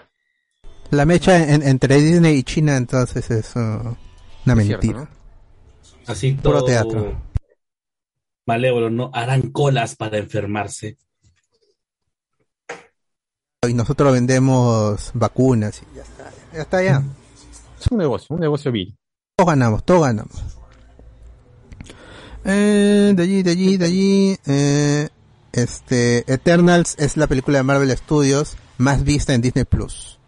La 0.94 1.04
mecha 1.04 1.36
en- 1.52 1.62
entre 1.62 1.96
Disney 2.00 2.36
y 2.38 2.42
China 2.42 2.76
entonces 2.76 3.30
es 3.30 3.54
uh, 3.56 3.58
una 3.58 3.94
Es 3.94 3.96
cierto, 4.44 4.56
mentira. 4.86 4.98
¿no? 5.00 5.08
Así 6.06 6.32
todo. 6.34 6.52
Puro 6.54 6.64
teatro. 6.64 7.20
Malévolo, 8.46 8.90
¿no? 8.90 9.10
Harán 9.14 9.50
colas 9.50 9.96
para 9.96 10.18
enfermarse. 10.18 10.98
Y 13.66 13.72
nosotros 13.74 14.12
vendemos 14.12 15.10
vacunas 15.14 15.80
y 15.82 15.96
ya 15.96 16.02
está. 16.02 16.30
Ya 16.52 16.60
está 16.62 16.82
ya. 16.82 17.02
Es 17.80 17.86
un 17.90 17.98
negocio, 17.98 18.34
un 18.34 18.40
negocio 18.40 18.70
vil. 18.70 18.96
Todos 19.36 19.48
ganamos, 19.50 19.84
todos 19.84 20.02
ganamos. 20.02 20.42
Eh, 22.44 23.14
de 23.16 23.22
allí, 23.22 23.42
de 23.42 23.50
allí, 23.50 23.76
de 23.78 23.84
allí. 23.86 24.36
Eh, 24.46 25.08
este, 25.52 26.30
Eternals 26.32 26.94
es 26.98 27.16
la 27.16 27.26
película 27.26 27.58
de 27.58 27.64
Marvel 27.64 27.96
Studios 27.96 28.56
más 28.76 29.02
vista 29.04 29.32
en 29.32 29.40
Disney 29.40 29.64
Plus. 29.64 30.18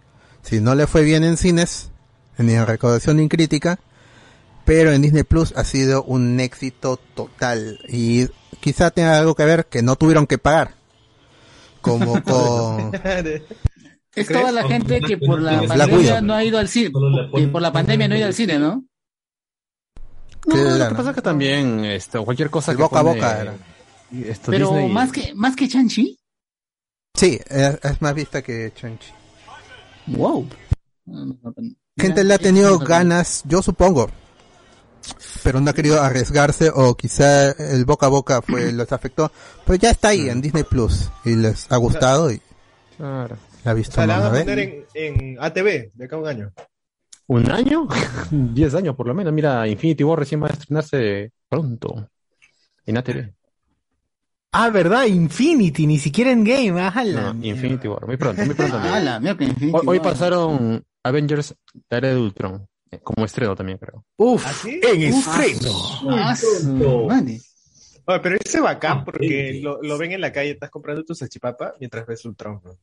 Si 0.48 0.60
no 0.60 0.74
le 0.74 0.86
fue 0.86 1.02
bien 1.02 1.24
en 1.24 1.36
cines, 1.36 1.90
ni 2.38 2.52
en 2.54 2.66
recaudación 2.66 3.16
ni 3.16 3.24
en 3.24 3.28
crítica, 3.28 3.78
pero 4.64 4.92
en 4.92 5.02
Disney 5.02 5.24
Plus 5.24 5.52
ha 5.56 5.64
sido 5.64 6.04
un 6.04 6.38
éxito 6.40 6.98
total. 7.14 7.80
Y 7.88 8.26
quizá 8.60 8.90
tenga 8.90 9.18
algo 9.18 9.34
que 9.34 9.44
ver 9.44 9.66
que 9.66 9.82
no 9.82 9.96
tuvieron 9.96 10.26
que 10.26 10.38
pagar. 10.38 10.74
Como 11.80 12.22
con... 12.24 12.92
Es 14.14 14.28
toda 14.28 14.50
la 14.52 14.66
gente 14.66 15.00
que 15.00 15.18
por 15.18 15.40
la 15.42 15.62
pandemia 15.66 16.20
no 16.20 16.34
ha 16.34 16.42
ido 16.44 16.58
al 16.58 16.68
cine, 16.68 16.90
que 17.34 17.48
por 17.48 17.60
la 17.60 17.72
pandemia 17.72 18.08
no 18.08 18.14
ha 18.14 18.18
ido 18.18 18.26
al 18.26 18.34
cine, 18.34 18.58
¿no? 18.58 18.84
No, 20.46 20.54
lo 20.56 20.76
Claro. 20.76 20.88
que 20.90 20.94
pasa 20.94 21.10
es 21.10 21.16
que 21.16 21.22
también 21.22 21.84
esto, 21.84 22.24
cualquier 22.24 22.50
cosa 22.50 22.70
El 22.70 22.76
que 22.76 22.82
boca 22.84 23.00
a 23.00 23.02
boca 23.02 23.40
era. 23.42 23.54
esto, 24.26 24.52
Pero 24.52 24.68
Disney- 24.70 24.92
más 24.92 25.10
que 25.10 25.34
más 25.34 25.56
que 25.56 25.68
Chanchi, 25.68 26.16
Sí, 27.14 27.40
es, 27.48 27.78
es 27.82 28.00
más 28.02 28.14
vista 28.14 28.42
que 28.42 28.72
Chanchi. 28.74 29.08
Wow. 30.08 30.46
Gente 31.98 32.24
le 32.24 32.34
ha 32.34 32.38
tenido 32.38 32.78
ganas, 32.78 33.42
yo 33.46 33.62
supongo, 33.62 34.08
pero 35.42 35.60
no 35.60 35.70
ha 35.70 35.74
querido 35.74 36.02
arriesgarse 36.02 36.70
o 36.74 36.94
quizá 36.96 37.50
el 37.52 37.84
boca 37.84 38.06
a 38.06 38.08
boca 38.10 38.42
fue 38.42 38.72
los 38.72 38.90
afectó. 38.92 39.30
Pero 39.64 39.76
ya 39.78 39.90
está 39.90 40.08
ahí 40.08 40.28
en 40.28 40.40
Disney 40.40 40.64
Plus 40.64 41.10
y 41.24 41.36
les 41.36 41.70
ha 41.70 41.76
gustado 41.76 42.30
y 42.30 42.40
Claro. 42.96 43.36
la 43.64 43.70
ha 43.70 43.74
O 43.74 43.76
visto 43.76 43.94
sea, 43.94 44.06
la 44.06 44.18
más, 44.18 44.32
van 44.32 44.36
a 44.36 44.44
poner 44.44 44.58
en, 44.58 44.84
en 44.94 45.36
ATV 45.40 45.92
de 45.94 46.04
acá 46.04 46.16
a 46.16 46.18
un 46.18 46.26
año. 46.28 46.52
¿Un 47.28 47.50
año? 47.50 47.88
Diez 48.30 48.74
años 48.74 48.94
por 48.96 49.06
lo 49.06 49.14
menos. 49.14 49.32
Mira, 49.32 49.66
Infinity 49.68 50.04
War 50.04 50.18
recién 50.18 50.42
va 50.42 50.46
a 50.48 50.50
estrenarse 50.50 51.32
pronto. 51.48 52.08
En 52.84 52.96
ATV. 52.98 53.34
Ah, 54.58 54.70
¿verdad? 54.70 55.04
Infinity, 55.04 55.86
ni 55.86 55.98
siquiera 55.98 56.30
en 56.30 56.42
Game. 56.44 56.80
Ajala. 56.80 57.32
No, 57.34 57.44
Infinity 57.44 57.88
War, 57.88 58.06
muy 58.06 58.16
pronto, 58.16 58.42
muy 58.44 58.54
pronto. 58.54 58.76
amigo. 58.78 58.94
Ah, 58.96 59.00
la 59.00 59.20
mierda, 59.20 59.38
que 59.38 59.44
Infinity 59.44 59.76
Hoy, 59.76 59.82
hoy 59.86 59.98
War. 59.98 60.12
pasaron 60.12 60.84
Avengers 61.02 61.54
La 61.90 61.98
Era 61.98 62.08
de 62.08 62.16
Ultron. 62.16 62.66
eh, 62.90 63.00
Como 63.02 63.24
estreno 63.26 63.54
también, 63.54 63.76
creo. 63.78 64.04
Uf, 64.16 64.64
en 64.64 65.12
Uf, 65.12 65.26
estreno. 65.38 65.70
ah. 66.10 66.34
Oye, 68.08 68.20
pero 68.20 68.36
ese 68.42 68.60
bacán 68.60 69.04
porque 69.04 69.60
lo, 69.62 69.82
lo 69.82 69.98
ven 69.98 70.12
en 70.12 70.20
la 70.20 70.32
calle, 70.32 70.52
estás 70.52 70.70
comprando 70.70 71.02
tu 71.04 71.14
salchipapa 71.14 71.74
mientras 71.80 72.06
ves 72.06 72.24
Ultron. 72.24 72.60
¿no? 72.64 72.78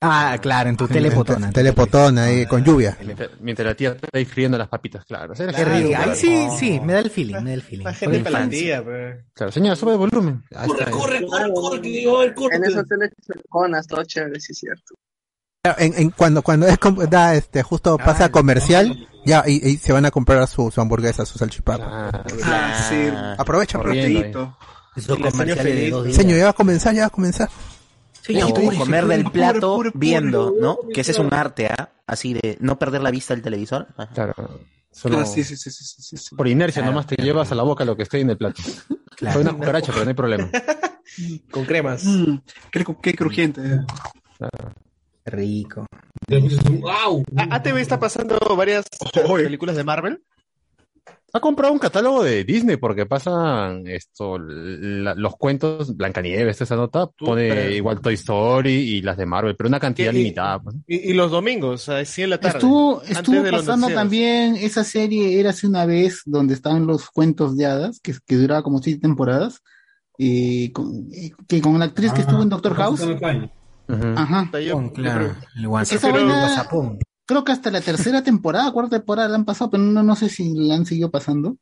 Ah, 0.00 0.36
claro, 0.40 0.68
en 0.68 0.76
tu 0.76 0.86
telepotona. 0.86 1.50
Telepotona 1.50 2.24
ahí 2.24 2.44
con 2.44 2.62
lluvia. 2.62 2.96
Mientras, 3.02 3.30
mientras 3.40 3.66
la 3.66 3.74
tía 3.74 3.90
está 3.92 4.08
ahí 4.12 4.26
friendo 4.26 4.58
las 4.58 4.68
papitas, 4.68 5.02
claro. 5.06 5.32
Qué 5.34 5.64
rico. 5.64 6.14
sí, 6.14 6.46
sí, 6.58 6.78
me 6.80 6.92
da 6.92 6.98
el 7.00 7.10
feeling, 7.10 7.36
me 7.42 7.50
da 7.50 7.54
el 7.54 7.62
feeling. 7.62 7.84
La 7.84 7.94
gente 7.94 8.20
para 8.20 8.40
la 8.40 8.48
tía. 8.50 8.84
Claro, 9.32 9.50
señora, 9.52 9.76
sube 9.76 9.92
el 9.92 9.98
volumen. 9.98 10.44
Corre, 10.90 11.24
corre, 11.26 11.52
corre, 11.54 11.80
que 11.80 11.90
llegó 11.90 12.22
el 12.22 12.34
corte. 12.34 12.56
En 12.56 12.64
esos 12.64 12.82
hoteles 12.82 13.12
choconas, 13.26 13.86
todo 13.86 14.04
chévere, 14.04 14.38
sí 14.40 14.52
es 14.52 14.58
cierto. 14.58 14.94
Claro, 15.62 15.78
En, 15.80 15.94
en- 15.96 16.10
cuando 16.10 16.42
cuando 16.42 16.66
es 16.66 16.76
da 17.08 17.34
este 17.34 17.62
justo 17.62 17.96
pasa 17.96 18.30
comercial 18.30 19.08
ya 19.24 19.42
y, 19.46 19.66
y 19.66 19.76
se 19.78 19.94
van 19.94 20.04
a 20.04 20.10
comprar 20.10 20.46
su, 20.46 20.70
su 20.70 20.78
hamburguesa, 20.82 21.24
su 21.24 21.38
salchipapa. 21.38 22.10
Ah, 22.44 22.86
sí. 22.90 23.08
Aprovecha, 23.38 23.78
de 23.78 24.06
días. 24.06 24.22
Señor, 26.14 26.36
ya 26.38 26.44
va 26.44 26.50
a 26.50 26.52
comenzar, 26.52 26.94
ya 26.94 27.02
va 27.02 27.06
a 27.06 27.10
comenzar. 27.10 27.48
Sí, 28.26 28.40
o 28.42 28.54
comer 28.78 29.06
del 29.06 29.24
plato 29.30 29.60
pobre, 29.76 29.90
pobre, 29.90 30.06
viendo, 30.06 30.48
pobre, 30.48 30.60
¿no? 30.62 30.76
pobre, 30.76 30.94
Que 30.94 31.00
ese 31.02 31.12
es 31.12 31.18
un 31.18 31.32
arte, 31.34 31.66
¿ah? 31.66 31.90
Así 32.06 32.32
de 32.32 32.56
no 32.60 32.78
perder 32.78 33.02
la 33.02 33.10
vista 33.10 33.34
del 33.34 33.42
televisor. 33.42 33.88
Ajá. 33.96 34.12
Claro. 34.14 34.34
Solo 34.90 35.18
Ah, 35.18 35.26
sí, 35.26 35.42
sí, 35.44 35.56
sí, 35.56 35.70
sí, 35.70 35.84
sí, 35.84 36.16
sí. 36.16 36.34
por 36.36 36.46
inercia 36.46 36.80
nomás 36.82 37.06
te 37.06 37.16
llevas 37.16 37.50
a 37.50 37.54
la 37.56 37.64
boca 37.64 37.84
lo 37.84 37.96
que 37.96 38.04
esté 38.04 38.20
en 38.20 38.30
el 38.30 38.38
plato. 38.38 38.62
Soy 39.18 39.42
una 39.42 39.52
cucaracha, 39.52 39.92
pero 39.92 40.04
no 40.04 40.10
hay 40.10 40.14
problema. 40.14 40.48
Con 41.50 41.64
cremas. 41.64 42.04
Mm, 42.04 42.36
qué, 42.70 42.84
qué 43.02 43.14
crujiente. 43.14 43.60
eh. 43.60 43.80
Rico. 45.26 45.86
¡Wow! 46.28 47.24
ATV 47.50 47.78
está 47.78 47.98
pasando 47.98 48.38
varias 48.56 48.84
películas 49.26 49.76
de 49.76 49.84
Marvel. 49.84 50.22
Ha 51.36 51.40
comprado 51.40 51.72
un 51.72 51.80
catálogo 51.80 52.22
de 52.22 52.44
Disney 52.44 52.76
porque 52.76 53.06
pasan 53.06 53.88
esto, 53.88 54.38
la- 54.38 55.16
los 55.16 55.34
cuentos, 55.36 55.96
Blancanieves, 55.96 56.60
esa 56.60 56.76
nota, 56.76 57.08
pone 57.08 57.48
pero- 57.48 57.70
igual 57.72 58.00
Toy 58.00 58.14
Story 58.14 58.70
y 58.72 59.02
las 59.02 59.16
de 59.16 59.26
Marvel, 59.26 59.56
pero 59.56 59.66
una 59.68 59.80
cantidad 59.80 60.12
Y- 60.12 60.16
limitada. 60.18 60.60
pues. 60.62 60.76
Y, 60.86 61.10
y 61.10 61.12
los 61.12 61.32
domingos, 61.32 61.88
a 61.88 62.04
100 62.04 62.26
de 62.26 62.30
la 62.30 62.38
tarde. 62.40 62.58
Estuvo, 62.58 63.02
estuvo 63.02 63.42
pasando 63.50 63.88
también 63.94 64.54
esa 64.54 64.84
serie, 64.84 65.40
era 65.40 65.50
hace 65.50 65.66
una 65.66 65.86
vez, 65.86 66.22
donde 66.24 66.54
estaban 66.54 66.86
los 66.86 67.10
cuentos 67.10 67.56
de 67.56 67.66
hadas, 67.66 67.98
que, 68.00 68.14
que 68.24 68.36
duraba 68.36 68.62
como 68.62 68.78
siete 68.80 69.00
temporadas, 69.00 69.60
y 70.16 70.70
con, 70.70 71.08
y 71.10 71.32
que 71.48 71.60
con 71.60 71.76
la 71.80 71.86
actriz 71.86 72.12
que 72.12 72.20
estuvo 72.20 72.42
en 72.44 72.48
Doctor 72.48 72.74
House. 72.76 73.00
Ajá. 74.16 74.50
Yo- 74.52 74.58
yo 74.60 74.92
Claro, 74.92 75.26
el. 75.26 75.34
Esa. 75.82 76.68
Creo 77.26 77.44
que 77.44 77.52
hasta 77.52 77.70
la 77.70 77.80
tercera 77.80 78.22
temporada, 78.24 78.70
cuarta 78.72 78.98
temporada 78.98 79.28
la 79.28 79.36
han 79.36 79.44
pasado, 79.44 79.70
pero 79.70 79.82
no, 79.82 80.02
no 80.02 80.16
sé 80.16 80.28
si 80.28 80.52
la 80.54 80.74
han 80.74 80.86
seguido 80.86 81.10
pasando. 81.10 81.56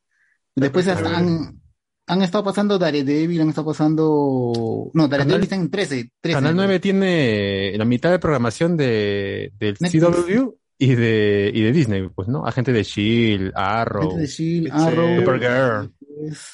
Después 0.55 0.87
hasta 0.89 1.17
han, 1.17 1.61
han 2.07 2.23
estado 2.23 2.45
pasando 2.45 2.79
Daredevil, 2.79 3.41
han 3.41 3.49
estado 3.49 3.69
pasando... 3.69 4.91
No, 4.93 5.09
Daredevil 5.09 5.45
está 5.45 5.55
en 5.57 5.71
13. 5.71 6.11
13 6.21 6.35
Canal 6.37 6.57
9 6.57 6.81
tiene 6.81 7.73
la 7.79 7.85
mitad 7.85 8.11
de 8.11 8.19
programación 8.19 8.77
de, 8.77 9.53
del. 9.59 9.77
CW 9.79 10.51
y 10.79 10.95
de, 10.95 11.51
y 11.55 11.63
de 11.63 11.73
Disney, 11.73 12.09
pues, 12.15 12.29
¿no? 12.29 12.45
Agente 12.45 12.73
de 12.73 12.83
Shield, 12.83 13.53
Arrow, 13.55 14.03
Agente 14.09 14.21
de 14.23 14.27
Shield, 14.27 14.67
Sí. 14.67 14.73
Arrow. 14.75 15.21
Supergirl. 15.21 15.93
Es- 16.27 16.49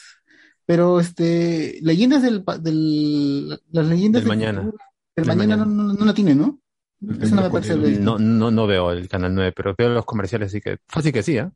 Pero, 0.66 1.01
este, 1.01 1.78
leyendas 1.80 2.22
del, 2.22 2.44
del 2.60 3.48
las 3.72 3.86
leyendas 3.86 4.22
Del 4.22 4.28
del 4.28 4.39
mañana. 4.39 4.60
del 4.62 4.72
Del 5.16 5.26
mañana, 5.26 5.56
mañana. 5.56 5.64
No, 5.64 5.82
no, 5.85 5.93
no 5.94 6.05
la 6.05 6.12
tiene, 6.14 6.35
¿no? 6.35 6.60
Eso 7.20 7.35
no 7.37 7.43
me 7.43 7.51
parece 7.51 7.75
el- 7.75 8.03
No, 8.05 8.19
no, 8.19 8.51
no 8.51 8.66
veo 8.66 8.91
el 8.93 9.09
Canal 9.09 9.35
9, 9.35 9.53
pero 9.55 9.75
veo 9.79 9.89
los 9.91 10.05
comerciales, 10.05 10.49
así 10.49 10.61
que 10.61 10.79
fácil 10.89 11.12
que 11.12 11.23
sí, 11.23 11.37
¿eh? 11.39 11.49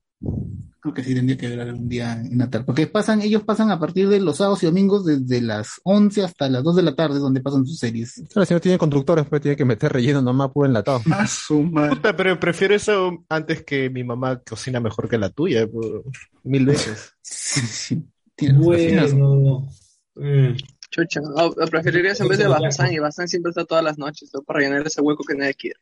Creo 0.80 0.94
que 0.94 1.02
sí 1.02 1.14
tendría 1.16 1.36
que 1.36 1.48
ver 1.48 1.60
algún 1.60 1.88
día 1.88 2.12
en 2.12 2.38
la 2.38 2.48
tarde. 2.48 2.64
Porque 2.64 2.86
pasan, 2.86 3.22
ellos 3.22 3.42
pasan 3.42 3.72
a 3.72 3.80
partir 3.80 4.08
de 4.08 4.20
los 4.20 4.36
sábados 4.36 4.62
y 4.62 4.66
domingos 4.66 5.04
desde 5.04 5.40
las 5.40 5.80
11 5.82 6.22
hasta 6.22 6.48
las 6.48 6.62
2 6.62 6.76
de 6.76 6.82
la 6.84 6.94
tarde 6.94 7.18
donde 7.18 7.40
pasan 7.40 7.66
sus 7.66 7.78
series. 7.78 8.22
Claro, 8.32 8.46
si 8.46 8.54
no 8.54 8.60
tiene 8.60 8.78
conductores, 8.78 9.26
pues 9.28 9.42
tiene 9.42 9.56
que 9.56 9.64
meter 9.64 9.92
relleno 9.92 10.22
nomás 10.22 10.50
puro 10.52 10.66
enlatado. 10.66 11.00
Ah, 11.12 11.26
su 11.26 11.62
madre. 11.64 11.96
Puta, 11.96 12.16
pero 12.16 12.38
prefiero 12.38 12.74
eso 12.74 13.24
antes 13.28 13.64
que 13.64 13.90
mi 13.90 14.04
mamá 14.04 14.40
cocina 14.48 14.78
mejor 14.78 15.08
que 15.08 15.18
la 15.18 15.30
tuya, 15.30 15.66
por- 15.66 16.04
mil 16.44 16.66
veces. 16.66 17.14
Bueno. 18.54 19.68
Mm. 20.16 20.56
Chucha, 20.92 21.20
o- 21.22 21.46
o 21.46 21.66
preferirías 21.66 22.20
en 22.20 22.28
vez 22.28 22.38
de 22.38 22.46
Bazán, 22.46 22.92
y 22.92 22.98
Bazán 22.98 23.26
siempre 23.26 23.50
está 23.50 23.64
todas 23.64 23.82
las 23.82 23.96
noches, 23.98 24.30
¿no? 24.34 24.42
para 24.42 24.60
llenar 24.60 24.86
ese 24.86 25.00
hueco 25.00 25.24
que 25.24 25.34
nadie 25.34 25.54
quiere. 25.54 25.80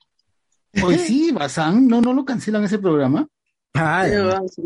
Pues 0.81 1.01
sí, 1.03 1.33
Bazán, 1.33 1.89
no, 1.89 2.01
no 2.01 2.13
lo 2.15 2.25
cancelan 2.25 2.63
ese 2.65 2.79
programa. 2.79 3.27
Ah, 3.75 4.05
weón, 4.09 4.49
sí. 4.49 4.63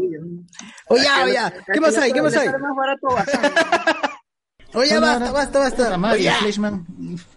Oye, 0.89 1.03
ya, 1.03 1.25
oye, 1.25 1.39
¿qué 1.73 1.81
más 1.81 1.97
hay? 1.97 2.13
¿Qué 2.13 2.21
barato 2.21 3.07
bajar. 3.09 3.55
Oye, 4.77 4.99
basta, 4.99 5.31
basta, 5.31 5.59
basta. 5.61 5.97
Oye. 6.13 6.25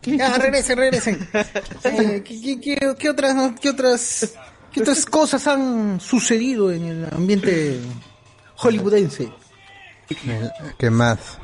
Ya, 0.04 0.38
regresen, 0.38 0.78
regresen. 0.78 1.30
Eh, 1.84 2.24
¿qué, 2.26 2.42
qué, 2.42 2.60
qué, 2.60 2.96
qué 2.98 3.10
otras, 3.10 3.54
qué 3.62 3.70
otras, 3.70 4.34
qué 4.74 4.82
otras 4.82 5.06
cosas 5.06 5.46
han 5.48 6.00
sucedido 6.02 6.72
en 6.72 6.86
el 6.86 7.06
ambiente 7.12 7.80
hollywoodense? 8.56 9.32
¿Qué 10.80 10.90
más? 10.90 11.38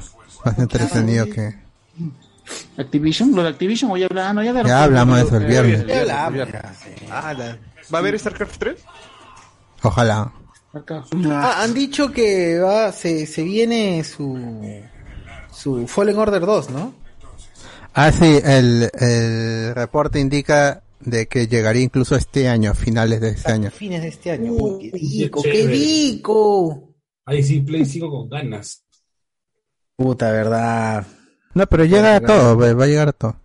Más 0.45 0.59
entretenido 0.59 1.25
que... 1.27 1.55
Activision, 2.77 3.33
lo 3.35 3.43
de 3.43 3.49
Activision, 3.49 3.91
hoy 3.91 4.03
hablaban, 4.03 4.35
no, 4.35 4.43
ya 4.43 4.53
de 4.53 4.63
Ya 4.63 4.83
hablamos 4.83 5.17
de 5.17 5.23
eso 5.23 5.37
el 5.37 5.45
viernes. 5.45 5.87
Ya 5.87 6.25
hablamos. 6.25 6.49
Ah, 7.09 7.33
¿Va 7.93 7.97
a 7.97 8.01
haber 8.01 8.19
StarCraft 8.19 8.57
3? 8.57 8.75
Ojalá. 9.83 10.31
Ah, 10.73 11.61
han 11.61 11.73
dicho 11.73 12.11
que 12.11 12.59
va, 12.59 12.91
se, 12.91 13.25
se 13.27 13.43
viene 13.43 14.03
su, 14.03 14.81
su 15.51 15.87
Fallen 15.87 16.17
Order 16.17 16.41
2, 16.41 16.69
¿no? 16.71 16.95
Ah, 17.93 18.11
sí, 18.11 18.39
el, 18.43 18.89
el 18.99 19.75
reporte 19.75 20.19
indica 20.19 20.81
de 20.99 21.27
que 21.27 21.47
llegaría 21.47 21.83
incluso 21.83 22.15
este 22.15 22.47
año, 22.47 22.71
a 22.71 22.73
finales 22.73 23.21
de 23.21 23.29
este 23.29 23.51
año. 23.51 23.69
Fines 23.69 24.01
de 24.01 24.07
este 24.07 24.31
año. 24.31 24.51
Uy, 24.53 24.89
qué 24.89 24.97
rico, 24.97 25.41
qué 25.43 25.67
rico. 25.67 26.95
Ahí 27.25 27.43
sí, 27.43 27.59
Play 27.59 27.85
sigo 27.85 28.09
con 28.09 28.29
ganas. 28.29 28.82
Puta, 29.95 30.31
verdad. 30.31 31.05
No, 31.53 31.67
pero 31.67 31.85
llega 31.85 32.15
a 32.15 32.21
todo, 32.21 32.57
va 32.57 32.83
a 32.83 32.87
llegar 32.87 33.09
a 33.09 33.13
todo. 33.13 33.35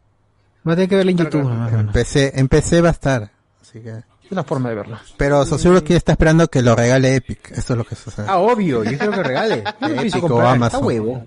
Va 0.67 0.73
a 0.73 0.77
tener 0.77 0.89
que 0.89 0.97
verlo 0.97 1.11
en 1.11 1.17
YouTube. 1.19 1.51
En. 1.73 1.89
PC, 1.93 2.33
en 2.35 2.49
PC 2.49 2.81
va 2.81 2.89
a 2.89 2.93
estar. 2.93 3.31
Así 3.61 3.81
que... 3.81 3.91
Es 4.25 4.33
una 4.33 4.45
forma 4.45 4.69
de 4.69 4.75
verlo. 4.75 4.99
Pero 5.17 5.45
seguro 5.47 5.83
que 5.83 5.97
está 5.97 6.13
esperando 6.13 6.49
que 6.49 6.61
lo 6.61 6.77
regale 6.77 7.15
Epic. 7.17 7.53
Eso 7.53 7.73
es 7.73 7.79
lo 7.79 7.85
que 7.85 7.95
sucede. 7.95 8.27
Ah, 8.29 8.37
obvio, 8.39 8.85
yo 8.85 8.99
creo 8.99 9.11
que 9.13 9.23
regale. 9.23 9.65
Yo 9.81 9.87
Epic 9.89 10.17
o 10.17 10.21
comprar. 10.21 10.41
Está 10.41 10.53
Amazon. 10.53 10.85
huevo. 10.85 11.25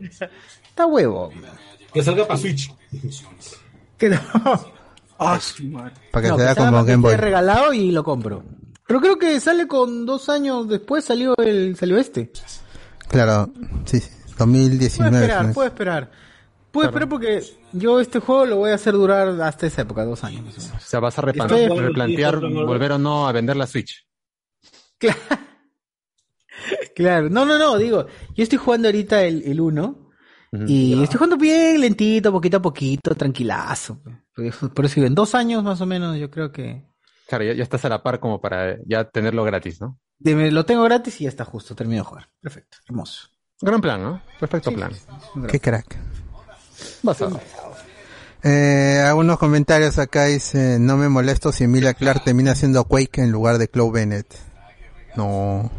Está 0.69 0.85
huevo. 0.85 1.31
Que 1.93 2.03
salga 2.03 2.27
para 2.27 2.39
Switch. 2.39 2.72
Que 3.98 4.10
no. 4.10 4.19
Para 5.18 5.39
que 6.23 6.27
No, 6.30 6.38
sea 6.38 6.56
como 6.56 6.84
Game 6.84 6.98
Boy. 7.03 7.15
regalado 7.15 7.73
y 7.73 7.91
lo 7.91 8.03
compro. 8.03 8.43
Pero 8.88 8.99
creo 8.99 9.19
que 9.19 9.39
sale 9.39 9.68
con 9.68 10.06
dos 10.06 10.30
años 10.30 10.68
después 10.68 11.06
salió 11.06 11.35
el 11.38 11.76
salió 11.77 11.99
este. 11.99 12.31
Claro, 13.07 13.52
sí, 13.85 13.99
sí. 13.99 14.10
Puedo 14.45 14.59
2019. 14.59 15.18
esperar, 15.26 15.45
¿no? 15.47 15.53
puedo 15.53 15.68
esperar. 15.68 16.11
Puedo 16.72 16.88
esperar 16.88 17.09
porque 17.09 17.43
yo 17.73 17.99
este 17.99 18.19
juego 18.19 18.45
lo 18.45 18.55
voy 18.57 18.72
a 18.72 18.76
hacer 18.76 18.93
durar 18.93 19.27
hasta 19.41 19.68
esa 19.68 19.81
época, 19.81 20.05
dos 20.05 20.23
años 20.23 20.45
más 20.45 20.57
o 20.57 20.61
menos. 20.61 20.76
O 20.84 20.88
sea, 20.88 20.99
vas 21.01 21.18
a 21.19 21.22
Estoy- 21.23 21.68
replantear, 21.80 22.39
volver 22.39 22.93
o 22.93 22.97
no 22.97 23.27
a 23.27 23.31
vender 23.34 23.57
la 23.57 23.68
Switch. 23.68 24.07
Claro, 26.95 27.30
no, 27.30 27.45
no, 27.45 27.57
no, 27.57 27.77
digo, 27.77 28.05
yo 28.35 28.43
estoy 28.43 28.57
jugando 28.59 28.88
ahorita 28.88 29.23
el, 29.23 29.41
el 29.43 29.59
1 29.59 30.09
y 30.68 31.01
estoy 31.01 31.18
jugando 31.18 31.38
bien 31.38 31.80
lentito, 31.80 32.31
poquito 32.31 32.57
a 32.57 32.61
poquito, 32.61 33.15
tranquilazo. 33.15 34.01
Por 34.35 34.45
eso, 34.45 34.73
por 34.73 34.85
eso 34.85 35.01
en 35.01 35.15
dos 35.15 35.34
años 35.34 35.63
más 35.63 35.80
o 35.81 35.85
menos 35.85 36.18
yo 36.18 36.30
creo 36.30 36.51
que 36.51 36.85
Claro, 37.27 37.45
ya, 37.45 37.53
ya 37.53 37.63
estás 37.63 37.85
a 37.85 37.89
la 37.89 38.03
par 38.03 38.19
como 38.19 38.41
para 38.41 38.77
ya 38.85 39.05
tenerlo 39.09 39.43
gratis, 39.45 39.80
¿no? 39.81 39.97
de- 40.19 40.51
lo 40.51 40.65
tengo 40.65 40.84
gratis 40.84 41.19
y 41.22 41.23
ya 41.23 41.30
está 41.30 41.45
justo, 41.45 41.73
termino 41.73 42.03
de 42.03 42.07
jugar. 42.09 42.27
Perfecto, 42.41 42.77
hermoso. 42.88 43.30
Gran 43.61 43.81
plan, 43.81 44.01
¿no? 44.01 44.21
Perfecto 44.39 44.71
plan. 44.71 44.91
Qué 45.47 45.59
crack. 45.59 45.97
Basado. 47.03 47.39
Eh, 48.43 49.03
algunos 49.05 49.38
comentarios 49.38 49.99
acá 49.99 50.25
dice, 50.25 50.79
no 50.79 50.97
me 50.97 51.09
molesto 51.09 51.51
si 51.51 51.65
Emilia 51.65 51.93
Clark 51.93 52.23
termina 52.23 52.55
siendo 52.55 52.85
Quake 52.85 53.21
en 53.21 53.31
lugar 53.31 53.59
de 53.59 53.67
Chloe 53.67 53.91
Bennett. 53.91 54.35
No. 55.15 55.69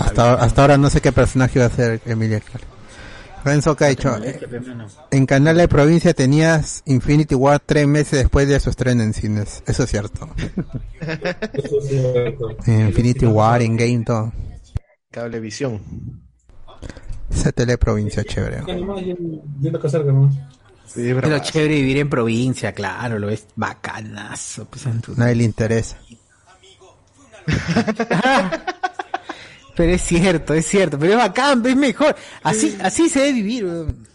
Hasta, 0.00 0.34
hasta 0.34 0.62
ahora 0.62 0.78
no 0.78 0.88
sé 0.90 1.00
qué 1.00 1.10
personaje 1.10 1.58
va 1.58 1.66
a 1.66 1.70
ser 1.70 2.00
Emilia 2.06 2.40
Clark. 2.40 2.66
Renzo 3.44 3.74
Caicho, 3.74 4.22
eh, 4.22 4.38
en 5.10 5.26
Canal 5.26 5.56
de 5.56 5.66
Provincia 5.66 6.14
tenías 6.14 6.82
Infinity 6.86 7.34
War 7.34 7.58
tres 7.58 7.88
meses 7.88 8.20
después 8.20 8.46
de 8.46 8.60
su 8.60 8.70
estreno 8.70 9.02
en 9.02 9.12
cines. 9.12 9.64
Eso 9.66 9.82
es 9.82 9.90
cierto. 9.90 10.28
Infinity 12.66 13.26
War, 13.26 13.62
in 13.62 13.76
game, 13.76 14.04
todo. 14.04 14.32
Cablevisión. 15.10 15.80
Esa 17.34 17.52
tele 17.52 17.78
provincia 17.78 18.22
chévere. 18.24 18.62
Viendo 19.58 19.80
casar, 19.80 20.04
nomás. 20.04 20.34
Sí, 20.86 21.12
Pero 21.20 21.38
chévere 21.38 21.74
vivir 21.76 21.96
en 21.98 22.10
provincia, 22.10 22.72
claro, 22.72 23.18
lo 23.18 23.30
es 23.30 23.46
bacanazo. 23.56 24.66
Pues, 24.66 24.84
en 24.86 25.00
tu- 25.00 25.14
Nadie 25.16 25.36
le 25.36 25.44
interesa. 25.44 25.96
Pero 29.74 29.92
es 29.94 30.02
cierto, 30.02 30.52
es 30.52 30.66
cierto, 30.66 30.98
pero 30.98 31.12
es 31.12 31.18
bacán, 31.18 31.64
es 31.64 31.74
mejor. 31.76 32.14
Así, 32.42 32.76
así 32.82 33.08
se 33.08 33.20
debe 33.20 33.32
vivir, 33.32 33.66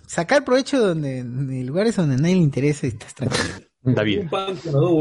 sacar 0.05 0.45
provecho 0.45 0.79
donde, 0.79 1.17
en 1.17 1.65
lugares 1.65 1.95
donde 1.95 2.15
nadie 2.15 2.35
le 2.35 2.41
interesa 2.41 2.85
y 2.85 2.89
estás 2.89 3.15
tranquilo. 3.15 3.43
La 3.83 4.03
vida. 4.03 4.29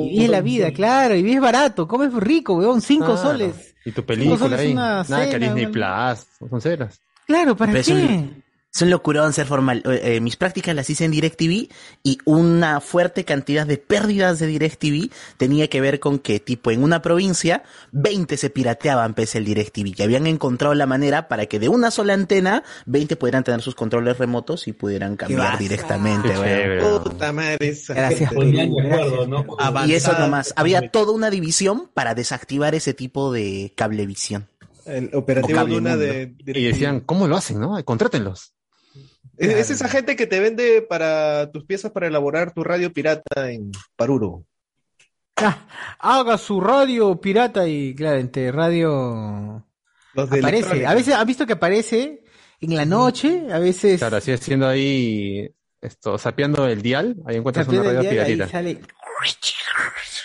Y 0.05 0.10
vives 0.14 0.30
la 0.30 0.40
vida, 0.40 0.70
claro, 0.72 1.14
y 1.14 1.22
vives 1.22 1.43
barato, 1.43 1.86
comes 1.86 2.10
rico, 2.14 2.55
weón, 2.55 2.80
cinco 2.80 3.18
soles. 3.18 3.74
Y 3.84 3.93
tu 3.93 4.02
película 4.05 4.56
ahí. 4.56 4.72
Nada 4.72 5.05
que 5.05 5.32
cena, 5.32 5.47
Disney 5.47 5.66
una- 5.66 6.14
Plus. 6.14 6.48
Son 6.51 6.60
ceras. 6.62 7.01
Claro, 7.27 7.57
¿para 7.57 7.73
Pero 7.73 7.81
es 7.81 7.86
qué? 7.86 7.93
un- 7.93 8.47
Es 8.74 8.82
un 8.82 8.90
locurón 8.90 9.32
ser 9.32 9.47
formal. 9.47 9.82
Eh, 9.86 10.16
eh, 10.16 10.20
mis 10.20 10.36
prácticas 10.36 10.74
las 10.77 10.90
hice 10.90 11.07
en 11.07 11.11
DirecTV 11.11 11.70
y 12.03 12.19
una 12.27 12.82
fuerte 12.82 13.24
cantidad 13.24 13.66
de 13.66 13.78
pérdidas 13.78 14.39
de 14.39 14.47
DirecTV 14.48 15.11
tenía 15.39 15.69
que 15.69 15.81
ver 15.81 15.98
con 15.98 16.19
que, 16.19 16.40
tipo, 16.40 16.70
en 16.70 16.82
una 16.82 17.01
provincia, 17.01 17.62
20 17.93 18.36
se 18.36 18.51
pirateaban 18.51 19.15
pese 19.15 19.39
el 19.39 19.47
DirecTV, 19.47 19.94
que 19.94 20.03
habían 20.03 20.27
encontrado 20.27 20.74
la 20.74 20.85
manera 20.85 21.27
para 21.27 21.47
que 21.47 21.59
de 21.59 21.70
una 21.70 21.90
sola 21.90 22.12
antena, 22.12 22.65
20 22.85 23.16
pudieran 23.16 23.44
tener 23.44 23.62
sus 23.62 23.74
controles 23.74 24.19
remotos 24.19 24.69
y 24.69 24.74
pudieran 24.74 25.16
cambiar 25.16 25.57
directamente. 25.59 26.28
Qué 26.28 26.35
weón. 26.39 26.44
chévere, 26.47 26.82
¿no? 26.82 27.03
Puta 27.03 27.32
madre, 27.32 27.69
esa 27.69 27.94
Gracias, 27.94 28.31
¿no? 28.35 29.47
Y 29.86 29.94
eso 29.94 30.12
nomás. 30.19 30.53
Había 30.55 30.90
toda 30.90 31.12
una 31.12 31.31
división 31.31 31.89
para 31.94 32.15
desactivar 32.15 32.74
ese 32.74 32.93
tipo 32.93 33.32
de 33.32 33.73
cablevisión. 33.74 34.48
El 34.86 35.10
operativo 35.14 35.58
Luna 35.64 35.90
mundo. 35.90 35.96
de 36.04 36.34
Y 36.46 36.64
decían, 36.64 37.00
¿cómo 37.00 37.26
lo 37.28 37.36
hacen, 37.36 37.60
no? 37.60 37.82
Contrátenlos. 37.84 38.54
Es, 39.36 39.50
es 39.50 39.70
esa 39.70 39.88
gente 39.88 40.16
que 40.16 40.26
te 40.26 40.40
vende 40.40 40.80
para 40.82 41.50
tus 41.52 41.64
piezas 41.64 41.90
para 41.92 42.06
elaborar 42.06 42.54
tu 42.54 42.64
radio 42.64 42.92
pirata 42.92 43.50
en 43.50 43.70
Paruro. 43.96 44.44
Ah, 45.36 45.66
haga 45.98 46.38
su 46.38 46.60
radio 46.60 47.20
pirata 47.20 47.68
y 47.68 47.94
claro, 47.94 48.18
entre 48.18 48.50
radio 48.52 49.62
Los 50.14 50.30
de 50.30 50.38
aparece. 50.38 50.86
A 50.86 50.94
veces 50.94 51.14
ha 51.14 51.24
visto 51.24 51.46
que 51.46 51.52
aparece 51.52 52.22
en 52.60 52.74
la 52.74 52.86
noche, 52.86 53.42
a 53.52 53.58
veces 53.58 53.98
Claro, 53.98 54.16
así 54.16 54.32
haciendo 54.32 54.66
ahí, 54.66 55.46
esto, 55.82 56.16
sapeando 56.16 56.66
el 56.66 56.80
dial, 56.80 57.16
ahí 57.26 57.36
encuentras 57.36 57.68
una 57.68 57.82
radio 57.82 58.00
dial, 58.00 58.06
ahí 58.06 58.12
piratita. 58.36 58.48
sale- 58.48 58.80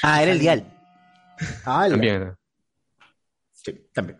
Ah, 0.03 0.23
era 0.23 0.31
el 0.31 0.39
dial. 0.39 0.65
Ah, 1.65 1.87
También. 1.89 2.33
Sí, 3.63 3.87
también. 3.93 4.19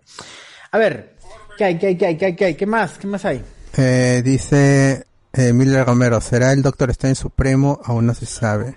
A 0.72 0.78
ver, 0.78 1.18
¿qué 1.58 1.66
hay, 1.66 1.78
qué 1.78 1.88
hay, 1.88 1.98
qué 1.98 2.06
hay, 2.08 2.18
qué 2.18 2.26
hay, 2.26 2.36
qué 2.36 2.46
hay? 2.46 2.56
¿Qué 2.56 2.66
más? 2.66 2.98
¿Qué 2.98 3.08
más 3.08 3.26
hay? 3.26 3.44
Eh, 3.78 4.22
dice 4.24 5.06
eh, 5.34 5.54
Miller 5.54 5.86
Romero, 5.86 6.20
¿será 6.22 6.52
el 6.52 6.62
Doctor 6.62 6.90
Strange 6.92 7.16
Supremo? 7.16 7.80
Aún 7.84 8.06
no 8.06 8.14
se 8.14 8.26
sabe. 8.26 8.76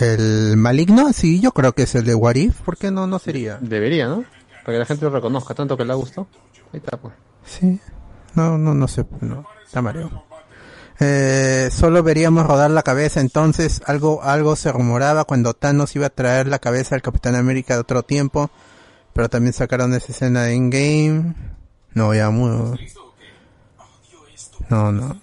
¿El 0.00 0.56
maligno? 0.56 1.12
Sí, 1.12 1.40
yo 1.40 1.52
creo 1.52 1.72
que 1.72 1.84
es 1.84 1.94
el 1.94 2.04
de 2.04 2.14
Warif. 2.14 2.60
¿Por 2.62 2.76
qué 2.76 2.90
no? 2.90 3.06
No 3.06 3.18
sería. 3.18 3.58
Debería, 3.60 4.08
¿no? 4.08 4.24
Para 4.64 4.74
que 4.74 4.78
la 4.78 4.86
gente 4.86 5.04
lo 5.04 5.10
reconozca 5.10 5.54
tanto 5.54 5.76
que 5.76 5.84
le 5.84 5.92
ha 5.92 5.96
gustado. 5.96 6.26
Ahí 6.72 6.80
está, 6.84 6.96
pues. 6.96 7.14
Sí. 7.44 7.80
No, 8.34 8.58
no, 8.58 8.74
no 8.74 8.88
sé. 8.88 9.04
No, 9.20 9.46
está 9.64 9.80
mareo. 9.82 10.24
Eh, 11.00 11.70
solo 11.72 12.02
veríamos 12.02 12.46
rodar 12.46 12.70
la 12.70 12.82
cabeza 12.82 13.20
entonces. 13.20 13.82
Algo, 13.86 14.22
algo 14.22 14.56
se 14.56 14.72
rumoraba 14.72 15.24
cuando 15.24 15.54
Thanos 15.54 15.94
iba 15.96 16.06
a 16.06 16.10
traer 16.10 16.48
la 16.48 16.58
cabeza 16.58 16.94
al 16.94 17.02
Capitán 17.02 17.36
América 17.36 17.74
de 17.74 17.80
otro 17.80 18.02
tiempo. 18.02 18.50
Pero 19.14 19.28
también 19.30 19.52
sacaron 19.54 19.94
esa 19.94 20.12
escena 20.12 20.42
de 20.44 20.54
in-game. 20.54 21.34
No, 21.94 22.12
ya 22.14 22.28
muy... 22.30 22.78
No, 24.70 24.90
no, 24.90 25.20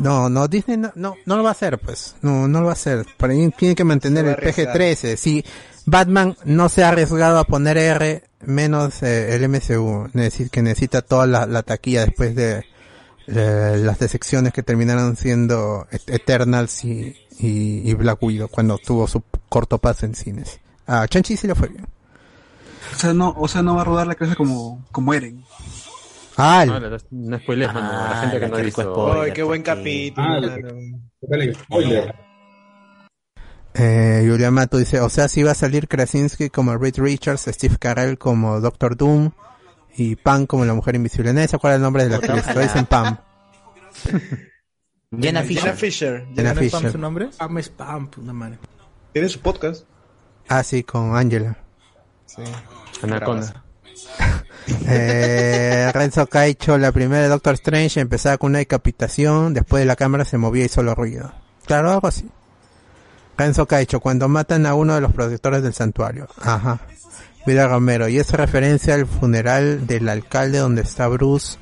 no, 0.00 0.28
no, 0.28 0.48
Disney 0.48 0.76
no, 0.76 0.90
no, 0.96 1.14
no 1.24 1.36
lo 1.36 1.44
va 1.44 1.50
a 1.50 1.52
hacer, 1.52 1.78
pues, 1.78 2.16
no, 2.22 2.48
no 2.48 2.58
lo 2.60 2.66
va 2.66 2.72
a 2.72 2.74
hacer. 2.74 3.06
Para 3.16 3.34
mí 3.34 3.50
tiene 3.56 3.76
que 3.76 3.84
mantener 3.84 4.24
el 4.24 4.30
a 4.30 4.34
arriesgar. 4.34 4.76
PG-13. 4.76 5.16
Si 5.16 5.44
Batman 5.86 6.36
no 6.44 6.68
se 6.68 6.82
ha 6.82 6.88
arriesgado 6.88 7.38
a 7.38 7.44
poner 7.44 7.78
R, 7.78 8.24
menos 8.40 9.02
eh, 9.04 9.34
el 9.36 9.48
MCU, 9.48 10.08
necesita, 10.12 10.50
que 10.50 10.62
necesita 10.62 11.02
toda 11.02 11.26
la, 11.28 11.46
la 11.46 11.62
taquilla 11.62 12.04
después 12.04 12.34
de 12.34 12.64
eh, 13.28 13.76
las 13.78 13.98
decepciones 14.00 14.52
que 14.52 14.64
terminaron 14.64 15.16
siendo 15.16 15.86
Et- 15.92 16.10
Eternals 16.10 16.84
y, 16.84 17.16
y, 17.38 17.88
y 17.88 17.94
Black 17.94 18.20
Widow 18.20 18.48
cuando 18.48 18.76
tuvo 18.78 19.06
su 19.06 19.22
corto 19.48 19.78
paso 19.78 20.04
en 20.04 20.16
cines. 20.16 20.58
A 20.88 21.06
Chanchi 21.06 21.36
sí 21.36 21.46
le 21.46 21.54
fue 21.54 21.68
bien. 21.68 21.86
O 22.92 22.96
sea, 22.96 23.12
no, 23.14 23.34
o 23.38 23.48
sea, 23.48 23.62
no 23.62 23.74
va 23.76 23.82
a 23.82 23.84
rodar 23.84 24.06
la 24.06 24.14
cabeza 24.14 24.36
como, 24.36 24.84
como 24.92 25.14
Eren. 25.14 25.44
Ah, 26.36 26.64
No, 26.66 26.80
no, 26.80 26.96
no 27.10 27.38
spoilees, 27.38 27.72
mano, 27.74 27.90
a 27.90 28.08
la 28.10 28.16
gente 28.22 28.40
que 28.40 28.48
no 28.48 28.56
ha 28.56 28.60
visto. 28.60 29.20
Ay, 29.22 29.32
qué 29.32 29.42
buen 29.42 29.62
capítulo. 29.62 30.26
Ah. 30.26 30.40
Dale, 31.22 31.54
spoiler. 31.54 32.14
Eh, 33.74 34.26
Julián 34.28 34.54
Mato 34.54 34.78
dice, 34.78 35.00
o 35.00 35.08
sea, 35.08 35.28
si 35.28 35.42
va 35.42 35.52
a 35.52 35.54
salir 35.54 35.86
Krasinski 35.86 36.50
como 36.50 36.76
Reed 36.76 36.98
Richards, 36.98 37.42
Steve 37.46 37.76
Carell 37.78 38.18
como 38.18 38.60
Doctor 38.60 38.96
Doom 38.96 39.30
y 39.96 40.16
Pam 40.16 40.46
como 40.46 40.64
la 40.64 40.74
mujer 40.74 40.96
invisible. 40.96 41.32
Nadie 41.32 41.48
se 41.48 41.56
acuerda 41.56 41.76
el 41.76 41.82
nombre 41.82 42.04
de 42.04 42.10
la 42.10 42.16
actriz, 42.16 42.54
lo 42.54 42.60
dicen 42.60 42.86
Pam. 42.86 43.18
Jenna 45.20 45.42
Fisher. 45.42 45.62
Jenna 45.62 45.76
Fisher. 45.76 46.26
Jenna 46.34 46.54
¿No 46.54 46.60
es 46.60 46.70
Pam 46.70 46.80
Fisher. 46.80 46.92
su 46.92 46.98
nombre? 46.98 47.28
Pam 47.36 47.58
es 47.58 47.68
Pam, 47.68 48.08
puta 48.08 48.32
madre. 48.32 48.58
Tiene 49.12 49.28
su 49.28 49.40
podcast. 49.40 49.84
Ah, 50.48 50.62
sí, 50.62 50.82
con 50.84 51.16
Angela. 51.16 51.56
Sí. 52.26 52.42
Anaconda. 53.02 53.64
Eh, 54.86 55.90
Renzo 55.92 56.26
Caicho, 56.26 56.78
la 56.78 56.92
primera 56.92 57.22
de 57.22 57.28
Doctor 57.28 57.54
Strange 57.54 57.98
empezaba 57.98 58.38
con 58.38 58.50
una 58.50 58.58
decapitación, 58.60 59.52
después 59.52 59.80
de 59.80 59.86
la 59.86 59.96
cámara 59.96 60.24
se 60.24 60.38
movía 60.38 60.64
y 60.64 60.68
solo 60.68 60.94
ruido. 60.94 61.32
Claro, 61.66 61.90
algo 61.90 62.06
así. 62.06 62.28
Renzo 63.36 63.66
Caicho, 63.66 64.00
cuando 64.00 64.28
matan 64.28 64.66
a 64.66 64.74
uno 64.74 64.94
de 64.94 65.00
los 65.00 65.12
protectores 65.12 65.62
del 65.62 65.74
santuario. 65.74 66.28
Ajá. 66.40 66.78
Vida 67.46 67.66
Romero, 67.66 68.08
y 68.08 68.18
es 68.18 68.30
referencia 68.32 68.94
al 68.94 69.06
funeral 69.06 69.86
del 69.86 70.08
alcalde 70.08 70.58
donde 70.58 70.82
está 70.82 71.08
Bruce, 71.08 71.58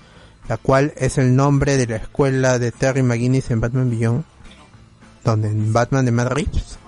la 0.48 0.56
cual 0.56 0.92
es 0.96 1.18
el 1.18 1.36
nombre 1.36 1.76
de 1.76 1.86
la 1.86 1.96
escuela 1.96 2.58
de 2.58 2.72
Terry 2.72 3.02
McGinnis 3.02 3.50
en 3.50 3.60
Batman 3.60 3.90
Beyond. 3.90 4.24
Donde 5.24 5.48
en 5.48 5.72
Batman 5.72 6.04
de 6.04 6.12
Matt 6.12 6.32
Reeves. 6.32 6.78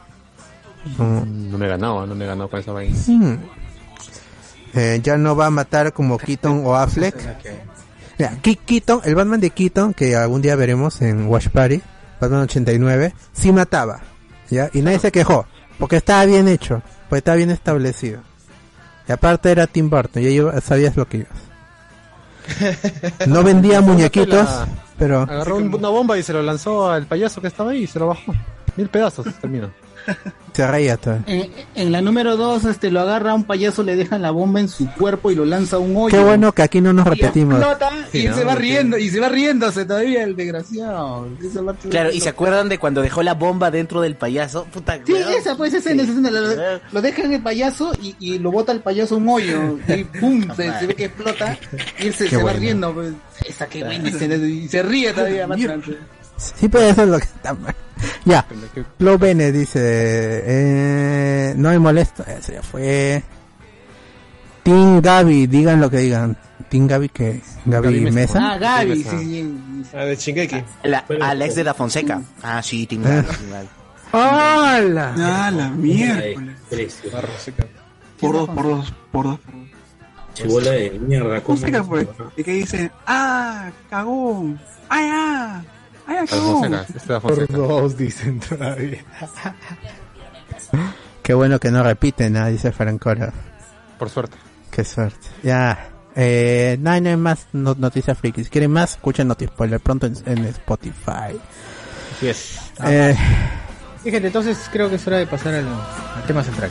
No. 0.99 1.25
No 1.25 1.59
me 1.59 1.69
ganaba, 1.69 2.07
no 2.07 2.15
me 2.15 2.27
ganó 2.27 2.49
con 2.49 2.59
esa 2.59 2.73
vaina. 2.73 2.97
Hmm. 3.07 3.39
Eh, 4.75 5.01
ya 5.03 5.17
no 5.17 5.35
va 5.35 5.47
a 5.47 5.51
matar 5.51 5.93
como 5.93 6.17
Keaton 6.19 6.63
o 6.65 6.77
Affleck. 6.77 7.17
Mira, 8.19 8.37
Ke- 8.43 8.57
Keaton, 8.65 9.01
el 9.05 9.15
Batman 9.15 9.41
de 9.41 9.51
Keaton, 9.51 9.95
que 9.95 10.15
algún 10.15 10.43
día 10.43 10.55
veremos 10.57 11.01
en 11.03 11.27
Watch 11.27 11.49
Party, 11.49 11.81
Batman 12.21 12.43
89, 12.43 13.15
sí 13.33 13.51
mataba. 13.53 14.01
¿ya? 14.51 14.69
Y 14.75 14.83
nadie 14.83 14.99
se 14.99 15.11
quejó, 15.11 15.47
porque 15.79 15.97
estaba 15.97 16.25
bien 16.27 16.47
hecho, 16.49 16.83
porque 17.09 17.19
estaba 17.19 17.37
bien 17.37 17.51
establecido. 17.51 18.21
Y 19.09 19.13
aparte 19.13 19.51
era 19.51 19.67
Tim 19.67 19.89
Burton, 19.91 20.23
ya 20.23 20.29
iba- 20.29 20.61
sabías 20.61 20.97
lo 20.97 21.09
que 21.09 21.19
ibas. 21.19 21.31
No 23.27 23.43
vendía 23.43 23.81
muñequitos, 23.81 24.49
pero... 24.99 25.23
Agarró 25.23 25.57
un- 25.57 25.75
una 25.75 25.89
bomba 25.89 26.19
y 26.19 26.23
se 26.23 26.33
lo 26.33 26.43
lanzó 26.43 26.91
al 26.91 27.07
payaso 27.07 27.41
que 27.41 27.49
estaba 27.49 27.71
ahí 27.73 27.85
y 27.85 27.87
se 27.87 27.99
lo 27.99 28.09
bajó. 28.09 28.35
Mil 28.77 28.89
pedazos 28.89 29.27
terminó. 29.41 29.71
Se 30.53 30.67
reía 30.67 30.97
todo. 30.97 31.19
En, 31.27 31.49
en 31.77 31.93
la 31.93 32.01
número 32.03 32.37
2, 32.37 32.65
este, 32.65 32.91
lo 32.91 33.01
agarra 33.01 33.31
a 33.31 33.35
un 33.35 33.45
payaso, 33.45 33.85
le 33.85 33.95
dejan 33.95 34.21
la 34.21 34.33
bomba 34.33 34.59
en 34.59 34.69
su 34.69 34.91
cuerpo 34.95 35.31
y 35.31 35.37
lo 35.37 35.45
lanza 35.45 35.77
a 35.77 35.79
un 35.79 35.97
hoyo. 35.97 36.09
Qué 36.17 36.23
bueno 36.23 36.53
que 36.53 36.63
aquí 36.63 36.81
no 36.81 36.93
nos 36.93 37.07
Y 37.07 37.11
repetimos. 37.11 37.55
explota 37.61 37.91
y 38.13 38.19
Sí, 38.19 38.27
él 38.27 38.31
¿no? 38.33 38.37
se 38.37 38.45
va 38.45 38.55
riendo, 38.57 38.99
y 38.99 39.09
se 39.11 39.21
va 39.21 39.29
riéndose 39.29 39.85
todavía 39.85 40.25
el 40.25 40.35
desgraciado. 40.35 41.29
Claro, 41.89 42.11
y 42.11 42.21
se 42.21 42.29
acuerdan 42.29 42.69
de 42.69 42.79
cuando 42.79 43.01
dejó 43.01 43.23
la 43.23 43.35
bomba 43.35 43.71
dentro 43.71 44.01
del 44.01 44.17
payaso. 44.17 44.65
Puta, 44.65 44.99
Sí, 45.07 45.13
weón. 45.13 45.33
esa 45.35 45.57
pues 45.57 45.73
esa 45.73 45.93
esa 45.93 46.03
escena, 46.03 46.31
lo, 46.31 46.41
lo 46.93 47.01
dejan 47.01 47.33
el 47.33 47.43
payaso 47.43 47.93
y, 48.03 48.17
y 48.19 48.39
lo 48.41 48.51
bota 48.51 48.73
el 48.73 48.81
payaso 48.81 49.15
a 49.15 49.19
un 49.19 49.29
hoyo 49.29 49.79
y 49.89 50.03
pum, 50.05 50.43
se, 50.57 50.79
se 50.81 50.87
ve 50.89 50.95
que 50.95 51.05
explota 51.07 51.57
y 52.01 52.09
él 52.09 52.15
se, 52.15 52.25
Qué 52.25 52.37
se 52.37 52.43
va 52.43 52.53
riendo. 52.53 52.93
pues. 52.93 53.13
Esa 53.47 53.67
que 53.67 53.85
buena 53.85 54.09
escena, 54.09 54.35
y 54.35 54.67
se 54.69 54.83
ríe 54.83 55.13
todavía 55.13 55.47
más. 55.47 55.59
Sí, 56.37 56.69
pero 56.69 56.85
eso 56.85 57.03
es 57.05 57.09
lo 57.09 57.19
que 57.19 57.25
está 57.25 57.55
mal. 57.55 57.75
Ya. 58.25 58.47
Flo 58.99 59.19
Bene 59.19 59.53
dice, 59.53 59.81
eh, 59.83 61.55
no 61.57 61.71
me 61.71 61.79
molesta, 61.79 62.25
eso 62.25 62.53
ya 62.53 62.63
fue. 62.63 63.23
Team 64.63 65.01
Gaby, 65.01 65.47
digan 65.47 65.81
lo 65.81 65.91
que 65.91 65.99
digan. 65.99 66.37
Team 66.69 66.87
Gaby 66.87 67.09
que 67.09 67.41
Gaby, 67.65 68.01
Gaby 68.01 68.11
Mesa. 68.13 68.39
Ah, 68.53 68.59
Gaby, 68.59 69.03
sí, 69.03 69.19
sí. 69.19 69.85
Ah, 69.95 70.05
de 70.05 70.17
Shingeki. 70.17 70.63
La, 70.85 71.05
Alex 71.21 71.55
de 71.57 71.65
la 71.65 71.75
Fonseca. 71.75 72.23
Ah, 72.43 72.63
sí, 72.63 72.87
Tim 72.87 73.05
Eh. 73.05 73.25
Gaby. 73.51 73.69
¡Hala! 74.13 75.15
Ah, 75.19 75.51
la 75.51 75.71
mierda. 75.71 76.23
Por 78.21 78.33
dos, 78.33 78.49
por 78.51 78.65
dos, 78.65 78.93
por 79.11 79.25
dos. 79.25 79.39
Chibola 80.35 80.71
de 80.73 80.91
mierda. 80.91 81.41
¿cómo? 81.41 81.57
Fonseca, 81.59 81.83
pues. 81.85 82.07
Y 82.37 82.45
que 82.45 82.53
dice, 82.53 82.91
ah, 83.07 83.71
cagón. 83.89 84.61
Ay, 84.89 85.09
ah. 85.13 85.63
Ay, 86.11 86.27
cagón. 86.27 86.87
Por 87.23 87.47
dos, 87.49 87.97
dicen 87.97 88.41
todavía. 88.41 88.99
Qué 91.23 91.35
bueno 91.35 91.59
que 91.61 91.71
no 91.71 91.83
repiten, 91.83 92.33
¿no? 92.33 92.47
dice 92.49 92.73
Francora. 92.73 93.33
Por 93.99 94.11
suerte. 94.11 94.37
Qué 94.71 94.85
suerte. 94.85 95.29
Ya. 95.43 95.89
Eh, 96.17 96.77
no, 96.81 96.91
hay- 96.91 97.01
no 97.01 97.11
hay 97.11 97.17
más 97.17 97.47
no- 97.53 97.77
noticias 97.79 98.19
frikis. 98.19 98.47
Si 98.47 98.51
quieren 98.51 98.71
más, 98.73 98.93
escuchen 98.93 99.29
Noticias 99.29 99.55
Spoiler 99.55 99.79
pronto 99.81 100.07
en, 100.07 100.15
en 100.27 100.45
Spotify. 100.47 101.39
Así 102.17 102.29
es. 102.29 102.59
Eh, 102.85 103.17
Fíjate, 104.03 104.27
entonces 104.27 104.59
creo 104.73 104.89
que 104.89 104.97
es 104.97 105.07
hora 105.07 105.19
de 105.19 105.27
pasar 105.27 105.55
al, 105.55 105.67
al 105.69 106.23
tema 106.27 106.43
central. 106.43 106.71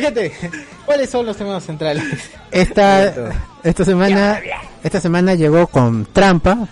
Gente, 0.00 0.32
¿cuáles 0.86 1.10
son 1.10 1.26
los 1.26 1.36
temas 1.36 1.64
centrales? 1.64 2.04
Esta, 2.50 3.32
esta 3.62 3.84
semana, 3.84 4.40
esta 4.82 5.00
semana 5.00 5.34
llegó 5.34 5.66
con 5.66 6.06
trampa, 6.12 6.68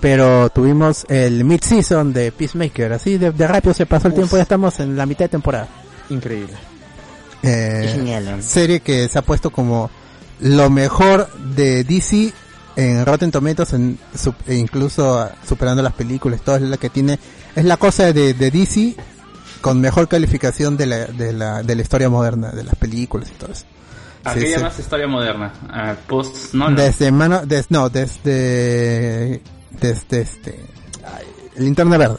pero 0.00 0.50
tuvimos 0.50 1.04
el 1.08 1.44
mid-season 1.44 2.12
de 2.12 2.32
Peacemaker. 2.32 2.92
Así 2.92 3.18
de, 3.18 3.30
de 3.32 3.46
rápido 3.46 3.74
se 3.74 3.86
pasó 3.86 4.08
el 4.08 4.12
Uf. 4.12 4.18
tiempo, 4.18 4.36
ya 4.36 4.42
estamos 4.42 4.78
en 4.80 4.96
la 4.96 5.06
mitad 5.06 5.24
de 5.26 5.30
temporada. 5.30 5.68
Increíble. 6.10 6.52
Eh, 7.42 7.90
Genial. 7.94 8.42
serie 8.42 8.80
que 8.80 9.06
se 9.08 9.18
ha 9.18 9.22
puesto 9.22 9.50
como 9.50 9.90
lo 10.40 10.70
mejor 10.70 11.28
de 11.54 11.84
DC 11.84 12.32
en 12.76 13.04
Rotten 13.06 13.30
Tomatoes, 13.30 13.72
en, 13.74 13.98
su- 14.14 14.34
e 14.46 14.54
incluso 14.56 15.28
superando 15.46 15.82
las 15.82 15.92
películas, 15.92 16.40
todo 16.42 16.56
es 16.56 16.62
la 16.62 16.76
que 16.76 16.90
tiene, 16.90 17.18
es 17.54 17.64
la 17.64 17.76
cosa 17.76 18.12
de, 18.12 18.34
de 18.34 18.50
DC 18.50 18.96
con 19.64 19.80
mejor 19.80 20.08
calificación 20.08 20.76
de 20.76 20.84
la, 20.84 21.06
de 21.06 21.32
la, 21.32 21.62
de 21.62 21.74
la 21.74 21.80
historia 21.80 22.10
moderna, 22.10 22.50
de 22.50 22.64
las 22.64 22.74
películas 22.74 23.30
y 23.30 23.38
todo 23.38 23.50
eso. 23.50 23.64
¿A 24.22 24.34
Sí, 24.34 24.40
qué 24.40 24.46
sí. 24.48 24.52
llamas 24.56 24.78
historia 24.78 25.06
moderna? 25.06 25.52
¿A 25.70 25.94
post 26.06 26.52
Nolan? 26.52 26.76
Desde 26.76 27.10
mano, 27.10 27.46
des- 27.46 27.70
no, 27.70 27.88
desde, 27.88 29.40
desde 29.80 30.20
este, 30.20 30.60
ay, 31.02 31.24
Linterna 31.56 31.96
Verde. 31.96 32.18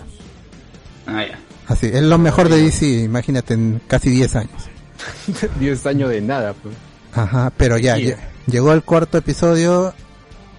Ah, 1.06 1.24
ya. 1.24 1.38
Así, 1.68 1.86
es 1.94 2.02
lo 2.02 2.18
mejor 2.18 2.50
de 2.50 2.58
DC, 2.62 2.84
imagínate, 3.04 3.54
en 3.54 3.80
casi 3.88 4.10
10 4.10 4.36
años. 4.38 4.62
10 5.60 5.86
años 5.86 6.10
de 6.10 6.22
nada, 6.22 6.54
pues. 6.54 6.74
Ajá, 7.14 7.52
pero 7.56 7.78
ya, 7.78 7.96
Sí. 7.98 8.06
lle- 8.08 8.18
llegó 8.48 8.74
el 8.74 8.82
cuarto 8.82 9.20
episodio 9.20 9.94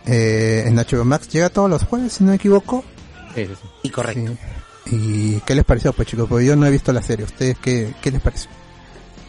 eh, 0.06 0.62
en 0.66 0.76
HBO 0.76 1.04
Max, 1.04 1.28
llega 1.30 1.48
todos 1.50 1.68
los 1.68 1.82
jueves, 1.82 2.12
si 2.12 2.22
no 2.22 2.30
me 2.30 2.36
equivoco. 2.36 2.84
Y 3.82 3.90
correcto. 3.90 4.32
¿Y 4.90 5.40
qué 5.40 5.54
les 5.54 5.64
pareció, 5.64 5.92
pues 5.92 6.08
chicos? 6.08 6.28
Porque 6.28 6.46
yo 6.46 6.56
no 6.56 6.66
he 6.66 6.70
visto 6.70 6.92
la 6.92 7.02
serie, 7.02 7.24
¿ustedes 7.24 7.56
qué, 7.58 7.94
qué 8.00 8.10
les 8.10 8.20
pareció? 8.20 8.50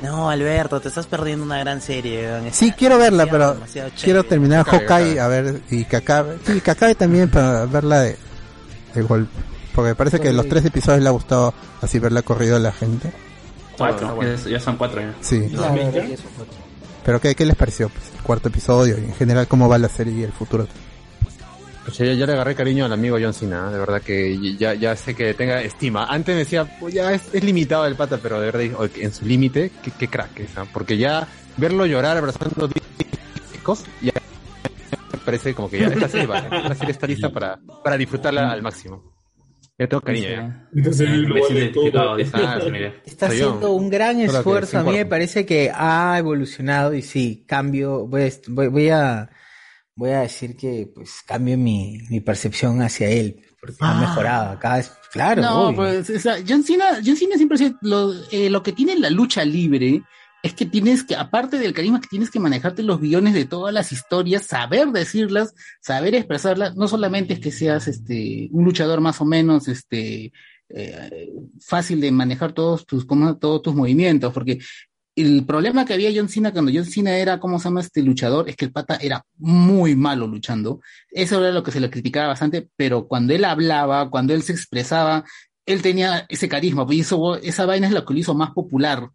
No, 0.02 0.30
Alberto, 0.30 0.80
te 0.80 0.90
estás 0.90 1.08
perdiendo 1.08 1.44
una 1.44 1.58
gran 1.58 1.82
serie. 1.82 2.52
Sí, 2.52 2.72
quiero 2.78 3.00
verla, 3.00 3.26
pero 3.26 3.56
demasiado 3.56 3.90
quiero 4.00 4.24
terminar 4.24 4.64
Hawkeye, 4.66 5.20
a 5.20 5.28
ver, 5.28 5.62
y 5.72 5.86
que 5.86 5.96
acabe, 5.96 6.38
sí, 6.46 6.62
que 6.62 6.72
acabe 6.72 6.94
también 6.94 7.30
para 7.30 7.66
verla 7.66 8.02
de, 8.02 8.18
de 8.94 9.02
golpe. 9.02 9.32
Porque 9.74 9.96
parece 9.96 10.20
que 10.20 10.32
los 10.34 10.48
tres 10.48 10.66
episodios 10.66 11.02
le 11.02 11.10
ha 11.10 11.12
gustado 11.12 11.54
así 11.82 11.98
verla 12.00 12.22
corrido 12.22 12.56
a 12.56 12.60
la 12.60 12.72
gente. 12.72 13.12
Cuatro, 13.78 14.20
ya, 14.22 14.36
ya 14.50 14.60
son 14.60 14.76
cuatro 14.78 15.02
ya. 15.02 15.14
Sí. 15.22 15.50
Fue. 15.56 16.46
Pero 17.04 17.22
¿qué, 17.22 17.36
qué 17.36 17.46
les 17.46 17.56
pareció? 17.56 17.90
Pues, 17.90 18.12
el 18.16 18.22
cuarto 18.22 18.50
episodio 18.50 18.98
y 18.98 19.06
en 19.06 19.14
general 19.14 19.48
cómo 19.48 19.70
va 19.70 19.78
la 19.78 19.90
serie 19.90 20.14
y 20.14 20.24
el 20.24 20.32
futuro. 20.32 20.68
Pues 21.88 21.99
ya, 21.99 22.14
ya 22.14 22.26
le 22.26 22.34
agarré 22.34 22.53
cariño 22.53 22.84
al 22.84 22.91
amigo 22.91 23.18
John 23.19 23.34
Cena, 23.34 23.68
¿eh? 23.69 23.72
de 23.72 23.80
verdad 23.80 24.01
que 24.01 24.57
ya, 24.57 24.73
ya 24.73 24.93
sé 24.97 25.15
que 25.15 25.34
tenga 25.34 25.61
estima. 25.61 26.05
Antes 26.05 26.35
me 26.35 26.39
decía, 26.39 26.65
pues 26.81 26.93
ya 26.93 27.14
es, 27.14 27.34
es 27.34 27.41
limitado 27.45 27.85
el 27.85 27.95
pata, 27.95 28.19
pero 28.22 28.41
de 28.41 28.51
verdad 28.51 28.77
oye, 28.77 29.03
en 29.05 29.14
su 29.14 29.26
límite, 29.26 29.72
qué, 29.81 29.91
qué 29.97 30.09
crack 30.09 30.38
es, 30.41 30.57
¿ah? 30.57 30.65
porque 30.73 30.97
ya 30.97 31.26
verlo 31.55 31.85
llorar 31.85 32.18
abrazando 32.18 32.68
discos, 32.68 33.85
ya 34.01 34.11
me 35.14 35.18
parece 35.19 35.53
como 35.53 35.69
que 35.69 35.80
ya 35.80 35.88
esta 35.88 36.09
serie, 36.09 36.27
va, 36.27 36.39
esta 36.39 36.76
serie 36.76 36.91
está 36.91 37.07
lista 37.07 37.30
para, 37.31 37.57
para 37.81 37.95
disfrutarla 37.97 38.51
al 38.51 38.61
máximo. 38.61 39.15
Ya 39.80 39.88
tengo 39.88 40.01
cariño 40.01 40.27
ya. 40.27 40.68
Entonces, 40.76 41.07
vale 41.30 41.68
todo. 41.68 42.18
dice, 42.18 42.31
ah. 42.34 42.59
Está 43.05 43.27
yo. 43.27 43.49
haciendo 43.49 43.73
un 43.73 43.89
gran 43.91 44.19
esfuerzo. 44.19 44.80
A 44.80 44.84
mí 44.84 44.91
me 44.93 45.05
parece 45.05 45.45
que 45.45 45.72
ha 45.73 46.18
evolucionado 46.18 46.95
y 46.95 47.03
sí, 47.03 47.43
cambio. 47.47 48.07
Voy, 48.07 48.23
a- 48.23 48.31
voy, 48.47 48.68
voy 48.69 48.89
a 48.89 49.30
voy 49.98 50.11
a 50.11 50.22
decir 50.22 50.56
que 50.56 50.90
pues 50.95 51.22
cambio 51.26 51.57
mi, 51.57 51.99
mi 52.10 52.22
percepción 52.22 52.82
hacia 52.82 53.10
él 53.10 53.36
porque 53.60 53.76
ha 53.82 53.98
Ah. 53.98 54.02
mejorado 54.02 54.60
cada 54.60 54.78
vez. 54.78 54.91
Claro, 55.11 55.41
No, 55.41 55.76
pues, 55.76 56.10
o 56.10 56.19
sea, 56.19 56.36
John 56.48 56.64
Cena, 56.64 57.02
John 57.06 57.18
Cena 57.18 57.36
siempre 57.36 57.57
dice, 57.57 57.76
lo, 57.82 58.14
eh, 58.32 58.49
lo 58.49 58.61
que 58.64 58.72
tiene 58.72 58.98
la 58.98 59.10
lucha 59.10 59.44
libre 59.44 60.03
es 60.44 60.53
que 60.53 60.65
tienes 60.68 61.03
que, 61.03 61.15
aparte 61.15 61.57
del 61.57 61.74
carisma 61.74 61.99
que 61.99 62.07
tienes 62.07 62.30
que 62.30 62.40
manejarte 62.40 62.84
los 62.84 63.02
guiones 63.02 63.34
de 63.34 63.45
todas 63.45 63.74
las 63.74 63.91
historias, 63.91 64.45
saber 64.45 64.90
decirlas, 64.91 65.53
saber 65.82 66.14
expresarlas, 66.14 66.76
no 66.76 66.88
solamente 66.88 67.34
es 67.34 67.40
que 67.40 67.52
seas 67.52 67.88
este 67.88 68.48
un 68.52 68.64
luchador 68.64 69.02
más 69.02 69.19
o 69.19 69.26
menos 69.26 69.68
este 69.68 70.32
eh, 70.69 71.32
fácil 71.61 71.99
de 72.02 72.11
manejar 72.11 72.52
todos 72.53 72.86
tus 72.86 73.06
como, 73.06 73.38
todos 73.38 73.61
tus 73.61 73.74
movimientos, 73.74 74.32
porque 74.34 74.60
el 75.18 75.45
problema 75.45 75.84
que 75.85 75.94
había 75.94 76.11
John 76.15 76.30
Cena 76.30 76.52
cuando 76.53 76.72
John 76.73 76.85
Cena 76.85 77.18
era, 77.18 77.39
¿cómo 77.39 77.60
se 77.60 77.65
llama 77.65 77.81
este 77.81 78.02
luchador? 78.03 78.48
Es 78.49 78.56
que 78.56 78.65
el 78.65 78.72
pata 78.72 78.98
era 79.02 79.26
muy 79.38 79.95
malo 79.95 80.27
luchando. 80.27 80.80
Eso 81.11 81.39
era 81.44 81.52
lo 81.52 81.64
que 81.64 81.72
se 81.72 81.80
le 81.80 81.89
criticaba 81.89 82.27
bastante, 82.27 82.69
pero 82.76 83.07
cuando 83.07 83.34
él 83.34 83.44
hablaba, 83.45 84.10
cuando 84.10 84.34
él 84.34 84.44
se 84.44 84.53
expresaba, 84.53 85.26
él 85.65 85.81
tenía 85.81 86.26
ese 86.30 86.48
carisma, 86.48 86.85
pues 86.85 86.99
eso, 87.02 87.35
esa 87.38 87.65
vaina 87.65 87.88
es 87.88 87.94
lo 87.94 88.06
que 88.06 88.14
lo 88.14 88.19
hizo 88.19 88.34
más 88.35 88.52
popular. 88.52 89.10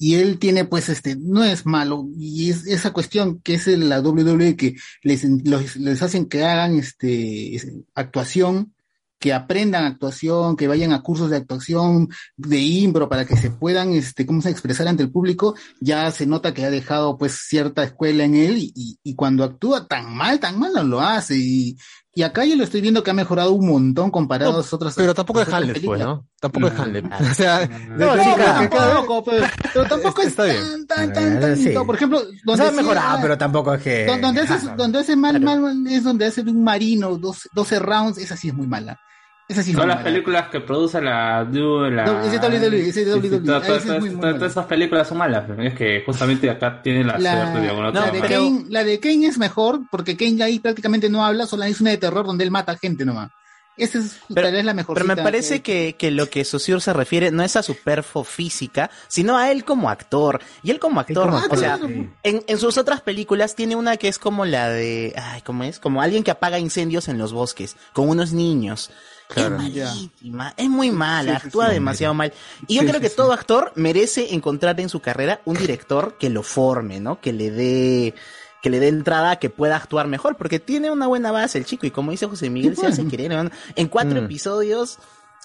Y 0.00 0.14
él 0.14 0.38
tiene, 0.38 0.64
pues, 0.64 0.88
este, 0.88 1.16
no 1.16 1.42
es 1.42 1.66
malo, 1.66 2.06
y 2.16 2.50
es 2.50 2.66
esa 2.68 2.92
cuestión 2.92 3.40
que 3.42 3.54
es 3.54 3.66
la 3.66 4.00
WWE 4.00 4.54
que 4.56 4.76
les, 5.02 5.24
los- 5.44 5.76
les 5.76 6.02
hacen 6.02 6.26
que 6.26 6.44
hagan, 6.44 6.78
este, 6.78 7.56
es- 7.56 7.66
actuación, 7.94 8.74
que 9.18 9.32
aprendan 9.34 9.84
actuación, 9.84 10.56
que 10.56 10.68
vayan 10.68 10.92
a 10.92 11.02
cursos 11.02 11.30
de 11.30 11.36
actuación, 11.36 12.08
de 12.36 12.58
impro, 12.58 13.08
para 13.08 13.24
que 13.24 13.36
se 13.36 13.50
puedan, 13.50 13.90
este, 13.92 14.24
cómo 14.26 14.40
se 14.42 14.50
expresar 14.50 14.86
ante 14.88 15.02
el 15.02 15.10
público, 15.10 15.54
ya 15.80 16.10
se 16.12 16.26
nota 16.26 16.54
que 16.54 16.64
ha 16.64 16.70
dejado, 16.70 17.18
pues, 17.18 17.32
cierta 17.48 17.82
escuela 17.82 18.24
en 18.24 18.34
él, 18.36 18.58
y, 18.58 18.72
y- 18.76 18.98
y 19.02 19.14
cuando 19.14 19.42
actúa 19.44 19.86
tan 19.86 20.14
mal, 20.14 20.38
tan 20.38 20.58
mal 20.58 20.72
no 20.72 20.82
lo 20.84 21.00
hace, 21.00 21.36
y, 21.36 21.76
y 22.14 22.22
acá 22.22 22.44
yo 22.44 22.54
lo 22.56 22.64
estoy 22.64 22.80
viendo 22.80 23.02
que 23.02 23.10
ha 23.10 23.14
mejorado 23.14 23.52
un 23.52 23.66
montón 23.68 24.10
comparado 24.10 24.54
a 24.54 24.56
las 24.58 24.72
otras. 24.72 24.94
Pero 24.94 25.14
tampoco 25.14 25.40
es 25.40 25.48
Hamlet, 25.52 25.84
pues. 25.84 26.00
¿no? 26.00 26.26
Tampoco 26.40 26.66
es 26.68 26.78
Hamlet. 26.78 27.04
O 27.30 27.34
sea, 27.34 27.66
No, 27.96 28.14
de- 28.16 28.22
tampoco, 28.68 29.24
pero, 29.24 29.46
pero 29.72 29.84
tampoco 29.86 30.22
es 30.22 30.28
Está 30.28 30.44
bien. 30.44 30.86
tan, 30.86 30.86
tan, 30.86 31.12
tan, 31.12 31.40
tan, 31.40 31.56
Sí. 31.56 31.70
no, 31.74 31.84
Por 31.86 31.94
ejemplo, 31.96 32.20
donde 32.44 32.66
ha 32.66 32.70
mejorado, 32.72 33.18
pero 33.22 33.36
tampoco 33.38 33.74
es 33.74 33.82
que. 33.82 34.06
donde, 34.06 34.22
donde 34.22 34.40
hace, 34.42 34.68
donde 34.76 34.98
hace 35.00 35.16
mal, 35.16 35.40
mal, 35.40 35.86
es 35.88 36.02
donde 36.04 36.26
hace 36.26 36.40
un 36.42 36.62
marino, 36.64 37.16
12, 37.18 37.48
12 37.52 37.78
rounds, 37.78 38.18
esa 38.18 38.36
sí 38.36 38.48
es 38.48 38.54
muy 38.54 38.66
mala. 38.66 38.98
Esa 39.48 39.62
sí 39.62 39.70
es 39.70 39.76
Todas 39.76 39.88
las 39.88 40.02
películas 40.02 40.50
que 40.50 40.60
produce 40.60 41.00
la 41.00 41.42
la... 41.42 42.04
No, 42.04 42.20
ese 42.22 42.36
WWE, 42.36 42.88
ese 42.90 43.10
WWE, 43.10 43.40
Todas- 43.40 44.42
esas 44.42 44.66
películas 44.66 45.08
son 45.08 45.16
malas, 45.16 45.44
pero 45.48 45.62
es 45.62 45.74
que 45.74 46.02
justamente 46.04 46.50
acá 46.50 46.82
tiene 46.82 47.02
la, 47.02 47.18
La, 47.18 47.32
suerte 47.32 47.60
de 47.62 47.68
alguna 47.70 47.90
la 47.90 48.00
otra 48.00 48.12
de. 48.12 48.20
Kane, 48.20 48.64
la 48.68 48.84
de 48.84 49.00
Kane 49.00 49.26
es 49.26 49.38
mejor 49.38 49.80
porque 49.90 50.18
Kane 50.18 50.44
ahí 50.44 50.58
prácticamente 50.58 51.08
no 51.08 51.24
habla, 51.24 51.46
solo 51.46 51.64
es 51.64 51.80
una 51.80 51.90
de 51.90 51.96
terror 51.96 52.26
donde 52.26 52.44
él 52.44 52.50
mata 52.50 52.76
gente 52.76 53.06
nomás. 53.06 53.30
Esa 53.78 53.98
es, 53.98 54.18
tal 54.34 54.52
vez 54.52 54.64
la 54.64 54.74
mejor. 54.74 54.94
Pero 54.94 55.06
me 55.06 55.16
parece 55.16 55.62
que, 55.62 55.94
que 55.96 56.10
lo 56.10 56.28
que 56.28 56.44
Saussure 56.44 56.80
se 56.80 56.92
refiere 56.92 57.30
no 57.30 57.44
es 57.44 57.54
a 57.54 57.62
su 57.62 57.76
perfo 57.76 58.24
física, 58.24 58.90
sino 59.06 59.38
a 59.38 59.52
él 59.52 59.64
como 59.64 59.88
actor. 59.88 60.40
Y 60.64 60.72
él 60.72 60.80
como 60.80 60.98
actor, 61.00 61.26
como 61.26 61.36
o 61.36 61.40
actor, 61.40 61.58
sea, 61.58 61.78
sí. 61.78 62.10
en, 62.24 62.42
en 62.46 62.58
sus 62.58 62.76
otras 62.76 63.00
películas 63.02 63.54
tiene 63.54 63.76
una 63.76 63.96
que 63.96 64.08
es 64.08 64.18
como 64.18 64.44
la 64.44 64.68
de, 64.68 65.14
ay, 65.16 65.42
¿cómo 65.42 65.62
es? 65.62 65.78
Como 65.78 66.02
alguien 66.02 66.24
que 66.24 66.32
apaga 66.32 66.58
incendios 66.58 67.06
en 67.06 67.18
los 67.18 67.32
bosques, 67.32 67.76
con 67.92 68.08
unos 68.08 68.32
niños. 68.32 68.90
Claro. 69.28 69.56
Es 69.56 69.62
malísima, 69.62 70.54
es 70.56 70.68
muy 70.70 70.90
mala, 70.90 71.34
Sí, 71.34 71.40
sí, 71.42 71.46
actúa 71.48 71.68
sí. 71.68 71.74
demasiado 71.74 72.14
mal. 72.14 72.32
Y 72.66 72.76
yo 72.76 72.82
Sí, 72.82 72.88
creo 72.88 73.00
que 73.00 73.08
sí. 73.10 73.16
todo 73.16 73.32
actor 73.32 73.72
merece 73.74 74.34
encontrar 74.34 74.80
en 74.80 74.88
su 74.88 75.00
carrera 75.00 75.40
un 75.44 75.56
director 75.58 76.16
que 76.18 76.30
lo 76.30 76.42
forme, 76.42 76.98
¿no? 76.98 77.20
Que 77.20 77.32
le 77.32 77.50
dé, 77.50 78.14
que 78.62 78.70
le 78.70 78.80
dé 78.80 78.88
entrada 78.88 79.36
que 79.36 79.50
pueda 79.50 79.76
actuar 79.76 80.06
mejor, 80.08 80.36
porque 80.36 80.58
tiene 80.60 80.90
una 80.90 81.06
buena 81.06 81.30
base 81.30 81.58
el 81.58 81.64
chico, 81.66 81.86
y 81.86 81.90
como 81.90 82.10
dice 82.10 82.26
José 82.26 82.48
Miguel, 82.50 82.74
se 82.76 82.86
hace 82.86 83.06
querer, 83.06 83.30
¿no? 83.32 83.50
En 83.76 83.88
cuatro 83.88 84.20
Mm. 84.20 84.24
episodios, 84.24 84.98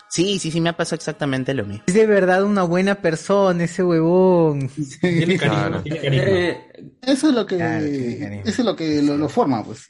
sí, 0.10 0.40
sí, 0.40 0.50
sí, 0.50 0.62
me 0.62 0.70
ha 0.70 0.78
pasado 0.78 0.96
exactamente 0.96 1.54
lo 1.54 1.66
mismo. 1.66 1.84
Es 1.86 1.94
de 1.94 2.06
verdad 2.08 2.44
una 2.46 2.64
buena 2.64 2.96
persona, 2.96 3.66
ese 3.66 3.84
huevón. 3.84 4.70
Tiene 5.02 5.38
Claro. 5.38 5.82
carisma, 5.82 5.84
tiene 5.84 6.02
carisma. 6.02 6.28
Eh, 6.30 6.70
Eso 7.02 7.28
es 7.30 7.36
lo 7.36 7.46
que, 7.46 7.58
Claro, 7.58 7.86
eso 7.86 8.42
es 8.46 8.60
lo 8.66 8.76
que 8.78 9.02
lo, 9.02 9.18
lo 9.18 9.28
forma, 9.28 9.62
pues. 9.64 9.88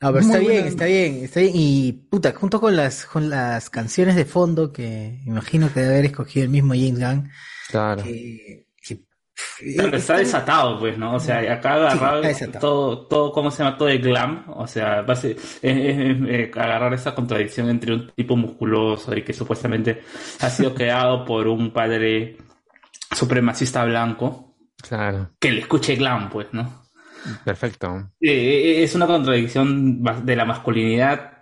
No, 0.00 0.12
pero 0.12 0.18
está 0.20 0.38
bien, 0.38 0.66
está 0.66 0.84
bien, 0.84 1.24
está 1.24 1.40
bien. 1.40 1.52
Y 1.54 1.92
puta, 1.92 2.32
junto 2.34 2.60
con 2.60 2.76
las, 2.76 3.06
con 3.06 3.30
las 3.30 3.70
canciones 3.70 4.14
de 4.16 4.24
fondo 4.26 4.70
que 4.72 5.22
imagino 5.24 5.72
que 5.72 5.80
debe 5.80 5.94
haber 5.94 6.04
escogido 6.06 6.44
el 6.44 6.50
mismo 6.50 6.74
James 6.74 6.98
Gunn. 7.00 7.30
Claro. 7.70 8.02
que- 8.02 8.66
que- 8.82 9.02
Pero 9.76 9.96
está 9.96 10.18
desatado, 10.18 10.78
pues, 10.78 10.96
¿no? 10.98 11.14
O 11.14 11.20
sea, 11.20 11.38
acá 11.52 11.72
ha 11.74 11.90
agarrado 11.90 12.22
todo, 12.60 13.06
todo, 13.06 13.32
¿cómo 13.32 13.50
se 13.50 13.62
llama? 13.64 13.76
Todo 13.78 13.88
el 13.88 14.00
glam. 14.00 14.44
O 14.48 14.66
sea, 14.66 15.00
es, 15.00 15.24
es- 15.24 15.58
es, 15.62 16.16
eh, 16.28 16.50
agarrar 16.54 16.92
esa 16.94 17.14
contradicción 17.14 17.68
entre 17.70 17.94
un 17.94 18.10
tipo 18.14 18.36
musculoso 18.36 19.14
y 19.16 19.22
que 19.22 19.32
supuestamente 19.32 20.02
ha 20.40 20.50
sido 20.50 20.74
creado 20.74 21.24
por 21.24 21.48
un 21.48 21.72
padre 21.72 22.36
supremacista 23.14 23.84
blanco 23.84 24.56
Claro. 24.82 25.30
que 25.40 25.50
le 25.52 25.60
escuche 25.60 25.96
glam, 25.96 26.28
pues, 26.30 26.48
¿no? 26.52 26.85
Perfecto. 27.44 28.10
Eh, 28.20 28.82
es 28.82 28.94
una 28.94 29.06
contradicción 29.06 30.02
de 30.24 30.36
la 30.36 30.44
masculinidad 30.44 31.32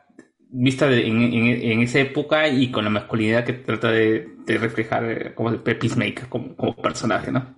vista 0.56 0.86
de- 0.88 1.06
en, 1.06 1.20
en- 1.22 1.62
en 1.72 1.80
esa 1.80 1.98
época 2.00 2.48
y 2.48 2.70
con 2.70 2.84
la 2.84 2.90
masculinidad 2.90 3.44
que 3.44 3.54
trata 3.54 3.90
de, 3.90 4.28
de 4.46 4.58
reflejar 4.58 5.04
eh, 5.10 5.34
como 5.34 5.48
el 5.50 5.60
Peacemaker 5.60 6.28
como, 6.28 6.54
como 6.56 6.76
personaje, 6.76 7.32
¿no? 7.32 7.56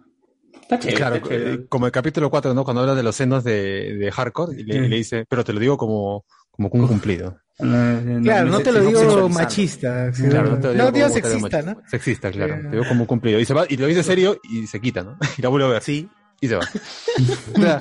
Está 0.62 0.78
chévere, 0.78 0.96
Claro, 0.96 1.14
está 1.16 1.28
chévere. 1.28 1.52
eh, 1.54 1.66
como 1.68 1.86
el 1.86 1.92
capítulo 1.92 2.30
4, 2.30 2.54
¿no? 2.54 2.64
Cuando 2.64 2.80
habla 2.82 2.94
de 2.94 3.02
los 3.02 3.14
senos 3.14 3.44
de, 3.44 3.96
de 3.96 4.10
hardcore 4.10 4.58
y 4.60 4.64
le, 4.64 4.76
y 4.86 4.88
le 4.88 4.96
dice, 4.96 5.24
pero 5.28 5.44
te 5.44 5.52
lo 5.52 5.60
digo 5.60 5.76
como, 5.76 6.24
como 6.50 6.68
un 6.72 6.88
cumplido. 6.88 7.38
Claro, 7.58 8.48
no 8.50 8.60
te 8.60 8.72
lo 8.72 8.80
digo 8.80 9.28
machista. 9.28 10.12
sí, 10.12 10.24
Claro, 10.28 10.50
no 10.50 10.58
te 10.58 10.68
lo 10.68 10.74
no 10.74 10.90
digo 10.92 11.08
como 11.08 11.14
sexista. 11.22 11.62
¿no? 11.62 11.82
Sexista, 11.86 12.30
claro. 12.30 12.54
Eh. 12.54 12.60
Te 12.64 12.70
digo 12.70 12.84
como 12.88 13.02
un 13.02 13.06
cumplido. 13.06 13.38
Y 13.40 13.44
se 13.44 13.54
va, 13.54 13.64
y 13.68 13.76
lo 13.76 13.86
dice 13.86 14.02
serio 14.02 14.38
y 14.42 14.66
se 14.66 14.80
quita, 14.80 15.02
¿no? 15.02 15.16
Y 15.38 15.42
la 15.42 15.48
vuelve 15.50 15.66
a 15.66 15.70
ver. 15.72 15.82
Sí. 15.82 16.08
Y 16.40 16.48
se 16.48 16.56
va. 16.56 17.80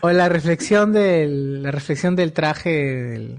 O 0.00 0.10
la 0.10 0.28
reflexión 0.28 0.92
del, 0.92 1.62
la 1.62 1.70
reflexión 1.70 2.14
del 2.16 2.32
traje, 2.32 2.70
del, 2.70 3.38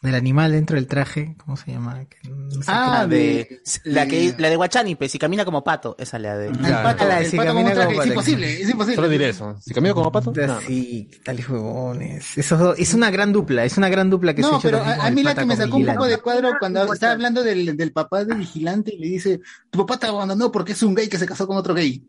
del 0.00 0.14
animal 0.14 0.52
dentro 0.52 0.76
del 0.76 0.86
traje, 0.86 1.34
¿cómo 1.44 1.56
se 1.58 1.70
llama? 1.72 2.04
Que 2.08 2.28
no 2.30 2.50
sé 2.50 2.60
Ah, 2.68 3.06
qué- 3.08 3.14
de, 3.16 3.62
la 3.84 4.06
que 4.06 4.34
la 4.38 4.48
de 4.48 4.56
Guachani, 4.56 4.96
si 5.08 5.18
camina 5.18 5.44
como 5.44 5.62
pato, 5.62 5.94
esa 5.98 6.16
es 6.16 6.22
la 6.22 6.38
de. 6.38 6.50
pato, 6.50 7.06
la 7.06 7.16
de 7.16 7.24
el 7.24 7.30
si 7.30 7.36
pato 7.36 7.48
camina 7.48 7.68
un 7.68 7.74
traje, 7.74 7.88
como 7.90 8.02
es 8.02 8.08
imposible, 8.08 8.60
es 8.62 8.70
imposible. 8.70 8.96
Solo 8.96 9.08
diré 9.08 9.28
eso. 9.28 9.56
Si 9.60 9.74
camino 9.74 9.94
como 9.94 10.10
pato, 10.10 10.32
nada. 10.32 10.60
Sí, 10.66 11.10
tal 11.24 11.36
huevones. 11.46 12.38
Eso 12.38 12.74
es 12.74 12.94
una 12.94 13.10
gran 13.10 13.32
dupla, 13.32 13.64
es 13.64 13.76
una 13.76 13.88
gran 13.90 14.08
dupla 14.08 14.34
que 14.34 14.42
se 14.42 14.48
ha 14.48 14.52
No, 14.52 14.60
pero 14.60 14.78
a, 14.82 15.06
a 15.06 15.10
mí 15.10 15.22
la 15.22 15.34
que 15.34 15.44
me 15.44 15.56
sacó 15.56 15.76
un 15.76 15.86
poco 15.86 16.06
de 16.06 16.18
cuadro 16.18 16.52
cuando 16.58 16.90
estaba 16.92 17.12
hablando 17.12 17.42
del, 17.42 17.76
del 17.76 17.92
papá 17.92 18.24
de 18.24 18.34
vigilante 18.34 18.94
y 18.94 18.98
le 18.98 19.08
dice, 19.08 19.40
tu 19.70 19.80
papá 19.80 19.98
te 19.98 20.06
abandonó 20.06 20.50
porque 20.50 20.72
es 20.72 20.82
un 20.82 20.94
gay 20.94 21.08
que 21.08 21.18
se 21.18 21.26
casó 21.26 21.46
con 21.46 21.56
otro 21.58 21.74
gay. 21.74 22.02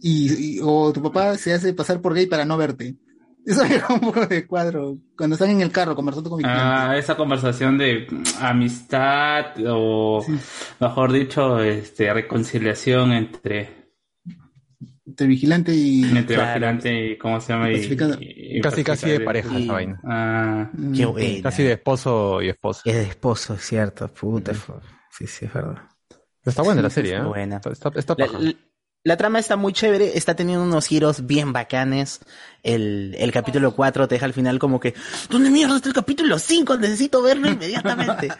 Y, 0.00 0.56
y- 0.56 0.60
o 0.62 0.92
tu 0.92 1.02
papá 1.02 1.36
se 1.36 1.52
hace 1.52 1.72
pasar 1.74 2.00
por 2.00 2.14
gay 2.14 2.26
para 2.26 2.44
no 2.44 2.56
verte. 2.56 2.96
Eso 3.46 3.64
me 3.64 3.78
da 3.78 3.86
un 3.88 4.00
poco 4.00 4.26
de 4.26 4.46
cuadro. 4.46 4.98
Cuando 5.16 5.34
están 5.34 5.50
en 5.50 5.60
el 5.62 5.70
carro 5.72 5.94
conversando 5.96 6.28
con 6.28 6.38
vigilante. 6.38 6.62
Ah, 6.62 6.98
esa 6.98 7.16
conversación 7.16 7.78
de 7.78 8.06
mm, 8.10 8.22
amistad 8.44 9.46
o, 9.66 10.24
mejor 10.80 11.12
dicho, 11.12 11.58
este 11.60 12.12
reconciliación 12.12 13.12
entre, 13.12 13.90
Entre 15.06 15.26
vigilante 15.26 15.74
y... 15.74 16.04
entre 16.04 16.36
vigilante 16.36 17.06
y 17.12 17.16
cómo 17.18 17.40
se 17.40 17.52
llama 17.54 17.70
y, 17.70 17.76
Pacificador. 17.76 18.22
y- 18.22 18.58
y 18.58 18.60
Casi, 18.60 18.84
casi 18.84 19.10
de 19.10 19.20
pareja 19.20 19.58
Y- 19.58 19.62
esa 19.64 19.72
vaina. 19.72 20.00
Ah, 20.04 20.70
Qué 20.94 21.06
buena. 21.06 21.42
Casi 21.42 21.62
de 21.62 21.72
esposo 21.72 22.42
y 22.42 22.48
esposa. 22.50 22.82
Es 22.84 22.94
de 22.94 23.02
esposo, 23.04 23.54
es 23.54 23.62
cierto, 23.62 24.08
puta. 24.08 24.52
Sí, 25.10 25.26
sí, 25.26 25.46
es 25.46 25.52
verdad. 25.54 25.78
Está 26.44 26.62
buena 26.62 26.82
la 26.82 26.90
serie, 26.90 27.12
está 27.14 27.24
¿eh? 27.24 27.28
buena. 27.28 27.56
Está, 27.56 27.70
está, 27.72 27.92
está 27.94 28.14
La, 28.18 28.26
paja. 28.26 28.38
La- 29.08 29.16
trama 29.16 29.38
está 29.38 29.56
muy 29.56 29.72
chévere, 29.72 30.16
está 30.16 30.36
teniendo 30.36 30.62
unos 30.64 30.86
giros 30.86 31.26
bien 31.26 31.52
bacanes. 31.52 32.20
El, 32.62 33.14
el 33.18 33.32
capítulo 33.32 33.74
4 33.74 34.06
te 34.08 34.14
deja 34.16 34.26
al 34.26 34.32
final 34.34 34.58
como 34.58 34.78
que, 34.80 34.94
¿dónde 35.30 35.50
mierda 35.50 35.76
está 35.76 35.88
el 35.88 35.94
capítulo 35.94 36.38
5? 36.38 36.76
Necesito 36.78 37.22
verlo 37.22 37.48
inmediatamente. 37.48 38.28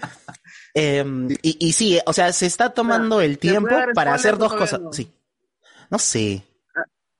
Em, 0.75 1.29
y, 1.43 1.67
y 1.67 1.73
sí, 1.73 1.99
o 2.07 2.13
sea, 2.13 2.33
se 2.33 2.47
está 2.47 2.71
tomando 2.71 3.21
el 3.21 3.39
¿te 3.39 3.49
puedo 3.59 3.67
tiempo 3.69 3.93
para 3.95 4.15
hacer 4.15 4.37
dos 4.39 4.55
cosas. 4.55 4.81
Sí. 4.93 5.11
No 5.91 5.99
sé. 5.99 6.45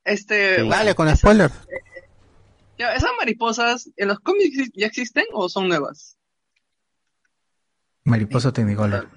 Este, 0.05 0.61
Sí. 0.61 0.69
Dale, 0.69 0.95
con 0.95 1.13
spoiler. 1.17 1.51
ya, 2.77 2.93
¿esas 2.93 3.09
mariposas 3.17 3.89
en 3.97 4.07
los 4.07 4.19
cómics 4.19 4.69
ya 4.75 4.85
existen 4.85 5.25
o 5.33 5.49
son 5.49 5.67
nuevas? 5.67 6.15
Mariposa 8.05 8.51
Technicolor. 8.51 9.09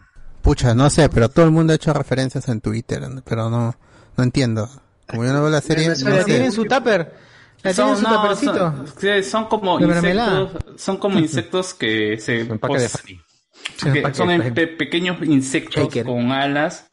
Pucha, 0.42 0.74
no 0.74 0.90
sé, 0.90 1.09
pero 1.09 1.28
todo 1.28 1.44
el 1.44 1.52
mundo 1.52 1.72
ha 1.72 1.76
hecho 1.76 1.92
referencias 1.92 2.48
en 2.48 2.60
Twitter, 2.60 3.02
pero 3.24 3.48
no, 3.48 3.76
no 4.16 4.24
entiendo. 4.24 4.68
Como 5.06 5.24
yo 5.24 5.32
no 5.32 5.43
veo 5.43 5.51
la 5.51 5.60
serie, 5.60 5.89
no 5.89 6.10
La 6.10 6.24
tienen 6.24 6.52
su 6.52 6.64
tupper. 6.64 7.14
La 7.62 7.72
tienen 7.74 7.97
su 7.97 8.02
no, 8.02 8.22
tuppercito. 8.22 8.86
son, 9.01 9.24
son 9.24 9.44
como 9.47 9.78
De 9.78 9.86
mermelada. 9.86 10.40
insectos, 10.43 10.80
son 10.82 10.97
como 10.97 11.18
insectos 11.18 11.74
que 11.74 12.18
se 12.18 12.44
de 12.44 14.02
que 14.02 14.14
son 14.14 14.30
en 14.30 14.55
pe- 14.55 14.66
pequeños 14.66 15.22
insectos 15.22 15.84
Shaker. 15.84 16.06
con 16.06 16.32
alas 16.32 16.89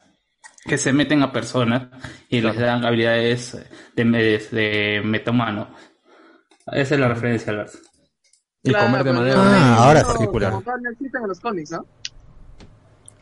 que 0.64 0.78
se 0.78 0.92
meten 0.92 1.22
a 1.22 1.32
personas 1.32 1.88
y 2.28 2.40
les 2.40 2.56
dan 2.56 2.84
habilidades 2.84 3.56
de, 3.96 4.04
de, 4.04 4.38
de 4.52 5.02
metamano. 5.04 5.68
Esa 6.66 6.94
es 6.94 7.00
la 7.00 7.08
referencia, 7.08 7.52
Alberto. 7.52 7.78
Y 8.62 8.70
Claro, 8.70 8.86
comer 8.86 9.04
de 9.04 9.12
manera 9.12 9.36
Ah, 9.42 9.76
ahora 9.86 10.02
particular. 10.02 10.52
no 10.52 10.90
existen 10.90 11.22
en 11.22 11.28
los 11.28 11.40
cómics, 11.40 11.70
¿no? 11.72 11.86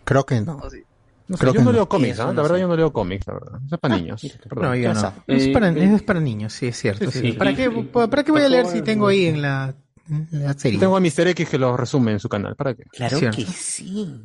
Creo 0.05 0.27
que 0.27 0.41
no. 0.41 0.57
¿O 0.59 0.69
sí? 0.69 0.83
No 1.29 1.37
sé, 1.37 1.41
Creo 1.43 1.53
yo 1.53 1.61
que 1.61 1.65
no 1.65 1.73
leo 1.73 1.89
cómics, 1.89 2.15
Eso 2.15 2.23
¿ah? 2.23 2.27
no 2.29 2.33
La 2.33 2.43
verdad 2.43 2.57
sé. 2.57 2.61
yo 2.63 2.69
no 2.69 2.77
leo 2.77 2.93
cómics, 2.93 3.27
la 3.27 3.35
verdad. 3.35 3.61
Eso 3.67 3.75
es 3.75 3.81
para 3.81 3.97
niños. 3.97 4.23
Perdón. 4.49 4.65
No, 4.65 4.75
yo 4.77 4.95
no. 4.95 5.13
Es 5.27 5.47
Eh, 5.47 5.53
para, 5.53 5.69
eh, 5.69 5.95
es 5.95 6.03
para 6.03 6.21
niños, 6.21 6.53
sí, 6.55 6.67
es 6.69 6.77
cierto. 6.79 7.11
Sí, 7.11 7.19
sí. 7.21 7.33
sí. 7.33 7.33
¿Para, 7.39 7.51
Y- 7.51 7.55
qué, 7.57 7.65
y- 7.65 7.83
¿Para 7.85 8.25
qué 8.25 8.33
voy 8.33 8.43
a 8.43 8.49
leer 8.49 8.67
si 8.67 8.81
tengo 8.83 9.09
ahí 9.09 9.27
en 9.27 9.43
la, 9.43 9.75
en 10.09 10.27
la 10.33 10.55
serie? 10.55 10.79
Tengo 10.79 10.97
a 10.97 11.01
Mr. 11.01 11.29
X 11.29 11.49
que 11.49 11.59
lo 11.59 11.77
resume 11.77 12.13
en 12.13 12.21
su 12.21 12.29
canal. 12.29 12.57
¿Para 12.57 12.75
qué? 12.75 12.85
Claro 12.85 13.19
Cierto. 13.19 13.37
que 13.37 13.45
sí. 13.45 14.23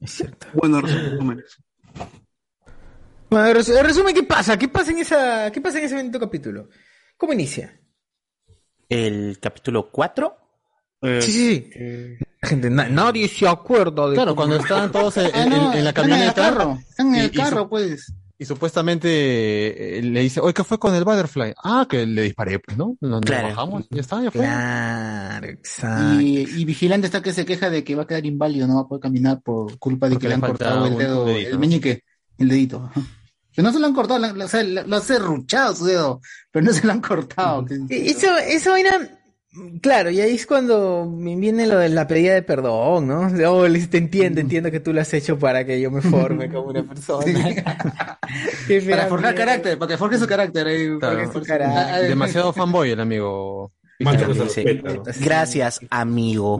Es 0.00 0.10
cierto. 0.10 0.46
Bueno, 0.54 0.80
resúmenes. 0.80 1.58
Bueno, 3.30 3.46
en 3.60 3.84
resumen, 3.84 4.14
¿qué 4.14 4.24
pasa? 4.24 4.58
¿Qué 4.58 4.68
pasa 4.68 4.90
en 4.90 4.98
esa, 4.98 5.50
qué 5.52 5.60
pasa 5.60 5.78
en 5.78 5.84
ese 5.84 5.94
bendito 5.94 6.18
capítulo? 6.18 6.68
¿Cómo 7.16 7.32
inicia? 7.32 7.78
El 8.88 9.38
capítulo 9.40 9.90
4. 9.92 10.36
Sí, 11.02 11.32
sí, 11.32 11.70
sí. 11.72 12.24
La 12.42 12.48
gente, 12.48 12.70
na- 12.70 12.88
nadie 12.88 13.28
se 13.28 13.46
acuerda 13.48 14.08
de 14.08 14.14
Claro, 14.14 14.34
cuando 14.36 14.56
estaban 14.60 14.90
todos 14.92 15.16
en, 15.18 15.30
Ah, 15.34 15.42
en- 15.44 15.50
no, 15.50 15.72
en 15.74 15.84
la 15.84 15.90
están 15.90 16.04
en 16.06 16.12
el 16.12 16.32
camioneta 16.34 16.42
carro. 16.42 16.78
Están 16.88 17.14
en 17.14 17.14
el 17.22 17.26
y 17.26 17.30
carro, 17.30 17.68
pues. 17.68 18.12
y 18.38 18.44
supuestamente 18.46 19.98
eh, 19.98 20.02
le 20.02 20.20
dice, 20.20 20.40
oye, 20.40 20.54
¿qué 20.54 20.64
fue 20.64 20.78
con 20.78 20.94
el 20.94 21.04
Butterfly? 21.04 21.54
Ah, 21.62 21.86
que 21.88 22.06
le 22.06 22.22
disparé, 22.22 22.58
pues, 22.58 22.76
¿no? 22.76 22.96
Nos, 23.00 23.20
Claro. 23.22 23.48
bajamos, 23.48 23.86
ya 23.90 24.00
está, 24.00 24.22
ya 24.22 24.30
fue. 24.30 24.40
Claro, 24.42 25.46
exacto. 25.46 26.20
Y, 26.20 26.38
y 26.56 26.64
Vigilante 26.64 27.06
está 27.06 27.22
que 27.22 27.32
se 27.32 27.44
queja 27.44 27.68
de 27.70 27.84
que 27.84 27.94
va 27.94 28.02
a 28.04 28.06
quedar 28.06 28.24
inválido, 28.26 28.66
no 28.66 28.76
va 28.76 28.80
a 28.82 28.88
poder 28.88 29.02
caminar 29.02 29.40
por 29.42 29.78
culpa 29.78 30.06
de 30.08 30.14
Porque 30.14 30.24
que 30.24 30.28
le 30.28 30.34
han 30.34 30.40
cortado 30.40 30.86
el 30.86 30.96
dedo, 30.96 31.24
dedito, 31.26 31.46
el 31.48 31.54
¿no? 31.54 31.58
meñique, 31.60 32.04
el 32.38 32.48
dedito. 32.48 32.90
Que 33.52 33.62
no 33.62 33.72
se 33.72 33.80
lo 33.80 33.86
han 33.88 33.94
cortado, 33.94 34.20
la- 34.20 34.32
la- 34.32 34.44
o 34.44 34.48
sea, 34.48 34.62
lo, 34.62 34.84
lo 34.86 34.96
ha 34.96 35.00
serruchado 35.00 35.74
su 35.74 35.84
dedo, 35.84 36.20
pero 36.52 36.64
no 36.64 36.72
se 36.72 36.86
lo 36.86 36.92
han 36.92 37.00
cortado. 37.00 37.66
E- 37.88 38.10
Eso, 38.10 38.28
esa 38.38 38.70
vaina, 38.70 38.90
claro, 39.80 40.10
y 40.10 40.20
ahí 40.20 40.34
es 40.34 40.46
cuando 40.46 41.06
me 41.10 41.36
viene 41.36 41.66
lo 41.66 41.78
de 41.78 41.88
la 41.88 42.06
pedida 42.06 42.34
de 42.34 42.42
perdón, 42.42 43.08
¿no? 43.08 43.28
Oh, 43.50 43.66
te 43.90 43.98
entiendo, 43.98 44.40
entiendo 44.40 44.70
que 44.70 44.80
tú 44.80 44.92
lo 44.92 45.00
has 45.00 45.12
hecho 45.14 45.38
para 45.38 45.64
que 45.64 45.80
yo 45.80 45.90
me 45.90 46.00
forme 46.02 46.50
como 46.50 46.68
una 46.68 46.82
persona. 46.82 47.24
Para 48.88 49.06
forjar 49.08 49.34
carácter, 49.34 49.78
para 49.78 49.88
que 49.90 49.98
forje 49.98 50.18
su 50.18 50.26
carácter. 50.26 50.68
eh, 50.68 50.96
para 51.00 51.20
que 51.20 51.32
su 51.32 51.42
carácter. 51.42 52.08
Demasiado 52.08 52.52
fanboy 52.52 52.90
el 52.90 53.00
amigo. 53.00 53.72
Sí. 54.48 54.64
Gracias, 55.20 55.80
amigo. 55.90 56.58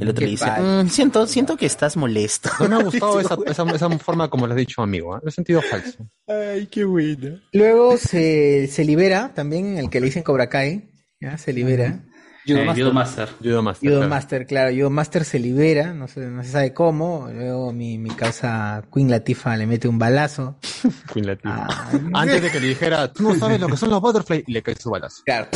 El 0.00 0.08
otro 0.08 0.20
Qué 0.20 0.24
le 0.24 0.30
dice. 0.30 0.46
"Mm, 0.58 0.88
siento, 0.88 1.26
siento 1.26 1.56
que 1.56 1.66
estás 1.66 1.96
molesto. 1.96 2.48
No 2.60 2.68
me 2.68 2.74
ha 2.76 2.78
gustado 2.84 3.20
esa, 3.20 3.36
esa, 3.46 3.64
esa 3.74 3.90
forma 3.98 4.30
como 4.30 4.46
le 4.46 4.54
has 4.54 4.58
dicho, 4.58 4.80
amigo. 4.82 5.14
¿ah? 5.14 5.20
Lo 5.22 5.28
he 5.28 5.32
sentido 5.32 5.60
falso. 5.60 6.06
Ay, 6.26 6.66
qué 6.70 6.84
buena. 6.84 7.42
Luego 7.52 7.96
se, 7.98 8.68
se 8.68 8.84
libera 8.84 9.32
también 9.34 9.76
el 9.76 9.90
que 9.90 10.00
le 10.00 10.06
dicen 10.06 10.22
Cobra 10.22 10.48
Kai, 10.48 10.88
¿ya? 11.20 11.36
Se 11.36 11.52
libera. 11.52 12.00
Judo 12.48 12.60
Eh, 12.60 12.64
Master. 12.64 12.84
Judo 12.84 12.92
Master. 12.92 13.28
Judo 13.42 13.62
Master. 13.62 13.88
Judo 13.88 13.98
claro. 14.00 14.10
Master, 14.10 14.46
claro, 14.46 14.74
Judo 14.74 14.90
Master 14.90 15.24
se 15.24 15.38
libera, 15.38 15.92
no 15.92 16.08
se, 16.08 16.20
no 16.26 16.42
se 16.42 16.50
sabe 16.50 16.72
cómo. 16.72 17.28
Luego 17.32 17.72
mi, 17.72 17.98
mi 17.98 18.10
causa 18.10 18.82
Queen 18.92 19.10
Latifa 19.10 19.56
le 19.56 19.66
mete 19.66 19.86
un 19.88 19.98
balazo. 19.98 20.58
Queen 21.12 21.26
Latifah. 21.26 21.66
Ah, 21.68 21.90
Antes 22.14 22.42
de 22.42 22.50
que 22.50 22.60
le 22.60 22.68
dijera, 22.68 23.12
tú 23.12 23.22
no 23.24 23.34
sabes 23.34 23.60
lo 23.60 23.68
que 23.68 23.76
son 23.76 23.90
los 23.90 24.00
Butterfly, 24.00 24.44
y 24.46 24.52
le 24.52 24.62
cae 24.62 24.74
su 24.76 24.90
balazo. 24.90 25.22
Claro. 25.24 25.48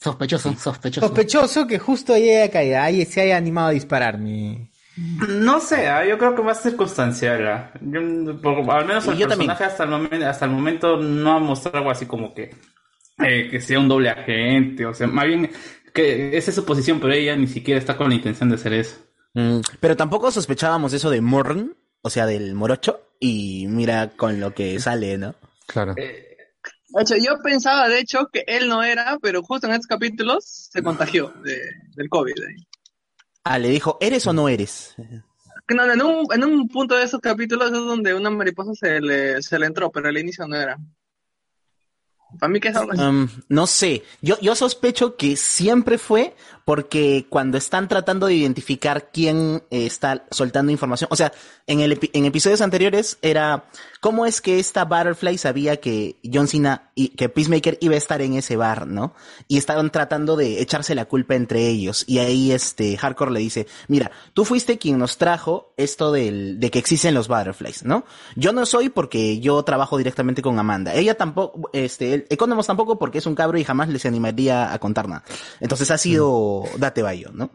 Sospechoso, 0.00 0.52
sospechoso. 0.54 1.06
Sospechoso 1.06 1.66
que 1.66 1.78
justo 1.78 2.14
ahí 2.14 2.28
haya 2.30 2.50
caído, 2.50 2.80
ahí 2.80 3.04
se 3.04 3.20
haya 3.20 3.36
animado 3.36 3.68
a 3.68 3.70
disparar 3.70 4.18
mi. 4.18 4.68
No 4.96 5.60
sé, 5.60 5.86
ah, 5.88 6.04
yo 6.04 6.18
creo 6.18 6.34
que 6.34 6.42
va 6.42 6.52
a 6.52 6.54
ser 6.54 6.72
circunstancial. 6.72 7.70
Yo, 7.80 8.00
por- 8.42 8.68
al 8.70 8.84
menos 8.84 9.06
el 9.06 9.16
yo 9.16 9.28
también. 9.28 9.50
personaje 9.50 9.64
hasta 9.64 9.84
el, 9.84 9.90
momento, 9.90 10.26
hasta 10.26 10.44
el 10.44 10.50
momento 10.50 10.96
no 10.96 11.32
ha 11.32 11.38
mostrado 11.38 11.78
algo 11.78 11.90
así 11.90 12.04
como 12.06 12.34
que, 12.34 12.50
eh, 13.24 13.48
que 13.50 13.60
sea 13.60 13.78
un 13.78 13.88
doble 13.88 14.10
agente. 14.10 14.84
O 14.84 14.92
sea, 14.92 15.06
más 15.06 15.24
bien 15.26 15.48
que 15.92 16.36
esa 16.36 16.50
es 16.50 16.54
su 16.56 16.64
posición, 16.64 17.00
pero 17.00 17.12
ella 17.12 17.36
ni 17.36 17.46
siquiera 17.46 17.78
está 17.78 17.96
con 17.96 18.08
la 18.08 18.14
intención 18.14 18.48
de 18.48 18.56
hacer 18.56 18.72
eso. 18.72 18.96
Mm, 19.34 19.60
pero 19.80 19.96
tampoco 19.96 20.30
sospechábamos 20.30 20.92
eso 20.92 21.10
de 21.10 21.20
Morn, 21.20 21.76
o 22.02 22.10
sea, 22.10 22.26
del 22.26 22.54
morocho, 22.54 23.00
y 23.20 23.66
mira 23.68 24.10
con 24.16 24.40
lo 24.40 24.52
que 24.54 24.78
sale, 24.80 25.16
¿no? 25.18 25.34
Claro. 25.66 25.94
De 25.94 27.00
hecho, 27.00 27.16
yo 27.16 27.38
pensaba, 27.42 27.88
de 27.88 27.98
hecho, 28.00 28.28
que 28.32 28.44
él 28.46 28.68
no 28.68 28.82
era, 28.82 29.18
pero 29.22 29.42
justo 29.42 29.66
en 29.66 29.72
estos 29.72 29.86
capítulos 29.86 30.44
se 30.70 30.82
contagió 30.82 31.32
de- 31.42 31.60
del 31.96 32.08
COVID. 32.10 32.34
eh. 32.38 32.56
Ah, 33.44 33.58
le 33.58 33.68
dijo, 33.70 33.96
¿eres 34.00 34.26
o 34.26 34.32
no 34.32 34.48
eres? 34.48 34.94
No, 35.74 35.90
en, 35.90 36.02
un, 36.02 36.26
en 36.34 36.44
un 36.44 36.68
punto 36.68 36.94
de 36.96 37.04
esos 37.04 37.20
capítulos 37.20 37.68
es 37.68 37.78
donde 37.78 38.12
una 38.14 38.28
mariposa 38.30 38.72
se 38.74 39.00
le, 39.00 39.40
se 39.42 39.58
le 39.58 39.66
entró, 39.66 39.90
pero 39.90 40.08
al 40.08 40.18
inicio 40.18 40.46
no 40.46 40.54
era. 40.56 40.76
Para 42.38 42.52
mí 42.52 42.60
es 42.62 42.76
algo. 42.76 42.92
Um, 42.92 43.28
no 43.48 43.66
sé, 43.66 44.02
yo, 44.20 44.38
yo 44.40 44.54
sospecho 44.54 45.16
que 45.16 45.36
siempre 45.36 45.98
fue 45.98 46.34
porque 46.64 47.26
cuando 47.28 47.58
están 47.58 47.88
tratando 47.88 48.26
de 48.26 48.34
identificar 48.34 49.10
quién 49.12 49.62
eh, 49.70 49.86
está 49.86 50.24
soltando 50.30 50.72
información, 50.72 51.08
o 51.10 51.16
sea, 51.16 51.32
en, 51.66 51.80
el 51.80 51.98
en 52.12 52.24
episodios 52.24 52.60
anteriores 52.60 53.18
era 53.22 53.64
¿cómo 54.02 54.26
es 54.26 54.40
que 54.40 54.58
esta 54.58 54.84
Butterfly 54.84 55.38
sabía 55.38 55.76
que 55.76 56.16
John 56.24 56.48
Cena 56.48 56.90
y 56.96 57.10
que 57.10 57.28
Peacemaker 57.28 57.78
iba 57.80 57.94
a 57.94 57.98
estar 57.98 58.20
en 58.20 58.34
ese 58.34 58.56
bar, 58.56 58.88
¿no? 58.88 59.14
Y 59.46 59.58
estaban 59.58 59.90
tratando 59.90 60.34
de 60.34 60.60
echarse 60.60 60.96
la 60.96 61.04
culpa 61.04 61.36
entre 61.36 61.68
ellos. 61.68 62.04
Y 62.08 62.18
ahí 62.18 62.50
este 62.50 62.96
Hardcore 62.96 63.30
le 63.30 63.38
dice, 63.38 63.68
mira, 63.86 64.10
tú 64.34 64.44
fuiste 64.44 64.76
quien 64.76 64.98
nos 64.98 65.18
trajo 65.18 65.72
esto 65.76 66.10
del, 66.10 66.58
de 66.58 66.72
que 66.72 66.80
existen 66.80 67.14
los 67.14 67.28
Butterflies, 67.28 67.84
¿no? 67.84 68.04
Yo 68.34 68.52
no 68.52 68.66
soy 68.66 68.88
porque 68.88 69.38
yo 69.38 69.62
trabajo 69.62 69.96
directamente 69.96 70.42
con 70.42 70.58
Amanda. 70.58 70.94
Ella 70.94 71.14
tampoco, 71.14 71.70
este, 71.72 72.26
Economos 72.28 72.66
tampoco 72.66 72.98
porque 72.98 73.18
es 73.18 73.26
un 73.26 73.36
cabro 73.36 73.56
y 73.56 73.64
jamás 73.64 73.88
les 73.88 74.04
animaría 74.04 74.72
a 74.72 74.80
contar 74.80 75.08
nada. 75.08 75.22
Entonces 75.60 75.92
ha 75.92 75.98
sido 75.98 76.51
date 76.78 77.02
bayo, 77.02 77.30
¿no? 77.32 77.50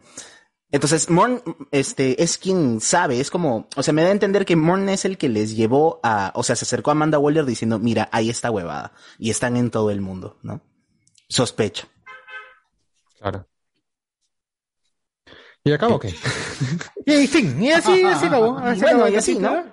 Entonces, 0.70 1.10
Morn, 1.10 1.42
este, 1.72 2.22
es 2.22 2.38
quien 2.38 2.82
sabe, 2.82 3.22
es 3.22 3.32
como, 3.32 3.70
o 3.76 3.84
sea, 3.84 3.94
me 3.94 4.02
da 4.02 4.10
a 4.10 4.12
entender 4.12 4.46
que 4.46 4.58
Morn 4.58 4.90
es 4.90 5.06
el 5.06 5.18
que 5.18 5.30
les 5.30 5.56
llevó 5.56 6.02
a, 6.04 6.32
o 6.36 6.44
sea, 6.44 6.58
se 6.58 6.66
acercó 6.66 6.92
a 6.92 6.94
Amanda 6.94 7.20
Waller 7.20 7.46
diciendo, 7.46 7.80
mira, 7.80 8.10
ahí 8.12 8.30
está 8.30 8.52
huevada. 8.52 8.92
Y 9.18 9.30
están 9.30 9.56
en 9.56 9.72
todo 9.72 9.92
el 9.92 10.02
mundo, 10.02 10.38
¿no? 10.44 10.62
Sospecho. 11.30 11.88
Claro. 13.20 13.48
¿Y 15.64 15.72
acabo 15.72 16.00
qué? 16.00 16.14
Y 17.06 17.28
fin, 17.28 17.62
y 17.64 17.72
así, 17.72 18.04
así 18.04 18.26
acabó. 18.26 18.58
Así 18.58 18.82
Bueno, 18.82 18.98
acabó 18.98 19.14
y 19.14 19.16
así, 19.16 19.40
¿no? 19.40 19.64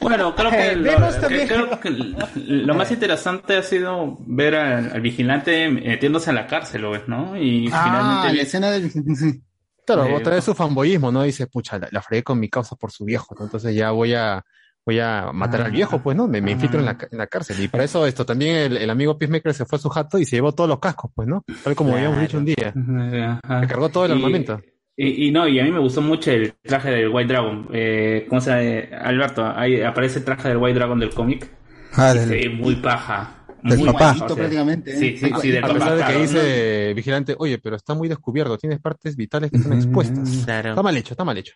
Bueno, 0.00 0.34
creo 0.34 0.50
que, 0.50 0.66
Eh, 0.72 0.76
lo, 0.76 0.82
vemos 0.82 1.14
que- 1.14 1.20
también- 1.20 1.48
creo 1.48 1.80
que 1.80 1.90
lo 2.36 2.74
más 2.74 2.90
interesante 2.90 3.56
ha 3.56 3.62
sido 3.62 4.18
ver 4.26 4.54
al, 4.56 4.92
al 4.92 5.00
vigilante 5.00 5.68
metiéndose 5.68 6.30
en 6.30 6.36
la 6.36 6.46
cárcel, 6.46 6.84
¿ves? 6.86 7.06
¿no? 7.08 7.36
Y 7.36 7.68
Ah, 7.72 7.82
finalmente 7.84 8.36
la 8.36 8.42
escena 8.42 8.70
del... 8.70 8.90
sí. 9.16 9.42
Claro, 9.84 10.06
Eh, 10.06 10.14
otra 10.14 10.34
vez 10.36 10.44
su 10.44 10.54
fanboyismo, 10.54 11.10
¿no? 11.10 11.22
Dice, 11.22 11.46
pucha, 11.48 11.78
la, 11.78 11.88
la 11.90 12.02
fregué 12.02 12.22
con 12.22 12.38
mi 12.38 12.48
causa 12.48 12.76
por 12.76 12.92
su 12.92 13.04
viejo, 13.04 13.34
¿no? 13.38 13.44
Entonces 13.46 13.74
ya 13.74 13.90
voy 13.90 14.14
a, 14.14 14.44
voy 14.86 15.00
a 15.00 15.30
matar 15.32 15.62
al 15.62 15.72
viejo, 15.72 16.00
pues, 16.00 16.16
¿no? 16.16 16.28
Me, 16.28 16.40
me 16.40 16.52
infiltro 16.52 16.78
en 16.78 16.86
la, 16.86 16.96
en 17.10 17.18
la 17.18 17.26
cárcel. 17.26 17.58
Y 17.60 17.66
para 17.68 17.82
eso 17.84 18.06
esto, 18.06 18.24
también 18.24 18.54
el, 18.56 18.76
el 18.76 18.90
amigo 18.90 19.18
Peacemaker 19.18 19.52
se 19.54 19.64
fue 19.64 19.78
a 19.78 19.82
su 19.82 19.88
jato 19.88 20.18
y 20.18 20.24
se 20.24 20.36
llevó 20.36 20.52
todos 20.52 20.68
los 20.70 20.78
cascos, 20.78 21.10
pues, 21.14 21.26
¿no? 21.26 21.44
Tal 21.64 21.74
como 21.74 21.94
habíamos 21.96 22.20
dicho 22.20 22.38
un 22.38 22.44
día. 22.44 22.72
Se 22.72 23.66
cargó 23.66 23.88
todo 23.88 24.04
el 24.06 24.12
Y- 24.12 24.14
armamento. 24.14 24.60
Y, 24.96 25.28
y 25.28 25.30
no, 25.30 25.48
y 25.48 25.58
a 25.58 25.64
mí 25.64 25.70
me 25.70 25.78
gustó 25.78 26.02
mucho 26.02 26.30
el 26.30 26.52
traje 26.62 26.90
del 26.90 27.08
White 27.08 27.32
Dragon. 27.32 27.68
Eh, 27.72 28.26
¿Cómo 28.28 28.40
se 28.40 28.50
llama? 28.50 28.96
Alberto, 29.02 29.46
ahí 29.46 29.80
aparece 29.82 30.18
el 30.18 30.24
traje 30.24 30.48
del 30.48 30.58
White 30.58 30.78
Dragon 30.78 30.98
del 31.00 31.10
cómic. 31.10 31.48
Ah, 31.94 32.12
del- 32.14 32.28
ve 32.28 32.48
muy 32.50 32.76
paja. 32.76 33.38
del 33.62 33.78
muy 33.78 33.86
papá. 33.86 33.98
paja, 33.98 34.24
o 34.24 34.28
sea, 34.28 34.36
prácticamente, 34.36 34.92
¿eh? 34.92 34.96
Sí, 34.96 35.16
sí, 35.16 35.30
sí, 35.40 35.50
del 35.50 35.64
a 35.64 35.72
pesar 35.72 35.96
de 35.96 36.04
que 36.04 36.20
dice 36.20 36.92
Vigilante, 36.94 37.34
oye, 37.38 37.58
pero 37.58 37.76
está 37.76 37.94
muy 37.94 38.08
descubierto, 38.08 38.58
tienes 38.58 38.80
partes 38.80 39.16
vitales 39.16 39.50
que 39.50 39.56
están 39.58 39.72
expuestas. 39.74 40.28
Claro. 40.44 40.70
Está 40.70 40.82
mal 40.82 40.96
hecho, 40.96 41.14
está 41.14 41.24
mal 41.24 41.38
hecho. 41.38 41.54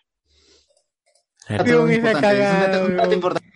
Tío, 1.47 1.89
importante, 1.91 3.13
importante. 3.15 3.47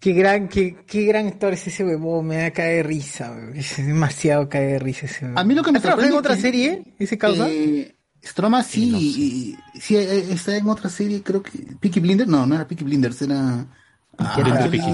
Qué 0.00 0.12
gran, 0.12 0.48
qué, 0.48 0.76
qué 0.86 1.04
gran 1.06 1.28
actor 1.28 1.52
es 1.54 1.66
ese 1.66 1.84
huevón, 1.84 2.26
me 2.26 2.36
da 2.36 2.50
caer 2.50 2.76
de 2.76 2.82
risa, 2.82 3.30
weón. 3.30 3.56
Es 3.56 3.76
demasiado 3.78 4.48
caer 4.48 4.72
de 4.72 4.78
risa 4.78 5.06
ese 5.06 5.24
huevón. 5.24 5.38
A 5.38 5.44
mí 5.44 5.54
lo 5.54 5.62
que 5.62 5.72
me 5.72 5.78
¿Ha 5.78 5.82
trabajado 5.82 6.12
en 6.12 6.18
otra 6.18 6.34
que- 6.34 6.42
serie, 6.42 6.82
ese 6.98 7.16
causa? 7.16 7.48
Eh, 7.48 7.94
Stroma 8.24 8.62
sí, 8.62 9.56
y- 9.74 9.78
sí, 9.80 9.96
eh, 9.96 10.26
está 10.32 10.56
en 10.56 10.68
otra 10.68 10.88
serie, 10.88 11.22
creo 11.22 11.42
que... 11.42 11.58
Peaky 11.80 12.00
Blinders, 12.00 12.28
no, 12.30 12.46
no 12.46 12.54
era 12.54 12.66
Peaky 12.66 12.84
Blinders, 12.84 13.20
era... 13.22 13.66
Ah, 14.16 14.32
Qué 14.36 14.42
¿quién 14.42 14.54
raro 14.54 14.72
era 14.72 14.92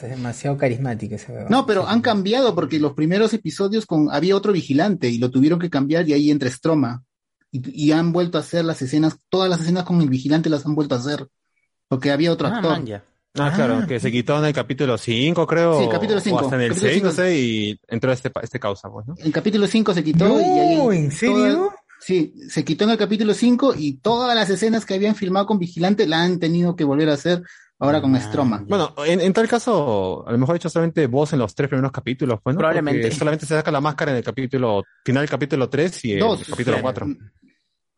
es 0.00 0.10
demasiado 0.10 0.56
carismático 0.56 1.16
ese. 1.16 1.32
No, 1.48 1.66
pero 1.66 1.86
han 1.88 2.00
cambiado 2.00 2.54
porque 2.54 2.78
los 2.78 2.92
primeros 2.94 3.34
episodios 3.34 3.86
con 3.86 4.08
había 4.12 4.36
otro 4.36 4.52
vigilante 4.52 5.08
y 5.10 5.18
lo 5.18 5.30
tuvieron 5.30 5.58
que 5.58 5.68
cambiar 5.68 6.08
y 6.08 6.12
ahí 6.12 6.30
entra 6.30 6.48
Stroma. 6.48 7.02
Y, 7.50 7.86
y 7.88 7.92
han 7.92 8.12
vuelto 8.12 8.38
a 8.38 8.40
hacer 8.40 8.64
las 8.64 8.80
escenas, 8.80 9.18
todas 9.28 9.50
las 9.50 9.60
escenas 9.62 9.84
con 9.84 10.00
el 10.00 10.08
vigilante 10.08 10.48
las 10.48 10.64
han 10.64 10.74
vuelto 10.76 10.94
a 10.94 10.98
hacer. 10.98 11.26
Porque 11.88 12.10
había 12.12 12.32
otro 12.32 12.48
Ah, 12.48 12.56
actor. 12.56 12.78
man. 12.78 13.02
Ah, 13.34 13.50
claro, 13.54 13.86
que 13.86 13.98
se 13.98 14.12
quitó 14.12 14.38
en 14.38 14.44
el 14.44 14.52
capítulo 14.52 14.96
5, 14.98 15.46
creo. 15.46 15.80
Sí, 15.80 15.88
capítulo 15.90 16.18
o 16.18 16.22
cinco, 16.22 16.38
hasta 16.38 16.56
en 16.56 16.60
el 16.62 16.68
capítulo 16.68 16.90
6, 16.92 17.02
no 17.02 17.10
cinco. 17.10 17.22
sé, 17.22 17.38
y 17.38 17.80
entró 17.88 18.12
este, 18.12 18.30
pa- 18.30 18.40
este 18.42 18.60
causa, 18.60 18.90
pues, 18.90 19.06
¿no? 19.06 19.14
En 19.18 19.32
capítulo 19.32 19.66
5 19.66 19.94
se 19.94 20.04
quitó 20.04 20.26
No, 20.28 20.38
y 20.40 20.44
ahí 20.44 20.98
¿en 20.98 21.10
serio? 21.10 21.72
Sí, 22.02 22.34
se 22.48 22.64
quitó 22.64 22.84
en 22.84 22.90
el 22.90 22.98
capítulo 22.98 23.32
5 23.32 23.74
y 23.78 23.98
todas 23.98 24.34
las 24.34 24.50
escenas 24.50 24.84
que 24.84 24.94
habían 24.94 25.14
filmado 25.14 25.46
con 25.46 25.58
Vigilante 25.58 26.06
la 26.06 26.22
han 26.22 26.38
tenido 26.38 26.74
que 26.74 26.84
volver 26.84 27.08
a 27.08 27.14
hacer 27.14 27.42
ahora 27.78 28.00
con 28.00 28.18
Stroma. 28.20 28.64
Bueno, 28.68 28.94
en, 29.06 29.20
en 29.20 29.32
tal 29.32 29.48
caso, 29.48 30.24
a 30.26 30.32
lo 30.32 30.38
mejor 30.38 30.54
he 30.54 30.58
hecho 30.58 30.68
solamente 30.68 31.06
voz 31.06 31.32
en 31.32 31.38
los 31.38 31.54
tres 31.54 31.68
primeros 31.68 31.92
capítulos, 31.92 32.40
pues, 32.42 32.54
¿no? 32.54 32.58
Probablemente. 32.58 33.02
Porque 33.02 33.16
solamente 33.16 33.46
se 33.46 33.54
saca 33.54 33.70
la 33.70 33.80
máscara 33.80 34.12
en 34.12 34.18
el 34.18 34.24
capítulo, 34.24 34.84
final 35.04 35.22
del 35.22 35.30
capítulo 35.30 35.68
3 35.68 36.04
y 36.04 36.12
el 36.12 36.20
Dos, 36.20 36.40
capítulo 36.48 36.78
claro. 36.78 36.82
4. 36.82 37.06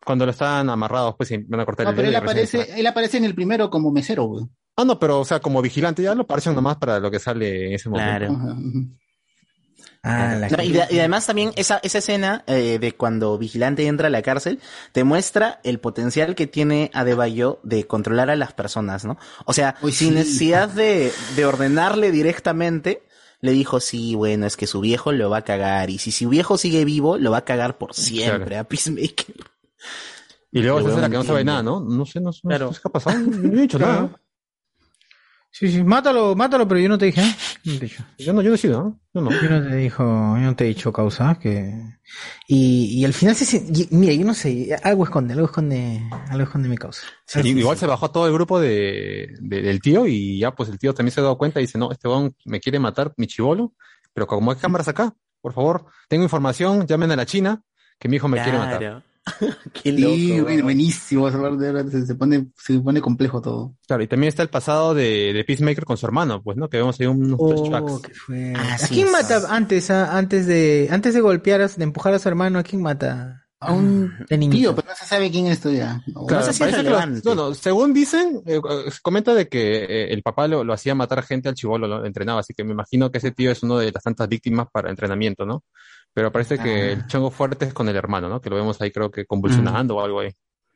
Cuando 0.05 0.27
lo 0.27 0.33
están 0.33 0.69
amarrados, 0.69 1.15
pues, 1.17 1.31
y 1.31 1.39
van 1.39 1.61
a 1.61 1.65
cortar 1.65 1.85
No, 1.85 1.91
el 1.91 1.97
pero 1.97 2.09
él 2.09 2.17
aparece, 2.17 2.79
él 2.79 2.87
aparece 2.87 3.17
en 3.17 3.25
el 3.25 3.35
primero 3.35 3.71
como 3.71 3.91
mesero, 3.91 4.25
güey. 4.25 4.45
Ah, 4.77 4.85
no, 4.85 4.99
pero, 4.99 5.21
o 5.21 5.25
sea, 5.25 5.41
como 5.41 5.63
vigilante 5.63 6.03
ya 6.03 6.15
lo 6.15 6.23
aparecen 6.23 6.55
nomás 6.55 6.77
para 6.77 6.99
lo 6.99 7.11
que 7.11 7.19
sale 7.19 7.69
en 7.69 7.73
ese 7.75 7.89
momento. 7.89 8.11
Claro. 8.11 8.33
Ajá. 8.33 8.57
Ah, 10.07 10.37
la 10.39 10.49
No, 10.49 10.63
y, 10.63 10.71
de- 10.73 10.87
y 10.91 10.99
además 10.99 11.25
también 11.27 11.53
esa, 11.57 11.81
esa 11.83 11.97
escena 11.99 12.45
eh, 12.47 12.79
de 12.79 12.93
cuando 12.93 13.39
Vigilante 13.39 13.87
entra 13.87 14.09
a 14.09 14.11
la 14.11 14.21
cárcel 14.21 14.61
te 14.93 15.03
muestra 15.03 15.61
el 15.65 15.81
potencial 15.81 16.35
que 16.35 16.47
tiene 16.47 16.91
Adebayo 16.93 17.59
de 17.63 17.87
controlar 17.87 18.29
a 18.29 18.37
las 18.37 18.53
personas, 18.53 19.07
¿no? 19.07 19.17
O 19.47 19.55
sea, 19.55 19.77
Uy, 19.81 19.93
sin 19.93 20.11
sí. 20.11 20.15
necesidad 20.15 20.69
de, 20.69 21.11
de 21.37 21.47
ordenarle 21.47 22.13
directamente, 22.13 23.03
le 23.41 23.53
dijo, 23.53 23.81
sí, 23.81 24.15
bueno, 24.15 24.47
es 24.47 24.57
que 24.59 24.67
su 24.67 24.81
viejo 24.81 25.11
lo 25.13 25.31
va 25.31 25.39
a 25.39 25.43
cagar. 25.43 25.89
Y 25.91 25.99
si 25.99 26.13
su 26.13 26.29
viejo 26.29 26.59
sigue 26.59 26.85
vivo, 26.85 27.17
lo 27.19 27.31
va 27.31 27.39
a 27.39 27.45
cagar 27.45 27.79
por 27.79 27.95
siempre 27.95 28.47
Claro. 28.47 28.61
a 28.61 28.65
Peacemaker. 28.65 29.35
Y 30.53 30.61
luego 30.63 30.79
esa 30.81 30.89
es 30.89 30.95
la 30.95 31.01
huevón 31.01 31.11
que 31.11 31.17
no 31.19 31.25
sabe 31.25 31.45
nada, 31.45 31.63
¿no? 31.63 31.81
No 31.81 32.07
sé, 32.07 32.21
no 32.21 32.33
sé, 32.33 32.41
Claro. 32.43 32.67
no 32.67 32.73
sé 32.73 32.81
qué 32.81 32.89
ha 32.89 32.93
pasado, 32.93 33.19
no 33.19 33.59
he 33.59 33.63
dicho 33.63 33.77
Claro. 33.79 33.93
nada. 33.93 34.21
Sí, 35.57 35.69
sí, 35.71 35.85
mátalo, 35.85 36.35
mátalo, 36.35 36.67
pero 36.67 36.81
yo 36.81 36.89
no 36.89 36.99
te 36.99 37.05
dije, 37.07 37.21
¿eh? 37.21 37.35
No 37.65 37.73
te 37.79 37.79
he 37.87 37.89
dicho. 37.89 38.05
Yo 38.19 38.33
no, 38.33 38.43
yo 38.43 38.49
no 38.49 38.57
he 38.57 38.59
sido, 38.59 38.83
¿no? 38.83 39.01
Yo 39.15 39.21
no. 39.21 39.31
Yo 39.31 39.49
no 39.49 39.63
te 39.63 39.77
dijo, 39.77 40.03
yo 40.03 40.41
no 40.43 40.57
te 40.57 40.65
he 40.65 40.67
dicho 40.69 40.93
causa 40.93 41.39
que 41.41 41.73
y, 42.49 42.87
y 43.01 43.05
al 43.05 43.13
final 43.13 43.37
se 43.37 43.59
y- 43.59 43.87
mira, 43.93 44.13
yo 44.15 44.25
no 44.27 44.35
sé, 44.35 44.77
algo 44.83 45.05
esconde, 45.05 45.35
algo 45.35 45.47
esconde, 45.47 46.03
algo 46.29 46.43
esconde 46.43 46.69
mi 46.69 46.77
causa. 46.77 47.03
Igual 47.61 47.79
se 47.79 47.87
bajó 47.87 48.11
todo 48.11 48.27
el 48.27 48.33
grupo 48.33 48.59
de, 48.59 49.29
de- 49.41 49.63
del 49.63 49.81
tío 49.81 50.09
y 50.09 50.41
ya 50.41 50.51
pues 50.57 50.69
el 50.71 50.79
tío 50.81 50.93
también 50.93 51.13
se 51.13 51.21
ha 51.21 51.23
dado 51.23 51.39
cuenta 51.39 51.61
y 51.61 51.65
dice, 51.67 51.79
no, 51.79 51.93
este 51.93 52.09
weón 52.09 52.35
me 52.47 52.59
quiere 52.59 52.81
matar, 52.81 53.15
mi 53.17 53.29
chivolo, 53.29 53.75
pero 54.13 54.27
como 54.27 54.51
hay 54.51 54.57
cámaras 54.59 54.89
acá, 54.89 55.15
por 55.41 55.53
favor, 55.53 55.87
tengo 56.09 56.25
información, 56.25 56.85
llamen 56.89 57.13
a 57.13 57.17
la 57.17 57.27
China, 57.27 57.63
que 58.01 58.09
mi 58.09 58.17
hijo 58.17 58.27
me 58.27 58.39
quiere 58.43 58.59
matar. 58.59 59.05
Qué 59.83 59.93
loco. 59.93 60.15
Sí, 60.15 60.31
bueno, 60.33 60.45
weón. 60.47 60.63
buenísimo. 60.63 61.31
Se, 61.91 62.07
se 62.07 62.15
pone, 62.15 62.47
se 62.57 62.79
pone 62.81 63.01
complejo 63.01 63.41
todo. 63.41 63.75
Claro, 63.87 64.03
y 64.03 64.07
también 64.07 64.29
está 64.29 64.43
el 64.43 64.51
pasado 64.51 64.95
de, 64.95 65.33
de 65.33 65.45
Peacemaker 65.45 65.85
con 65.85 65.97
su 65.97 66.07
hermano, 66.07 66.43
pues, 66.43 66.57
¿no? 66.57 66.69
Que 66.69 66.77
vemos 66.79 67.01
ahí 67.01 67.07
unos 67.07 67.39
Oh, 67.41 67.49
flashbacks. 67.57 68.01
qué 68.09 68.15
fue. 68.15 68.53
¿A 68.55 68.75
Así 68.75 68.95
quién 68.95 69.11
mata 69.11 69.43
antes, 69.55 69.91
ah, 69.91 70.17
antes 70.17 70.47
de, 70.47 70.89
antes 70.91 71.15
de 71.15 71.21
golpear, 71.21 71.61
a- 71.63 71.69
de 71.69 71.85
empujar 71.85 72.13
a 72.15 72.19
su 72.19 72.29
hermano, 72.29 72.59
a 72.59 72.63
quién 72.63 72.83
mata? 72.83 73.41
A 73.61 73.73
un 73.73 74.13
niñito. 74.29 74.57
Tío, 74.59 74.75
pero 74.75 74.89
no 74.89 74.95
se 74.95 75.07
sabe 75.07 75.31
quién 75.31 75.47
es 75.47 75.53
esto 75.53 75.71
ya. 75.73 76.03
No, 76.09 76.27
Claro, 76.27 76.45
sé 76.45 76.53
si 76.53 76.57
es 76.57 76.59
parece 76.61 76.77
que 76.79 76.83
lo- 76.91 76.97
relevante. 76.97 77.21
bueno, 77.25 77.55
según 77.55 77.95
dicen, 77.95 78.43
eh, 78.45 78.61
eh, 78.63 78.91
se 78.91 78.99
comenta 79.01 79.33
de 79.33 79.49
que 79.49 79.85
eh, 79.85 80.13
el 80.13 80.23
papá 80.23 80.47
lo, 80.49 80.65
lo 80.65 80.75
hacía 80.75 80.95
matar 80.95 81.23
gente 81.23 81.49
al 81.49 81.55
chivolo, 81.55 81.87
lo 81.87 82.05
entrenaba, 82.05 82.41
así 82.41 82.53
que 82.53 82.63
me 82.63 82.73
imagino 82.73 83.11
que 83.11 83.19
ese 83.19 83.31
tío 83.31 83.51
es 83.51 83.63
uno 83.63 83.79
de 83.79 83.91
las 83.91 84.03
tantas 84.03 84.29
víctimas 84.29 84.67
para 84.71 84.91
entrenamiento, 84.91 85.47
¿no? 85.47 85.65
Pero 86.15 86.31
parece 86.33 86.59
que 86.59 86.93
el 86.93 87.07
chongo 87.07 87.31
fuerte 87.31 87.65
es 87.67 87.75
con 87.75 87.89
el 87.89 87.97
hermano, 87.97 88.29
¿no? 88.29 88.41
Que 88.41 88.49
lo 88.49 88.57
vemos 88.57 88.81
ahí 88.81 88.91
creo 88.93 89.11
que 89.11 89.27
convulsionando 89.27 89.97
o 89.97 90.01
algo 90.01 90.21
ahí. 90.21 90.31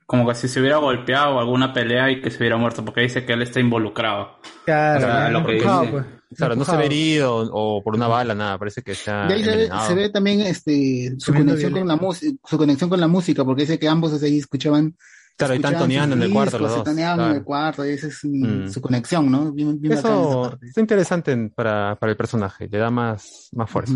Como 0.05 0.27
que 0.27 0.35
si 0.35 0.48
se 0.48 0.59
hubiera 0.60 0.78
golpeado 0.78 1.36
o 1.36 1.39
alguna 1.39 1.73
pelea 1.73 2.10
y 2.10 2.20
que 2.20 2.31
se 2.31 2.39
hubiera 2.39 2.56
muerto, 2.56 2.85
porque 2.85 3.02
dice 3.02 3.24
que 3.24 3.35
él 3.35 3.43
está 3.43 3.60
involucrado. 3.60 4.39
Claro, 4.65 4.98
O 4.98 5.09
sea, 5.09 5.28
lo 5.31 5.44
que 5.47 5.52
empujado, 5.59 5.81
dice. 5.82 5.93
pues. 5.93 6.05
Claro, 6.36 6.56
no 6.56 6.65
se 6.65 6.77
ve 6.77 6.86
herido 6.86 7.36
o 7.52 7.82
por 7.82 7.94
una 7.94 8.06
bala, 8.09 8.35
nada, 8.35 8.59
parece 8.59 8.82
que 8.82 8.93
está 8.93 9.27
De 9.27 9.35
ahí 9.35 9.44
se 9.44 9.56
ve, 9.56 9.70
se 9.86 9.94
ve 9.94 10.10
también 10.10 10.40
este, 10.40 11.15
su 11.19 11.32
conexión 11.32 11.73
con 11.73 11.89
la 11.89 11.97
música, 11.97 12.36
su 12.44 12.59
conexión 12.59 12.90
con 12.90 13.01
la 13.01 13.09
música, 13.09 13.44
porque 13.44 13.62
dice 13.62 13.78
que 13.78 13.89
ambos 13.89 14.23
ahí 14.23 14.39
escuchaban. 14.39 14.94
Claro, 15.36 15.55
y 15.55 15.56
están 15.56 15.78
toneando 15.78 16.16
en 16.16 16.23
el 16.23 16.32
cuarto 16.32 16.59
los 16.59 16.74
dos, 16.74 16.85
toneaban 16.85 17.19
en 17.20 17.24
claro. 17.27 17.39
el 17.39 17.44
cuarto, 17.44 17.86
y 17.86 17.90
esa 17.90 18.09
es 18.09 18.19
su, 18.19 18.28
Mm. 18.28 18.69
su 18.69 18.81
conexión, 18.81 19.31
¿no? 19.31 19.52
Bien, 19.52 19.81
bien 19.81 19.93
Eso 19.94 20.59
está 20.60 20.81
interesante 20.81 21.36
para, 21.55 21.97
para 21.97 22.10
el 22.10 22.16
personaje, 22.16 22.66
le 22.69 22.77
da 22.78 22.90
más, 22.90 23.48
más 23.52 23.70
fuerza. 23.70 23.94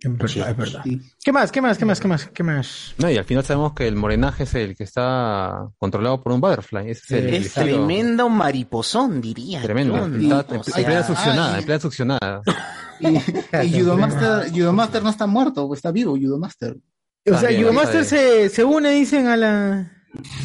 Es 0.00 0.16
verdad, 0.16 0.50
es 0.50 0.56
verdad. 0.56 0.80
Sí. 0.84 1.00
¿Qué 1.24 1.32
más? 1.32 1.50
¿Qué 1.50 1.60
más? 1.60 1.78
¿Qué 1.78 1.84
más? 1.84 2.00
¿Qué 2.00 2.08
más? 2.08 2.26
¿Qué 2.26 2.42
más? 2.42 2.94
No, 2.98 3.10
y 3.10 3.16
al 3.16 3.24
final 3.24 3.44
sabemos 3.44 3.72
que 3.72 3.88
el 3.88 3.96
morenaje 3.96 4.44
es 4.44 4.54
el 4.54 4.76
que 4.76 4.84
está 4.84 5.68
controlado 5.78 6.22
por 6.22 6.32
un 6.32 6.40
butterfly. 6.40 6.90
Ese 6.90 7.18
es 7.18 7.24
el 7.24 7.34
Es 7.34 7.54
tremendo 7.54 8.28
mariposón, 8.28 9.20
diría. 9.20 9.62
Tremendo. 9.62 9.96
Está 9.96 10.54
en, 10.54 10.84
plena 10.84 11.06
succionada, 11.06 11.54
ay. 11.54 11.60
en 11.60 11.64
plena 11.64 11.80
succionada. 11.80 12.42
Y, 13.00 13.08
y 13.08 13.80
Judomaster, 13.80 14.50
Judomaster 14.52 15.02
no 15.02 15.10
está 15.10 15.26
muerto, 15.26 15.72
está 15.74 15.90
vivo, 15.90 16.12
Judomaster. 16.12 16.76
O 17.30 17.36
sea, 17.38 17.50
Judomaster 17.58 18.04
se, 18.04 18.48
se 18.48 18.64
une, 18.64 18.90
dicen, 18.90 19.26
a 19.26 19.36
la... 19.36 19.92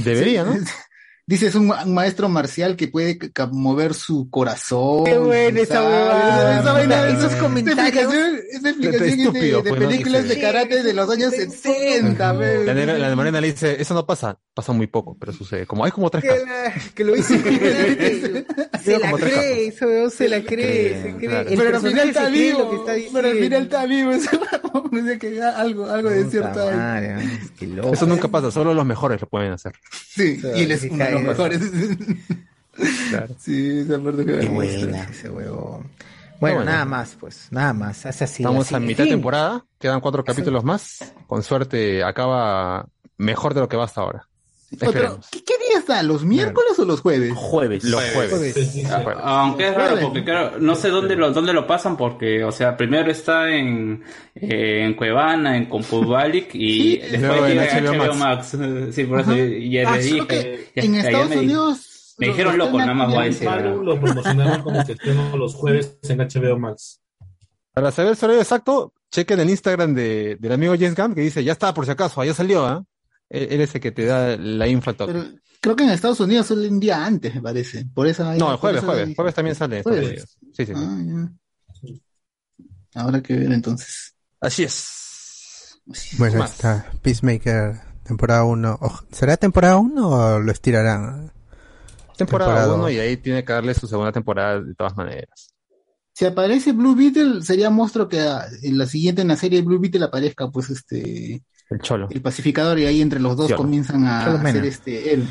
Debería, 0.04 0.44
¿no? 0.44 0.56
Dice, 1.32 1.48
es 1.48 1.56
un, 1.56 1.68
ma- 1.68 1.86
un 1.86 1.94
maestro 1.94 2.28
marcial 2.28 2.76
que 2.76 2.90
puede 2.90 3.18
mover 3.54 3.94
su 3.94 4.30
corazón. 4.30 5.06
Qué 5.06 5.18
buena 5.18 5.62
esa 5.62 5.82
huevada. 5.82 6.60
Esa 6.60 6.74
vaina, 6.74 7.08
Esos 7.08 7.36
comentarios. 7.36 7.86
explicación- 7.86 8.40
Esa 8.52 8.70
explicación 8.70 9.10
es 9.10 9.16
de, 9.18 9.24
Estúpido, 9.24 9.62
de 9.62 9.70
pues, 9.70 9.82
¿no? 9.82 9.88
películas 9.88 10.28
de 10.28 10.42
karate 10.42 10.84
de 10.84 10.94
los 10.94 11.10
años 11.10 11.34
60, 11.34 12.34
ve. 12.34 12.66
La, 12.66 12.74
negra- 12.74 12.98
la 12.98 13.10
de 13.10 13.16
Morena 13.16 13.40
le 13.40 13.52
dice, 13.54 13.82
eso 13.82 13.94
no 13.94 14.06
pasa, 14.06 14.38
pasa 14.54 14.74
muy 14.74 14.88
poco, 14.88 15.16
pero 15.18 15.32
sucede. 15.32 15.66
Como 15.66 15.86
hay 15.86 15.92
como 15.92 16.10
tres 16.10 16.22
Que, 16.24 16.30
casos. 16.30 16.46
la- 16.48 16.94
que 16.96 17.04
lo 17.06 17.16
hizo. 17.16 17.34
se 18.84 19.00
la 19.00 19.12
cree, 19.14 19.68
eso 19.68 20.10
se 20.10 20.28
la 20.28 20.44
cree, 20.44 21.02
se 21.02 21.16
cree. 21.16 21.46
Pero 21.58 21.78
al 21.78 21.82
final 21.82 22.10
está 22.10 22.28
vivo. 22.28 22.60
lo 22.60 22.70
que 22.70 22.76
está 22.76 23.12
Pero 23.14 23.28
al 23.30 23.38
final 23.38 23.64
está 23.64 23.86
vivo. 23.86 24.12
que 25.20 25.42
algo, 25.42 25.90
algo 25.90 26.10
de 26.10 26.30
cierto 26.30 26.68
hay. 26.68 26.76
Madre, 26.76 27.14
man, 27.16 27.40
qué 27.58 27.68
loco. 27.68 27.94
Eso 27.94 28.06
nunca 28.06 28.28
pasa, 28.28 28.52
solo 28.52 28.74
los 28.74 28.86
mejores 28.86 29.22
lo 29.22 29.28
pueden 29.28 29.54
hacer. 29.54 29.72
Sí, 29.92 30.40
y 30.56 30.64
él 30.64 30.72
es 31.22 31.28
los 31.28 31.38
mejores. 31.38 31.62
Claro. 33.10 33.36
Sí, 33.38 33.80
esa 33.80 34.00
parte 34.00 34.26
que 34.26 34.40
Qué 34.40 34.48
buena 34.48 35.04
ese 35.04 35.30
huevón. 35.30 35.92
Bueno, 36.40 36.56
bueno. 36.58 36.72
nada 36.72 36.86
más, 36.86 37.18
pues, 37.20 37.50
nada 37.52 37.74
más. 37.74 38.06
Hace 38.06 38.24
así. 38.24 38.44
Estamos 38.44 38.66
así. 38.66 38.76
a 38.76 38.78
En 38.78 38.86
mitad 38.86 39.04
de 39.04 39.10
temporada, 39.10 39.66
quedan 39.78 40.00
cuatro 40.00 40.24
capítulos 40.24 40.64
más. 40.64 41.14
Con 41.28 41.44
suerte 41.44 42.02
acaba 42.02 42.88
mejor 43.18 43.54
de 43.54 43.60
lo 43.60 43.68
que 43.68 43.76
va 43.78 43.84
hasta 43.84 44.02
ahora. 44.02 44.28
Pero. 44.80 45.20
¿qué, 45.32 45.44
qué 45.44 45.54
día 45.70 45.80
está? 45.80 46.02
¿Los 46.02 46.24
miércoles 46.24 46.80
o 46.80 46.86
los 46.86 47.02
jueves? 47.02 47.34
Jueves. 47.36 47.84
Los 47.84 48.02
jueves. 48.12 48.86
Ah, 48.90 49.42
Aunque 49.44 49.68
es 49.68 49.76
raro, 49.76 50.00
porque 50.02 50.24
claro, 50.24 50.60
no 50.60 50.76
sé 50.76 50.90
dónde 50.90 51.16
lo, 51.16 51.32
dónde 51.32 51.52
lo 51.54 51.68
pasan, 51.68 51.98
porque, 51.98 52.44
o 52.44 52.52
sea, 52.52 52.78
primero 52.78 53.12
está 53.12 53.50
en, 53.50 54.04
eh, 54.36 54.84
en 54.86 54.94
Cuevana, 54.96 55.58
en 55.58 55.66
Compubalic, 55.66 56.50
y 56.56 56.98
después 57.00 57.22
Luego 57.22 57.46
en 57.48 57.52
llega 57.60 57.82
HBO 57.82 58.06
HBO 58.06 58.14
Max. 58.16 58.58
Sí, 58.92 59.04
por 59.04 59.20
eso 59.20 59.36
ya 59.36 59.90
Ah, 59.92 59.98
le 59.98 60.04
solo 60.04 60.26
dije. 60.26 60.70
ya- 60.76 60.84
en 60.84 60.96
Estados 60.96 61.36
Unidos. 61.36 61.88
Me 62.18 62.28
dijeron 62.28 62.58
lo 62.58 62.66
loco, 62.66 62.78
nada 62.78 62.94
más 62.94 63.10
voy 63.10 63.18
a 63.18 63.24
decir. 63.26 63.48
Maru 63.50 63.84
lo 63.84 64.00
promocionaron 64.00 64.62
como 64.62 64.86
que 64.86 64.92
estreno 64.94 65.36
los 65.38 65.56
jueves 65.56 65.98
en 66.04 66.20
HBO 66.20 66.58
Max. 66.60 67.00
Para 67.74 67.92
saber 67.92 68.12
el 68.14 68.18
horario 68.24 68.42
exacto, 68.42 68.94
chequen 69.10 69.40
el 69.40 69.50
Instagram 69.50 69.94
de, 69.96 70.36
del 70.40 70.52
amigo 70.52 70.74
James 70.76 70.96
Gunn 70.96 71.16
que 71.16 71.22
dice, 71.22 71.44
ya 71.44 71.54
está, 71.54 71.74
por 71.74 71.86
si 71.86 71.92
acaso, 71.92 72.24
ya 72.24 72.34
salió, 72.34 72.66
¿ah? 72.66 72.84
Él, 72.84 72.86
él 73.32 73.62
es 73.62 73.74
el 73.76 73.82
que 73.82 73.92
te 73.92 74.06
da 74.06 74.36
la 74.38 74.66
toque. 74.82 75.14
Pero 75.14 75.26
creo 75.62 75.76
que 75.76 75.84
en 75.84 75.90
Estados 75.92 76.20
Unidos 76.20 76.48
solo 76.48 76.68
un 76.68 76.80
día 76.80 77.06
antes, 77.06 77.34
me 77.34 77.42
parece. 77.42 77.86
Por 77.86 78.08
eso 78.08 78.24
No, 78.36 78.52
el 78.52 78.58
jueves, 78.58 78.84
jueves. 78.84 79.16
Jueves 79.16 79.36
también 79.36 79.56
sale 79.56 79.84
Jueves. 79.84 80.38
Sí, 80.54 80.66
sí, 80.66 80.74
sí. 80.74 80.74
Ah, 80.76 80.98
ya. 81.06 83.02
Habrá 83.02 83.22
que 83.22 83.36
ver 83.36 83.52
entonces. 83.54 84.14
Así 84.42 84.64
es. 84.64 85.80
Bueno, 86.18 86.40
Más. 86.40 86.52
está 86.52 86.92
Peacemaker, 87.02 87.80
temporada 88.04 88.44
1. 88.44 88.80
¿Será 89.12 89.38
temporada 89.38 89.78
1 89.78 90.10
o 90.10 90.40
lo 90.40 90.52
estirarán? 90.52 91.32
Temporada 92.18 92.68
1 92.68 92.78
dos. 92.78 92.92
y 92.92 93.00
ahí 93.00 93.18
tiene 93.18 93.46
que 93.46 93.54
darle 93.54 93.74
su 93.74 93.88
segunda 93.88 94.12
temporada 94.12 94.62
de 94.62 94.76
todas 94.76 94.96
maneras. 94.96 95.54
Si 96.14 96.26
aparece 96.26 96.74
Blue 96.74 96.96
Beetle, 96.96 97.42
sería 97.42 97.70
monstruo 97.70 98.10
que 98.10 98.20
en 98.20 98.78
la 98.78 98.86
siguiente 98.86 99.22
en 99.22 99.30
la 99.30 99.38
serie 99.38 99.60
de 99.60 99.66
Blue 99.66 99.80
Beetle 99.80 100.04
aparezca 100.06 100.50
pues 100.52 100.70
este 100.70 101.42
El 101.72 101.80
cholo. 101.80 102.08
el 102.12 102.22
pacificador 102.22 102.78
y 102.80 102.86
ahí 102.86 103.02
entre 103.02 103.20
los 103.20 103.36
dos 103.36 103.48
Cholo. 103.48 103.58
comienzan 103.58 104.06
a 104.06 104.26
Cholo 104.26 104.38
hacer 104.38 104.66
este 104.66 105.14
él. 105.14 105.26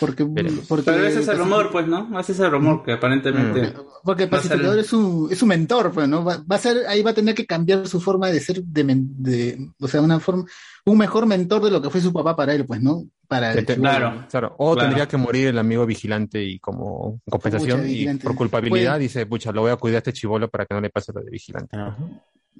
Porque, 0.00 0.26
porque 0.68 0.84
Pero 0.84 1.06
ese 1.06 1.20
es 1.20 1.28
el 1.28 1.38
rumor, 1.38 1.70
pues, 1.72 1.86
¿no? 1.88 2.20
Ese 2.20 2.32
es 2.32 2.40
el 2.40 2.50
rumor 2.50 2.82
que 2.84 2.92
aparentemente. 2.92 3.72
Porque 4.04 4.24
el 4.24 4.28
ser- 4.28 4.38
pacificador 4.38 4.78
es 4.78 4.86
su, 4.86 5.28
es 5.30 5.38
su 5.38 5.46
mentor, 5.46 5.92
pues, 5.92 6.06
¿no? 6.06 6.22
Va, 6.22 6.36
va 6.50 6.56
a 6.56 6.58
ser, 6.58 6.86
ahí 6.88 7.02
va 7.02 7.12
a 7.12 7.14
tener 7.14 7.34
que 7.34 7.46
cambiar 7.46 7.88
su 7.88 7.98
forma 7.98 8.28
de 8.28 8.38
ser, 8.38 8.62
de, 8.62 9.70
o 9.80 9.88
sea, 9.88 10.02
una 10.02 10.20
forma, 10.20 10.44
un 10.84 10.98
mejor 10.98 11.24
mentor 11.24 11.62
de 11.64 11.70
lo 11.70 11.80
que 11.80 11.88
fue 11.88 12.02
su 12.02 12.12
papá 12.12 12.36
para 12.36 12.54
él, 12.54 12.66
pues, 12.66 12.82
¿no? 12.82 13.04
Para 13.26 13.54
el. 13.54 13.64
Claro. 13.64 14.26
Claro, 14.30 14.54
o 14.58 14.74
Claro. 14.74 14.88
tendría 14.88 15.08
que 15.08 15.16
morir 15.16 15.48
el 15.48 15.58
amigo 15.58 15.86
vigilante 15.86 16.42
y 16.44 16.58
como 16.58 17.20
compensación 17.28 17.80
Pucha, 17.80 17.90
y 17.90 18.14
por 18.18 18.34
culpabilidad 18.34 18.92
Puede- 18.92 18.98
dice, 19.04 19.24
pucha, 19.24 19.52
lo 19.52 19.62
voy 19.62 19.70
a 19.70 19.76
cuidar 19.76 19.96
a 19.96 19.98
este 19.98 20.12
chivolo 20.12 20.48
para 20.50 20.66
que 20.66 20.74
no 20.74 20.80
le 20.82 20.90
pase 20.90 21.12
lo 21.14 21.22
de 21.22 21.30
vigilante. 21.30 21.76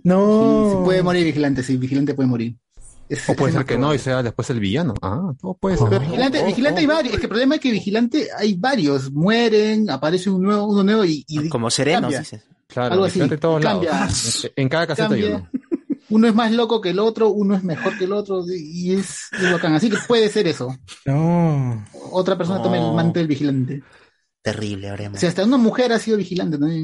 No. 0.02 0.64
Sí, 0.64 0.70
sí 0.76 0.82
puede 0.84 1.02
morir 1.02 1.24
vigilante, 1.24 1.62
sí, 1.62 1.76
vigilante 1.76 2.14
puede 2.14 2.28
morir. 2.28 2.56
Es- 3.08 3.28
O 3.28 3.34
puede 3.34 3.52
ser 3.52 3.64
que 3.64 3.78
no 3.78 3.94
y 3.94 3.98
sea 4.00 4.22
después 4.22 4.48
el 4.50 4.60
villano. 4.60 4.94
Ah, 5.02 5.32
todo 5.40 5.54
puede 5.54 5.76
ser. 5.76 5.88
Pero 5.88 6.00
vigilante, 6.00 6.38
Oh, 6.40 6.42
oh, 6.42 6.46
vigilante 6.46 6.80
hay 6.80 6.86
oh. 6.86 6.88
varios. 6.88 7.14
Es 7.14 7.20
que 7.20 7.26
el 7.26 7.30
problema 7.30 7.54
es 7.56 7.60
que 7.60 7.70
vigilante 7.70 8.28
hay 8.36 8.54
varios. 8.54 9.10
Mueren, 9.12 9.90
aparece 9.90 10.30
un 10.30 10.42
nuevo, 10.42 10.66
uno 10.66 10.82
nuevo 10.84 11.04
y, 11.04 11.24
y 11.28 11.48
Como 11.48 11.70
serenos, 11.70 12.02
cambia. 12.02 12.18
dices. 12.20 12.42
Claro, 12.66 12.92
algo 12.94 13.04
así. 13.06 13.12
vigilante 13.14 13.34
en 13.36 13.40
todos 13.40 13.62
Cambia. 13.62 13.90
lados. 13.92 14.44
En, 14.44 14.62
en 14.64 14.68
cada 14.68 14.86
caseta 14.86 15.14
hay 15.14 15.22
uno. 15.24 15.48
Uno 16.10 16.26
es 16.26 16.34
más 16.34 16.50
loco 16.52 16.80
que 16.80 16.88
el 16.88 17.00
otro, 17.00 17.28
uno 17.28 17.54
es 17.54 17.62
mejor 17.62 17.98
que 17.98 18.04
el 18.04 18.12
otro 18.14 18.42
y 18.48 18.94
es, 18.94 19.24
es 19.38 19.52
bacán. 19.52 19.74
Así 19.74 19.90
que 19.90 19.98
puede 20.08 20.30
ser 20.30 20.48
eso. 20.48 20.74
No. 21.04 21.84
Otra 22.12 22.38
persona 22.38 22.62
toma 22.62 22.76
el 22.76 22.82
No. 22.82 22.94
manto 22.94 23.18
del 23.18 23.28
vigilante. 23.28 23.82
Terrible, 24.52 24.90
O 24.90 24.94
haremos. 24.94 25.20
sea, 25.20 25.28
hasta 25.28 25.44
una 25.44 25.56
mujer 25.56 25.92
ha 25.92 25.98
sido 25.98 26.16
vigilante, 26.16 26.58
¿no? 26.58 26.66
En- 26.66 26.76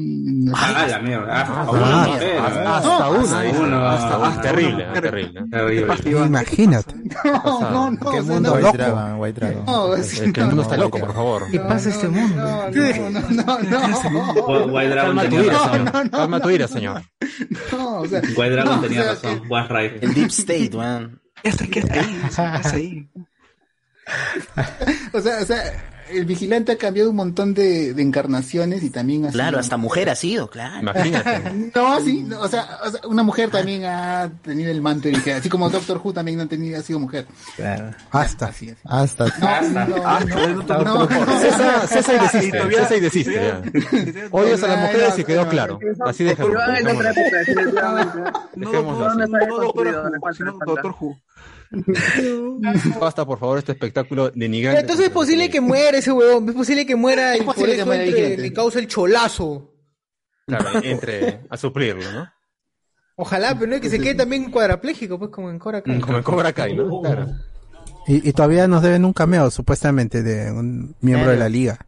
en- 0.47 0.51
Ah, 0.55 0.85
la 0.89 0.99
mierda. 0.99 1.25
Ah, 1.29 1.71
una 1.71 2.07
mujer, 2.07 2.37
hasta, 2.39 3.09
una, 3.09 3.91
hasta 3.93 4.27
hasta 4.27 4.41
Terrible, 4.41 4.85
terrible. 4.93 5.43
Terrible. 5.49 6.25
Imagínate. 6.25 6.93
No, 7.23 7.59
no, 7.71 7.91
no. 7.91 8.11
¿Qué 8.11 8.19
o 8.19 8.23
mundo? 8.23 8.49
no. 8.59 8.67
White. 8.67 8.77
Dragon, 8.77 9.19
White 9.19 9.39
Dragon. 9.39 9.65
No, 9.65 9.95
Es 9.95 10.13
es- 10.13 10.31
que 10.33 10.39
el 10.41 10.45
mundo 10.47 10.61
está 10.61 10.77
no, 10.77 10.83
loco, 10.83 10.99
no. 10.99 11.05
por 11.05 11.15
favor. 11.15 11.43
¿Qué 11.51 11.59
pasa 11.59 11.89
este 11.89 12.07
mundo? 12.07 12.35
No, 12.35 12.69
no, 12.69 13.19
no, 13.29 13.59
no, 13.59 14.09
no. 14.11 14.65
White 14.73 14.89
Dragon 14.89 15.17
tenía 15.19 15.43
razón. 15.51 15.71
señor. 15.71 15.93
no, 15.93 16.03
no, 16.03 16.09
Calma 16.11 16.39
tu 16.39 16.47
no. 16.49 16.53
ira, 16.55 16.67
señor. 16.67 17.01
No, 17.71 17.99
o 18.01 18.07
sea, 18.07 18.21
White 18.21 18.49
Dragon 18.51 18.75
no, 18.75 18.81
tenía 18.81 19.01
o 19.01 19.05
razón. 19.05 19.41
Right. 19.69 20.03
El 20.03 20.13
Deep 20.13 20.27
State, 20.29 20.71
man. 20.75 21.19
Ya 21.43 21.49
está, 21.51 21.63
ahí, 21.63 22.21
está 22.61 22.69
ahí. 22.75 23.09
O 25.13 25.19
sea, 25.21 25.39
o 25.41 25.45
sea, 25.45 25.61
el 26.11 26.25
vigilante 26.25 26.71
ha 26.73 26.77
cambiado 26.77 27.09
un 27.09 27.15
montón 27.15 27.53
de, 27.53 27.93
de 27.93 28.01
encarnaciones 28.01 28.83
y 28.83 28.89
también 28.89 29.25
ha 29.25 29.29
Claro, 29.31 29.49
sido- 29.51 29.59
hasta 29.59 29.77
mujer 29.77 30.09
ha 30.09 30.15
sido, 30.15 30.49
claro. 30.49 30.79
Imagínate. 30.81 31.71
No, 31.75 31.99
sí, 32.01 32.23
no, 32.23 32.39
o, 32.41 32.47
sea, 32.47 32.67
o 32.85 32.89
sea, 32.89 33.01
una 33.07 33.23
mujer 33.23 33.49
también 33.49 33.83
ha 33.85 34.29
tenido 34.43 34.71
el 34.71 34.81
manto 34.81 35.03
de 35.03 35.15
vigilante, 35.15 35.33
así 35.39 35.49
como 35.49 35.69
Doctor 35.69 35.99
Who 36.03 36.13
también 36.13 36.39
ha 36.41 36.45
tenido, 36.47 36.79
ha 36.79 36.81
sido 36.83 36.99
mujer. 36.99 37.25
Claro. 37.55 37.91
Hasta. 38.11 38.47
Así 38.47 38.69
es. 38.69 38.77
Hasta. 38.83 39.25
No, 39.39 39.87
no, 39.87 39.87
no, 39.87 40.83
no, 40.83 41.07
no. 41.07 41.07
Cesa, 41.39 41.87
Cesa 41.87 42.13
y 42.13 42.19
desiste. 42.19 42.95
y 42.97 42.99
desiste. 42.99 43.33
ya. 43.33 43.61
Odias 44.31 44.63
a 44.63 44.67
las 44.67 44.79
mujeres 44.81 45.19
y 45.19 45.23
quedó 45.23 45.47
claro. 45.47 45.79
Así 46.05 46.23
definitivamente. 46.23 46.93
No, 48.55 48.71
doctor, 48.71 49.87
así. 49.87 50.43
Who, 50.99 51.17
Basta, 52.99 53.25
por 53.25 53.39
favor, 53.39 53.57
este 53.59 53.71
espectáculo 53.73 54.25
Pero 54.25 54.39
denigrante. 54.39 54.81
entonces 54.81 55.07
es 55.07 55.11
posible 55.11 55.49
que 55.49 55.61
muera 55.61 55.97
ese 55.97 56.11
huevón. 56.11 56.47
Es 56.49 56.55
posible 56.55 56.85
que 56.85 56.95
muera 56.95 57.37
y 57.37 57.41
por 57.41 57.57
eso 57.57 57.93
entre- 57.93 58.37
le 58.37 58.53
causa 58.53 58.79
el 58.79 58.87
cholazo. 58.87 59.71
Claro, 60.47 60.79
entre 60.83 61.41
a 61.49 61.57
suplirlo, 61.57 62.11
¿no? 62.11 62.29
Ojalá, 63.17 63.55
pero 63.57 63.67
no 63.69 63.75
es 63.75 63.81
que 63.81 63.89
se 63.89 63.99
quede 63.99 64.15
también 64.15 64.51
cuadrapléjico, 64.51 65.17
pues 65.17 65.31
como 65.31 65.49
en 65.49 65.57
Cora 65.57 65.81
Kai. 65.81 65.99
Como 66.01 66.17
en 66.17 66.23
Cobra 66.23 66.53
Kai, 66.53 66.75
¿no? 66.75 67.01
Claro. 67.01 67.27
Y, 68.07 68.27
y 68.29 68.33
todavía 68.33 68.67
nos 68.67 68.83
deben 68.83 69.05
un 69.05 69.13
cameo, 69.13 69.49
supuestamente, 69.49 70.21
de 70.21 70.51
un 70.51 70.95
miembro 71.01 71.31
de 71.31 71.37
la 71.37 71.49
liga. 71.49 71.79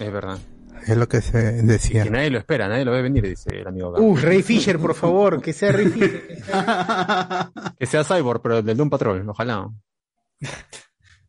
Es 0.00 0.10
verdad. 0.12 0.38
Es 0.86 0.96
lo 0.96 1.08
que 1.08 1.20
se 1.20 1.38
decía. 1.62 2.02
Que 2.04 2.10
nadie 2.10 2.30
lo 2.30 2.38
espera, 2.38 2.68
nadie 2.68 2.84
lo 2.84 2.92
ve 2.92 3.02
venir, 3.02 3.26
dice 3.28 3.50
el 3.60 3.66
amigo 3.66 3.92
Gam. 3.92 4.02
Uh, 4.02 4.16
Ray 4.16 4.42
Fisher, 4.42 4.78
por 4.78 4.94
favor, 4.94 5.40
que 5.40 5.52
sea 5.52 5.72
Ray 5.72 5.86
Fisher. 5.88 6.38
Que 7.78 7.86
sea 7.86 8.04
Cyborg, 8.04 8.40
pero 8.42 8.62
del 8.62 8.76
Doom 8.76 8.90
Patrol, 8.90 9.28
ojalá. 9.28 9.68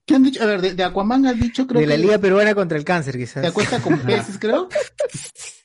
¿Qué 0.06 0.16
han 0.16 0.24
dicho? 0.24 0.44
A 0.44 0.46
ver, 0.48 0.62
de, 0.62 0.74
de 0.74 0.84
Aquaman 0.84 1.26
has 1.28 1.40
dicho, 1.40 1.66
creo 1.66 1.80
De 1.82 1.88
la 1.88 1.96
que 1.96 2.02
Liga 2.02 2.18
Peruana 2.18 2.54
contra 2.56 2.78
el 2.78 2.84
Cáncer, 2.84 3.18
quizás. 3.18 3.42
te 3.42 3.48
acuesta 3.48 3.80
con 3.80 3.98
peces, 4.06 4.38
creo. 4.40 4.68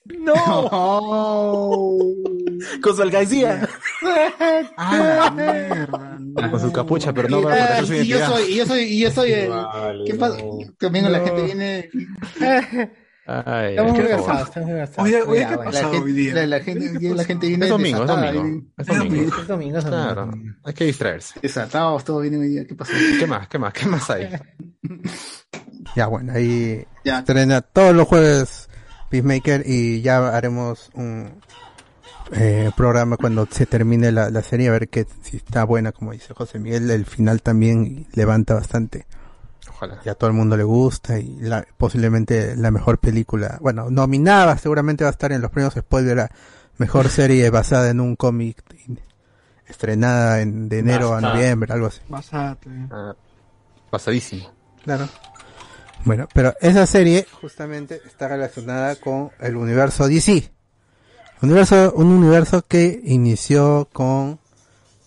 ¡No! 0.05 1.99
Con 2.83 2.97
su 2.97 3.03
alcancía. 3.03 3.69
Ah, 4.77 5.19
la 5.19 5.31
mierda. 5.33 6.19
Con 6.51 6.61
su 6.61 6.73
capucha, 6.73 7.13
pero 7.13 7.29
no 7.29 7.43
para 7.43 7.57
Ah, 7.57 7.67
proteger 7.79 7.87
su 7.87 7.95
y 7.95 8.07
yo 8.07 8.17
identidad. 8.19 8.29
soy, 8.37 8.53
y 8.53 8.57
yo 8.57 8.67
soy, 8.67 8.81
y 8.85 9.01
yo 9.01 9.11
soy 9.11 9.33
el. 9.33 9.49
Vale, 9.51 10.05
¿Qué 10.07 10.15
pasa? 10.15 10.37
no. 10.39 10.59
También 10.79 11.11
la 11.13 11.19
No. 11.19 11.25
gente 11.25 11.43
viene. 11.43 11.91
Ay, 13.31 13.71
Estamos 13.73 13.93
muy 13.99 14.07
gastados, 14.09 14.49
estamos 14.49 14.69
muy 14.71 14.79
gastados. 14.79 15.09
Oye, 15.11 15.23
oye, 15.23 15.41
¿qué 15.41 15.57
bueno. 15.57 15.71
pasa 15.71 15.83
La 15.83 15.89
hoy 15.89 15.97
gente, 15.99 16.13
día? 16.15 16.35
la, 16.35 16.47
la 16.47 16.61
gente, 16.61 16.89
hoy 16.91 16.97
día 16.97 17.15
la 17.15 17.25
gente 17.25 17.47
viene 17.49 17.65
Es 17.67 17.71
domingo, 17.71 18.01
es 18.03 18.09
domingo. 18.09 18.63
Es 18.79 18.89
Es 18.89 18.97
domingo. 18.99 19.15
domingo, 19.15 19.39
es 19.43 19.49
domingo. 19.49 19.81
Claro, 19.83 20.31
hay 20.65 20.73
que 20.75 20.85
distraerse. 20.87 21.41
Desatados, 21.43 22.05
todos 22.05 22.23
vienen 22.23 22.41
hoy 22.41 22.49
día. 22.49 22.67
¿Qué 22.67 22.75
pasó? 22.75 22.93
¿Qué 23.19 23.27
más? 23.27 23.47
¿Qué 23.49 23.59
más? 23.59 23.73
¿Qué 23.75 23.87
más 23.87 24.09
hay? 24.11 24.29
Ya, 25.97 26.07
bueno, 26.07 26.33
ahí 26.35 26.85
Ya. 27.05 27.21
estrena 27.21 27.61
todos 27.63 27.95
los 27.95 28.07
jueves 28.07 28.69
Peacemaker 29.11 29.63
y 29.67 30.03
ya 30.03 30.37
haremos 30.37 30.91
un 30.95 31.41
eh, 32.33 32.71
programa 32.77 33.17
cuando 33.17 33.49
se 33.51 33.65
termine 33.65 34.13
la, 34.13 34.31
la 34.31 34.43
serie 34.43 34.69
a 34.69 34.73
ver 34.73 34.89
que 34.89 35.07
si 35.23 35.39
está 35.39 35.65
buena, 35.65 35.93
como 35.93 36.13
dice 36.13 36.35
José 36.35 36.59
Miguel, 36.59 36.91
el 36.91 37.07
final 37.07 37.41
también 37.43 38.07
levanta 38.13 38.55
bastante. 38.55 39.07
Ojalá. 39.79 40.01
Ya 40.05 40.13
a 40.13 40.15
todo 40.17 40.29
el 40.29 40.35
mundo 40.35 40.57
le 40.57 40.65
gusta 40.65 41.19
y 41.21 41.37
la, 41.41 41.65
posiblemente 41.77 42.57
la 42.57 42.73
mejor 42.73 42.99
película, 42.99 43.59
bueno, 43.61 43.91
nominada 43.91 44.59
seguramente 44.59 45.05
va 45.05 45.11
a 45.11 45.13
estar 45.13 45.31
en 45.31 45.41
los 45.41 45.53
premios 45.53 45.75
spoiler 45.75 46.17
la 46.17 46.31
mejor 46.79 47.09
serie 47.11 47.49
basada 47.51 47.91
en 47.91 48.01
un 48.01 48.17
cómic 48.17 48.63
estrenada 49.67 50.41
en, 50.41 50.69
de 50.69 50.81
enero 50.81 51.15
a 51.15 51.21
noviembre, 51.21 51.73
algo 51.73 51.87
así. 51.87 52.01
Basate. 52.09 52.69
Ah, 52.91 53.15
pasadísimo. 53.91 54.51
Claro. 54.83 55.09
Bueno, 56.05 56.29
pero 56.33 56.55
esa 56.61 56.87
serie 56.87 57.27
justamente 57.41 58.01
está 58.07 58.29
relacionada 58.29 58.97
con 58.97 59.31
el 59.41 59.57
universo 59.57 60.09
DC. 60.09 60.51
Universo, 61.43 61.93
un 61.95 62.07
universo 62.07 62.63
que 62.67 63.01
inició 63.05 63.89
con 63.93 64.41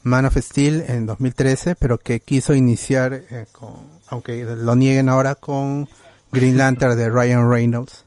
Man 0.04 0.26
of 0.26 0.38
Steel 0.38 0.86
en 0.88 1.06
2013, 1.06 1.76
pero 1.76 1.98
que 1.98 2.20
quiso 2.20 2.54
iniciar 2.54 3.14
eh, 3.14 3.46
con, 3.52 4.01
aunque 4.12 4.44
lo 4.46 4.76
nieguen 4.76 5.10
ahora, 5.10 5.34
con 5.36 5.90
Green 6.32 6.58
Lantern 6.58 6.96
de 6.96 7.10
Ryan 7.10 7.50
Reynolds. 7.50 8.06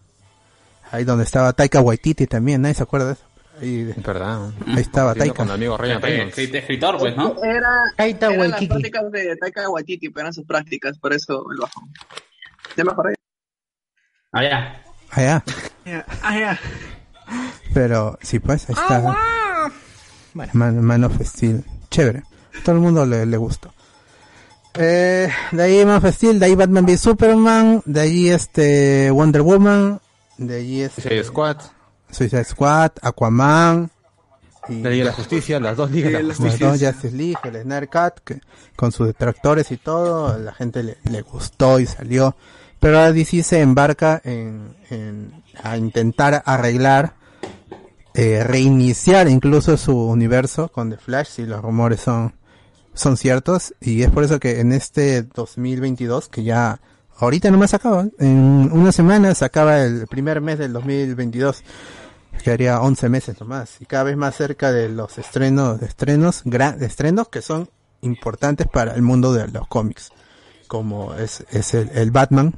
Ahí 0.93 1.03
donde 1.03 1.25
estaba 1.25 1.53
Taika 1.53 1.81
Waititi 1.81 2.29
también, 2.29 2.63
¿nadie 2.63 2.75
se 2.75 2.85
acuerda 2.85 3.07
de 3.09 3.13
eso? 3.15 3.25
Ahí, 3.61 3.85
verdad. 3.85 4.51
Ahí 4.67 4.81
estaba 4.83 5.15
Taika. 5.15 5.35
Con 5.35 5.49
el 5.49 5.55
amigo 5.55 5.77
Ryan 5.77 6.01
Reynolds. 6.01 6.39
Escri- 6.39 6.55
Escritor, 6.55 6.99
pues, 6.99 7.17
¿no? 7.17 7.35
Era, 7.43 7.69
Taika 7.97 8.33
eran 8.33 8.51
las 8.51 8.65
prácticas 8.65 9.11
de 9.11 9.37
Taika 9.37 9.69
Waititi, 9.69 10.09
pero 10.11 10.21
eran 10.27 10.33
sus 10.33 10.45
prácticas, 10.47 10.99
por 10.99 11.13
eso 11.13 11.45
el 11.51 11.59
bajón. 11.59 11.91
Ya. 12.77 12.85
Ah, 14.33 14.43
ya. 14.43 14.83
Allá. 15.11 15.45
Ya, 15.85 16.05
Ah, 16.23 16.39
ya. 16.39 16.59
Pero 17.73 18.19
sí, 18.23 18.39
pues 18.39 18.69
ahí 18.69 18.75
está. 18.75 19.71
Man, 20.53 20.81
Man 20.85 21.05
of 21.05 21.21
Steel. 21.23 21.65
Chévere. 21.91 22.23
Todo 22.65 22.75
el 22.77 22.81
mundo 22.81 23.07
le, 23.07 23.25
le 23.27 23.37
gustó. 23.37 23.73
Eh, 24.77 25.29
de 25.53 25.63
ahí 25.63 25.85
Man 25.85 25.97
of 26.05 26.13
Steel, 26.15 26.39
de 26.41 26.47
ahí 26.47 26.55
Batman 26.55 26.85
v 26.85 26.99
Superman, 26.99 27.83
de 27.85 28.01
ahí 28.01 28.29
este 28.29 29.11
Wonder 29.11 29.43
Woman, 29.43 30.01
de 30.37 30.57
ahí 30.57 30.81
este 30.83 31.03
Suicide 31.03 31.25
Squad. 31.25 31.57
Suicide 32.11 32.45
Squad, 32.45 32.91
Aquaman, 33.03 33.91
y 34.69 34.81
La 34.81 34.91
Liga 34.91 35.05
de 35.05 35.11
la 35.11 35.17
Justicia, 35.17 35.61
las 35.61 35.77
dos 35.77 35.91
ligas. 35.91 36.13
de 36.13 36.23
la 36.23 36.29
las 36.29 36.39
dos 36.59 36.81
Justice 36.81 37.13
League, 37.13 37.37
el 37.45 37.63
Snyder 37.63 37.89
Cut, 37.89 38.21
que 38.25 38.41
con 38.75 38.91
sus 38.93 39.07
detractores 39.07 39.71
y 39.71 39.77
todo, 39.77 40.37
la 40.39 40.53
gente 40.55 40.83
le, 40.83 40.99
le 41.05 41.23
gustó 41.23 41.79
y 41.79 41.87
salió. 41.87 42.35
Pero 42.81 42.99
ahora 42.99 43.13
DC 43.13 43.43
se 43.45 43.61
embarca 43.61 44.21
en, 44.25 44.75
en- 44.91 45.43
a 45.63 45.77
intentar 45.77 46.43
arreglar, 46.45 47.15
eh, 48.15 48.43
reiniciar 48.45 49.29
incluso 49.29 49.77
su 49.77 49.97
universo 49.97 50.69
con 50.69 50.91
The 50.91 50.97
Flash, 50.99 51.27
si 51.29 51.47
los 51.47 51.63
rumores 51.63 52.01
son, 52.01 52.35
son 52.95 53.17
ciertos. 53.17 53.75
Y 53.81 54.03
es 54.03 54.11
por 54.11 54.25
eso 54.25 54.41
que 54.41 54.61
en 54.61 54.73
este 54.73 55.23
2022, 55.23 56.29
que 56.29 56.45
ya 56.45 56.81
ahorita 57.19 57.51
no 57.51 57.59
me 57.59 57.67
acaba, 57.67 58.07
en 58.19 58.71
una 58.73 58.93
semana 58.93 59.35
se 59.35 59.45
acaba 59.45 59.83
el 59.83 60.07
primer 60.07 60.41
mes 60.41 60.59
del 60.59 60.73
2022 60.73 61.63
quedaría 62.43 62.81
11 62.81 63.09
meses 63.09 63.41
nomás 63.41 63.81
y 63.81 63.87
cada 63.87 64.05
vez 64.05 64.17
más 64.17 64.35
cerca 64.35 64.73
de 64.73 64.89
los 64.89 65.19
estrenos 65.19 65.81
de 65.81 65.87
estrenos 65.87 66.43
de 66.45 66.85
estrenos 66.85 67.29
que 67.29 67.43
son 67.43 67.71
importantes 68.01 68.67
para 68.67 68.95
el 68.95 69.03
mundo 69.03 69.33
de 69.33 69.47
los 69.49 69.69
cómics 69.69 70.11
como 70.67 71.15
es, 71.15 71.45
es 71.51 71.75
el, 71.75 71.91
el 71.95 72.11
Batman 72.11 72.53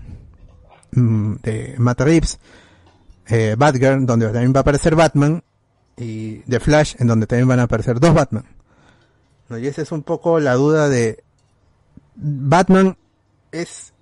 mm, 0.92 1.34
de 1.42 1.74
Matt 1.76 2.00
Reeves 2.00 2.38
eh, 3.28 3.54
Batgirl 3.56 4.06
donde 4.06 4.26
también 4.26 4.54
va 4.54 4.60
a 4.60 4.62
aparecer 4.62 4.96
Batman 4.96 5.42
y 5.96 6.38
The 6.48 6.58
Flash 6.58 6.94
en 6.98 7.06
donde 7.06 7.26
también 7.26 7.46
van 7.46 7.60
a 7.60 7.64
aparecer 7.64 8.00
dos 8.00 8.14
Batman 8.14 8.55
¿No? 9.48 9.58
y 9.58 9.66
esa 9.66 9.82
es 9.82 9.92
un 9.92 10.02
poco 10.02 10.40
la 10.40 10.54
duda 10.54 10.88
de 10.88 11.22
Batman 12.16 12.96
es 13.52 13.92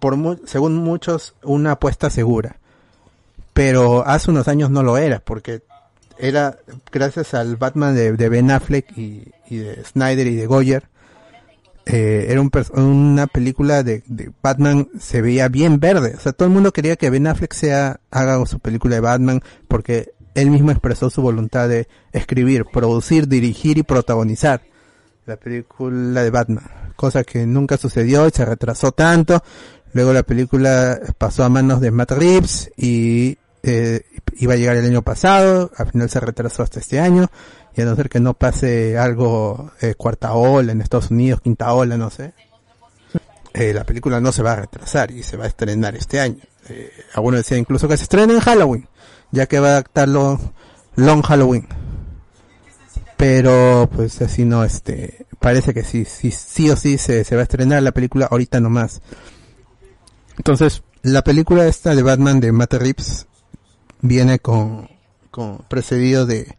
por 0.00 0.16
mu- 0.16 0.38
según 0.44 0.74
muchos 0.76 1.34
una 1.42 1.72
apuesta 1.72 2.10
segura. 2.10 2.56
Pero 3.52 4.06
hace 4.06 4.30
unos 4.30 4.48
años 4.48 4.70
no 4.70 4.82
lo 4.82 4.98
era, 4.98 5.20
porque 5.20 5.62
era 6.18 6.58
gracias 6.92 7.34
al 7.34 7.56
Batman 7.56 7.94
de, 7.94 8.12
de 8.12 8.28
Ben 8.28 8.50
Affleck 8.50 8.96
y, 8.96 9.30
y 9.48 9.56
de 9.58 9.84
Snyder 9.84 10.26
y 10.26 10.36
de 10.36 10.46
Goyer, 10.46 10.88
eh, 11.86 12.26
era 12.28 12.40
un 12.40 12.50
una 12.74 13.26
película 13.26 13.82
de, 13.82 14.02
de 14.06 14.30
Batman, 14.42 14.88
se 15.00 15.22
veía 15.22 15.48
bien 15.48 15.80
verde, 15.80 16.14
o 16.16 16.20
sea, 16.20 16.32
todo 16.32 16.46
el 16.48 16.54
mundo 16.54 16.72
quería 16.72 16.96
que 16.96 17.08
Ben 17.10 17.26
Affleck 17.26 17.52
sea, 17.54 18.00
haga 18.10 18.44
su 18.46 18.58
película 18.60 18.96
de 18.96 19.00
Batman, 19.00 19.42
porque 19.68 20.10
él 20.34 20.50
mismo 20.50 20.70
expresó 20.70 21.08
su 21.10 21.22
voluntad 21.22 21.68
de 21.68 21.88
escribir, 22.12 22.64
producir, 22.72 23.26
dirigir 23.26 23.78
y 23.78 23.82
protagonizar 23.82 24.62
la 25.28 25.36
película 25.36 26.22
de 26.22 26.30
Batman, 26.30 26.64
cosa 26.96 27.22
que 27.22 27.46
nunca 27.46 27.76
sucedió 27.76 28.26
y 28.26 28.30
se 28.30 28.46
retrasó 28.46 28.92
tanto. 28.92 29.42
Luego 29.92 30.14
la 30.14 30.22
película 30.22 30.98
pasó 31.18 31.44
a 31.44 31.50
manos 31.50 31.82
de 31.82 31.90
Matt 31.90 32.12
Reeves 32.12 32.70
y 32.76 33.36
eh, 33.62 34.00
iba 34.38 34.54
a 34.54 34.56
llegar 34.56 34.76
el 34.76 34.86
año 34.86 35.02
pasado, 35.02 35.70
al 35.76 35.90
final 35.90 36.08
se 36.08 36.20
retrasó 36.20 36.62
hasta 36.62 36.80
este 36.80 36.98
año, 36.98 37.26
y 37.76 37.82
a 37.82 37.84
no 37.84 37.94
ser 37.94 38.08
que 38.08 38.20
no 38.20 38.34
pase 38.34 38.96
algo 38.96 39.70
eh, 39.82 39.94
cuarta 39.96 40.32
ola 40.32 40.72
en 40.72 40.80
Estados 40.80 41.10
Unidos, 41.10 41.42
quinta 41.42 41.74
ola, 41.74 41.98
no 41.98 42.08
sé, 42.08 42.32
eh, 43.52 43.74
la 43.74 43.84
película 43.84 44.20
no 44.20 44.32
se 44.32 44.42
va 44.42 44.52
a 44.52 44.56
retrasar 44.56 45.10
y 45.10 45.22
se 45.22 45.36
va 45.36 45.44
a 45.44 45.48
estrenar 45.48 45.94
este 45.94 46.20
año. 46.20 46.40
Eh, 46.70 46.90
algunos 47.14 47.40
decían 47.40 47.60
incluso 47.60 47.86
que 47.86 47.98
se 47.98 48.04
estrena 48.04 48.32
en 48.32 48.40
Halloween, 48.40 48.88
ya 49.30 49.46
que 49.46 49.58
va 49.60 49.68
a 49.68 49.70
adaptarlo 49.72 50.40
Long 50.96 51.22
Halloween 51.22 51.68
pero 53.18 53.90
pues 53.92 54.22
así 54.22 54.44
no 54.44 54.64
este 54.64 55.26
parece 55.40 55.74
que 55.74 55.82
sí 55.82 56.04
sí 56.04 56.30
sí 56.30 56.70
o 56.70 56.76
sí 56.76 56.98
se, 56.98 57.24
se 57.24 57.34
va 57.34 57.40
a 57.40 57.42
estrenar 57.42 57.82
la 57.82 57.92
película 57.92 58.28
ahorita 58.30 58.60
nomás. 58.60 59.02
Entonces 60.38 60.82
la 61.02 61.22
película 61.22 61.66
esta 61.66 61.94
de 61.96 62.02
Batman 62.02 62.38
de 62.38 62.52
Matt 62.52 62.74
Reeves 62.74 63.26
viene 64.00 64.38
con 64.38 64.88
con 65.32 65.58
precedido 65.68 66.26
de 66.26 66.56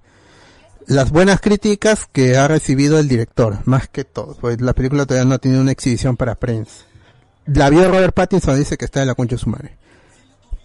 las 0.85 1.11
buenas 1.11 1.39
críticas 1.39 2.05
que 2.11 2.35
ha 2.35 2.47
recibido 2.49 2.99
el 2.99 3.07
director 3.07 3.59
más 3.63 3.87
que 3.87 4.03
todo. 4.03 4.35
Pues 4.41 4.59
la 4.59 4.73
película 4.73 5.05
todavía 5.05 5.29
no 5.29 5.35
ha 5.35 5.39
tenido 5.39 5.61
una 5.61 5.71
exhibición 5.71 6.17
para 6.17 6.35
prensa. 6.35 6.83
La 7.45 7.69
vio 7.69 7.89
Robert 7.89 8.13
Pattinson 8.13 8.57
dice 8.57 8.77
que 8.77 8.85
está 8.85 9.01
en 9.01 9.07
la 9.07 9.15
concha 9.15 9.35
de 9.35 9.41
su 9.41 9.49
madre. 9.49 9.77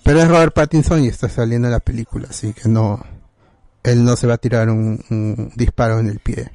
Pero 0.02 0.20
es 0.20 0.28
Robert 0.28 0.54
Pattinson 0.54 1.04
y 1.04 1.08
está 1.08 1.28
saliendo 1.28 1.68
la 1.68 1.78
película 1.78 2.26
así 2.30 2.52
que 2.52 2.68
no 2.68 3.13
él 3.84 4.04
no 4.04 4.16
se 4.16 4.26
va 4.26 4.34
a 4.34 4.38
tirar 4.38 4.70
un, 4.70 5.52
disparo 5.54 6.00
en 6.00 6.08
el 6.08 6.18
pie. 6.18 6.50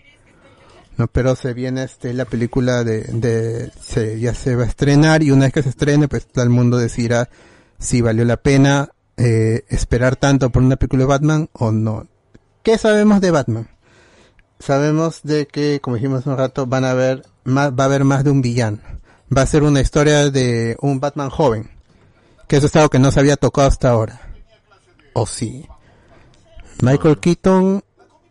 No, 0.97 1.07
pero 1.07 1.35
se 1.35 1.53
viene 1.53 1.84
este 1.84 2.14
la 2.14 2.26
película 2.26 2.84
de, 2.84 3.72
se, 3.81 4.19
ya 4.19 4.34
se 4.34 4.56
va 4.56 4.64
a 4.64 4.68
estrenar 4.68 5.23
y 5.23 5.31
una 5.31 5.45
vez 5.45 5.53
que 5.53 5.64
se 5.64 5.69
estrene 5.69 6.10
pues 6.10 6.27
todo 6.27 6.43
el 6.43 6.49
mundo 6.49 6.77
decidirá 6.77 7.30
si 7.77 8.01
valió 8.01 8.26
la 8.26 8.35
pena 8.35 8.89
eh, 9.15 9.64
esperar 9.69 10.18
tanto 10.18 10.49
por 10.49 10.61
una 10.61 10.76
película 10.76 11.03
de 11.03 11.07
Batman 11.07 11.49
o 11.53 11.72
no. 11.72 12.07
¿Qué 12.64 12.77
sabemos 12.77 13.22
de 13.22 13.31
Batman? 13.31 13.69
Sabemos 14.60 15.22
de 15.23 15.47
que, 15.47 15.80
como 15.80 15.95
dijimos 15.95 16.26
un 16.26 16.35
rato, 16.35 16.65
van 16.65 16.84
a 16.84 16.91
haber 16.91 17.26
más, 17.45 17.72
va 17.72 17.84
a 17.84 17.88
haber 17.88 18.03
más 18.03 18.26
de 18.26 18.31
un 18.31 18.41
villano. 18.41 18.80
Va 19.35 19.43
a 19.43 19.47
ser 19.47 19.64
una 19.64 19.80
historia 19.80 20.30
de 20.30 20.76
un 20.81 20.99
Batman 20.99 21.30
joven. 21.30 21.69
Que 22.47 22.57
eso 22.57 22.68
es 22.68 22.76
algo 22.76 22.89
que 22.89 22.99
no 22.99 23.11
se 23.11 23.22
había 23.22 23.38
tocado 23.38 23.68
hasta 23.68 23.89
ahora. 23.89 24.19
¿O 25.14 25.26
sí? 25.26 25.65
Michael 26.81 27.19
Keaton, 27.19 27.81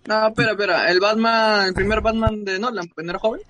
No, 0.06 0.28
espera, 0.28 0.52
espera. 0.52 0.90
El 0.90 1.00
Batman, 1.00 1.66
el 1.68 1.74
primer 1.74 2.00
Batman 2.00 2.44
de 2.44 2.58
Nolan, 2.58 2.88
pues, 2.94 3.04
¿no 3.04 3.10
era 3.10 3.18
joven? 3.18 3.40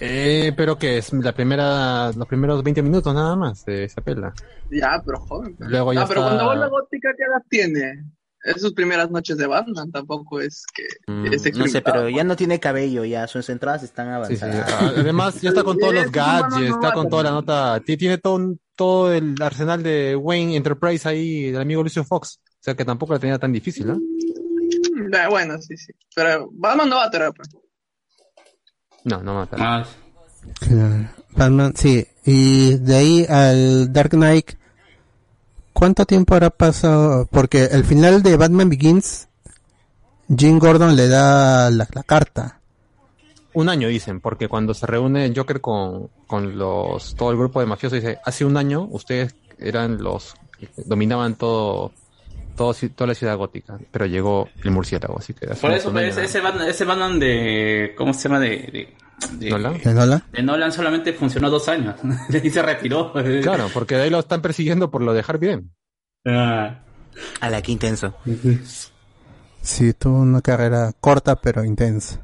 Eh, 0.00 0.52
pero 0.56 0.76
que 0.78 0.98
es 0.98 1.12
la 1.12 1.32
primera, 1.32 2.10
los 2.12 2.26
primeros 2.26 2.62
20 2.62 2.82
minutos 2.82 3.14
nada 3.14 3.36
más 3.36 3.64
de 3.64 3.84
esa 3.84 4.00
pela. 4.00 4.32
Ya, 4.70 5.00
pero 5.04 5.18
joven. 5.20 5.54
pues. 5.56 5.70
Luego 5.70 5.92
ya 5.92 6.02
ah, 6.02 6.06
pero 6.08 6.20
está- 6.20 6.30
cuando 6.36 6.44
vuelve 6.46 6.68
gótica, 6.68 7.10
¿qué 7.16 7.24
edad 7.24 7.42
tiene? 7.48 8.04
Es 8.44 8.60
sus 8.60 8.72
primeras 8.72 9.08
noches 9.12 9.36
de 9.36 9.46
Batman, 9.46 9.92
tampoco 9.92 10.40
es 10.40 10.64
que 10.74 10.82
Mm, 11.06 11.26
es 11.26 11.56
No 11.56 11.68
sé, 11.68 11.80
pero 11.80 12.08
ya 12.08 12.24
no 12.24 12.34
tiene 12.34 12.58
cabello, 12.58 13.04
ya 13.04 13.28
sus 13.28 13.48
entradas 13.48 13.84
están 13.84 14.24
Sí, 14.26 14.36
sí. 14.36 14.44
avanzadas. 14.44 14.94
Además, 14.98 15.40
ya 15.40 15.50
está 15.50 15.62
con 15.62 15.78
todos 15.78 15.94
los 15.94 16.10
gadgets, 16.10 16.70
está 16.74 16.92
con 16.92 17.08
toda 17.08 17.22
la 17.22 17.30
¿no? 17.30 17.36
nota, 17.36 17.80
ti- 17.86 17.96
tiene 17.96 18.18
todo, 18.18 18.34
un- 18.34 18.60
todo 18.74 19.12
el 19.12 19.36
arsenal 19.40 19.84
de 19.84 20.16
Wayne 20.16 20.56
Enterprise 20.56 21.08
ahí, 21.08 21.52
del 21.52 21.60
amigo 21.60 21.84
Lucio 21.84 22.02
Fox. 22.02 22.40
O 22.62 22.64
sea 22.64 22.74
que 22.76 22.84
tampoco 22.84 23.12
la 23.12 23.18
tenía 23.18 23.40
tan 23.40 23.52
difícil, 23.52 23.88
¿no? 23.88 23.96
Mm, 23.96 25.12
ya, 25.12 25.28
bueno, 25.28 25.60
sí, 25.60 25.76
sí. 25.76 25.92
Pero 26.14 26.48
Batman 26.52 26.88
no 26.90 26.96
va 26.96 27.06
a 27.06 27.10
tener, 27.10 27.32
pues. 27.32 27.48
No, 29.02 29.20
no 29.20 29.34
mata. 29.34 29.56
Ah, 29.58 29.84
Claro. 30.60 31.08
Batman, 31.30 31.72
sí. 31.76 32.06
Y 32.24 32.76
de 32.78 32.96
ahí 32.96 33.26
al 33.28 33.92
Dark 33.92 34.10
Knight, 34.10 34.52
¿cuánto 35.72 36.06
tiempo 36.06 36.34
habrá 36.34 36.50
pasado? 36.50 37.26
Porque 37.30 37.64
el 37.64 37.84
final 37.84 38.22
de 38.22 38.36
Batman 38.36 38.68
Begins, 38.68 39.28
Jim 40.36 40.60
Gordon 40.60 40.94
le 40.94 41.08
da 41.08 41.68
la, 41.70 41.88
la 41.92 42.02
carta. 42.04 42.60
Un 43.54 43.68
año 43.68 43.88
dicen, 43.88 44.20
porque 44.20 44.46
cuando 44.48 44.72
se 44.72 44.86
reúne 44.86 45.32
Joker 45.34 45.60
con, 45.60 46.10
con 46.28 46.56
los, 46.56 47.16
todo 47.16 47.32
el 47.32 47.36
grupo 47.38 47.58
de 47.58 47.66
mafiosos 47.66 48.00
dice, 48.00 48.18
hace 48.24 48.44
un 48.44 48.56
año 48.56 48.86
ustedes 48.90 49.34
eran 49.58 50.00
los, 50.00 50.34
dominaban 50.76 51.34
todo, 51.34 51.92
todo, 52.56 52.74
toda 52.94 53.08
la 53.08 53.14
ciudad 53.14 53.36
gótica, 53.36 53.78
pero 53.90 54.06
llegó 54.06 54.48
el 54.62 54.70
murciélago, 54.70 55.18
así 55.18 55.34
que 55.34 55.46
Por 55.48 55.72
eso, 55.72 55.90
pues, 55.92 56.10
ese, 56.16 56.24
ese 56.24 56.40
Batman, 56.40 56.68
ese 56.68 56.84
Batman 56.84 57.18
de. 57.20 57.94
¿Cómo 57.96 58.12
se 58.14 58.28
llama? 58.28 58.40
De. 58.40 58.48
de, 58.48 58.88
de- 59.38 59.50
¿Nolan? 59.50 59.78
¿De 59.78 59.94
Nolan? 59.94 60.22
de 60.32 60.42
Nolan 60.42 60.72
solamente 60.72 61.12
funcionó 61.12 61.48
dos 61.50 61.68
años. 61.68 61.96
y 62.42 62.50
se 62.50 62.62
retiró. 62.62 63.12
Claro, 63.42 63.68
porque 63.72 63.96
de 63.96 64.02
ahí 64.04 64.10
lo 64.10 64.18
están 64.20 64.42
persiguiendo 64.42 64.90
por 64.90 65.02
lo 65.02 65.12
de 65.14 65.24
Harvey 65.26 65.48
Dent. 65.50 65.70
A 67.40 67.50
la 67.50 67.60
que 67.62 67.72
intenso. 67.72 68.14
Sí, 69.60 69.92
tuvo 69.92 70.18
una 70.18 70.40
carrera 70.40 70.92
corta 71.00 71.36
pero 71.40 71.64
intensa. 71.64 72.20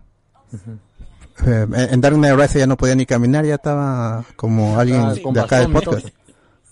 Eh, 1.46 1.66
en 1.92 2.00
Dark 2.00 2.16
Knight 2.16 2.34
Rises 2.36 2.54
ya 2.60 2.66
no 2.66 2.76
podía 2.76 2.94
ni 2.96 3.06
caminar, 3.06 3.44
ya 3.44 3.54
estaba 3.56 4.24
como 4.34 4.78
alguien 4.78 5.00
Ah, 5.02 5.14
de 5.14 5.40
acá 5.40 5.60
del 5.60 5.68
bastón, 5.72 5.94
podcast. 5.94 6.14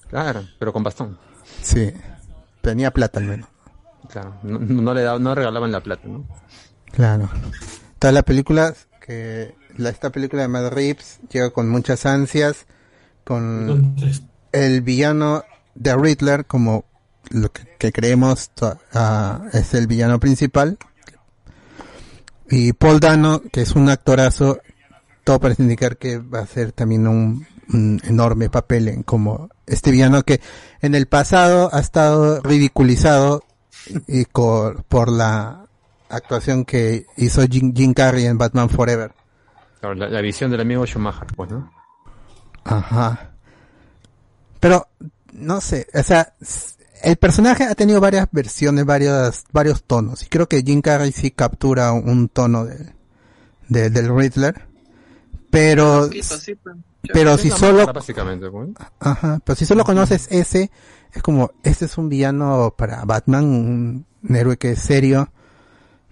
Claro, 0.08 0.42
pero 0.58 0.72
con 0.72 0.82
bastón. 0.82 1.18
Sí. 1.62 1.92
Tenía 2.66 2.90
plata 2.90 3.20
al 3.20 3.26
menos. 3.26 3.48
Claro, 4.10 4.34
no, 4.42 4.58
no 4.58 4.92
le 4.92 5.02
daban, 5.02 5.22
no 5.22 5.36
regalaban 5.36 5.70
la 5.70 5.80
plata, 5.80 6.08
¿no? 6.08 6.26
Claro. 6.90 7.30
Toda 8.00 8.12
la 8.12 8.24
película 8.24 8.74
que 9.00 9.54
la, 9.76 9.90
esta 9.90 10.10
película 10.10 10.42
de 10.42 10.48
Mad 10.48 10.70
Reeves 10.70 11.20
llega 11.30 11.50
con 11.50 11.68
muchas 11.68 12.06
ansias, 12.06 12.66
con 13.22 13.94
el 14.50 14.80
villano 14.80 15.44
de 15.76 15.94
Riddler 15.94 16.44
como 16.44 16.86
lo 17.30 17.52
que, 17.52 17.68
que 17.78 17.92
creemos 17.92 18.50
ah, 18.94 19.42
es 19.52 19.72
el 19.74 19.86
villano 19.86 20.18
principal 20.18 20.76
y 22.50 22.72
Paul 22.72 22.98
Dano 22.98 23.42
que 23.52 23.62
es 23.62 23.72
un 23.72 23.90
actorazo 23.90 24.60
todo 25.22 25.40
parece 25.40 25.62
indicar 25.62 25.98
que 25.98 26.18
va 26.18 26.40
a 26.40 26.46
ser 26.46 26.72
también 26.72 27.06
un, 27.06 27.46
un 27.72 28.00
enorme 28.04 28.48
papel 28.50 28.88
en 28.88 29.02
como 29.02 29.48
este 29.66 29.90
villano 29.90 30.22
que 30.22 30.40
en 30.80 30.94
el 30.94 31.06
pasado 31.06 31.70
ha 31.72 31.80
estado 31.80 32.40
ridiculizado 32.42 33.42
y 34.06 34.24
co- 34.26 34.74
por 34.88 35.10
la 35.10 35.66
actuación 36.08 36.64
que 36.64 37.06
hizo 37.16 37.42
Jim, 37.50 37.72
Jim 37.74 37.92
Carrey 37.94 38.26
en 38.26 38.38
Batman 38.38 38.68
Forever. 38.70 39.12
Claro, 39.80 39.94
la, 39.94 40.08
la 40.08 40.20
visión 40.20 40.50
del 40.50 40.60
amigo 40.60 40.86
Schumacher, 40.86 41.26
pues, 41.36 41.50
¿no? 41.50 41.70
Ajá. 42.64 43.30
Pero, 44.60 44.88
no 45.32 45.60
sé, 45.60 45.86
o 45.94 46.02
sea, 46.02 46.32
el 47.02 47.16
personaje 47.16 47.64
ha 47.64 47.74
tenido 47.74 48.00
varias 48.00 48.26
versiones, 48.32 48.84
varios, 48.84 49.44
varios 49.52 49.84
tonos. 49.84 50.22
Y 50.22 50.26
creo 50.26 50.48
que 50.48 50.62
Jim 50.62 50.80
Carrey 50.80 51.12
sí 51.12 51.30
captura 51.30 51.92
un 51.92 52.28
tono 52.28 52.64
de, 52.64 52.92
de- 53.68 53.90
del 53.90 54.16
Riddler. 54.16 54.66
Pero, 55.50 56.02
Poquito, 56.06 56.36
sí, 56.38 56.54
pero- 56.62 56.76
pero 57.12 57.36
si 57.38 57.50
solo, 57.50 57.86
Básicamente, 57.92 58.46
ajá, 59.00 59.40
pero 59.44 59.56
si 59.56 59.64
solo 59.66 59.84
conoces 59.84 60.28
ese, 60.30 60.70
es 61.12 61.22
como, 61.22 61.52
este 61.62 61.84
es 61.86 61.96
un 61.98 62.08
villano 62.08 62.74
para 62.76 63.04
Batman, 63.04 63.44
un, 63.44 64.06
héroe 64.34 64.56
que 64.56 64.72
es 64.72 64.80
serio. 64.80 65.30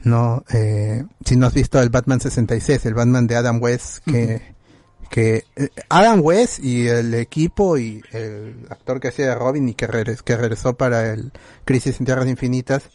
No, 0.03 0.45
eh, 0.53 1.05
si 1.25 1.37
no 1.37 1.47
has 1.47 1.55
visto 1.55 1.81
el 1.81 1.89
Batman 1.89 2.21
66, 2.21 2.85
el 2.87 2.95
Batman 2.95 3.27
de 3.27 3.37
Adam 3.37 3.61
West, 3.62 4.05
que, 4.05 4.55
que 5.09 5.45
eh, 5.57 5.69
Adam 5.89 6.21
West 6.23 6.59
y 6.62 6.87
el 6.89 7.15
equipo 7.15 7.79
y 7.79 8.03
el 8.12 8.66
actor 8.69 9.01
que 9.01 9.09
hacía 9.09 9.29
de 9.29 9.35
Robin 9.35 9.66
y 9.69 9.75
que, 9.75 9.89
regres- 9.89 10.21
que 10.23 10.37
regresó 10.37 10.77
para 10.77 11.11
el 11.12 11.33
Crisis 11.65 11.99
en 12.01 12.07
Tierras 12.07 12.29
Infinitas, 12.29 12.91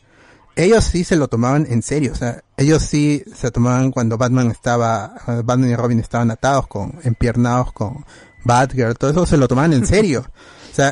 ellos 0.56 0.84
sí 0.84 1.04
se 1.04 1.16
lo 1.16 1.28
tomaban 1.28 1.66
en 1.70 1.82
serio, 1.82 2.12
o 2.12 2.16
sea, 2.16 2.44
ellos 2.58 2.82
sí 2.84 3.24
se 3.34 3.52
tomaban 3.52 3.92
cuando 3.92 4.18
Batman 4.18 4.52
estaba, 4.52 5.14
cuando 5.26 5.44
Batman 5.44 5.70
y 5.70 5.76
Robin 5.76 6.00
estaban 6.00 6.32
atados 6.32 6.68
con, 6.68 7.00
empiernados 7.04 7.72
con 7.72 8.06
Batgirl, 8.44 8.96
todo 8.98 9.12
eso 9.12 9.26
se 9.26 9.38
lo 9.38 9.48
tomaban 9.48 9.74
en 9.74 9.86
serio. 9.86 10.26
O 10.72 10.76
sea, 10.76 10.92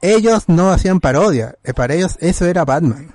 ellos 0.00 0.44
no 0.48 0.70
hacían 0.70 1.00
parodia, 1.00 1.56
eh, 1.64 1.74
para 1.74 1.94
ellos 1.94 2.16
eso 2.20 2.46
era 2.46 2.64
Batman. 2.64 3.12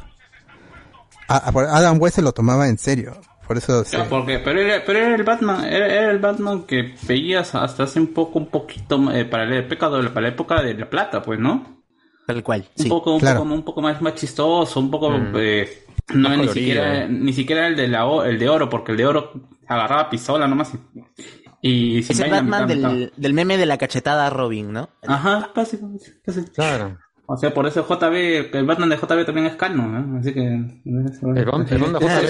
A- 1.28 1.38
a- 1.49 1.78
Adam 1.78 1.99
West 1.99 2.18
se 2.18 2.22
lo 2.22 2.32
tomaba 2.34 2.68
en 2.68 2.78
serio, 2.78 3.20
por 3.48 3.57
eso 3.57 3.84
sí. 3.84 3.98
Porque, 4.10 4.40
pero 4.40 4.60
era, 4.62 4.84
pero 4.86 4.99
era 4.99 5.16
el 5.16 5.24
Batman, 5.24 5.66
era, 5.66 5.88
era 5.88 6.12
el 6.12 6.20
Batman 6.20 6.64
que 6.64 6.94
veías 7.07 7.56
hasta 7.56 7.84
hace 7.84 7.99
un 7.99 8.14
poco, 8.14 8.38
un 8.40 8.48
poquito 8.49 9.12
eh, 9.12 9.26
para 9.26 9.45
la 9.45 9.57
época 9.60 9.90
para 9.90 10.22
la 10.22 10.28
época 10.30 10.62
de 10.62 10.74
la 10.76 10.90
plata, 10.90 11.22
pues, 11.24 11.40
¿no? 11.40 11.84
Tal 12.27 12.43
cual. 12.43 12.65
Un 12.80 12.89
poco, 12.89 13.14
un 13.14 13.19
claro. 13.19 13.41
poco, 13.43 13.53
un 13.53 13.64
poco 13.64 13.81
más, 13.81 14.02
más 14.02 14.15
chistoso, 14.15 14.80
un 14.80 14.89
poco, 14.91 15.10
Mm. 15.11 15.34
eh, 15.38 15.69
no 16.14 16.30
ni 16.30 16.35
colorido. 16.38 16.53
siquiera, 16.53 17.07
ni 17.07 17.34
siquiera 17.34 17.68
el 17.68 17.76
de 17.76 17.88
la, 17.88 18.06
o- 18.07 18.23
el 18.23 18.38
de 18.39 18.49
oro, 18.49 18.69
porque 18.69 18.91
el 18.93 18.97
de 18.97 19.06
oro 19.06 19.31
agarraba 19.68 20.10
pistola 20.10 20.47
nomás 20.47 20.73
y, 21.61 21.97
y 21.97 22.03
sin 22.03 22.11
Es 22.18 22.19
el 22.22 22.31
Batman 22.31 22.65
mitad, 22.65 22.76
mitad. 22.76 22.89
del, 22.91 23.14
del 23.15 23.34
meme 23.34 23.57
de 23.57 23.65
la 23.65 23.77
cachetada 23.77 24.27
a 24.27 24.30
Robin, 24.30 24.72
¿no? 24.72 24.89
Ajá, 25.07 25.49
básicamente. 25.56 26.14
Claro. 26.53 26.97
O 27.27 27.35
sea, 27.38 27.52
por 27.52 27.65
eso 27.65 27.84
JB, 27.88 28.56
el 28.56 28.65
Batman 28.68 28.89
de 28.89 28.97
JB 28.97 29.26
también 29.26 29.47
es 29.47 29.56
canon, 29.56 30.11
¿no? 30.14 30.19
Así 30.19 30.31
que... 30.31 30.41
El 30.45 30.76
Batman- 30.85 31.65
el 31.69 31.80
Batman 31.80 31.93
de 31.93 32.06
JB 32.06 32.23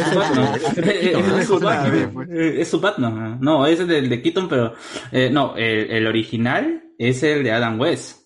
es 2.60 2.68
su 2.70 2.80
Batman. 2.80 3.34
Es. 3.36 3.42
No, 3.42 3.66
es 3.66 3.86
del 3.86 4.08
de 4.10 4.22
Keaton, 4.22 4.48
pero... 4.48 4.74
eh, 5.12 5.30
no, 5.30 5.56
el, 5.58 5.92
el 5.92 6.08
original 6.08 6.84
es 6.98 7.24
el 7.24 7.44
de 7.44 7.52
Adam 7.52 7.78
West. 7.78 8.25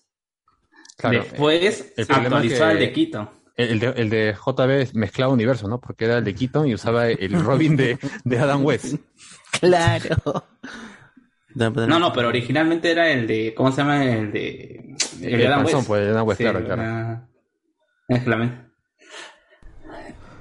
Claro. 1.00 1.18
Después 1.22 1.92
El 1.96 2.06
problema 2.06 2.36
actualizó 2.36 2.64
al 2.64 2.78
que 2.78 2.84
de 2.86 2.92
Keaton. 2.92 3.30
El, 3.56 3.68
el 3.70 3.80
de, 3.80 3.86
el 3.96 4.10
de 4.10 4.34
JB 4.34 4.94
mezclaba 4.96 5.32
universo, 5.32 5.68
¿no? 5.68 5.78
Porque 5.80 6.04
era 6.06 6.18
el 6.18 6.24
de 6.24 6.34
Keaton 6.34 6.66
y 6.68 6.74
usaba 6.74 7.08
el 7.08 7.32
Robin 7.42 7.76
de, 7.76 7.98
de 8.24 8.38
Adam 8.38 8.64
West. 8.64 8.94
Claro. 9.60 10.44
No, 11.54 11.98
no, 11.98 12.12
pero 12.12 12.28
originalmente 12.28 12.92
era 12.92 13.10
el 13.10 13.26
de... 13.26 13.52
¿Cómo 13.52 13.72
se 13.72 13.78
llama? 13.78 14.04
El 14.04 14.30
de... 14.32 14.94
El 15.14 15.20
de 15.20 15.34
El 15.34 15.46
Adam 15.48 15.58
panzón, 15.64 15.78
West. 15.80 15.88
pues, 15.88 16.04
de 16.04 16.10
Adam 16.10 16.26
West, 16.28 16.38
Sí, 16.38 16.44
claro, 16.44 16.64
claro. 16.64 16.82
era- 16.82 17.28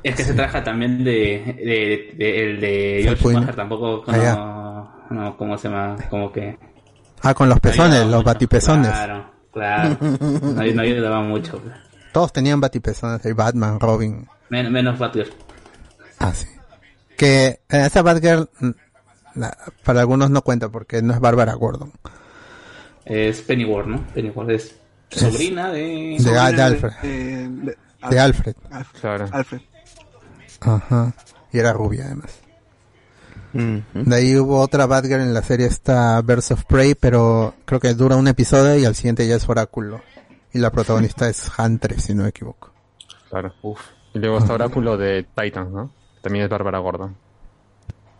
Es 0.03 0.15
que 0.15 0.23
se 0.23 0.33
traja 0.33 0.63
también 0.63 1.03
de, 1.03 1.11
de, 1.57 2.13
de- 2.15 2.43
el 2.43 2.61
de 2.61 2.99
George 3.01 3.15
Felpuin. 3.15 3.33
Schumacher 3.35 3.55
tampoco 3.55 4.03
no, 4.07 5.05
no, 5.09 5.37
¿cómo 5.37 5.57
se 5.57 5.67
llama? 5.67 5.95
Como 6.09 6.31
que 6.31 6.57
Ah, 7.21 7.33
con 7.33 7.49
los 7.49 7.59
pezones, 7.59 8.05
los 8.07 8.23
batipezones. 8.23 8.87
Claro, 8.87 9.28
claro. 9.59 9.97
No, 10.01 10.63
no 10.73 10.81
ayudaba 10.81 11.21
mucho. 11.21 11.61
Todos 12.11 12.33
tenían 12.33 12.59
batipezones, 12.61 13.23
el 13.25 13.33
Batman, 13.35 13.79
Robin. 13.79 14.27
Men- 14.49 14.71
menos 14.71 14.97
Batgirl. 14.97 15.31
Ah, 16.19 16.33
sí. 16.33 16.47
Que 17.17 17.45
eh, 17.47 17.59
esa 17.69 18.01
Batgirl, 18.01 18.49
mm, 18.59 18.69
la- 19.35 19.57
para 19.83 19.99
algunos 20.01 20.29
no 20.29 20.41
cuenta 20.41 20.69
porque 20.69 21.01
no 21.01 21.13
es 21.13 21.19
Bárbara 21.19 21.53
Gordon. 21.53 21.91
Es 23.05 23.41
Pennyworth, 23.41 23.87
¿no? 23.87 24.05
Pennyworth 24.13 24.49
es 24.51 24.75
sobrina 25.09 25.69
de... 25.71 26.17
De, 26.19 26.31
de 26.31 26.61
Alfred. 26.61 26.91
eh, 27.03 27.47
de, 27.49 27.77
De 28.09 28.19
Alfred. 28.19 28.55
Claro. 29.01 29.27
Alfred. 29.31 29.61
Ajá. 30.61 31.13
Y 31.51 31.57
era 31.59 31.73
rubia 31.73 32.05
además. 32.05 32.39
De 33.53 34.15
ahí 34.15 34.35
hubo 34.35 34.59
otra 34.59 34.85
Batgirl 34.85 35.21
en 35.21 35.33
la 35.33 35.41
serie 35.41 35.65
esta 35.65 36.21
Birds 36.21 36.51
of 36.51 36.65
Prey, 36.65 36.95
pero 36.95 37.55
creo 37.65 37.79
que 37.79 37.93
dura 37.93 38.15
un 38.15 38.27
episodio 38.27 38.77
y 38.77 38.85
al 38.85 38.95
siguiente 38.95 39.27
ya 39.27 39.35
es 39.35 39.49
Oráculo. 39.49 40.01
Y 40.53 40.59
la 40.59 40.71
protagonista 40.71 41.29
es 41.29 41.51
Huntress, 41.57 42.03
si 42.03 42.13
no 42.13 42.23
me 42.23 42.29
equivoco. 42.29 42.71
Claro. 43.29 43.53
Uf. 43.61 43.79
Y 44.13 44.19
luego 44.19 44.39
está 44.39 44.53
Oráculo 44.53 44.97
de 44.97 45.27
Titans, 45.35 45.71
¿no? 45.71 45.91
También 46.21 46.45
es 46.45 46.49
Bárbara 46.49 46.79
Gordon. 46.79 47.15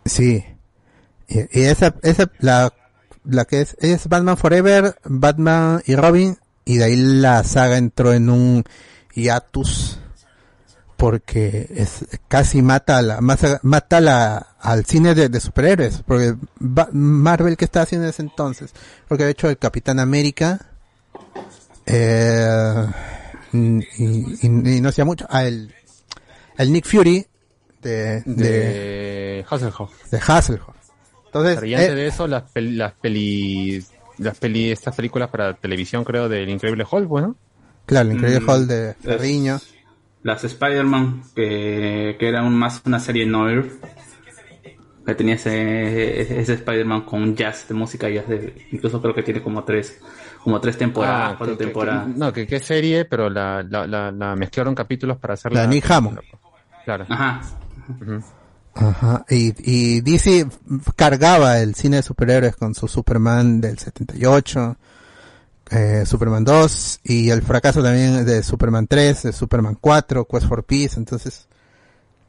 Sí. 0.04 0.44
Y, 1.28 1.38
y 1.38 1.64
esa, 1.64 1.94
esa, 2.02 2.30
la, 2.38 2.72
la 3.24 3.44
que 3.44 3.60
es, 3.60 3.76
es 3.80 4.08
Batman 4.08 4.36
Forever, 4.36 4.96
Batman 5.04 5.82
y 5.86 5.94
Robin, 5.96 6.36
y 6.64 6.76
de 6.76 6.84
ahí 6.84 6.96
la 6.96 7.42
saga 7.44 7.76
entró 7.76 8.12
en 8.12 8.30
un 8.30 8.64
hiatus, 9.14 9.99
porque 11.00 11.66
es, 11.74 12.04
casi 12.28 12.60
mata 12.60 12.98
a 12.98 13.02
la, 13.02 13.20
mata 13.22 13.96
a 13.96 14.00
la, 14.02 14.36
al 14.60 14.84
cine 14.84 15.14
de, 15.14 15.30
de 15.30 15.40
superhéroes, 15.40 16.02
porque 16.06 16.34
Ba- 16.58 16.90
Marvel 16.92 17.56
que 17.56 17.64
está 17.64 17.80
haciendo 17.82 18.04
en 18.06 18.10
ese 18.10 18.20
entonces, 18.20 18.72
porque 19.08 19.24
de 19.24 19.30
hecho 19.30 19.48
el 19.48 19.56
Capitán 19.56 19.98
América, 19.98 20.60
eh, 21.86 22.86
y, 23.52 23.58
y- 23.58 24.38
y 24.42 24.80
no 24.82 24.90
hacía 24.90 25.04
mucho, 25.04 25.26
ah, 25.30 25.44
el, 25.44 25.72
el 26.58 26.72
Nick 26.72 26.86
Fury, 26.86 27.26
de, 27.82 28.22
de, 28.26 28.50
De 28.50 29.46
Hasselhoff. 29.48 29.90
de 30.10 30.18
Hasselhoff. 30.18 30.76
Entonces, 31.26 31.64
y 31.64 31.74
antes 31.74 31.90
eh, 31.90 31.94
de 31.94 32.06
eso, 32.08 32.26
las 32.26 32.42
peli, 32.50 32.72
las 32.76 32.92
peli, 32.92 33.82
las 34.18 34.36
peli, 34.36 34.70
estas 34.70 34.94
películas 34.94 35.30
para 35.30 35.54
televisión, 35.54 36.04
creo, 36.04 36.28
del 36.28 36.48
Increíble 36.50 36.84
Hulk, 36.90 37.08
bueno. 37.08 37.36
claro, 37.86 38.10
el 38.10 38.16
Increíble 38.16 38.40
Mm, 38.44 38.50
Hall 38.50 38.68
de 38.68 38.90
es- 38.90 38.96
Ferriño. 39.02 39.60
Las 40.22 40.44
Spider-Man, 40.44 41.22
que, 41.34 42.16
que 42.18 42.28
era 42.28 42.42
un, 42.42 42.54
más 42.54 42.82
una 42.84 43.00
serie 43.00 43.26
noir. 43.26 43.78
Que 45.06 45.14
tenía 45.14 45.34
ese, 45.34 46.20
ese, 46.40 46.52
Spider-Man 46.52 47.02
con 47.02 47.34
jazz 47.34 47.66
de 47.68 47.74
música 47.74 48.08
jazz. 48.08 48.28
De, 48.28 48.68
incluso 48.70 49.00
creo 49.00 49.14
que 49.14 49.22
tiene 49.22 49.42
como 49.42 49.64
tres, 49.64 49.98
como 50.44 50.60
tres 50.60 50.76
temporadas, 50.76 51.32
Ah, 51.32 51.34
cuatro 51.38 51.56
que- 51.56 51.64
temporadas. 51.64 52.06
que- 52.06 52.18
no, 52.18 52.32
que 52.32 52.46
qué 52.46 52.60
serie, 52.60 53.06
pero 53.06 53.30
la, 53.30 53.62
la, 53.68 53.86
la, 53.86 54.12
la 54.12 54.36
mezclaron 54.36 54.74
capítulos 54.74 55.16
para 55.16 55.34
hacerla. 55.34 55.62
La 55.62 55.66
Nick 55.66 55.90
Hammond. 55.90 56.18
Claro. 56.84 57.06
Ajá. 57.08 57.40
Ajá. 58.74 59.24
Y, 59.30 59.52
y 59.58 60.00
DC 60.02 60.46
cargaba 60.96 61.58
el 61.60 61.74
cine 61.74 61.96
de 61.96 62.02
superhéroes 62.02 62.54
con 62.56 62.74
su 62.74 62.86
Superman 62.86 63.60
del 63.60 63.78
78, 63.78 64.76
eh, 65.70 66.04
Superman 66.04 66.44
2 66.44 67.00
y 67.04 67.30
el 67.30 67.42
fracaso 67.42 67.82
también 67.82 68.24
de 68.24 68.42
Superman 68.42 68.86
3, 68.86 69.22
de 69.22 69.32
Superman 69.32 69.76
4, 69.80 70.26
Quest 70.26 70.46
for 70.46 70.64
Peace. 70.64 70.96
Entonces, 70.96 71.48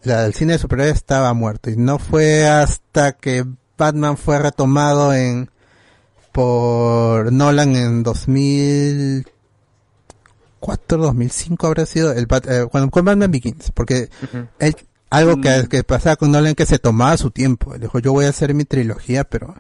la, 0.04 0.26
el 0.26 0.34
cine 0.34 0.54
de 0.54 0.60
superhéroes 0.60 0.96
estaba 0.96 1.34
muerto 1.34 1.70
y 1.70 1.78
no 1.78 2.00
fue 2.00 2.48
hasta 2.48 3.14
que 3.14 3.46
Batman 3.78 4.18
fue 4.18 4.40
retomado 4.40 5.14
en 5.14 5.50
por 6.32 7.32
Nolan 7.32 7.76
en 7.76 8.04
2004, 8.04 10.98
2005 10.98 11.68
habrá 11.68 11.86
sido 11.86 12.14
el 12.14 12.26
eh, 12.48 12.68
cuando 12.72 12.90
con 12.90 13.04
Batman 13.04 13.32
Begins, 13.32 13.72
porque 13.72 14.10
él, 14.60 14.76
algo 15.10 15.42
que, 15.42 15.68
que 15.70 15.84
pasaba 15.84 16.16
con 16.16 16.32
Nolan 16.32 16.56
que 16.56 16.66
se 16.66 16.80
tomaba 16.80 17.18
su 17.18 17.32
tiempo. 17.32 17.76
Él 17.76 17.82
dijo, 17.82 18.00
yo 18.00 18.14
voy 18.14 18.24
a 18.26 18.30
hacer 18.30 18.54
mi 18.54 18.64
trilogía, 18.64 19.26
pero 19.26 19.56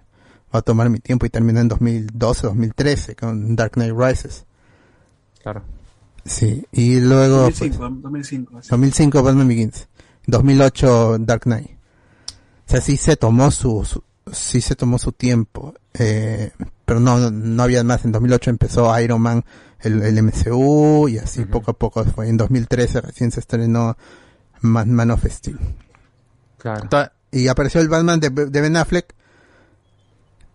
va 0.53 0.60
a 0.60 0.61
tomar 0.61 0.90
mi 0.90 0.99
tiempo 0.99 1.26
y 1.26 1.30
terminó 1.30 1.60
en 1.60 1.68
2012, 1.68 2.48
2013 2.48 3.15
con 3.15 3.56
Dark 3.56 3.73
Knight 3.73 3.94
Rises. 3.95 4.45
Claro. 5.41 5.64
Sí, 6.26 6.65
y 6.72 6.99
luego... 6.99 7.45
pues, 7.45 7.60
2005, 7.78 7.90
2005. 8.02 8.57
así. 8.60 8.69
2005 8.69 9.23
Batman 9.23 9.48
Begins. 9.48 9.88
2008 10.28 11.18
Dark 11.19 11.44
Knight. 11.44 11.69
O 11.69 12.72
sea, 12.72 12.82
sí 12.82 12.95
se 12.98 13.15
tomó 13.18 13.49
su, 13.52 13.84
su- 13.86 14.03
sí 14.32 14.61
se 14.61 14.76
tomó 14.76 14.98
su 14.99 15.11
tiempo. 15.11 15.73
Eh, 15.94 16.52
pero 16.86 16.99
no, 16.99 17.18
no, 17.18 17.32
no 17.32 17.64
había 17.64 17.84
más. 17.84 18.06
En 18.06 18.11
2008 18.11 18.49
empezó 18.52 18.99
Iron 18.99 19.22
Man, 19.22 19.44
el, 19.80 20.02
el 20.03 20.22
MCU, 20.23 21.07
y 21.10 21.18
así 21.18 21.45
poco 21.45 21.72
a 21.72 21.73
poco 21.73 22.03
fue. 22.06 22.30
En 22.30 22.38
2013 22.38 23.02
recién 23.02 23.32
se 23.32 23.40
estrenó 23.40 23.98
Man, 24.61 24.94
Man 24.94 25.11
of 25.11 25.26
Steel. 25.28 25.57
Claro. 26.57 26.88
Y 27.32 27.48
apareció 27.48 27.82
el 27.82 27.90
Batman 27.90 28.19
de, 28.19 28.30
de 28.30 28.61
Ben 28.61 28.76
Affleck. 28.78 29.15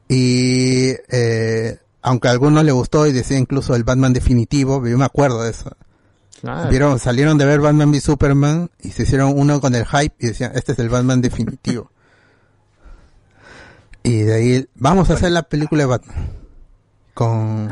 Y 0.09 0.91
eh, 1.09 1.79
aunque 2.03 2.29
a 2.29 2.31
algunos 2.31 2.65
le 2.65 2.73
gustó 2.73 3.07
y 3.07 3.13
decía 3.13 3.39
incluso 3.39 3.75
el 3.75 3.85
Batman 3.85 4.13
definitivo, 4.13 4.87
yo 4.87 4.97
me 4.99 5.05
acuerdo 5.05 5.43
de 5.43 5.51
eso. 5.51 5.71
Claro. 6.41 6.69
Vieron, 6.71 6.99
salieron 6.99 7.39
de 7.39 7.47
ver 7.47 7.61
Batman 7.61 7.89
v 7.91 8.01
Superman 8.01 8.71
y 8.81 8.91
se 8.91 9.03
hicieron 9.05 9.33
uno 9.37 9.61
con 9.61 9.75
el 9.75 9.87
hype 9.87 10.15
y 10.21 10.27
decían, 10.29 10.53
este 10.55 10.73
es 10.73 10.79
el 10.79 10.89
Batman 10.91 11.21
definitivo. 11.23 11.91
y 14.03 14.19
de 14.23 14.35
ahí, 14.35 14.69
vamos 14.77 15.11
a 15.11 15.15
hacer 15.15 15.33
la 15.33 15.43
película 15.43 15.83
de 15.83 15.87
Batman. 15.87 16.17
Con... 17.15 17.71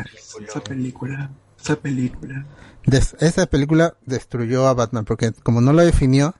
Esa 0.48 0.60
película, 0.64 1.30
esa 1.62 1.76
película. 1.76 2.46
des- 2.86 3.14
esa 3.20 3.46
película 3.46 3.94
destruyó 4.06 4.66
a 4.66 4.74
Batman 4.74 5.04
porque 5.04 5.32
como 5.42 5.60
no 5.60 5.72
lo 5.72 5.84
definió, 5.84 6.34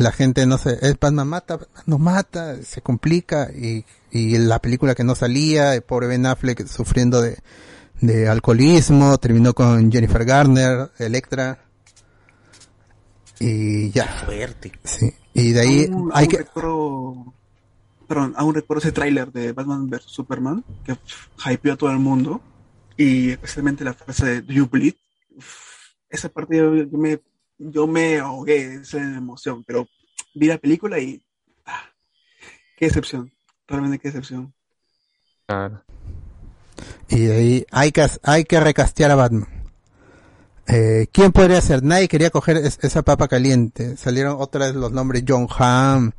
la 0.00 0.12
gente 0.12 0.46
no 0.46 0.58
se, 0.58 0.78
es 0.80 0.98
Batman 0.98 1.28
mata, 1.28 1.56
Batman 1.58 1.82
no 1.86 1.98
mata, 1.98 2.62
se 2.62 2.80
complica 2.82 3.50
y, 3.52 3.84
y 4.10 4.38
la 4.38 4.58
película 4.60 4.94
que 4.94 5.04
no 5.04 5.14
salía, 5.14 5.74
el 5.74 5.82
pobre 5.82 6.06
Ben 6.06 6.26
Affleck 6.26 6.66
sufriendo 6.66 7.20
de, 7.20 7.38
de 8.00 8.28
alcoholismo, 8.28 9.18
terminó 9.18 9.52
con 9.54 9.92
Jennifer 9.92 10.24
Garner, 10.24 10.90
Electra 10.98 11.64
y 13.38 13.90
ya. 13.90 14.06
Fuerte. 14.24 14.72
Sí. 14.84 15.10
Y 15.34 15.52
de 15.52 15.60
ahí 15.60 15.84
Aún- 15.90 16.10
hay 16.12 16.24
aún 16.24 16.30
que, 16.30 16.36
recuerdo, 16.38 17.34
perdón, 18.08 18.34
aún 18.36 18.54
recuerdo 18.54 18.80
ese 18.80 18.92
tráiler 18.92 19.30
de 19.32 19.52
Batman 19.52 19.88
vs 19.88 20.02
Superman 20.06 20.64
que 20.84 20.96
hypeó 21.50 21.72
a 21.72 21.76
todo 21.76 21.90
el 21.90 21.98
mundo 21.98 22.40
y 22.96 23.30
especialmente 23.30 23.84
la 23.84 23.94
frase 23.94 24.26
de 24.26 24.42
Do 24.42 24.52
you 24.52 24.66
bleed? 24.68 24.94
Uf, 25.36 25.46
esa 26.08 26.28
parte 26.28 26.56
yo, 26.56 26.74
yo 26.74 26.98
me 26.98 27.20
yo 27.60 27.86
me 27.86 28.18
ahogué 28.18 28.68
de 28.68 28.74
esa 28.82 28.98
emoción, 28.98 29.62
pero 29.64 29.86
vi 30.34 30.46
la 30.46 30.58
película 30.58 30.98
y 30.98 31.22
ah, 31.66 31.84
qué 32.76 32.86
decepción, 32.86 33.30
realmente 33.68 33.98
qué 33.98 34.08
decepción. 34.08 34.52
Claro. 35.46 35.82
y 37.08 37.20
de 37.24 37.36
ahí 37.36 37.66
hay 37.70 37.92
que, 37.92 38.06
hay 38.22 38.44
que 38.44 38.60
recastear 38.60 39.10
a 39.10 39.16
Batman. 39.16 39.46
Eh, 40.68 41.08
¿Quién 41.12 41.32
podría 41.32 41.60
ser? 41.60 41.82
Nadie 41.82 42.06
quería 42.06 42.30
coger 42.30 42.56
es- 42.58 42.78
esa 42.82 43.02
papa 43.02 43.26
caliente. 43.26 43.96
Salieron 43.96 44.36
otra 44.38 44.66
vez 44.66 44.74
los 44.76 44.92
nombres 44.92 45.24
John 45.26 45.48
Hamm, 45.58 46.12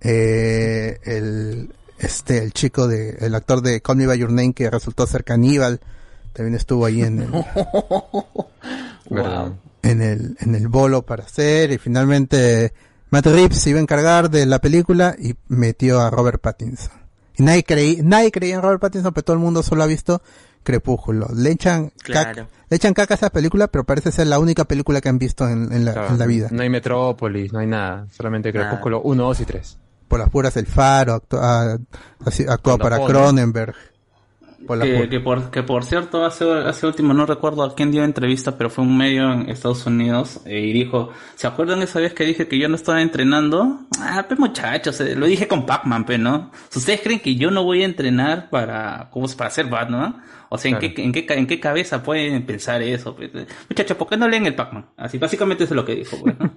eh, 0.00 0.98
el, 1.04 1.74
este, 1.98 2.38
el 2.38 2.52
chico 2.54 2.88
de, 2.88 3.10
el 3.20 3.34
actor 3.34 3.60
de 3.60 3.82
Call 3.82 3.96
Me 3.98 4.06
By 4.06 4.18
Your 4.18 4.30
Name 4.32 4.54
que 4.54 4.70
resultó 4.70 5.06
ser 5.06 5.24
caníbal. 5.24 5.80
También 6.32 6.54
estuvo 6.54 6.86
ahí 6.86 7.02
en 7.02 7.20
el, 7.22 7.30
Verdad. 9.10 9.52
En 9.82 10.02
el, 10.02 10.36
en 10.40 10.54
el 10.54 10.68
bolo 10.68 11.02
para 11.02 11.24
hacer 11.24 11.70
y 11.72 11.78
finalmente 11.78 12.72
Matt 13.10 13.26
Reeves 13.26 13.58
se 13.60 13.70
iba 13.70 13.78
a 13.78 13.82
encargar 13.82 14.30
de 14.30 14.44
la 14.46 14.58
película 14.60 15.14
y 15.18 15.34
metió 15.48 16.00
a 16.00 16.10
Robert 16.10 16.40
Pattinson. 16.40 16.92
Y 17.36 17.42
nadie 17.42 17.62
creí, 17.64 18.00
nadie 18.02 18.30
creía 18.32 18.56
en 18.56 18.62
Robert 18.62 18.80
Pattinson, 18.80 19.12
pero 19.14 19.24
todo 19.24 19.34
el 19.34 19.42
mundo 19.42 19.62
solo 19.62 19.82
ha 19.82 19.86
visto 19.86 20.20
Crepúsculo. 20.64 21.28
Le 21.34 21.52
echan, 21.52 21.92
caca- 22.04 22.48
le 22.68 22.76
echan 22.76 22.92
caca 22.92 23.14
a 23.14 23.16
esa 23.16 23.30
película, 23.30 23.68
pero 23.68 23.84
parece 23.84 24.10
ser 24.12 24.26
la 24.26 24.38
única 24.38 24.64
película 24.64 25.00
que 25.00 25.08
han 25.08 25.18
visto 25.18 25.48
en, 25.48 25.72
en 25.72 25.84
la, 25.84 25.92
Claro. 25.92 26.08
en 26.10 26.18
la 26.18 26.26
vida. 26.26 26.48
No 26.50 26.62
hay 26.62 26.68
Metrópolis, 26.68 27.52
no 27.52 27.60
hay 27.60 27.66
nada. 27.68 28.06
Solamente. 28.10 28.52
Crepúsculo 28.52 29.00
1, 29.02 29.22
2 29.22 29.40
y 29.40 29.44
3. 29.46 29.78
Por 30.08 30.18
las 30.18 30.28
puras 30.30 30.56
El 30.56 30.66
Faro, 30.66 31.14
actúa, 31.14 31.74
ah, 31.74 32.78
para 32.78 32.98
Cronenberg. 33.06 33.74
Por 34.66 34.80
Que, 35.08 35.20
por, 35.20 35.50
que 35.50 35.62
por 35.62 35.84
cierto, 35.84 36.24
hace, 36.24 36.44
hace 36.52 36.86
último, 36.86 37.14
no 37.14 37.26
recuerdo 37.26 37.62
a 37.62 37.74
quién 37.76 37.92
dio 37.92 38.02
entrevista, 38.02 38.58
pero 38.58 38.68
fue 38.70 38.84
un 38.84 38.98
medio 38.98 39.32
en 39.32 39.48
Estados 39.48 39.86
Unidos 39.86 40.40
eh, 40.46 40.60
y 40.60 40.72
dijo, 40.72 41.10
¿se 41.36 41.46
acuerdan 41.46 41.80
esa 41.82 42.00
vez 42.00 42.12
que 42.12 42.24
dije 42.24 42.48
que 42.48 42.58
yo 42.58 42.68
no 42.68 42.74
estaba 42.74 43.00
entrenando? 43.00 43.86
Ah, 44.00 44.24
pues 44.26 44.40
muchachos, 44.40 45.00
eh, 45.00 45.14
lo 45.14 45.26
dije 45.26 45.46
con 45.46 45.64
Pac-Man, 45.64 46.04
pues, 46.04 46.18
¿no? 46.18 46.50
¿Ustedes 46.74 47.00
creen 47.02 47.20
que 47.20 47.36
yo 47.36 47.52
no 47.52 47.62
voy 47.62 47.82
a 47.82 47.86
entrenar 47.86 48.50
para, 48.50 49.08
¿cómo 49.12 49.26
es? 49.26 49.36
para 49.36 49.50
ser 49.50 49.66
Batman? 49.66 50.22
O 50.48 50.58
sea, 50.58 50.70
¿en, 50.72 50.78
Claro. 50.78 50.94
qué, 50.94 51.04
en, 51.04 51.12
qué, 51.12 51.26
¿en 51.28 51.46
qué 51.46 51.60
cabeza 51.60 52.02
pueden 52.02 52.44
pensar 52.44 52.82
eso? 52.82 53.14
pues? 53.14 53.30
Eh, 53.34 53.46
Muchachos, 53.68 53.96
¿por 53.96 54.08
qué 54.08 54.16
no 54.16 54.26
leen 54.28 54.46
el 54.46 54.56
Pac-Man? 54.56 54.90
Así, 54.96 55.18
básicamente 55.18 55.64
eso 55.64 55.74
es 55.74 55.76
lo 55.76 55.84
que 55.84 55.94
dijo, 55.94 56.16
pues, 56.20 56.36
¿no? 56.38 56.52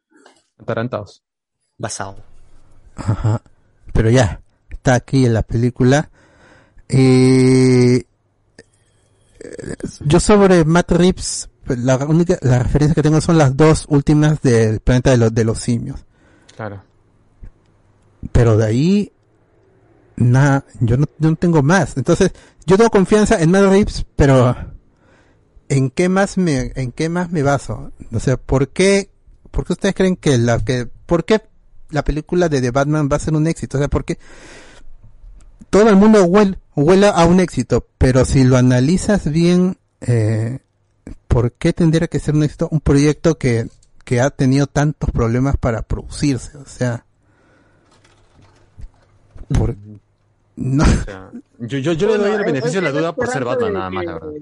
Atarantados. 0.58 1.22
Basado. 1.78 2.16
Ajá. 2.96 3.40
Pero 3.92 4.10
ya, 4.10 4.42
está 4.70 4.94
aquí 4.96 5.24
en 5.24 5.32
la 5.34 5.42
película. 5.42 6.10
Eh, 6.88 8.02
yo 10.00 10.20
sobre 10.20 10.64
Matt 10.64 10.90
Reeves, 10.92 11.48
la 11.66 11.96
única, 11.98 12.38
la 12.42 12.60
referencia 12.60 12.94
que 12.94 13.02
tengo 13.02 13.20
son 13.20 13.38
las 13.38 13.56
dos 13.56 13.86
últimas 13.88 14.40
del 14.42 14.80
planeta 14.80 15.10
de 15.10 15.18
los, 15.18 15.34
de 15.34 15.44
los 15.44 15.58
simios. 15.58 16.04
Claro. 16.56 16.82
Pero 18.32 18.56
de 18.56 18.66
ahí, 18.66 19.12
nada, 20.16 20.64
yo 20.80 20.96
no, 20.96 21.06
yo 21.18 21.30
no 21.30 21.36
tengo 21.36 21.62
más. 21.62 21.96
Entonces, 21.96 22.32
yo 22.66 22.76
tengo 22.76 22.90
confianza 22.90 23.40
en 23.40 23.50
Matt 23.50 23.70
Reeves, 23.70 24.06
pero 24.16 24.56
¿en 25.68 25.90
qué 25.90 26.08
más 26.08 26.38
me, 26.38 26.72
en 26.74 26.92
qué 26.92 27.08
más 27.08 27.30
me 27.30 27.42
baso? 27.42 27.92
O 28.12 28.20
sea, 28.20 28.36
¿por 28.36 28.68
qué, 28.68 29.10
por 29.50 29.64
qué 29.64 29.74
ustedes 29.74 29.94
creen 29.94 30.16
que 30.16 30.38
la, 30.38 30.58
que, 30.58 30.88
por 31.06 31.24
qué 31.24 31.42
la 31.90 32.02
película 32.02 32.48
de 32.48 32.60
The 32.60 32.70
Batman 32.70 33.08
va 33.10 33.16
a 33.16 33.20
ser 33.20 33.34
un 33.34 33.46
éxito? 33.46 33.76
O 33.78 33.80
sea, 33.80 33.88
¿por 33.88 34.04
qué 34.04 34.18
todo 35.70 35.88
el 35.88 35.96
mundo 35.96 36.24
huele, 36.24 36.58
huele 36.82 37.08
a 37.08 37.24
un 37.24 37.40
éxito, 37.40 37.86
pero 37.98 38.24
si 38.24 38.44
lo 38.44 38.56
analizas 38.56 39.30
bien, 39.30 39.76
eh, 40.00 40.60
¿por 41.28 41.52
qué 41.52 41.72
tendría 41.72 42.08
que 42.08 42.18
ser 42.20 42.34
un 42.34 42.42
éxito 42.44 42.68
un 42.70 42.80
proyecto 42.80 43.36
que, 43.38 43.68
que 44.04 44.20
ha 44.20 44.30
tenido 44.30 44.66
tantos 44.66 45.10
problemas 45.10 45.56
para 45.56 45.82
producirse? 45.82 46.56
O 46.58 46.66
sea, 46.66 47.04
por, 49.56 49.74
no, 50.56 50.84
O 50.84 51.04
sea, 51.04 51.30
yo, 51.60 51.78
yo, 51.78 51.92
yo 51.92 52.08
le 52.08 52.18
doy 52.18 52.32
el 52.34 52.40
es- 52.40 52.46
beneficio 52.46 52.80
de 52.80 52.92
la 52.92 52.98
duda 52.98 53.14
por 53.14 53.28
ser 53.28 53.44
de 53.44 53.70
nada 53.70 53.90
más, 53.90 54.02
que- 54.02 54.06
la 54.06 54.14
verdad. 54.14 54.32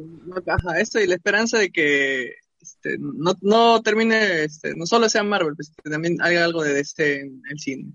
Ajá, 0.47 0.81
eso 0.81 1.01
y 1.01 1.07
la 1.07 1.15
esperanza 1.15 1.59
de 1.59 1.71
que 1.71 2.33
este, 2.61 2.97
no, 2.99 3.35
no 3.43 3.81
termine, 3.83 4.43
este, 4.45 4.75
no 4.75 4.87
solo 4.87 5.09
sea 5.09 5.23
Marvel, 5.23 5.55
pues, 5.55 5.71
que 5.83 5.91
también 5.91 6.21
haga 6.21 6.45
algo 6.45 6.63
de 6.65 6.75
DC 6.75 7.21
en 7.21 7.43
el 7.51 7.59
cine. 7.61 7.93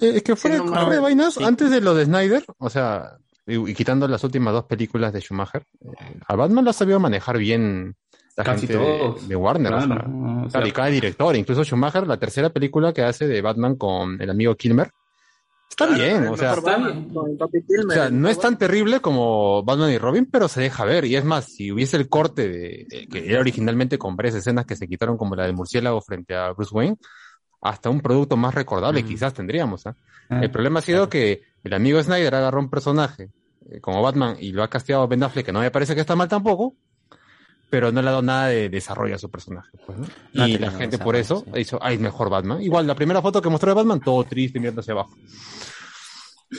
Eh, 0.00 0.12
Es 0.16 0.22
que 0.22 0.36
fuera, 0.36 0.58
Sí, 0.58 0.62
no, 0.64 0.68
fuera 0.68 0.88
de 0.90 0.98
vainas, 1.00 1.34
sí. 1.34 1.42
antes 1.42 1.70
de 1.70 1.80
lo 1.80 1.94
de 1.94 2.04
Snyder, 2.04 2.44
o 2.58 2.70
sea, 2.70 3.16
y, 3.46 3.70
y 3.70 3.74
quitando 3.74 4.06
las 4.08 4.22
últimas 4.24 4.52
dos 4.52 4.64
películas 4.64 5.12
de 5.12 5.20
Schumacher, 5.20 5.64
eh, 5.80 6.18
a 6.26 6.36
Batman 6.36 6.64
lo 6.64 6.70
ha 6.70 6.74
sabido 6.74 7.00
manejar 7.00 7.38
bien 7.38 7.94
la 8.36 8.44
Casi 8.44 8.66
gente 8.66 8.78
de, 8.82 8.98
todos. 8.98 9.28
de 9.28 9.36
Warner. 9.36 9.72
o 9.74 9.78
sea, 9.80 9.86
Claro, 9.86 10.10
o 10.10 10.40
sea- 10.42 10.50
claro, 10.50 10.66
y 10.66 10.72
cada 10.72 10.88
director, 10.88 11.36
incluso 11.36 11.64
Schumacher, 11.64 12.06
la 12.06 12.18
tercera 12.18 12.50
película 12.50 12.92
que 12.92 13.02
hace 13.02 13.26
de 13.26 13.42
Batman 13.42 13.76
con 13.76 14.20
el 14.22 14.30
amigo 14.30 14.54
Kilmer, 14.54 14.90
está 15.68 15.86
bien, 15.86 16.28
o 16.28 16.36
sea, 16.36 16.54
el 16.54 16.62
Papi 17.38 17.58
o 17.86 17.90
sea, 17.90 18.10
no 18.10 18.28
es 18.28 18.38
tan 18.38 18.58
terrible 18.58 19.00
como 19.00 19.62
Batman 19.62 19.90
y 19.90 19.98
Robin, 19.98 20.28
pero 20.30 20.48
se 20.48 20.60
deja 20.60 20.84
ver. 20.84 21.04
Y 21.06 21.16
es 21.16 21.24
más, 21.24 21.46
si 21.46 21.72
hubiese 21.72 21.96
el 21.96 22.08
corte 22.08 22.48
de, 22.48 22.86
de- 22.88 23.06
que 23.10 23.28
era 23.30 23.40
originalmente 23.40 23.98
con 23.98 24.14
varias 24.16 24.34
escenas 24.36 24.64
que 24.66 24.76
se 24.76 24.86
quitaron, 24.88 25.16
como 25.16 25.34
la 25.34 25.44
del 25.44 25.54
murciélago 25.54 26.00
frente 26.00 26.34
a 26.34 26.52
Bruce 26.52 26.74
Wayne, 26.74 26.96
hasta 27.62 27.90
un 27.90 28.00
producto 28.00 28.36
más 28.36 28.54
recordable 28.54 29.04
quizás 29.04 29.34
tendríamos. 29.34 29.86
¿ah? 29.86 29.94
Ah, 30.28 30.40
el 30.42 30.50
problema 30.50 30.80
ha 30.80 30.82
sido 30.82 31.08
que 31.08 31.42
el 31.64 31.74
amigo 31.74 32.02
Snyder 32.02 32.34
agarró 32.34 32.60
un 32.60 32.70
personaje 32.70 33.30
eh, 33.70 33.80
como 33.80 34.02
Batman 34.02 34.36
y 34.38 34.52
lo 34.52 34.62
ha 34.62 34.68
casteado 34.68 35.06
Ben 35.08 35.22
Affleck, 35.22 35.46
que 35.46 35.52
no 35.52 35.60
me 35.60 35.70
parece 35.70 35.94
que 35.94 36.00
está 36.00 36.16
mal 36.16 36.28
tampoco, 36.28 36.74
pero 37.70 37.90
no 37.92 38.02
le 38.02 38.08
ha 38.08 38.10
dado 38.10 38.22
nada 38.22 38.48
de 38.48 38.68
desarrollo 38.68 39.14
a 39.14 39.18
su 39.18 39.30
personaje. 39.30 39.70
pues, 39.86 39.98
¿no? 39.98 40.06
No 40.34 40.42
ha 40.42 40.48
y 40.48 40.58
la 40.58 40.70
gente 40.70 40.98
por 40.98 41.16
eso 41.16 41.36
desarrollo, 41.36 41.60
hizo, 41.60 41.78
ay, 41.80 41.98
mejor 41.98 42.28
Batman. 42.28 42.60
Igual, 42.60 42.86
la 42.86 42.94
primera 42.94 43.22
foto 43.22 43.40
que 43.40 43.48
mostró 43.48 43.70
de 43.70 43.76
Batman, 43.76 44.00
todo 44.00 44.24
triste, 44.24 44.58
mirando 44.58 44.80
hacia 44.80 44.92
abajo. 44.92 45.16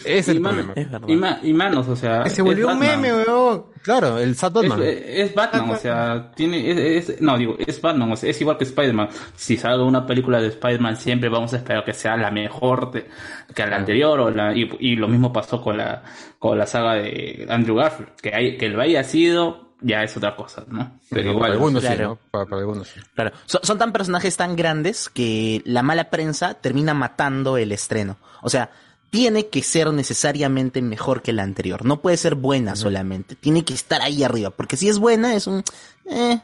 Es 0.06 0.28
el 0.28 0.38
y, 0.38 0.40
man- 0.40 0.56
problema. 0.74 1.02
y, 1.08 1.16
ma- 1.16 1.40
y 1.44 1.54
manos, 1.54 1.88
o 1.88 1.96
sea. 1.96 2.26
Se 2.30 2.42
volvió 2.42 2.68
un 2.70 2.80
meme, 2.80 3.14
weón. 3.14 3.66
Claro, 3.84 4.18
el 4.18 4.36
Sad 4.36 4.64
Es, 4.64 4.70
Batman. 4.70 4.88
es 4.88 5.36
Batman, 5.36 5.70
o 5.70 5.76
sea, 5.76 6.32
tiene, 6.36 6.98
es, 6.98 7.10
es- 7.10 7.22
no 7.22 7.38
digo, 7.38 7.56
es 7.60 7.80
Batman, 7.82 8.12
o 8.12 8.16
sea, 8.16 8.30
es 8.30 8.40
igual 8.42 8.58
que 8.58 8.64
Spider-Man. 8.64 9.10
Si 9.36 9.56
salga 9.58 9.84
una 9.84 10.06
película 10.06 10.42
de 10.42 10.48
Spider-Man, 10.48 10.96
siempre 10.98 11.30
vamos 11.30 11.54
a 11.54 11.58
esperar 11.58 11.84
que 11.86 11.94
sea 11.94 12.18
la 12.18 12.32
mejor 12.32 12.92
de- 12.92 13.08
que 13.54 13.66
la 13.68 13.76
anterior, 13.76 14.20
o 14.20 14.32
la, 14.32 14.56
y, 14.56 14.70
y 14.80 14.96
lo 14.96 15.08
mismo 15.08 15.32
pasó 15.32 15.62
con 15.62 15.78
la, 15.78 16.02
con 16.40 16.58
la 16.58 16.66
saga 16.66 16.94
de 16.96 17.46
Andrew 17.50 17.76
Garfield, 17.76 18.10
que, 18.22 18.34
hay, 18.34 18.58
que 18.58 18.70
lo 18.70 18.82
haya 18.82 19.04
sido, 19.04 19.74
ya 19.82 20.02
es 20.02 20.16
otra 20.18 20.36
cosa, 20.36 20.64
¿no? 20.70 21.00
Pero 21.10 21.24
para 21.24 21.34
igual. 21.34 21.52
algunos 21.52 21.84
sí. 21.84 21.90
¿no? 22.00 22.18
Para, 22.32 22.46
para 22.46 22.62
algunos 22.62 22.88
sí. 22.88 23.00
Claro, 23.14 23.32
son, 23.46 23.62
son 23.64 23.78
tan 23.78 23.92
personajes 23.92 24.36
tan 24.38 24.56
grandes 24.56 25.10
que 25.10 25.62
la 25.66 25.84
mala 25.84 26.10
prensa 26.10 26.54
termina 26.56 26.94
matando 26.94 27.58
el 27.58 27.72
estreno. 27.74 28.18
O 28.42 28.50
sea, 28.50 28.72
tiene 29.14 29.46
que 29.46 29.62
ser 29.62 29.94
necesariamente 29.94 30.82
mejor 30.82 31.22
que 31.22 31.34
la 31.34 31.44
anterior. 31.44 31.86
No 31.86 32.02
puede 32.02 32.18
ser 32.18 32.34
buena 32.34 32.76
solamente. 32.76 33.36
Tiene 33.36 33.64
que 33.64 33.76
estar 33.76 34.02
ahí 34.02 34.24
arriba. 34.24 34.50
Porque 34.50 34.76
si 34.76 34.90
es 34.90 34.98
buena, 34.98 35.36
es 35.36 35.46
un... 35.46 35.64
Eh, 36.10 36.40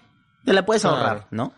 te 0.46 0.54
la 0.54 0.64
puedes 0.64 0.86
ahorrar, 0.86 1.26
¿no? 1.32 1.52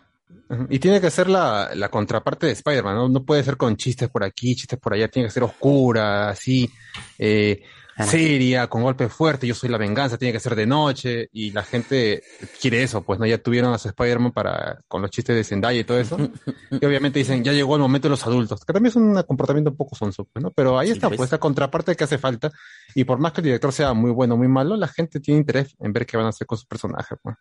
Y 0.70 0.78
tiene 0.78 1.02
que 1.02 1.10
ser 1.10 1.28
la, 1.28 1.68
la 1.74 1.90
contraparte 1.90 2.46
de 2.46 2.52
Spider-Man, 2.52 2.94
¿no? 2.94 3.08
No 3.10 3.24
puede 3.24 3.44
ser 3.44 3.58
con 3.58 3.76
chistes 3.76 4.08
por 4.08 4.24
aquí, 4.24 4.56
chistes 4.56 4.78
por 4.78 4.94
allá, 4.94 5.06
tiene 5.08 5.28
que 5.28 5.34
ser 5.34 5.42
oscura, 5.42 6.30
así, 6.30 6.70
eh, 7.18 7.62
seria, 8.08 8.66
con 8.68 8.82
golpe 8.82 9.08
fuerte, 9.08 9.46
yo 9.46 9.54
soy 9.54 9.68
la 9.68 9.78
venganza, 9.78 10.16
tiene 10.18 10.32
que 10.32 10.40
ser 10.40 10.54
de 10.54 10.66
noche, 10.66 11.28
y 11.32 11.50
la 11.50 11.62
gente 11.62 12.22
quiere 12.60 12.82
eso, 12.82 13.02
pues, 13.02 13.18
¿no? 13.20 13.26
Ya 13.26 13.38
tuvieron 13.38 13.72
a 13.72 13.78
su 13.78 13.88
Spider-Man 13.88 14.32
para, 14.32 14.78
con 14.88 15.02
los 15.02 15.10
chistes 15.10 15.36
de 15.36 15.44
Zendaya 15.44 15.80
y 15.80 15.84
todo 15.84 15.98
eso, 15.98 16.16
y 16.70 16.84
obviamente 16.86 17.18
dicen, 17.18 17.44
ya 17.44 17.52
llegó 17.52 17.76
el 17.76 17.82
momento 17.82 18.06
de 18.08 18.10
los 18.10 18.26
adultos, 18.26 18.64
que 18.64 18.72
también 18.72 18.90
es 18.90 18.96
un 18.96 19.22
comportamiento 19.24 19.70
un 19.70 19.76
poco 19.76 19.94
sonso, 19.94 20.24
pues, 20.32 20.42
¿no? 20.42 20.50
Pero 20.50 20.78
ahí 20.78 20.90
está, 20.90 21.08
pues. 21.08 21.18
pues, 21.18 21.28
esa 21.28 21.38
contraparte 21.38 21.94
que 21.94 22.04
hace 22.04 22.18
falta, 22.18 22.50
y 22.94 23.04
por 23.04 23.18
más 23.18 23.32
que 23.32 23.40
el 23.40 23.46
director 23.46 23.72
sea 23.72 23.92
muy 23.92 24.10
bueno 24.10 24.34
o 24.34 24.38
muy 24.38 24.48
malo, 24.48 24.76
la 24.76 24.88
gente 24.88 25.20
tiene 25.20 25.40
interés 25.40 25.74
en 25.78 25.92
ver 25.92 26.06
qué 26.06 26.16
van 26.16 26.26
a 26.26 26.30
hacer 26.30 26.46
con 26.46 26.58
su 26.58 26.66
personaje, 26.66 27.16
pues. 27.22 27.36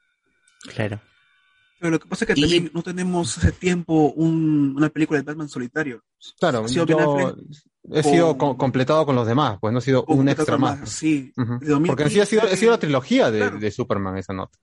Claro. 0.76 1.00
Pero 1.80 1.90
lo 1.92 2.00
que 2.00 2.08
pasa 2.08 2.26
es 2.26 2.36
que 2.36 2.40
también 2.40 2.70
no 2.76 2.84
tenemos 2.84 3.40
hace 3.40 3.52
tiempo 3.54 4.12
un- 4.16 4.76
una 4.78 4.90
película 4.90 5.20
de 5.20 5.24
Batman 5.26 5.50
solitario. 5.50 6.04
Claro, 6.40 6.66
Ha 6.66 6.68
sido 6.68 6.86
Ben 6.86 6.96
yo 6.98 7.36
He 7.90 8.04
sido 8.04 8.38
co- 8.38 8.58
completado 8.58 9.06
con 9.06 9.16
los 9.16 9.26
demás, 9.26 9.58
pues 9.60 9.72
no 9.74 9.80
ha 9.80 9.82
sido 9.82 10.06
un 10.06 10.30
extra 10.30 10.58
más. 10.58 10.80
más, 10.82 10.90
sí. 10.90 11.34
Ujú. 11.36 11.60
De 11.60 11.68
2015, 11.68 11.88
Porque 11.88 12.04
en 12.04 12.10
sí 12.12 12.20
ha 12.20 12.26
sido, 12.26 12.44
ha 12.44 12.56
sido 12.56 12.72
la 12.72 12.80
trilogía 12.80 13.32
de, 13.32 13.50
de 13.50 13.72
Superman 13.72 14.18
esa 14.18 14.34
nota. 14.34 14.58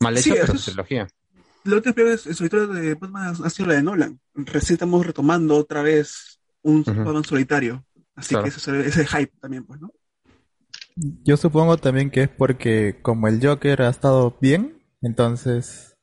Mal 0.00 0.14
hecha, 0.14 0.22
Sí, 0.24 0.30
pero 0.32 0.44
eso 0.44 0.54
es- 0.54 0.64
trilogía. 0.64 1.06
La 1.64 1.76
última 1.76 1.94
película 1.94 2.20
en 2.26 2.34
solitario 2.34 2.66
de 2.66 2.94
Batman 2.94 3.34
ha 3.42 3.50
sido 3.50 3.68
la 3.68 3.74
de 3.74 3.82
Nolan. 3.82 4.20
Recién 4.34 4.74
estamos 4.74 5.06
retomando 5.06 5.56
otra 5.56 5.82
vez 5.82 6.40
un 6.62 6.82
Batman 6.84 7.24
solitario. 7.24 7.84
Así 8.16 8.30
Claro. 8.30 8.44
que 8.44 8.48
ese, 8.50 8.58
es 8.58 8.68
el- 8.68 8.80
ese 8.82 9.06
hype 9.06 9.32
también, 9.40 9.64
pues, 9.64 9.80
¿no? 9.80 9.90
Yo 10.96 11.36
supongo 11.36 11.76
también 11.78 12.10
que 12.10 12.22
es 12.24 12.28
porque 12.28 12.98
como 13.02 13.28
el 13.28 13.44
Joker 13.44 13.82
ha 13.82 13.88
estado 13.88 14.36
bien, 14.40 14.82
entonces 15.02 15.96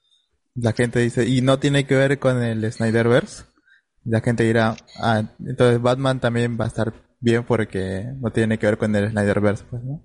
la 0.56 0.74
gente 0.74 1.00
dice, 1.00 1.26
y 1.28 1.42
no 1.42 1.60
tiene 1.60 1.86
que 1.86 1.96
ver 1.96 2.20
con 2.20 2.42
el 2.44 2.70
Snyderverse, 2.72 3.44
la 4.06 4.22
gente 4.22 4.44
dirá, 4.44 4.76
ah, 5.00 5.24
entonces 5.46 5.82
Batman 5.82 6.20
también 6.20 6.58
va 6.60 6.66
a 6.66 6.68
estar 6.68 6.94
bien 7.20 7.44
porque 7.44 8.06
no 8.20 8.32
tiene 8.32 8.58
que 8.58 8.66
ver 8.66 8.78
con 8.78 8.96
el 8.96 9.10
Snyderverse, 9.12 9.64
pues, 9.70 9.84
¿no? 9.84 10.02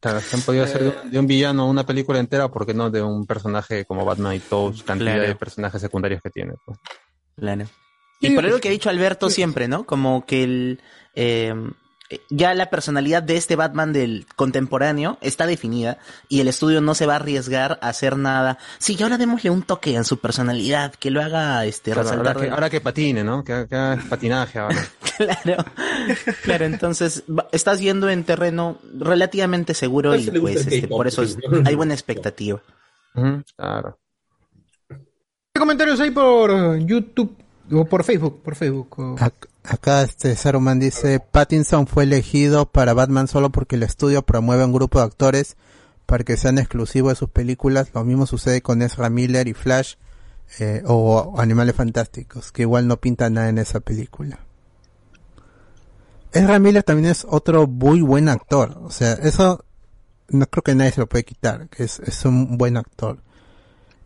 Claro, 0.00 0.20
se 0.20 0.36
han 0.36 0.42
podido 0.42 0.62
hacer 0.64 0.82
de 0.84 0.88
un, 0.90 1.10
de 1.10 1.18
un 1.18 1.26
villano 1.26 1.68
una 1.68 1.84
película 1.84 2.20
entera, 2.20 2.48
¿por 2.48 2.64
qué 2.66 2.72
no 2.74 2.88
de 2.90 3.02
un 3.02 3.26
personaje 3.26 3.84
como 3.84 4.04
Batman 4.04 4.34
y 4.36 4.38
todos 4.40 4.82
cantidad 4.84 5.14
Claro. 5.14 5.28
de 5.28 5.34
personajes 5.34 5.80
secundarios 5.80 6.20
que 6.22 6.30
tiene? 6.30 6.52
pues? 6.64 6.78
Claro. 7.36 7.64
Y 8.20 8.30
por 8.30 8.44
algo 8.44 8.58
que 8.58 8.68
ha 8.68 8.72
dicho 8.72 8.90
Alberto 8.90 9.30
siempre, 9.30 9.66
¿no? 9.68 9.84
Como 9.84 10.24
que 10.26 10.42
el 10.44 10.80
eh, 11.14 11.54
ya 12.30 12.54
la 12.54 12.70
personalidad 12.70 13.22
de 13.22 13.36
este 13.36 13.54
Batman 13.56 13.92
del 13.92 14.26
contemporáneo 14.36 15.18
está 15.20 15.46
definida 15.46 15.98
y 16.28 16.40
el 16.40 16.48
estudio 16.48 16.80
no 16.80 16.94
se 16.94 17.04
va 17.06 17.14
a 17.14 17.16
arriesgar 17.16 17.78
a 17.82 17.88
hacer 17.90 18.16
nada. 18.16 18.58
Sí, 18.78 18.96
y 18.98 19.02
ahora 19.02 19.18
démosle 19.18 19.50
un 19.50 19.62
toque 19.62 19.96
a 19.98 20.04
su 20.04 20.18
personalidad, 20.18 20.94
que 20.94 21.10
lo 21.10 21.20
haga 21.22 21.64
este 21.66 21.90
Claro, 21.92 22.08
resaltar. 22.08 22.26
ahora, 22.28 22.40
que, 22.40 22.46
de- 22.46 22.52
ahora 22.54 22.70
que 22.70 22.80
patine, 22.80 23.24
¿no? 23.24 23.44
Que, 23.44 23.66
que 23.68 23.76
haga 23.76 24.02
patinaje 24.08 24.58
ahora. 24.58 24.76
Claro, 25.18 25.64
claro, 26.44 26.64
entonces 26.66 27.24
estás 27.50 27.80
yendo 27.80 28.08
en 28.08 28.22
terreno 28.22 28.78
relativamente 29.00 29.74
seguro 29.74 30.14
y 30.14 30.30
pues 30.30 30.64
este, 30.68 30.86
por 30.86 31.08
eso 31.08 31.24
es- 31.24 31.32
sí. 31.32 31.40
hay 31.64 31.74
buena 31.74 31.92
expectativa. 31.92 32.62
Claro. 33.56 33.98
¿Qué 34.88 35.58
comentarios 35.58 35.98
hay 35.98 36.12
por 36.12 36.78
YouTube 36.78 37.36
o 37.72 37.84
por 37.84 38.04
Facebook? 38.04 38.42
Por 38.44 38.54
Facebook. 38.54 38.94
o- 38.98 39.16
Acá 39.70 40.00
este 40.00 40.34
Saruman 40.34 40.80
dice, 40.80 41.20
Pattinson 41.20 41.86
fue 41.86 42.04
elegido 42.04 42.64
para 42.64 42.94
Batman 42.94 43.28
solo 43.28 43.50
porque 43.50 43.76
el 43.76 43.82
estudio 43.82 44.22
promueve 44.22 44.64
un 44.64 44.72
grupo 44.72 44.98
de 44.98 45.04
actores 45.04 45.58
para 46.06 46.24
que 46.24 46.38
sean 46.38 46.56
exclusivos 46.56 47.12
de 47.12 47.16
sus 47.16 47.28
películas. 47.28 47.90
Lo 47.92 48.02
mismo 48.02 48.24
sucede 48.26 48.62
con 48.62 48.80
Ezra 48.80 49.10
Miller 49.10 49.46
y 49.46 49.52
Flash 49.52 49.96
eh, 50.58 50.82
o 50.86 51.34
Animales 51.38 51.74
Fantásticos, 51.74 52.50
que 52.50 52.62
igual 52.62 52.88
no 52.88 52.96
pinta 52.96 53.28
nada 53.28 53.50
en 53.50 53.58
esa 53.58 53.80
película. 53.80 54.38
Ezra 56.32 56.58
Miller 56.58 56.82
también 56.82 57.10
es 57.10 57.26
otro 57.28 57.66
muy 57.66 58.00
buen 58.00 58.30
actor. 58.30 58.80
O 58.84 58.90
sea, 58.90 59.12
eso 59.12 59.66
no 60.28 60.46
creo 60.46 60.62
que 60.62 60.74
nadie 60.74 60.92
se 60.92 61.00
lo 61.00 61.10
puede 61.10 61.24
quitar, 61.24 61.68
que 61.68 61.84
es 61.84 62.24
un 62.24 62.56
buen 62.56 62.78
actor. 62.78 63.18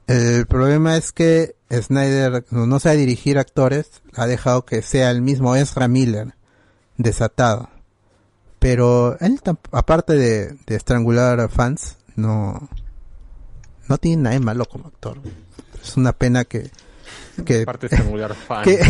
El 0.07 0.47
problema 0.47 0.97
es 0.97 1.13
que 1.13 1.55
Snyder 1.71 2.45
no, 2.51 2.67
no 2.67 2.81
sabe 2.81 2.97
dirigir 2.97 3.39
actores, 3.39 4.03
ha 4.15 4.27
dejado 4.27 4.65
que 4.65 4.83
sea 4.83 5.11
el 5.11 5.23
mismo 5.23 5.55
Ezra 5.57 5.89
Miller 5.89 6.35
desatado. 6.99 7.71
Pero 8.59 9.17
él, 9.21 9.41
aparte 9.73 10.15
de, 10.15 10.57
de 10.67 10.77
estrangular 10.77 11.41
a 11.41 11.49
fans, 11.49 11.97
no, 12.15 12.69
no 13.89 13.99
tiene 13.99 14.23
nada 14.25 14.35
de 14.35 14.41
malo 14.41 14.67
como 14.67 14.87
actor. 14.89 15.19
Es 15.83 15.97
una 15.97 16.13
pena 16.13 16.45
que, 16.45 16.71
que, 17.45 17.63
Aparte 17.63 17.89
de 17.89 17.97
estrangular 17.97 18.35
fans. 18.49 18.67
que 18.67 18.81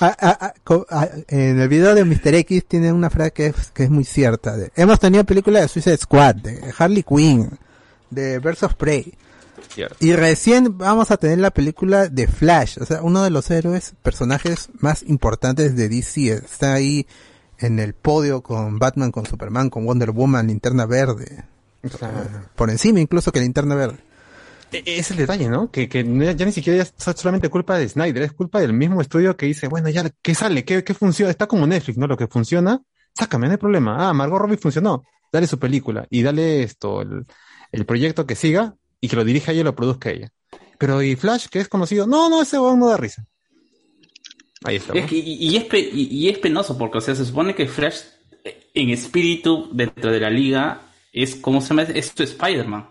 a- 0.00 1.08
en 1.28 1.60
el 1.60 1.68
video 1.68 1.94
de 1.94 2.04
Mr. 2.04 2.34
X 2.34 2.64
tiene 2.66 2.92
una 2.92 3.08
frase 3.08 3.32
que 3.32 3.46
es, 3.46 3.70
que 3.72 3.84
es 3.84 3.90
muy 3.90 4.04
cierta. 4.04 4.56
de- 4.56 4.72
hemos 4.74 4.98
tenido 5.00 5.24
películas 5.24 5.62
de 5.62 5.68
Suicide 5.68 5.96
Squad, 5.98 6.34
de 6.36 6.74
Harley 6.76 7.02
Quinn, 7.04 7.58
de 8.10 8.38
Birds 8.38 8.62
of 8.64 8.74
Y 10.00 10.12
recién 10.14 10.76
vamos 10.78 11.10
a 11.10 11.16
tener 11.16 11.38
la 11.38 11.50
película 11.50 12.08
de 12.08 12.26
Flash, 12.26 12.78
o 12.80 12.84
sea, 12.84 13.02
uno 13.02 13.22
de 13.22 13.30
los 13.30 13.50
héroes, 13.50 13.94
personajes 14.02 14.68
más 14.80 15.02
importantes 15.04 15.74
de 15.76 15.88
DC. 15.88 16.32
Está 16.32 16.74
ahí 16.74 17.06
en 17.58 17.78
el 17.78 17.94
podio 17.94 18.42
con 18.42 18.78
Batman, 18.78 19.10
con 19.12 19.24
Superman, 19.26 19.70
con 19.70 19.86
Wonder 19.86 20.10
Woman, 20.10 20.46
Linterna 20.48 20.86
Verde. 20.86 21.44
Por 22.54 22.70
encima 22.70 23.00
incluso 23.00 23.32
que 23.32 23.40
Linterna 23.40 23.74
Verde. 23.74 23.98
E- 24.72 24.82
Es 24.98 25.10
el 25.10 25.16
detalle, 25.18 25.48
¿no? 25.48 25.70
Que, 25.70 25.88
que 25.88 26.04
no- 26.04 26.30
ya 26.30 26.46
ni 26.46 26.52
siquiera 26.52 26.82
es 26.82 26.92
solamente 27.16 27.48
culpa 27.48 27.76
de 27.78 27.88
Snyder, 27.88 28.22
es 28.22 28.32
culpa 28.32 28.60
del 28.60 28.72
mismo 28.72 29.00
estudio 29.00 29.36
que 29.36 29.46
dice, 29.46 29.68
bueno, 29.68 29.88
ya, 29.90 30.08
¿qué 30.22 30.34
sale? 30.34 30.64
¿Qué, 30.64 30.84
qué 30.84 30.94
funciona? 30.94 31.30
Está 31.30 31.46
como 31.46 31.66
Netflix, 31.66 31.98
¿no? 31.98 32.06
Lo 32.06 32.16
que 32.16 32.26
funciona, 32.26 32.80
sácame, 33.14 33.46
no 33.46 33.52
hay 33.52 33.58
problema. 33.58 34.08
Ah, 34.08 34.12
Margot 34.12 34.38
Robbie 34.40 34.56
funcionó, 34.56 35.04
dale 35.32 35.46
su 35.46 35.58
película 35.58 36.06
y 36.10 36.22
dale 36.22 36.62
esto, 36.62 37.02
el, 37.02 37.26
el 37.72 37.84
proyecto 37.86 38.26
que 38.26 38.34
siga 38.34 38.76
y 39.02 39.08
que 39.08 39.16
lo 39.16 39.24
dirija 39.24 39.52
ella 39.52 39.60
y 39.60 39.64
lo 39.64 39.74
produzca 39.74 40.10
ella. 40.10 40.32
Pero 40.78 41.02
¿y 41.02 41.14
Flash, 41.16 41.48
que 41.48 41.58
es 41.60 41.68
conocido? 41.68 42.06
No, 42.06 42.30
no, 42.30 42.40
ese 42.40 42.58
weón 42.58 42.78
no 42.80 42.88
da 42.88 42.96
risa. 42.96 43.26
Ahí 44.64 44.76
está. 44.76 44.94
Y 44.96 44.98
es, 45.00 45.06
que- 45.06 45.16
y, 45.18 45.48
y 45.50 45.56
es 45.56 45.64
pe- 45.64 45.90
y- 45.92 46.08
y 46.10 46.28
es 46.28 46.38
penoso 46.38 46.78
porque, 46.78 46.98
o 46.98 47.00
sea, 47.00 47.14
se 47.14 47.24
supone 47.26 47.54
que 47.54 47.66
Flash 47.66 47.96
eh, 48.44 48.70
en 48.74 48.90
espíritu 48.90 49.68
dentro 49.72 50.10
de 50.10 50.20
la 50.20 50.30
liga 50.30 50.82
es 51.12 51.34
como 51.36 51.60
se 51.60 51.68
llama, 51.68 51.82
es 51.82 52.12
tu 52.14 52.22
Spider-Man. 52.22 52.88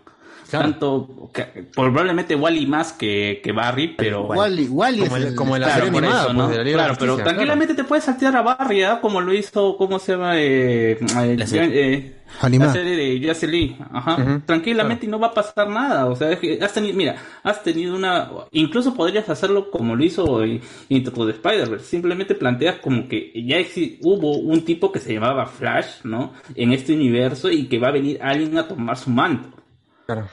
Tanto, 0.58 1.30
que- 1.32 1.64
probablemente 1.74 2.34
Wally 2.36 2.66
más 2.66 2.92
que, 2.92 3.40
que 3.42 3.52
Barry, 3.52 3.94
pero... 3.96 4.26
Wally- 4.28 4.68
Wally 4.68 5.00
Como 5.00 5.16
es 5.16 5.22
el- 5.22 5.28
el- 5.30 5.34
como 5.34 5.58
la 5.58 5.66
Claro, 5.66 5.86
animada, 5.86 6.14
eso, 6.14 6.24
pues, 6.26 6.36
¿no? 6.36 6.48
de 6.48 6.64
la 6.64 6.72
Claro, 6.72 6.94
pero 6.98 7.16
tranquilamente 7.16 7.74
te 7.74 7.84
puedes 7.84 8.04
saltear 8.04 8.36
a 8.36 8.42
Barry, 8.42 8.82
¿ah? 8.82 8.98
como 9.00 9.20
lo 9.20 9.32
hizo, 9.32 9.76
¿cómo 9.76 9.98
se 9.98 10.12
llama? 10.12 10.38
Eh, 10.38 10.92
eh, 11.00 11.46
serie. 11.46 11.94
eh, 11.94 12.16
Animada. 12.40 12.72
La 12.72 12.80
serie 12.80 12.96
de 12.96 13.20
Jesse 13.20 13.42
Lee. 13.42 13.76
Ajá. 13.92 14.40
Tranquilamente 14.46 15.04
y 15.04 15.08
no 15.10 15.18
va 15.18 15.26
a 15.26 15.34
pasar 15.34 15.68
nada. 15.68 16.06
O 16.06 16.16
sea, 16.16 16.30
es 16.32 16.38
que 16.38 16.58
has 16.62 16.72
tenido, 16.72 16.96
mira, 16.96 17.16
has 17.42 17.62
tenido 17.62 17.94
una, 17.94 18.30
incluso 18.52 18.94
podrías 18.94 19.28
hacerlo 19.28 19.70
como 19.70 19.94
lo 19.94 20.02
hizo 20.02 20.42
Into 20.88 21.26
the 21.26 21.32
Spider-Verse. 21.32 21.84
Simplemente 21.84 22.34
planteas 22.34 22.76
como 22.76 23.06
que 23.06 23.32
ya 23.44 23.58
hubo 24.00 24.38
un 24.38 24.64
tipo 24.64 24.90
que 24.90 24.98
se 24.98 25.12
llamaba 25.12 25.44
Flash, 25.44 26.04
¿no? 26.04 26.32
En 26.54 26.72
este 26.72 26.94
universo 26.94 27.50
y 27.50 27.66
que 27.66 27.78
va 27.78 27.88
a 27.88 27.92
venir 27.92 28.18
alguien 28.22 28.56
a 28.56 28.66
tomar 28.66 28.96
su 28.96 29.10
manto. 29.10 29.50
Claro. 30.06 30.26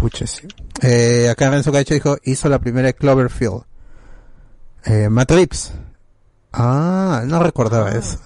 Pucha, 0.00 0.26
sí. 0.26 0.46
Eh, 0.82 1.28
acá 1.30 1.50
Renzo 1.50 1.72
Cacho 1.72 1.94
dijo, 1.94 2.16
hizo 2.24 2.48
la 2.48 2.58
primera 2.58 2.86
de 2.86 2.94
Cloverfield. 2.94 3.62
Eh, 4.84 5.08
Matt 5.08 5.30
Reeves. 5.32 5.72
Ah, 6.52 7.22
no 7.26 7.42
recordaba 7.42 7.90
eso. 7.92 8.20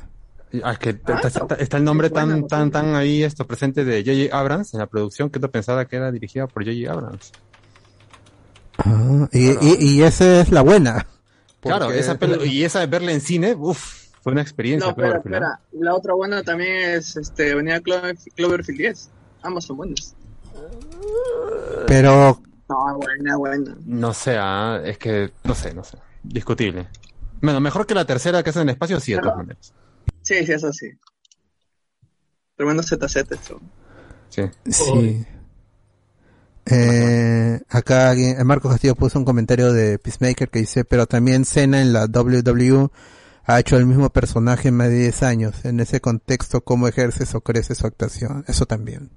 Ah, 0.63 0.73
es 0.73 0.79
que 0.79 0.91
está, 0.91 1.19
está- 1.27 1.55
está 1.55 1.77
el 1.79 1.85
nombre 1.85 2.11
tan, 2.11 2.47
tan, 2.47 2.71
tan 2.71 2.95
ahí 2.95 3.23
esto 3.23 3.47
presente 3.47 3.85
de 3.87 4.05
J.J. 4.05 4.39
Abrams 4.39 4.75
en 4.75 4.81
la 4.81 4.87
producción 4.87 5.31
que 5.31 5.41
no 5.41 5.51
pensaba 5.51 5.87
que 5.87 5.97
era 5.97 6.13
dirigida 6.13 6.47
por 6.47 6.63
J.J. 6.65 6.93
Abrams. 6.93 7.33
Ah, 8.79 9.29
y, 9.33 9.51
y, 9.51 9.77
y 9.81 10.03
esa 10.03 10.41
es 10.43 10.51
la 10.51 10.61
buena. 10.63 11.07
Claro, 11.61 11.91
esa 11.93 12.19
y 12.45 12.65
esa 12.65 12.81
de 12.81 12.87
verla 12.87 13.13
en 13.13 13.21
cine, 13.21 13.55
uff, 13.55 14.09
fue 14.21 14.33
una 14.33 14.43
experiencia. 14.43 14.87
No, 14.87 14.91
espera, 14.91 15.21
Cloverfield, 15.23 15.41
¿no? 15.41 15.47
espera. 15.55 15.61
La 15.85 15.95
otra 15.95 16.15
buena 16.15 16.43
también 16.43 16.91
es 16.91 17.17
este, 17.17 17.53
Avenida 17.53 17.81
Clover- 17.81 18.19
Cloverfield 18.35 18.79
10. 18.79 19.11
Ambas 19.43 19.65
son 19.65 19.77
buenas. 19.79 20.15
Pero 21.87 22.41
No, 22.69 22.99
buena, 22.99 23.37
buena. 23.37 23.77
No 23.85 24.15
sé, 24.15 24.37
ah, 24.39 24.81
es 24.85 24.99
que, 24.99 25.33
no 25.45 25.55
sé, 25.55 25.75
no 25.75 25.85
sé. 25.85 25.99
Discutible. 26.23 26.89
Bueno, 27.41 27.61
mejor 27.61 27.87
que 27.87 27.95
la 27.95 28.05
tercera 28.05 28.43
que 28.43 28.51
es 28.51 28.57
en 28.57 28.63
el 28.63 28.71
espacio, 28.71 29.01
sí, 29.01 29.13
de 29.13 29.19
todas 29.19 29.37
maneras. 29.37 29.75
Sí, 30.23 30.47
sí, 30.47 30.53
eso 30.53 30.73
sí. 30.73 30.91
Tremendo 32.57 32.83
ZZ 32.83 33.17
eso. 33.17 33.61
Sí. 34.29 34.43
Sí. 34.71 35.27
Eh, 36.67 37.61
acá 37.69 38.11
alguien, 38.11 38.41
eh, 38.41 38.45
Marco 38.45 38.69
Castillo 38.69 38.95
puso 38.95 39.19
un 39.19 39.25
comentario 39.25 39.73
de 39.73 39.99
Peacemaker 39.99 40.49
que 40.49 40.61
dice, 40.61 40.85
pero 40.85 41.07
también 41.07 41.45
Cena 41.45 41.83
en 41.83 41.93
la 41.93 42.07
WWE 42.07 42.89
ha 43.45 43.59
hecho 43.59 43.77
el 43.77 43.87
mismo 43.87 44.11
personaje 44.11 44.69
en 44.69 44.77
más 44.77 44.89
de 44.89 45.01
10 45.01 45.23
años. 45.25 45.65
En 45.65 45.81
ese 45.81 46.01
contexto, 46.01 46.63
¿cómo 46.63 46.87
ejerces 46.87 47.35
o 47.35 47.41
crece 47.41 47.75
su 47.75 47.87
actuación? 47.87 48.45
Eso 48.47 48.67
también. 48.67 49.11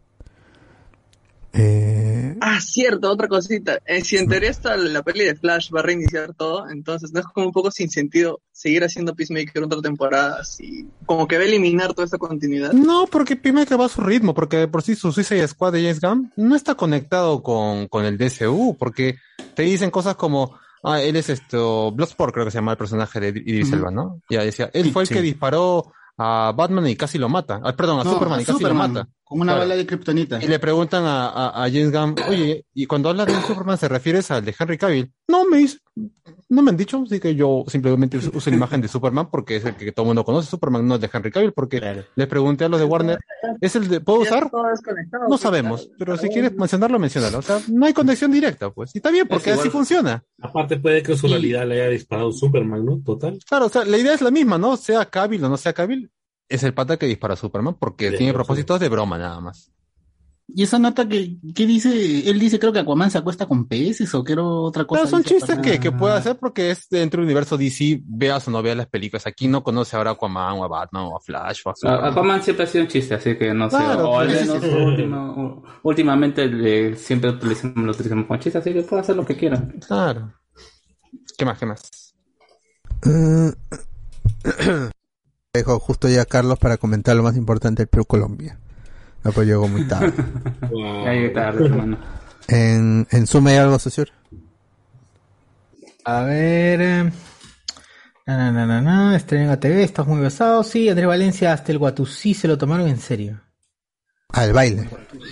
Eh, 1.56 2.16
Ah, 2.42 2.60
cierto, 2.60 3.10
otra 3.10 3.28
cosita. 3.28 3.80
Eh, 3.86 4.04
si 4.04 4.18
en 4.18 4.28
teoría 4.28 4.50
esta, 4.50 4.76
la 4.78 5.04
peli 5.04 5.26
de 5.26 5.36
Flash 5.36 5.72
va 5.74 5.80
a 5.80 5.84
reiniciar 5.84 6.34
todo, 6.34 6.70
entonces 6.70 7.12
no 7.14 7.22
es 7.22 7.26
como 7.28 7.48
un 7.48 7.52
poco 7.52 7.72
sin 7.72 7.90
sentido 7.90 8.42
seguir 8.52 8.84
haciendo 8.84 9.16
Peacemaker 9.16 9.64
otra 9.64 9.82
temporada, 9.82 10.38
así 10.42 10.88
como 11.06 11.28
que 11.28 11.38
va 11.38 11.44
a 11.44 11.48
eliminar 11.48 11.94
toda 11.94 12.06
esta 12.06 12.18
continuidad. 12.18 12.72
No, 12.74 13.08
porque 13.08 13.36
Peacemaker 13.36 13.80
va 13.80 13.86
a 13.86 13.90
su 13.90 14.02
ritmo, 14.02 14.34
porque 14.34 14.68
por 14.68 14.84
sí 14.84 14.96
su 14.96 15.12
Suicide 15.12 15.48
Squad 15.48 15.74
de 15.74 15.82
James 15.82 16.02
Gunn 16.02 16.34
no 16.36 16.56
está 16.56 16.76
conectado 16.76 17.42
con, 17.42 17.88
con 17.88 18.06
el 18.06 18.18
DCU, 18.18 18.76
porque 18.78 19.18
te 19.54 19.64
dicen 19.64 19.90
cosas 19.90 20.16
como, 20.16 20.58
ah, 20.84 21.02
él 21.02 21.16
es 21.16 21.30
esto, 21.30 21.92
Bloodsport 21.94 22.34
creo 22.34 22.46
que 22.46 22.52
se 22.52 22.60
llama 22.60 22.74
el 22.74 22.78
personaje 22.78 23.20
de 23.20 23.30
Idris. 23.30 23.72
Elba, 23.72 23.92
¿no? 23.92 24.22
Ya 24.30 24.44
decía, 24.44 24.70
él 24.74 24.92
fue 24.92 25.04
el 25.04 25.10
que 25.10 25.22
disparó 25.22 25.92
a 26.18 26.54
Batman 26.56 26.88
y 26.88 26.96
casi 26.96 27.18
lo 27.18 27.30
mata, 27.30 27.60
ah, 27.64 27.76
perdón, 27.76 28.02
a 28.02 28.04
No, 28.04 28.14
Superman 28.14 28.40
a 28.40 28.42
y 28.42 28.46
casi 28.46 28.60
Superman, 28.60 28.94
lo 28.94 29.00
mata. 29.00 29.10
Con 29.28 29.40
una 29.42 29.54
Claro. 29.54 29.62
bala 29.68 29.76
de 29.76 29.86
kriptonita. 29.88 30.40
Y 30.44 30.48
le 30.48 30.60
preguntan 30.60 31.04
a, 31.04 31.28
a, 31.30 31.64
a 31.64 31.70
James 31.72 31.92
Gunn, 31.92 32.16
oye, 32.30 32.64
y 32.76 32.86
cuando 32.86 33.10
hablas 33.10 33.26
de 33.26 33.34
Superman, 33.42 33.76
¿se 33.78 33.88
refieres 33.88 34.30
al 34.30 34.46
de 34.46 34.54
Henry 34.58 34.78
Cavill? 34.78 35.12
No, 35.28 35.46
me 35.46 35.58
dice, 35.58 35.80
no 36.48 36.62
me 36.62 36.70
han 36.70 36.78
dicho, 36.78 37.02
así 37.04 37.20
que 37.20 37.34
yo 37.34 37.64
simplemente 37.68 38.18
uso, 38.20 38.50
la 38.52 38.56
imagen 38.56 38.82
de 38.82 38.88
Superman 38.88 39.32
porque 39.32 39.56
es 39.56 39.66
el 39.66 39.76
que 39.76 39.92
todo 39.92 40.04
el 40.04 40.08
mundo 40.10 40.24
conoce. 40.24 40.48
Superman 40.48 40.88
no 40.88 40.96
es 40.96 41.02
de 41.02 41.10
Henry 41.12 41.32
Cavill 41.32 41.54
porque 41.54 42.04
les 42.16 42.28
pregunté 42.28 42.66
a 42.66 42.70
los 42.70 42.80
de 42.80 42.86
Warner, 42.86 43.18
¿es 43.62 43.76
el 43.76 43.88
de, 43.88 44.00
¿puedo 44.00 44.20
usar? 44.20 44.48
No 45.28 45.40
sabemos, 45.40 45.90
pero 45.98 46.18
si 46.18 46.30
quieres 46.30 46.54
mencionarlo, 46.54 47.00
mencionalo. 47.00 47.40
O 47.40 47.42
sea, 47.42 47.60
no 47.68 47.88
hay 47.88 47.94
conexión 47.94 48.32
directa, 48.32 48.70
pues. 48.70 48.94
Y 48.94 49.00
está 49.00 49.10
bien, 49.10 49.28
porque 49.28 49.52
así 49.52 49.72
funciona. 49.72 50.24
Aparte 50.40 50.78
puede 50.78 51.02
que 51.02 51.18
su 51.18 51.28
realidad 51.28 51.66
le 51.68 51.82
haya 51.82 51.90
disparado 51.90 52.32
Superman, 52.32 52.86
¿no? 52.86 53.00
Total. 53.04 53.40
Claro, 53.50 53.66
o 53.66 53.70
sea, 53.70 53.86
la 53.86 53.98
idea 53.98 54.14
es 54.14 54.22
la 54.22 54.30
misma, 54.30 54.60
¿no? 54.60 54.78
Sea 54.78 55.04
Cavill 55.06 55.44
o 55.44 55.50
no 55.50 55.58
sea 55.58 55.74
Cavill, 55.74 56.12
es 56.50 56.64
el 56.64 56.74
pata 56.74 56.98
que 56.98 57.06
dispara 57.08 57.34
a 57.34 57.38
Superman 57.38 57.76
porque 57.80 58.12
tiene 58.12 58.34
propósitos 58.34 58.80
de 58.80 58.90
broma 58.90 59.18
nada 59.18 59.40
más. 59.40 59.72
Y 60.48 60.62
esa 60.62 60.78
nota 60.78 61.10
que, 61.10 61.38
¿qué 61.56 61.66
dice? 61.66 62.30
Él 62.30 62.38
dice 62.40 62.60
creo 62.60 62.72
que 62.72 62.78
Aquaman 62.78 63.10
se 63.10 63.18
acuesta 63.18 63.48
con 63.48 63.68
peces 63.68 64.14
o 64.14 64.24
que 64.24 64.34
era 64.34 64.44
otra 64.44 64.86
cosa. 64.86 65.02
Claro, 65.02 65.10
son 65.18 65.24
chistes 65.24 65.58
que, 65.58 65.80
que 65.80 65.92
puede 65.92 66.14
hacer 66.14 66.38
porque 66.38 66.70
es 66.70 66.88
dentro 66.88 67.20
del 67.20 67.26
universo 67.26 67.58
DC, 67.58 68.02
veas 68.06 68.48
o 68.48 68.52
no 68.52 68.62
veas 68.62 68.78
las 68.78 68.86
películas. 68.86 69.26
Aquí 69.26 69.48
no 69.48 69.64
conoce 69.64 69.98
ahora 69.98 70.12
a 70.12 70.14
Aquaman 70.14 70.60
o 70.60 70.64
a 70.64 70.68
Batman 70.68 71.06
o 71.06 71.18
a 71.18 71.20
Flash 71.20 71.62
o 71.66 71.72
a 71.72 71.76
Superman. 71.76 72.12
Aquaman 72.12 72.44
siempre 72.44 72.66
ha 72.66 72.68
sido 72.68 72.84
un 72.84 72.90
chiste, 72.92 73.16
así 73.16 73.36
que 73.36 73.56
no 73.56 73.72
sé. 73.72 73.78
O 73.78 74.20
al 74.20 74.28
menos 74.28 74.62
sí, 74.62 74.70
sí. 74.70 74.76
último- 74.76 75.64
últimamente 75.82 76.46
le- 76.46 76.96
siempre 76.96 77.32
utilizamos, 77.32 77.78
lo 77.84 77.92
utilizamos 77.92 78.26
como 78.28 78.40
chiste, 78.40 78.60
así 78.60 78.72
que 78.72 78.84
puede 78.84 79.02
hacer 79.02 79.16
lo 79.16 79.26
que 79.26 79.36
quiera. 79.36 79.68
Claro. 79.88 80.32
¿Qué 81.36 81.44
más? 81.44 81.58
¿Qué 81.58 81.66
más? 81.66 82.14
eh, 83.08 83.52
dejo 85.56 85.80
justo 85.80 86.08
ya 86.10 86.22
a 86.24 86.26
Carlos 86.26 86.60
para 86.60 86.78
comentar 86.78 87.16
lo 87.16 87.24
más 87.24 87.36
importante 87.36 87.82
del 87.84 87.88
Perú 87.88 88.06
Colombia. 88.06 88.60
No, 89.24 89.32
pues 89.32 89.48
llegó 89.48 89.68
muy 89.68 89.88
tarde. 89.88 90.14
Ya 91.06 91.12
llegué 91.14 91.30
tarde, 91.30 91.66
hermano. 91.66 91.98
En, 92.48 93.08
en 93.10 93.28
suma 93.28 93.50
hay 93.52 93.58
algo, 93.58 93.80
socio. 93.80 94.06
A 96.04 96.22
ver. 96.22 96.82
eh, 96.82 97.12
Na, 98.28 98.52
na, 98.52 98.66
na, 98.66 98.82
na, 98.82 99.16
a 99.16 99.60
TV, 99.60 99.84
estás 99.84 100.08
muy 100.08 100.20
besado. 100.20 100.64
Sí, 100.64 100.90
Andrés 100.90 101.08
Valencia, 101.08 101.54
hasta 101.54 101.72
el 101.72 101.78
Guatusí 101.80 102.34
se 102.34 102.48
lo 102.48 102.58
tomaron 102.58 102.88
en 102.88 103.00
serio. 103.00 103.42
Al 104.30 104.52
baile. 104.54 104.90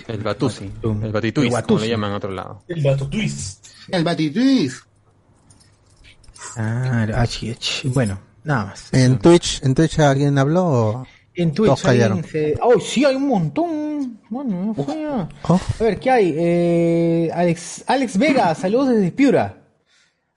El 0.08 0.22
Batusi. 0.22 0.70
El 0.82 1.02
El 1.04 1.12
Batituis, 1.12 1.52
como 1.62 1.80
le 1.80 1.88
llaman 1.88 2.10
en 2.10 2.16
otro 2.16 2.30
lado. 2.30 2.64
El 2.68 2.82
Bato 2.82 3.08
Twist. 3.08 3.66
El 3.88 4.02
Batitwist. 4.04 4.84
Ah, 6.56 7.06
ach, 7.16 7.42
ach. 7.50 7.84
Bueno, 7.86 8.18
nada 8.44 8.66
más. 8.66 8.92
¿En 8.92 9.18
Twitch, 9.18 9.62
¿En 9.62 9.74
Twitch 9.74 9.98
alguien 9.98 10.38
habló 10.38 10.64
o 10.66 11.06
En 11.34 11.52
todos 11.52 11.80
Twitch 11.80 11.82
callaron? 11.82 12.18
alguien 12.18 12.32
se... 12.32 12.58
¡Oh, 12.62 12.78
sí, 12.78 13.04
hay 13.04 13.16
un 13.16 13.28
montón! 13.28 14.20
Bueno, 14.30 14.66
no 14.66 14.74
fue 14.74 15.00
ya. 15.00 15.28
Oh. 15.48 15.60
A 15.80 15.82
ver, 15.82 15.98
¿qué 15.98 16.10
hay? 16.10 16.34
Eh, 16.36 17.30
Alex, 17.34 17.84
Alex 17.86 18.18
Vega, 18.18 18.54
saludos 18.54 18.90
desde 18.90 19.12
Piura. 19.12 19.62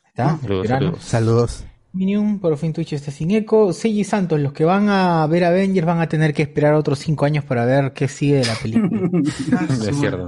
¿Está? 0.08 0.38
Saludos, 0.42 0.68
saludos. 0.68 1.04
Saludos. 1.04 1.64
Minium, 1.94 2.40
por 2.40 2.56
fin 2.58 2.74
Twitch 2.74 2.94
está 2.94 3.12
sin 3.12 3.32
eco. 3.32 3.74
Seiji 3.74 4.04
Santos, 4.04 4.40
los 4.40 4.54
que 4.54 4.66
van 4.66 4.88
a 4.90 5.26
ver 5.28 5.44
Avengers 5.44 5.86
van 5.88 6.00
a 6.00 6.08
tener 6.08 6.34
que 6.34 6.44
esperar 6.44 6.76
otros 6.76 7.00
5 7.00 7.26
años 7.26 7.44
para 7.44 7.66
ver 7.66 7.92
qué 7.94 8.08
sigue 8.08 8.38
de 8.38 8.46
la 8.46 8.56
película. 8.56 9.10
Es 9.88 9.98
cierto. 9.98 10.28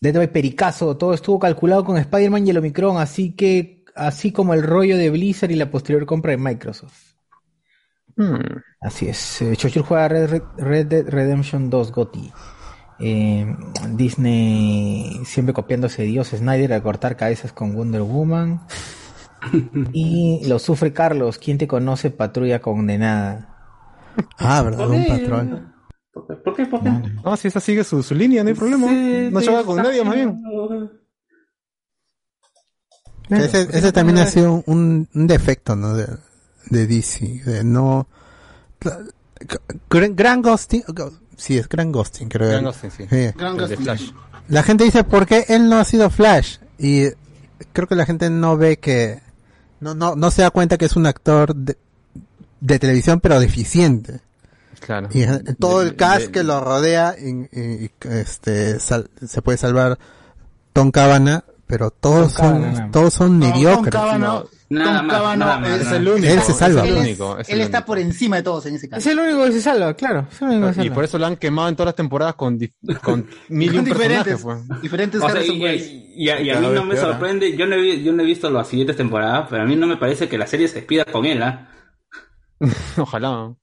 By 0.00 0.30
Pericazo, 0.30 0.96
todo 0.96 1.14
estuvo 1.14 1.38
calculado 1.38 1.84
con 1.84 1.96
Spider-Man 1.96 2.46
y 2.46 2.50
el 2.50 2.58
Omicron, 2.58 2.98
así 2.98 3.32
que, 3.32 3.75
así 3.96 4.32
como 4.32 4.54
el 4.54 4.62
rollo 4.62 4.96
de 4.96 5.10
Blizzard 5.10 5.50
y 5.50 5.56
la 5.56 5.70
posterior 5.70 6.06
compra 6.06 6.32
de 6.32 6.38
Microsoft. 6.38 7.14
Hmm. 8.16 8.36
Así 8.80 9.08
es. 9.08 9.42
Eh, 9.42 9.56
Chochur 9.56 9.82
juega 9.82 10.08
Red, 10.08 10.30
Red- 10.30 10.42
Red 10.58 10.86
Dead 10.86 11.08
Redemption 11.08 11.68
2 11.70 11.92
GOTY. 11.92 12.32
Eh, 12.98 13.54
Disney 13.90 15.20
siempre 15.26 15.52
copiándose 15.52 16.02
de 16.02 16.08
Dios 16.08 16.28
Snyder 16.28 16.72
a 16.72 16.82
cortar 16.82 17.16
cabezas 17.16 17.52
con 17.52 17.74
Wonder 17.74 18.02
Woman. 18.02 18.60
y 19.92 20.46
lo 20.48 20.58
sufre 20.58 20.92
Carlos. 20.92 21.38
¿Quién 21.38 21.58
te 21.58 21.68
conoce? 21.68 22.10
Patrulla 22.10 22.60
condenada. 22.60 23.52
Ah, 24.38 24.62
¿verdad? 24.62 24.88
Un 24.88 25.06
patrón. 25.06 25.74
¿Por 26.12 26.56
qué? 26.56 26.64
¿Por 26.64 26.82
qué? 26.82 26.90
No, 27.22 27.36
si 27.36 27.48
esa 27.48 27.60
sigue 27.60 27.84
su, 27.84 28.02
su 28.02 28.14
línea, 28.14 28.42
no 28.42 28.48
hay 28.48 28.54
problema. 28.54 28.90
no 29.30 29.42
choca 29.42 29.62
con 29.64 29.76
nadie, 29.76 30.02
más 30.02 30.14
bien. 30.14 30.42
Ese, 33.30 33.68
ese 33.72 33.92
también 33.92 34.18
ha 34.18 34.26
sido 34.26 34.62
un, 34.66 35.08
un 35.14 35.26
defecto, 35.26 35.74
¿no? 35.76 35.94
De, 35.94 36.06
de 36.70 36.86
DC. 36.86 37.42
De 37.44 37.64
no. 37.64 38.06
Gran, 39.90 40.16
gran 40.16 40.42
Ghosting. 40.42 40.84
Sí, 41.36 41.58
es 41.58 41.68
Gran 41.68 41.92
Ghosting, 41.92 42.28
creo. 42.28 42.48
Gran 42.48 42.64
Ghosting, 42.64 42.90
sí. 42.90 43.04
Gran 43.08 43.52
El 43.52 43.56
de 43.56 43.60
Ghosting. 43.76 43.78
Flash. 43.82 44.10
La 44.48 44.62
gente 44.62 44.84
dice, 44.84 45.04
¿por 45.04 45.26
qué 45.26 45.44
él 45.48 45.68
no 45.68 45.76
ha 45.78 45.84
sido 45.84 46.08
Flash? 46.08 46.58
Y 46.78 47.06
creo 47.72 47.86
que 47.88 47.94
la 47.96 48.06
gente 48.06 48.30
no 48.30 48.56
ve 48.56 48.78
que. 48.78 49.20
No, 49.80 49.94
no, 49.94 50.14
no 50.16 50.30
se 50.30 50.42
da 50.42 50.50
cuenta 50.50 50.78
que 50.78 50.86
es 50.86 50.96
un 50.96 51.06
actor 51.06 51.54
de, 51.54 51.76
de 52.60 52.78
televisión, 52.78 53.20
pero 53.20 53.38
deficiente. 53.40 54.20
Claro. 54.80 55.08
Y 55.12 55.22
eh, 55.22 55.42
todo 55.58 55.82
el 55.82 55.96
cast 55.96 56.26
de- 56.26 56.32
que 56.32 56.42
lo 56.44 56.60
rodea, 56.62 57.14
y, 57.18 57.30
y- 57.58 57.84
y, 57.86 57.90
este, 58.08 58.78
sal- 58.80 59.10
se 59.26 59.42
puede 59.42 59.58
salvar 59.58 59.98
Tom 60.72 60.90
Cabana, 60.90 61.44
pero 61.66 61.90
todos 61.90 62.34
Tom 62.34 62.44
son, 62.44 62.62
Cabana. 62.62 62.90
todos 62.90 63.14
son 63.14 63.38
mediocres. 63.38 63.92
Cabano, 63.92 64.46
Nada 64.68 64.98
Tom 64.98 65.06
más, 65.06 65.16
Cabano 65.16 65.44
nada 65.44 65.58
más, 65.60 65.80
es 65.80 65.92
el 65.92 66.08
único. 66.08 66.26
Él 66.32 66.40
se 66.42 66.52
salva. 66.52 66.82
Es 66.82 66.88
Él, 66.88 66.94
el 66.96 67.00
único. 67.02 67.38
es 67.38 67.48
él 67.48 67.54
el 67.54 67.60
está 67.60 67.78
único. 67.78 67.86
por 67.86 67.98
encima 68.00 68.36
de 68.36 68.42
todos 68.42 68.66
en 68.66 68.74
ese 68.74 68.88
caso. 68.88 68.98
Es 69.00 69.06
el 69.06 69.18
único 69.20 69.44
que 69.44 69.52
se 69.52 69.60
salva, 69.60 69.94
claro. 69.94 70.26
Es 70.30 70.42
el 70.42 70.48
único 70.48 70.66
que 70.68 70.74
se 70.74 70.84
Y 70.86 70.90
por 70.90 71.04
eso 71.04 71.18
lo 71.18 71.26
han 71.26 71.36
quemado 71.36 71.68
en 71.68 71.76
todas 71.76 71.86
las 71.88 71.94
temporadas 71.94 72.34
con, 72.34 72.58
dif- 72.58 72.74
con 73.00 73.26
mil 73.48 73.74
y 73.74 73.78
un 73.78 73.84
Con 73.84 73.96
personajes. 73.96 74.24
diferentes, 74.26 74.42
pues. 74.42 74.82
diferentes 74.82 75.22
O 75.22 75.28
sea, 75.30 75.42
y, 75.44 75.50
y- 75.50 76.12
y 76.24 76.28
a, 76.30 76.40
y 76.40 76.50
a 76.50 76.60
mí 76.60 76.66
no 76.72 76.84
me 76.84 76.94
peor, 76.94 77.06
sorprende, 77.12 77.56
yo 77.56 77.66
no, 77.66 77.76
he, 77.76 77.80
vi- 77.80 78.02
yo 78.02 78.12
no 78.12 78.22
he 78.22 78.26
visto 78.26 78.50
las 78.50 78.66
siguientes 78.66 78.96
temporadas, 78.96 79.46
pero 79.50 79.62
a 79.62 79.66
mí 79.66 79.76
no 79.76 79.86
me 79.86 79.96
parece 79.98 80.28
que 80.28 80.36
la 80.38 80.46
serie 80.48 80.66
se 80.66 80.76
despida 80.76 81.04
con 81.04 81.26
él, 81.26 81.42
¿ah? 81.42 81.68
Ojalá. 82.96 83.54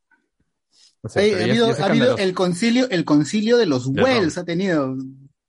Ha 1.03 1.19
habido, 1.19 1.67
ha 1.67 2.22
el 2.22 2.33
concilio, 2.33 2.90
el 2.90 3.03
concilio 3.03 3.57
de 3.57 3.65
los 3.65 3.91
De 3.91 4.01
Wells 4.03 4.38
ha 4.38 4.45
tenido, 4.45 4.95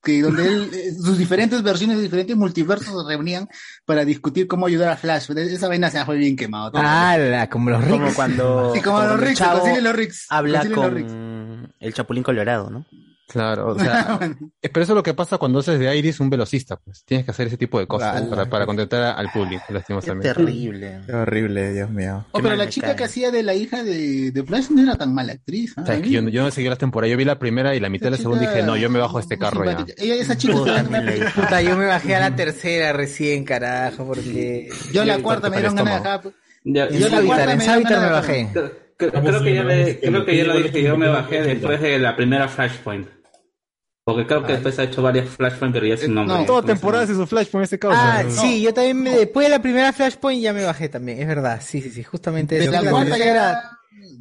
que 0.05 0.23
donde 0.23 0.47
él, 0.47 0.71
eh, 0.73 0.93
sus 0.95 1.19
diferentes 1.19 1.63
versiones 1.63 1.97
de 1.97 2.03
diferentes 2.03 2.37
multiversos 2.37 2.87
se 2.87 3.09
reunían 3.09 3.49
para 3.85 4.05
discutir 4.05 4.47
cómo 4.47 4.67
ayudar 4.67 4.91
a 4.91 4.97
Flash. 4.97 5.31
Esa 5.31 5.69
vaina 5.69 5.91
se 5.91 6.05
fue 6.05 6.17
bien 6.17 6.37
quemado. 6.37 6.71
¡Hala! 6.75 7.49
Como 7.49 7.71
los 7.71 7.83
ricos. 7.83 7.99
Como 8.01 8.15
cuando, 8.15 8.73
Sí, 8.75 8.81
como 8.81 9.03
los 9.03 9.21
Ricks, 9.21 9.43
los 9.83 9.97
Ricks. 9.97 10.27
habla 10.29 10.69
con 10.71 11.73
el 11.81 11.95
Chapulín 11.95 12.23
Colorado, 12.23 12.71
¿no? 12.71 12.85
Claro, 13.27 13.69
o 13.69 13.79
sea, 13.79 14.19
eh, 14.63 14.69
pero 14.71 14.83
eso 14.85 14.93
es 14.93 14.97
lo 14.97 15.03
que 15.03 15.15
pasa 15.15 15.39
cuando 15.39 15.59
haces 15.61 15.79
de 15.81 15.97
Iris 15.97 16.21
un 16.21 16.29
velocista, 16.31 16.77
pues. 16.77 17.05
Tienes 17.05 17.25
que 17.25 17.31
hacer 17.31 17.47
ese 17.47 17.57
tipo 17.57 17.79
de 17.81 17.87
cosas 17.87 18.23
para, 18.23 18.45
para 18.51 18.67
contentar 18.67 19.17
al 19.19 19.31
público, 19.33 19.63
Qué 19.67 19.73
lastimosamente. 19.75 20.35
terrible. 20.35 21.01
Qué 21.07 21.13
horrible, 21.13 21.73
Dios 21.73 21.89
mío. 21.91 22.27
Oh, 22.33 22.39
Qué 22.39 22.43
pero 22.43 22.57
la 22.57 22.69
chica 22.69 22.89
cae. 22.89 22.97
que 22.97 23.05
hacía 23.05 23.31
de 23.31 23.43
la 23.43 23.55
hija 23.55 23.83
de, 23.83 24.31
de 24.31 24.43
Flash 24.45 24.69
no 24.71 24.83
era 24.83 24.97
tan 24.97 25.15
mala 25.15 25.33
actriz. 25.33 25.73
¿ah? 25.77 25.83
O 25.83 25.87
sea, 25.87 25.95
es 25.97 26.03
que 26.03 26.11
yo, 26.11 26.21
no- 26.23 26.29
yo 26.29 26.43
no 26.43 26.51
seguí 26.51 26.69
las 26.69 26.79
temporadas, 26.79 27.11
yo 27.13 27.17
vi 27.17 27.25
la 27.25 27.39
primera 27.39 27.75
y 27.75 27.81
la 27.81 27.89
mitad 27.89 28.07
de 28.07 28.11
la 28.13 28.17
segunda 28.19 28.45
y 28.45 28.47
dije, 28.47 28.63
no, 28.63 28.77
yo 28.77 28.91
me 28.91 28.99
bajo 28.99 29.17
de 29.17 29.23
este 29.23 29.39
carro 29.39 29.65
ya. 29.65 29.85
Ella, 29.97 30.15
esa 30.17 30.37
chica 30.37 30.53
Puta, 30.55 30.77
estaba 30.77 30.81
en 30.81 30.87
una 30.87 30.99
también 30.99 31.07
la 31.07 31.13
película. 31.25 31.47
Puta, 31.47 31.63
yo 31.63 31.77
me 31.79 31.87
bajé 31.87 32.15
a 32.17 32.21
la 32.21 32.37
tercera 32.37 32.93
recién, 32.93 33.45
carajo, 33.45 34.07
porque... 34.07 34.69
Yo 34.93 35.03
en 35.03 35.09
la 35.09 35.19
cuarta 35.19 35.49
me 35.51 35.57
dieron 35.57 35.75
ganas 35.77 35.95
de 36.03 36.09
bajar. 36.09 36.21
Ya- 36.67 36.87
En 36.87 36.99
Yo 36.99 37.09
la 37.09 37.23
cuarta 37.23 37.53
en 37.53 37.59
me 37.59 37.67
me 37.67 37.83
ganas 37.83 38.03
de 38.03 38.11
bajé. 38.11 38.51
Creo, 38.97 39.43
que 39.43 39.55
ya 39.55 39.65
le, 39.65 40.01
creo 40.01 40.25
que 40.25 40.37
ya 40.37 40.45
lo 40.45 40.57
dije, 40.57 40.83
yo 40.83 40.97
me 40.97 41.09
bajé 41.09 41.43
después 41.43 41.81
de 41.81 41.99
la 41.99 42.17
primera 42.17 42.49
Flashpoint. 42.49 43.09
Porque 44.07 44.27
creo 44.27 44.45
que 44.45 44.53
después 44.53 44.79
ha 44.79 44.85
hecho 44.85 45.01
varias 45.03 45.29
Flashpoint, 45.31 45.73
pero 45.75 45.87
ya 45.87 45.97
sin 45.97 46.15
nombre. 46.15 46.37
no, 46.37 46.45
Toda 46.45 46.61
¿Cómo 46.61 46.69
se 46.69 46.75
temporada 46.75 47.05
llama? 47.05 47.13
hace 47.15 47.21
su 47.23 47.27
flash 47.27 47.51
con 47.51 47.63
ese 47.63 47.79
caso. 47.79 47.95
Ah, 47.99 48.23
sí, 48.29 48.61
yo 48.61 48.75
también 48.75 49.03
me- 49.03 49.11
después 49.17 49.47
de 49.47 49.51
la 49.51 49.63
primera 49.63 49.93
Flashpoint 49.95 50.43
ya 50.43 50.53
me 50.53 50.63
bajé 50.65 50.89
también, 50.91 51.21
es 51.21 51.27
verdad, 51.27 51.61
sí, 51.65 51.81
sí, 51.81 51.91
sí, 51.91 52.03
justamente 52.03 52.57
De 52.57 52.65
eso. 52.65 52.73
la 52.73 52.83
La 52.83 52.91
cuarta 52.91 53.17
ya 53.19 53.25
era 53.25 53.51
era- 53.51 53.71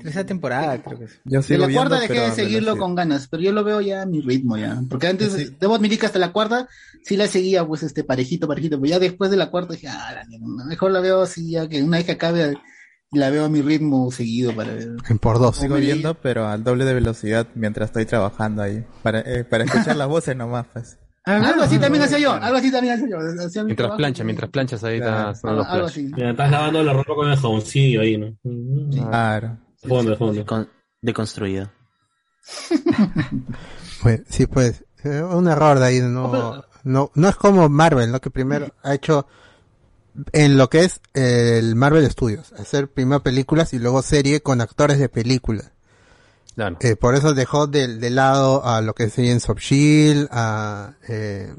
Tercera 0.01 0.25
temporada, 0.25 0.81
creo 0.81 0.99
que 0.99 1.05
es. 1.05 1.19
Yo 1.25 1.41
De 1.41 1.57
la 1.57 1.67
viendo, 1.67 1.73
cuarta 1.89 1.95
dejé 1.99 2.13
pero 2.13 2.25
de 2.25 2.31
seguirlo 2.31 2.77
con 2.77 2.95
ganas, 2.95 3.27
pero 3.27 3.43
yo 3.43 3.51
lo 3.51 3.63
veo 3.63 3.79
ya 3.81 4.01
a 4.01 4.05
mi 4.05 4.21
ritmo 4.21 4.57
ya. 4.57 4.81
Porque 4.89 5.07
antes, 5.07 5.59
debo 5.59 5.75
admitir 5.75 5.99
que 5.99 6.05
hasta 6.05 6.19
la 6.19 6.31
cuarta 6.31 6.67
sí 7.03 7.15
la 7.17 7.27
seguía, 7.27 7.65
pues, 7.65 7.83
este, 7.83 8.03
parejito, 8.03 8.47
parejito. 8.47 8.79
Pero 8.79 8.89
ya 8.91 8.99
después 8.99 9.29
de 9.31 9.37
la 9.37 9.49
cuarta 9.51 9.73
dije, 9.73 9.87
ah, 9.89 10.11
la 10.13 10.25
mierda, 10.25 10.65
mejor 10.65 10.91
la 10.91 10.99
veo 10.99 11.21
así, 11.21 11.51
ya 11.51 11.67
que 11.69 11.81
una 11.83 11.97
vez 11.97 12.05
que 12.05 12.13
acabe, 12.13 12.57
la 13.13 13.29
veo 13.29 13.45
a 13.45 13.49
mi 13.49 13.61
ritmo 13.61 14.11
seguido 14.11 14.55
para 14.55 14.73
ver. 14.73 14.89
Por 15.21 15.39
dos. 15.39 15.57
Sigo 15.57 15.75
viendo, 15.75 16.13
pero 16.15 16.47
al 16.47 16.63
doble 16.63 16.85
de 16.85 16.93
velocidad 16.93 17.47
mientras 17.55 17.89
estoy 17.89 18.05
trabajando 18.05 18.61
ahí. 18.61 18.85
Para, 19.01 19.19
eh, 19.21 19.43
para 19.43 19.63
escuchar 19.65 19.95
las 19.95 20.07
voces 20.07 20.35
nomás, 20.35 20.65
pues. 20.73 20.99
Algo 21.25 21.61
así 21.63 21.79
también 21.79 22.03
hacía 22.03 22.19
yo, 22.19 22.33
algo 22.33 22.57
así 22.57 22.69
también 22.69 22.95
hacía 22.95 23.07
yo. 23.09 23.17
hacía 23.17 23.63
Mientras 23.63 23.77
trabajo. 23.77 23.97
plancha, 23.97 24.23
mientras 24.25 24.49
planchas 24.51 24.83
ahí 24.83 24.97
está 24.97 25.33
sonando 25.35 25.63
los 25.63 25.71
algo 25.71 25.87
flash. 25.87 25.91
así. 26.05 26.11
Mira, 26.15 26.31
estás 26.31 26.51
lavando 26.51 26.83
la 26.83 26.93
ropa 26.93 27.15
con 27.15 27.29
el 27.31 27.37
jaboncillo 27.37 28.01
ahí, 28.01 28.17
¿no? 28.17 28.35
Claro. 28.91 29.57
De 29.81 29.87
fondo, 29.89 30.11
de 30.11 30.17
fondo. 30.17 30.45
Con- 30.45 30.69
deconstruido. 31.01 31.69
Pues, 34.01 34.21
sí, 34.27 34.47
pues, 34.47 34.83
un 35.05 35.47
error 35.47 35.79
de 35.79 35.85
ahí, 35.85 35.99
no, 36.01 36.61
no, 36.83 37.11
no 37.15 37.29
es 37.29 37.35
como 37.37 37.69
Marvel, 37.69 38.11
¿no? 38.11 38.19
Que 38.19 38.29
primero 38.29 38.67
ha 38.83 38.93
hecho 38.93 39.25
en 40.31 40.57
lo 40.57 40.69
que 40.69 40.83
es 40.83 41.01
el 41.13 41.75
Marvel 41.75 42.09
Studios, 42.09 42.53
hacer 42.53 42.87
primero 42.87 43.21
películas 43.23 43.73
y 43.73 43.79
luego 43.79 44.01
serie 44.01 44.41
con 44.41 44.61
actores 44.61 44.99
de 44.99 45.09
película. 45.09 45.71
Claro. 46.55 46.77
Eh, 46.81 46.95
por 46.95 47.15
eso 47.15 47.33
dejó 47.33 47.65
de, 47.67 47.87
de 47.97 48.09
lado 48.11 48.63
a 48.65 48.81
lo 48.81 48.93
que 48.93 49.05
es 49.05 49.17
Agents 49.17 49.49
of 49.49 49.59
Shield, 49.59 50.27
a, 50.31 50.93
eh, 51.07 51.51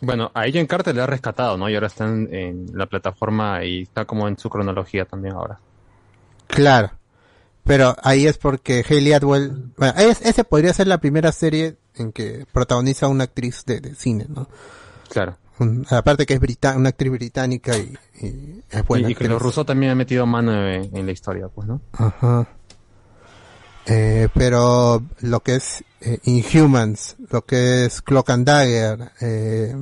Bueno, 0.00 0.30
a 0.34 0.42
Agent 0.42 0.70
Carter 0.70 0.94
le 0.94 1.02
ha 1.02 1.06
rescatado, 1.06 1.56
¿no? 1.56 1.68
Y 1.68 1.74
ahora 1.74 1.88
está 1.88 2.06
en, 2.06 2.32
en 2.32 2.66
la 2.72 2.86
plataforma 2.86 3.64
y 3.64 3.82
está 3.82 4.04
como 4.04 4.28
en 4.28 4.38
su 4.38 4.48
cronología 4.48 5.04
también 5.04 5.34
ahora. 5.34 5.58
Claro. 6.46 6.92
Pero 7.64 7.94
ahí 8.02 8.26
es 8.26 8.38
porque 8.38 8.84
Hayley 8.88 9.12
Atwell, 9.12 9.72
bueno, 9.76 9.94
es- 9.98 10.22
ese 10.22 10.44
podría 10.44 10.72
ser 10.72 10.86
la 10.86 10.98
primera 10.98 11.30
serie 11.32 11.76
en 11.96 12.12
que 12.12 12.46
protagoniza 12.52 13.08
una 13.08 13.24
actriz 13.24 13.64
de, 13.66 13.80
de 13.80 13.94
cine, 13.94 14.26
¿no? 14.28 14.48
Claro. 15.10 15.36
Un- 15.60 15.86
aparte 15.90 16.26
que 16.26 16.34
es 16.34 16.40
brita- 16.40 16.74
una 16.76 16.88
actriz 16.88 17.12
británica 17.12 17.76
y, 17.78 17.96
y 18.20 18.62
es 18.70 18.84
buena 18.86 19.08
y, 19.08 19.12
y 19.12 19.14
que 19.14 19.28
los 19.28 19.40
rusos 19.40 19.64
también 19.64 19.92
han 19.92 19.98
metido 19.98 20.26
mano 20.26 20.52
en, 20.68 20.96
en 20.96 21.06
la 21.06 21.12
historia, 21.12 21.48
pues, 21.48 21.68
¿no? 21.68 21.80
Ajá. 21.92 22.48
Eh, 23.86 24.28
pero 24.34 25.02
lo 25.20 25.40
que 25.40 25.56
es 25.56 25.82
eh, 26.00 26.18
Inhumans, 26.24 27.16
lo 27.30 27.44
que 27.44 27.86
es 27.86 28.02
Clock 28.02 28.30
and 28.30 28.46
Dagger, 28.46 29.10
eh, 29.20 29.74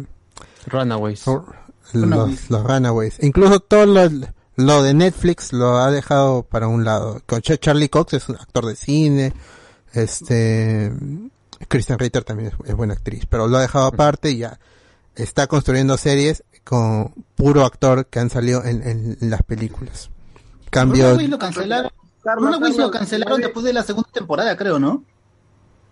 Runaways. 0.66 1.26
los, 1.26 1.42
Runaways. 1.92 2.50
los 2.50 2.64
Runaways, 2.64 3.22
incluso 3.22 3.60
todo 3.60 3.86
lo, 3.86 4.08
lo 4.56 4.82
de 4.82 4.94
Netflix 4.94 5.52
lo 5.52 5.78
ha 5.78 5.90
dejado 5.90 6.42
para 6.44 6.68
un 6.68 6.84
lado. 6.84 7.20
Charlie 7.60 7.88
Cox 7.88 8.14
es 8.14 8.28
un 8.28 8.36
actor 8.36 8.66
de 8.66 8.76
cine, 8.76 9.32
este, 9.92 10.92
Kristen 11.66 11.98
Ritter 11.98 12.24
también 12.24 12.50
es, 12.50 12.68
es 12.68 12.74
buena 12.74 12.94
actriz, 12.94 13.26
pero 13.26 13.46
lo 13.48 13.56
ha 13.58 13.62
dejado 13.62 13.86
aparte 13.86 14.30
y 14.30 14.38
ya 14.38 14.58
está 15.22 15.46
construyendo 15.46 15.96
series 15.96 16.44
con 16.64 17.12
puro 17.34 17.64
actor 17.64 18.06
que 18.06 18.18
han 18.18 18.30
salido 18.30 18.64
en, 18.64 18.82
en- 18.86 19.18
en 19.20 19.30
las 19.30 19.42
películas. 19.42 20.10
Cambio, 20.70 21.04
Runaways 21.04 21.30
lo 21.30 21.38
cancelaron. 21.38 21.90
Runaways 22.24 22.76
lo 22.76 22.90
cancelaron 22.90 23.40
después 23.40 23.64
de 23.64 23.72
la 23.72 23.82
segunda 23.82 24.10
temporada, 24.12 24.56
creo, 24.56 24.78
¿no? 24.78 25.02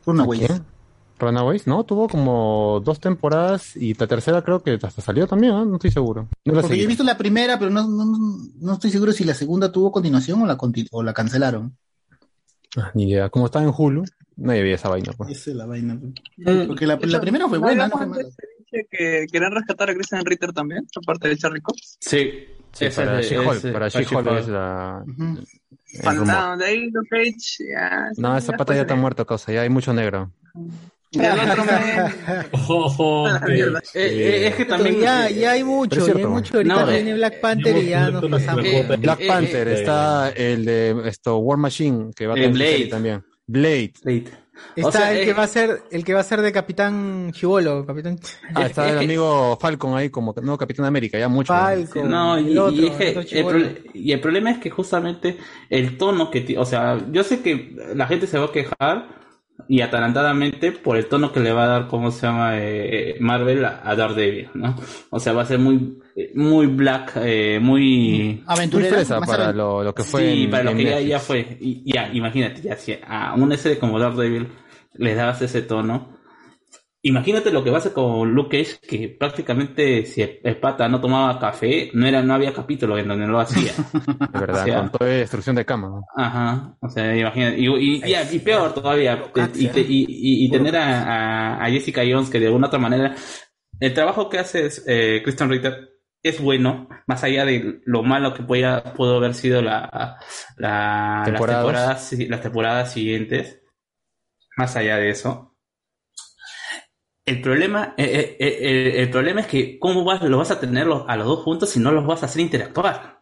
Runaways. 0.05 0.49
Runaways, 1.19 1.67
¿no? 1.67 1.83
Tuvo 1.85 2.09
como 2.09 2.83
dos 2.85 3.01
temporadas 3.01 3.75
y 3.75 3.95
la 3.95 4.07
tercera 4.07 4.43
creo 4.43 4.63
que 4.63 4.79
hasta 4.83 5.01
salió 5.01 5.27
también, 5.27 5.55
¿no? 5.55 5.65
No 5.65 5.77
estoy 5.77 5.91
seguro. 5.91 6.29
No 6.45 6.61
Porque 6.61 6.77
yo 6.77 6.85
he 6.85 6.87
visto 6.87 7.05
la 7.05 7.17
primera, 7.17 7.59
pero 7.59 7.71
no, 7.71 7.87
no, 7.89 8.05
no 8.61 8.73
estoy 8.75 8.91
seguro 8.91 9.13
si 9.13 9.25
la 9.25 9.33
segunda 9.33 9.73
tuvo 9.73 9.91
continuación 9.91 10.43
o 10.43 10.47
la, 10.47 10.59
o 10.91 11.03
la 11.03 11.15
cancelaron. 11.15 11.75
Ah, 12.77 12.91
Ni 12.93 13.05
idea. 13.11 13.31
Como 13.31 13.47
estaba 13.47 13.65
en 13.65 13.73
Hulu, 13.75 14.05
nadie 14.37 14.63
veía 14.63 14.75
esa 14.75 14.91
vaina, 14.91 15.13
pues. 15.17 15.31
Esa 15.31 15.51
es 15.53 15.57
la 15.57 15.65
vaina. 15.65 15.99
Porque 16.67 16.87
la, 16.87 16.99
la 17.01 17.21
primera 17.21 17.49
fue 17.49 17.57
buena, 17.57 17.89
no 17.89 17.97
fue 17.97 18.07
mala. 18.07 18.25
Que 18.91 19.27
querían 19.31 19.53
rescatar 19.53 19.91
a 19.91 19.95
Christian 19.95 20.25
Ritter 20.25 20.53
también, 20.53 20.87
aparte 21.03 21.29
de 21.29 21.37
Charlie 21.37 21.61
Cox. 21.61 21.97
Sí. 22.01 22.47
Sí, 22.73 22.85
Ese 22.87 23.03
para 23.07 23.23
She-Hulk, 23.23 23.73
para 23.73 23.89
She-Hulk 23.89 24.27
es 24.39 24.49
la... 24.49 25.03
rumor. 25.07 25.45
Fantasma, 26.03 26.57
de 26.59 26.65
ahí 26.67 26.91
Luke 26.91 27.09
Cage, 27.09 27.65
ya. 27.73 28.11
No, 28.19 28.37
esa 28.37 28.53
pata 28.53 28.75
ya 28.75 28.83
está 28.83 28.95
muerta, 28.97 29.25
cosa. 29.25 29.51
Ya 29.53 29.63
hay 29.63 29.71
mucho 29.71 29.95
negro. 29.95 30.31
Y 31.11 31.21
el 31.21 31.39
otro 31.39 31.65
me- 31.65 32.47
Ojo, 32.53 33.25
mierda. 33.49 33.79
Eh, 33.95 34.05
eh, 34.45 34.47
es 34.49 34.55
que 34.57 34.65
también. 34.67 35.01
ya, 35.01 35.31
ya 35.31 35.53
hay 35.53 35.65
mucho, 35.65 35.97
ya 35.97 36.03
hay 36.07 36.13
cierto. 36.13 36.29
mucho. 36.31 36.57
Ahorita 36.59 36.75
No, 36.75 36.87
viene 36.87 37.15
Black 37.15 37.41
Panther 37.41 37.77
y 37.79 37.89
ya 37.89 38.11
nos 38.11 38.27
pasamos. 38.31 38.65
Eh, 38.67 38.97
Black 38.99 39.21
eh, 39.23 39.27
Panther, 39.29 39.69
eh, 39.69 39.75
está 39.75 40.31
el 40.31 40.65
de 40.67 41.09
esto, 41.09 41.39
War 41.39 41.57
Machine, 41.59 42.11
que 42.15 42.27
va 42.27 42.35
a 42.35 42.37
Eh, 42.37 42.41
tener 42.43 42.53
Blade. 42.53 42.87
también. 42.89 43.25
Blade. 43.47 43.93
Está 44.75 44.89
O 44.89 44.93
sea, 44.93 45.13
el 45.13 45.19
eh, 45.19 45.25
que 45.25 45.33
va 45.33 45.43
a 45.45 45.49
ser, 45.49 45.83
el 45.91 46.05
que 46.05 46.15
va 46.15 46.21
a 46.21 46.25
ser 46.25 46.43
de 46.43 46.53
Capitán 46.53 47.33
Chivolo, 47.33 47.87
Capitán. 47.87 48.19
Ah, 48.55 48.67
está 48.67 48.89
el 48.91 48.99
amigo 49.05 49.57
Falcon 49.61 49.97
ahí 49.97 50.11
como 50.11 50.35
nuevo 50.43 50.59
Capitán 50.59 50.87
América, 50.87 51.19
ya 51.19 51.29
mucho. 51.29 51.53
Falcon. 51.53 52.11
No, 52.11 52.39
y, 52.39 52.53
el 52.53 52.59
otro, 52.59 52.83
y 52.83 52.87
es 52.87 52.93
que 52.95 53.41
el 53.41 53.91
y 53.95 54.13
el 54.13 54.21
problema 54.21 54.51
es 54.51 54.59
que 54.59 54.71
justamente 54.71 55.39
el 55.71 55.97
tono 55.97 56.31
que, 56.31 56.57
o 56.59 56.65
sea, 56.65 56.99
yo 57.11 57.25
sé 57.25 57.41
que 57.41 57.77
la 57.95 58.07
gente 58.07 58.27
se 58.27 58.39
va 58.39 58.47
a 58.47 58.53
quejar 58.53 59.26
y 59.69 59.81
atalantadamente 59.81 60.71
por 60.73 60.97
el 60.97 61.07
tono 61.07 61.33
que 61.33 61.41
le 61.41 61.53
va 61.53 61.65
a 61.65 61.67
dar, 61.67 61.89
¿cómo 61.89 62.11
se 62.11 62.27
llama? 62.27 62.53
Eh, 62.59 63.17
Marvel 63.21 63.65
a, 63.65 63.81
a 63.85 63.97
Daredevil, 63.97 64.51
¿no? 64.55 64.77
O 65.11 65.19
sea, 65.19 65.33
va 65.33 65.43
a 65.43 65.47
ser 65.47 65.59
muy, 65.59 65.99
muy 66.35 66.67
black, 66.67 67.13
eh, 67.17 67.59
muy... 67.61 68.43
Aventurera, 68.47 68.97
Muy 69.19 69.27
para 69.27 69.53
lo, 69.53 69.83
lo 69.83 69.95
que 69.95 70.05
fue 70.05 70.33
sí, 70.33 70.45
en- 70.45 70.51
para 70.51 70.63
lo 70.65 70.75
que 70.77 70.85
ya, 70.85 71.01
ya 71.01 71.19
fue. 71.19 71.59
Y 71.61 71.93
ya, 71.93 72.09
imagínate, 72.13 72.63
ya 72.63 72.77
si 72.77 72.97
a 73.07 73.35
una 73.35 73.57
serie 73.57 73.79
como 73.79 73.99
Daredevil 73.99 74.49
le 74.95 75.15
das 75.15 75.43
ese 75.43 75.63
tono. 75.63 76.15
Imagínate 77.09 77.53
lo 77.53 77.63
que 77.63 77.71
va 77.71 77.77
a 77.77 77.79
hacer 77.79 77.93
con 77.93 78.33
Luke 78.33 78.59
Cage, 78.59 78.79
que 78.81 79.09
prácticamente 79.09 80.05
si 80.07 80.23
el 80.23 80.57
pata 80.59 80.89
no 80.89 81.01
tomaba 81.01 81.39
café, 81.39 81.89
no 81.95 82.05
era, 82.05 82.21
no 82.21 82.35
había 82.35 82.53
capítulo 82.53 82.99
en 82.99 83.07
donde 83.07 83.27
no 83.27 83.33
lo 83.33 83.41
hacía. 83.41 83.73
De 84.33 84.41
verdad, 84.41 84.63
O 84.63 84.67
sea, 84.67 84.79
con 84.81 84.91
toda 84.91 85.11
destrucción 85.11 85.55
de 85.55 85.65
cama. 85.65 85.89
¿no? 85.89 86.05
Ajá, 86.17 86.77
o 86.81 86.89
sea, 86.89 87.17
imagínate, 87.17 87.59
y, 87.61 87.67
y, 87.69 88.03
y- 88.05 88.37
y 88.37 88.39
peor 88.41 88.75
todavía, 88.75 89.23
y, 89.55 89.69
te- 89.69 89.81
y, 89.83 90.05
y- 90.09 90.47
y 90.47 90.51
tener 90.51 90.77
a, 90.77 91.65
a- 91.65 91.71
Jessica 91.71 92.03
Jones 92.09 92.29
que 92.29 92.41
de 92.41 92.47
alguna 92.47 92.67
otra 92.67 92.79
manera, 92.81 93.15
el 93.79 93.95
trabajo 93.95 94.29
que 94.29 94.39
hace 94.41 94.67
es, 94.67 94.85
eh, 94.89 95.21
Christian 95.23 95.49
Ritter 95.51 95.91
es 96.23 96.41
bueno, 96.41 96.89
más 97.07 97.23
allá 97.23 97.45
de 97.45 97.83
lo 97.85 98.03
malo 98.03 98.35
que 98.35 98.43
pueda, 98.43 98.83
pudo 98.95 99.19
haber 99.19 99.35
sido 99.35 99.63
la, 99.63 100.19
la- 100.57 101.21
las, 101.21 101.25
Temporadas. 101.25 102.11
temporadas, 102.11 102.13
las 102.31 102.41
temporadas 102.41 102.93
siguientes, 102.93 103.63
más 104.57 104.75
allá 104.75 104.97
de 104.97 105.11
eso. 105.11 105.56
El 107.27 107.43
problema, 107.43 107.93
eh, 107.99 108.37
eh, 108.41 108.59
eh, 108.61 109.03
el, 109.03 109.11
problema 109.11 109.43
es 109.43 109.47
que 109.49 109.79
cómo 109.79 110.03
vas, 110.03 110.23
lo 110.23 110.39
vas 110.39 110.51
a 110.51 110.59
tener 110.59 110.87
los- 110.87 111.05
a 111.07 111.17
los 111.17 111.27
dos 111.27 111.41
juntos 111.45 111.69
si 111.69 111.79
no 111.79 111.93
los 111.93 112.07
vas 112.07 112.23
a 112.23 112.27
hacer 112.27 112.41
interactuar 112.41 113.21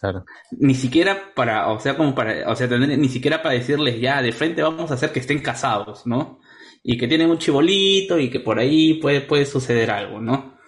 Claro. 0.00 0.28
ni 0.52 0.74
siquiera 0.74 1.32
para, 1.34 1.68
o 1.68 1.78
sea, 1.80 1.96
como 1.96 2.14
para, 2.14 2.48
o 2.50 2.56
sea, 2.56 2.68
tener, 2.68 2.98
ni 2.98 3.08
siquiera 3.08 3.42
para 3.42 3.54
decirles 3.54 4.00
ya 4.00 4.20
de 4.22 4.32
frente 4.32 4.62
vamos 4.62 4.90
a 4.90 4.94
hacer 4.94 5.12
que 5.12 5.20
estén 5.20 5.40
casados, 5.40 6.06
¿no? 6.06 6.40
Y 6.82 6.96
que 6.98 7.06
tienen 7.08 7.30
un 7.30 7.38
chibolito 7.38 8.18
y 8.18 8.30
que 8.30 8.40
por 8.40 8.58
ahí 8.58 8.94
puede, 8.94 9.20
puede 9.20 9.46
suceder 9.46 9.90
algo, 9.90 10.20
¿no? 10.20 10.58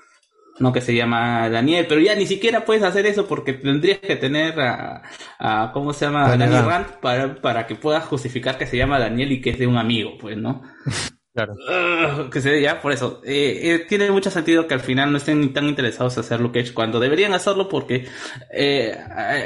No 0.60 0.72
que 0.72 0.80
se 0.82 0.94
llama 0.94 1.48
Daniel, 1.50 1.86
pero 1.88 2.00
ya 2.00 2.14
ni 2.16 2.26
siquiera 2.26 2.64
puedes 2.64 2.82
hacer 2.84 3.06
eso 3.06 3.26
porque 3.28 3.54
tendrías 3.54 3.98
que 4.00 4.16
tener 4.16 4.60
a, 4.60 5.02
a 5.38 5.72
¿cómo 5.74 5.92
se 5.94 6.06
llama? 6.06 6.36
Daniel. 6.36 6.64
Rand 6.64 7.00
para, 7.00 7.40
para 7.40 7.66
que 7.66 7.76
puedas 7.76 8.04
justificar 8.06 8.58
que 8.58 8.66
se 8.66 8.76
llama 8.78 8.98
Daniel 9.00 9.32
y 9.32 9.40
que 9.42 9.50
es 9.50 9.58
de 9.58 9.66
un 9.68 9.78
amigo, 9.78 10.18
pues, 10.20 10.36
¿no? 10.38 10.62
Claro. 11.34 11.54
Ugh, 11.54 12.30
que 12.30 12.42
se 12.42 12.60
ya 12.60 12.82
por 12.82 12.92
eso. 12.92 13.22
Eh, 13.24 13.60
eh, 13.62 13.86
tiene 13.88 14.10
mucho 14.10 14.30
sentido 14.30 14.66
que 14.66 14.74
al 14.74 14.80
final 14.80 15.10
no 15.10 15.16
estén 15.16 15.54
tan 15.54 15.66
interesados 15.66 16.14
en 16.16 16.20
hacer 16.20 16.40
Luke 16.40 16.60
Cage 16.60 16.74
cuando 16.74 17.00
deberían 17.00 17.32
hacerlo 17.32 17.70
porque 17.70 18.06
eh, 18.52 18.94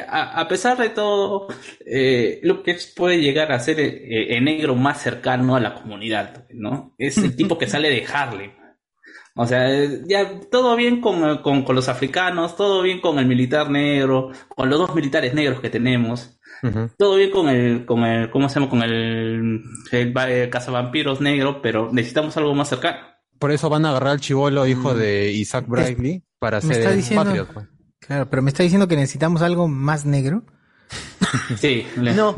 a, 0.08 0.46
pesar 0.48 0.78
de 0.78 0.88
todo 0.90 1.46
eh, 1.86 2.40
Luke 2.42 2.72
Cage 2.72 2.88
puede 2.96 3.20
llegar 3.20 3.52
a 3.52 3.60
ser 3.60 3.78
el 3.78 4.44
negro 4.44 4.74
más 4.74 5.00
cercano 5.00 5.54
a 5.54 5.60
la 5.60 5.74
comunidad 5.74 6.46
no 6.50 6.94
es 6.98 7.18
el 7.18 7.36
tipo 7.36 7.56
que 7.56 7.68
sale 7.68 7.88
de 7.90 8.04
Harlem. 8.04 8.52
O 9.38 9.46
sea, 9.46 9.68
ya 10.08 10.40
todo 10.50 10.74
bien 10.76 11.00
con, 11.02 11.42
con 11.42 11.74
los 11.74 11.88
africanos, 11.88 12.56
todo 12.56 12.82
bien 12.82 13.00
con 13.00 13.18
el 13.18 13.26
militar 13.26 13.70
negro, 13.70 14.30
con 14.48 14.70
los 14.70 14.78
dos 14.78 14.94
militares 14.94 15.34
negros 15.34 15.60
que 15.60 15.68
tenemos, 15.68 16.35
Todo 16.98 17.16
bien 17.16 17.30
con 17.30 17.48
el, 17.48 17.84
con 17.86 18.04
el, 18.04 18.30
¿cómo 18.30 18.48
se 18.48 18.58
llama? 18.60 18.70
Con 18.70 18.82
el, 18.82 19.62
el, 19.92 20.14
el 20.16 20.50
cazavampiros 20.50 21.20
negro, 21.20 21.60
pero 21.62 21.90
necesitamos 21.92 22.36
algo 22.36 22.54
más 22.54 22.68
cercano. 22.68 22.98
Por 23.38 23.50
eso 23.52 23.68
van 23.68 23.84
a 23.84 23.90
agarrar 23.90 24.10
al 24.12 24.20
chivolo 24.20 24.66
hijo 24.66 24.94
de 24.94 25.30
Isaac 25.32 25.66
Bradley 25.68 26.22
para 26.38 26.60
ser 26.60 26.86
el 26.88 26.96
diciendo- 26.96 27.24
Patriot. 27.24 27.48
pues. 27.52 27.66
Claro, 28.00 28.28
pero 28.30 28.42
me 28.42 28.50
está 28.50 28.62
diciendo 28.62 28.88
que 28.88 28.96
necesitamos 28.96 29.42
algo 29.42 29.68
más 29.68 30.04
negro. 30.06 30.44
Sí, 31.58 31.86
le- 31.96 32.14
No, 32.14 32.34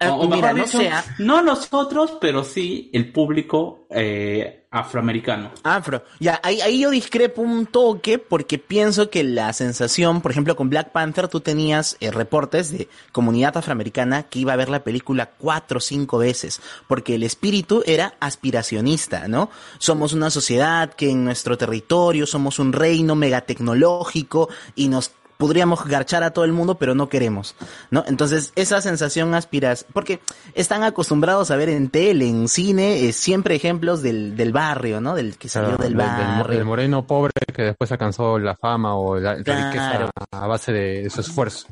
O- 0.00 0.28
mira, 0.28 0.52
mejor 0.52 0.56
no 0.58 0.64
dicho, 0.64 0.78
sea- 0.78 1.04
no 1.18 1.42
nosotros, 1.42 2.18
pero 2.20 2.44
sí 2.44 2.90
el 2.92 3.10
público 3.12 3.86
eh, 3.88 4.64
afroamericano. 4.70 5.52
Afro. 5.62 6.02
Ya, 6.20 6.38
ahí, 6.42 6.60
ahí 6.60 6.80
yo 6.80 6.90
discrepo 6.90 7.40
un 7.40 7.64
toque 7.64 8.18
porque 8.18 8.58
pienso 8.58 9.08
que 9.08 9.24
la 9.24 9.52
sensación, 9.54 10.20
por 10.20 10.32
ejemplo, 10.32 10.54
con 10.54 10.68
Black 10.68 10.90
Panther 10.92 11.28
tú 11.28 11.40
tenías 11.40 11.96
eh, 12.00 12.10
reportes 12.10 12.72
de 12.76 12.88
comunidad 13.12 13.56
afroamericana 13.56 14.24
que 14.24 14.40
iba 14.40 14.52
a 14.52 14.56
ver 14.56 14.68
la 14.68 14.84
película 14.84 15.30
cuatro 15.38 15.78
o 15.78 15.80
cinco 15.80 16.18
veces 16.18 16.60
porque 16.88 17.14
el 17.14 17.22
espíritu 17.22 17.82
era 17.86 18.14
aspiracionista, 18.20 19.28
¿no? 19.28 19.48
Somos 19.78 20.12
una 20.12 20.28
sociedad 20.28 20.92
que 20.92 21.08
en 21.10 21.24
nuestro 21.24 21.56
territorio 21.56 22.26
somos 22.26 22.58
un 22.58 22.74
reino 22.74 23.14
megatecnológico 23.14 24.48
y 24.74 24.88
nos 24.88 25.12
podríamos 25.38 25.84
garchar 25.84 26.22
a 26.22 26.30
todo 26.30 26.44
el 26.44 26.52
mundo, 26.52 26.76
pero 26.78 26.94
no 26.94 27.08
queremos, 27.08 27.54
¿no? 27.90 28.04
Entonces, 28.06 28.52
esa 28.56 28.80
sensación 28.80 29.34
aspiras, 29.34 29.84
porque 29.92 30.20
están 30.54 30.82
acostumbrados 30.82 31.50
a 31.50 31.56
ver 31.56 31.68
en 31.68 31.88
tele, 31.90 32.26
en 32.28 32.48
cine, 32.48 33.06
eh, 33.06 33.12
siempre 33.12 33.54
ejemplos 33.54 34.02
del, 34.02 34.36
del 34.36 34.52
barrio, 34.52 35.00
¿no? 35.00 35.14
Del 35.14 35.36
que 35.36 35.48
salió 35.48 35.70
Claro, 35.76 35.84
del 35.84 35.94
barrio. 35.96 36.56
del 36.56 36.64
moreno 36.64 37.06
pobre 37.06 37.32
que 37.54 37.62
después 37.62 37.90
alcanzó 37.92 38.38
la 38.38 38.56
fama 38.56 38.96
o 38.96 39.18
la, 39.18 39.36
la 39.36 39.42
Claro. 39.42 39.66
riqueza 39.70 40.10
a 40.32 40.46
base 40.46 40.72
de, 40.72 41.10
su 41.10 41.20
esfuerzo. 41.20 41.66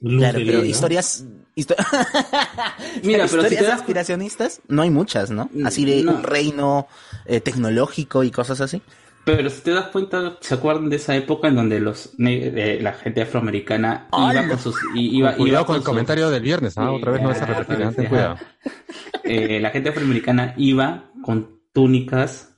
Claro, 0.00 0.38
pero 0.44 0.62
historias, 0.64 1.24
histo- 1.56 1.74
Mira, 3.02 3.26
pero 3.26 3.28
si 3.28 3.36
historias 3.36 3.58
te 3.58 3.64
das- 3.64 3.80
aspiracionistas, 3.80 4.60
no 4.68 4.82
hay 4.82 4.90
muchas, 4.90 5.30
¿no? 5.30 5.48
Así 5.64 5.84
de 5.84 6.02
No. 6.02 6.12
un 6.12 6.22
reino 6.22 6.86
eh, 7.24 7.40
tecnológico 7.40 8.22
y 8.24 8.30
cosas 8.30 8.60
así. 8.60 8.82
Pero 9.26 9.50
si 9.50 9.60
te 9.62 9.72
das 9.72 9.88
cuenta, 9.88 10.36
¿se 10.40 10.54
acuerdan 10.54 10.88
de 10.88 10.96
esa 10.96 11.14
época 11.16 11.48
en 11.48 11.56
donde 11.56 11.80
los 11.80 12.14
eh, 12.18 12.78
la 12.80 12.92
gente 12.92 13.22
afroamericana 13.22 14.06
iba 14.12 14.48
con 14.48 14.58
sus 14.58 14.76
iba, 14.94 15.34
Cuidado 15.34 15.48
iba 15.48 15.66
con 15.66 15.74
el 15.76 15.82
sus- 15.82 15.88
comentario 15.88 16.30
del 16.30 16.42
viernes, 16.42 16.78
¿ah? 16.78 16.92
Otra 16.92 17.10
vez 17.12 17.22
no 17.22 17.28
vas 17.28 17.42
a 17.42 17.46
repetir, 17.46 17.84
¿ah? 17.84 17.92
ten 17.94 18.06
cuidado. 18.06 18.36
Eh, 19.28 19.58
la 19.60 19.70
gente 19.70 19.88
afroamericana 19.88 20.54
iba 20.56 21.10
con 21.22 21.58
túnicas 21.72 22.56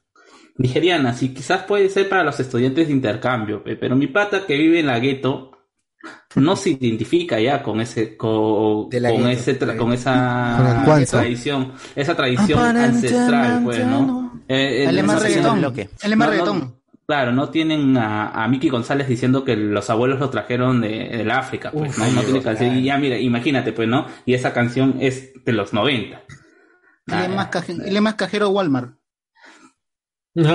nigerianas 0.58 1.22
y 1.22 1.32
quizás 1.32 1.62
puede 1.62 1.88
ser 1.88 2.10
para 2.10 2.22
los 2.24 2.38
estudiantes 2.40 2.88
de 2.88 2.92
intercambio, 2.92 3.64
pe- 3.64 3.76
pero 3.76 3.96
mi 3.96 4.06
pata 4.08 4.44
que 4.46 4.56
vive 4.58 4.80
en 4.80 4.86
la 4.88 4.98
gueto 4.98 5.47
no 6.36 6.56
se 6.56 6.70
identifica 6.70 7.40
ya 7.40 7.62
con 7.62 7.80
ese 7.80 8.16
con, 8.16 8.88
De 8.90 9.00
la 9.00 9.10
con 9.10 9.26
ese 9.28 9.58
tra- 9.58 9.76
con 9.76 9.88
el 9.88 9.94
esa 9.94 11.04
tradición 11.18 11.72
esa 11.96 12.14
tradición 12.16 12.76
ancestral 12.76 13.62
pues 13.64 13.86
no 13.86 14.40
Eh, 14.48 14.84
eh, 14.84 14.90
es 14.98 15.04
más 15.04 15.22
reggaetón. 15.22 15.64
es 15.76 16.16
más 16.16 16.18
no, 16.18 16.24
no, 16.24 16.30
reggaetón. 16.30 16.78
Claro, 17.06 17.32
no 17.32 17.48
tienen 17.48 17.96
a, 17.96 18.28
a 18.44 18.48
Mickey 18.48 18.68
González 18.68 19.08
diciendo 19.08 19.42
que 19.42 19.56
los 19.56 19.88
abuelos 19.88 20.20
lo 20.20 20.28
trajeron 20.28 20.82
de, 20.82 21.08
del 21.08 21.30
África, 21.30 21.70
pues, 21.70 21.92
Uf, 21.92 21.98
¿no? 21.98 22.04
No 22.04 22.20
tiene 22.20 22.32
Dios, 22.34 22.44
canción. 22.44 22.68
claro. 22.68 22.80
Y 22.80 22.84
ya, 22.84 22.98
mira, 22.98 23.18
imagínate, 23.18 23.72
pues, 23.72 23.88
¿no? 23.88 24.06
Y 24.26 24.34
esa 24.34 24.52
canción 24.52 24.96
es 25.00 25.32
de 25.42 25.52
los 25.52 25.72
90. 25.72 26.22
Él 27.06 27.96
es 27.96 28.02
más, 28.02 28.14
cajero 28.16 28.50
Walmart. 28.50 28.92
Ujú. 30.34 30.48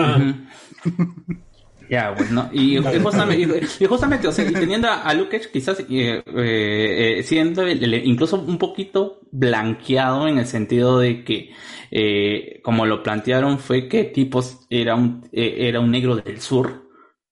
Ya, 1.93 2.15
pues, 2.15 2.31
¿no? 2.31 2.49
Y, 2.51 2.77
y 2.77 2.99
justamente, 2.99 3.41
y- 3.79 3.83
y 3.83 3.87
justamente, 3.87 4.27
o 4.27 4.31
sea, 4.31 4.45
teniendo 4.51 4.87
a, 4.89 5.13
Luke 5.13 5.37
Cage 5.37 5.51
quizás 5.51 5.79
eh, 5.81 5.85
eh, 6.25 7.15
eh, 7.19 7.23
siendo 7.23 7.61
el- 7.63 7.83
el- 7.83 8.05
incluso 8.07 8.37
un 8.39 8.57
poquito 8.57 9.19
blanqueado 9.31 10.27
en 10.27 10.39
el 10.39 10.45
sentido 10.47 10.97
de 10.99 11.23
que, 11.23 11.51
eh, 11.91 12.61
como 12.63 12.85
lo 12.85 13.03
plantearon, 13.03 13.59
fue 13.59 13.87
que 13.87 14.05
tipos 14.05 14.65
era 14.69 14.95
un, 14.95 15.29
era 15.31 15.79
un 15.79 15.91
negro 15.91 16.15
del 16.15 16.41
sur, 16.41 16.89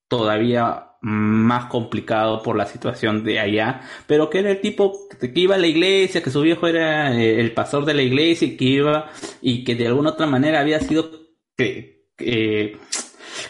todavía 0.08 0.88
más 1.04 1.66
complicado 1.66 2.44
por 2.44 2.56
la 2.56 2.68
situación 2.68 3.24
de 3.24 3.40
allá, 3.40 3.82
pero 4.06 4.30
que 4.30 4.40
era 4.40 4.52
el 4.52 4.62
tipo 4.62 5.08
que 5.20 5.32
iba 5.40 5.56
a 5.56 5.58
la 5.58 5.66
iglesia, 5.68 6.22
que 6.22 6.30
su 6.30 6.42
viejo 6.42 6.68
era 6.68 7.16
el 7.20 7.52
pastor 7.54 7.86
de 7.86 7.96
la 7.96 8.04
iglesia 8.04 8.48
y 8.48 8.58
que 8.58 8.66
iba 8.66 9.10
y 9.42 9.64
que 9.64 9.74
de 9.76 9.88
alguna 9.88 10.12
otra 10.12 10.28
manera 10.28 10.60
había 10.60 10.80
sido 10.80 11.10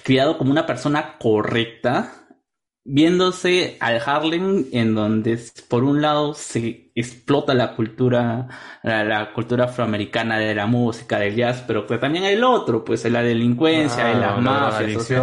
criado 0.04 0.38
como 0.38 0.52
una 0.52 0.66
persona 0.66 1.18
correcta, 1.20 2.14
viéndose 2.84 3.78
al 3.80 4.02
Harlem 4.04 4.66
en 4.72 4.96
donde 4.96 5.38
por 5.70 5.84
un 5.84 6.02
lado 6.02 6.34
se 6.34 6.92
explota 6.96 7.54
la 7.54 7.76
cultura 7.76 8.48
la, 8.84 9.04
la 9.04 9.34
cultura 9.34 9.66
afroamericana 9.66 10.40
de 10.40 10.56
la 10.56 10.66
música 10.66 11.20
del 11.20 11.36
jazz 11.36 11.64
pero 11.68 11.86
que 11.86 12.00
también 12.00 12.24
hay 12.26 12.34
el 12.34 12.44
otro 12.44 12.84
pues 12.84 13.06
la 13.06 13.22
delincuencia 13.22 14.12
y 14.12 14.16
las 14.16 14.36
la 14.36 14.42
mafias 14.42 14.96
o 14.96 15.00
sea, 15.04 15.18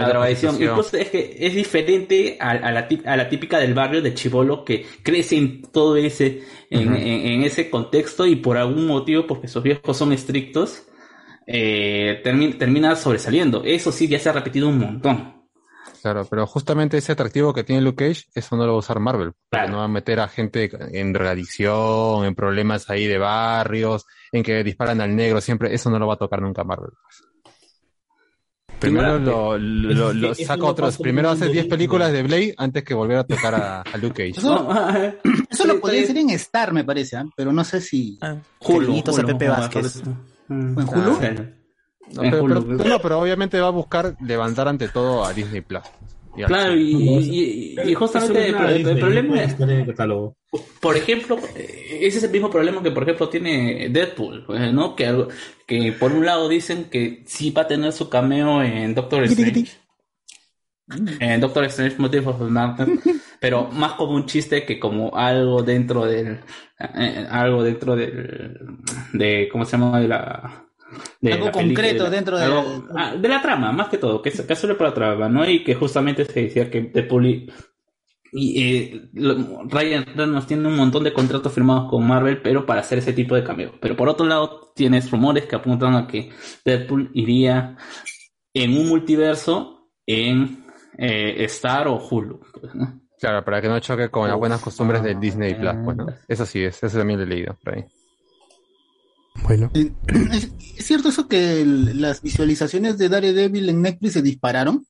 la 0.00 0.08
drogadicción. 0.08 0.56
Incluso 0.70 0.96
es 0.96 1.10
que 1.10 1.36
es 1.38 1.54
diferente 1.54 2.38
a, 2.40 2.50
a 2.52 2.72
la, 2.72 2.88
tip- 2.88 3.06
a 3.06 3.16
la 3.16 3.28
típica 3.28 3.58
del 3.58 3.74
barrio 3.74 4.00
de 4.00 4.14
Chivolo 4.14 4.64
que 4.64 4.86
crece 5.02 5.36
en 5.36 5.62
todo 5.70 5.96
ese 5.96 6.42
en- 6.70 6.94
en 6.96 7.42
ese 7.42 7.68
contexto 7.68 8.26
y 8.26 8.36
por 8.36 8.56
algún 8.56 8.86
motivo 8.86 9.26
porque 9.26 9.48
sus 9.48 9.62
viejos 9.62 9.96
son 9.98 10.12
estrictos 10.14 10.84
eh, 11.52 12.20
termi- 12.24 12.56
termina 12.58 12.96
sobresaliendo 12.96 13.62
eso 13.64 13.92
sí 13.92 14.08
ya 14.08 14.18
se 14.18 14.28
ha 14.30 14.32
repetido 14.32 14.68
un 14.68 14.78
montón 14.78 15.42
Claro, 16.00 16.26
pero 16.28 16.48
justamente 16.48 16.96
ese 16.98 17.12
atractivo 17.12 17.54
que 17.54 17.62
tiene 17.62 17.80
Luke 17.80 18.08
Cage, 18.08 18.24
eso 18.34 18.56
no 18.56 18.64
lo 18.66 18.72
va 18.72 18.76
a 18.76 18.78
usar 18.80 18.98
Marvel. 18.98 19.34
Porque 19.48 19.68
no 19.68 19.76
va 19.76 19.84
a 19.84 19.88
meter 19.88 20.18
a 20.18 20.26
gente 20.26 20.68
en 20.98 21.12
drogadicción, 21.12 22.24
en 22.24 22.34
problemas 22.34 22.90
ahí 22.90 23.06
de 23.06 23.18
barrios, 23.18 24.04
en 24.32 24.42
que 24.42 24.64
disparan 24.64 25.00
al 25.00 25.14
negro, 25.14 25.40
siempre, 25.40 25.72
eso 25.72 25.90
no 25.90 26.00
lo 26.00 26.08
va 26.08 26.14
a 26.14 26.16
tocar 26.16 26.42
nunca 26.42 26.64
Marvel. 26.64 26.90
Primero 28.80 29.20
lo, 29.20 29.56
lo- 29.58 30.12
lo- 30.12 30.30
Es 30.30 30.36
que 30.38 30.42
eso 30.42 30.54
saca 30.54 30.64
otros, 30.64 30.98
primero 30.98 31.30
hace 31.30 31.44
el 31.44 31.52
10 31.52 31.64
Disney. 31.66 31.70
películas 31.70 32.12
de 32.12 32.22
Blade 32.24 32.54
antes 32.58 32.82
que 32.82 32.94
volver 32.94 33.18
a 33.18 33.24
tocar 33.24 33.54
a, 33.54 33.82
a 33.82 33.96
Luke 33.98 34.24
Cage. 34.28 34.40
Eso, 34.40 34.68
eso 35.50 35.64
lo 35.66 35.78
podría 35.80 36.02
hacer 36.02 36.16
en 36.16 36.30
Star, 36.30 36.72
me 36.72 36.82
parece, 36.82 37.16
¿ah? 37.16 37.26
pero 37.36 37.52
no 37.52 37.62
sé 37.62 37.80
si. 37.80 38.18
Hulu, 38.58 38.80
Queriditos 38.80 39.16
a 39.18 39.20
Hulu, 39.20 39.28
Pepe 39.28 39.46
no, 39.46 39.52
Vázquez. 39.52 40.02
¿En 40.52 40.88
Hulu? 40.88 41.18
No, 42.14 42.24
En 42.24 42.30
pero, 42.30 42.42
Hulu. 42.44 42.76
pero- 42.76 42.88
no, 42.90 42.98
pero 43.00 43.20
obviamente 43.20 43.60
va 43.60 43.68
a 43.68 43.70
buscar 43.70 44.16
levantar 44.20 44.68
ante 44.68 44.88
todo 44.88 45.24
a 45.24 45.32
Disney 45.32 45.60
Plus. 45.62 45.82
Y 46.36 46.44
Claro, 46.44 46.74
y, 46.74 46.80
y- 46.92 47.76
y- 47.84 47.90
y 47.90 47.94
justamente 47.94 48.48
el, 48.48 48.54
el- 48.54 48.88
el 48.88 48.98
problema 48.98 49.42
es, 49.42 49.54
por 50.80 50.96
ejemplo, 50.96 51.38
ese 51.54 52.18
es 52.18 52.22
el 52.22 52.30
mismo 52.30 52.48
problema 52.50 52.82
que, 52.82 52.90
por 52.90 53.02
ejemplo, 53.02 53.28
tiene 53.28 53.88
Deadpool, 53.90 54.44
pues, 54.46 54.72
¿no? 54.72 54.96
Que, 54.96 55.06
algo- 55.06 55.28
que 55.66 55.92
por 55.92 56.12
un 56.12 56.24
lado 56.24 56.48
dicen 56.48 56.84
que 56.84 57.22
sí 57.26 57.50
va 57.50 57.62
a 57.62 57.66
tener 57.68 57.92
su 57.92 58.08
cameo 58.08 58.62
en 58.62 58.94
Doctor 58.94 59.24
Strange. 59.24 59.72
En 61.20 61.40
Doctor 61.40 61.64
Strange 61.64 61.96
Motive 61.98 62.26
of 62.28 62.40
Madness, 62.40 63.00
pero 63.42 63.68
más 63.72 63.92
como 63.94 64.12
un 64.14 64.24
chiste 64.26 64.64
que 64.64 64.78
como 64.78 65.14
algo 65.16 65.62
dentro 65.62 66.06
del, 66.06 66.38
eh, 66.78 67.26
algo 67.30 67.62
dentro 67.64 67.96
del, 67.96 68.56
de, 69.12 69.48
¿cómo 69.52 69.64
se 69.66 69.72
llama? 69.76 70.00
De 70.00 70.08
la, 70.08 70.64
de 71.20 71.32
Algo 71.32 71.46
la 71.46 71.52
película, 71.52 71.74
concreto 71.82 72.04
de 72.04 72.10
la- 72.10 72.16
dentro 72.16 72.38
de- 72.38 72.44
algo- 72.44 72.86
ah, 72.96 73.16
de 73.16 73.28
la 73.28 73.42
trama, 73.42 73.72
más 73.72 73.88
que 73.88 73.98
todo, 73.98 74.22
que, 74.22 74.28
es- 74.30 74.58
solo 74.58 74.78
por 74.78 74.86
la 74.86 74.94
trama, 74.94 75.28
¿no? 75.28 75.46
Y 75.48 75.64
que 75.64 75.74
justamente 75.74 76.24
se 76.24 76.42
decía 76.42 76.70
que 76.70 76.82
Deadpool 76.82 77.26
y, 77.26 77.50
y, 78.32 78.62
eh, 78.62 79.10
lo- 79.14 79.64
Ryan 79.64 80.06
Reynolds 80.14 80.46
tiene 80.46 80.68
un 80.68 80.76
montón 80.76 81.02
de 81.04 81.12
contratos 81.12 81.52
firmados 81.52 81.90
con 81.90 82.06
Marvel, 82.06 82.40
pero 82.42 82.64
para 82.64 82.80
hacer 82.80 82.98
ese 82.98 83.12
tipo 83.12 83.34
de 83.34 83.42
cameo. 83.44 83.72
Pero 83.80 83.96
por 83.96 84.08
otro 84.08 84.24
lado, 84.24 84.72
tienes 84.74 85.10
rumores 85.10 85.46
que 85.46 85.56
apuntan 85.56 85.94
a 85.96 86.06
que 86.06 86.30
Deadpool 86.64 87.10
iría 87.12 87.76
en 88.54 88.76
un 88.78 88.88
multiverso 88.88 89.90
en 90.06 90.64
eh, 90.98 91.44
Star 91.44 91.88
o 91.88 91.96
Hulu. 91.96 92.40
pues, 92.60 92.74
¿no? 92.74 93.01
Claro, 93.22 93.44
para 93.44 93.62
que 93.62 93.68
no 93.68 93.78
choque 93.78 94.08
con 94.08 94.28
las 94.28 94.36
buenas 94.36 94.60
costumbres 94.60 95.00
del 95.00 95.20
Disney 95.20 95.54
Plus, 95.54 95.74
pues, 95.84 95.96
¿no? 95.96 96.06
Eso 96.26 96.44
sí 96.44 96.64
es, 96.64 96.82
eso 96.82 96.98
también 96.98 97.20
lo 97.20 97.24
he 97.24 97.28
leído 97.28 97.56
por 97.62 97.74
ahí. 97.76 97.84
Bueno. 99.44 99.70
¿Es, 99.74 100.50
es 100.76 100.84
cierto 100.84 101.10
eso 101.10 101.28
que 101.28 101.62
el- 101.62 102.00
las 102.00 102.20
visualizaciones 102.20 102.98
de 102.98 103.08
Daredevil 103.08 103.68
en 103.68 103.80
Netflix 103.80 104.14
se 104.14 104.22
dispararon? 104.22 104.84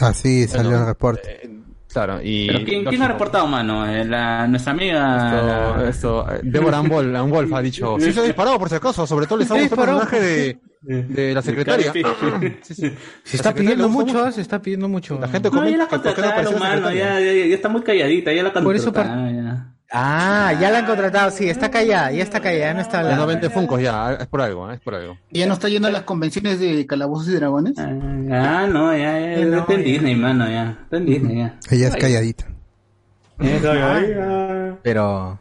Así 0.00 0.48
salió 0.48 0.70
Bueno, 0.70 0.80
el 0.82 0.86
reporte. 0.88 1.50
Claro, 1.86 2.18
y... 2.20 2.48
Pero 2.48 2.64
¿quién, 2.64 2.84
quién 2.84 3.02
ha 3.02 3.06
reportado, 3.06 3.46
mano? 3.46 3.86
Eh, 3.88 4.04
la- 4.06 4.48
nuestra 4.48 4.72
amiga... 4.72 5.84
Esto, 5.88 6.24
esto, 6.24 6.34
eh, 6.34 6.40
Deborah 6.42 6.78
Ann 6.80 7.30
Wolf, 7.30 7.52
ha 7.52 7.62
dicho, 7.62 7.96
sí 8.00 8.12
se 8.12 8.18
ha 8.18 8.24
disparado 8.24 8.58
por 8.58 8.70
si 8.70 8.74
acaso, 8.74 9.06
sobre 9.06 9.26
todo 9.28 9.38
le 9.38 9.44
está 9.44 9.54
gustando 9.54 9.82
el 9.84 9.88
personaje 9.88 10.20
de, 10.20 10.60
de 10.82 11.32
la 11.34 11.42
secretaria. 11.42 11.92
Sí, 12.62 12.74
sí. 12.74 12.92
Se 13.24 13.36
está 13.36 13.50
secretaria 13.50 13.54
pidiendo 13.54 13.88
mucho, 13.88 14.24
¿ah? 14.24 14.32
se 14.32 14.40
está 14.40 14.60
pidiendo 14.60 14.88
mucho. 14.88 15.18
La 15.18 15.28
gente 15.28 15.48
No, 15.50 15.64
ya 15.68 15.76
la 15.76 15.86
comenta 15.86 16.14
contrataron, 16.14 16.58
mano, 16.58 16.90
ya, 16.92 17.14
secretaria. 17.14 17.32
ya, 17.42 17.46
ya 17.48 17.54
está 17.54 17.68
muy 17.68 17.82
calladita, 17.82 18.32
ya 18.32 18.42
la 18.42 18.52
Por 18.52 18.74
eso 18.76 18.92
contrataron. 18.92 19.72
Ah, 19.94 20.54
ya 20.58 20.70
la 20.70 20.78
han 20.78 20.86
contratado, 20.86 21.30
sí, 21.30 21.50
está 21.50 21.70
callada, 21.70 22.10
ya 22.12 22.22
está 22.22 22.40
callada, 22.40 22.64
ya 22.64 22.74
no 22.74 22.80
está 22.80 22.96
Ya 22.96 23.02
no 23.02 23.08
hablando. 23.10 23.26
vende 23.26 23.50
Funkos 23.50 23.82
ya, 23.82 24.14
es 24.14 24.26
por 24.26 24.40
algo, 24.40 24.70
¿eh? 24.70 24.76
es 24.76 24.80
por 24.80 24.94
algo. 24.94 25.18
¿Y 25.30 25.40
ya 25.40 25.46
no 25.46 25.52
está 25.52 25.68
yendo 25.68 25.88
a 25.88 25.90
las 25.90 26.02
convenciones 26.04 26.58
de 26.60 26.86
Calabozos 26.86 27.28
y 27.28 27.32
Dragones? 27.34 27.74
Ah, 27.78 28.66
no, 28.72 28.90
ya, 28.96 29.20
ya, 29.20 29.36
ya 29.38 29.44
No, 29.44 29.58
está 29.58 29.74
en. 29.74 29.84
Disney, 29.84 30.14
mano, 30.16 30.48
ya. 30.48 30.78
Está 30.84 30.96
en 30.96 31.04
Disney, 31.04 31.36
ya. 31.38 31.58
Ella 31.70 31.88
es 31.88 31.96
calladita. 31.96 32.46
Pero. 34.82 35.38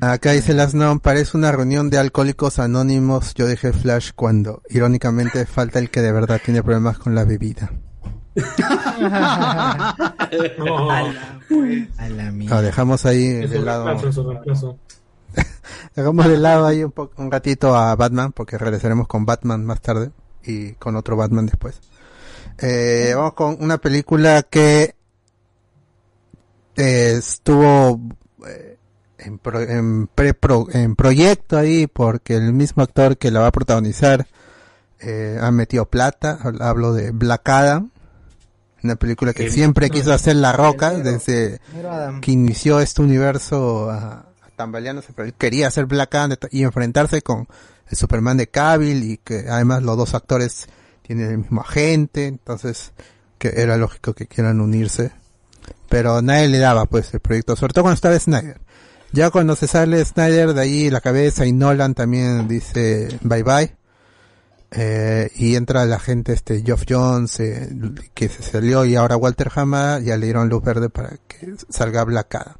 Acá 0.00 0.32
dice 0.32 0.52
las 0.54 0.74
no, 0.74 0.98
parece 1.00 1.36
una 1.36 1.52
reunión 1.52 1.88
de 1.90 1.98
alcohólicos 1.98 2.58
anónimos. 2.58 3.34
Yo 3.34 3.46
dejé 3.46 3.72
Flash 3.72 4.10
cuando, 4.14 4.62
irónicamente, 4.68 5.46
falta 5.46 5.78
el 5.78 5.90
que 5.90 6.02
de 6.02 6.12
verdad 6.12 6.40
tiene 6.44 6.62
problemas 6.62 6.98
con 6.98 7.14
la 7.14 7.24
bebida. 7.24 7.72
Lo 12.48 12.62
dejamos 12.62 13.06
ahí 13.06 13.28
de 13.28 13.58
lado. 13.60 13.84
Dejamos 15.96 16.26
de 16.28 16.36
lado 16.38 16.66
ahí 16.66 16.84
un, 16.84 16.92
po- 16.92 17.10
un 17.16 17.30
ratito 17.30 17.74
a 17.76 17.94
Batman, 17.96 18.32
porque 18.32 18.58
regresaremos 18.58 19.06
con 19.08 19.24
Batman 19.26 19.64
más 19.64 19.80
tarde 19.80 20.10
y 20.44 20.72
con 20.72 20.96
otro 20.96 21.16
Batman 21.16 21.46
después. 21.46 21.80
Eh, 22.58 23.12
vamos 23.14 23.34
con 23.34 23.56
una 23.60 23.78
película 23.78 24.42
que 24.42 24.94
eh, 26.76 27.14
estuvo 27.18 28.00
en, 29.26 29.38
pro- 29.38 29.60
en, 29.60 30.06
pre-pro- 30.08 30.68
en 30.72 30.96
proyecto 30.96 31.58
ahí, 31.58 31.86
porque 31.86 32.36
el 32.36 32.52
mismo 32.52 32.82
actor 32.82 33.16
que 33.18 33.30
la 33.30 33.40
va 33.40 33.48
a 33.48 33.52
protagonizar 33.52 34.26
eh, 35.00 35.38
ha 35.40 35.50
metido 35.50 35.84
plata. 35.86 36.38
Hablo 36.60 36.92
de 36.94 37.10
Black 37.10 37.48
Adam, 37.48 37.90
una 38.82 38.96
película 38.96 39.32
que 39.32 39.44
siempre 39.50 39.90
quiso 39.90 40.12
hacer 40.12 40.36
La 40.36 40.52
Roca 40.52 40.90
desde 40.90 41.60
que 42.20 42.30
inició 42.32 42.80
este 42.80 43.02
universo 43.02 43.90
a, 43.90 43.96
a 44.20 44.26
tambaleándose, 44.56 45.12
pero 45.14 45.26
él 45.26 45.34
quería 45.34 45.66
hacer 45.68 45.86
Black 45.86 46.14
Adam 46.14 46.36
y 46.50 46.62
enfrentarse 46.62 47.20
con 47.22 47.46
el 47.90 47.96
Superman 47.96 48.36
de 48.36 48.46
Cavill 48.48 49.02
y 49.02 49.18
que 49.18 49.46
además 49.48 49.82
los 49.82 49.96
dos 49.96 50.14
actores 50.14 50.66
tienen 51.02 51.30
el 51.30 51.38
mismo 51.38 51.60
agente, 51.60 52.26
entonces 52.26 52.92
que 53.38 53.52
era 53.56 53.76
lógico 53.76 54.14
que 54.14 54.26
quieran 54.26 54.60
unirse, 54.60 55.12
pero 55.88 56.22
nadie 56.22 56.48
le 56.48 56.58
daba 56.58 56.86
pues 56.86 57.12
el 57.14 57.20
proyecto, 57.20 57.54
sobre 57.54 57.72
todo 57.74 57.82
cuando 57.84 57.94
estaba 57.96 58.18
Snyder. 58.18 58.60
Ya 59.16 59.30
cuando 59.30 59.56
se 59.56 59.66
sale 59.66 60.04
Snyder 60.04 60.52
de 60.52 60.60
ahí 60.60 60.90
la 60.90 61.00
cabeza 61.00 61.46
y 61.46 61.52
Nolan 61.52 61.94
también 61.94 62.46
dice 62.46 63.08
bye 63.22 63.42
bye. 63.42 63.74
Eh, 64.70 65.30
y 65.36 65.54
entra 65.54 65.86
la 65.86 65.98
gente 65.98 66.34
este 66.34 66.62
Geoff 66.62 66.82
Jones 66.86 67.40
eh, 67.40 67.70
que 68.12 68.28
se 68.28 68.42
salió 68.42 68.84
y 68.84 68.94
ahora 68.94 69.16
Walter 69.16 69.50
Hamada 69.54 70.00
ya 70.00 70.18
le 70.18 70.26
dieron 70.26 70.50
luz 70.50 70.62
verde 70.62 70.90
para 70.90 71.16
que 71.26 71.54
salga 71.70 72.04
Black 72.04 72.34
Adam. 72.34 72.56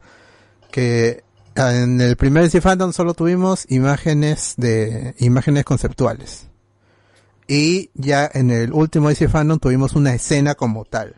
Que 0.71 1.25
en 1.57 2.01
el 2.01 2.17
primer 2.17 2.45
DC 2.45 2.63
Fandom 2.63 2.91
solo 2.95 3.13
tuvimos 3.13 3.71
imágenes 3.71 4.55
de 4.57 5.15
imágenes 5.19 5.63
conceptuales. 5.67 6.47
Y 7.47 7.91
ya 7.93 8.31
en 8.33 8.51
el 8.51 8.73
último 8.73 9.11
DC 9.11 9.29
Fandom 9.29 9.59
tuvimos 9.59 9.93
una 9.93 10.15
escena 10.15 10.55
como 10.55 10.87
tal. 10.87 11.17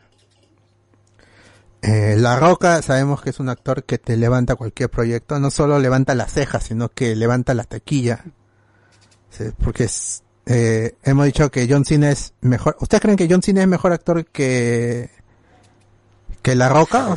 Eh, 1.83 2.17
la 2.19 2.39
Roca 2.39 2.83
sabemos 2.83 3.23
que 3.23 3.31
es 3.31 3.39
un 3.39 3.49
actor 3.49 3.85
que 3.85 3.99
te 3.99 4.17
levanta 4.17 4.57
cualquier 4.57 4.91
proyecto, 4.91 5.39
no 5.39 5.51
solo 5.51 5.79
levanta 5.79 6.15
las 6.15 6.33
cejas, 6.33 6.65
sino 6.65 6.89
que 6.89 7.15
levanta 7.15 7.55
la 7.55 7.65
taquilla. 7.65 8.25
Sí, 9.31 9.45
porque 9.63 9.85
es, 9.85 10.25
eh, 10.47 10.97
hemos 11.05 11.27
dicho 11.27 11.51
que 11.51 11.67
John 11.71 11.85
Cena 11.85 12.11
es 12.11 12.35
mejor. 12.41 12.77
¿Ustedes 12.81 13.01
creen 13.01 13.17
que 13.17 13.29
John 13.31 13.43
Cena 13.43 13.63
es 13.63 13.69
mejor 13.69 13.93
actor 13.93 14.27
que 14.27 15.11
que 16.43 16.55
La 16.55 16.69
Roca? 16.69 17.15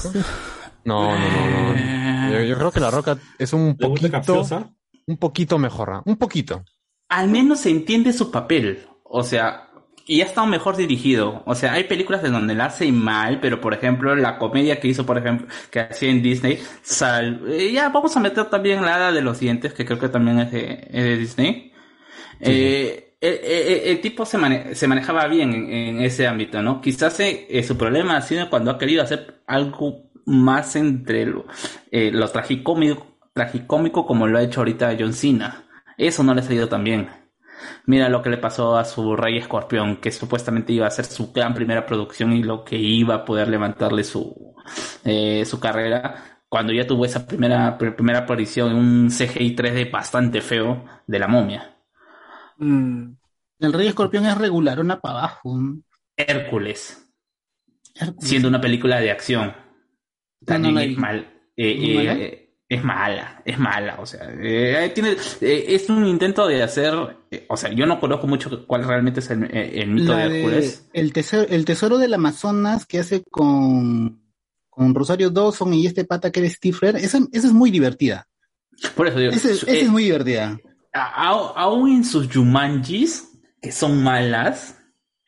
No, 0.84 1.18
no, 1.18 1.30
no, 1.30 1.74
no. 1.74 2.32
Yo, 2.32 2.44
yo 2.44 2.58
creo 2.58 2.72
que 2.72 2.80
La 2.80 2.92
Roca 2.92 3.18
es 3.38 3.54
un 3.54 3.78
poquito, 3.78 4.44
un 5.08 5.18
poquito 5.18 5.58
mejor, 5.58 5.90
¿ah? 5.92 6.02
un 6.06 6.18
poquito. 6.18 6.64
Al 7.10 7.30
menos 7.30 7.62
se 7.62 7.70
entiende 7.70 8.14
su 8.14 8.32
papel. 8.32 8.88
O 9.04 9.24
sea, 9.24 9.70
y 10.16 10.22
ha 10.22 10.26
estado 10.26 10.48
mejor 10.48 10.76
dirigido. 10.78 11.44
O 11.46 11.56
sea, 11.56 11.74
hay 11.74 11.86
películas 11.86 12.24
en 12.24 12.34
donde 12.34 12.56
la 12.56 12.66
hace 12.66 12.92
mal, 12.92 13.40
pero 13.42 13.62
por 13.62 13.74
ejemplo, 13.74 14.16
la 14.16 14.38
comedia 14.38 14.80
que 14.80 14.88
hizo, 14.90 15.06
por 15.06 15.18
ejemplo, 15.18 15.48
que 15.72 15.80
hacía 15.82 16.10
en 16.10 16.22
Disney, 16.22 16.60
sal, 16.82 17.42
eh, 17.50 17.72
ya 17.72 17.90
vamos 17.90 18.16
a 18.18 18.20
meter 18.20 18.46
también 18.46 18.82
la 18.84 18.96
hada 18.96 19.12
de 19.12 19.22
los 19.22 19.40
dientes, 19.40 19.74
que 19.74 19.86
creo 19.86 20.00
que 20.00 20.10
también 20.10 20.40
es 20.40 20.52
de, 20.52 20.88
es 20.92 21.04
de 21.04 21.18
Disney. 21.18 21.72
Eh, 22.40 23.16
el, 23.22 23.34
el- 23.44 23.80
el 23.92 24.02
tipo 24.02 24.26
se, 24.26 24.38
mane- 24.38 24.76
se 24.76 24.88
manejaba 24.88 25.28
bien 25.28 25.54
en, 25.54 25.72
en 25.72 26.02
ese 26.02 26.28
ámbito, 26.28 26.62
¿no? 26.62 26.82
Quizás 26.82 27.20
eh, 27.20 27.48
eh, 27.50 27.64
su 27.64 27.78
problema 27.78 28.18
ha 28.18 28.22
sido 28.22 28.50
cuando 28.50 28.72
ha 28.72 28.78
querido 28.80 29.04
hacer 29.04 29.42
algo 29.48 30.12
más 30.26 30.76
entre 30.76 31.26
lo, 31.26 31.46
eh, 31.92 32.12
lo 32.12 32.28
tragicómico, 32.30 33.18
tragicómico 33.34 34.06
como 34.06 34.28
lo 34.28 34.38
ha 34.40 34.44
hecho 34.44 34.62
ahorita 34.62 34.96
John 35.00 35.14
Cena. 35.14 35.66
Eso 35.98 36.24
no 36.24 36.34
le 36.34 36.42
ha 36.42 36.44
salido 36.44 36.68
tan 36.70 36.84
bien. 36.84 37.10
Mira 37.86 38.10
lo 38.10 38.22
que 38.22 38.30
le 38.30 38.38
pasó 38.38 38.78
a 38.78 38.86
su 38.86 39.16
Rey 39.16 39.38
Escorpión, 39.38 39.98
que 39.98 40.12
supuestamente 40.12 40.74
iba 40.74 40.88
a 40.88 40.92
ser 40.92 41.06
su 41.06 41.32
gran 41.32 41.54
primera 41.54 41.86
producción 41.86 42.34
y 42.34 42.44
lo 42.44 42.64
que 42.64 42.78
iba 42.78 43.16
a 43.16 43.26
poder 43.26 43.48
levantarle 43.50 44.04
su, 44.04 44.56
eh, 45.04 45.46
su 45.46 45.60
carrera, 45.60 46.42
cuando 46.50 46.74
ya 46.74 46.86
tuvo 46.88 47.06
esa 47.06 47.26
primera, 47.28 47.78
pr- 47.78 47.96
primera 47.96 48.20
aparición 48.20 48.72
en 48.72 48.78
un 48.78 49.12
CGI 49.12 49.56
3D 49.56 49.86
bastante 49.92 50.42
feo 50.42 50.84
de 51.08 51.20
la 51.20 51.28
momia. 51.28 51.76
Mm. 52.58 53.14
El 53.60 53.74
Rey 53.74 53.88
Escorpión 53.88 54.26
es 54.26 54.38
regular, 54.38 54.80
una 54.80 55.00
para 55.02 55.20
abajo. 55.20 55.58
Hércules, 56.16 57.12
siendo 58.20 58.48
una 58.48 58.62
película 58.62 59.00
de 59.00 59.12
acción. 59.12 59.54
No, 60.48 60.58
También 60.58 60.74
no 60.74 60.80
la 60.80 60.82
es 60.82 60.98
vi. 60.98 60.98
mal. 60.98 61.42
eh, 61.58 62.41
es 62.72 62.86
mala, 62.86 63.42
es 63.44 63.60
mala, 63.60 63.98
o 64.00 64.06
sea, 64.06 64.32
eh, 64.42 64.90
tiene, 64.96 65.18
eh, 65.42 65.66
es 65.68 65.90
un 65.90 66.06
intento 66.06 66.48
de 66.48 66.64
hacer, 66.64 66.94
eh, 67.30 67.46
o 67.50 67.58
sea, 67.58 67.70
yo 67.74 67.86
no 67.86 68.00
conozco 68.00 68.28
mucho 68.28 68.66
cuál 68.66 68.86
realmente 68.86 69.20
es 69.20 69.30
el, 69.30 69.44
el 69.54 69.90
mito 69.90 70.16
de 70.16 70.30
de 70.30 70.38
Hércules. 70.38 70.88
el, 70.94 71.12
tesoro, 71.12 71.46
el 71.50 71.66
tesoro 71.66 71.98
del 71.98 72.14
Amazonas 72.14 72.86
que 72.86 73.00
hace 73.00 73.24
con, 73.30 74.22
con 74.70 74.96
Rosario 74.96 75.30
Dawson 75.32 75.74
y 75.74 75.86
este 75.86 76.06
pata 76.06 76.32
que 76.32 76.40
era 76.40 76.50
Stifler, 76.50 76.96
esa, 76.96 77.20
esa 77.34 77.48
es 77.48 77.52
muy 77.52 77.72
divertida. 77.72 78.30
Por 78.96 79.06
eso 79.06 79.20
digo, 79.20 79.34
Esa, 79.34 79.50
es 79.50 79.90
muy 79.90 80.06
divertida. 80.06 80.58
aún 80.94 81.92
en 81.92 82.06
sus 82.06 82.34
Jumanjis, 82.34 83.34
que 83.62 83.74
son 83.74 84.02
malas, 84.02 84.78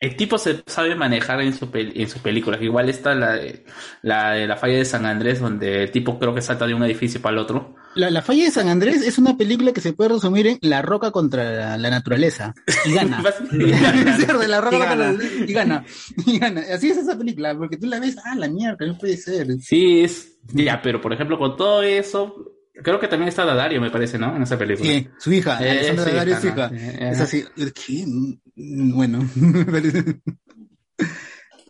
el 0.04 0.16
tipo 0.16 0.36
se 0.36 0.62
sabe 0.66 0.94
manejar 0.94 1.40
en 1.40 1.54
su 1.54 1.68
en 1.72 2.08
sus 2.10 2.20
películas. 2.20 2.60
Igual 2.60 2.90
está 2.90 3.14
la 3.14 3.32
de, 3.32 3.64
la 4.02 4.32
de 4.32 4.46
la 4.46 4.56
falla 4.56 4.76
de 4.76 4.84
San 4.84 5.06
Andrés, 5.06 5.40
donde 5.40 5.84
el 5.84 5.90
tipo 5.90 6.18
creo 6.18 6.34
que 6.34 6.42
salta 6.42 6.66
de 6.66 6.74
un 6.74 6.84
edificio 6.84 7.22
para 7.22 7.32
el 7.32 7.38
otro. 7.38 7.74
La, 7.94 8.10
la 8.10 8.20
falla 8.20 8.44
de 8.44 8.50
San 8.50 8.68
Andrés 8.68 8.96
es 9.06 9.16
una 9.16 9.38
película 9.38 9.72
que 9.72 9.80
se 9.80 9.94
puede 9.94 10.10
resumir 10.10 10.46
en 10.46 10.58
La 10.60 10.82
Roca 10.82 11.10
contra 11.10 11.50
la, 11.50 11.78
la 11.78 11.88
naturaleza. 11.90 12.54
Y 12.84 12.92
gana. 12.92 13.22
La 14.46 14.60
Roca 14.60 14.76
Y 14.76 14.78
contra 14.78 14.96
gana. 14.96 15.18
y 15.46 15.52
gana. 15.52 15.84
Y 16.26 16.38
gana. 16.38 16.62
Así 16.74 16.90
es 16.90 16.98
esa 16.98 17.16
película, 17.16 17.56
porque 17.56 17.78
tú 17.78 17.86
la 17.86 17.98
ves, 17.98 18.16
ah, 18.24 18.34
la 18.34 18.48
mierda, 18.48 18.84
no 18.86 18.98
puede 18.98 19.16
ser. 19.16 19.46
Sí, 19.60 20.00
es. 20.00 20.36
Ya, 20.52 20.82
pero 20.82 21.00
por 21.00 21.14
ejemplo, 21.14 21.38
con 21.38 21.56
todo 21.56 21.82
eso, 21.82 22.53
creo 22.82 22.98
que 23.00 23.08
también 23.08 23.28
está 23.28 23.44
Dadario, 23.44 23.80
me 23.80 23.90
parece, 23.90 24.18
¿no? 24.18 24.34
En 24.36 24.42
esa 24.42 24.58
película. 24.58 24.88
Sí, 24.88 25.08
su 25.18 25.32
hija, 25.32 25.58
Eh, 25.60 25.94
Daddario 25.96 26.34
es 26.34 26.40
su 26.40 26.46
hija. 26.48 26.70
Eh, 26.72 27.08
Es 27.12 27.20
así, 27.20 27.44
¿qué? 27.74 28.04
Bueno, 28.56 29.20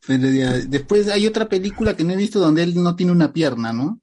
pero 0.07 0.29
ya, 0.31 0.53
después 0.53 1.09
hay 1.09 1.27
otra 1.27 1.49
película 1.49 1.97
que 1.97 2.05
no 2.05 2.13
he 2.13 2.17
visto 2.17 2.39
donde 2.39 2.63
él 2.63 2.75
no 2.83 2.95
tiene 2.95 3.13
una 3.13 3.33
pierna, 3.33 3.73
¿no? 3.73 4.01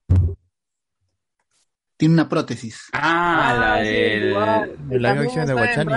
Tiene 1.98 2.16
una 2.16 2.28
prótesis. 2.28 2.86
Ah, 2.94 3.56
la 3.78 3.84
sí, 3.84 3.92
del. 3.92 5.06
action 5.06 5.46
de 5.46 5.54
Guachani. 5.54 5.94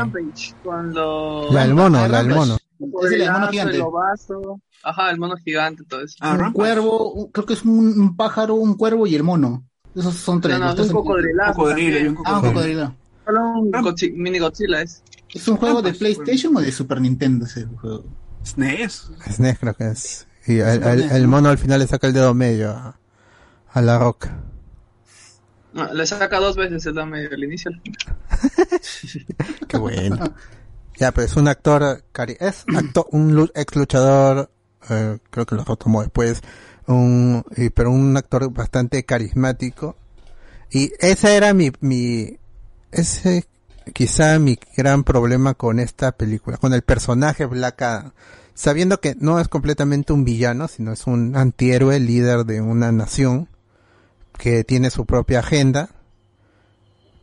Cuando... 0.63 1.49
La 1.51 1.63
del 1.63 1.75
mono, 1.75 2.07
la 2.07 2.23
del 2.23 2.35
mono. 2.35 2.59
Es 3.05 3.13
el 3.13 3.23
el 3.23 3.33
mono 3.33 3.49
gigante. 3.49 3.79
lobazo. 3.79 4.61
Ajá, 4.83 5.11
el 5.11 5.19
mono 5.19 5.37
gigante, 5.37 5.83
todo 5.89 6.03
eso. 6.03 6.17
Ah, 6.21 6.37
un 6.39 6.53
cuervo, 6.53 7.13
un- 7.15 7.33
creo 7.33 7.47
que 7.47 7.55
es 7.55 7.63
un, 7.63 7.99
un 7.99 8.17
pájaro, 8.17 8.57
un 8.57 8.75
cuervo 8.77 9.07
y 9.07 9.15
el 9.15 9.23
mono. 9.23 9.65
Esos 9.95 10.15
son 10.17 10.41
tres. 10.41 10.59
No, 10.59 10.75
no, 10.75 10.83
un 10.83 10.89
Cocodrilo 10.89 11.99
y 12.01 12.07
un 12.09 12.19
Ah, 12.25 12.35
un 12.37 12.41
cocodrilo. 12.41 12.53
cocodrilo. 12.53 12.95
Solo 13.25 13.41
un 13.61 14.23
mini 14.23 14.39
Godzilla 14.39 14.83
es. 14.83 15.03
¿Es 15.33 15.49
un 15.49 15.57
juego 15.57 15.83
de 15.83 15.91
Ah, 15.91 15.95
pues, 15.99 15.99
PlayStation 15.99 16.57
o 16.57 16.61
de 16.61 16.71
Super 16.73 17.01
Nintendo 17.01 17.47
ese 17.47 17.65
juego? 17.67 18.05
SNES. 18.43 19.11
SNES 19.31 19.59
creo 19.59 19.75
que 19.75 19.89
es. 19.89 20.27
Y 20.47 20.59
el, 20.59 20.83
el- 20.83 21.11
el 21.11 21.29
mono 21.29 21.49
al 21.49 21.59
final 21.59 21.81
le 21.81 21.87
saca 21.87 22.07
el 22.07 22.13
dedo 22.13 22.35
medio 22.35 22.71
a, 22.71 22.99
a 23.73 23.81
la 23.83 23.99
roca. 23.99 24.37
No, 25.73 25.93
le 25.93 26.07
saca 26.07 26.39
dos 26.39 26.55
veces 26.57 26.85
el 26.87 26.99
al 26.99 27.43
inicio. 27.45 27.71
al 27.71 27.81
final. 28.83 29.37
Qué 29.67 29.77
bueno. 29.77 30.19
Ya, 30.99 31.11
pero 31.13 31.27
es 31.27 31.35
un 31.37 31.49
actor, 31.49 32.05
cari 32.13 32.37
es 32.39 32.65
actor, 32.77 33.07
un 33.11 33.51
ex 33.55 33.75
luchador, 33.75 34.51
eh, 34.89 35.19
creo 35.31 35.47
que 35.47 35.57
lo 35.57 35.65
retomó 35.65 36.03
después, 36.03 36.41
un, 36.87 37.45
pero 37.75 37.91
un 37.91 38.17
actor 38.17 38.51
bastante 38.53 39.05
carismático. 39.05 39.97
Y 40.71 40.93
ese 40.99 41.37
era 41.37 41.55
mi, 41.55 41.71
mi, 41.81 42.37
ese 42.93 43.45
quizá 43.93 44.39
mi 44.39 44.59
gran 44.77 45.05
problema 45.05 45.55
con 45.55 45.79
esta 45.79 46.13
película, 46.13 46.57
con 46.57 46.73
el 46.75 46.83
personaje 46.83 47.45
Black 47.47 47.83
Adam. 47.83 48.13
Sabiendo 48.55 49.01
que 49.01 49.17
no 49.19 49.41
es 49.41 49.49
completamente 49.49 50.13
un 50.13 50.25
villano, 50.25 50.69
sino 50.69 50.93
es 50.93 51.07
un 51.07 51.37
antihéroe, 51.37 51.99
líder 52.01 52.45
de 52.45 52.61
una 52.61 52.93
nación, 52.93 53.49
que 54.39 54.65
tiene 54.65 54.91
su 54.91 55.07
propia 55.07 55.41
agenda. 55.41 55.91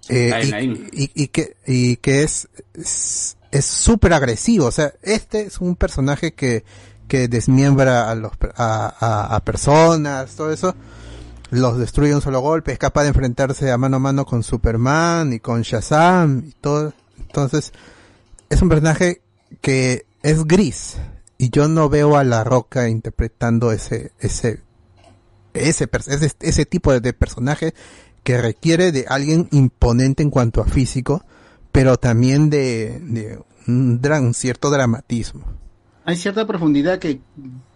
Eh, 0.09 0.31
y- 0.43 0.49
y, 0.91 1.11
y 1.23 1.27
que, 1.27 1.55
y 1.65 1.95
que 1.97 2.23
es, 2.23 2.49
es, 2.73 3.37
es 3.51 3.65
súper 3.65 4.13
agresivo. 4.13 4.65
O 4.65 4.71
sea, 4.71 4.93
este 5.01 5.41
es 5.43 5.59
un 5.59 5.75
personaje 5.75 6.33
que, 6.33 6.63
que 7.11 7.27
desmiembra 7.27 8.09
a 8.09 8.15
los, 8.15 8.31
a, 8.55 8.95
a, 8.97 9.35
a 9.35 9.39
personas, 9.41 10.33
todo 10.33 10.49
eso. 10.49 10.73
Los 11.49 11.77
destruye 11.77 12.11
de 12.11 12.15
un 12.15 12.21
solo 12.21 12.39
golpe, 12.39 12.71
es 12.71 12.79
capaz 12.79 13.03
de 13.03 13.09
enfrentarse 13.09 13.69
a 13.69 13.77
mano 13.77 13.97
a 13.97 13.99
mano 13.99 14.23
con 14.23 14.43
Superman 14.43 15.33
y 15.33 15.41
con 15.41 15.61
Shazam 15.61 16.45
y 16.47 16.53
todo. 16.53 16.93
Entonces, 17.19 17.73
es 18.49 18.61
un 18.61 18.69
personaje 18.69 19.23
que 19.59 20.05
es 20.23 20.45
gris. 20.45 20.99
y 21.37 21.49
yo 21.49 21.67
no 21.67 21.89
veo 21.89 22.15
a 22.15 22.23
La 22.23 22.45
Roca 22.45 22.87
interpretando 22.87 23.73
ese, 23.73 24.13
ese, 24.21 24.61
ese, 25.53 25.89
ese, 26.07 26.31
ese 26.39 26.65
tipo 26.65 26.97
de, 26.97 27.11
personaje 27.11 27.73
que 28.23 28.41
requiere 28.41 28.93
de 28.93 29.03
alguien 29.09 29.49
imponente 29.51 30.23
en 30.23 30.29
cuanto 30.29 30.61
a 30.61 30.65
físico, 30.65 31.25
pero 31.73 31.97
también 31.97 32.49
de, 32.49 33.37
un 33.67 34.33
cierto 34.33 34.69
dramatismo. 34.69 35.59
Hay 36.03 36.15
cierta 36.15 36.47
profundidad 36.47 36.97
que 36.99 37.21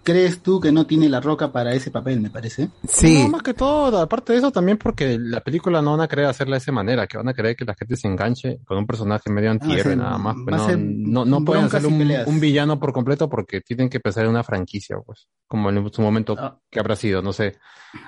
crees 0.04 0.42
tú 0.42 0.60
que 0.60 0.72
no 0.72 0.86
tiene 0.88 1.10
la 1.10 1.20
roca 1.22 1.52
para 1.52 1.74
ese 1.74 1.92
papel, 1.92 2.20
me 2.22 2.30
parece. 2.32 2.70
No, 3.04 3.30
más 3.30 3.44
que 3.44 3.54
todo, 3.54 4.00
aparte 4.00 4.34
de 4.34 4.40
eso, 4.40 4.52
también 4.52 4.78
porque 4.78 5.18
la 5.20 5.42
película 5.42 5.82
no 5.82 5.92
van 5.92 6.02
a 6.02 6.08
querer 6.08 6.26
hacerla 6.26 6.56
de 6.56 6.60
esa 6.60 6.72
manera, 6.72 7.06
que 7.08 7.18
van 7.18 7.28
a 7.30 7.34
querer 7.34 7.56
que 7.56 7.66
la 7.66 7.76
gente 7.76 7.96
se 7.96 8.08
enganche 8.08 8.60
con 8.66 8.78
un 8.80 8.88
personaje 8.88 9.30
medio 9.32 9.52
antihéroe 9.52 9.84
ser- 9.84 9.98
nada 9.98 10.18
más. 10.18 10.36
va 10.38 10.44
pues 10.46 10.56
a 10.56 10.58
no, 10.58 10.66
ser 10.66 10.80
no, 10.80 11.26
no 11.26 11.46
pueden 11.46 11.66
hacer 11.66 11.86
un 11.86 12.40
villano 12.40 12.80
por 12.80 12.94
completo 12.94 13.30
porque 13.30 13.62
tienen 13.62 13.90
que 13.90 14.00
pensar 14.00 14.24
en 14.26 14.32
una 14.32 14.44
franquicia, 14.44 14.98
pues. 15.06 15.28
Como 15.48 15.70
en 15.70 15.92
su 15.94 16.02
momento 16.02 16.36
Ah. 16.38 16.60
que 16.72 16.80
habrá 16.80 16.96
sido, 16.96 17.22
no 17.22 17.32
sé. 17.34 17.58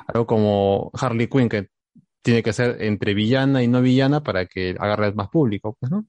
Algo 0.07 0.25
como 0.25 0.91
Harley 0.99 1.27
Quinn, 1.27 1.49
que 1.49 1.69
tiene 2.23 2.43
que 2.43 2.53
ser 2.53 2.81
entre 2.83 3.13
villana 3.13 3.63
y 3.63 3.67
no 3.67 3.81
villana 3.81 4.21
para 4.21 4.45
que 4.47 4.75
agarre 4.79 5.13
más 5.13 5.29
público, 5.29 5.77
pues, 5.79 5.91
¿no? 5.91 6.05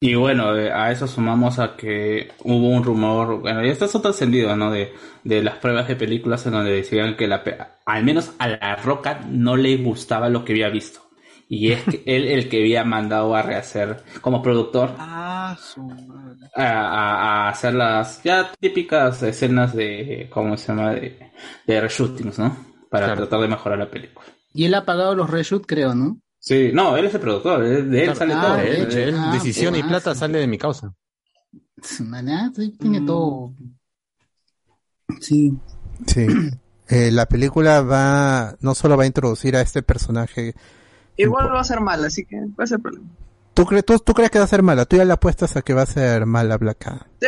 Y 0.00 0.14
bueno, 0.14 0.56
eh, 0.56 0.70
a 0.72 0.92
eso 0.92 1.08
sumamos 1.08 1.58
a 1.58 1.76
que 1.76 2.30
hubo 2.44 2.68
un 2.68 2.84
rumor, 2.84 3.40
bueno, 3.40 3.64
ya 3.64 3.72
está 3.72 3.86
eso 3.86 4.00
trascendido, 4.00 4.54
¿no? 4.56 4.70
De, 4.70 4.92
de 5.24 5.42
las 5.42 5.56
pruebas 5.56 5.88
de 5.88 5.96
películas 5.96 6.46
en 6.46 6.52
donde 6.52 6.70
decían 6.72 7.16
que 7.16 7.26
la, 7.26 7.42
al 7.84 8.04
menos 8.04 8.32
a 8.38 8.46
La 8.48 8.76
Roca 8.76 9.20
no 9.28 9.56
le 9.56 9.76
gustaba 9.78 10.28
lo 10.28 10.44
que 10.44 10.52
había 10.52 10.68
visto. 10.68 11.00
Y 11.48 11.72
es 11.72 11.82
que 11.84 12.02
él 12.06 12.28
el 12.28 12.48
que 12.48 12.60
había 12.60 12.84
mandado 12.84 13.34
a 13.34 13.42
rehacer 13.42 14.04
como 14.20 14.40
productor 14.42 14.90
Ah, 14.96 15.56
su 15.58 15.82
a, 16.54 16.64
a- 17.46 17.48
hacer 17.48 17.74
las 17.74 18.22
ya 18.22 18.50
típicas 18.60 19.22
escenas 19.22 19.74
de, 19.74 20.28
¿cómo 20.30 20.56
se 20.56 20.68
llama? 20.68 20.94
De, 20.94 21.32
de 21.66 21.80
reshootings, 21.80 22.38
¿no? 22.38 22.56
Para 22.90 23.14
tratar 23.14 23.40
de 23.40 23.48
mejorar 23.48 23.78
la 23.78 23.90
película. 23.90 24.26
Y 24.52 24.66
él 24.66 24.74
ha 24.74 24.84
pagado 24.84 25.14
los 25.14 25.30
reshoot, 25.30 25.64
creo, 25.66 25.94
¿no? 25.94 26.20
Sí, 26.40 26.70
no, 26.72 26.96
él 26.96 27.06
es 27.06 27.14
el 27.14 27.20
productor, 27.20 27.62
de 27.62 27.78
él 27.78 28.04
Claro, 28.04 28.14
sale 28.18 28.34
ah, 28.34 28.40
todo. 28.40 28.56
de 28.56 28.70
Él- 28.76 28.82
hecho, 28.86 28.98
él, 28.98 29.14
ah, 29.18 29.30
decisión 29.32 29.74
y 29.74 29.80
pues, 29.80 29.88
plata 29.90 30.14
sale 30.14 30.38
de 30.38 30.46
mi 30.46 30.56
causa. 30.58 30.94
Tiene 32.78 33.00
todo. 33.02 33.52
Sí. 35.20 35.56
Sí. 36.06 36.26
Eh, 36.90 37.10
la 37.10 37.26
película 37.26 37.82
va, 37.82 38.56
no 38.60 38.74
solo 38.74 38.96
va 38.96 39.02
a 39.02 39.06
introducir 39.06 39.54
a 39.56 39.60
este 39.60 39.82
personaje. 39.82 40.54
Igual 41.18 41.52
va 41.52 41.60
a 41.60 41.64
ser 41.64 41.82
mal, 41.82 42.02
así 42.02 42.24
que 42.24 42.38
puede 42.56 42.66
ser 42.66 42.80
problema. 42.80 43.06
¿Tú, 43.58 43.64
cre- 43.64 43.82
tú, 43.84 43.98
tú 43.98 44.14
crees 44.14 44.30
que 44.30 44.38
va 44.38 44.44
a 44.44 44.48
ser 44.48 44.62
mala? 44.62 44.84
Tú 44.84 44.96
ya 44.96 45.04
le 45.04 45.12
apuestas 45.12 45.56
a 45.56 45.62
que 45.62 45.74
va 45.74 45.82
a 45.82 45.86
ser 45.86 46.26
mala 46.26 46.56
Black 46.58 46.86
Adam. 46.86 47.00
Sí, 47.20 47.26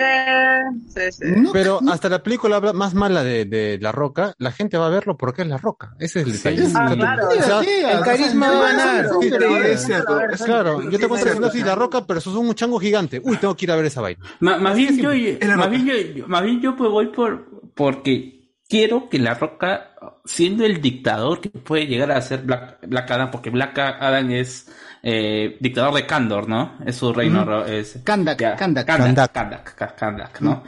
sí, 0.95 1.01
sí. 1.11 1.25
Pero 1.53 1.81
hasta 1.91 2.09
la 2.09 2.23
película 2.23 2.61
más 2.73 2.95
mala 2.95 3.25
de, 3.25 3.47
de 3.47 3.79
La 3.81 3.91
Roca, 3.91 4.33
la 4.39 4.53
gente 4.53 4.79
va 4.79 4.87
a 4.87 4.91
verlo 4.91 5.17
porque 5.17 5.43
es 5.43 5.49
La 5.49 5.59
Roca. 5.59 5.97
Ese 5.99 6.21
es 6.21 6.27
el 6.27 6.33
detalle. 6.35 6.63
Ah, 6.73 6.85
O 6.85 6.89
sea, 6.89 6.97
claro. 6.97 7.29
o 7.29 7.43
sea, 7.43 7.63
Sí, 7.65 7.71
el 7.85 8.01
carisma 8.03 8.51
va 8.53 8.59
a 8.69 8.73
ganar. 8.73 9.07
Sí, 9.09 9.15
Sí, 9.23 9.29
pero- 9.31 9.57
es 9.57 9.85
cierto. 9.85 10.21
es 10.21 10.43
claro, 10.45 10.83
yo 10.89 10.99
te 11.01 11.09
cuento 11.09 11.27
cierto. 11.27 11.47
así, 11.49 11.63
La 11.65 11.75
Roca, 11.75 12.07
pero 12.07 12.21
sos 12.21 12.37
un 12.37 12.55
chango 12.55 12.79
gigante. 12.79 13.21
Uy, 13.25 13.37
tengo 13.39 13.57
que 13.57 13.65
ir 13.65 13.73
a 13.73 13.77
ver 13.77 13.87
esa 13.87 14.01
vaina. 14.01 14.25
Ma- 14.39 14.59
más 14.59 14.77
bien 14.77 14.97
yo, 14.99 15.11
la 15.13 15.57
más 15.57 15.69
bien 15.71 15.85
yo, 15.87 15.95
yo- 16.15 16.29
más 16.29 16.45
bien 16.45 16.61
yo 16.61 16.77
pues 16.77 16.91
voy 16.91 17.07
por 17.09 17.45
porque 17.75 18.55
quiero 18.69 19.09
que 19.09 19.19
la 19.19 19.35
Roca, 19.35 19.91
siendo 20.25 20.65
el 20.65 20.81
dictador 20.81 21.41
que 21.41 21.49
puede 21.51 21.87
llegar 21.89 22.13
a 22.13 22.23
ser 22.23 22.43
Black, 22.43 22.79
Black 22.87 23.11
Adam, 23.11 23.31
porque 23.33 23.51
Black 23.51 23.77
Adam 23.79 24.31
es 24.31 24.71
eh, 25.03 25.57
dictador 25.61 25.95
de 25.95 26.07
Kandor, 26.07 26.49
¿no? 26.49 26.75
Es 26.85 26.97
su 26.97 27.13
reino, 27.13 27.45
ro- 27.45 27.67
es 27.67 28.01
Kandak, 28.05 28.41
ya, 28.41 28.57
Kandak. 28.57 28.87
Kandak, 28.87 29.33
Kandak, 29.33 29.75
Ka- 29.75 29.95
Kandak, 29.97 30.41
¿no? 30.41 30.63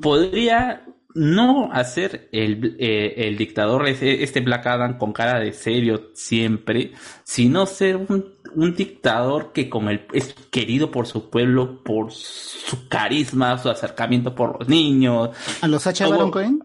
Podría 0.00 0.82
no 1.14 1.70
hacer 1.72 2.28
el, 2.32 2.76
eh, 2.78 3.14
el 3.28 3.36
dictador, 3.36 3.88
ese- 3.88 4.22
este 4.22 4.40
Black 4.40 4.66
Adam 4.66 4.98
con 4.98 5.12
cara 5.12 5.40
de 5.40 5.52
serio 5.52 6.10
siempre, 6.14 6.92
sino 7.24 7.66
ser 7.66 7.96
un, 7.96 8.34
un 8.54 8.74
dictador 8.74 9.52
que 9.52 9.68
con 9.68 9.88
el, 9.88 10.06
es 10.12 10.34
querido 10.50 10.90
por 10.90 11.06
su 11.06 11.28
pueblo, 11.30 11.82
por 11.82 12.12
su 12.12 12.88
carisma, 12.88 13.58
su 13.58 13.68
acercamiento 13.68 14.34
por 14.34 14.60
los 14.60 14.68
niños. 14.68 15.30
¿A 15.60 15.66
los 15.66 15.82
Sacha 15.82 16.06
Baron 16.08 16.30
Cohen? 16.30 16.60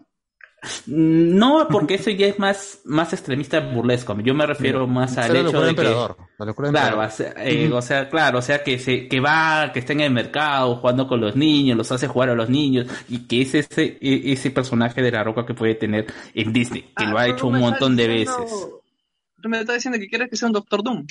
No, 0.86 1.66
porque 1.68 1.94
eso 1.94 2.10
ya 2.10 2.26
es 2.26 2.38
más, 2.38 2.80
más 2.84 3.12
extremista 3.12 3.60
burlesco. 3.60 4.18
Yo 4.20 4.34
me 4.34 4.46
refiero 4.46 4.86
más 4.86 5.16
al 5.18 5.36
hecho 5.36 5.60
de 5.62 5.74
que... 5.74 5.82
Claro, 5.82 6.16
emperador. 6.66 7.04
o 7.04 7.10
sea, 7.10 7.34
eh, 7.38 7.70
o 7.72 7.82
sea, 7.82 8.08
claro, 8.08 8.38
o 8.38 8.42
sea 8.42 8.62
que 8.62 8.78
se, 8.78 9.08
que 9.08 9.20
va, 9.20 9.70
que 9.72 9.78
está 9.80 9.92
en 9.92 10.00
el 10.00 10.12
mercado 10.12 10.76
jugando 10.76 11.06
con 11.08 11.20
los 11.20 11.36
niños, 11.36 11.76
los 11.76 11.90
hace 11.92 12.06
jugar 12.08 12.30
a 12.30 12.34
los 12.34 12.48
niños, 12.50 12.86
y 13.08 13.26
que 13.26 13.42
es 13.42 13.54
ese, 13.54 13.98
e- 14.00 14.32
ese 14.32 14.50
personaje 14.50 15.00
de 15.02 15.10
la 15.12 15.22
roca 15.24 15.44
que 15.46 15.54
puede 15.54 15.74
tener 15.74 16.06
en 16.34 16.52
Disney, 16.52 16.90
que 16.96 17.04
lo 17.06 17.18
ha 17.18 17.22
Ah, 17.22 17.28
hecho 17.28 17.46
un 17.46 17.58
montón 17.60 17.96
de 17.96 18.08
veces. 18.08 18.68
Tú 19.40 19.48
me 19.48 19.60
estás 19.60 19.76
diciendo 19.76 19.98
que 19.98 20.08
quieres 20.08 20.28
que 20.30 20.36
sea 20.36 20.46
un 20.48 20.52
Doctor 20.54 20.82
Doom. 20.82 21.06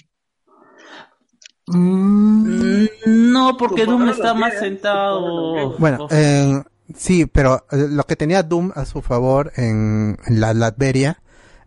Mm, 1.67 2.85
No, 3.05 3.55
porque 3.57 3.85
Doom 3.85 4.09
está 4.09 4.33
más 4.33 4.59
sentado. 4.59 5.77
Bueno, 5.77 6.07
eh, 6.11 6.61
sí, 6.95 7.25
pero 7.25 7.65
eh, 7.71 7.87
lo 7.89 8.03
que 8.05 8.15
tenía 8.15 8.43
Doom 8.43 8.71
a 8.75 8.85
su 8.85 9.01
favor 9.01 9.51
en, 9.55 10.17
la 10.27 10.53
Latveria 10.53 11.21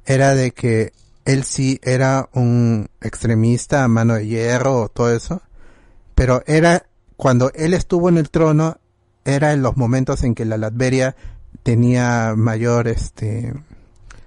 era 0.04 0.34
de 0.34 0.52
que 0.52 0.92
él 1.24 1.44
sí 1.44 1.80
era 1.82 2.28
un 2.32 2.88
extremista 3.00 3.84
a 3.84 3.88
mano 3.88 4.14
de 4.14 4.26
hierro, 4.26 4.88
todo 4.88 5.12
eso, 5.12 5.42
pero 6.14 6.42
era 6.46 6.86
cuando 7.16 7.50
él 7.54 7.74
estuvo 7.74 8.08
en 8.08 8.18
el 8.18 8.30
trono, 8.30 8.78
era 9.24 9.52
en 9.52 9.62
los 9.62 9.76
momentos 9.76 10.22
en 10.22 10.34
que 10.34 10.44
la 10.44 10.56
Latveria 10.56 11.16
tenía 11.62 12.34
mayor 12.36 12.86
este 12.88 13.54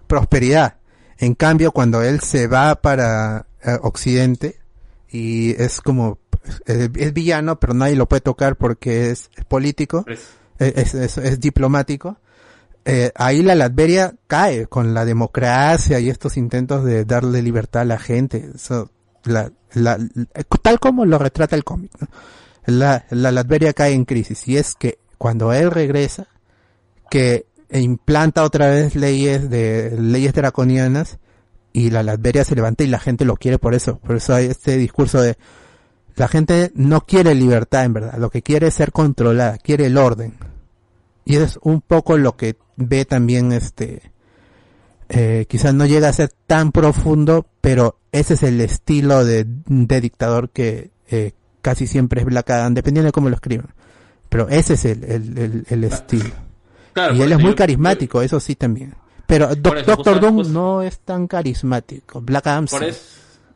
prosperidad. 0.08 0.76
En 1.18 1.36
cambio, 1.36 1.72
cuando 1.72 2.02
él 2.02 2.20
se 2.22 2.48
va 2.48 2.76
para 2.76 3.46
eh, 3.64 3.78
Occidente 3.82 4.58
y 5.10 5.52
es 5.62 5.82
como 5.82 6.20
es 6.66 7.14
villano, 7.14 7.60
pero 7.60 7.74
nadie 7.74 7.96
lo 7.96 8.08
puede 8.08 8.22
tocar 8.22 8.56
porque 8.56 9.12
es, 9.12 9.30
político, 9.48 10.06
es, 10.60 10.94
es- 10.94 11.18
es 11.18 11.40
diplomático. 11.40 12.18
eh, 12.86 13.12
ahí 13.16 13.44
la 13.44 13.56
Latveria 13.56 14.16
cae 14.28 14.68
con 14.68 14.94
la 14.94 15.06
democracia 15.06 16.00
y 16.00 16.10
estos 16.10 16.38
intentos 16.38 16.84
de 16.86 17.06
darle 17.06 17.42
libertad 17.42 17.82
a 17.84 17.86
la 17.86 18.00
gente. 18.00 18.52
Eso, 18.56 18.90
la, 19.26 19.52
la- 19.74 20.00
tal 20.62 20.80
como 20.80 21.06
lo 21.06 21.18
retrata 21.18 21.56
el 21.56 21.64
cómic. 21.64 21.92
La, 22.66 23.06
la 23.10 23.32
Latveria 23.32 23.74
cae 23.74 23.94
en 23.94 24.06
crisis 24.06 24.48
y 24.48 24.58
es 24.58 24.76
que 24.76 25.00
cuando 25.18 25.52
él 25.54 25.72
regresa, 25.72 26.28
que 27.10 27.46
implanta 27.72 28.44
otra 28.44 28.68
vez 28.68 28.96
leyes 28.96 29.50
de 29.50 29.96
leyes 30.00 30.34
draconianas 30.34 31.20
y 31.74 31.90
la 31.92 32.02
Latveria 32.04 32.44
se 32.46 32.56
levanta 32.56 32.84
y 32.84 32.88
la 32.88 33.00
gente 33.00 33.26
lo 33.26 33.36
quiere 33.36 33.60
por 33.60 33.74
eso. 33.76 34.00
Por 34.00 34.16
eso 34.16 34.34
hay 34.34 34.46
este 34.48 34.78
discurso 34.78 35.22
de 35.22 35.38
la 36.16 36.28
gente 36.28 36.72
no 36.76 37.02
quiere 37.02 37.36
libertad 37.36 37.86
en 37.86 37.94
verdad, 37.94 38.18
lo 38.18 38.30
que 38.30 38.42
quiere 38.42 38.68
es 38.68 38.74
ser 38.74 38.92
controlada, 38.92 39.58
quiere 39.58 39.86
el 39.86 39.98
orden. 39.98 40.34
Y 41.30 41.36
es 41.36 41.60
un 41.62 41.82
poco 41.82 42.18
lo 42.18 42.36
que 42.36 42.56
ve 42.76 43.06
también 43.06 43.52
este 43.52 44.12
eh, 45.10 45.46
quizás 45.48 45.74
no 45.74 45.86
llega 45.86 46.10
a 46.10 46.14
ser 46.14 46.30
tan 46.48 46.72
profundo, 46.72 47.46
pero 47.62 48.00
ese 48.12 48.34
es 48.36 48.44
el 48.44 48.60
estilo 48.62 49.24
de, 49.26 49.46
de 49.48 50.02
dictador 50.02 50.50
que 50.50 50.92
eh, 51.10 51.34
casi 51.62 51.88
siempre 51.88 52.22
es 52.22 52.26
Black 52.26 52.50
Adam, 52.50 52.74
dependiendo 52.74 53.08
de 53.08 53.12
cómo 53.12 53.30
lo 53.30 53.36
escriban. 53.36 53.74
Pero 54.30 54.50
ese 54.50 54.74
es 54.74 54.86
el, 54.86 55.04
el, 55.04 55.38
el- 55.38 55.66
el 55.70 55.84
estilo. 55.84 56.32
Claro, 56.94 57.16
y 57.16 57.22
él 57.22 57.32
es 57.32 57.40
muy 57.40 57.52
yo- 57.52 57.56
carismático, 57.56 58.22
eso 58.22 58.40
sí 58.40 58.56
también. 58.56 58.96
Pero 59.28 59.56
Doc- 59.56 59.78
eso, 59.78 59.86
Doctor 59.96 60.20
Doom 60.20 60.52
no 60.52 60.82
es 60.82 61.00
tan 61.00 61.28
carismático. 61.28 62.22
Black 62.22 62.48
Adam 62.48 62.66
Por 62.66 62.80
sí. 62.82 62.86
eso, 62.88 63.02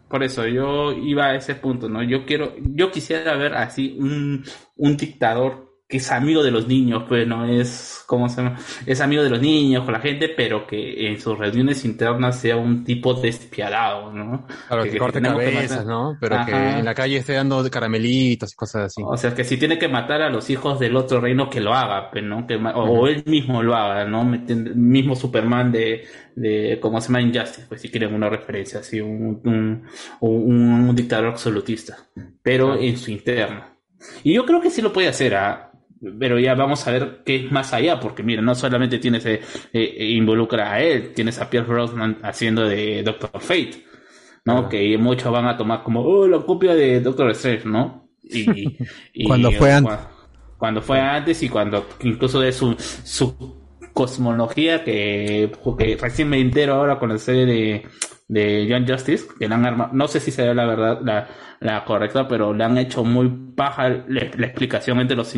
por 0.08 0.24
eso 0.24 0.46
yo 0.48 0.92
iba 0.92 1.26
a 1.26 1.36
ese 1.36 1.56
punto, 1.56 1.90
¿no? 1.90 2.04
Yo 2.04 2.26
quiero, 2.26 2.54
yo 2.60 2.92
quisiera 2.92 3.36
ver 3.36 3.56
así 3.56 3.96
un, 4.00 4.44
un 4.78 4.98
dictador 4.98 5.73
que 5.94 5.98
es 5.98 6.12
amigo 6.12 6.42
de 6.42 6.50
los 6.50 6.68
niños, 6.68 7.04
pues 7.08 7.28
no 7.28 7.46
es, 7.46 8.04
¿cómo 8.08 8.28
se 8.28 8.38
llama? 8.42 8.58
Es 8.88 9.00
amigo 9.00 9.22
de 9.22 9.30
los 9.30 9.40
niños, 9.40 9.84
con 9.84 9.94
la 9.94 10.00
gente, 10.00 10.28
pero 10.28 10.66
que 10.66 11.08
en 11.08 11.22
sus 11.22 11.38
reuniones 11.38 11.86
internas 11.86 12.40
sea 12.40 12.58
un 12.58 12.84
tipo 12.84 13.14
despiadado, 13.14 14.12
¿no? 14.12 14.48
Claro, 14.68 14.84
que, 14.86 14.98
corte 14.98 15.22
que 15.22 15.28
cabezas, 15.28 15.86
matar- 15.86 15.86
¿no? 15.86 16.18
Pero 16.20 16.44
que 16.48 16.52
en 16.52 16.84
la 16.84 16.96
calle 16.96 17.18
esté 17.18 17.34
dando 17.34 17.64
caramelitos 17.70 18.54
y 18.54 18.56
cosas 18.56 18.86
así. 18.86 19.04
O 19.06 19.16
sea, 19.18 19.36
que 19.36 19.44
si 19.44 19.58
tiene 19.58 19.78
que 19.78 19.88
matar 19.88 20.24
a 20.24 20.32
los 20.32 20.50
hijos 20.50 20.80
del 20.80 20.96
otro 20.96 21.22
reino, 21.22 21.48
que 21.48 21.62
lo 21.62 21.76
haga, 21.76 22.10
pues, 22.10 22.24
¿no? 22.24 22.48
Que, 22.48 22.56
o, 22.56 22.84
o 22.84 23.08
él 23.08 23.22
mismo 23.28 23.62
lo 23.62 23.76
haga, 23.76 24.04
¿no? 24.06 24.24
Mismo 24.26 25.16
Superman 25.16 25.72
de, 25.72 26.06
de, 26.36 26.80
¿cómo 26.82 27.00
se 27.02 27.10
llama? 27.10 27.22
Injustice, 27.22 27.68
pues 27.70 27.82
si 27.82 27.90
quieren 27.90 28.16
una 28.16 28.30
referencia, 28.30 28.80
así, 28.80 29.00
un, 29.00 29.40
un, 29.46 29.84
un, 30.22 30.90
un 30.90 30.96
dictador 30.96 31.28
absolutista, 31.28 31.98
pero 32.42 32.76
en 32.80 32.98
su 32.98 33.12
interno. 33.12 33.72
Y 34.24 34.34
yo 34.34 34.46
creo 34.46 34.60
que 34.60 34.70
sí 34.70 34.82
lo 34.82 34.92
puede 34.92 35.08
hacer, 35.08 35.36
¿ah? 35.36 35.70
Pero 36.20 36.40
ya 36.40 36.56
vamos 36.56 36.86
a 36.88 36.92
ver 36.92 37.22
qué 37.26 37.36
es 37.46 37.52
más 37.52 37.74
allá, 37.74 38.00
porque 38.00 38.24
mira, 38.24 38.42
no 38.42 38.56
solamente 38.56 39.00
tienes, 39.00 39.26
eh, 39.26 39.42
eh, 39.74 40.06
involucra 40.12 40.74
a 40.74 40.82
él, 40.82 41.14
tienes 41.14 41.40
a 41.40 41.50
Pierce 41.50 41.70
Brosnan 41.70 42.20
haciendo 42.24 42.68
de 42.68 43.04
Doctor 43.04 43.32
Fate, 43.42 43.84
¿no? 44.46 44.70
Que 44.70 44.98
muchos 44.98 45.32
van 45.32 45.48
a 45.48 45.58
tomar 45.58 45.84
como, 45.84 46.02
oh, 46.02 46.28
la 46.28 46.40
copia 46.42 46.76
de 46.76 47.00
Doctor 47.02 47.32
Strange, 47.32 47.68
¿no? 47.70 48.10
Y, 48.24 48.78
y- 49.14 49.24
Cuando 49.24 49.52
fue 49.52 49.72
antes. 49.72 50.00
cuando 50.58 50.82
fue 50.82 51.00
antes 51.00 51.44
y 51.44 51.50
cuando 51.50 51.86
incluso 52.02 52.40
de 52.40 52.52
su, 52.52 52.76
su 52.78 53.62
cosmología 53.94 54.84
que, 54.84 55.52
que 55.78 55.98
recién 56.00 56.30
me 56.30 56.40
entero 56.40 56.76
ahora 56.76 57.00
con 57.00 57.10
la 57.10 57.18
serie 57.18 57.46
de, 57.46 57.88
de 58.28 58.68
John 58.70 58.88
Justice, 58.88 59.26
que 59.38 59.48
le 59.48 59.54
han 59.56 59.66
armado, 59.66 59.92
no 59.94 60.08
sé 60.08 60.20
si 60.20 60.32
será 60.32 60.54
la 60.54 60.66
verdad 60.66 61.00
la, 61.04 61.28
la 61.64 61.84
correcta, 61.86 62.28
pero 62.28 62.54
le 62.54 62.64
han 62.64 62.78
hecho 62.78 63.04
muy 63.04 63.30
paja 63.56 63.90
la, 64.08 64.22
explicación 64.22 65.00
entre 65.00 65.16
los, 65.18 65.34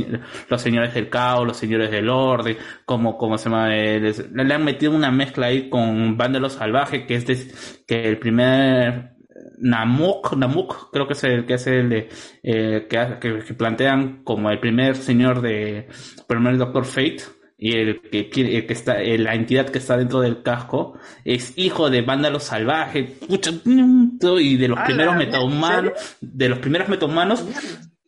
los 0.49 0.61
señores 0.61 0.93
del 0.93 1.09
caos, 1.09 1.45
los 1.45 1.57
señores 1.57 1.91
del 1.91 2.09
orden, 2.09 2.57
como, 2.85 3.17
como 3.17 3.37
se 3.37 3.49
llama, 3.49 3.75
eh, 3.75 3.99
les- 3.99 4.31
le 4.31 4.53
han 4.53 4.63
metido 4.65 4.91
una 4.93 5.11
mezcla 5.11 5.47
ahí 5.47 5.69
con 5.69 6.17
Vándalo 6.17 6.49
Salvaje, 6.49 7.05
que 7.05 7.15
es 7.15 7.25
de- 7.27 7.47
que 7.87 8.07
el 8.09 8.17
primer 8.19 9.11
Namuk, 9.57 10.35
Namuk, 10.35 10.91
creo 10.91 11.07
que 11.07 11.13
es 11.13 11.23
el 11.23 11.45
que 11.45 11.53
es 11.55 11.67
el 11.67 11.89
de, 11.89 12.09
eh, 12.43 12.87
que, 12.89 13.17
que, 13.21 13.39
que 13.39 13.53
plantean 13.53 14.23
como 14.23 14.49
el 14.49 14.59
primer 14.59 14.95
señor 14.95 15.41
de, 15.41 15.87
primer 16.27 16.57
Doctor 16.57 16.85
Fate, 16.85 17.21
y 17.57 17.77
el 17.77 18.01
que, 18.01 18.29
quiere- 18.29 18.57
el 18.57 18.67
que 18.67 18.73
está, 18.73 18.99
la 19.01 19.33
entidad 19.35 19.69
que 19.69 19.77
está 19.79 19.97
dentro 19.97 20.19
del 20.21 20.43
casco 20.43 20.97
es 21.23 21.53
hijo 21.57 21.89
de 21.89 22.01
vándalo 22.01 22.39
salvaje, 22.39 23.15
y 23.27 24.57
de 24.57 24.67
los 24.67 24.79
Ah, 24.79 24.83
primeros 24.85 25.15
metahumanos, 25.15 25.93
de 26.21 26.49
los 26.49 26.59
primeros 26.59 26.89
metahumanos, 26.89 27.45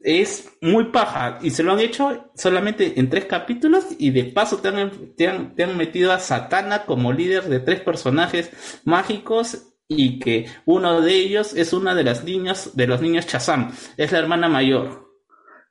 es 0.02 0.50
muy 0.62 0.86
paja 0.86 1.40
y 1.42 1.50
se 1.50 1.64
lo 1.64 1.74
han 1.74 1.80
hecho 1.80 2.32
solamente 2.36 3.00
en 3.00 3.10
tres 3.10 3.26
capítulos 3.26 3.86
y 3.98 4.12
de 4.12 4.26
paso 4.26 4.58
te 4.58 4.70
han, 4.70 4.92
te 5.18 5.28
han, 5.28 5.56
te 5.56 5.64
han 5.64 5.76
metido 5.76 6.14
a 6.14 6.20
Satana 6.20 6.86
como 6.86 7.12
líder 7.12 7.44
de 7.46 7.60
tres 7.60 7.82
personajes 7.82 8.52
mágicos 8.86 9.64
y 9.90 10.20
que 10.20 10.46
uno 10.66 11.02
de 11.02 11.14
ellos 11.16 11.54
es 11.56 11.74
una 11.74 11.94
de 11.96 12.04
las 12.04 12.24
niñas 12.24 12.72
de 12.76 12.88
los 12.88 13.02
niños 13.02 13.26
Shazam, 13.26 13.72
es 13.98 14.12
la 14.12 14.20
hermana 14.20 14.48
mayor 14.48 15.08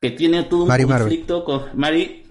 que 0.02 0.10
tiene 0.10 0.42
todo 0.42 0.62
un 0.62 0.68
Mary 0.68 0.84
Marvel. 0.84 1.08
conflicto 1.08 1.44
con 1.44 1.62
Mary 1.74 2.25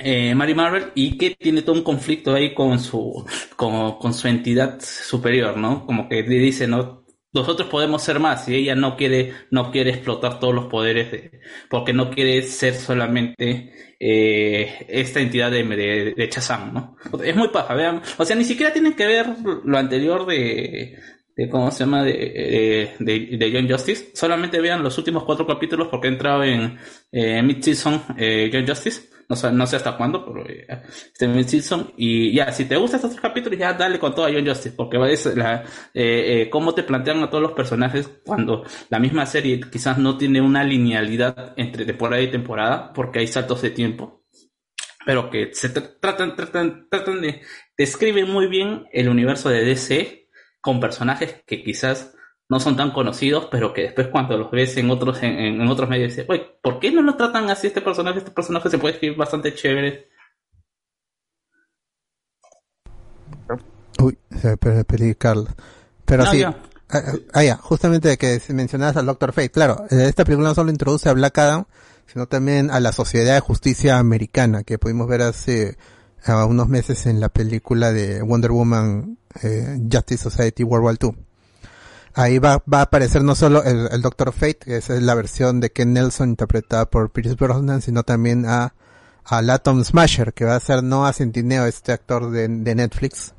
eh, 0.00 0.34
Mary 0.34 0.54
Marvel 0.54 0.92
y 0.94 1.16
que 1.16 1.36
tiene 1.36 1.62
todo 1.62 1.76
un 1.76 1.82
conflicto 1.82 2.34
ahí 2.34 2.54
con 2.54 2.78
su 2.80 3.24
con, 3.56 4.14
su 4.14 4.28
entidad 4.28 4.80
superior, 4.80 5.56
¿no? 5.56 5.86
Como 5.86 6.08
que 6.08 6.22
le 6.22 6.38
dice, 6.38 6.66
¿no? 6.66 7.04
Nosotros 7.32 7.68
podemos 7.68 8.02
ser 8.02 8.18
más 8.18 8.48
y 8.48 8.56
ella 8.56 8.74
no 8.74 8.96
quiere 8.96 9.32
no 9.50 9.70
quiere 9.70 9.90
explotar 9.90 10.40
todos 10.40 10.54
los 10.54 10.66
poderes 10.66 11.12
de, 11.12 11.40
porque 11.68 11.92
no 11.92 12.10
quiere 12.10 12.42
ser 12.42 12.74
solamente 12.74 13.94
eh, 14.00 14.86
esta 14.88 15.20
entidad 15.20 15.50
de, 15.50 15.62
de, 15.64 16.14
de 16.16 16.26
Shazam, 16.30 16.72
¿no? 16.74 16.96
Es 17.22 17.36
muy 17.36 17.48
paja, 17.48 17.74
vean, 17.74 18.02
o 18.18 18.24
sea, 18.24 18.34
ni 18.36 18.44
siquiera 18.44 18.72
tienen 18.72 18.94
que 18.94 19.06
ver 19.06 19.26
lo 19.64 19.78
anterior 19.78 20.26
de 20.26 20.98
de 21.36 21.48
cómo 21.48 21.70
se 21.70 21.84
llama 21.84 22.04
de, 22.04 22.92
de, 22.98 23.36
de, 23.38 23.52
John 23.52 23.70
Justice 23.70 24.10
solamente 24.14 24.60
vean 24.60 24.82
los 24.82 24.98
últimos 24.98 25.24
cuatro 25.24 25.46
capítulos 25.46 25.88
porque 25.88 26.08
he 26.08 26.10
entrado 26.10 26.44
en 26.44 26.78
eh, 27.12 27.42
mid 27.42 27.62
season 27.62 28.02
eh, 28.18 28.50
John 28.52 28.66
Justice 28.66 29.08
no 29.30 29.36
sé, 29.36 29.52
no 29.52 29.66
sé 29.66 29.76
hasta 29.76 29.96
cuándo 29.96 30.26
pero 30.26 30.46
eh, 30.48 30.66
este 31.12 31.44
season 31.44 31.92
y 31.96 32.34
ya 32.34 32.52
si 32.52 32.66
te 32.66 32.76
gustan 32.76 32.96
estos 32.98 33.12
tres 33.12 33.22
capítulos 33.22 33.58
ya 33.58 33.72
dale 33.72 33.98
con 33.98 34.14
todo 34.14 34.26
a 34.26 34.30
John 34.32 34.46
Justice 34.46 34.74
porque 34.76 34.98
es 35.12 35.26
la 35.36 35.62
eh, 35.94 36.42
eh, 36.42 36.50
cómo 36.50 36.74
te 36.74 36.82
plantean 36.82 37.22
a 37.22 37.30
todos 37.30 37.42
los 37.42 37.52
personajes 37.52 38.08
cuando 38.24 38.64
la 38.90 38.98
misma 38.98 39.24
serie 39.26 39.60
quizás 39.70 39.96
no 39.98 40.18
tiene 40.18 40.40
una 40.42 40.64
linealidad 40.64 41.54
entre 41.56 41.86
temporada 41.86 42.20
y 42.22 42.30
temporada 42.30 42.92
porque 42.92 43.20
hay 43.20 43.26
saltos 43.28 43.62
de 43.62 43.70
tiempo 43.70 44.24
pero 45.06 45.30
que 45.30 45.50
se 45.54 45.72
tra- 45.72 45.98
tratan, 46.00 46.36
tratan, 46.36 46.88
tratan 46.90 47.20
de 47.22 47.42
describen 47.76 48.30
muy 48.30 48.46
bien 48.48 48.84
el 48.92 49.08
universo 49.08 49.48
de 49.48 49.64
DC 49.64 50.28
con 50.60 50.80
personajes 50.80 51.42
que 51.46 51.62
quizás 51.62 52.14
no 52.50 52.58
son 52.58 52.76
tan 52.76 52.90
conocidos, 52.90 53.46
pero 53.48 53.72
que 53.72 53.82
después 53.82 54.08
cuando 54.08 54.36
los 54.36 54.50
ves 54.50 54.76
en 54.76 54.90
otros 54.90 55.22
en, 55.22 55.38
en 55.38 55.68
otros 55.68 55.88
medios 55.88 56.10
dices, 56.10 56.26
oye, 56.28 56.44
¿por 56.60 56.80
qué 56.80 56.90
no 56.90 57.00
lo 57.00 57.16
tratan 57.16 57.48
así 57.48 57.68
este 57.68 57.80
personaje? 57.80 58.18
Este 58.18 58.32
personaje 58.32 58.68
se 58.68 58.76
puede 58.78 58.94
escribir 58.94 59.16
bastante 59.16 59.54
chévere. 59.54 60.08
Uy, 64.00 64.18
se 64.40 64.56
perdí 64.56 65.14
Carlos. 65.14 65.48
Pero 66.04 66.24
No, 66.24 66.30
sí. 66.32 66.40
ya. 66.40 66.56
Ah, 66.88 67.02
ah, 67.34 67.44
ya, 67.44 67.56
justamente 67.56 68.16
que 68.18 68.42
mencionabas 68.48 68.96
al 68.96 69.06
Doctor 69.06 69.32
Fate, 69.32 69.52
claro, 69.52 69.84
eh, 69.90 70.06
esta 70.08 70.24
película 70.24 70.48
no 70.48 70.54
solo 70.56 70.72
introduce 70.72 71.08
a 71.08 71.12
Black 71.12 71.38
Adam, 71.38 71.66
sino 72.06 72.26
también 72.26 72.68
a 72.72 72.80
la 72.80 72.90
Sociedad 72.90 73.34
de 73.34 73.40
Justicia 73.40 73.98
Americana, 73.98 74.64
que 74.64 74.76
pudimos 74.76 75.06
ver 75.06 75.22
hace 75.22 75.78
ah, 76.24 76.46
unos 76.46 76.66
meses 76.66 77.06
en 77.06 77.20
la 77.20 77.28
película 77.28 77.92
de 77.92 78.22
Wonder 78.22 78.50
Woman 78.50 79.18
eh, 79.40 79.78
Justice 79.88 80.24
Society 80.28 80.64
World 80.64 80.84
War 80.84 80.96
II. 81.00 81.29
Ahí 82.14 82.38
va, 82.38 82.62
va 82.72 82.80
a 82.80 82.82
aparecer 82.82 83.22
no 83.22 83.34
solo 83.34 83.62
el, 83.62 84.02
Doctor 84.02 84.32
Fate, 84.32 84.58
que 84.58 84.76
es 84.76 84.88
la 84.88 85.14
versión 85.14 85.60
de 85.60 85.70
Ken 85.70 85.92
Nelson 85.92 86.30
interpretada 86.30 86.90
por 86.90 87.10
Pierce 87.10 87.36
Brosnan, 87.36 87.82
sino 87.82 88.02
también 88.02 88.46
a, 88.46 88.74
al 89.24 89.48
Atom 89.48 89.84
Smasher, 89.84 90.32
que 90.32 90.44
va 90.44 90.56
a 90.56 90.60
ser 90.60 90.82
Noah 90.82 91.12
Centineo, 91.12 91.66
este 91.66 91.92
actor 91.92 92.30
de, 92.30 92.48
Netflix, 92.48 93.34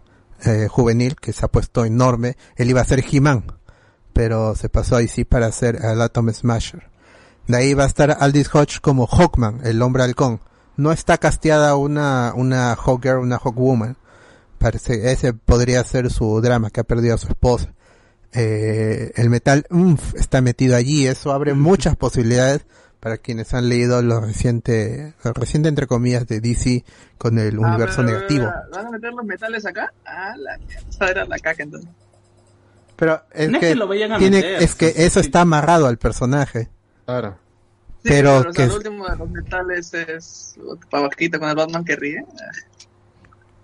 eh, 0.45 0.67
juvenil, 0.69 1.17
que 1.17 1.33
se 1.33 1.45
ha 1.45 1.49
puesto 1.49 1.83
enorme. 1.83 2.37
Él 2.55 2.69
iba 2.69 2.79
a 2.79 2.85
ser 2.85 3.03
He-Man, 3.09 3.43
pero 4.13 4.55
se 4.55 4.69
pasó 4.69 4.95
ahí 4.95 5.09
sí 5.09 5.25
para 5.25 5.47
hacer 5.47 5.85
al 5.85 6.01
Atom 6.01 6.31
Smasher. 6.31 6.89
De 7.47 7.57
ahí 7.57 7.73
va 7.73 7.83
a 7.83 7.87
estar 7.87 8.15
Aldis 8.19 8.53
Hodge 8.53 8.79
como 8.79 9.05
Hawkman, 9.05 9.61
el 9.65 9.81
hombre 9.81 10.03
halcón. 10.03 10.39
No 10.77 10.93
está 10.93 11.17
casteada 11.17 11.75
una, 11.75 12.31
una 12.35 12.75
Hawker, 12.75 13.17
una 13.17 13.37
Hawkwoman. 13.37 13.97
Parece, 14.57 15.11
ese 15.11 15.33
podría 15.33 15.83
ser 15.83 16.09
su 16.09 16.39
drama, 16.39 16.69
que 16.69 16.79
ha 16.79 16.85
perdido 16.85 17.15
a 17.15 17.17
su 17.17 17.27
esposa. 17.27 17.73
Eh, 18.33 19.11
el 19.15 19.29
metal 19.29 19.65
umf, 19.69 20.15
está 20.15 20.41
metido 20.41 20.75
allí, 20.75 21.05
eso 21.07 21.33
abre 21.33 21.53
muchas 21.53 21.95
posibilidades 21.97 22.61
para 23.01 23.17
quienes 23.17 23.53
han 23.53 23.67
leído 23.67 24.01
lo 24.01 24.21
reciente, 24.21 25.13
lo 25.23 25.33
reciente 25.33 25.67
entre 25.69 25.87
comillas 25.87 26.27
de 26.27 26.39
DC 26.39 26.85
con 27.17 27.39
el 27.39 27.55
Ah, 27.61 27.67
universo 27.67 27.97
pero, 27.97 28.09
negativo. 28.17 28.45
¿Van 28.73 28.87
a 28.87 28.91
meter 28.91 29.11
los 29.13 29.25
metales 29.25 29.65
acá? 29.65 29.91
Ah, 30.05 30.33
la. 30.37 30.57
Esa 30.89 31.09
era 31.09 31.25
la 31.25 31.39
caca 31.39 31.63
entonces. 31.63 31.89
Pero 32.95 33.21
es 33.33 33.49
No 33.49 33.57
es 33.57 33.61
que, 33.61 33.69
que 33.69 33.75
lo 33.75 33.87
vayan 33.87 34.11
a 34.13 34.17
tiene, 34.19 34.37
meter, 34.37 34.61
es 34.63 34.75
que 34.75 34.93
eso 34.95 35.19
está 35.19 35.41
amarrado 35.41 35.87
al 35.87 35.97
personaje. 35.97 36.69
Claro. 37.05 37.37
Sí, 38.03 38.09
pero 38.09 38.37
o 38.37 38.43
sea, 38.43 38.51
que 38.53 38.67
lo 38.67 38.75
último 38.77 39.07
de 39.07 39.15
los 39.17 39.29
metales 39.29 39.93
es 39.93 40.55
Pavasquita 40.89 41.37
con 41.39 41.49
el 41.49 41.55
Batman 41.55 41.83
que 41.83 41.95
ríe. 41.95 42.23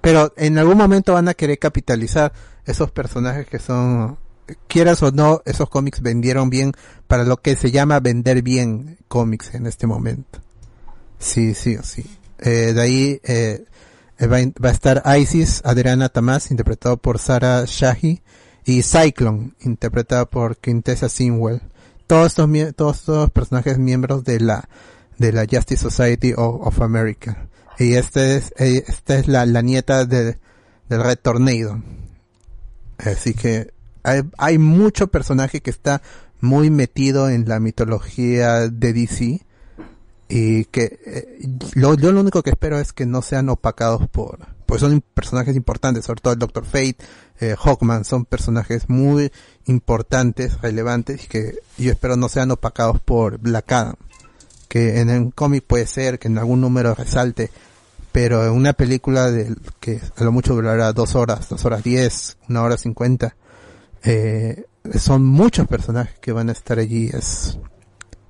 pero 0.01 0.31
en 0.37 0.57
algún 0.57 0.77
momento 0.77 1.13
van 1.13 1.27
a 1.27 1.33
querer 1.33 1.57
capitalizar 1.59 2.31
esos 2.65 2.91
personajes 2.91 3.47
que 3.47 3.59
son 3.59 4.17
quieras 4.67 5.03
o 5.03 5.11
no 5.11 5.41
esos 5.45 5.69
cómics 5.69 6.01
vendieron 6.01 6.49
bien 6.49 6.73
para 7.07 7.23
lo 7.23 7.37
que 7.37 7.55
se 7.55 7.71
llama 7.71 7.99
vender 7.99 8.41
bien 8.41 8.97
cómics 9.07 9.53
en 9.53 9.67
este 9.67 9.87
momento. 9.87 10.39
Sí 11.19 11.53
sí 11.53 11.77
sí. 11.83 12.05
Eh, 12.39 12.73
de 12.73 12.81
ahí 12.81 13.21
eh, 13.23 13.65
va, 14.21 14.37
a 14.37 14.71
estar 14.71 15.03
Isis 15.17 15.61
Adriana 15.65 16.09
Tamás 16.09 16.51
interpretado 16.51 16.97
por 16.97 17.19
Sarah 17.19 17.63
Shahi 17.65 18.21
y 18.65 18.83
Cyclone 18.83 19.53
interpretada 19.61 20.25
por 20.25 20.57
Quintessa 20.57 21.09
Sinwell 21.09 21.61
todos 22.05 22.27
estos 22.27 22.49
todos 22.75 22.97
estos 22.97 23.31
personajes 23.31 23.77
miembros 23.77 24.23
de 24.23 24.39
la 24.39 24.69
de 25.17 25.31
la 25.31 25.45
Justice 25.49 25.81
Society 25.81 26.33
of, 26.35 26.81
America. 26.81 27.47
Y 27.79 27.93
este 27.93 28.37
es 28.37 28.53
eh, 28.57 28.83
esta 28.87 29.17
es 29.17 29.27
la, 29.27 29.45
la 29.45 29.61
nieta 29.61 30.05
de, 30.05 30.37
del 30.89 31.03
Red 31.03 31.19
Tornado. 31.21 31.81
Así 32.97 33.33
que 33.33 33.73
hay, 34.07 34.21
hay 34.37 34.57
mucho 34.57 35.07
personaje 35.07 35.61
que 35.61 35.69
está 35.69 36.01
muy 36.39 36.69
metido 36.69 37.29
en 37.29 37.47
la 37.47 37.59
mitología 37.59 38.69
de 38.69 38.93
DC 38.93 39.41
y 40.29 40.65
que 40.65 40.99
eh, 41.05 41.39
lo, 41.73 41.95
yo 41.95 42.11
lo 42.11 42.21
único 42.21 42.43
que 42.43 42.51
espero 42.51 42.79
es 42.79 42.93
que 42.93 43.05
no 43.05 43.21
sean 43.21 43.49
opacados 43.49 44.07
por 44.09 44.39
pues 44.65 44.81
son 44.81 45.01
personajes 45.13 45.55
importantes 45.55 46.05
sobre 46.05 46.21
todo 46.21 46.33
el 46.33 46.39
Doctor 46.39 46.65
Fate 46.65 46.97
eh, 47.39 47.55
Hawkman 47.57 48.03
son 48.03 48.25
personajes 48.25 48.89
muy 48.89 49.31
importantes 49.65 50.59
relevantes 50.61 51.25
y 51.25 51.27
que 51.27 51.59
yo 51.77 51.91
espero 51.91 52.17
no 52.17 52.27
sean 52.27 52.51
opacados 52.51 52.99
por 52.99 53.37
Black 53.39 53.71
Adam 53.71 53.95
que 54.67 54.99
en 54.99 55.09
un 55.09 55.31
cómic 55.31 55.63
puede 55.65 55.87
ser 55.87 56.19
que 56.19 56.27
en 56.27 56.37
algún 56.37 56.59
número 56.59 56.93
resalte 56.93 57.49
pero 58.11 58.43
en 58.43 58.51
una 58.51 58.73
película 58.73 59.31
de 59.31 59.55
que 59.79 60.01
a 60.17 60.23
lo 60.23 60.31
mucho 60.33 60.53
durará 60.55 60.91
dos 60.91 61.15
horas 61.15 61.47
dos 61.47 61.63
horas 61.63 61.83
diez 61.83 62.37
una 62.49 62.63
hora 62.63 62.77
cincuenta 62.77 63.35
eh, 64.03 64.65
son 64.97 65.25
muchos 65.25 65.67
personajes 65.67 66.17
que 66.19 66.31
van 66.31 66.49
a 66.49 66.53
estar 66.53 66.79
allí 66.79 67.09
es 67.13 67.59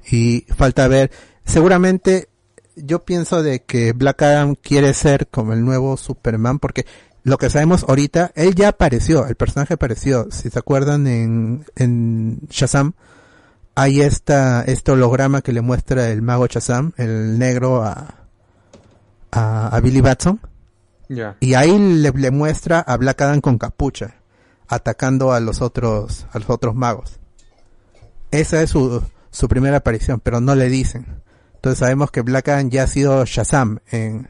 y 0.09 0.45
falta 0.55 0.87
ver. 0.87 1.11
Seguramente 1.45 2.29
yo 2.75 3.03
pienso 3.05 3.43
de 3.43 3.63
que 3.63 3.93
Black 3.93 4.21
Adam 4.21 4.55
quiere 4.55 4.93
ser 4.93 5.27
como 5.27 5.53
el 5.53 5.63
nuevo 5.63 5.97
Superman 5.97 6.59
porque 6.59 6.85
lo 7.23 7.37
que 7.37 7.49
sabemos 7.49 7.83
ahorita 7.87 8.31
él 8.35 8.55
ya 8.55 8.69
apareció 8.69 9.27
el 9.27 9.35
personaje 9.35 9.73
apareció. 9.73 10.27
Si 10.31 10.49
se 10.49 10.59
acuerdan 10.59 11.07
en 11.07 11.65
en 11.75 12.39
Shazam 12.49 12.93
hay 13.75 14.01
esta 14.01 14.63
este 14.63 14.91
holograma 14.91 15.41
que 15.41 15.53
le 15.53 15.61
muestra 15.61 16.09
el 16.09 16.21
mago 16.21 16.47
Shazam 16.47 16.93
el 16.97 17.37
negro 17.37 17.83
a 17.83 18.27
a, 19.31 19.75
a 19.75 19.79
Billy 19.79 20.01
Batson. 20.01 20.39
Y 21.39 21.53
ahí 21.53 21.77
le, 21.77 22.11
le 22.11 22.31
muestra 22.31 22.79
a 22.79 22.97
Black 22.97 23.21
Adam 23.21 23.39
con 23.39 23.57
capucha, 23.57 24.15
atacando 24.67 25.31
a 25.31 25.39
los 25.39 25.61
otros, 25.61 26.27
a 26.31 26.39
los 26.39 26.49
otros 26.49 26.75
magos. 26.75 27.19
Esa 28.31 28.61
es 28.61 28.71
su, 28.71 29.01
su 29.31 29.47
primera 29.47 29.77
aparición, 29.77 30.19
pero 30.19 30.41
no 30.41 30.55
le 30.55 30.69
dicen. 30.69 31.21
Entonces 31.55 31.79
sabemos 31.79 32.11
que 32.11 32.21
Black 32.21 32.49
Adam 32.49 32.69
ya 32.69 32.83
ha 32.83 32.87
sido 32.87 33.25
Shazam 33.25 33.79
en, 33.89 34.27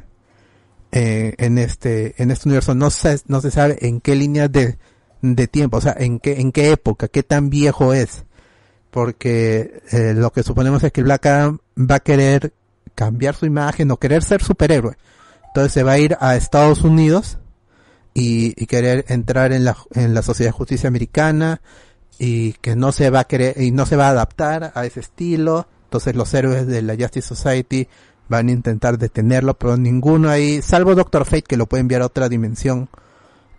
eh, 0.91 1.33
en 1.37 1.57
este 1.57 2.21
en 2.21 2.31
este 2.31 2.47
universo. 2.47 2.75
No 2.75 2.89
se, 2.89 3.19
no 3.27 3.41
se 3.41 3.51
sabe 3.51 3.77
en 3.81 3.99
qué 3.99 4.15
línea 4.15 4.47
de, 4.47 4.77
de 5.21 5.47
tiempo, 5.47 5.77
o 5.77 5.81
sea, 5.81 5.95
en 5.97 6.19
qué, 6.19 6.39
en 6.39 6.51
qué 6.51 6.71
época, 6.71 7.07
qué 7.07 7.23
tan 7.23 7.49
viejo 7.49 7.93
es. 7.93 8.23
Porque 8.91 9.81
eh, 9.91 10.13
lo 10.15 10.31
que 10.31 10.43
suponemos 10.43 10.83
es 10.83 10.91
que 10.91 11.03
Black 11.03 11.25
Adam 11.25 11.59
va 11.77 11.95
a 11.95 11.99
querer 11.99 12.53
cambiar 12.95 13.35
su 13.35 13.45
imagen 13.45 13.91
o 13.91 13.97
querer 13.97 14.23
ser 14.23 14.41
superhéroe. 14.41 14.97
Entonces 15.47 15.73
se 15.73 15.83
va 15.83 15.93
a 15.93 15.99
ir 15.99 16.17
a 16.19 16.35
Estados 16.35 16.81
Unidos 16.81 17.37
y, 18.17 18.53
y 18.61 18.65
querer 18.65 19.05
entrar 19.09 19.53
en 19.53 19.63
la, 19.63 19.77
en 19.93 20.15
la 20.15 20.23
Sociedad 20.23 20.49
de 20.49 20.57
Justicia 20.57 20.87
Americana 20.87 21.61
y 22.17 22.53
que 22.53 22.75
no 22.75 22.91
se 22.91 23.11
va 23.11 23.19
a 23.19 23.23
querer 23.25 23.61
y 23.61 23.69
no 23.69 23.85
se 23.85 23.95
va 23.95 24.07
a 24.07 24.09
adaptar 24.09 24.71
a 24.73 24.85
ese 24.87 25.01
estilo. 25.01 25.67
Entonces 25.83 26.15
los 26.15 26.33
héroes 26.33 26.65
de 26.65 26.81
la 26.81 26.95
Justice 26.95 27.27
Society 27.27 27.87
van 28.27 28.47
a 28.47 28.51
intentar 28.51 28.97
detenerlo, 28.97 29.53
pero 29.53 29.77
ninguno 29.77 30.31
ahí, 30.31 30.63
salvo 30.63 30.95
Doctor 30.95 31.25
Fate 31.25 31.43
que 31.43 31.57
lo 31.57 31.67
puede 31.67 31.81
enviar 31.81 32.01
a 32.01 32.07
otra 32.07 32.27
dimensión, 32.27 32.89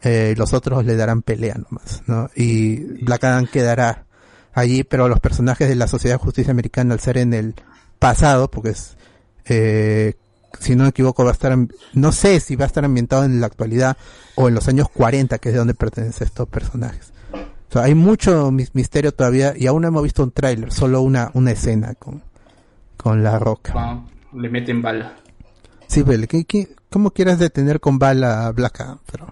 eh, 0.02 0.34
los 0.36 0.52
otros 0.52 0.84
le 0.84 0.96
darán 0.96 1.22
pelea 1.22 1.54
nomás, 1.54 2.02
¿no? 2.06 2.28
Y 2.34 2.78
Black 3.04 3.22
Adam 3.24 3.46
quedará 3.46 4.06
allí, 4.52 4.82
pero 4.82 5.08
los 5.08 5.20
personajes 5.20 5.68
de 5.68 5.76
la 5.76 5.86
Sociedad 5.86 6.16
de 6.16 6.24
Justicia 6.24 6.50
Americana 6.50 6.94
al 6.94 7.00
ser 7.00 7.16
en 7.16 7.32
el 7.32 7.54
pasado, 8.00 8.50
porque 8.50 8.70
es, 8.70 8.96
eh, 9.46 10.14
si 10.60 10.74
no 10.76 10.84
me 10.84 10.90
equivoco 10.90 11.24
va 11.24 11.30
a 11.30 11.32
estar, 11.32 11.56
no 11.94 12.12
sé 12.12 12.40
si 12.40 12.56
va 12.56 12.64
a 12.64 12.66
estar 12.66 12.84
ambientado 12.84 13.24
en 13.24 13.40
la 13.40 13.46
actualidad 13.46 13.96
o 14.34 14.48
en 14.48 14.54
los 14.54 14.68
años 14.68 14.88
40, 14.88 15.38
que 15.38 15.48
es 15.50 15.52
de 15.54 15.58
donde 15.58 15.74
pertenecen 15.74 16.26
estos 16.26 16.48
personajes. 16.48 17.12
O 17.32 17.72
sea, 17.72 17.82
hay 17.82 17.94
mucho 17.94 18.50
mis- 18.50 18.74
misterio 18.74 19.12
todavía 19.12 19.52
y 19.56 19.66
aún 19.66 19.82
no 19.82 19.88
hemos 19.88 20.02
visto 20.02 20.22
un 20.22 20.30
tráiler, 20.30 20.72
solo 20.72 21.02
una, 21.02 21.30
una 21.34 21.50
escena 21.50 21.94
con, 21.94 22.22
con 22.96 23.22
la 23.22 23.38
roca. 23.38 24.02
Le 24.34 24.48
meten 24.48 24.80
bala. 24.82 25.14
Sí, 25.86 26.02
pero 26.04 26.26
¿qué, 26.26 26.44
qué, 26.44 26.74
cómo 26.90 27.10
quieres 27.10 27.38
detener 27.38 27.80
con 27.80 27.98
bala 27.98 28.46
a 28.46 28.52
Black 28.52 28.80
Adam? 28.80 28.98
Pero, 29.10 29.26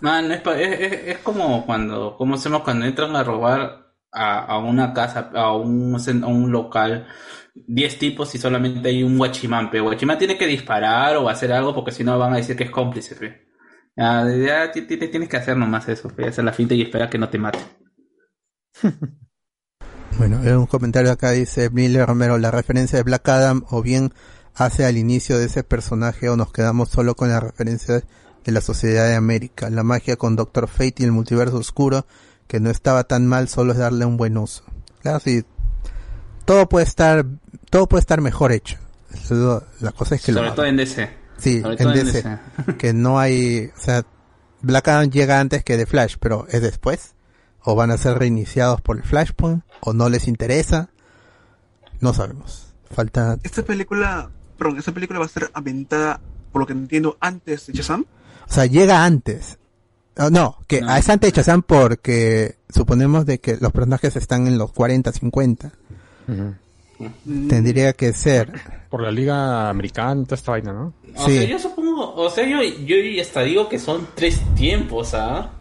Man, 0.00 0.30
es, 0.32 0.40
pa- 0.40 0.58
es, 0.58 0.80
es- 0.80 1.08
es 1.08 1.18
como 1.18 1.66
cuando, 1.66 2.14
¿cómo 2.16 2.36
se 2.36 2.48
llama? 2.48 2.64
Cuando 2.64 2.86
entran 2.86 3.14
a 3.16 3.22
robar 3.24 3.92
a, 4.12 4.38
a 4.44 4.58
una 4.58 4.92
casa, 4.94 5.30
a 5.34 5.54
un, 5.56 5.96
a 5.96 6.26
un 6.26 6.50
local, 6.52 7.06
10 7.66 7.98
tipos 7.98 8.34
y 8.34 8.38
solamente 8.38 8.88
hay 8.88 9.02
un 9.02 9.16
guachimán, 9.18 9.70
pero 9.70 9.84
guachimán 9.84 10.18
tiene 10.18 10.36
que 10.38 10.46
disparar 10.46 11.16
o 11.16 11.28
hacer 11.28 11.52
algo 11.52 11.74
porque 11.74 11.92
si 11.92 12.04
no 12.04 12.18
van 12.18 12.32
a 12.34 12.36
decir 12.36 12.56
que 12.56 12.64
es 12.64 12.70
cómplice, 12.70 13.14
pe. 13.16 13.48
Ya, 13.96 14.70
ti- 14.72 14.82
tienes 14.86 15.28
que 15.28 15.36
hacer 15.36 15.56
nomás 15.56 15.88
eso, 15.88 16.10
hacer 16.26 16.44
la 16.44 16.52
finta 16.52 16.74
y 16.74 16.82
esperar 16.82 17.10
que 17.10 17.18
no 17.18 17.28
te 17.28 17.38
mate. 17.38 17.58
bueno, 20.18 20.42
en 20.44 20.56
un 20.56 20.66
comentario 20.66 21.10
acá 21.12 21.30
dice 21.32 21.70
Miller 21.70 22.06
Romero, 22.06 22.38
la 22.38 22.50
referencia 22.50 22.96
de 22.98 23.02
Black 23.02 23.28
Adam 23.28 23.64
o 23.70 23.82
bien 23.82 24.12
hace 24.54 24.84
al 24.84 24.96
inicio 24.98 25.38
de 25.38 25.46
ese 25.46 25.64
personaje 25.64 26.28
o 26.28 26.36
nos 26.36 26.52
quedamos 26.52 26.88
solo 26.90 27.14
con 27.14 27.28
la 27.28 27.40
referencia 27.40 28.02
de 28.44 28.52
la 28.52 28.60
Sociedad 28.60 29.06
de 29.08 29.14
América. 29.16 29.70
La 29.70 29.82
magia 29.82 30.16
con 30.16 30.36
Doctor 30.36 30.68
Fate 30.68 30.94
y 30.98 31.04
el 31.04 31.12
multiverso 31.12 31.56
oscuro, 31.58 32.06
que 32.46 32.60
no 32.60 32.70
estaba 32.70 33.04
tan 33.04 33.26
mal, 33.26 33.48
solo 33.48 33.72
es 33.72 33.78
darle 33.78 34.04
un 34.04 34.16
buen 34.16 34.36
uso. 34.36 34.64
Claro, 35.02 35.20
sí. 35.20 35.44
Todo 36.44 36.68
puede 36.68 36.84
estar, 36.86 37.24
todo 37.70 37.88
puede 37.88 38.00
estar 38.00 38.20
mejor 38.20 38.52
hecho. 38.52 38.76
La 39.80 39.92
cosa 39.92 40.16
es 40.16 40.22
que 40.24 40.32
Sobre 40.32 40.48
lo 40.48 40.54
todo 40.54 40.66
en 40.66 40.76
DC. 40.76 41.10
Sí, 41.38 41.62
Sobre 41.62 41.74
en 41.74 41.78
todo 41.78 41.92
en 41.94 42.04
DC. 42.12 42.38
Que 42.78 42.92
no 42.92 43.18
hay, 43.18 43.70
o 43.76 43.80
sea, 43.80 44.04
Black 44.60 44.88
Adam 44.88 45.10
llega 45.10 45.40
antes 45.40 45.64
que 45.64 45.76
The 45.76 45.86
Flash, 45.86 46.16
pero 46.20 46.46
¿es 46.48 46.60
después? 46.60 47.14
¿O 47.62 47.74
van 47.74 47.90
a 47.90 47.96
ser 47.96 48.18
reiniciados 48.18 48.80
por 48.80 48.96
el 48.96 49.02
Flashpoint? 49.02 49.62
¿O 49.80 49.92
no 49.92 50.08
les 50.08 50.28
interesa? 50.28 50.90
No 52.00 52.12
sabemos. 52.14 52.74
Falta... 52.90 53.38
Esta 53.42 53.62
película, 53.62 54.30
perdón, 54.58 54.78
esta 54.78 54.92
película 54.92 55.18
va 55.18 55.26
a 55.26 55.28
ser 55.28 55.50
ambientada, 55.54 56.20
por 56.52 56.60
lo 56.60 56.66
que 56.66 56.72
entiendo, 56.72 57.16
antes 57.20 57.66
de 57.66 57.72
Shazam. 57.74 58.06
O 58.48 58.52
sea, 58.52 58.66
llega 58.66 59.04
antes. 59.04 59.58
Ah, 60.16 60.28
No, 60.30 60.58
que 60.66 60.78
es 60.78 61.08
antes 61.08 61.32
de 61.32 61.36
Shazam 61.36 61.62
porque 61.62 62.56
suponemos 62.68 63.26
de 63.26 63.38
que 63.38 63.56
los 63.58 63.72
personajes 63.72 64.16
están 64.16 64.46
en 64.46 64.58
los 64.58 64.72
40, 64.72 65.12
50. 65.12 65.72
Tendría 67.48 67.92
que 67.92 68.12
ser. 68.12 68.50
Por 68.88 69.02
la 69.02 69.10
liga 69.10 69.68
americana, 69.68 70.24
toda 70.24 70.34
esta 70.36 70.50
vaina, 70.52 70.72
¿no? 70.72 70.92
O 71.16 71.26
sea, 71.28 71.44
yo 71.44 71.58
supongo, 71.58 72.14
o 72.14 72.28
sea, 72.30 72.44
yo, 72.46 72.60
yo 72.62 72.96
hasta 73.22 73.42
digo 73.42 73.68
que 73.68 73.78
son 73.78 74.08
tres 74.14 74.40
tiempos, 74.56 75.14
¿ah? 75.14 75.52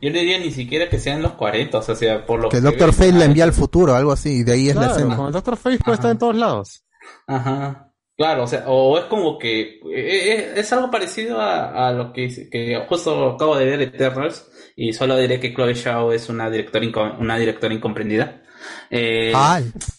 Yo 0.00 0.10
no 0.10 0.18
diría 0.18 0.38
ni 0.38 0.50
siquiera 0.50 0.88
que 0.88 0.98
sean 0.98 1.22
los 1.22 1.32
40, 1.32 1.78
o 1.78 1.82
sea, 1.82 1.94
sea, 1.94 2.26
por 2.26 2.40
lo 2.40 2.48
Que 2.48 2.56
que 2.56 2.62
Doctor 2.62 2.92
Fate 2.92 3.12
la 3.12 3.26
envía 3.26 3.44
al 3.44 3.52
futuro, 3.52 3.94
algo 3.94 4.10
así, 4.12 4.38
y 4.38 4.42
de 4.42 4.52
ahí 4.52 4.68
es 4.70 4.74
la 4.74 4.86
escena. 4.86 5.14
como 5.14 5.28
el 5.28 5.32
Doctor 5.34 5.56
Fate 5.56 5.78
puede 5.78 5.94
estar 5.96 6.10
en 6.10 6.18
todos 6.18 6.34
lados. 6.36 6.82
Ajá. 7.26 7.88
Claro, 8.16 8.44
o 8.44 8.46
sea, 8.46 8.64
o 8.66 8.98
es 8.98 9.04
como 9.04 9.38
que 9.38 9.60
eh, 9.60 9.80
eh, 9.94 10.52
es, 10.56 10.72
algo 10.72 10.90
parecido 10.90 11.40
a, 11.40 11.88
a 11.88 11.92
lo 11.92 12.12
que, 12.12 12.48
que 12.50 12.84
justo 12.88 13.30
acabo 13.30 13.56
de 13.56 13.64
ver 13.64 13.80
Eternals 13.82 14.46
y 14.76 14.92
solo 14.92 15.16
diré 15.16 15.40
que 15.40 15.54
Chloe 15.54 15.74
Zhao 15.74 16.12
es 16.12 16.28
una 16.28 16.50
directora 16.50 16.84
inco- 16.84 17.18
una 17.18 17.38
directora 17.38 17.72
incomprendida. 17.74 18.41
Eh, 18.90 19.32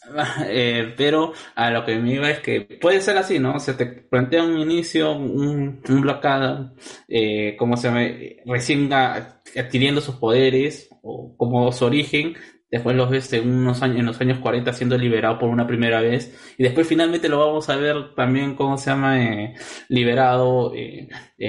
eh, 0.47 0.93
pero 0.97 1.33
a 1.55 1.69
lo 1.71 1.85
que 1.85 1.95
me 1.97 2.13
iba 2.13 2.29
es 2.29 2.39
que 2.39 2.61
puede 2.61 3.01
ser 3.01 3.17
así, 3.17 3.39
¿no? 3.39 3.59
Se 3.59 3.73
te 3.73 3.85
plantea 3.85 4.43
un 4.43 4.59
inicio, 4.59 5.13
un, 5.13 5.81
un 5.87 6.01
bloqueado, 6.01 6.73
eh, 7.07 7.55
como 7.57 7.77
se 7.77 7.87
llama, 7.87 8.01
recién 8.45 8.91
a- 8.93 9.41
adquiriendo 9.57 10.01
sus 10.01 10.15
poderes 10.15 10.89
o 11.01 11.35
como 11.37 11.71
su 11.71 11.85
origen, 11.85 12.35
después 12.73 12.95
los 12.95 13.09
ves 13.09 13.31
en 13.33 13.49
unos 13.49 13.81
años, 13.81 13.99
en 13.99 14.05
los 14.05 14.19
años 14.21 14.39
40 14.39 14.73
siendo 14.73 14.97
liberado 14.97 15.39
por 15.39 15.49
una 15.49 15.65
primera 15.67 16.01
vez. 16.01 16.35
Y 16.57 16.63
después 16.63 16.87
finalmente 16.87 17.29
lo 17.29 17.39
vamos 17.39 17.69
a 17.69 17.75
ver 17.77 18.13
también 18.15 18.55
cómo 18.55 18.77
se 18.77 18.89
llama 18.91 19.21
eh, 19.23 19.53
liberado 19.89 20.73
eh, 20.75 21.07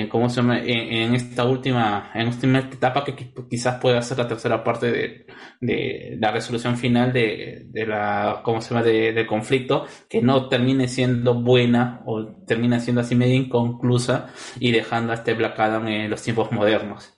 cómo 0.08 0.28
se 0.28 0.36
llama 0.36 0.60
en, 0.60 1.14
esta 1.14 1.44
última 1.44 2.10
en 2.14 2.28
esta 2.28 2.46
última 2.46 2.58
etapa 2.60 3.04
que 3.04 3.14
qui- 3.16 3.48
quizás 3.48 3.80
pueda 3.80 4.02
ser 4.02 4.18
la 4.18 4.28
tercera 4.28 4.62
parte 4.64 4.90
de, 4.90 5.26
de 5.60 6.16
la 6.20 6.30
resolución 6.32 6.76
final 6.76 7.12
de, 7.12 7.64
de 7.66 7.86
la 7.86 8.40
cómo 8.44 8.60
se 8.60 8.70
llama 8.74 8.82
de- 8.84 9.12
del 9.12 9.26
conflicto 9.26 9.86
que 10.08 10.20
no 10.22 10.48
termine 10.48 10.88
siendo 10.88 11.34
buena 11.34 12.02
o 12.06 12.44
termina 12.46 12.80
siendo 12.80 13.00
así 13.02 13.14
medio 13.14 13.34
inconclusa 13.36 14.28
y 14.60 14.72
dejando 14.72 15.12
a 15.12 15.16
este 15.16 15.34
Black 15.34 15.58
en 15.86 16.10
los 16.10 16.22
tiempos 16.22 16.50
modernos. 16.52 17.12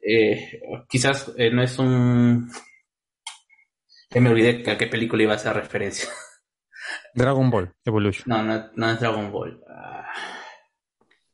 Eh, 0.00 0.60
quizás 0.88 1.32
no 1.52 1.62
es 1.62 1.78
un 1.78 2.50
que 4.08 4.20
me 4.20 4.30
olvidé 4.30 4.70
a 4.70 4.78
qué 4.78 4.86
película 4.86 5.22
iba 5.22 5.32
a 5.32 5.36
hacer 5.36 5.54
referencia. 5.54 6.08
Dragon 7.14 7.50
Ball 7.50 7.74
Evolution. 7.84 8.24
No, 8.26 8.42
no, 8.42 8.70
no 8.74 8.90
es 8.90 9.00
Dragon 9.00 9.30
Ball. 9.30 9.60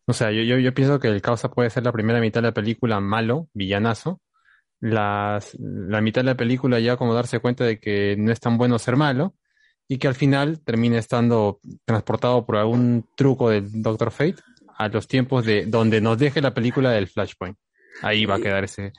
O 0.06 0.12
sea, 0.12 0.30
yo, 0.32 0.42
yo, 0.42 0.58
yo 0.58 0.74
pienso 0.74 1.00
que 1.00 1.08
el 1.08 1.22
causa 1.22 1.50
puede 1.50 1.70
ser 1.70 1.84
la 1.84 1.92
primera 1.92 2.20
mitad 2.20 2.42
de 2.42 2.48
la 2.48 2.54
película 2.54 3.00
malo, 3.00 3.48
villanazo. 3.54 4.20
Las, 4.80 5.56
la 5.58 6.00
mitad 6.00 6.20
de 6.20 6.26
la 6.26 6.36
película 6.36 6.78
ya 6.78 6.96
como 6.96 7.14
darse 7.14 7.38
cuenta 7.38 7.64
de 7.64 7.78
que 7.78 8.16
no 8.18 8.32
es 8.32 8.40
tan 8.40 8.58
bueno 8.58 8.78
ser 8.78 8.96
malo. 8.96 9.34
Y 9.86 9.98
que 9.98 10.08
al 10.08 10.14
final 10.14 10.60
termine 10.60 10.98
estando 10.98 11.60
transportado 11.84 12.46
por 12.46 12.56
algún 12.56 13.06
truco 13.16 13.50
del 13.50 13.82
Doctor 13.82 14.10
Fate 14.10 14.36
a 14.76 14.88
los 14.88 15.06
tiempos 15.06 15.44
de 15.44 15.66
donde 15.66 16.00
nos 16.00 16.18
deje 16.18 16.40
la 16.40 16.54
película 16.54 16.90
del 16.90 17.06
Flashpoint. 17.06 17.56
Ahí 18.02 18.26
va 18.26 18.36
a 18.36 18.40
quedar 18.40 18.64
ese, 18.64 18.92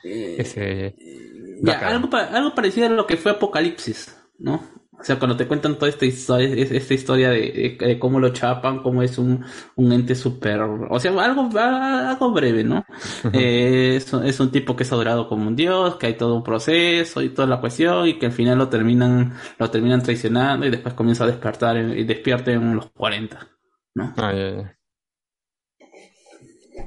Ya, 1.61 1.79
algo, 1.79 2.09
pa- 2.09 2.25
algo 2.25 2.53
parecido 2.55 2.87
a 2.87 2.89
lo 2.89 3.07
que 3.07 3.17
fue 3.17 3.31
Apocalipsis, 3.33 4.15
¿no? 4.39 4.61
O 4.97 5.03
sea, 5.03 5.19
cuando 5.19 5.35
te 5.35 5.45
cuentan 5.45 5.75
toda 5.75 5.89
esta 5.89 6.05
historia, 6.05 6.47
es- 6.55 6.71
esta 6.71 6.93
historia 6.93 7.29
de, 7.29 7.77
de- 7.79 7.85
de 7.87 7.99
cómo 7.99 8.19
lo 8.19 8.29
chapan, 8.29 8.81
cómo 8.81 9.01
es 9.03 9.17
un, 9.17 9.43
un 9.75 9.91
ente 9.91 10.15
súper... 10.15 10.61
O 10.61 10.99
sea, 10.99 11.11
algo, 11.23 11.49
algo 11.59 12.31
breve, 12.31 12.63
¿no? 12.63 12.85
Eh, 13.33 13.95
es, 13.97 14.11
un- 14.13 14.25
es 14.25 14.39
un 14.39 14.51
tipo 14.51 14.75
que 14.75 14.83
es 14.83 14.91
adorado 14.93 15.27
como 15.27 15.47
un 15.47 15.55
dios, 15.55 15.97
que 15.97 16.07
hay 16.07 16.13
todo 16.17 16.35
un 16.35 16.43
proceso 16.43 17.21
y 17.21 17.29
toda 17.29 17.47
la 17.47 17.59
cuestión, 17.59 18.07
y 18.07 18.17
que 18.17 18.27
al 18.27 18.31
final 18.31 18.57
lo 18.57 18.69
terminan, 18.69 19.33
lo 19.59 19.69
terminan 19.69 20.01
traicionando 20.01 20.65
y 20.65 20.71
después 20.71 20.93
comienza 20.93 21.25
a 21.25 21.27
despertar 21.27 21.77
y 21.77 22.03
despierta 22.05 22.51
en 22.51 22.75
los 22.75 22.89
40, 22.91 23.47
¿no? 23.95 24.13
Ah, 24.17 24.33
ya, 24.33 24.49
ya. 24.51 24.77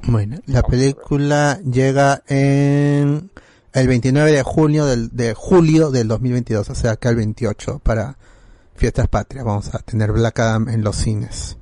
Bueno, 0.06 0.38
la 0.46 0.62
película 0.62 1.58
llega 1.60 2.22
en 2.28 3.30
el 3.72 3.88
29 3.88 4.32
de 4.32 4.42
junio 4.42 4.86
del, 4.86 5.10
de 5.10 5.34
julio 5.34 5.90
del 5.90 6.08
2022, 6.08 6.70
o 6.70 6.74
sea, 6.74 6.92
acá 6.92 7.10
el 7.10 7.16
28 7.16 7.80
para 7.80 8.16
Fiestas 8.74 9.08
Patrias. 9.08 9.44
Vamos 9.44 9.74
a 9.74 9.78
tener 9.80 10.12
Black 10.12 10.38
Adam 10.38 10.68
en 10.68 10.82
los 10.82 10.96
cines. 10.96 11.56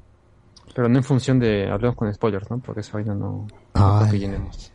Pero 0.75 0.89
no 0.89 0.99
en 0.99 1.05
función 1.05 1.39
de... 1.39 1.70
Hablemos 1.70 1.97
con 1.97 2.12
spoilers, 2.12 2.51
¿no? 2.51 2.59
Porque 2.59 2.81
esa 2.81 2.93
vaina 2.93 3.15
no... 3.15 3.47
no 3.75 4.09
que 4.10 4.18
llenemos. 4.18 4.70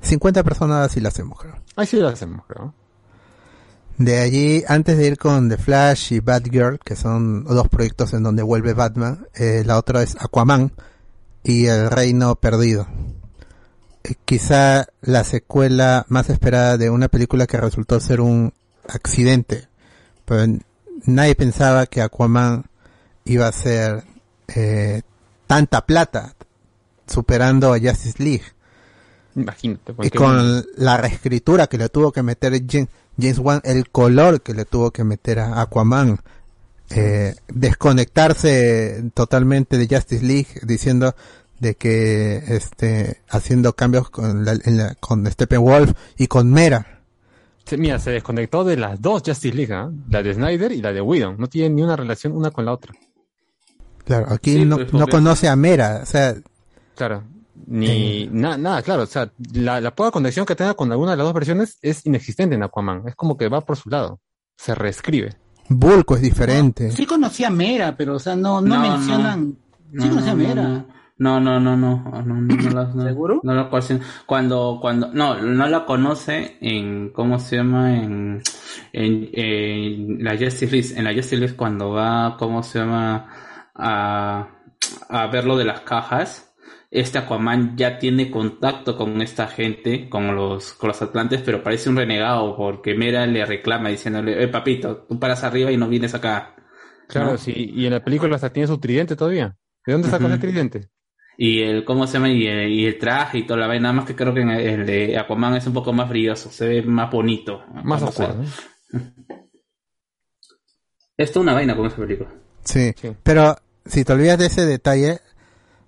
50 0.00 0.42
personas 0.42 0.96
y 0.96 1.00
la 1.00 1.08
hacemos, 1.08 1.38
creo. 1.38 1.54
Ahí 1.76 1.86
sí 1.86 1.96
la 1.98 2.08
hacemos, 2.08 2.44
creo. 2.46 2.72
De 3.98 4.18
allí, 4.18 4.62
antes 4.68 4.98
de 4.98 5.06
ir 5.06 5.18
con 5.18 5.48
The 5.48 5.56
Flash 5.56 6.12
y 6.12 6.20
Batgirl, 6.20 6.78
que 6.78 6.96
son 6.96 7.44
dos 7.44 7.68
proyectos 7.68 8.12
en 8.12 8.22
donde 8.22 8.42
vuelve 8.42 8.74
Batman, 8.74 9.26
eh, 9.34 9.62
la 9.64 9.78
otra 9.78 10.02
es 10.02 10.16
Aquaman 10.20 10.72
y 11.42 11.66
El 11.66 11.90
Reino 11.90 12.36
Perdido. 12.36 12.86
Quizá 14.24 14.86
la 15.02 15.24
secuela 15.24 16.04
más 16.08 16.30
esperada 16.30 16.76
de 16.76 16.90
una 16.90 17.08
película 17.08 17.46
que 17.46 17.56
resultó 17.60 17.98
ser 18.00 18.20
un 18.20 18.52
accidente. 18.88 19.68
Pero 20.24 20.58
nadie 21.06 21.34
pensaba 21.34 21.86
que 21.86 22.02
Aquaman 22.02 22.64
iba 23.24 23.46
a 23.48 23.52
ser 23.52 24.04
eh, 24.54 25.02
tanta 25.46 25.86
plata, 25.86 26.34
superando 27.06 27.72
a 27.72 27.78
Justice 27.78 28.22
League. 28.22 28.44
Imagínate. 29.34 29.94
Y 30.02 30.10
con 30.10 30.64
la 30.76 30.96
reescritura 30.96 31.66
que 31.66 31.78
le 31.78 31.88
tuvo 31.88 32.10
que 32.12 32.22
meter 32.22 32.52
Jam- 32.66 32.88
James 33.18 33.38
Wan, 33.38 33.60
el 33.64 33.90
color 33.90 34.40
que 34.42 34.54
le 34.54 34.64
tuvo 34.64 34.90
que 34.90 35.04
meter 35.04 35.38
a 35.40 35.60
Aquaman, 35.60 36.18
eh, 36.90 37.34
desconectarse 37.48 39.10
totalmente 39.14 39.78
de 39.78 39.88
Justice 39.94 40.24
League, 40.24 40.48
diciendo 40.62 41.14
de 41.60 41.74
que 41.74 42.36
este 42.48 43.22
haciendo 43.28 43.74
cambios 43.74 44.10
con 44.10 44.44
la, 44.44 44.52
en 44.64 44.76
la- 44.76 44.94
con 44.96 45.26
Steppenwolf 45.30 45.92
y 46.18 46.26
con 46.26 46.50
Mera. 46.50 47.00
Sí, 47.64 47.76
Mira, 47.76 47.98
se 47.98 48.10
desconectó 48.12 48.62
de 48.64 48.76
las 48.76 49.00
dos 49.00 49.22
Justice 49.26 49.54
League, 49.56 49.72
¿ah? 49.74 49.90
la 50.10 50.22
de 50.22 50.34
Snyder 50.34 50.70
y 50.72 50.80
la 50.82 50.92
de 50.92 51.00
Whedon. 51.00 51.36
No 51.38 51.48
tienen 51.48 51.74
ni 51.76 51.82
una 51.82 51.96
relación 51.96 52.32
una 52.36 52.50
con 52.50 52.64
la 52.64 52.72
otra. 52.72 52.94
Claro, 54.04 54.26
aquí 54.32 54.52
Sí, 54.52 54.64
no, 54.64 54.76
pues, 54.76 54.92
no 54.92 55.06
conoce 55.08 55.48
a 55.48 55.56
Mera, 55.56 56.00
o 56.02 56.06
sea, 56.06 56.34
Claro. 56.94 57.24
Ni 57.66 58.28
na- 58.30 58.56
nada, 58.56 58.82
claro. 58.82 59.02
O 59.02 59.06
sea, 59.06 59.32
la, 59.54 59.80
la 59.80 59.94
poca 59.94 60.10
conexión 60.12 60.46
que 60.46 60.54
tenga 60.54 60.74
con 60.74 60.92
alguna 60.92 61.12
de 61.12 61.16
las 61.16 61.24
dos 61.24 61.34
versiones 61.34 61.78
es 61.82 62.06
inexistente 62.06 62.54
en 62.54 62.62
Aquaman. 62.62 63.02
Es 63.08 63.16
como 63.16 63.36
que 63.36 63.48
va 63.48 63.60
por 63.62 63.76
su 63.76 63.88
lado. 63.90 64.20
Se 64.56 64.74
reescribe. 64.74 65.34
Bulco 65.68 66.14
es 66.14 66.22
diferente. 66.22 66.92
Sí 66.92 67.04
conocía 67.06 67.48
a 67.48 67.50
Mera, 67.50 67.96
pero 67.96 68.14
o 68.14 68.18
sea, 68.20 68.36
no, 68.36 68.60
no, 68.60 68.78
mencionan. 68.78 69.56
sí 69.98 70.08
conocía 70.08 70.30
a 70.32 70.34
Mera. 70.36 70.84
No, 71.18 71.40
no, 71.40 71.58
no, 71.58 71.76
no, 71.76 72.04
no, 72.04 72.22
no, 72.22 72.34
no, 72.40 72.70
la- 72.70 72.92
no, 72.94 73.02
¿Seguro? 73.02 73.40
No 73.42 73.54
la 73.54 73.70
conoce. 73.70 74.00
Cuando, 74.26 74.78
cuando, 74.82 75.08
no, 75.12 75.40
no 75.40 75.66
la 75.66 75.86
conoce 75.86 76.58
en, 76.60 77.10
¿cómo 77.10 77.38
se 77.38 77.56
llama? 77.56 77.96
En, 77.96 78.42
en, 78.92 79.30
en 79.32 80.22
la 80.24 80.32
Justice 80.32 80.66
League, 80.70 80.88
en 80.94 81.04
la 81.04 81.14
Justice 81.14 81.38
League 81.38 81.56
cuando 81.56 81.90
va, 81.90 82.36
¿cómo 82.38 82.62
se 82.62 82.80
llama? 82.80 83.30
A, 83.74 84.48
a 85.08 85.26
ver 85.28 85.46
lo 85.46 85.56
de 85.56 85.64
las 85.64 85.80
cajas. 85.80 86.42
Este 86.90 87.18
Aquaman 87.18 87.76
ya 87.76 87.98
tiene 87.98 88.30
contacto 88.30 88.96
con 88.96 89.20
esta 89.22 89.48
gente, 89.48 90.08
con 90.08 90.34
los, 90.36 90.72
con 90.74 90.88
los 90.88 91.00
Atlantes, 91.02 91.42
pero 91.44 91.62
parece 91.62 91.88
un 91.90 91.96
renegado 91.96 92.56
porque 92.56 92.94
Mera 92.94 93.26
le 93.26 93.44
reclama 93.44 93.88
diciéndole, 93.88 94.42
eh, 94.42 94.48
papito, 94.48 95.04
tú 95.08 95.18
paras 95.18 95.42
arriba 95.44 95.72
y 95.72 95.76
no 95.78 95.88
vienes 95.88 96.14
acá. 96.14 96.54
Claro, 97.08 97.32
¿No? 97.32 97.38
sí. 97.38 97.52
Y 97.74 97.86
en 97.86 97.92
la 97.94 98.04
película 98.04 98.34
hasta 98.36 98.52
tiene 98.52 98.66
su 98.66 98.78
tridente 98.78 99.16
todavía. 99.16 99.56
¿De 99.84 99.92
dónde 99.92 100.08
sacó 100.08 100.24
Ujú. 100.24 100.34
ese 100.34 100.38
tridente? 100.46 100.88
Y 101.38 101.60
el, 101.62 101.84
¿cómo 101.84 102.06
se 102.06 102.14
llama? 102.14 102.30
Y 102.30 102.46
el, 102.46 102.68
y 102.70 102.86
el 102.86 102.98
traje 102.98 103.38
y 103.38 103.46
toda 103.46 103.60
la 103.60 103.66
vaina, 103.66 103.82
nada 103.84 103.94
más 103.94 104.04
que 104.06 104.16
creo 104.16 104.32
que 104.32 104.40
en 104.40 104.50
el, 104.50 104.60
el 104.80 104.86
de 104.86 105.18
Aquaman 105.18 105.54
es 105.56 105.66
un 105.66 105.74
poco 105.74 105.92
más 105.92 106.08
brilloso, 106.08 106.50
se 106.50 106.66
ve 106.66 106.82
más 106.82 107.10
bonito. 107.10 107.62
Más 107.84 108.02
oscuro. 108.02 108.36
Es 111.18 111.32
toda 111.32 111.44
una 111.44 111.54
vaina 111.54 111.74
con 111.74 111.86
esa 111.86 111.96
película. 111.96 112.30
Sí, 112.64 112.92
pero 113.22 113.56
si 113.86 114.04
te 114.04 114.12
olvidas 114.12 114.38
de 114.38 114.46
ese 114.46 114.66
detalle, 114.66 115.20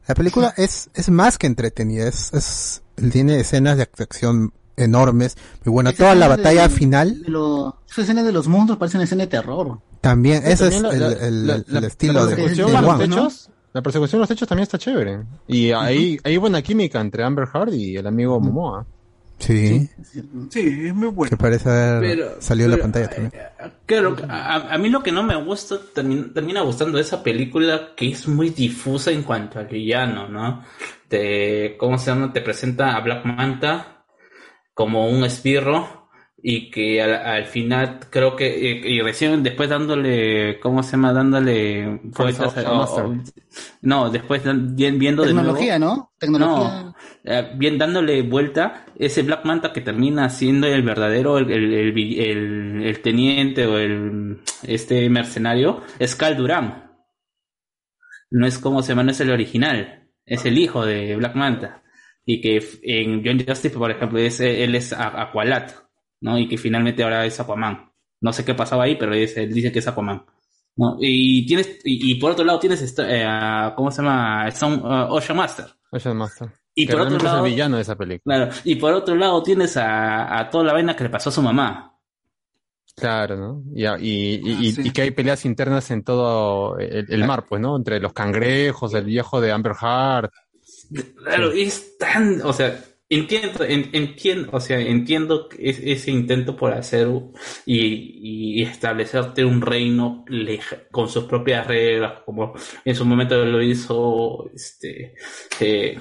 la 0.07 0.15
película 0.15 0.55
es, 0.57 0.89
es 0.95 1.11
más 1.11 1.37
que 1.37 1.47
entretenida, 1.47 2.09
es, 2.09 2.33
es, 2.33 2.83
tiene 3.13 3.39
escenas 3.41 3.77
de 3.77 3.83
acción 3.83 4.55
enormes, 4.77 5.37
muy 5.67 5.73
buena. 5.73 5.91
Esa 5.91 5.99
Toda 5.99 6.15
la 6.15 6.27
escena 6.27 6.37
de- 6.37 6.43
batalla 6.57 6.69
final 6.71 7.23
De 7.23 7.29
lo, 7.31 7.83
esa 7.91 8.03
escena 8.03 8.23
de 8.23 8.33
los 8.33 8.49
monstruos 8.49 8.79
parece 8.79 8.97
una 8.97 9.05
escena 9.05 9.25
de 9.25 9.27
terror. 9.29 9.81
también, 10.01 10.43
ese 10.47 10.69
es 10.69 10.77
el, 10.77 10.83
la- 10.83 10.89
el- 10.93 11.47
la- 11.47 11.55
el 11.57 11.65
la- 11.69 11.87
estilo 11.87 12.25
de, 12.27 13.07
los. 13.09 13.51
La 13.79 13.83
persecución 13.83 14.19
a 14.19 14.23
los 14.23 14.29
techos 14.29 14.49
también 14.49 14.65
está 14.65 14.77
chévere. 14.77 15.21
Y 15.47 15.71
ahí 15.71 16.19
hay 16.25 16.37
buena 16.37 16.61
química 16.63 17.01
entre 17.01 17.23
Amber 17.23 17.47
Heard 17.55 17.73
y 17.75 17.97
el 17.97 18.09
amigo 18.09 18.41
Momoa. 18.41 18.85
Sí, 19.39 19.89
Sí, 20.51 20.87
es 20.89 20.93
muy 20.93 21.07
bueno. 21.11 21.31
que 21.31 21.37
parece 21.37 21.69
haber 21.71 22.01
Pero- 22.01 22.41
salido 22.43 22.65
en 22.65 22.71
la 22.73 22.83
pantalla 22.83 23.09
también. 23.09 23.33
Claro, 23.87 24.17
a, 24.29 24.75
a 24.75 24.79
mí 24.79 24.89
lo 24.89 25.01
que 25.01 25.13
no 25.13 25.23
me 25.23 25.41
gusta 25.41 25.77
termina, 25.95 26.27
termina 26.35 26.63
gustando 26.63 26.97
de 26.97 27.03
esa 27.03 27.23
película 27.23 27.91
que 27.97 28.09
es 28.09 28.27
muy 28.27 28.51
difusa 28.51 29.13
en 29.13 29.23
cuanto 29.23 29.61
al 29.61 29.69
villano, 29.69 30.27
¿no? 30.29 30.65
Te, 31.07 31.77
¿Cómo 31.79 31.99
se 31.99 32.07
llama? 32.11 32.33
Te 32.33 32.41
presenta 32.41 32.97
a 32.97 33.01
Black 33.01 33.25
Manta 33.27 34.05
como 34.75 35.09
un 35.09 35.23
esbirro 35.23 35.98
y 36.41 36.71
que 36.71 37.03
al, 37.03 37.15
al 37.15 37.47
final 37.47 37.99
creo 38.11 38.37
que 38.37 38.47
y, 38.87 38.97
y 38.99 39.01
recién 39.01 39.43
después 39.43 39.69
dándole 39.69 40.61
¿cómo 40.61 40.83
se 40.85 40.93
llama? 40.93 41.13
dándole 41.13 42.01
vueltas 42.05 42.55
no 43.83 44.09
después 44.11 44.43
bien- 44.77 44.99
viendo 44.99 45.23
de 45.23 45.29
Tecnología, 45.31 45.79
nuevo 45.79 45.95
¿no? 45.97 46.13
Tecnología. 46.19 46.83
no, 46.85 46.95
eh, 47.25 47.51
bien 47.57 47.77
dándole 47.77 48.23
vuelta, 48.23 48.87
ese 48.97 49.23
Black 49.23 49.45
Manta 49.45 49.73
que 49.73 49.81
termina 49.81 50.31
siendo 50.31 50.67
el 50.69 50.83
verdadero, 50.83 51.39
el, 51.39 51.51
el, 51.51 53.03
teniente 53.03 53.67
o 53.67 53.79
el 53.79 54.41
este 54.63 55.09
mercenario, 55.11 55.83
es 55.99 56.15
Cal 56.15 56.37
Durán. 56.37 56.85
No 58.31 58.47
es 58.47 58.59
como 58.59 58.83
se 58.83 58.91
llama, 58.91 59.03
no 59.05 59.11
es 59.11 59.21
el 59.21 59.31
original, 59.31 60.09
es 60.25 60.45
el 60.45 60.59
hijo 60.59 60.85
de 60.85 61.17
Black 61.17 61.35
Manta. 61.35 61.83
Y 62.25 62.41
que 62.43 62.63
en 62.83 63.23
John 63.25 63.39
Justice, 63.47 63.77
por 63.77 63.91
ejemplo, 63.91 64.19
es, 64.19 64.39
él 64.41 64.75
es 64.75 64.93
A- 64.93 65.23
Aqualat, 65.23 65.73
¿no? 66.21 66.39
Y 66.39 66.49
que 66.49 66.59
finalmente 66.59 67.03
ahora 67.03 67.25
es 67.27 67.39
Aquaman. 67.41 67.91
No 68.21 68.33
sé 68.33 68.45
qué 68.45 68.55
pasaba 68.55 68.85
ahí, 68.85 68.97
pero 68.97 69.15
es- 69.15 69.37
él 69.37 69.53
dice 69.53 69.71
que 69.73 69.79
es 69.81 69.87
Aquaman. 69.89 70.25
¿no? 70.77 70.97
Y 71.01 71.45
tienes, 71.47 71.81
y, 71.85 72.13
y 72.13 72.15
por 72.17 72.31
otro 72.33 72.45
lado 72.45 72.59
tienes, 72.61 72.97
eh, 72.99 73.25
a- 73.27 73.73
¿cómo 73.77 73.91
se 73.91 74.01
llama? 74.03 74.49
Son 74.53 74.81
Ocean 74.85 75.37
Master. 75.37 75.67
Ocean 75.91 76.17
Master. 76.17 76.49
Y 76.75 76.87
Que 76.87 76.93
por 76.93 77.01
otro 77.03 77.17
es 77.17 77.23
lado- 77.25 77.45
el 77.45 77.51
villano 77.51 77.77
de 77.77 77.83
esa 77.83 77.97
película. 77.97 78.37
Claro, 78.37 78.53
y 78.65 78.77
por 78.77 78.93
otro 78.93 79.17
lado 79.17 79.43
tienes 79.43 79.77
a, 79.77 80.39
a 80.39 80.49
toda 80.49 80.63
la 80.65 80.73
vaina 80.75 80.95
que 80.95 81.03
le 81.05 81.11
pasó 81.11 81.31
a 81.31 81.33
su 81.33 81.43
mamá. 81.43 81.85
Claro, 82.95 83.37
¿no? 83.37 83.63
Y, 83.75 83.85
y, 83.85 83.87
y, 83.87 84.53
Ah, 84.55 84.59
y- 84.61 84.73
sí. 84.73 84.83
y 84.85 84.91
que 84.93 85.03
hay 85.03 85.11
peleas 85.13 85.45
internas 85.45 85.91
en 85.91 86.03
todo 86.05 86.79
el, 86.79 87.07
el 87.09 87.25
mar, 87.27 87.45
pues, 87.49 87.61
¿no? 87.61 87.77
Entre 87.77 88.01
los 88.01 88.13
cangrejos, 88.13 88.93
el 88.95 89.05
viejo 89.05 89.41
de 89.41 89.51
Amber 89.53 89.73
Heard. 89.81 90.31
Claro, 91.25 91.53
es 91.53 91.97
tan, 91.99 92.41
o 92.43 92.53
sea, 92.53 92.77
entiendo, 93.11 93.65
en- 93.65 93.91
entiendo, 93.93 94.51
o 94.53 94.61
sea, 94.61 94.79
entiendo 94.81 95.49
ese 95.59 96.11
intento 96.11 96.57
por 96.57 96.73
hacer 96.73 97.09
y, 97.67 98.61
y 98.61 98.63
establecerte 98.63 99.45
un 99.45 99.61
reino 99.63 100.25
con 100.91 101.09
sus 101.09 101.25
propias 101.25 101.67
reglas, 101.67 102.23
como 102.25 102.55
en 102.85 102.95
su 102.95 103.05
momento 103.05 103.45
lo 103.45 103.63
hizo 103.63 104.51
este 104.55 105.15
eh, 105.61 105.99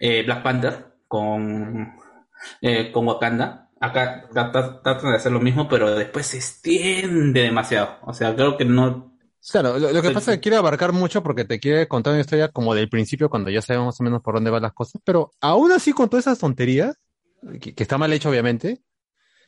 eh, 0.00 0.22
Black 0.24 0.42
Panther 0.42 0.86
con, 1.06 1.92
eh, 2.62 2.90
con 2.92 3.06
Wakanda. 3.06 3.70
Acá 3.80 4.28
trata- 4.32 4.82
tratan 4.82 5.10
de 5.12 5.16
hacer 5.16 5.32
lo 5.32 5.40
mismo, 5.40 5.68
pero 5.68 5.94
después 5.94 6.26
se 6.26 6.38
extiende 6.38 7.42
demasiado. 7.42 7.98
O 8.02 8.12
sea, 8.12 8.34
creo 8.34 8.56
que 8.56 8.64
no 8.64 9.17
Claro, 9.50 9.78
lo, 9.78 9.92
lo 9.92 10.02
que 10.02 10.10
pasa 10.10 10.32
es 10.32 10.36
que 10.38 10.42
quiere 10.42 10.56
abarcar 10.56 10.92
mucho 10.92 11.22
porque 11.22 11.44
te 11.44 11.58
quiere 11.58 11.88
contar 11.88 12.12
una 12.12 12.20
historia 12.20 12.48
como 12.48 12.74
del 12.74 12.88
principio 12.88 13.30
cuando 13.30 13.50
ya 13.50 13.62
sabemos 13.62 13.86
más 13.86 14.00
o 14.00 14.04
menos 14.04 14.22
por 14.22 14.34
dónde 14.34 14.50
van 14.50 14.62
las 14.62 14.72
cosas, 14.74 15.00
pero 15.04 15.30
aún 15.40 15.72
así 15.72 15.92
con 15.92 16.08
todas 16.08 16.26
esas 16.26 16.38
tonterías, 16.38 16.96
que, 17.60 17.74
que 17.74 17.82
está 17.82 17.96
mal 17.98 18.12
hecho 18.12 18.28
obviamente, 18.30 18.82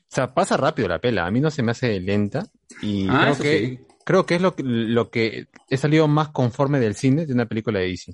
o 0.02 0.06
sea, 0.14 0.32
pasa 0.32 0.56
rápido 0.56 0.88
la 0.88 1.00
pela, 1.00 1.26
a 1.26 1.30
mí 1.30 1.40
no 1.40 1.50
se 1.50 1.62
me 1.62 1.72
hace 1.72 2.00
lenta 2.00 2.44
y 2.80 3.08
Ah, 3.10 3.20
creo 3.20 3.36
que 3.38 3.58
sí. 3.58 3.78
creo 4.04 4.26
que 4.26 4.34
es 4.36 4.40
lo, 4.42 4.54
que- 4.56 4.62
lo 4.64 5.10
que 5.10 5.48
he 5.68 5.76
salido 5.76 6.08
más 6.08 6.28
conforme 6.30 6.80
del 6.80 6.94
cine 6.94 7.26
de 7.26 7.32
una 7.34 7.46
película 7.46 7.78
de 7.80 7.86
DC. 7.88 8.12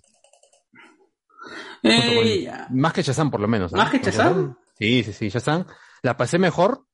Con- 1.82 1.92
Eh, 1.92 2.50
más 2.70 2.92
que 2.92 3.02
Shazam 3.02 3.30
por 3.30 3.40
lo 3.40 3.48
menos. 3.48 3.72
¿no? 3.72 3.78
¿Más 3.78 3.90
que 3.90 3.98
Shazam? 3.98 4.56
Sí, 4.78 5.02
sí, 5.04 5.12
sí, 5.12 5.28
Shazam 5.28 5.64
la 6.02 6.16
pasé 6.16 6.38
mejor, 6.38 6.85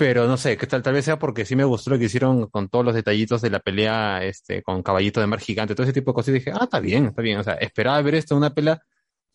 pero 0.00 0.26
no 0.26 0.38
sé, 0.38 0.56
que 0.56 0.66
tal, 0.66 0.82
tal 0.82 0.94
vez 0.94 1.04
sea 1.04 1.18
porque 1.18 1.44
sí 1.44 1.54
me 1.54 1.64
gustó 1.64 1.90
lo 1.90 1.98
que 1.98 2.06
hicieron 2.06 2.46
con 2.46 2.70
todos 2.70 2.82
los 2.86 2.94
detallitos 2.94 3.42
de 3.42 3.50
la 3.50 3.60
pelea, 3.60 4.24
este, 4.24 4.62
con 4.62 4.82
caballito 4.82 5.20
de 5.20 5.26
mar 5.26 5.40
gigante, 5.40 5.74
todo 5.74 5.84
ese 5.84 5.92
tipo 5.92 6.12
de 6.12 6.14
cosas. 6.14 6.30
Y 6.30 6.38
dije, 6.38 6.52
ah, 6.54 6.60
está 6.62 6.80
bien, 6.80 7.04
está 7.04 7.20
bien. 7.20 7.38
O 7.38 7.44
sea, 7.44 7.52
esperaba 7.56 8.00
ver 8.00 8.14
esto 8.14 8.32
en 8.32 8.38
una 8.38 8.54
pelea 8.54 8.80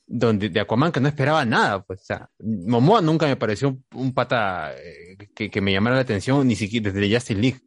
donde, 0.07 0.49
de 0.49 0.59
Aquaman 0.59 0.91
que 0.91 0.99
no 0.99 1.07
esperaba 1.07 1.45
nada, 1.45 1.83
pues. 1.83 2.01
O 2.01 2.05
sea, 2.05 2.31
Momoa 2.39 2.99
nunca 3.01 3.27
me 3.27 3.35
pareció 3.35 3.77
un, 3.93 4.13
pata 4.15 4.73
eh, 4.75 5.29
que, 5.35 5.51
que 5.51 5.61
me 5.61 5.71
llamara 5.71 5.97
la 5.97 6.01
atención, 6.01 6.47
ni 6.47 6.55
siquiera 6.55 6.91
desde 6.91 7.13
Justice 7.13 7.39
League. 7.39 7.61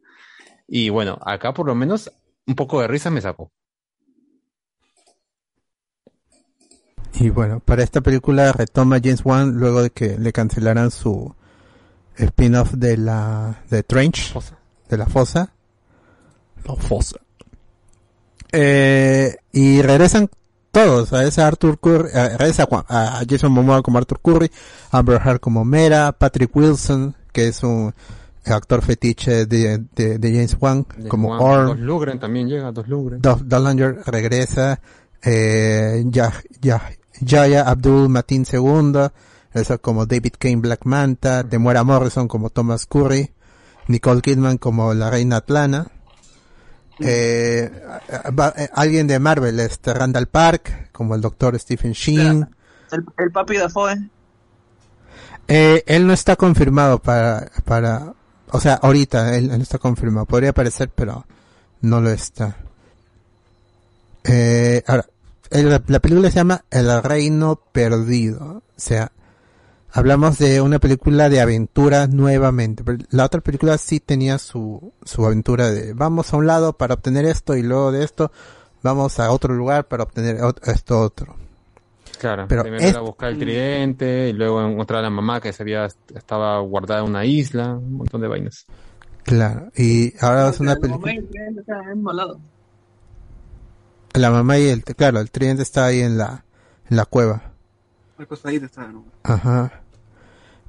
Y 0.67 0.89
bueno, 0.89 1.17
acá 1.25 1.53
por 1.53 1.67
lo 1.67 1.75
menos 1.75 2.11
un 2.47 2.55
poco 2.55 2.81
de 2.81 2.89
risa 2.89 3.09
me 3.09 3.21
sacó. 3.21 3.49
Y 7.13 7.29
bueno, 7.29 7.61
para 7.61 7.81
esta 7.81 8.01
película 8.01 8.51
retoma 8.51 8.99
James 9.01 9.23
Wan 9.23 9.51
luego 9.53 9.83
de 9.83 9.89
que 9.89 10.17
le 10.17 10.33
cancelaran 10.33 10.91
su 10.91 11.33
spin-off 12.19 12.73
de 12.73 12.97
la 12.97 13.61
de 13.69 13.83
Trench, 13.83 14.33
de 14.89 14.97
la 14.97 15.05
fosa. 15.07 15.51
La 16.65 16.75
fosa. 16.75 17.17
Eh, 18.51 19.35
y 19.51 19.81
regresan 19.81 20.29
todos, 20.71 21.13
a 21.13 21.23
ese 21.23 21.41
Arthur 21.41 21.79
Curry, 21.79 22.09
regresa 22.13 22.67
a 22.87 23.21
Jason 23.27 23.51
Momoa 23.51 23.81
como 23.81 23.97
Arthur 23.97 24.19
Curry, 24.21 24.51
Amber 24.91 25.21
Heard 25.23 25.39
como 25.39 25.65
Mera, 25.65 26.11
Patrick 26.11 26.55
Wilson, 26.55 27.15
que 27.31 27.47
es 27.47 27.63
un 27.63 27.93
actor 28.45 28.81
fetiche 28.81 29.45
de, 29.45 29.83
de, 29.95 30.17
de 30.17 30.31
James 30.31 30.57
Wan, 30.59 30.85
como 31.07 31.29
Juan- 31.37 31.41
Orm. 31.41 31.67
Dos 31.69 31.79
Lugren 31.79 32.19
también 32.19 32.47
llega, 32.47 32.71
dos 32.71 32.87
Lugren. 32.87 33.21
Dallanger 33.21 33.99
regresa, 34.07 34.79
eh, 35.23 36.03
Yah- 36.07 36.33
Yah- 36.61 36.97
Yahya 37.21 37.63
Abdul 37.69 38.09
Matin 38.09 38.45
II, 38.51 39.09
eso 39.53 39.79
como 39.81 40.05
David 40.05 40.33
Kane 40.37 40.57
Black 40.57 40.85
Manta, 40.85 41.43
Temuera 41.43 41.83
Morrison 41.83 42.27
como 42.27 42.49
Thomas 42.49 42.85
Curry, 42.85 43.31
Nicole 43.87 44.21
Kidman 44.21 44.57
como 44.57 44.93
la 44.93 45.09
Reina 45.09 45.37
Atlana, 45.37 45.87
eh, 46.99 47.71
eh, 48.09 48.69
alguien 48.73 49.07
de 49.07 49.19
Marvel, 49.19 49.59
este 49.59 49.93
Randall 49.93 50.27
Park, 50.27 50.89
como 50.91 51.15
el 51.15 51.21
doctor 51.21 51.57
Stephen 51.59 51.93
Sheen. 51.93 52.47
El, 52.91 53.05
el 53.17 53.31
papi 53.31 53.57
Dafoe. 53.57 54.09
Eh, 55.47 55.83
él 55.87 56.05
no 56.05 56.13
está 56.13 56.35
confirmado 56.35 56.99
para, 56.99 57.49
para, 57.65 58.13
o 58.51 58.59
sea, 58.59 58.75
ahorita 58.75 59.35
él, 59.35 59.45
él 59.49 59.57
no 59.57 59.63
está 59.63 59.77
confirmado. 59.79 60.25
Podría 60.27 60.51
aparecer, 60.51 60.89
pero 60.93 61.25
no 61.81 62.01
lo 62.01 62.11
está. 62.11 62.57
Eh, 64.23 64.83
ahora, 64.85 65.05
el- 65.49 65.81
la 65.87 65.99
película 65.99 66.29
se 66.29 66.35
llama 66.35 66.63
El 66.69 67.01
Reino 67.01 67.59
Perdido. 67.71 68.57
O 68.57 68.63
sea, 68.75 69.11
hablamos 69.91 70.37
de 70.37 70.61
una 70.61 70.79
película 70.79 71.29
de 71.29 71.41
aventura 71.41 72.07
nuevamente. 72.07 72.83
Pero 72.83 72.99
La 73.11 73.25
otra 73.25 73.41
película 73.41 73.77
sí 73.77 73.99
tenía 73.99 74.37
su, 74.37 74.93
su 75.03 75.25
aventura 75.25 75.71
de 75.71 75.93
vamos 75.93 76.33
a 76.33 76.37
un 76.37 76.47
lado 76.47 76.73
para 76.73 76.93
obtener 76.95 77.25
esto 77.25 77.55
y 77.55 77.63
luego 77.63 77.91
de 77.91 78.03
esto 78.03 78.31
vamos 78.83 79.19
a 79.19 79.31
otro 79.31 79.53
lugar 79.53 79.87
para 79.87 80.03
obtener 80.03 80.37
esto 80.65 80.99
otro. 81.01 81.35
Claro, 82.19 82.45
Pero 82.49 82.63
primero 82.63 82.83
es- 82.83 82.89
era 82.91 82.99
buscar 82.99 83.29
el 83.29 83.39
tridente, 83.39 84.29
y 84.29 84.33
luego 84.33 84.61
encontrar 84.61 84.99
a 84.99 85.03
la 85.03 85.09
mamá 85.09 85.39
que 85.39 85.53
se 85.53 85.63
había, 85.63 85.85
estaba 86.13 86.59
guardada 86.59 87.01
en 87.01 87.09
una 87.09 87.23
isla, 87.23 87.75
un 87.75 87.93
montón 87.93 88.19
de 88.19 88.27
vainas. 88.27 88.65
Claro, 89.23 89.71
y 89.77 90.13
ahora 90.19 90.49
es 90.49 90.59
una 90.59 90.73
La 90.73 90.79
mamá 90.81 91.03
película. 91.03 91.13
y 91.13 91.17
el 91.17 91.25
cliente 91.27 91.59
están 91.61 91.77
al 91.87 91.95
mismo 91.95 92.11
lado. 92.11 92.39
La 94.15 94.31
mamá 94.31 94.57
y 94.57 94.67
el, 94.67 94.83
claro, 94.83 95.19
el 95.19 95.31
tridente 95.31 95.63
está 95.63 95.85
ahí 95.85 96.01
en 96.01 96.17
la, 96.17 96.43
en 96.89 96.97
la 96.97 97.05
cueva. 97.05 97.48
Ajá. 99.23 99.83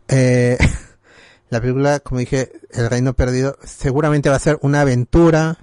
Eh, 0.08 0.58
la 1.50 1.60
película, 1.60 2.00
como 2.00 2.20
dije, 2.20 2.52
El 2.70 2.90
Reino 2.90 3.14
Perdido, 3.14 3.56
seguramente 3.64 4.28
va 4.28 4.36
a 4.36 4.40
ser 4.40 4.58
una 4.62 4.82
aventura 4.82 5.58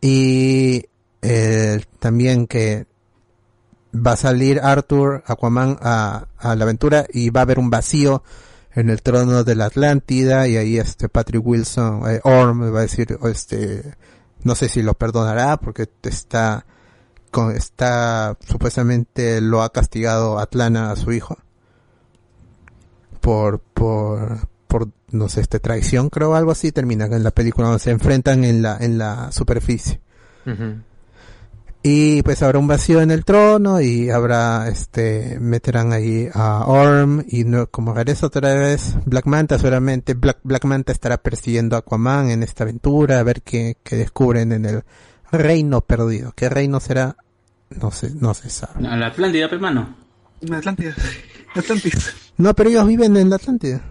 y 0.00 0.86
eh, 1.22 1.82
también 1.98 2.46
que 2.46 2.86
va 3.94 4.12
a 4.12 4.16
salir 4.16 4.60
Arthur, 4.60 5.22
Aquaman 5.26 5.78
a, 5.80 6.26
la 6.42 6.64
aventura 6.64 7.06
y 7.12 7.30
va 7.30 7.40
a 7.40 7.42
haber 7.44 7.58
un 7.58 7.70
vacío 7.70 8.22
en 8.74 8.90
el 8.90 9.02
trono 9.02 9.44
de 9.44 9.54
la 9.54 9.66
Atlántida 9.66 10.48
y 10.48 10.56
ahí 10.56 10.78
este 10.78 11.08
Patrick 11.08 11.46
Wilson, 11.46 12.02
eh, 12.10 12.20
Orm 12.24 12.74
va 12.74 12.80
a 12.80 12.82
decir, 12.82 13.16
este, 13.24 13.94
no 14.42 14.54
sé 14.54 14.68
si 14.68 14.82
lo 14.82 14.94
perdonará 14.94 15.56
porque 15.58 15.88
está 16.02 16.66
está 17.54 18.36
supuestamente 18.46 19.40
lo 19.40 19.62
ha 19.62 19.72
castigado 19.72 20.38
Atlana 20.38 20.90
a 20.90 20.96
su 20.96 21.12
hijo 21.12 21.36
por 23.20 23.60
por 23.60 24.48
por 24.68 24.88
no 25.10 25.28
sé 25.28 25.40
este 25.40 25.60
traición 25.60 26.10
creo 26.10 26.34
algo 26.34 26.50
así 26.50 26.72
termina 26.72 27.06
en 27.06 27.24
la 27.24 27.30
película 27.30 27.68
donde 27.68 27.82
se 27.82 27.90
enfrentan 27.90 28.44
en 28.44 28.62
la 28.62 28.76
en 28.78 28.98
la 28.98 29.32
superficie. 29.32 30.00
Y 31.86 32.22
pues 32.22 32.42
habrá 32.42 32.58
un 32.58 32.66
vacío 32.66 33.02
en 33.02 33.10
el 33.10 33.26
trono 33.26 33.80
y 33.80 34.08
habrá 34.08 34.68
este 34.68 35.38
meterán 35.38 35.92
ahí 35.92 36.28
a 36.32 36.64
Orm 36.66 37.24
y 37.28 37.44
no, 37.44 37.66
como 37.66 37.92
regresa 37.92 38.26
otra 38.26 38.54
vez 38.54 38.94
Black 39.04 39.26
Manta 39.26 39.58
seguramente 39.58 40.14
Black, 40.14 40.38
Black 40.44 40.64
Manta 40.64 40.92
estará 40.92 41.18
persiguiendo 41.18 41.76
a 41.76 41.80
Aquaman 41.80 42.30
en 42.30 42.42
esta 42.42 42.64
aventura 42.64 43.18
a 43.20 43.22
ver 43.22 43.42
qué, 43.42 43.76
qué 43.82 43.96
descubren 43.96 44.52
en 44.52 44.64
el 44.64 44.84
reino 45.30 45.82
perdido 45.82 46.32
qué 46.34 46.48
reino 46.48 46.80
será 46.80 47.16
no 47.80 47.90
sé 47.90 48.10
no 48.14 48.34
se 48.34 48.50
sabe 48.50 48.86
A 48.86 48.96
la 48.96 49.08
Atlántida, 49.08 49.46
hermano. 49.46 49.96
En 50.40 50.54
Atlántida. 50.54 50.94
Atlantis. 51.54 52.14
no 52.36 52.54
pero 52.54 52.70
ellos 52.70 52.86
viven 52.86 53.16
en 53.16 53.30
la 53.30 53.36
Atlántida 53.36 53.82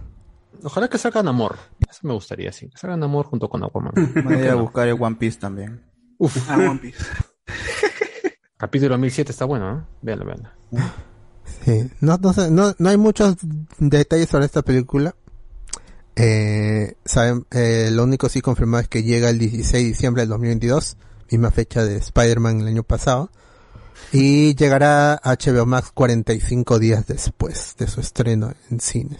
Ojalá 0.64 0.88
que 0.88 0.96
salgan 0.96 1.28
amor. 1.28 1.58
Eso 1.88 2.00
me 2.04 2.14
gustaría, 2.14 2.50
sí. 2.50 2.70
Que 2.70 2.78
salgan 2.78 3.02
amor 3.02 3.26
junto 3.26 3.50
con 3.50 3.62
Aquaman. 3.62 3.92
Voy 4.24 4.34
a 4.34 4.44
ir 4.44 4.50
a 4.50 4.54
buscar 4.54 4.88
el 4.88 4.96
One 4.98 5.16
Piece 5.16 5.38
también. 5.38 5.82
Uf. 6.16 6.36
Ah, 6.48 6.56
One 6.56 6.78
Piece. 6.80 7.04
Capítulo 8.56 8.96
1007 8.96 9.32
está 9.32 9.44
bueno, 9.44 9.78
¿eh? 9.78 9.82
Véanlo, 10.00 10.24
véanlo. 10.24 10.48
Sí, 11.64 11.90
no, 12.00 12.16
no, 12.16 12.32
sé, 12.32 12.50
no, 12.50 12.74
no 12.78 12.88
hay 12.88 12.96
muchos 12.96 13.36
detalles 13.78 14.30
sobre 14.30 14.46
esta 14.46 14.62
película. 14.62 15.14
Eh, 16.16 16.94
saben, 17.04 17.44
eh, 17.50 17.90
lo 17.92 18.04
único 18.04 18.30
sí 18.30 18.40
confirmado 18.40 18.82
es 18.82 18.88
que 18.88 19.02
llega 19.02 19.28
el 19.28 19.38
16 19.38 19.72
de 19.72 19.88
diciembre 19.88 20.22
del 20.22 20.30
2022, 20.30 20.96
misma 21.30 21.50
fecha 21.50 21.84
de 21.84 21.96
Spider-Man 21.96 22.60
el 22.60 22.68
año 22.68 22.84
pasado, 22.84 23.30
y 24.14 24.54
llegará 24.54 25.14
a 25.14 25.34
HBO 25.34 25.66
Max 25.66 25.90
45 25.92 26.78
días 26.78 27.04
después 27.04 27.74
de 27.76 27.88
su 27.88 28.00
estreno 28.00 28.54
en 28.70 28.78
cines. 28.78 29.18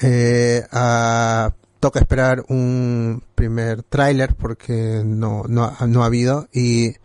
Eh, 0.00 0.66
ah, 0.72 1.54
toca 1.78 2.00
esperar 2.00 2.44
un 2.48 3.22
primer 3.36 3.84
tráiler 3.84 4.34
porque 4.34 5.02
no, 5.04 5.44
no, 5.48 5.72
no 5.86 6.02
ha 6.02 6.06
habido 6.06 6.48
y 6.52 6.96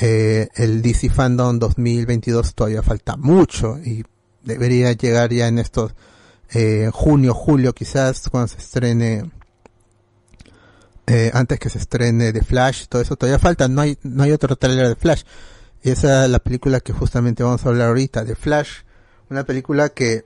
eh, 0.00 0.48
el 0.54 0.80
DC 0.80 1.10
Fandom 1.10 1.58
2022 1.58 2.54
todavía 2.54 2.82
falta 2.82 3.18
mucho 3.18 3.78
y 3.78 4.02
debería 4.42 4.92
llegar 4.92 5.30
ya 5.34 5.48
en 5.48 5.58
estos 5.58 5.92
eh, 6.54 6.88
junio, 6.90 7.34
julio 7.34 7.74
quizás 7.74 8.30
cuando 8.30 8.48
se 8.48 8.56
estrene 8.56 9.30
eh, 11.06 11.30
antes 11.34 11.58
que 11.58 11.68
se 11.68 11.76
estrene 11.76 12.32
The 12.32 12.42
Flash, 12.42 12.86
todo 12.88 13.02
eso 13.02 13.16
todavía 13.16 13.38
falta, 13.38 13.68
no 13.68 13.82
hay, 13.82 13.98
no 14.02 14.22
hay 14.22 14.32
otro 14.32 14.56
trailer 14.56 14.88
de 14.88 14.96
Flash. 14.96 15.24
Y 15.82 15.90
esa 15.90 16.24
es 16.24 16.30
la 16.30 16.38
película 16.38 16.80
que 16.80 16.92
justamente 16.92 17.42
vamos 17.42 17.64
a 17.64 17.68
hablar 17.70 17.88
ahorita, 17.88 18.24
de 18.24 18.34
Flash, 18.34 18.82
una 19.30 19.44
película 19.44 19.88
que 19.88 20.24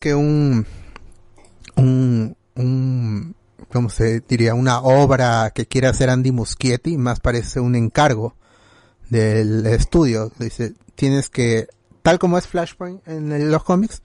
que 0.00 0.14
un 0.14 0.66
un 1.76 2.36
un 2.56 3.34
cómo 3.72 3.88
se 3.88 4.20
diría 4.20 4.54
una 4.54 4.80
obra 4.80 5.50
que 5.54 5.66
quiere 5.66 5.86
hacer 5.86 6.10
Andy 6.10 6.32
Muschietti 6.32 6.96
más 6.96 7.20
parece 7.20 7.60
un 7.60 7.74
encargo 7.76 8.34
del 9.08 9.66
estudio. 9.66 10.32
Dice 10.38 10.74
tienes 10.94 11.28
que 11.28 11.68
tal 12.02 12.18
como 12.18 12.38
es 12.38 12.46
Flashpoint 12.46 13.06
en 13.06 13.50
los 13.50 13.64
cómics 13.64 14.02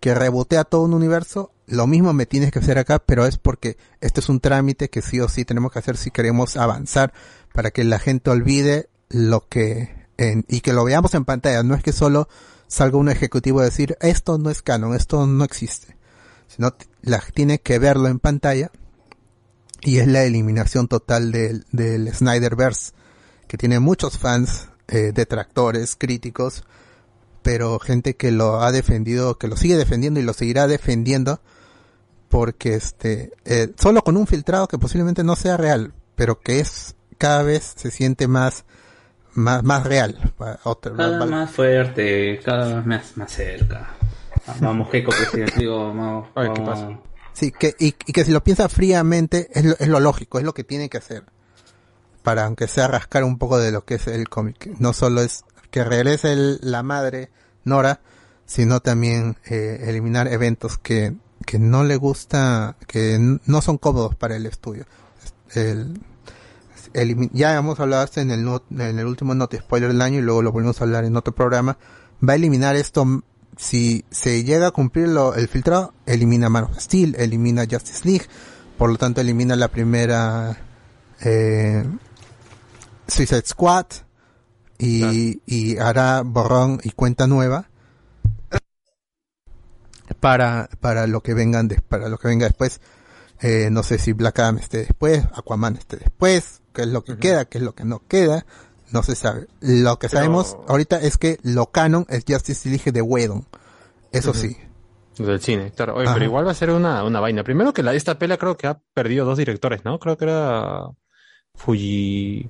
que 0.00 0.14
rebotea 0.14 0.64
todo 0.64 0.82
un 0.82 0.94
universo 0.94 1.52
lo 1.66 1.86
mismo 1.86 2.12
me 2.12 2.26
tienes 2.26 2.50
que 2.50 2.58
hacer 2.58 2.78
acá 2.78 2.98
pero 2.98 3.24
es 3.24 3.38
porque 3.38 3.76
este 4.00 4.20
es 4.20 4.28
un 4.28 4.40
trámite 4.40 4.90
que 4.90 5.00
sí 5.00 5.20
o 5.20 5.28
sí 5.28 5.44
tenemos 5.44 5.70
que 5.70 5.78
hacer 5.78 5.96
si 5.96 6.10
queremos 6.10 6.56
avanzar 6.56 7.12
para 7.52 7.70
que 7.70 7.84
la 7.84 7.98
gente 7.98 8.30
olvide 8.30 8.88
lo 9.12 9.46
que 9.48 9.94
en- 10.16 10.44
y 10.48 10.60
que 10.60 10.72
lo 10.72 10.84
veamos 10.84 11.14
en 11.14 11.24
pantalla 11.24 11.62
no 11.62 11.74
es 11.74 11.82
que 11.82 11.92
solo 11.92 12.28
salga 12.66 12.96
un 12.96 13.08
ejecutivo 13.08 13.60
a 13.60 13.64
decir 13.64 13.96
esto 14.00 14.38
no 14.38 14.50
es 14.50 14.62
canon 14.62 14.94
esto 14.94 15.26
no 15.26 15.44
existe 15.44 15.96
sino 16.48 16.74
la, 17.02 17.22
tiene 17.34 17.60
que 17.60 17.78
verlo 17.78 18.08
en 18.08 18.18
pantalla 18.18 18.70
y 19.82 19.98
es 19.98 20.06
la 20.06 20.24
eliminación 20.24 20.88
total 20.88 21.32
del, 21.32 21.64
del 21.72 22.12
Snyderverse 22.14 22.92
que 23.48 23.58
tiene 23.58 23.80
muchos 23.80 24.18
fans 24.18 24.68
eh, 24.88 25.12
detractores 25.14 25.96
críticos 25.96 26.64
pero 27.42 27.78
gente 27.78 28.16
que 28.16 28.30
lo 28.30 28.62
ha 28.62 28.72
defendido 28.72 29.36
que 29.38 29.48
lo 29.48 29.56
sigue 29.56 29.76
defendiendo 29.76 30.20
y 30.20 30.22
lo 30.22 30.32
seguirá 30.32 30.66
defendiendo 30.66 31.40
porque 32.28 32.74
este 32.74 33.32
eh, 33.44 33.72
solo 33.78 34.02
con 34.02 34.16
un 34.16 34.26
filtrado 34.26 34.68
que 34.68 34.78
posiblemente 34.78 35.24
no 35.24 35.36
sea 35.36 35.56
real 35.58 35.92
pero 36.14 36.40
que 36.40 36.60
es 36.60 36.94
cada 37.18 37.42
vez 37.42 37.74
se 37.76 37.90
siente 37.90 38.26
más 38.28 38.64
más 39.34 39.62
más 39.62 39.84
real 39.84 40.32
otra- 40.64 40.94
Cada 40.96 41.18
val- 41.20 41.30
más 41.30 41.50
fuerte, 41.50 42.40
cada 42.44 42.76
vez 42.76 42.86
más, 42.86 43.16
más 43.16 43.32
cerca. 43.32 43.90
Vamos, 44.60 44.88
Keiko, 44.90 45.10
presidente. 45.12 45.54
Digo, 45.58 45.88
vamos. 45.88 46.28
vamos. 46.34 46.98
Sí, 47.32 47.50
que, 47.52 47.74
y, 47.78 47.88
y 48.06 48.12
que 48.12 48.24
si 48.24 48.32
lo 48.32 48.42
piensa 48.44 48.68
fríamente 48.68 49.48
es 49.52 49.64
lo, 49.64 49.74
es 49.78 49.88
lo 49.88 50.00
lógico, 50.00 50.38
es 50.38 50.44
lo 50.44 50.52
que 50.52 50.64
tiene 50.64 50.88
que 50.90 50.98
hacer. 50.98 51.24
Para 52.22 52.44
aunque 52.44 52.68
sea 52.68 52.88
rascar 52.88 53.24
un 53.24 53.38
poco 53.38 53.58
de 53.58 53.72
lo 53.72 53.84
que 53.84 53.94
es 53.94 54.06
el 54.06 54.28
cómic. 54.28 54.68
No 54.78 54.92
solo 54.92 55.22
es 55.22 55.44
que 55.70 55.82
regrese 55.84 56.32
el- 56.32 56.58
la 56.62 56.82
madre 56.82 57.30
Nora, 57.64 58.00
sino 58.44 58.80
también 58.80 59.36
eh, 59.46 59.84
eliminar 59.86 60.28
eventos 60.28 60.76
que, 60.78 61.14
que 61.46 61.58
no 61.58 61.84
le 61.84 61.96
gusta, 61.96 62.76
que 62.86 63.16
no 63.46 63.62
son 63.62 63.78
cómodos 63.78 64.14
para 64.16 64.36
el 64.36 64.44
estudio. 64.46 64.84
El- 65.54 66.00
ya 67.32 67.56
hemos 67.56 67.78
hablado 67.80 68.04
esto 68.04 68.20
en 68.20 68.30
el, 68.30 68.44
not- 68.44 68.70
en 68.70 68.98
el 68.98 69.06
último 69.06 69.34
Note 69.34 69.58
Spoiler 69.58 69.90
del 69.90 70.02
año 70.02 70.18
y 70.18 70.22
luego 70.22 70.42
lo 70.42 70.52
volvemos 70.52 70.80
a 70.80 70.84
hablar 70.84 71.04
en 71.04 71.16
otro 71.16 71.34
programa. 71.34 71.78
Va 72.26 72.34
a 72.34 72.36
eliminar 72.36 72.76
esto, 72.76 73.22
si 73.56 74.04
se 74.10 74.44
llega 74.44 74.68
a 74.68 74.70
cumplir 74.70 75.08
lo- 75.08 75.34
el 75.34 75.48
filtrado, 75.48 75.94
elimina 76.06 76.48
Man 76.48 76.64
of 76.64 76.78
Steel, 76.78 77.14
elimina 77.18 77.64
Justice 77.70 78.06
League, 78.08 78.26
por 78.78 78.90
lo 78.90 78.96
tanto 78.96 79.20
elimina 79.20 79.56
la 79.56 79.68
primera 79.68 80.56
eh, 81.20 81.84
Suicide 83.06 83.44
Squad 83.46 83.86
y, 84.78 85.40
y 85.46 85.76
hará 85.78 86.22
borrón 86.22 86.80
y 86.82 86.90
cuenta 86.90 87.26
nueva 87.26 87.68
para 90.20 90.68
para 90.80 91.06
lo 91.06 91.22
que 91.22 91.34
vengan 91.34 91.68
des- 91.68 91.80
para 91.82 92.08
lo 92.08 92.18
que 92.18 92.28
venga 92.28 92.46
después 92.46 92.80
eh, 93.40 93.68
no 93.70 93.82
sé 93.82 93.98
si 93.98 94.12
Black 94.12 94.38
Adam 94.40 94.58
esté 94.58 94.78
después 94.78 95.24
Aquaman 95.34 95.76
esté 95.76 95.96
después 95.98 96.61
qué 96.72 96.82
es 96.82 96.88
lo 96.88 97.02
que 97.04 97.16
queda 97.18 97.44
qué 97.44 97.58
es 97.58 97.64
lo 97.64 97.74
que 97.74 97.84
no 97.84 98.00
queda 98.08 98.44
no 98.90 99.02
se 99.02 99.14
sabe 99.14 99.46
lo 99.60 99.98
que 99.98 100.08
Pero- 100.08 100.20
sabemos 100.22 100.56
ahorita 100.68 101.00
es 101.00 101.16
que 101.18 101.38
lo 101.42 101.66
canon 101.66 102.06
es 102.08 102.24
Justice 102.28 102.68
League 102.68 102.92
de 102.92 103.02
Whedon 103.02 103.46
eso 104.12 104.34
sí 104.34 104.56
Del 105.18 105.40
cine, 105.40 105.70
claro. 105.76 105.94
Oye, 105.96 106.04
Ajá. 106.06 106.14
pero 106.14 106.24
igual 106.24 106.46
va 106.46 106.50
a 106.52 106.54
ser 106.54 106.70
una, 106.70 107.04
una 107.04 107.20
vaina. 107.20 107.44
Primero 107.44 107.72
que 107.74 107.82
la, 107.82 107.92
esta 107.94 108.18
pela 108.18 108.38
creo 108.38 108.56
que 108.56 108.66
ha 108.66 108.80
perdido 108.94 109.26
dos 109.26 109.36
directores, 109.36 109.84
¿no? 109.84 109.98
Creo 109.98 110.16
que 110.16 110.24
era 110.24 110.86
Fuji, 111.54 112.48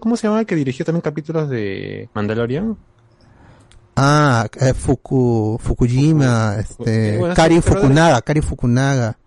¿cómo 0.00 0.16
se 0.16 0.26
llama? 0.26 0.44
Que 0.44 0.56
dirigió 0.56 0.84
también 0.84 1.02
capítulos 1.02 1.48
de 1.48 2.08
Mandalorian. 2.14 2.76
Ah, 3.96 4.46
eh, 4.60 4.74
Fuku, 4.74 5.58
Fukujima, 5.60 6.56
este, 6.58 7.18
bueno, 7.18 7.34
Kari 7.34 7.60
Fukunaga, 7.60 8.22
Kari 8.22 8.40
Fukunaga. 8.42 9.18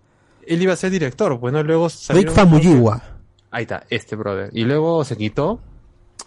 Él 0.46 0.62
iba 0.62 0.72
a 0.72 0.76
ser 0.76 0.90
director, 0.90 1.38
pues 1.38 1.52
no, 1.52 1.62
luego 1.62 1.88
Rick 1.88 1.96
salieron- 1.98 2.34
Famuyiwa. 2.34 3.02
Ahí 3.52 3.62
está, 3.62 3.84
este 3.90 4.16
brother. 4.16 4.50
Y 4.52 4.64
luego 4.64 5.04
se 5.04 5.16
quitó 5.16 5.60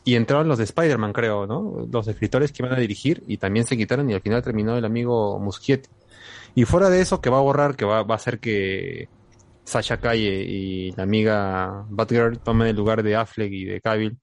y 0.03 0.15
entraron 0.15 0.47
los 0.47 0.59
de 0.59 0.63
Spider-Man, 0.63 1.11
creo, 1.11 1.47
¿no? 1.47 1.87
Los 1.91 2.07
escritores 2.07 2.51
que 2.51 2.63
iban 2.63 2.77
a 2.77 2.79
dirigir 2.79 3.23
y 3.27 3.37
también 3.37 3.65
se 3.65 3.75
quitaron 3.75 4.09
y 4.09 4.13
al 4.13 4.21
final 4.21 4.43
terminó 4.43 4.77
el 4.77 4.85
amigo 4.85 5.39
Muschietti. 5.39 5.89
Y 6.53 6.65
fuera 6.65 6.89
de 6.89 7.01
eso, 7.01 7.19
que 7.21 7.31
va 7.31 7.39
a 7.39 7.41
borrar, 7.41 7.75
que 7.75 7.83
va, 7.83 8.03
va 8.03 8.13
a 8.13 8.17
hacer 8.17 8.39
que 8.39 9.09
Sasha 9.63 9.97
Calle 9.97 10.43
y 10.43 10.91
la 10.91 11.03
amiga 11.03 11.85
Batgirl 11.89 12.39
tomen 12.39 12.67
el 12.67 12.75
lugar 12.75 13.01
de 13.01 13.15
Affleck 13.15 13.51
y 13.51 13.65
de 13.65 13.81
Cavill. 13.81 14.19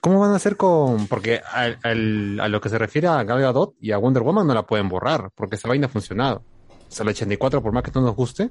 ¿Cómo 0.00 0.18
van 0.18 0.32
a 0.32 0.36
hacer 0.36 0.56
con...? 0.56 1.06
Porque 1.06 1.40
a 1.40 2.48
lo 2.48 2.60
que 2.60 2.68
se 2.68 2.78
refiere 2.78 3.06
a 3.06 3.22
Gal 3.22 3.40
Gadot 3.40 3.74
y 3.80 3.92
a 3.92 3.98
Wonder 3.98 4.22
Woman 4.22 4.46
no 4.46 4.54
la 4.54 4.66
pueden 4.66 4.88
borrar, 4.88 5.30
porque 5.34 5.56
esa 5.56 5.68
vaina 5.68 5.86
ha 5.86 5.90
funcionado. 5.90 6.44
O 6.68 6.94
sea, 6.94 7.04
el 7.04 7.10
84, 7.10 7.62
por 7.62 7.72
más 7.72 7.82
que 7.84 7.92
no 7.94 8.00
nos 8.00 8.16
guste, 8.16 8.50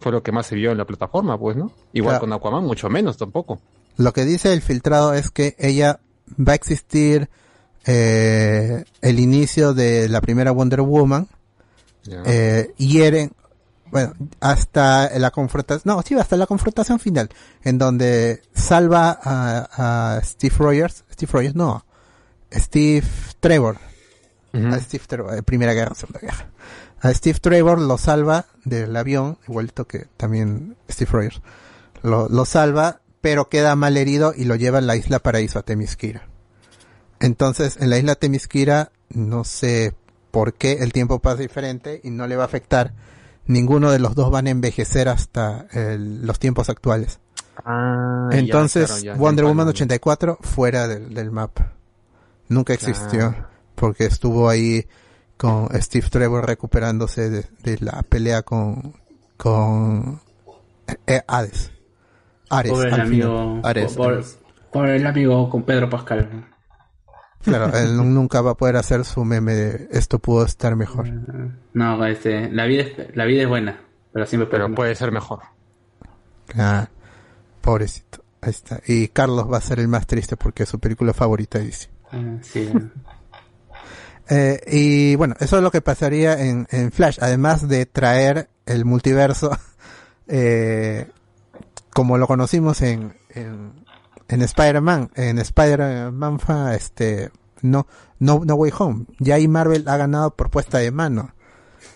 fue 0.00 0.12
lo 0.12 0.22
que 0.22 0.32
más 0.32 0.46
se 0.46 0.54
vio 0.54 0.72
en 0.72 0.78
la 0.78 0.84
plataforma, 0.84 1.38
pues, 1.38 1.56
¿no? 1.56 1.72
Igual 1.92 2.12
Claro. 2.14 2.20
con 2.20 2.32
Aquaman, 2.32 2.64
mucho 2.64 2.88
menos 2.88 3.16
tampoco. 3.16 3.60
Lo 3.96 4.12
que 4.12 4.24
dice 4.24 4.52
el 4.52 4.60
filtrado 4.62 5.14
es 5.14 5.30
que 5.30 5.54
ella 5.58 6.00
va 6.38 6.52
a 6.52 6.56
existir 6.56 7.28
eh, 7.86 8.84
el 9.00 9.18
inicio 9.20 9.72
de 9.74 10.08
la 10.08 10.20
primera 10.20 10.50
Wonder 10.50 10.80
Woman. 10.82 11.28
Ya. 12.04 12.22
Eh, 12.24 12.72
hieren, 12.76 13.32
bueno, 13.90 14.12
hasta 14.40 15.10
la 15.18 15.30
confrontación, 15.30 15.82
no, 15.96 16.02
sí, 16.02 16.14
hasta 16.14 16.36
la 16.36 16.46
confrontación 16.46 16.98
final, 17.00 17.30
en 17.64 17.78
donde 17.78 18.42
salva 18.54 19.18
a, 19.22 20.16
a 20.16 20.22
Steve 20.22 20.54
Rogers, 20.58 21.04
Steve 21.12 21.32
Rogers, 21.32 21.54
no, 21.54 21.84
Steve 22.52 23.06
Trevor, 23.40 23.78
a 24.52 24.78
Steve 24.78 25.04
Trevor, 25.06 25.34
eh, 25.34 25.42
Primera 25.42 25.74
Guerra, 25.74 25.94
Segunda 25.94 26.20
Guerra. 26.20 26.48
A 27.06 27.14
Steve 27.14 27.38
Trevor 27.40 27.80
lo 27.80 27.98
salva 27.98 28.46
del 28.64 28.96
avión, 28.96 29.38
igualito 29.46 29.86
que 29.86 30.06
también 30.16 30.76
Steve 30.90 31.10
Rogers, 31.12 31.40
lo, 32.02 32.28
lo 32.28 32.44
salva, 32.44 33.00
pero 33.20 33.48
queda 33.48 33.76
mal 33.76 33.96
herido 33.96 34.32
y 34.36 34.44
lo 34.44 34.56
lleva 34.56 34.78
a 34.78 34.82
la 34.82 34.96
isla 34.96 35.18
Paraíso, 35.20 35.58
a 35.58 35.62
Temisquira. 35.62 36.26
Entonces, 37.20 37.76
en 37.80 37.90
la 37.90 37.98
isla 37.98 38.14
Temisquira, 38.14 38.90
no 39.08 39.44
sé 39.44 39.94
por 40.30 40.54
qué 40.54 40.72
el 40.80 40.92
tiempo 40.92 41.20
pasa 41.20 41.36
diferente 41.42 42.00
y 42.04 42.10
no 42.10 42.26
le 42.26 42.36
va 42.36 42.42
a 42.42 42.46
afectar. 42.46 42.92
Ninguno 43.46 43.90
de 43.90 44.00
los 44.00 44.14
dos 44.14 44.30
van 44.30 44.48
a 44.48 44.50
envejecer 44.50 45.08
hasta 45.08 45.66
el- 45.72 46.26
los 46.26 46.38
tiempos 46.38 46.68
actuales. 46.68 47.20
Ah, 47.64 48.28
ya, 48.32 48.38
Entonces, 48.38 48.86
claro, 48.86 49.02
ya, 49.02 49.14
Wonder 49.14 49.44
ya, 49.44 49.48
Woman 49.48 49.66
ya. 49.66 49.70
84 49.70 50.38
fuera 50.42 50.88
del, 50.88 51.14
del 51.14 51.30
mapa. 51.30 51.72
Nunca 52.48 52.74
existió. 52.74 53.30
Claro. 53.30 53.46
Porque 53.76 54.04
estuvo 54.06 54.48
ahí 54.48 54.86
con 55.36 55.68
Steve 55.80 56.08
Trevor 56.10 56.46
recuperándose 56.46 57.28
de, 57.30 57.44
de 57.62 57.78
la 57.80 58.02
pelea 58.02 58.42
con, 58.42 58.94
con 59.36 60.20
eh, 61.06 61.22
Hades. 61.26 61.72
Ares, 62.48 62.72
Pobre 62.72 62.88
el 62.88 62.94
al 62.94 63.00
amigo. 63.02 63.60
Ares. 63.64 63.94
por, 63.94 64.24
por 64.72 64.88
el 64.88 65.06
amigo 65.06 65.50
con 65.50 65.64
Pedro 65.64 65.90
Pascal. 65.90 66.46
Claro, 67.42 67.76
él 67.76 67.96
nu- 67.96 68.04
nunca 68.04 68.40
va 68.40 68.52
a 68.52 68.56
poder 68.56 68.76
hacer 68.76 69.04
su 69.04 69.24
meme 69.24 69.54
de 69.54 69.88
esto 69.90 70.18
pudo 70.18 70.44
estar 70.44 70.74
mejor. 70.76 71.08
No, 71.72 72.04
este, 72.06 72.50
la 72.50 72.66
vida 72.66 72.82
es, 72.84 73.16
la 73.16 73.24
vida 73.24 73.42
es 73.42 73.48
buena, 73.48 73.80
pero 74.12 74.26
siempre 74.26 74.48
Pero 74.50 74.72
puede 74.74 74.94
ser 74.94 75.10
mejor. 75.12 75.40
Ah, 76.56 76.88
pobrecito. 77.60 78.22
Ahí 78.40 78.50
está. 78.50 78.80
Y 78.86 79.08
Carlos 79.08 79.50
va 79.52 79.58
a 79.58 79.60
ser 79.60 79.80
el 79.80 79.88
más 79.88 80.06
triste 80.06 80.36
porque 80.36 80.62
es 80.62 80.68
su 80.68 80.78
película 80.78 81.12
favorita, 81.12 81.58
dice. 81.58 81.88
Ah, 82.12 82.36
sí. 82.42 82.70
Eh, 84.28 84.60
y 84.66 85.14
bueno, 85.16 85.34
eso 85.38 85.56
es 85.56 85.62
lo 85.62 85.70
que 85.70 85.80
pasaría 85.80 86.40
en, 86.44 86.66
en 86.70 86.90
Flash, 86.92 87.18
además 87.20 87.68
de 87.68 87.86
traer 87.86 88.48
el 88.66 88.84
multiverso 88.84 89.56
eh, 90.28 91.08
como 91.92 92.18
lo 92.18 92.26
conocimos 92.26 92.82
en, 92.82 93.14
en, 93.30 93.72
en 94.28 94.42
Spider-Man, 94.42 95.10
en 95.14 95.38
Spider-Man 95.38 96.38
este, 96.74 97.30
no, 97.62 97.86
no, 98.18 98.42
no 98.44 98.54
Way 98.54 98.72
Home. 98.78 99.04
Ya 99.18 99.36
ahí 99.36 99.48
Marvel 99.48 99.88
ha 99.88 99.96
ganado 99.96 100.34
por 100.34 100.50
puesta 100.50 100.78
de 100.78 100.90
mano. 100.90 101.32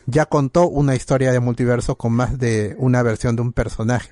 Ya 0.06 0.26
contó 0.26 0.68
una 0.68 0.94
historia 0.94 1.32
de 1.32 1.40
multiverso 1.40 1.96
con 1.96 2.12
más 2.12 2.38
de 2.38 2.74
una 2.78 3.02
versión 3.02 3.36
de 3.36 3.42
un 3.42 3.52
personaje. 3.52 4.10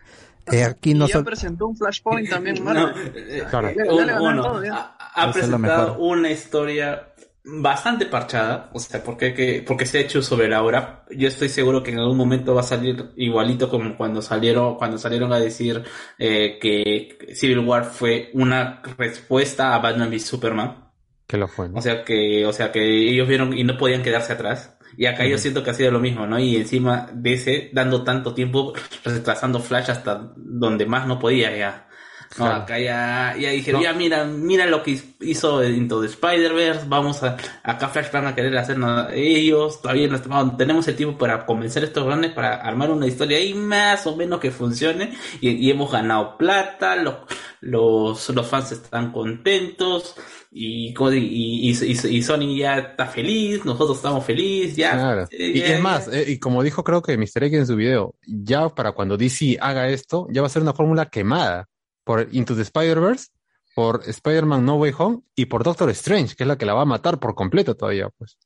Eh, 0.50 0.64
aquí 0.64 0.94
no 0.94 1.04
y 1.04 1.08
ya 1.08 1.14
sol- 1.14 1.24
presentó 1.24 1.66
un 1.68 1.76
Flashpoint 1.76 2.28
también, 2.28 2.56
No, 2.56 2.64
Marvel. 2.64 3.12
eh, 3.16 3.44
Claro. 3.50 3.68
Ya- 3.70 3.76
ya 3.76 3.84
le 3.84 3.90
uno, 3.92 3.98
ganaron 4.06 4.32
uno, 4.32 4.42
todo, 4.42 4.64
ya. 4.64 4.96
ha, 5.14 5.32
presentado 5.32 5.98
una 5.98 6.30
historia 6.30 7.08
bastante 7.50 8.06
parchada, 8.06 8.70
o 8.72 8.78
sea, 8.78 9.02
porque, 9.02 9.32
que, 9.32 9.64
porque 9.66 9.86
se 9.86 9.98
ha 9.98 10.00
hecho 10.02 10.22
sobre 10.22 10.48
la 10.48 10.62
hora. 10.62 11.04
Yo 11.10 11.28
estoy 11.28 11.48
seguro 11.48 11.82
que 11.82 11.92
en 11.92 11.98
algún 11.98 12.16
momento 12.16 12.54
va 12.54 12.60
a 12.60 12.64
salir 12.64 13.12
igualito 13.16 13.70
como 13.70 13.96
cuando 13.96 14.20
salieron, 14.20 14.76
cuando 14.76 14.98
salieron 14.98 15.32
a 15.32 15.40
decir 15.40 15.82
eh, 16.18 16.58
que 16.60 17.34
Civil 17.34 17.60
War 17.60 17.84
fue 17.84 18.30
una 18.34 18.82
respuesta 18.98 19.74
a 19.74 19.78
Batman 19.78 20.10
v 20.10 20.18
Superman. 20.20 20.90
Que 21.26 21.36
lo 21.36 21.48
fue. 21.48 21.68
¿no? 21.68 21.78
O 21.78 21.82
sea 21.82 22.04
que, 22.04 22.44
o 22.46 22.52
sea 22.52 22.70
que 22.70 22.82
ellos 23.10 23.28
vieron 23.28 23.56
y 23.56 23.64
no 23.64 23.76
podían 23.78 24.02
quedarse 24.02 24.34
atrás. 24.34 24.78
Y 24.96 25.06
acá 25.06 25.26
yo 25.26 25.38
siento 25.38 25.62
que 25.62 25.70
ha 25.70 25.74
sido 25.74 25.90
lo 25.90 26.00
mismo, 26.00 26.26
¿no? 26.26 26.38
Y 26.38 26.56
encima 26.56 27.08
de 27.12 27.34
ese, 27.34 27.70
dando 27.72 28.02
tanto 28.02 28.34
tiempo, 28.34 28.72
retrasando 29.04 29.60
Flash 29.60 29.90
hasta 29.90 30.32
donde 30.36 30.86
más 30.86 31.06
no 31.06 31.18
podía 31.18 31.56
ya. 31.56 31.87
No, 32.36 32.44
Claro. 32.44 32.62
acá 32.62 32.78
ya, 32.78 33.34
ya 33.40 33.50
dijeron, 33.50 33.80
ya 33.82 33.92
mira, 33.94 34.24
mira 34.24 34.66
lo 34.66 34.82
que 34.82 35.00
hizo 35.20 35.64
Into 35.64 36.00
the 36.02 36.08
Spider-Verse, 36.08 36.82
vamos 36.86 37.22
a, 37.22 37.36
acá 37.62 37.88
Flash 37.88 38.12
van 38.12 38.26
a 38.26 38.34
querer 38.34 38.56
hacer 38.58 38.76
nada 38.78 39.14
ellos, 39.14 39.80
todavía 39.80 40.08
no 40.08 40.16
estamos- 40.16 40.56
tenemos 40.58 40.86
el 40.88 40.96
tiempo 40.96 41.16
para 41.16 41.46
convencer 41.46 41.82
a 41.82 41.86
estos 41.86 42.04
grandes 42.04 42.32
para 42.32 42.56
armar 42.56 42.90
una 42.90 43.06
historia 43.06 43.38
ahí 43.38 43.54
más 43.54 44.06
o 44.06 44.14
menos 44.14 44.40
que 44.40 44.50
funcione 44.50 45.14
y, 45.40 45.50
y 45.50 45.70
hemos 45.70 45.90
ganado 45.90 46.36
plata, 46.36 46.96
los, 46.96 47.14
los, 47.60 48.28
los 48.28 48.46
fans 48.46 48.72
están 48.72 49.10
contentos 49.10 50.14
y, 50.50 50.92
co- 50.94 51.12
y, 51.12 51.18
y, 51.18 51.70
y- 51.70 52.16
y 52.16 52.22
Sony 52.22 52.56
ya 52.58 52.78
está 52.78 53.06
feliz, 53.06 53.64
nosotros 53.64 53.96
estamos 53.96 54.24
felices, 54.24 54.76
ya. 54.76 54.92
Claro. 54.92 55.22
eh, 55.30 55.52
Y 55.54 55.58
ya- 55.60 55.74
es 55.76 55.80
más, 55.80 56.08
eh, 56.08 56.24
y 56.28 56.38
como 56.38 56.62
dijo 56.62 56.84
creo 56.84 57.02
que 57.02 57.16
Mr. 57.16 57.44
X 57.44 57.58
en 57.58 57.66
su 57.66 57.76
video, 57.76 58.14
ya 58.26 58.68
para 58.68 58.92
cuando 58.92 59.16
DC 59.16 59.56
haga 59.60 59.88
esto, 59.88 60.26
ya 60.30 60.40
va 60.42 60.46
a 60.46 60.50
ser 60.50 60.62
una 60.62 60.72
fórmula 60.74 61.06
quemada 61.06 61.66
por 62.08 62.26
Into 62.32 62.56
the 62.56 62.62
Spider-Verse, 62.62 63.26
por 63.74 64.00
Spider-Man 64.06 64.64
No 64.64 64.76
Way 64.76 64.94
Home 64.96 65.18
y 65.36 65.44
por 65.44 65.62
Doctor 65.62 65.90
Strange, 65.90 66.34
que 66.34 66.44
es 66.44 66.48
la 66.48 66.56
que 66.56 66.64
la 66.64 66.72
va 66.72 66.80
a 66.82 66.86
matar 66.86 67.20
por 67.20 67.34
completo 67.34 67.76
todavía, 67.76 68.08
pues. 68.16 68.38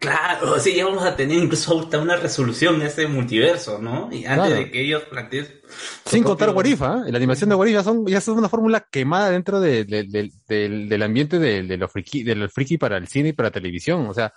Claro, 0.00 0.58
sí, 0.58 0.74
ya 0.74 0.84
vamos 0.84 1.02
a 1.04 1.14
tener 1.16 1.38
incluso 1.38 1.80
hasta 1.80 1.98
una 1.98 2.16
resolución 2.16 2.78
de 2.80 2.86
ese 2.86 3.06
multiverso, 3.06 3.78
¿no? 3.78 4.08
Y 4.12 4.24
antes 4.26 4.48
Claro. 4.48 4.54
de 4.56 4.70
que 4.70 4.80
ellos 4.82 5.04
planteen. 5.04 5.46
Sin 6.04 6.24
contar 6.24 6.52
If, 6.66 6.82
¿ah? 6.82 7.04
La 7.06 7.16
animación 7.16 7.48
de 7.48 7.56
What 7.56 7.68
If 7.68 7.72
ya 7.74 7.82
son, 7.84 8.04
ya 8.06 8.20
son 8.20 8.36
una 8.38 8.48
fórmula 8.48 8.86
quemada 8.90 9.30
dentro 9.30 9.60
de- 9.60 9.84
de- 9.84 10.04
de- 10.04 10.30
del- 10.48 10.88
del 10.88 11.02
ambiente 11.02 11.38
de, 11.38 11.62
lo 11.78 11.88
friki, 11.88 12.22
de 12.24 12.34
lo 12.34 12.48
friki 12.50 12.78
para 12.78 12.96
el 12.96 13.06
cine 13.08 13.28
y 13.30 13.32
para 13.32 13.48
la 13.48 13.52
televisión. 13.52 14.06
O 14.08 14.12
sea, 14.12 14.32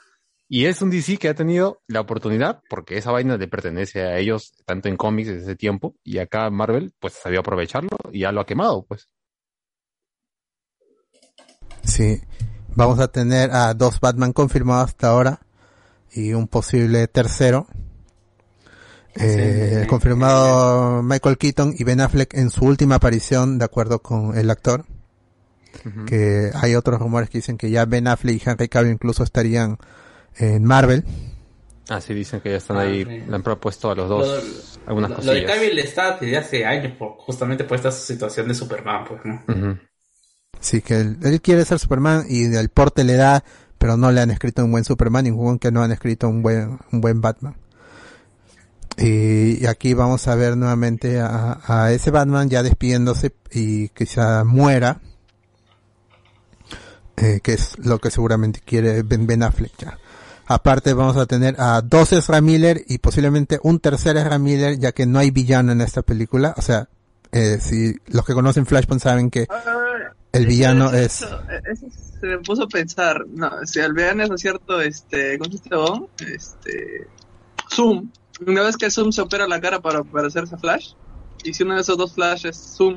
y 0.54 0.68
es 0.68 0.84
un 0.84 0.92
DC 0.92 1.18
que 1.18 1.30
ha 1.30 1.34
tenido 1.34 1.82
la 1.88 2.02
oportunidad, 2.02 2.62
porque 2.70 2.96
esa 2.96 3.12
vaina 3.12 3.38
le 3.38 3.48
pertenece 3.48 4.04
a 4.04 4.20
ellos, 4.20 4.54
tanto 4.68 4.88
en 4.88 4.98
cómics 4.98 5.30
desde 5.30 5.42
ese 5.42 5.56
tiempo, 5.56 5.96
y 6.04 6.20
acá 6.20 6.48
Marvel, 6.52 6.94
pues 7.00 7.14
sabió 7.16 7.40
aprovecharlo 7.40 7.90
y 8.12 8.20
ya 8.20 8.32
lo 8.32 8.42
ha 8.42 8.46
quemado, 8.46 8.86
pues. 8.86 9.10
Sí, 11.84 12.22
vamos 12.76 13.00
a 13.00 13.08
tener 13.08 13.50
a 13.50 13.74
dos 13.74 14.00
Batman 14.00 14.32
confirmados 14.32 14.90
hasta 14.90 15.08
ahora 15.08 15.40
y 16.12 16.34
un 16.34 16.48
posible 16.48 17.08
tercero. 17.08 17.66
Eh, 19.16 19.80
Sí. 19.82 19.88
confirmado 19.88 21.02
Michael 21.02 21.40
Keaton 21.40 21.74
y 21.76 21.84
Ben 21.84 22.00
Affleck 22.00 22.32
en 22.36 22.52
su 22.52 22.66
última 22.66 22.96
aparición, 22.98 23.58
de 23.58 23.66
acuerdo 23.66 24.04
con 24.04 24.38
el 24.38 24.52
actor. 24.52 24.86
Que 26.06 26.52
hay 26.54 26.76
otros 26.76 27.00
rumores 27.00 27.32
que 27.32 27.40
dicen 27.40 27.58
que 27.58 27.72
ya 27.72 27.86
Ben 27.86 28.08
Affleck 28.08 28.40
y 28.40 28.48
Henry 28.48 28.70
Cavill 28.70 28.92
incluso 28.92 29.24
estarían 29.24 29.80
en 30.38 30.64
Marvel. 30.64 31.04
Así 31.90 32.14
dicen 32.14 32.40
que 32.42 32.52
ya 32.52 32.58
están 32.58 32.78
Ah, 32.78 32.82
ahí, 32.82 33.04
sí. 33.04 33.24
le 33.28 33.36
han 33.36 33.44
propuesto 33.44 33.92
a 33.92 33.96
los 33.96 34.08
dos 34.10 34.80
algunas 34.86 35.12
Lo, 35.12 35.18
lo 35.22 35.34
de 35.34 35.44
cosillas. 35.44 35.52
Cavill 35.52 35.80
está 35.80 36.18
desde 36.18 36.38
hace 36.38 36.66
años, 36.66 36.94
por, 36.98 37.16
justamente 37.18 37.64
por 37.66 37.76
esta 37.78 37.92
situación 37.92 38.48
de 38.48 38.54
Superman, 38.54 39.06
pues, 39.06 39.22
¿no? 39.26 39.44
Sí, 40.60 40.82
que 40.82 40.96
él, 41.02 41.18
él 41.24 41.42
quiere 41.42 41.66
ser 41.66 41.80
Superman 41.80 42.26
y 42.30 42.46
el 42.56 42.70
porte 42.70 43.04
le 43.04 43.16
da, 43.16 43.44
pero 43.78 43.98
no 43.98 44.12
le 44.12 44.22
han 44.22 44.32
escrito 44.32 44.64
un 44.64 44.72
buen 44.72 44.86
Superman, 44.86 45.26
ningún 45.26 45.60
que 45.60 45.72
no 45.72 45.84
han 45.84 45.92
escrito 45.92 46.30
un 46.30 46.42
buen, 46.42 46.80
un 46.92 47.02
buen 47.02 47.20
Batman. 47.20 47.58
Y, 48.98 49.62
y 49.62 49.66
aquí 49.68 49.94
vamos 49.94 50.28
a 50.28 50.36
ver 50.36 50.56
nuevamente 50.56 51.20
a, 51.20 51.60
a 51.66 51.92
ese 51.92 52.12
Batman 52.12 52.50
ya 52.50 52.64
despidiéndose 52.64 53.34
y 53.52 53.90
quizá 53.90 54.44
muera, 54.46 55.02
eh, 57.18 57.40
que 57.44 57.54
es 57.54 57.78
lo 57.80 58.00
que 58.00 58.12
seguramente 58.12 58.62
quiere 58.64 59.02
Ben, 59.04 59.28
Ben 59.28 59.44
Affleck 59.44 59.74
ya. 59.78 59.98
Aparte 60.46 60.94
vamos 60.94 61.16
a 61.18 61.26
tener 61.26 61.56
a 61.60 61.82
dos 61.82 62.12
Ezra 62.14 62.42
Miller 62.42 62.84
y 62.88 62.98
posiblemente 62.98 63.60
un 63.64 63.80
tercer 63.80 64.18
Ezra 64.18 64.38
Miller, 64.40 64.78
ya 64.78 64.92
que 64.92 65.06
no 65.06 65.20
hay 65.20 65.32
villano 65.32 65.72
en 65.72 65.82
esta 65.82 66.02
película. 66.02 66.54
O 66.58 66.62
sea, 66.62 66.90
eh, 67.32 67.58
si 67.62 67.96
los 68.08 68.26
que 68.26 68.34
conocen 68.34 68.66
Flashpoint 68.66 69.02
saben 69.02 69.30
que 69.30 69.48
Ah, 69.50 70.12
el 70.34 70.46
villano 70.46 70.88
eso- 70.92 70.98
es... 70.98 71.22
Eso, 71.22 71.40
eso 71.88 71.88
se 72.20 72.28
me 72.28 72.38
puso 72.40 72.64
a 72.64 72.68
pensar. 72.68 73.26
No, 73.28 73.52
si 73.66 73.80
el 73.80 73.94
villano 73.94 74.24
es 74.24 74.30
¿no 74.30 74.36
es 74.36 74.42
cierto, 74.42 74.82
este, 74.82 75.38
¿cómo 75.40 76.08
se? 76.18 76.34
Este, 76.34 77.08
Zoom. 77.74 78.10
Una 78.46 78.64
vez 78.64 78.76
que 78.78 78.90
Zoom 78.92 79.12
se 79.12 79.22
opera 79.22 79.48
la 79.48 79.62
cara 79.62 79.80
para 79.82 80.04
parecerse 80.04 80.56
a 80.56 80.58
Flash, 80.58 80.94
y 81.44 81.54
si 81.54 81.64
uno 81.64 81.76
de 81.76 81.82
esos 81.82 81.98
dos 81.98 82.14
Flash 82.14 82.46
es 82.48 82.58
Zoom, 82.58 82.96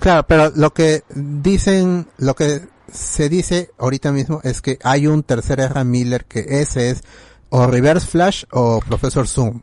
Claro, 0.00 0.24
pero 0.26 0.50
lo 0.56 0.72
que 0.72 1.02
dicen, 1.14 2.06
lo 2.16 2.34
que 2.34 2.62
se 2.92 3.28
dice 3.28 3.70
ahorita 3.78 4.12
mismo 4.12 4.40
es 4.44 4.60
que 4.62 4.78
hay 4.82 5.06
un 5.06 5.22
tercer 5.22 5.60
Ezra 5.60 5.84
Miller 5.84 6.24
que 6.24 6.40
ese 6.60 6.90
es 6.90 7.02
o 7.48 7.66
Reverse 7.66 8.06
Flash 8.06 8.44
o 8.52 8.80
Profesor 8.80 9.26
Zoom. 9.26 9.60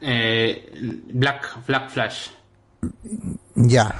Eh, 0.00 0.70
Black, 1.12 1.66
Black 1.66 1.90
Flash. 1.90 2.28
Ya. 3.54 3.94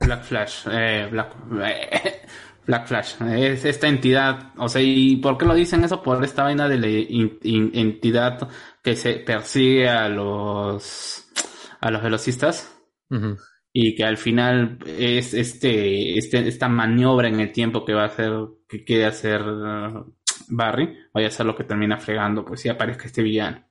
Black 0.00 0.22
Flash, 0.24 0.66
eh, 0.70 1.08
Black, 1.10 1.34
Black 2.66 2.86
Flash, 2.86 3.14
es 3.22 3.64
esta 3.64 3.88
entidad, 3.88 4.52
o 4.58 4.68
sea, 4.68 4.80
¿y 4.82 5.16
por 5.16 5.36
qué 5.38 5.44
lo 5.46 5.54
dicen 5.54 5.82
eso? 5.84 6.02
Por 6.02 6.22
esta 6.22 6.44
vaina 6.44 6.68
de 6.68 6.78
la 6.78 6.86
in- 6.86 7.38
in- 7.42 7.70
entidad 7.74 8.48
que 8.82 8.94
se 8.94 9.14
persigue 9.14 9.88
a 9.88 10.08
los, 10.08 11.24
a 11.80 11.90
los 11.90 12.02
velocistas 12.02 12.68
y 13.80 13.94
que 13.94 14.04
al 14.04 14.16
final 14.16 14.76
es 14.98 15.34
este, 15.34 16.18
este, 16.18 16.48
esta 16.48 16.68
maniobra 16.68 17.28
en 17.28 17.38
el 17.38 17.52
tiempo 17.52 17.84
que 17.84 17.94
va 17.94 18.02
a 18.02 18.06
hacer, 18.06 18.32
que 18.68 18.82
quiere 18.82 19.04
hacer 19.04 19.40
uh, 19.40 20.16
Barry, 20.48 20.96
vaya 21.14 21.28
a 21.28 21.30
ser 21.30 21.46
lo 21.46 21.54
que 21.54 21.62
termina 21.62 21.96
fregando, 21.96 22.44
pues 22.44 22.60
si 22.60 22.68
aparezca 22.68 23.04
este 23.06 23.22
villano. 23.22 23.64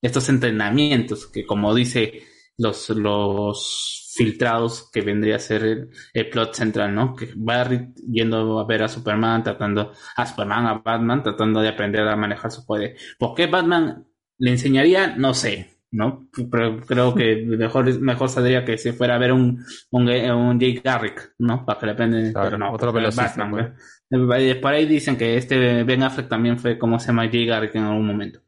Estos 0.00 0.28
entrenamientos 0.30 1.28
que 1.28 1.46
como 1.46 1.72
dice 1.76 2.24
los, 2.58 2.90
los 2.90 4.12
filtrados 4.16 4.90
que 4.92 5.00
vendría 5.02 5.36
a 5.36 5.38
ser 5.38 5.62
el, 5.62 5.90
el 6.12 6.28
plot 6.28 6.54
central, 6.54 6.92
¿no? 6.92 7.14
Que 7.14 7.28
Barry 7.36 7.94
yendo 8.10 8.58
a 8.58 8.66
ver 8.66 8.82
a 8.82 8.88
Superman, 8.88 9.44
tratando, 9.44 9.92
a 10.16 10.26
Superman, 10.26 10.66
a 10.66 10.74
Batman, 10.78 11.22
tratando 11.22 11.60
de 11.60 11.68
aprender 11.68 12.08
a 12.08 12.16
manejar 12.16 12.50
su 12.50 12.66
poder. 12.66 12.96
¿Por 13.16 13.36
qué 13.36 13.46
Batman 13.46 14.08
le 14.38 14.50
enseñaría? 14.50 15.14
No 15.16 15.34
sé, 15.34 15.70
¿no? 15.92 16.26
Pero 16.50 16.80
creo 16.80 17.14
que 17.14 17.44
mejor, 17.46 18.00
mejor 18.00 18.28
saldría 18.28 18.64
que 18.64 18.78
se 18.78 18.94
fuera 18.94 19.14
a 19.14 19.18
ver 19.18 19.32
un, 19.32 19.64
un, 19.90 20.08
un 20.08 20.58
Jake 20.58 20.80
Garrick, 20.82 21.34
¿no? 21.38 21.64
Para 21.64 21.78
que 21.78 21.86
le 21.86 21.92
aprenda, 21.92 22.42
pero 22.42 22.58
no, 22.58 22.72
otro 22.72 22.92
velocista, 22.92 23.44
Batman, 23.44 23.76
¿no? 24.10 24.34
Eh, 24.36 24.54
Por 24.56 24.72
ahí 24.72 24.86
dicen 24.86 25.16
que 25.16 25.36
este 25.36 25.84
Ben 25.84 26.02
Affleck 26.02 26.28
también 26.28 26.58
fue 26.58 26.78
como 26.78 26.98
se 26.98 27.08
llama 27.08 27.26
Jake 27.26 27.46
Garrick 27.46 27.74
en 27.74 27.84
algún 27.84 28.06
momento. 28.06 28.40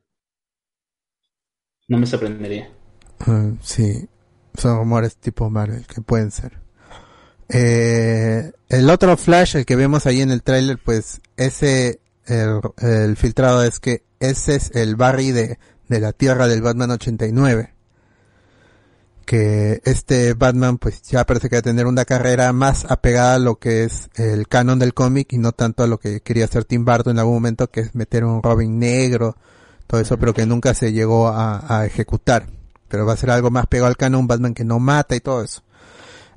No 1.86 1.98
me 1.98 2.06
sorprendería. 2.06 2.70
Ah, 3.20 3.50
sí, 3.60 4.08
son 4.54 4.78
rumores 4.78 5.16
tipo 5.18 5.48
Marvel 5.50 5.86
que 5.86 6.00
pueden 6.00 6.30
ser. 6.30 6.58
Eh, 7.50 8.52
el 8.70 8.88
otro 8.88 9.18
Flash, 9.18 9.56
el 9.56 9.66
que 9.66 9.76
vemos 9.76 10.06
ahí 10.06 10.22
en 10.22 10.30
el 10.30 10.42
tráiler, 10.42 10.78
pues 10.82 11.20
ese, 11.36 12.00
el, 12.24 12.60
el 12.78 13.16
filtrado 13.16 13.62
es 13.62 13.80
que 13.80 14.02
ese 14.18 14.56
es 14.56 14.74
el 14.74 14.96
Barry 14.96 15.30
de, 15.32 15.58
de 15.88 16.00
la 16.00 16.12
Tierra 16.12 16.46
del 16.48 16.62
Batman 16.62 16.92
89. 16.92 17.74
Que 19.24 19.80
este 19.84 20.34
Batman 20.34 20.78
pues 20.78 21.02
ya 21.02 21.24
parece 21.24 21.48
que 21.48 21.56
va 21.56 21.60
a 21.60 21.62
tener 21.62 21.86
una 21.86 22.04
carrera 22.04 22.52
más 22.52 22.84
apegada 22.90 23.36
a 23.36 23.38
lo 23.38 23.56
que 23.56 23.84
es 23.84 24.10
el 24.16 24.48
canon 24.48 24.78
del 24.78 24.92
cómic 24.92 25.32
y 25.32 25.38
no 25.38 25.52
tanto 25.52 25.82
a 25.82 25.86
lo 25.86 25.98
que 25.98 26.20
quería 26.20 26.44
hacer 26.44 26.64
Tim 26.64 26.84
Burton 26.84 27.12
en 27.12 27.20
algún 27.20 27.34
momento, 27.34 27.70
que 27.70 27.80
es 27.80 27.94
meter 27.94 28.24
un 28.24 28.42
Robin 28.42 28.78
negro, 28.78 29.36
todo 29.86 30.00
eso, 30.00 30.18
pero 30.18 30.34
que 30.34 30.44
nunca 30.44 30.74
se 30.74 30.92
llegó 30.92 31.28
a, 31.28 31.80
a 31.80 31.86
ejecutar. 31.86 32.48
Pero 32.88 33.06
va 33.06 33.14
a 33.14 33.16
ser 33.16 33.30
algo 33.30 33.50
más 33.50 33.66
pegado 33.66 33.88
al 33.88 33.96
canon, 33.96 34.20
un 34.20 34.26
Batman 34.26 34.54
que 34.54 34.64
no 34.64 34.78
mata 34.78 35.16
y 35.16 35.20
todo 35.20 35.42
eso. 35.42 35.62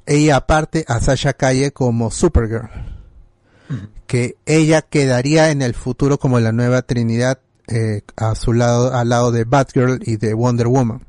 Y 0.08 0.30
aparte 0.30 0.86
a 0.88 1.02
Sasha 1.02 1.34
Calle 1.34 1.72
como 1.72 2.12
Supergirl. 2.12 2.70
Que 4.08 4.38
ella 4.46 4.82
quedaría 4.82 5.52
en 5.52 5.62
el 5.62 5.74
futuro 5.74 6.18
como 6.18 6.40
la 6.40 6.54
nueva 6.54 6.82
Trinidad 6.82 7.40
eh, 7.68 8.02
a 8.16 8.36
su 8.36 8.54
lado, 8.54 8.94
al 8.94 9.10
lado 9.10 9.32
de 9.32 9.44
Batgirl 9.44 10.00
y 10.04 10.18
de 10.18 10.34
Wonder 10.34 10.68
Woman. 10.68 11.06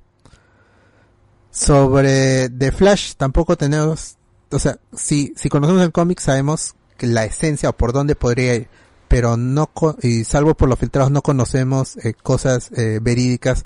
Sobre 1.50 2.48
The 2.50 2.72
Flash 2.72 3.14
tampoco 3.16 3.56
tenemos, 3.56 4.16
o 4.50 4.58
sea, 4.58 4.78
si, 4.94 5.32
si 5.36 5.48
conocemos 5.48 5.82
el 5.82 5.92
cómic 5.92 6.20
sabemos 6.20 6.74
que 6.96 7.06
la 7.06 7.24
esencia 7.24 7.70
o 7.70 7.76
por 7.76 7.92
dónde 7.92 8.14
podría 8.14 8.56
ir, 8.56 8.68
pero 9.08 9.36
no, 9.36 9.70
y 10.02 10.24
salvo 10.24 10.54
por 10.54 10.68
los 10.68 10.78
filtrados 10.78 11.10
no 11.10 11.22
conocemos 11.22 11.96
eh, 11.98 12.14
cosas 12.14 12.70
eh, 12.76 12.98
verídicas 13.00 13.64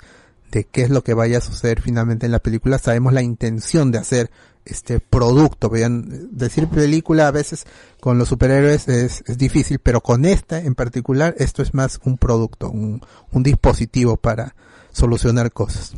de 0.51 0.65
qué 0.65 0.83
es 0.83 0.89
lo 0.89 1.03
que 1.03 1.13
vaya 1.13 1.39
a 1.39 1.41
suceder 1.41 1.81
finalmente 1.81 2.25
en 2.25 2.31
la 2.31 2.39
película. 2.39 2.77
Sabemos 2.77 3.11
la 3.11 3.23
intención 3.23 3.91
de 3.91 3.97
hacer 3.97 4.31
este 4.65 4.99
producto. 4.99 5.69
Vean, 5.69 6.29
decir 6.31 6.67
película 6.67 7.27
a 7.27 7.31
veces 7.31 7.65
con 7.99 8.17
los 8.17 8.29
superhéroes 8.29 8.87
es, 8.87 9.23
es 9.27 9.37
difícil, 9.37 9.79
pero 9.79 10.01
con 10.01 10.25
esta 10.25 10.59
en 10.59 10.75
particular 10.75 11.35
esto 11.37 11.61
es 11.61 11.73
más 11.73 11.99
un 12.03 12.17
producto, 12.17 12.69
un, 12.69 13.01
un 13.31 13.43
dispositivo 13.43 14.17
para 14.17 14.55
solucionar 14.91 15.51
cosas. 15.51 15.93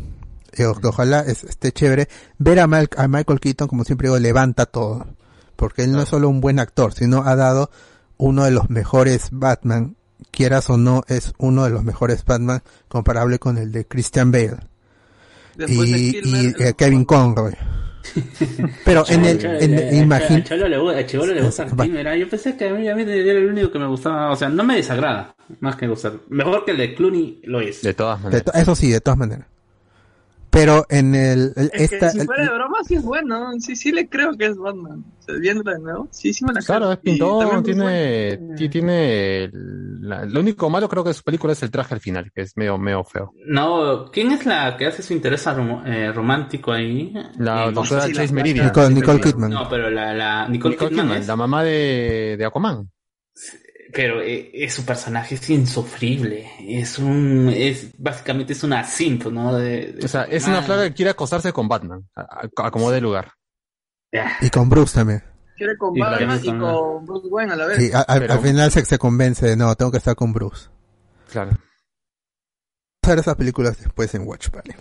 Y 0.58 0.64
o- 0.64 0.80
ojalá 0.84 1.20
es- 1.22 1.44
esté 1.44 1.72
chévere. 1.72 2.08
Ver 2.38 2.60
a, 2.60 2.68
Mal- 2.68 2.90
a 2.98 3.08
Michael 3.08 3.40
Keaton, 3.40 3.68
como 3.68 3.84
siempre 3.84 4.08
digo, 4.08 4.20
levanta 4.20 4.66
todo. 4.66 5.06
Porque 5.56 5.84
él 5.84 5.92
no 5.92 6.02
es 6.02 6.10
solo 6.10 6.28
un 6.30 6.42
buen 6.42 6.60
actor, 6.60 6.94
sino 6.94 7.24
ha 7.26 7.36
dado 7.36 7.70
uno 8.18 8.44
de 8.46 8.52
los 8.52 8.70
mejores 8.70 9.30
Batman, 9.32 9.96
quieras 10.32 10.70
o 10.70 10.78
no, 10.78 11.04
es 11.08 11.34
uno 11.38 11.64
de 11.66 11.70
los 11.70 11.84
mejores 11.84 12.24
Batman 12.26 12.62
comparable 12.88 13.40
con 13.40 13.58
el 13.58 13.72
de 13.72 13.86
Christian 13.86 14.32
Bale. 14.32 14.58
Después 15.56 15.92
de 15.92 15.98
Y, 15.98 16.12
Kilmer, 16.22 16.56
y, 16.60 16.64
eh, 16.64 16.74
Kevin 16.78 17.06
Conroy. 17.06 17.54
Pero 18.84 19.04
en 19.10 19.26
el, 19.26 19.46
eh, 19.46 19.90
imagín- 19.94 20.42
a 20.42 20.44
Cholo 20.44 20.68
le, 20.68 21.42
gusta 21.42 21.68
ah, 21.78 22.16
Yo 22.16 22.30
pensé 22.30 22.56
que 22.58 22.70
a 22.70 22.74
mí, 22.74 22.88
a 22.88 22.96
mí 22.96 23.02
era 23.04 23.40
el 23.40 23.48
único 23.48 23.72
que 23.72 23.80
me 23.80 23.88
gustaba. 23.88 24.32
O 24.32 24.36
sea, 24.36 24.50
no 24.50 24.64
me 24.64 24.76
desagrada. 24.76 25.36
Más 25.60 25.76
que 25.76 25.88
gustar. 25.88 26.14
Mejor 26.30 26.66
que 26.66 26.72
el 26.72 26.78
de 26.78 26.96
Clooney 26.96 27.42
lo 27.44 27.62
es. 27.62 27.82
De 27.82 27.94
todas 27.94 28.24
de 28.24 28.42
to- 28.42 28.54
eso 28.54 28.76
sí, 28.76 28.92
de 28.92 29.02
todas 29.02 29.18
maneras. 29.18 29.48
Pero 30.56 30.86
en 30.90 31.14
el, 31.16 31.52
el- 31.56 31.70
Es 31.74 31.92
esta, 31.92 32.12
que 32.12 32.20
si 32.22 32.26
fuera 32.26 32.44
de 32.44 32.50
broma, 32.50 32.78
sí 32.88 32.96
es 32.96 33.04
bueno. 33.04 33.52
Sí, 33.60 33.76
sí 33.76 33.92
le 33.92 34.08
creo 34.10 34.32
que 34.38 34.46
es 34.48 34.58
Batman. 34.58 35.04
O 35.20 35.22
sea, 35.22 35.36
viéndolo 35.36 35.72
de 35.72 35.80
nuevo, 35.80 36.08
sí, 36.12 36.34
sí 36.34 36.46
me 36.46 36.54
la 36.54 36.62
Claro, 36.62 36.86
creo. 37.02 37.14
es 37.14 37.20
también, 37.20 37.50
pues, 37.50 37.64
tiene, 37.64 38.38
bueno, 38.38 38.56
ti- 38.56 38.70
tiene 38.70 39.44
el- 39.44 39.52
la- 40.02 40.26
lo 40.26 40.40
único 40.40 40.70
malo 40.70 40.88
creo 40.88 41.04
que 41.04 41.10
de 41.10 41.14
su 41.16 41.24
película 41.24 41.54
es 41.54 41.62
el 41.64 41.72
traje 41.72 41.94
al 41.94 42.00
final, 42.00 42.32
que 42.34 42.42
es 42.42 42.56
medio, 42.56 42.78
medio 42.78 43.04
feo. 43.04 43.32
No, 43.48 44.10
¿quién 44.12 44.32
es 44.32 44.46
la 44.46 44.78
que 44.78 44.86
hace 44.88 45.02
su 45.04 45.14
interés 45.14 45.46
rom- 45.48 45.84
eh, 45.86 46.12
romántico 46.14 46.72
ahí? 46.72 47.14
La 47.38 47.66
Eh, 47.66 47.72
doctora 47.72 48.02
sí, 48.04 48.14
la- 48.14 48.22
Chase 48.22 48.28
la- 48.28 48.34
Meridian. 48.34 48.68
Nicole- 48.68 48.94
Nicole 48.94 49.22
Kidman. 49.22 49.52
No, 49.52 49.68
pero 49.70 49.90
la, 49.90 50.14
la 50.14 50.48
Nicole, 50.48 50.76
Nicole 50.76 50.90
Kidman, 50.90 51.06
Kidman, 51.08 51.22
es- 51.22 51.28
la 51.28 51.36
mamá 51.36 51.64
de, 51.64 52.36
de 52.38 52.46
Aquaman. 52.46 52.90
Pero 53.96 54.22
eh, 54.22 54.52
eh, 54.54 54.70
su 54.70 54.84
personaje 54.86 55.36
es 55.36 55.50
insufrible. 55.50 56.50
Es 56.60 57.00
un, 57.00 57.50
es 57.56 57.92
básicamente 57.98 58.52
es 58.52 58.62
una 58.64 58.84
simp, 58.84 59.28
¿no? 59.28 59.56
De, 59.56 59.94
de 59.94 60.06
O 60.06 60.08
sea, 60.10 60.24
es 60.24 60.46
una 60.48 60.62
flaca 60.62 60.84
que 60.84 60.94
quiere 60.94 61.12
acostarse 61.12 61.54
con 61.54 61.70
Batman, 61.70 62.06
a, 62.16 62.22
a- 62.22 62.68
a 62.68 62.72
como 62.72 62.92
de 62.92 63.00
lugar. 63.00 63.32
y 64.42 64.50
con 64.50 64.70
Bruce 64.70 64.94
también. 64.96 65.24
Quiere 65.56 65.78
con 65.78 65.96
Y 65.96 66.02
Batman 66.02 66.40
y 66.44 66.48
con- 66.60 67.06
Bruce 67.06 67.28
Wayne 67.28 67.54
a 67.54 67.56
la 67.56 67.66
vez. 67.68 67.80
Y 67.82 67.94
a- 67.94 68.02
al- 68.02 68.20
Pero- 68.20 68.34
al 68.34 68.40
final 68.42 68.72
se, 68.72 68.84
se 68.84 68.98
convence 68.98 69.46
de 69.48 69.56
no, 69.56 69.74
tengo 69.76 69.92
que 69.92 69.98
estar 70.00 70.16
con 70.16 70.34
Bruce. 70.34 70.68
Claro. 71.32 71.52
Ver 73.08 73.20
esas 73.20 73.36
películas 73.36 73.78
después 73.80 74.14
en 74.16 74.28
Watch 74.28 74.50
Party. 74.50 74.72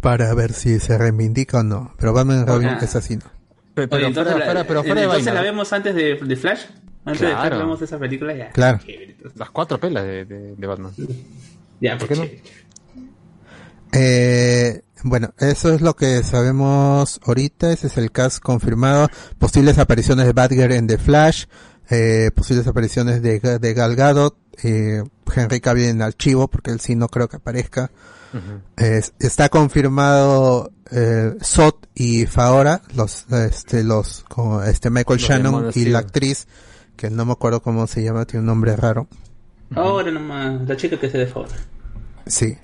Para 0.00 0.32
ver 0.34 0.52
si 0.52 0.78
se 0.80 0.96
reivindica 0.96 1.58
o 1.58 1.62
no. 1.62 1.94
Pero 1.98 2.12
Batman 2.12 2.42
y 2.42 2.44
Robin 2.46 2.68
es 2.80 2.96
así, 2.96 3.16
¿no? 3.16 3.24
Pero, 3.74 3.88
entonces 4.06 4.32
fuera- 4.32 4.38
la- 4.38 4.44
fuera- 4.44 4.64
pero 4.66 4.80
fuera 4.82 4.94
de 4.94 5.02
entonces 5.02 5.24
vaina. 5.26 5.40
la 5.40 5.42
vemos 5.42 5.72
antes 5.72 5.94
de, 5.94 6.14
de 6.16 6.36
Flash. 6.36 6.64
Antes 7.04 7.20
de 7.20 7.26
Claro. 7.28 7.48
Flash 7.48 7.58
vemos 7.60 7.82
esa 7.82 7.98
película 7.98 8.34
ya. 8.34 8.50
Claro. 8.50 8.80
Las 9.36 9.50
cuatro 9.50 9.78
pelas 9.78 10.04
de, 10.04 10.24
de, 10.24 10.54
de 10.56 10.66
Batman. 10.66 10.92
Ya, 11.80 11.98
¿Por 11.98 12.08
pues, 12.08 12.18
qué 12.20 12.26
no? 12.96 13.02
Eh, 13.92 14.82
bueno, 15.02 15.32
eso 15.38 15.72
es 15.72 15.80
lo 15.80 15.94
que 15.94 16.22
sabemos 16.22 17.20
ahorita. 17.24 17.72
Ese 17.72 17.88
es 17.88 17.96
el 17.96 18.10
cast 18.10 18.40
confirmado. 18.40 19.08
Posibles 19.38 19.78
apariciones 19.78 20.26
de 20.26 20.32
Batgirl 20.32 20.72
en 20.72 20.86
The 20.86 20.98
Flash. 20.98 21.44
Eh, 21.90 22.30
posibles 22.34 22.66
apariciones 22.66 23.22
de, 23.22 23.38
de 23.40 23.74
Gal 23.74 23.94
Gadot. 23.96 24.36
Eh, 24.62 25.02
Henry 25.34 25.60
Cavill 25.60 25.84
en 25.86 26.02
archivo, 26.02 26.48
porque 26.48 26.70
él 26.70 26.80
sí 26.80 26.94
no 26.94 27.08
creo 27.08 27.28
que 27.28 27.36
aparezca. 27.36 27.90
Es- 28.76 29.14
está 29.20 29.48
confirmado 29.48 30.72
eh, 30.90 31.34
Sot 31.40 31.86
y 31.94 32.26
Faora, 32.26 32.82
los, 32.96 33.26
este, 33.30 33.84
los, 33.84 34.24
como 34.28 34.60
este 34.62 34.90
Michael 34.90 35.20
Los 35.20 35.28
Shannon 35.28 35.70
y 35.74 35.84
la 35.84 36.00
actriz, 36.00 36.48
que 36.96 37.10
no 37.10 37.24
me 37.24 37.32
acuerdo 37.32 37.60
cómo 37.62 37.86
se 37.86 38.02
llama, 38.02 38.24
tiene 38.24 38.40
un 38.40 38.46
nombre 38.46 38.76
raro. 38.76 39.06
Ahora 39.74 40.10
nomás, 40.10 40.68
la 40.68 40.76
chica 40.76 40.98
que 40.98 41.10
se 41.10 41.18
de 41.18 41.26
favor. 41.26 41.48
Sí. 42.26 42.56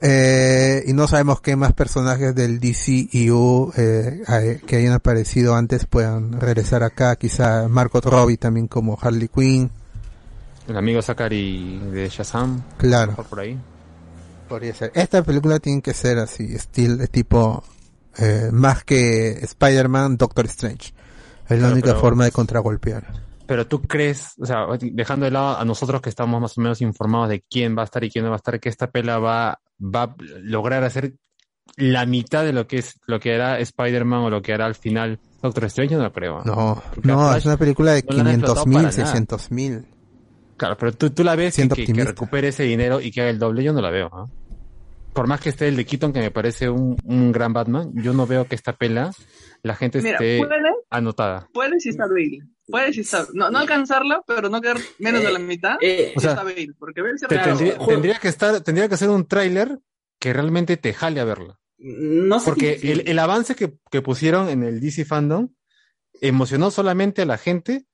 Eh, 0.00 0.84
y 0.86 0.92
no 0.92 1.08
sabemos 1.08 1.40
qué 1.40 1.56
más 1.56 1.72
personajes 1.72 2.32
del 2.34 2.60
DCEU 2.60 3.72
eh, 3.76 4.22
hay- 4.28 4.58
que 4.58 4.76
hayan 4.76 4.92
aparecido 4.92 5.56
antes 5.56 5.86
puedan 5.86 6.32
regresar 6.40 6.82
acá. 6.84 7.16
Quizá 7.16 7.66
Margot 7.68 8.04
Robbie 8.04 8.36
también 8.36 8.68
como 8.68 8.96
Harley 9.00 9.28
Quinn. 9.28 9.70
El 10.68 10.76
amigo 10.76 11.02
Zachary 11.02 11.78
de 11.92 12.08
Shazam. 12.08 12.62
Claro. 12.76 13.14
Por 13.28 13.40
ahí. 13.40 13.58
Podría 14.48 14.74
ser. 14.74 14.92
Esta 14.94 15.22
película 15.22 15.58
tiene 15.58 15.82
que 15.82 15.94
ser 15.94 16.18
así, 16.18 16.54
estilo, 16.54 17.06
tipo 17.08 17.64
eh, 18.18 18.50
más 18.52 18.84
que 18.84 19.30
Spider-Man, 19.42 20.16
Doctor 20.16 20.46
Strange. 20.46 20.92
Es 21.44 21.50
la 21.50 21.56
Claro, 21.58 21.72
única 21.72 21.88
pero- 21.90 22.00
forma 22.00 22.24
de 22.24 22.30
contragolpear. 22.32 23.27
Pero 23.48 23.66
tú 23.66 23.80
crees, 23.80 24.34
o 24.38 24.44
sea, 24.44 24.66
dejando 24.78 25.24
de 25.24 25.30
lado 25.30 25.58
a 25.58 25.64
nosotros 25.64 26.02
que 26.02 26.10
estamos 26.10 26.38
más 26.38 26.58
o 26.58 26.60
menos 26.60 26.82
informados 26.82 27.30
de 27.30 27.42
quién 27.48 27.74
va 27.74 27.80
a 27.80 27.86
estar 27.86 28.04
y 28.04 28.10
quién 28.10 28.24
no 28.24 28.30
va 28.30 28.36
a 28.36 28.42
estar, 28.44 28.60
que 28.60 28.68
esta 28.68 28.90
pela 28.90 29.18
va, 29.18 29.58
va 29.80 30.02
a 30.02 30.14
lograr 30.42 30.84
hacer 30.84 31.14
la 31.76 32.04
mitad 32.04 32.44
de 32.44 32.52
lo 32.52 32.66
que 32.66 32.76
es 32.76 33.00
lo 33.06 33.18
que 33.18 33.34
hará 33.34 33.58
Spider-Man 33.58 34.24
o 34.24 34.30
lo 34.30 34.42
que 34.42 34.52
hará 34.52 34.66
al 34.66 34.74
final 34.74 35.18
Doctor 35.40 35.64
Strange, 35.64 35.92
yo 35.92 35.98
no 35.98 36.04
lo 36.04 36.12
creo. 36.12 36.42
No, 36.44 36.82
no, 37.02 37.34
es 37.34 37.46
una 37.46 37.56
película 37.56 37.92
de 37.92 38.04
no 38.06 38.16
la 38.16 38.20
han 38.20 38.26
500 38.26 38.50
explotado 38.50 38.66
mil, 38.66 38.74
para 38.74 38.82
nada. 38.82 38.92
600 38.92 39.50
mil. 39.50 39.86
Claro, 40.58 40.76
pero 40.76 40.92
tú, 40.92 41.10
tú 41.10 41.24
la 41.24 41.34
ves 41.34 41.58
y 41.58 41.68
que, 41.70 41.86
que 41.86 42.04
recupere 42.04 42.48
ese 42.48 42.64
dinero 42.64 43.00
y 43.00 43.10
que 43.10 43.22
haga 43.22 43.30
el 43.30 43.38
doble, 43.38 43.64
yo 43.64 43.72
no 43.72 43.80
la 43.80 43.90
veo. 43.90 44.10
¿ah? 44.12 44.26
Por 45.14 45.26
más 45.26 45.40
que 45.40 45.48
esté 45.48 45.68
el 45.68 45.76
de 45.76 45.86
Keaton, 45.86 46.12
que 46.12 46.20
me 46.20 46.30
parece 46.30 46.68
un, 46.68 46.96
un 47.04 47.32
gran 47.32 47.54
Batman, 47.54 47.92
yo 47.94 48.12
no 48.12 48.26
veo 48.26 48.46
que 48.46 48.56
esta 48.56 48.74
pela 48.74 49.12
la 49.62 49.74
gente 49.74 50.00
Mira, 50.00 50.12
esté 50.12 50.38
puede, 50.38 50.54
anotada. 50.90 51.48
puede 51.52 51.80
sí 51.80 51.88
estar 51.90 52.08
Bale. 52.08 52.40
Puede 52.66 52.92
sí 52.92 53.00
estar. 53.00 53.26
No, 53.34 53.50
no 53.50 53.58
alcanzarla, 53.58 54.22
pero 54.26 54.48
no 54.48 54.60
quedar 54.60 54.76
menos 54.98 55.22
de 55.22 55.32
la 55.32 55.38
mitad. 55.38 55.76
eh, 55.80 56.08
sí 56.08 56.14
o 56.16 56.20
sea, 56.20 56.30
está 56.32 56.44
Bale. 56.44 56.74
Porque 56.78 57.02
Bale 57.02 57.18
se 57.18 57.26
Te- 57.26 57.36
regaló. 57.36 57.56
tendría, 57.56 57.78
tendría 57.86 58.18
que 58.18 58.28
estar, 58.28 58.60
tendría 58.62 58.88
que 58.88 58.96
ser 58.96 59.08
un 59.10 59.26
tráiler 59.26 59.78
que 60.18 60.32
realmente 60.32 60.76
te 60.76 60.92
jale 60.92 61.20
a 61.20 61.24
verla. 61.24 61.58
No 61.78 62.40
sé 62.40 62.50
Porque 62.50 62.78
si- 62.78 62.90
el, 62.90 63.08
el 63.08 63.18
avance 63.18 63.54
que, 63.54 63.74
que 63.90 64.02
pusieron 64.02 64.48
en 64.48 64.62
el 64.64 64.80
DC 64.80 65.04
Fandom 65.04 65.48
emocionó 66.20 66.70
solamente 66.70 67.22
a 67.22 67.26
la 67.26 67.38
gente 67.38 67.86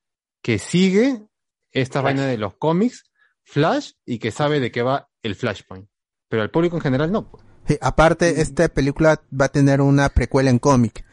que 0.43 0.59
sigue 0.59 1.21
esta 1.73 2.01
vaina 2.01 2.27
de 2.27 2.39
los 2.39 2.55
cómics, 2.57 3.11
Flash, 3.43 3.93
y 4.07 4.19
que 4.19 4.31
sabe 4.31 4.61
de 4.61 4.71
qué 4.71 4.83
va 4.83 5.09
el 5.23 5.35
Flashpoint. 5.35 5.89
Pero 6.29 6.43
al 6.43 6.51
público 6.51 6.77
en 6.77 6.83
general 6.83 7.13
no. 7.13 7.31
pues. 7.31 7.43
Sí, 7.67 7.79
aparte, 7.81 8.41
esta 8.41 8.69
película 8.69 9.23
va 9.39 9.47
a 9.47 9.53
tener 9.53 9.81
una 9.81 10.09
precuela 10.11 10.51
en 10.51 10.59
cómic 10.59 11.05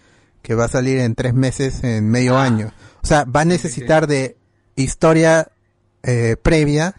que 0.41 0.55
va 0.55 0.65
a 0.65 0.69
salir 0.69 0.99
en 0.99 1.15
tres 1.15 1.33
meses, 1.33 1.83
en 1.83 2.09
medio 2.09 2.37
año. 2.37 2.71
O 3.03 3.07
sea, 3.07 3.23
va 3.25 3.41
a 3.41 3.45
necesitar 3.45 4.07
de 4.07 4.37
historia 4.75 5.49
eh, 6.03 6.35
previa 6.41 6.95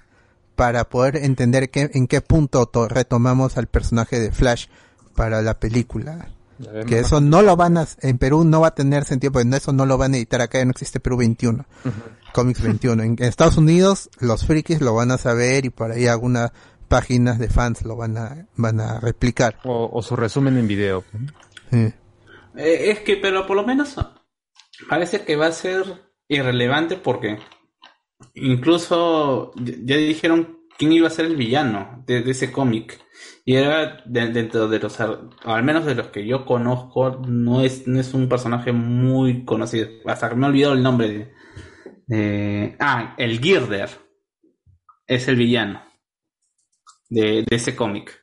para 0.54 0.84
poder 0.88 1.16
entender 1.16 1.70
qué, 1.70 1.90
en 1.94 2.06
qué 2.06 2.20
punto 2.20 2.66
to- 2.66 2.88
retomamos 2.88 3.56
al 3.56 3.66
personaje 3.66 4.20
de 4.20 4.30
Flash 4.32 4.66
para 5.14 5.42
la 5.42 5.58
película. 5.58 6.28
Que 6.86 7.00
eso 7.00 7.20
no 7.20 7.42
lo 7.42 7.56
van 7.56 7.76
a, 7.76 7.88
en 8.02 8.18
Perú 8.18 8.44
no 8.44 8.60
va 8.60 8.68
a 8.68 8.74
tener 8.74 9.04
sentido, 9.04 9.32
porque 9.32 9.48
eso 9.56 9.72
no 9.72 9.84
lo 9.84 9.98
van 9.98 10.14
a 10.14 10.16
editar 10.16 10.40
acá, 10.40 10.58
ya 10.58 10.64
no 10.64 10.70
existe 10.70 11.00
Perú 11.00 11.16
21. 11.16 11.64
Comics 12.32 12.62
21. 12.62 13.02
En, 13.02 13.10
en 13.18 13.22
Estados 13.24 13.56
Unidos, 13.56 14.08
los 14.20 14.46
frikis 14.46 14.80
lo 14.80 14.94
van 14.94 15.10
a 15.10 15.18
saber 15.18 15.64
y 15.64 15.70
por 15.70 15.90
ahí 15.90 16.06
algunas 16.06 16.52
páginas 16.86 17.38
de 17.40 17.48
fans 17.48 17.82
lo 17.82 17.96
van 17.96 18.16
a, 18.16 18.46
van 18.56 18.80
a 18.80 19.00
replicar. 19.00 19.56
O, 19.64 19.90
o 19.92 20.02
su 20.02 20.14
resumen 20.14 20.56
en 20.56 20.68
video. 20.68 21.02
Sí. 21.72 21.92
Eh, 22.56 22.90
es 22.90 23.00
que, 23.00 23.16
pero 23.16 23.46
por 23.46 23.56
lo 23.56 23.64
menos 23.64 23.96
parece 24.88 25.24
que 25.24 25.36
va 25.36 25.46
a 25.46 25.52
ser 25.52 25.84
irrelevante 26.28 26.96
porque 26.96 27.38
incluso 28.34 29.52
ya 29.56 29.96
dijeron 29.96 30.60
quién 30.78 30.92
iba 30.92 31.06
a 31.08 31.10
ser 31.10 31.26
el 31.26 31.36
villano 31.36 32.02
de, 32.06 32.18
ese 32.30 32.52
cómic. 32.52 33.00
Y 33.44 33.54
era 33.56 34.02
de- 34.06 34.28
dentro 34.30 34.68
de 34.68 34.78
los, 34.78 34.98
al 35.00 35.62
menos 35.64 35.84
de 35.84 35.94
los 35.94 36.08
que 36.08 36.26
yo 36.26 36.44
conozco, 36.44 37.10
no 37.26 37.62
es, 37.62 37.86
no 37.86 38.00
es 38.00 38.14
un 38.14 38.28
personaje 38.28 38.72
muy 38.72 39.44
conocido. 39.44 39.88
Hasta 40.06 40.28
que 40.28 40.36
me 40.36 40.46
he 40.46 40.50
olvidado 40.50 40.74
el 40.74 40.82
nombre 40.82 41.32
de, 42.06 42.76
ah, 42.80 43.14
el 43.18 43.38
Girder 43.40 43.90
es 45.06 45.28
el 45.28 45.36
villano 45.36 45.82
de 47.08 47.44
ese 47.50 47.76
cómic. 47.76 48.21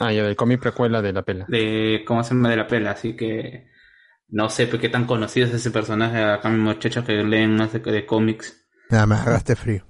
Ah, 0.00 0.12
ya, 0.12 0.24
del 0.24 0.36
cómic 0.36 0.60
precuela 0.60 1.00
de 1.02 1.12
la 1.12 1.22
pela. 1.22 1.44
de 1.48 2.02
cómo 2.06 2.24
se 2.24 2.34
llama 2.34 2.50
de 2.50 2.56
la 2.56 2.66
pela, 2.66 2.90
así 2.92 3.14
que 3.14 3.68
no 4.28 4.48
sé 4.48 4.68
qué 4.68 4.88
tan 4.88 5.04
conocido 5.06 5.46
es 5.46 5.54
ese 5.54 5.70
personaje 5.70 6.22
acá 6.22 6.48
mis 6.48 6.60
muchachos 6.60 7.04
que 7.04 7.12
leen 7.22 7.56
más 7.56 7.72
de, 7.72 7.78
de 7.80 8.06
cómics. 8.06 8.58
Nada 8.90 9.06
más, 9.06 9.20
agarraste 9.22 9.54
frío. 9.56 9.84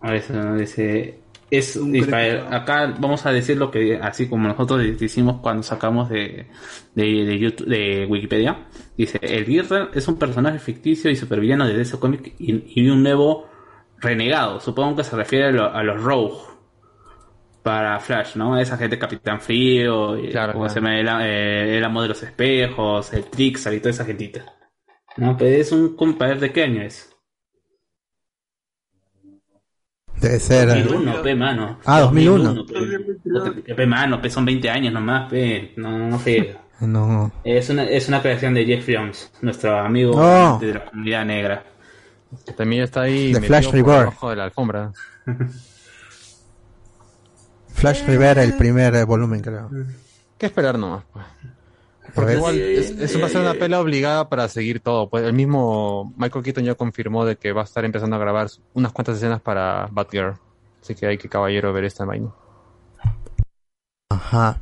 A 0.00 0.10
veces 0.12 0.36
¿no? 0.36 0.56
dice 0.56 1.20
es 1.50 1.78
para- 2.10 2.56
acá 2.56 2.94
vamos 2.98 3.26
a 3.26 3.32
decir 3.32 3.56
lo 3.56 3.70
que 3.70 3.96
así 4.02 4.28
como 4.28 4.48
nosotros 4.48 4.80
decimos 4.98 5.40
cuando 5.40 5.62
sacamos 5.62 6.08
de 6.08 6.48
de, 6.94 7.04
de 7.24 7.38
YouTube 7.38 7.66
de 7.68 8.06
Wikipedia 8.08 8.66
dice 8.96 9.18
el 9.22 9.44
Girder 9.44 9.90
es 9.94 10.08
un 10.08 10.18
personaje 10.18 10.58
ficticio 10.58 11.10
y 11.10 11.16
supervillano 11.16 11.66
de 11.68 11.80
ese 11.80 11.98
cómic 11.98 12.34
y, 12.38 12.80
y 12.82 12.88
un 12.88 13.02
nuevo 13.04 13.48
renegado 13.98 14.58
supongo 14.58 14.96
que 14.96 15.04
se 15.04 15.14
refiere 15.16 15.46
a, 15.48 15.52
lo- 15.52 15.72
a 15.72 15.82
los 15.84 16.02
Rogue 16.02 16.34
para 17.64 17.98
Flash, 17.98 18.36
¿no? 18.36 18.58
Esa 18.58 18.76
gente 18.76 18.98
Capitán 18.98 19.40
Frío, 19.40 20.18
y, 20.18 20.32
¿cómo 20.52 20.68
se 20.68 20.76
llama? 20.76 21.00
El, 21.00 21.08
eh, 21.22 21.78
el 21.78 21.84
amo 21.84 22.02
de 22.02 22.08
los 22.08 22.22
espejos, 22.22 23.12
el 23.14 23.24
Trixar 23.24 23.72
y 23.72 23.78
toda 23.80 23.90
esa 23.90 24.04
gentita. 24.04 24.44
No, 25.16 25.34
pero 25.36 25.50
es 25.56 25.72
un 25.72 25.96
compadre 25.96 26.38
de 26.38 26.52
qué 26.52 26.62
año 26.64 26.82
es? 26.82 27.10
Debe 30.20 30.38
ser. 30.38 30.68
eh, 30.68 30.82
2001, 30.82 31.22
pe, 31.22 31.34
mano. 31.34 31.78
Ah, 31.86 32.00
2001. 32.00 32.66
pe. 33.64 33.74
Pe, 33.74 33.86
mano, 33.86 34.20
pe, 34.20 34.28
son 34.30 34.44
20 34.44 34.68
años 34.70 34.92
nomás, 34.92 35.30
pe. 35.30 35.72
No, 35.76 35.98
no 36.10 36.18
sé. 36.18 36.56
No. 36.80 37.32
Es 37.44 37.70
una, 37.70 37.84
es 37.84 38.08
una 38.08 38.20
creación 38.20 38.52
de 38.52 38.66
Jeff 38.66 38.86
Jones, 38.92 39.32
nuestro 39.40 39.78
amigo 39.78 40.12
No. 40.20 40.58
de 40.58 40.74
la 40.74 40.84
comunidad 40.84 41.24
negra. 41.24 41.64
Que 42.44 42.52
también 42.52 42.82
está 42.82 43.02
ahí 43.02 43.32
The 43.32 43.40
Flash 43.40 43.70
de 43.70 43.82
la 44.36 44.44
alfombra. 44.44 44.92
Flash 47.74 48.04
Rivera, 48.06 48.42
el 48.42 48.56
primer 48.56 48.94
eh, 48.94 49.04
volumen, 49.04 49.40
creo. 49.42 49.68
¿Qué 50.38 50.46
esperar 50.46 50.78
nomás? 50.78 51.04
pues? 51.12 51.24
Porque 52.14 52.34
igual 52.34 52.58
es- 52.58 52.90
eso 52.90 53.18
va 53.20 53.26
a 53.26 53.28
ser 53.28 53.40
una 53.40 53.54
pela 53.54 53.80
obligada 53.80 54.28
para 54.28 54.48
seguir 54.48 54.80
todo. 54.80 55.08
Pues 55.10 55.24
el 55.24 55.32
mismo 55.32 56.12
Michael 56.16 56.44
Keaton 56.44 56.64
ya 56.64 56.74
confirmó 56.74 57.24
de 57.24 57.36
que 57.36 57.52
va 57.52 57.62
a 57.62 57.64
estar 57.64 57.84
empezando 57.84 58.14
a 58.16 58.18
grabar 58.20 58.48
unas 58.74 58.92
cuantas 58.92 59.16
escenas 59.16 59.40
para 59.40 59.88
Batgirl. 59.90 60.34
Así 60.82 60.94
que 60.94 61.06
hay 61.06 61.18
que 61.18 61.28
caballero 61.28 61.72
ver 61.72 61.84
esta 61.84 62.04
vaina. 62.04 62.28
Ajá. 64.10 64.60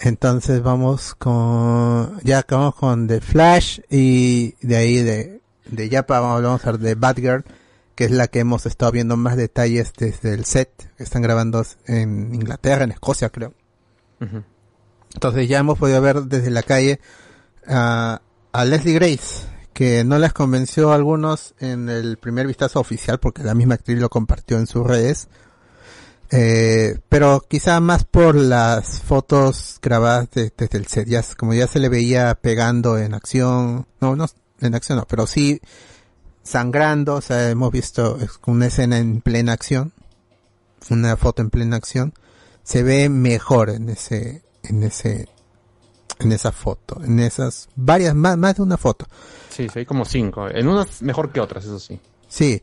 Entonces 0.00 0.62
vamos 0.62 1.14
con. 1.14 2.18
Ya 2.22 2.38
acabamos 2.38 2.74
con 2.76 3.06
The 3.06 3.20
Flash 3.20 3.80
y 3.90 4.54
de 4.66 4.76
ahí 4.76 4.96
de, 5.02 5.40
de 5.66 5.88
Yapa 5.88 6.20
vamos 6.20 6.42
vamos 6.42 6.64
a 6.64 6.68
hablar 6.70 6.80
de 6.82 6.94
Batgirl, 6.94 7.44
que 7.94 8.04
es 8.04 8.10
la 8.10 8.26
que 8.28 8.40
hemos 8.40 8.66
estado 8.66 8.92
viendo 8.92 9.16
más 9.16 9.36
detalles 9.36 9.92
desde 9.98 10.34
el 10.34 10.44
set, 10.44 10.70
que 10.96 11.02
están 11.02 11.22
grabando 11.22 11.64
en 11.86 12.34
Inglaterra, 12.34 12.84
en 12.84 12.92
Escocia, 12.92 13.28
creo. 13.30 13.54
Entonces 15.14 15.48
ya 15.48 15.58
hemos 15.58 15.78
podido 15.78 16.00
ver 16.00 16.22
desde 16.22 16.50
la 16.50 16.62
calle 16.62 17.00
a, 17.66 18.22
a 18.52 18.64
Leslie 18.64 18.94
Grace, 18.94 19.46
que 19.72 20.04
no 20.04 20.18
les 20.18 20.32
convenció 20.32 20.92
a 20.92 20.94
algunos 20.94 21.54
en 21.58 21.88
el 21.88 22.16
primer 22.18 22.46
vistazo 22.46 22.80
oficial, 22.80 23.18
porque 23.20 23.42
la 23.42 23.54
misma 23.54 23.74
actriz 23.74 23.98
lo 23.98 24.08
compartió 24.08 24.58
en 24.58 24.66
sus 24.66 24.86
redes. 24.86 25.28
Eh, 26.30 26.98
pero 27.10 27.44
quizá 27.46 27.78
más 27.80 28.04
por 28.04 28.34
las 28.34 29.00
fotos 29.00 29.78
grabadas 29.82 30.30
de- 30.30 30.50
desde 30.56 30.78
el 30.78 30.86
set, 30.86 31.06
ya, 31.06 31.22
como 31.36 31.52
ya 31.52 31.66
se 31.66 31.78
le 31.78 31.90
veía 31.90 32.34
pegando 32.36 32.96
en 32.96 33.12
acción, 33.12 33.86
no, 34.00 34.16
no, 34.16 34.26
en 34.62 34.74
acción 34.74 34.96
no, 34.98 35.04
pero 35.06 35.26
sí 35.26 35.60
sangrando, 36.42 37.16
o 37.16 37.20
sea, 37.20 37.50
hemos 37.50 37.70
visto 37.70 38.18
una 38.46 38.66
escena 38.66 38.98
en 38.98 39.20
plena 39.20 39.52
acción, 39.52 39.92
una 40.90 41.16
foto 41.16 41.42
en 41.42 41.50
plena 41.50 41.76
acción, 41.76 42.14
se 42.62 42.82
ve 42.82 43.08
mejor 43.08 43.70
en 43.70 43.88
ese, 43.88 44.42
en 44.62 44.82
ese, 44.82 45.28
en 46.18 46.32
esa 46.32 46.52
foto, 46.52 47.02
en 47.04 47.20
esas 47.20 47.68
varias, 47.74 48.14
más, 48.14 48.38
más 48.38 48.56
de 48.56 48.62
una 48.62 48.76
foto. 48.76 49.06
Sí, 49.50 49.68
sí, 49.68 49.80
hay 49.80 49.86
como 49.86 50.04
cinco. 50.04 50.48
En 50.48 50.68
unas 50.68 51.02
mejor 51.02 51.30
que 51.30 51.40
otras, 51.40 51.64
eso 51.64 51.78
sí. 51.78 52.00
Sí. 52.28 52.62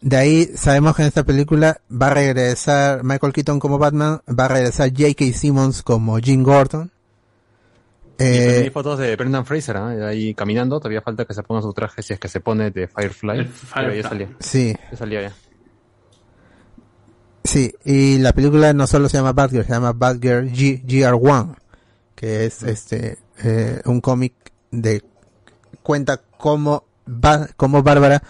De 0.00 0.16
ahí 0.16 0.50
sabemos 0.56 0.96
que 0.96 1.02
en 1.02 1.08
esta 1.08 1.24
película 1.24 1.80
va 1.90 2.08
a 2.08 2.14
regresar 2.14 3.04
Michael 3.04 3.32
Keaton 3.32 3.60
como 3.60 3.78
Batman, 3.78 4.20
va 4.28 4.44
a 4.44 4.48
regresar 4.48 4.90
J.K. 4.90 5.32
Simmons 5.32 5.82
como 5.82 6.18
Jim 6.18 6.42
Gordon. 6.42 6.91
Y 8.22 8.38
también 8.38 8.60
hay 8.62 8.66
Eh, 8.66 8.70
fotos 8.70 8.98
de 8.98 9.16
Brendan 9.16 9.44
Fraser 9.46 9.76
¿ah? 9.76 10.08
ahí 10.08 10.34
caminando. 10.34 10.78
Todavía 10.78 11.00
falta 11.02 11.24
que 11.24 11.34
se 11.34 11.42
ponga 11.42 11.62
su 11.62 11.72
traje 11.72 12.02
si 12.02 12.12
es 12.12 12.18
que 12.20 12.28
se 12.28 12.40
pone 12.40 12.70
de 12.70 12.86
Firefly. 12.88 13.44
Pero 13.44 13.48
ya 13.48 13.52
Firefly. 13.54 14.02
salió. 14.02 14.28
Sí. 14.40 14.74
Ya 14.90 14.96
salió 14.96 15.20
ya. 15.20 15.32
sí, 17.44 17.74
y 17.84 18.18
la 18.18 18.32
película 18.32 18.72
no 18.72 18.86
solo 18.86 19.08
se 19.08 19.16
llama 19.16 19.32
Batgirl, 19.32 19.64
se 19.64 19.72
llama 19.72 19.92
Batgirl 19.92 20.50
G- 20.52 20.82
GR1, 20.84 21.56
que 22.14 22.46
es 22.46 22.62
este 22.62 23.18
eh, 23.42 23.80
un 23.84 24.00
cómic 24.00 24.34
de 24.70 25.02
cuenta 25.82 26.20
cómo 26.38 26.84
va, 27.08 27.48
cómo 27.56 27.82
Bárbara 27.82 28.22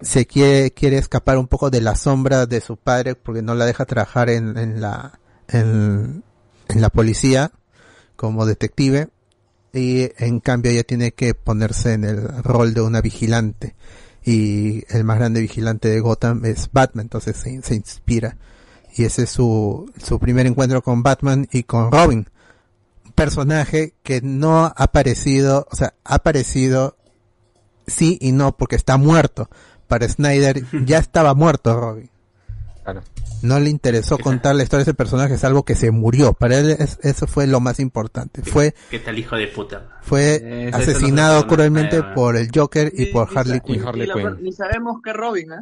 se 0.00 0.26
quiere 0.26 0.72
quiere 0.72 0.98
escapar 0.98 1.38
un 1.38 1.46
poco 1.48 1.70
de 1.70 1.80
la 1.80 1.94
sombra 1.96 2.46
de 2.46 2.60
su 2.60 2.76
padre 2.76 3.14
porque 3.14 3.40
no 3.42 3.54
la 3.54 3.64
deja 3.66 3.84
trabajar 3.86 4.28
en, 4.30 4.56
en 4.58 4.80
la 4.80 5.18
en, 5.48 6.22
en 6.68 6.80
la 6.80 6.90
policía 6.90 7.52
como 8.16 8.44
detective 8.46 9.08
y 9.72 10.10
en 10.18 10.40
cambio 10.40 10.70
ella 10.70 10.84
tiene 10.84 11.12
que 11.12 11.34
ponerse 11.34 11.94
en 11.94 12.04
el 12.04 12.28
rol 12.42 12.74
de 12.74 12.82
una 12.82 13.00
vigilante 13.00 13.74
y 14.24 14.84
el 14.94 15.04
más 15.04 15.18
grande 15.18 15.40
vigilante 15.40 15.88
de 15.88 16.00
Gotham 16.00 16.44
es 16.44 16.70
Batman, 16.72 17.06
entonces 17.06 17.36
se, 17.36 17.60
se 17.62 17.74
inspira 17.74 18.36
y 18.94 19.04
ese 19.04 19.24
es 19.24 19.30
su, 19.30 19.90
su 19.96 20.18
primer 20.18 20.46
encuentro 20.46 20.82
con 20.82 21.02
Batman 21.02 21.48
y 21.50 21.62
con 21.62 21.90
Robin. 21.90 22.28
personaje 23.14 23.94
que 24.02 24.20
no 24.22 24.64
ha 24.64 24.74
aparecido, 24.76 25.66
o 25.70 25.76
sea, 25.76 25.94
ha 26.04 26.16
aparecido 26.16 26.96
sí 27.86 28.18
y 28.20 28.32
no 28.32 28.56
porque 28.56 28.76
está 28.76 28.96
muerto. 28.96 29.48
Para 29.88 30.08
Snyder 30.08 30.64
ya 30.86 30.98
estaba 30.98 31.34
muerto 31.34 31.78
Robin. 31.78 32.10
Claro. 32.84 33.02
No 33.42 33.58
le 33.60 33.70
interesó 33.70 34.18
contar 34.18 34.54
la 34.54 34.62
historia 34.62 34.84
de 34.84 34.90
ese 34.90 34.94
personaje, 34.94 35.34
es 35.34 35.44
algo 35.44 35.64
que 35.64 35.74
se 35.74 35.90
murió. 35.90 36.32
Para 36.32 36.58
él 36.58 36.70
es- 36.78 36.98
eso 37.02 37.26
fue 37.26 37.46
lo 37.46 37.60
más 37.60 37.80
importante. 37.80 38.42
Fue 38.42 38.74
¿Qué 38.90 38.98
tal 38.98 39.18
hijo 39.18 39.36
de 39.36 39.46
puta? 39.48 39.98
fue 40.02 40.40
Eh, 40.42 40.70
asesinado 40.72 41.42
no 41.42 41.46
cruelmente 41.48 42.02
por 42.02 42.36
el 42.36 42.48
Joker 42.54 42.92
y 42.94 43.06
por 43.06 43.28
Harley 43.36 43.60
Quinn. 43.60 43.84
ni 44.40 44.52
sabemos 44.52 44.96
qué 45.04 45.12
Robin, 45.12 45.52
¿eh? 45.52 45.56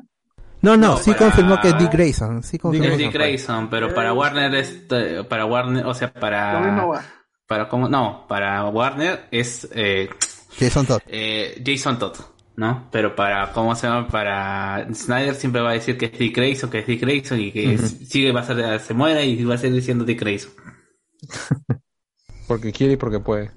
No, 0.62 0.76
no, 0.76 0.88
No, 0.88 0.96
sí 0.98 1.12
para- 1.12 1.24
confirmó 1.24 1.60
que 1.60 1.68
es 1.68 1.78
Dick 1.78 1.90
Grayson. 1.92 2.42
Sí 2.42 2.58
confirmó. 2.58 2.88
Es 2.88 2.98
Dick 2.98 3.12
Grayson, 3.14 3.70
pero 3.70 3.94
para 3.94 4.12
Warner 4.12 4.54
es 4.56 4.82
eh, 4.90 5.24
para 5.28 5.46
Warner, 5.46 5.86
o 5.86 5.94
sea, 5.94 6.12
para 6.12 6.86
para 7.46 7.68
cómo 7.68 7.88
no, 7.88 8.26
para 8.28 8.64
Warner 8.68 9.26
es 9.30 9.66
eh, 9.74 10.08
Jason 10.58 10.84
Todd. 10.86 11.00
eh, 11.06 11.62
Jason 11.64 11.98
Todd, 11.98 12.14
¿no? 12.56 12.88
Pero 12.92 13.14
para 13.16 13.52
cómo 13.52 13.74
se 13.74 13.86
llama 13.86 14.08
para 14.08 14.86
Snyder 14.92 15.34
siempre 15.34 15.60
va 15.62 15.70
a 15.70 15.74
decir 15.74 15.96
que 15.96 16.06
es 16.06 16.18
Dick 16.18 16.36
Grayson, 16.36 16.70
que 16.70 16.78
es 16.80 16.86
Dick 16.86 17.00
Grayson 17.00 17.40
y 17.40 17.52
que 17.52 17.78
sigue 17.78 18.32
va 18.32 18.40
a 18.40 18.44
ser 18.44 18.80
se 18.80 18.94
muere 18.94 19.24
y 19.26 19.42
va 19.44 19.54
a 19.54 19.58
seguir 19.58 19.76
diciendo 19.76 20.04
Dick 20.04 20.20
Grayson. 20.20 20.52
Porque 22.46 22.72
quiere 22.72 22.94
y 22.94 22.96
porque 22.96 23.20
puede. 23.20 23.52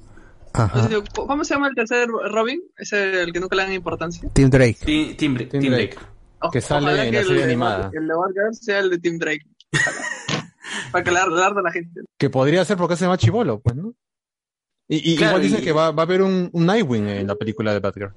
Entonces, 0.54 1.00
¿Cómo 1.16 1.44
se 1.44 1.56
llama 1.56 1.68
el 1.68 1.74
tercer 1.76 2.08
Robin? 2.08 2.62
Ese 2.78 3.24
el 3.24 3.34
que 3.34 3.40
nunca 3.40 3.56
le 3.56 3.64
dan 3.64 3.74
importancia. 3.74 4.30
Tim 4.34 4.52
Drake. 4.52 4.78
Tim, 4.86 5.16
Tim, 5.18 5.36
Tim 5.50 5.62
Drake. 5.72 5.98
O- 6.42 6.52
Que 6.52 6.62
sale 6.62 6.86
ojalá 6.86 7.06
en 7.06 7.14
la 7.16 7.22
serie 7.24 7.38
el, 7.38 7.44
animada. 7.44 7.90
El 7.92 8.08
de 8.08 8.14
Batgirl 8.14 8.54
sea 8.54 8.80
el 8.80 8.90
de 8.92 9.00
Tim 9.00 9.18
Drake. 9.18 9.42
Para 10.92 11.04
que 11.04 11.10
le 11.12 11.18
arde 11.20 11.42
a 11.42 11.62
la 11.62 11.72
gente. 11.72 12.02
Que 12.20 12.30
podría 12.30 12.64
ser 12.66 12.78
porque 12.78 12.96
se 12.96 13.06
llama 13.06 13.18
Chivolo, 13.18 13.60
pues, 13.62 13.76
¿no? 13.76 13.96
Y, 14.88 15.14
y 15.14 15.16
Claro, 15.16 15.32
igual 15.38 15.42
dicen 15.42 15.62
y- 15.62 15.64
que 15.64 15.72
va, 15.72 15.90
va 15.92 16.04
a 16.04 16.06
haber 16.06 16.22
un, 16.22 16.50
un 16.54 16.66
Nightwing 16.68 17.08
en 17.08 17.26
la 17.28 17.36
película 17.36 17.74
de 17.74 17.80
Batgirl. 17.80 18.14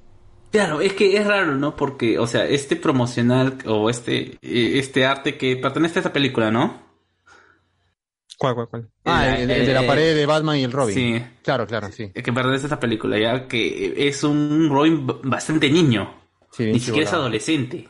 Claro, 0.50 0.80
es 0.80 0.92
que 0.94 1.16
es 1.16 1.26
raro, 1.26 1.54
¿no? 1.56 1.76
Porque, 1.76 2.18
o 2.18 2.26
sea, 2.26 2.46
este 2.46 2.76
promocional 2.76 3.58
o 3.66 3.90
este 3.90 4.38
eh, 4.42 4.78
este 4.78 5.04
arte 5.04 5.36
que 5.36 5.56
pertenece 5.56 5.98
a 5.98 6.00
esta 6.00 6.12
película, 6.12 6.50
¿no? 6.50 6.82
¿Cuál, 8.38 8.54
cuál, 8.54 8.68
cuál? 8.68 8.90
Ah, 9.04 9.38
el, 9.38 9.50
el 9.50 9.66
de 9.66 9.72
la 9.74 9.86
pared 9.86 10.14
de 10.14 10.26
Batman 10.26 10.58
y 10.58 10.64
el 10.64 10.72
Robin. 10.72 10.94
Sí. 10.94 11.24
Claro, 11.42 11.66
claro, 11.66 11.90
sí. 11.90 12.10
Que 12.12 12.32
pertenece 12.32 12.64
a 12.64 12.66
esta 12.66 12.80
película, 12.80 13.18
ya 13.18 13.48
que 13.48 13.94
es 14.08 14.22
un 14.24 14.68
Robin 14.70 15.06
bastante 15.24 15.70
niño. 15.70 16.14
bien 16.58 16.72
Ni 16.72 16.80
siquiera 16.80 17.08
es 17.08 17.12
adolescente. 17.14 17.88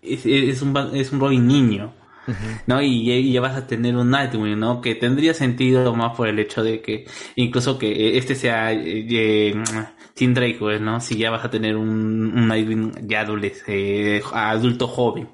Es, 0.00 0.24
es 0.24 0.62
un, 0.62 0.72
ba- 0.72 0.90
es 0.94 1.12
un 1.12 1.20
Robin 1.20 1.46
niño. 1.46 1.94
¿No? 2.66 2.82
Y, 2.82 3.10
y 3.12 3.32
ya 3.32 3.40
vas 3.40 3.56
a 3.56 3.66
tener 3.66 3.96
un 3.96 4.10
Nightwing, 4.10 4.58
¿no? 4.58 4.80
Que 4.80 4.94
tendría 4.94 5.34
sentido 5.34 5.94
más 5.94 6.16
por 6.16 6.28
el 6.28 6.38
hecho 6.38 6.62
de 6.62 6.80
que 6.82 7.06
incluso 7.36 7.78
que 7.78 8.16
este 8.18 8.34
sea 8.34 8.72
eh, 8.72 9.06
eh, 9.10 9.62
Tim 10.14 10.34
Drake, 10.34 10.56
pues, 10.58 10.80
¿no? 10.80 11.00
Si 11.00 11.16
ya 11.16 11.30
vas 11.30 11.44
a 11.44 11.50
tener 11.50 11.76
un, 11.76 11.88
un 12.36 12.48
Nightwing 12.48 13.06
ya 13.08 13.20
adolescente, 13.20 14.22
adulto 14.32 14.88
joven. 14.88 15.28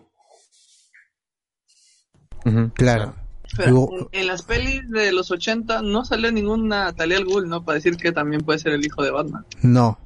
Claro. 2.75 3.15
Pero 3.57 3.71
Luego- 3.71 4.09
en, 4.13 4.21
en 4.23 4.27
las 4.29 4.43
pelis 4.43 4.89
de 4.91 5.13
los 5.13 5.31
80 5.31 5.83
no 5.83 6.05
sale 6.05 6.33
ninguna 6.33 6.93
Talia 6.95 7.19
al 7.19 7.25
Ghul, 7.27 7.49
¿no? 7.49 7.65
Para 7.65 7.77
decir 7.77 7.97
que 7.97 8.11
también 8.11 8.41
puede 8.43 8.59
ser 8.59 8.73
el 8.73 8.85
hijo 8.85 9.03
de 9.03 9.11
Batman. 9.11 9.45
No, 9.63 9.99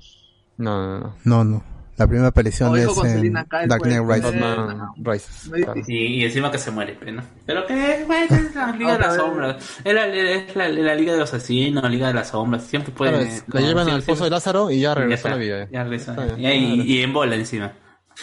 No, 0.59 0.77
no, 0.77 0.99
no. 0.99 1.17
no, 1.25 1.45
no. 1.45 1.76
La 1.97 2.07
primera 2.07 2.29
aparición 2.29 2.71
O 2.73 2.77
es 2.77 2.83
hijo 2.85 2.95
con 2.95 3.07
en 3.07 3.13
Selina 3.15 3.45
Kyle, 3.49 3.69
Dark 3.69 3.83
Knight. 3.83 4.03
Rises. 4.07 4.23
Batman 4.41 4.89
Rises. 4.97 5.51
claro. 5.65 5.81
Y, 5.87 5.97
y 5.97 6.25
encima 6.25 6.51
que 6.51 6.59
se 6.59 6.71
muere, 6.71 6.97
¿no? 7.13 7.23
Pero 7.47 7.67
que 7.67 7.93
es 8.03 8.09
la 8.55 8.73
Liga 8.73 8.93
de 8.95 8.99
las. 8.99 9.17
Sombras. 9.17 9.81
Es 9.85 9.95
la, 9.95 10.07
es 10.07 10.55
la, 10.57 10.69
la 10.69 10.95
Liga 10.95 11.13
de 11.15 11.19
los 11.19 11.33
Asesinos, 11.33 11.83
la 11.83 11.89
Liga 11.89 12.09
de 12.09 12.15
las 12.15 12.29
Sombras. 12.29 12.65
Siempre 12.65 12.93
es- 13.23 13.45
la 13.49 13.61
llevan 13.61 13.89
al 13.89 14.03
pozo 14.03 14.25
de 14.25 14.31
Lázaro 14.31 14.71
y 14.71 14.81
ya 14.81 14.95
regresó 14.95 15.29
a 15.29 15.31
la 15.33 15.37
vida. 15.37 15.69
Ya. 15.71 15.87
Está 15.87 16.25
bien. 16.27 16.41
Y, 16.41 16.47
ahí- 16.47 16.81
y 16.83 17.03
en 17.03 17.13
bola 17.13 17.35
encima. 17.35 17.73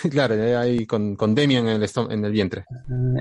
Claro, 0.09 0.35
ya 0.35 0.59
ahí 0.61 0.87
con, 0.87 1.15
con 1.15 1.35
Demian 1.35 1.67
en 1.67 1.75
el, 1.75 1.83
estom- 1.83 2.11
en 2.11 2.25
el 2.25 2.31
vientre. 2.31 2.65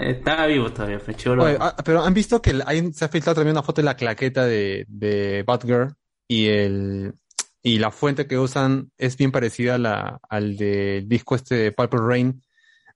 Estaba 0.02 0.46
vivo 0.46 0.72
todavía, 0.72 0.98
fue 1.00 1.14
chulo. 1.14 1.44
Oye, 1.44 1.58
ah, 1.60 1.76
pero 1.84 2.02
han 2.02 2.14
visto 2.14 2.40
que 2.40 2.58
hay, 2.64 2.90
se 2.94 3.04
ha 3.04 3.08
filtrado 3.08 3.34
también 3.36 3.52
una 3.54 3.62
foto 3.62 3.82
de 3.82 3.84
la 3.84 3.94
claqueta 3.94 4.46
de, 4.46 4.86
de 4.88 5.44
Batgirl 5.46 5.92
y 6.28 6.46
el 6.46 7.12
y 7.62 7.78
la 7.78 7.90
fuente 7.90 8.26
que 8.26 8.38
usan 8.38 8.90
es 8.98 9.16
bien 9.16 9.30
parecida 9.30 9.76
a 9.76 9.78
la, 9.78 10.20
al 10.28 10.56
del 10.56 11.08
disco 11.08 11.36
este 11.36 11.54
de 11.54 11.72
Purple 11.72 12.00
Rain 12.00 12.42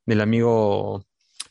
del 0.05 0.21
amigo 0.21 1.05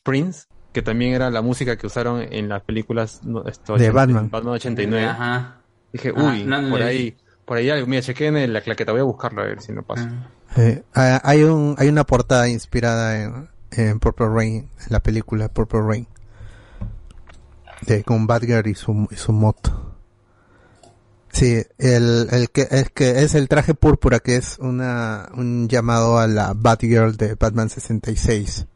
Prince, 0.03 0.47
que 0.73 0.81
también 0.81 1.13
era 1.13 1.29
la 1.29 1.41
música 1.41 1.77
que 1.77 1.87
usaron 1.87 2.21
en 2.21 2.49
las 2.49 2.63
películas 2.63 3.21
no, 3.23 3.45
esto, 3.45 3.73
De 3.77 3.89
80, 3.89 3.93
Batman. 3.93 4.29
Batman 4.29 4.53
89. 4.55 5.05
Ajá. 5.05 5.61
Dije, 5.93 6.13
Ah, 6.15 6.23
uy, 6.23 6.43
no, 6.43 6.69
por 6.69 6.81
ahí, 6.81 7.15
por 7.45 7.57
ahí 7.57 7.69
algo. 7.69 7.87
Mira, 7.87 8.01
chequé 8.01 8.27
en 8.27 8.51
la 8.51 8.61
claqueta, 8.61 8.91
voy 8.91 9.01
a 9.01 9.05
buscarlo 9.05 9.41
a 9.41 9.45
ver 9.45 9.61
si 9.61 9.71
no 9.71 9.83
pasa. 9.83 10.31
Eh, 10.57 10.83
ah, 10.93 11.21
hay 11.23 11.43
un 11.43 11.75
hay 11.77 11.87
una 11.87 12.03
portada 12.03 12.49
inspirada 12.49 13.21
en, 13.21 13.49
en 13.71 13.99
Purple 13.99 14.27
Rain, 14.27 14.55
en 14.57 14.87
la 14.89 14.99
película 14.99 15.47
Purple 15.49 15.81
Rain. 15.81 16.07
De, 17.87 18.03
con 18.03 18.25
Batgirl 18.25 18.67
y 18.67 18.75
su, 18.75 19.07
y 19.11 19.15
su 19.15 19.31
moto. 19.31 19.84
Sí, 21.35 21.61
el, 21.80 22.30
el 22.31 22.49
que 22.49 22.65
es 22.72 22.89
que 22.91 23.23
es 23.23 23.35
el 23.35 23.49
traje 23.49 23.73
púrpura 23.73 24.22
que 24.22 24.38
es 24.38 24.57
una 24.57 25.27
un 25.35 25.67
llamado 25.67 26.17
a 26.17 26.27
la 26.27 26.53
Batgirl 26.55 27.17
de 27.17 27.35
Batman 27.35 27.69
66 27.69 28.67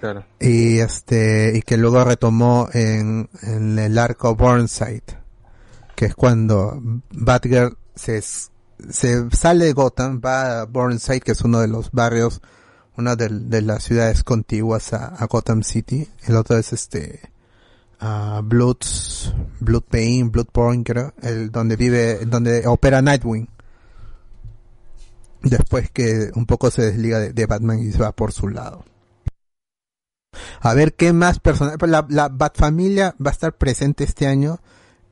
Claro. 0.00 0.24
y 0.40 0.80
este 0.80 1.56
y 1.56 1.62
que 1.62 1.76
luego 1.76 2.02
retomó 2.02 2.68
en, 2.72 3.30
en 3.42 3.78
el 3.78 3.96
arco 3.96 4.34
Burnside 4.34 5.04
que 5.94 6.06
es 6.06 6.16
cuando 6.16 6.80
Batgirl 7.12 7.76
se, 7.94 8.20
se 8.22 9.30
sale 9.30 9.66
de 9.66 9.72
Gotham 9.72 10.20
va 10.20 10.62
a 10.62 10.64
Burnside 10.64 11.20
que 11.20 11.30
es 11.30 11.42
uno 11.42 11.60
de 11.60 11.68
los 11.68 11.92
barrios 11.92 12.40
una 12.96 13.14
de, 13.14 13.28
de 13.28 13.62
las 13.62 13.84
ciudades 13.84 14.24
contiguas 14.24 14.92
a, 14.94 15.14
a 15.14 15.26
Gotham 15.26 15.62
City 15.62 16.08
el 16.24 16.34
otro 16.34 16.56
es 16.58 16.72
este 16.72 17.20
ah, 18.02 18.40
Bloods 18.44 19.32
Blood 19.60 19.84
Pain 19.88 20.30
Bloodborne 20.30 20.84
creo 20.84 21.14
el 21.22 21.50
donde 21.50 21.76
vive 21.76 22.24
donde 22.26 22.66
opera 22.66 23.00
Nightwing 23.00 23.48
después 25.42 25.90
que 25.90 26.30
un 26.34 26.46
poco 26.46 26.70
se 26.70 26.82
desliga 26.82 27.18
de, 27.18 27.32
de 27.32 27.46
Batman 27.46 27.78
y 27.78 27.90
se 27.92 27.98
va 27.98 28.12
por 28.12 28.32
su 28.32 28.48
lado 28.48 28.84
a 30.60 30.74
ver 30.74 30.94
qué 30.94 31.12
más 31.12 31.40
personajes. 31.40 31.78
La, 31.88 32.06
la 32.08 32.28
Batfamilia 32.28 33.14
va 33.24 33.30
a 33.30 33.32
estar 33.32 33.52
presente 33.56 34.04
este 34.04 34.26
año 34.26 34.60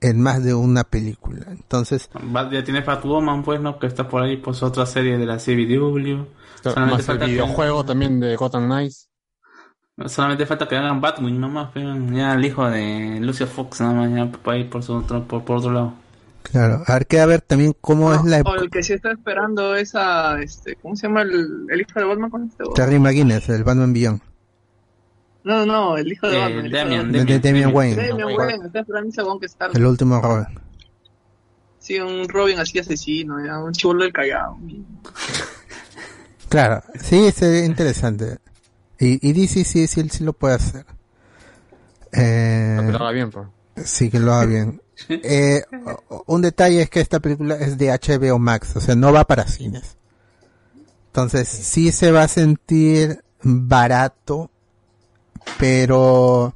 en 0.00 0.20
más 0.20 0.42
de 0.42 0.54
una 0.54 0.84
película. 0.84 1.44
Entonces, 1.50 2.08
Bat- 2.22 2.50
Ya 2.52 2.64
tienes 2.64 2.86
Batwoman, 2.86 3.42
pues, 3.42 3.60
¿no? 3.60 3.78
Que 3.78 3.86
está 3.86 4.08
por 4.08 4.22
ahí, 4.22 4.38
pues, 4.38 4.62
otra 4.62 4.86
serie 4.86 5.18
de 5.18 5.26
la 5.26 5.36
CBW. 5.36 6.24
Solamente 6.62 7.02
Más 7.02 7.08
el 7.08 7.18
que, 7.18 7.26
videojuego 7.26 7.84
también 7.84 8.18
de 8.20 8.34
Gotham 8.36 8.66
Knights. 8.66 9.09
Solamente 10.06 10.46
falta 10.46 10.66
que 10.68 10.76
hagan 10.76 11.00
Batwing 11.00 11.38
nomás, 11.40 11.70
pero 11.74 11.94
ya 12.12 12.34
el 12.34 12.44
hijo 12.44 12.68
de 12.68 13.18
Lucio 13.20 13.46
Fox, 13.46 13.80
nada 13.80 13.92
más, 13.94 14.10
ya 14.14 14.30
para 14.42 14.58
ir 14.58 14.70
por, 14.70 14.82
su 14.82 14.94
otro, 14.94 15.24
por, 15.26 15.44
por 15.44 15.58
otro 15.58 15.72
lado. 15.72 15.94
claro, 16.42 16.82
a 16.86 16.94
ver 16.94 17.06
qué 17.06 17.20
a 17.20 17.26
ver 17.26 17.40
también 17.42 17.74
cómo 17.80 18.12
es 18.14 18.24
la 18.24 18.40
O 18.40 18.54
el 18.54 18.70
que 18.70 18.82
sí 18.82 18.92
está 18.94 19.12
esperando 19.12 19.74
esa, 19.76 20.40
este, 20.40 20.76
¿cómo 20.76 20.96
se 20.96 21.06
llama 21.06 21.22
el, 21.22 21.66
el 21.70 21.80
hijo 21.80 21.98
de 21.98 22.04
Batman 22.04 22.30
con 22.30 22.44
este? 22.46 22.64
Terry 22.74 22.98
McGuinness, 22.98 23.48
el 23.50 23.64
Batman 23.64 23.92
Beyond. 23.92 24.20
No, 25.42 25.64
no, 25.64 25.96
el 25.96 26.12
hijo 26.12 26.28
de 26.28 26.36
Eh, 26.36 26.40
Batman. 26.40 26.64
el 27.14 27.26
de 27.26 27.38
Damian, 27.38 27.74
Wayne. 27.74 27.96
Damian 28.08 28.28
Wayne, 28.36 28.66
está 28.66 28.80
esperando 28.80 29.08
ese 29.10 29.22
que 29.40 29.46
está. 29.46 29.66
El 29.72 29.86
último 29.86 30.20
Robin. 30.20 30.46
Sí, 31.78 31.98
un 31.98 32.28
Robin 32.28 32.58
así 32.58 32.78
asesino, 32.78 33.42
ya, 33.44 33.58
un 33.58 33.72
chivolo 33.72 34.04
del 34.04 34.12
Callao. 34.12 34.58
Claro, 36.48 36.82
sí, 37.00 37.30
sería 37.32 37.64
interesante. 37.64 38.38
Y, 39.00 39.26
y 39.28 39.32
DC 39.32 39.64
sí, 39.64 39.86
sí, 39.86 40.08
sí 40.10 40.22
lo 40.24 40.32
puede 40.34 40.54
hacer. 40.54 40.84
Eh, 42.12 42.78
Que 42.86 42.92
lo 42.92 42.98
haga 42.98 43.10
bien, 43.12 43.30
pues. 43.30 43.46
Sí, 43.84 44.10
que 44.10 44.18
lo 44.20 44.32
haga 44.34 44.46
bien. 44.46 44.82
Eh, 45.08 45.62
un 46.26 46.42
detalle 46.42 46.82
es 46.82 46.90
que 46.90 47.00
esta 47.00 47.20
película 47.20 47.54
es 47.56 47.78
de 47.78 47.88
HBO 47.90 48.38
Max, 48.38 48.76
o 48.76 48.80
sea, 48.80 48.94
no 48.94 49.12
va 49.12 49.24
para 49.24 49.46
cines. 49.46 49.96
Entonces, 51.06 51.48
sí 51.48 51.90
se 51.92 52.12
va 52.12 52.24
a 52.24 52.28
sentir 52.28 53.24
barato, 53.42 54.50
pero 55.58 56.54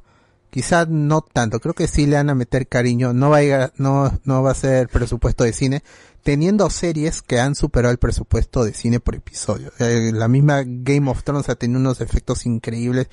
quizás 0.51 0.87
no 0.87 1.21
tanto. 1.21 1.59
Creo 1.59 1.73
que 1.73 1.87
sí 1.87 2.05
le 2.05 2.15
van 2.17 2.29
a 2.29 2.35
meter 2.35 2.67
cariño. 2.67 3.11
No 3.13 3.29
va 3.31 3.37
a, 3.37 3.41
llegar- 3.41 3.73
no, 3.77 4.17
no 4.23 4.43
va 4.43 4.51
a 4.51 4.55
ser 4.55 4.87
presupuesto 4.89 5.43
de 5.43 5.53
cine, 5.53 5.83
teniendo 6.25 6.71
series 6.71 7.21
que 7.21 7.39
han 7.39 7.53
superado 7.53 7.91
el 7.91 7.99
presupuesto 7.99 8.65
de 8.65 8.73
cine 8.73 8.99
por 8.99 9.13
episodio. 9.13 9.71
Eh, 9.77 10.09
la 10.11 10.27
misma 10.27 10.63
Game 10.65 11.07
of 11.07 11.23
Thrones 11.23 11.49
ha 11.49 11.55
tenido 11.55 11.79
unos 11.79 12.01
efectos 12.01 12.47
increíbles 12.47 13.09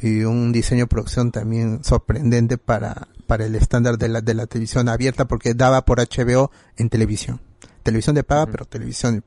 y 0.00 0.22
un 0.22 0.52
diseño 0.52 0.84
de 0.84 0.86
producción 0.86 1.32
también 1.32 1.82
sorprendente 1.82 2.58
para, 2.58 3.08
para 3.26 3.46
el 3.46 3.56
estándar 3.56 3.98
de 3.98 4.08
la, 4.08 4.20
de 4.20 4.34
la 4.34 4.46
televisión 4.46 4.88
abierta 4.88 5.24
porque 5.24 5.54
daba 5.54 5.84
por 5.84 5.98
HBO 5.98 6.52
en 6.76 6.88
televisión. 6.88 7.40
Televisión 7.82 8.14
de 8.14 8.22
paga, 8.22 8.46
pero 8.46 8.64
televisión. 8.64 9.24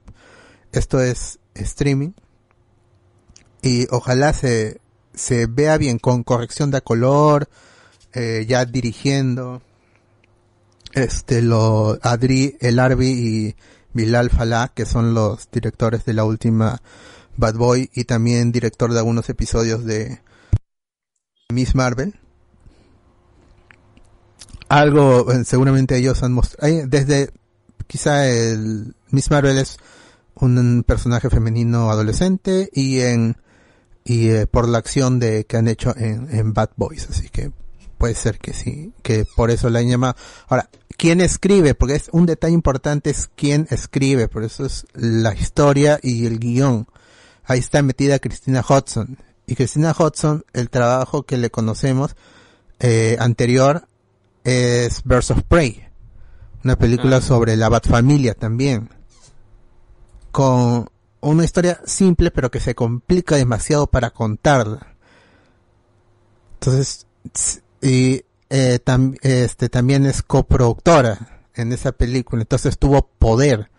Esto 0.72 1.02
es 1.02 1.40
streaming. 1.56 2.12
Y 3.62 3.86
ojalá 3.92 4.32
se, 4.32 4.80
se 5.14 5.48
vea 5.48 5.78
bien 5.78 6.00
con 6.00 6.24
corrección 6.24 6.72
de 6.72 6.82
color, 6.82 7.50
eh, 8.14 8.46
ya 8.48 8.64
dirigiendo. 8.64 9.62
Este 10.96 11.42
lo 11.42 12.00
Adri 12.02 12.58
El 12.60 12.80
Arbi 12.80 13.08
y 13.08 13.56
Bilal 13.94 14.30
Falá, 14.30 14.72
que 14.74 14.86
son 14.86 15.14
los 15.14 15.50
directores 15.52 16.06
de 16.06 16.14
la 16.14 16.24
última 16.24 16.82
Bad 17.38 17.56
Boy 17.56 17.90
y 17.94 18.06
también 18.06 18.52
director 18.52 18.92
de 18.92 19.00
algunos 19.00 19.30
episodios 19.30 19.86
de 19.86 20.22
Miss 21.54 21.76
Marvel. 21.76 22.16
Algo, 24.68 25.32
eh, 25.32 25.44
seguramente 25.46 25.98
ellos 25.98 26.24
han 26.24 26.34
mostrado, 26.34 26.88
desde 26.88 27.30
quizá 27.88 28.28
el 28.28 28.96
Miss 29.12 29.30
Marvel 29.30 29.58
es 29.58 29.78
un 30.34 30.84
personaje 30.86 31.30
femenino 31.30 31.90
adolescente 31.92 32.70
y 32.74 33.02
en 33.02 33.38
y 34.04 34.30
eh, 34.30 34.48
por 34.48 34.68
la 34.68 34.78
acción 34.78 35.20
de 35.20 35.46
que 35.46 35.58
han 35.58 35.68
hecho 35.68 35.96
en, 35.98 36.28
en 36.32 36.54
Bad 36.54 36.72
Boys, 36.76 37.10
así 37.10 37.30
que 37.30 37.52
puede 37.98 38.16
ser 38.16 38.38
que 38.38 38.54
sí, 38.54 38.94
que 39.02 39.26
por 39.36 39.52
eso 39.52 39.70
la 39.70 39.80
han 39.80 39.90
llamado. 39.90 40.16
Ahora, 40.48 40.70
¿quién 40.98 41.22
escribe? 41.22 41.76
Porque 41.76 41.96
es 41.96 42.10
un 42.12 42.26
detalle 42.26 42.54
importante 42.54 43.10
es 43.10 43.30
quién 43.36 43.68
escribe, 43.70 44.28
por 44.28 44.44
eso 44.44 44.66
es 44.66 44.86
la 44.94 45.34
historia 45.34 46.00
y 46.02 46.26
el 46.26 46.40
guion. 46.40 46.88
Ahí 47.44 47.60
está 47.60 47.82
metida 47.82 48.20
Christina 48.20 48.64
Hodson. 48.68 49.18
Y 49.48 49.56
Christina 49.56 49.96
Hodson, 49.98 50.44
el 50.54 50.70
trabajo 50.70 51.24
que 51.24 51.38
le 51.38 51.52
conocemos 51.52 52.16
eh, 52.80 53.16
anterior 53.20 53.88
es 54.44 55.04
Birds 55.04 55.32
of 55.32 55.44
Prey, 55.48 55.88
una 56.64 56.78
película 56.78 57.22
sobre 57.22 57.56
la 57.56 57.70
Bat 57.70 57.88
Familia 57.88 58.34
también, 58.34 58.90
con 60.32 60.90
una 61.22 61.44
historia 61.44 61.80
simple 61.86 62.32
pero 62.32 62.52
que 62.52 62.60
se 62.60 62.76
complica 62.76 63.36
demasiado 63.36 63.88
para 63.88 64.12
contarla. 64.12 64.96
Entonces, 66.56 67.06
y 67.82 68.24
eh, 68.50 68.80
este 69.22 69.70
también 69.70 70.06
es 70.06 70.22
coproductora 70.22 71.42
en 71.56 71.72
esa 71.72 71.92
película, 71.92 72.42
entonces 72.42 72.78
tuvo 72.78 73.08
poder 73.08 73.70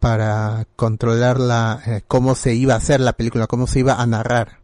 para 0.00 0.66
controlar 0.76 1.38
la 1.38 1.80
eh, 1.86 2.02
cómo 2.06 2.34
se 2.34 2.54
iba 2.54 2.74
a 2.74 2.78
hacer 2.78 3.00
la 3.00 3.12
película, 3.12 3.46
cómo 3.46 3.66
se 3.66 3.80
iba 3.80 4.00
a 4.00 4.06
narrar. 4.06 4.60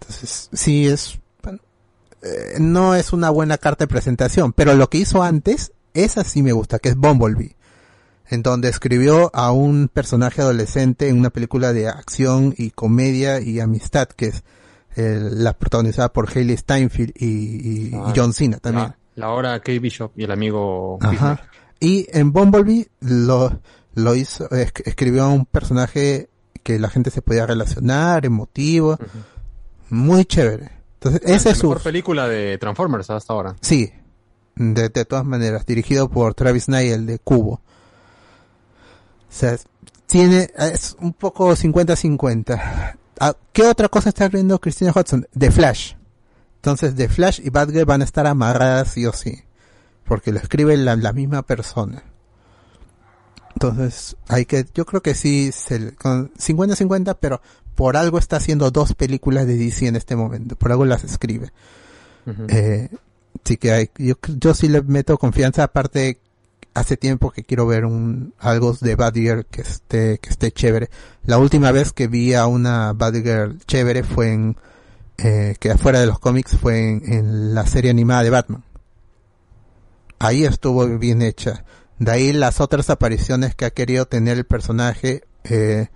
Entonces, 0.00 0.50
sí 0.52 0.86
es 0.86 1.18
eh, 2.24 2.56
no 2.58 2.94
es 2.94 3.12
una 3.12 3.28
buena 3.28 3.58
carta 3.58 3.84
de 3.84 3.88
presentación, 3.88 4.54
pero 4.54 4.74
lo 4.74 4.88
que 4.88 4.96
hizo 4.98 5.22
antes, 5.22 5.72
esa 5.92 6.24
sí 6.24 6.42
me 6.42 6.52
gusta, 6.52 6.78
que 6.78 6.88
es 6.88 6.96
Bumblebee, 6.96 7.54
en 8.28 8.42
donde 8.42 8.70
escribió 8.70 9.30
a 9.34 9.52
un 9.52 9.88
personaje 9.92 10.40
adolescente 10.40 11.08
en 11.08 11.18
una 11.18 11.28
película 11.28 11.74
de 11.74 11.88
acción 11.88 12.54
y 12.56 12.70
comedia 12.70 13.40
y 13.40 13.60
amistad, 13.60 14.08
que 14.08 14.28
es 14.28 14.42
eh, 14.96 15.18
la 15.32 15.52
protagonizada 15.58 16.12
por 16.12 16.28
Hailey 16.28 16.56
Steinfeld 16.56 17.12
y, 17.16 17.26
y- 17.26 17.88
y 17.88 17.94
Ah, 17.94 18.12
John 18.14 18.32
Cena 18.32 18.58
también. 18.58 18.86
La, 18.88 19.26
la 19.26 19.30
hora 19.30 19.58
Kate 19.60 19.78
Bishop 19.78 20.12
y 20.16 20.24
el 20.24 20.30
amigo 20.30 20.98
Ajá. 21.00 21.40
Y 21.80 22.06
en 22.12 22.32
Bumblebee 22.32 22.88
lo, 23.00 23.60
lo 23.94 24.14
hizo, 24.14 24.50
es- 24.50 24.72
escribió 24.84 25.24
a 25.24 25.28
un 25.28 25.44
personaje 25.46 26.28
que 26.62 26.78
la 26.78 26.88
gente 26.88 27.10
se 27.10 27.20
podía 27.22 27.46
relacionar, 27.46 28.24
emotivo, 28.24 28.96
muy 29.90 30.24
chévere. 30.24 30.70
Entonces, 30.94 31.20
ese 31.24 31.48
la 31.48 31.52
es 31.52 31.58
su, 31.58 31.68
mejor 31.68 31.82
película 31.82 32.26
de 32.28 32.56
Transformers 32.58 33.10
hasta 33.10 33.32
ahora. 33.34 33.56
sí, 33.60 33.92
de, 34.56 34.88
de 34.88 35.04
todas 35.04 35.24
maneras, 35.26 35.66
dirigido 35.66 36.08
por 36.08 36.32
Travis 36.34 36.68
el 36.68 37.04
de 37.06 37.18
Cubo. 37.18 37.54
O 37.54 37.60
sea, 39.36 39.56
tiene, 40.06 40.48
es 40.56 40.96
un 41.00 41.12
poco 41.12 41.50
50-50. 41.54 42.96
Ah, 43.20 43.36
¿Qué 43.52 43.62
otra 43.64 43.88
cosa 43.88 44.08
está 44.08 44.28
viendo 44.28 44.58
Christina 44.60 44.92
Hudson? 44.94 45.26
The 45.36 45.50
Flash. 45.50 45.94
Entonces, 46.56 46.94
The 46.94 47.08
Flash 47.08 47.40
y 47.44 47.50
Batgirl 47.50 47.84
van 47.84 48.00
a 48.00 48.04
estar 48.04 48.26
amarradas 48.26 48.92
sí 48.92 49.06
o 49.06 49.12
sí. 49.12 49.42
Porque 50.04 50.32
lo 50.32 50.38
escribe 50.38 50.76
la, 50.76 50.96
la 50.96 51.12
misma 51.12 51.42
persona. 51.42 52.02
Entonces, 53.54 54.16
hay 54.28 54.46
que, 54.46 54.66
yo 54.74 54.84
creo 54.84 55.00
que 55.00 55.14
sí, 55.14 55.52
se 55.52 55.94
con 55.94 56.32
50-50, 56.34 57.16
pero 57.20 57.40
por 57.74 57.96
algo 57.96 58.18
está 58.18 58.36
haciendo 58.36 58.70
dos 58.70 58.94
películas 58.94 59.46
de 59.46 59.56
DC 59.56 59.86
en 59.86 59.96
este 59.96 60.16
momento. 60.16 60.56
Por 60.56 60.72
algo 60.72 60.84
las 60.84 61.04
escribe. 61.04 61.52
Eh, 62.48 62.88
sí 63.44 63.56
que 63.56 63.72
hay, 63.72 63.90
yo, 63.98 64.14
yo 64.38 64.54
sí 64.54 64.68
le 64.68 64.82
meto 64.82 65.18
confianza, 65.18 65.64
aparte 65.64 66.20
hace 66.74 66.96
tiempo 66.96 67.30
que 67.30 67.44
quiero 67.44 67.66
ver 67.66 67.84
un, 67.84 68.34
algo 68.38 68.74
de 68.74 68.96
Batgirl 68.96 69.46
que 69.46 69.62
esté, 69.62 70.18
que 70.18 70.30
esté 70.30 70.52
chévere. 70.52 70.90
La 71.24 71.38
última 71.38 71.72
vez 71.72 71.92
que 71.92 72.08
vi 72.08 72.34
a 72.34 72.46
una 72.46 72.92
Batgirl 72.92 73.58
chévere 73.66 74.02
fue 74.02 74.32
en, 74.32 74.56
eh, 75.18 75.56
que 75.58 75.70
afuera 75.70 76.00
de 76.00 76.06
los 76.06 76.18
cómics 76.18 76.56
fue 76.60 76.90
en, 76.90 77.12
en 77.12 77.54
la 77.54 77.66
serie 77.66 77.90
animada 77.90 78.24
de 78.24 78.30
Batman. 78.30 78.64
Ahí 80.18 80.44
estuvo 80.44 80.86
bien 80.98 81.22
hecha. 81.22 81.64
De 81.98 82.10
ahí 82.10 82.32
las 82.32 82.60
otras 82.60 82.90
apariciones 82.90 83.54
que 83.54 83.64
ha 83.64 83.70
querido 83.70 84.06
tener 84.06 84.36
el 84.36 84.44
personaje, 84.44 85.22
eh, 85.44 85.88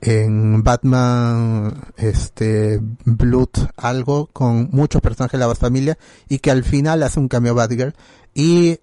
en 0.00 0.62
Batman 0.62 1.74
este 1.96 2.80
Blood 3.04 3.50
algo 3.76 4.28
con 4.32 4.70
muchos 4.72 5.02
personajes 5.02 5.38
de 5.38 5.46
la 5.46 5.54
familia 5.54 5.98
y 6.28 6.38
que 6.38 6.50
al 6.50 6.64
final 6.64 7.02
hace 7.02 7.20
un 7.20 7.28
cameo 7.28 7.54
Batgirl 7.54 7.94
y 8.34 8.70
eh, 8.70 8.80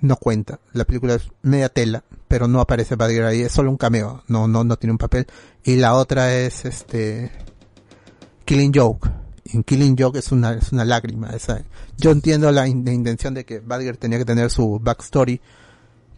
no 0.00 0.16
cuenta. 0.16 0.58
La 0.72 0.84
película 0.84 1.14
es 1.14 1.22
media 1.42 1.68
tela 1.68 2.02
pero 2.28 2.48
no 2.48 2.60
aparece 2.60 2.96
Batgirl 2.96 3.26
ahí 3.26 3.42
es 3.42 3.52
solo 3.52 3.70
un 3.70 3.76
cameo 3.76 4.24
no 4.26 4.48
no 4.48 4.64
no 4.64 4.76
tiene 4.76 4.92
un 4.92 4.98
papel. 4.98 5.26
Y 5.64 5.76
la 5.76 5.94
otra 5.94 6.34
es 6.34 6.64
este 6.64 7.30
Killing 8.44 8.72
Joke. 8.74 9.08
En 9.52 9.62
Killing 9.62 9.96
Joke 9.98 10.18
es 10.18 10.32
una 10.32 10.52
es 10.54 10.72
una 10.72 10.84
lágrima 10.84 11.30
esa 11.30 11.62
yo 11.98 12.10
entiendo 12.10 12.50
la, 12.50 12.66
in- 12.68 12.84
la 12.84 12.92
intención 12.92 13.32
de 13.34 13.44
que 13.44 13.60
Batgirl 13.60 13.98
tenía 13.98 14.18
que 14.18 14.24
tener 14.24 14.50
su 14.50 14.78
backstory 14.80 15.40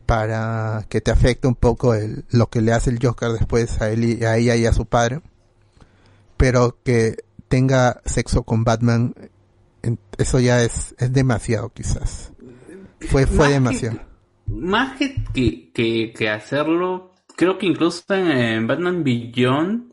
para 0.07 0.87
que 0.89 1.01
te 1.03 1.11
afecte 1.11 1.47
un 1.47 1.55
poco 1.55 1.93
el, 1.95 2.25
lo 2.31 2.49
que 2.49 2.63
le 2.63 2.73
hace 2.73 2.89
el 2.91 2.99
Joker 3.05 3.31
después 3.33 3.81
a 3.83 3.91
él 3.91 4.05
y 4.05 4.25
a 4.25 4.39
ella 4.39 4.57
y 4.57 4.65
a 4.65 4.73
su 4.73 4.87
padre, 4.87 5.21
pero 6.39 6.79
que 6.83 7.17
tenga 7.49 8.01
sexo 8.07 8.43
con 8.43 8.65
Batman, 8.65 9.15
eso 10.17 10.41
ya 10.41 10.63
es, 10.63 10.95
es 10.99 11.13
demasiado 11.13 11.69
quizás. 11.71 12.33
Fue, 13.01 13.27
fue 13.27 13.47
que- 13.49 13.53
demasiado. 13.55 14.01
Más 14.47 14.97
que, 14.99 15.15
que, 15.35 16.13
que, 16.17 16.29
hacerlo, 16.31 17.13
creo 17.37 17.59
que 17.59 17.67
incluso 17.67 18.03
en, 18.15 18.31
eh, 18.31 18.61
Batman 18.67 19.05
Beyond 19.05 19.93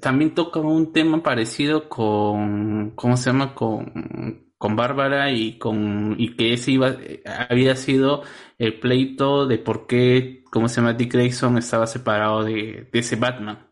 también 0.00 0.34
toca 0.34 0.60
un 0.60 0.92
tema 0.92 1.22
parecido 1.22 1.88
con, 1.88 2.90
¿cómo 2.94 3.16
se 3.16 3.30
llama? 3.30 3.54
Con, 3.54 4.44
con 4.58 4.76
Bárbara 4.76 5.32
y 5.32 5.56
con, 5.58 6.16
y 6.18 6.36
que 6.36 6.52
ese 6.52 6.72
iba, 6.72 6.96
había 7.48 7.74
sido 7.76 8.22
el 8.58 8.78
pleito 8.78 9.46
de 9.46 9.56
por 9.58 9.86
qué, 9.86 10.44
¿cómo 10.50 10.68
se 10.68 10.82
llama? 10.82 10.92
Dick 10.92 11.14
Grayson 11.14 11.56
estaba 11.56 11.86
separado 11.86 12.44
de, 12.44 12.88
de 12.92 12.98
ese 12.98 13.16
Batman. 13.16 13.67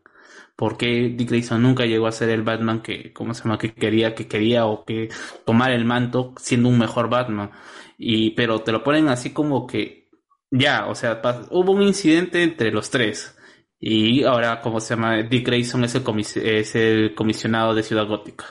¿Por 0.57 0.77
qué 0.77 1.13
Dick 1.15 1.29
Grayson 1.29 1.61
nunca 1.63 1.85
llegó 1.85 2.07
a 2.07 2.11
ser 2.13 2.29
el 2.31 2.43
Batman 2.43 2.81
que, 2.81 3.13
¿cómo 3.13 3.33
se 3.35 3.43
llama? 3.43 3.59
Que 3.59 3.73
quería, 3.73 4.15
que 4.15 4.27
quería 4.27 4.65
o 4.67 4.85
que 4.85 5.09
tomar 5.45 5.71
el 5.71 5.85
manto 5.85 6.33
siendo 6.39 6.69
un 6.69 6.79
mejor 6.79 7.09
Batman. 7.09 7.51
Y, 7.97 8.31
pero 8.31 8.59
te 8.61 8.71
lo 8.73 8.83
ponen 8.83 9.07
así 9.09 9.31
como 9.33 9.67
que, 9.67 10.09
ya, 10.51 10.87
o 10.87 10.95
sea, 10.95 11.21
hubo 11.51 11.71
un 11.73 11.83
incidente 11.83 12.43
entre 12.43 12.71
los 12.71 12.89
tres. 12.89 13.37
Y 13.79 14.23
ahora, 14.25 14.61
¿cómo 14.61 14.79
se 14.81 14.95
llama? 14.95 15.17
Dick 15.23 15.45
Grayson 15.47 15.83
es 15.85 15.95
el, 15.95 16.03
comis- 16.03 16.37
es 16.41 16.75
el 16.75 17.13
comisionado 17.15 17.75
de 17.75 17.83
Ciudad 17.83 18.07
Gótica. 18.07 18.45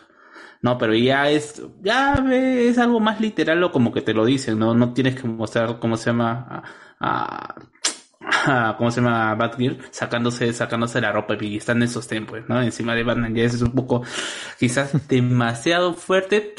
No, 0.62 0.78
pero 0.78 0.94
ya 0.94 1.31
es, 1.31 1.62
ya 1.83 2.15
es 2.33 2.78
algo 2.78 3.01
más 3.01 3.20
literal 3.20 3.62
o 3.65 3.70
como 3.73 3.93
que 3.93 4.01
te 4.02 4.15
lo 4.15 4.25
dicen, 4.25 4.59
¿no? 4.59 4.75
No 4.75 4.93
tienes 4.94 5.20
que 5.20 5.28
mostrar, 5.28 5.78
¿cómo 5.78 5.97
se 5.97 6.07
llama? 6.10 6.62
A- 8.47 8.75
¿cómo 8.78 8.91
se 8.91 9.00
llama? 9.00 9.34
Batgirl 9.34 9.78
sacándose, 9.91 10.52
sacándose 10.52 11.00
la 11.00 11.12
ropa 11.12 11.36
y 11.41 11.57
están 11.57 11.78
en 11.78 11.84
esos 11.84 12.07
tiempos, 12.08 12.41
¿no? 12.49 12.60
Encima 12.62 12.94
de 12.94 13.02
Batman 13.05 13.34
ya 13.34 13.44
es 13.44 13.60
un 13.62 13.73
poco, 13.73 14.02
quizás 14.58 14.92
demasiado 15.08 15.94
fuerte, 15.94 16.55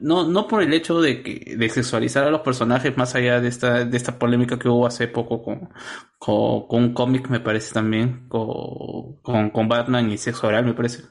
no, 0.00 0.26
no 0.28 0.46
por 0.48 0.62
el 0.62 0.72
hecho 0.74 1.00
de 1.00 1.22
que, 1.22 1.56
de 1.56 1.68
sexualizar 1.68 2.24
a 2.24 2.30
los 2.30 2.40
personajes 2.42 2.96
más 2.96 3.14
allá 3.14 3.40
de 3.40 3.48
esta, 3.48 3.84
de 3.84 3.96
esta 3.96 4.18
polémica 4.18 4.58
que 4.58 4.68
hubo 4.68 4.86
hace 4.86 5.08
poco 5.08 5.42
con, 5.42 5.70
con, 6.18 6.66
con 6.68 6.82
un 6.84 6.94
cómic, 6.94 7.28
me 7.28 7.40
parece 7.40 7.72
también, 7.74 8.28
con, 8.28 9.16
con, 9.22 9.50
con 9.50 9.68
Batman 9.68 10.10
y 10.10 10.18
sexo 10.18 10.46
oral, 10.48 10.64
me 10.64 10.74
parece. 10.74 11.04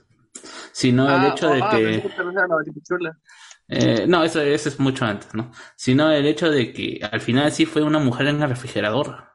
Sino 0.73 1.09
el 1.09 1.23
Ah, 1.23 1.27
hecho 1.33 1.49
de 1.49 1.61
ah, 1.61 1.69
que... 1.71 2.03
Eh, 3.69 4.05
no, 4.07 4.23
eso, 4.23 4.41
eso 4.41 4.69
es 4.69 4.79
mucho 4.79 5.05
antes, 5.05 5.33
¿no? 5.35 5.51
Sino 5.75 6.09
el 6.11 6.25
hecho 6.25 6.49
de 6.49 6.71
que 6.73 6.99
al 7.11 7.21
final 7.21 7.51
sí 7.51 7.65
fue 7.65 7.83
una 7.83 7.99
mujer 7.99 8.27
en 8.27 8.41
el 8.41 8.49
refrigerador. 8.49 9.25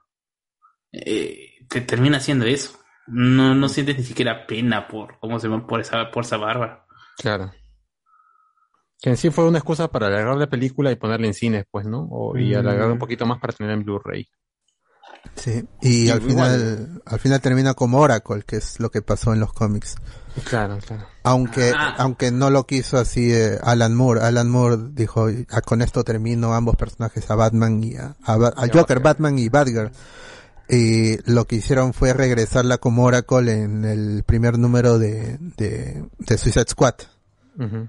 Eh, 0.93 1.65
te 1.69 1.81
termina 1.81 2.19
haciendo 2.19 2.45
eso. 2.45 2.79
No, 3.07 3.55
no 3.55 3.69
sientes 3.69 3.97
ni 3.99 4.05
siquiera 4.05 4.47
pena 4.47 4.87
por, 4.87 5.19
¿cómo 5.21 5.39
se 5.41 5.49
llama? 5.49 5.67
Por 5.67 5.81
esa, 5.81 6.11
por 6.11 6.25
esa 6.25 6.37
barba. 6.37 6.87
Claro. 7.19 7.51
Que 9.01 9.11
en 9.11 9.17
sí 9.17 9.31
fue 9.31 9.49
una 9.49 9.59
excusa 9.59 9.89
para 9.91 10.07
alargar 10.07 10.37
la 10.37 10.49
película 10.49 10.93
y 10.93 10.97
ponerla 10.97 11.27
en 11.27 11.35
cines, 11.35 11.65
pues, 11.71 11.87
¿no? 11.87 12.07
O, 12.11 12.37
y 12.39 12.55
Mm. 12.55 12.59
alargar 12.59 12.91
un 12.93 12.99
poquito 12.99 13.27
más 13.27 13.41
para 13.41 13.53
tener 13.53 13.73
en 13.73 13.85
Blu-ray. 13.85 14.29
Sí, 15.37 15.65
y 15.81 16.11
al 16.11 16.19
igual. 16.23 16.31
final, 16.31 17.03
al 17.07 17.19
final 17.21 17.41
termina 17.41 17.75
como 17.75 17.99
Oracle, 18.01 18.43
que 18.47 18.57
es 18.57 18.79
lo 18.81 18.91
que 18.91 19.03
pasó 19.03 19.33
en 19.33 19.41
los 19.41 19.53
cómics. 19.53 19.97
Claro, 20.45 20.79
claro. 20.87 21.07
Aunque, 21.25 21.73
Ah. 21.75 21.95
aunque 21.99 22.31
no 22.31 22.51
lo 22.51 22.67
quiso 22.67 22.99
así 22.99 23.33
eh, 23.33 23.59
Alan 23.63 23.95
Moore. 23.95 24.21
Alan 24.23 24.49
Moore 24.51 24.77
dijo, 24.93 25.29
"Ah, 25.51 25.61
con 25.63 25.81
esto 25.83 26.05
termino 26.05 26.55
ambos 26.55 26.77
personajes, 26.77 27.29
a 27.31 27.35
Batman 27.35 27.83
y 27.83 27.97
a, 27.97 28.17
a 28.25 28.35
a 28.35 28.69
Joker, 28.73 29.01
Batman 29.01 29.39
y 29.39 29.49
Batgirl. 29.49 29.91
Y 30.69 31.19
lo 31.31 31.45
que 31.47 31.57
hicieron 31.57 31.93
fue 31.93 32.13
regresarla 32.15 32.79
como 32.79 33.05
Oracle 33.05 33.63
en 33.63 33.85
el 33.85 34.23
primer 34.25 34.59
número 34.59 34.99
de, 34.99 35.37
de, 35.57 36.05
de 36.19 36.39
Suicide 36.39 36.67
Squad. 36.69 36.95
Ujú. 37.59 37.77
Y- 37.77 37.89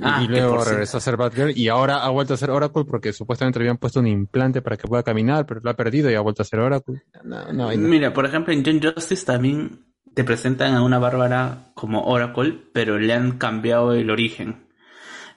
Ah, 0.00 0.22
y 0.24 0.28
luego 0.28 0.64
regresó 0.64 0.96
a 0.96 1.00
ser 1.00 1.16
Batgirl 1.18 1.52
y 1.54 1.68
ahora 1.68 2.02
ha 2.04 2.08
vuelto 2.08 2.32
a 2.32 2.36
ser 2.38 2.50
Oracle 2.50 2.84
porque 2.86 3.12
supuestamente 3.12 3.58
le 3.58 3.64
habían 3.64 3.76
puesto 3.76 4.00
un 4.00 4.06
implante 4.06 4.62
para 4.62 4.78
que 4.78 4.88
pueda 4.88 5.02
caminar, 5.02 5.44
pero 5.44 5.60
lo 5.62 5.68
ha 5.70 5.74
perdido 5.74 6.10
y 6.10 6.14
ha 6.14 6.20
vuelto 6.20 6.40
a 6.42 6.46
ser 6.46 6.60
Oracle. 6.60 7.02
No, 7.22 7.44
no, 7.44 7.52
nada. 7.52 7.76
Mira, 7.76 8.14
por 8.14 8.24
ejemplo, 8.24 8.52
en 8.54 8.64
John 8.64 8.80
Justice 8.94 9.26
también 9.26 9.84
te 10.14 10.24
presentan 10.24 10.74
a 10.74 10.82
una 10.82 10.98
Bárbara 10.98 11.66
como 11.74 12.04
Oracle, 12.06 12.58
pero 12.72 12.98
le 12.98 13.12
han 13.12 13.36
cambiado 13.36 13.92
el 13.92 14.08
origen. 14.10 14.67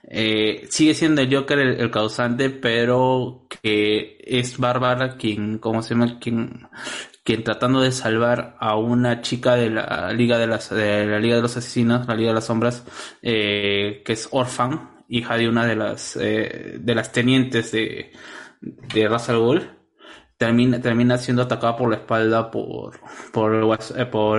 Eh, 0.04 0.68
sigue 0.70 0.94
siendo 0.94 1.22
el 1.22 1.34
Joker 1.34 1.60
el, 1.60 1.92
causante, 1.92 2.50
pero 2.50 3.48
que 3.62 4.18
es 4.26 4.58
Bárbara 4.58 5.16
quien, 5.18 5.60
¿cómo 5.60 5.82
se 5.82 5.94
llama? 5.94 6.20
Quien, 6.20 6.68
tratando 7.44 7.82
de 7.82 7.92
salvar 7.92 8.58
a 8.60 8.76
una 8.76 9.22
chica 9.22 9.56
de 9.56 9.70
la 9.70 10.12
Liga 10.12 10.38
de 10.38 10.48
la 10.48 11.20
Liga 11.20 11.36
de 11.36 11.42
los 11.42 11.56
Asesinos, 11.56 12.08
la 12.08 12.16
Liga 12.16 12.30
de 12.30 12.36
las 12.36 12.46
Sombras, 12.46 12.84
eh, 13.22 14.02
que 14.04 14.14
es 14.14 14.28
Orphan, 14.32 15.04
hija 15.08 15.38
de 15.38 15.48
una 15.48 15.66
de 15.66 15.76
las, 15.76 16.18
eh, 16.20 16.78
de 16.80 16.96
las 16.96 17.12
tenientes 17.12 17.72
de, 17.72 18.12
de 18.62 19.08
Ghul 19.08 19.82
termina, 20.42 20.82
termina 20.82 21.20
siendo 21.20 21.44
atacada 21.44 21.78
por 21.78 21.90
la 21.92 21.98
espalda 21.98 22.50
por, 22.50 23.00
por, 23.32 23.54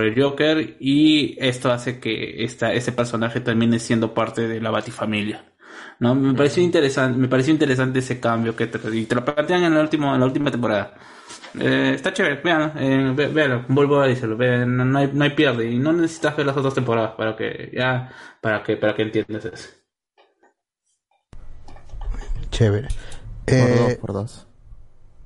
el 0.03 0.13
eh, 0.13 0.21
Joker 0.21 0.75
y 0.79 1.37
esto 1.39 1.71
hace 1.71 2.01
que 2.01 2.43
esta, 2.43 2.73
este 2.73 2.91
personaje 2.91 3.39
termine 3.39 3.79
siendo 3.79 4.13
parte 4.13 4.49
de 4.49 4.59
la 4.59 4.69
Batifamilia. 4.69 5.52
¿No? 5.99 6.15
Me 6.15 6.33
pareció 6.33 6.63
interesante, 6.63 7.17
me 7.17 7.27
pareció 7.27 7.53
interesante 7.53 7.99
ese 7.99 8.19
cambio 8.19 8.55
que 8.55 8.67
te, 8.67 8.79
y 8.95 9.05
te 9.05 9.15
lo 9.15 9.23
plantean 9.25 9.63
en 9.63 9.73
la 9.75 9.81
última, 9.81 10.13
en 10.13 10.19
la 10.19 10.25
última 10.25 10.51
temporada. 10.51 10.93
Eh, 11.59 11.93
está 11.95 12.11
chévere, 12.13 12.41
vean, 12.43 12.73
eh, 12.77 13.13
ve- 13.15 13.27
véanlo, 13.27 13.65
vuelvo 13.67 13.99
a 14.01 14.07
decirlo, 14.07 14.35
vean, 14.37 14.75
no, 14.75 14.85
no 14.85 14.99
hay, 14.99 15.09
no 15.13 15.23
hay 15.23 15.29
pierde 15.31 15.69
y 15.71 15.77
no 15.77 15.93
necesitas 15.93 16.35
ver 16.35 16.45
las 16.47 16.57
otras 16.57 16.73
temporadas 16.73 17.11
para 17.15 17.35
que 17.35 17.71
ya, 17.73 18.11
para 18.41 18.63
que, 18.63 18.75
para 18.77 18.95
que 18.95 19.03
entiendas 19.03 19.45
eso. 19.45 19.69
Chévere. 22.51 22.87
Por 23.45 23.55
Eh, 23.55 23.75
dos, 23.75 23.93
por 23.95 24.13
dos. 24.13 24.47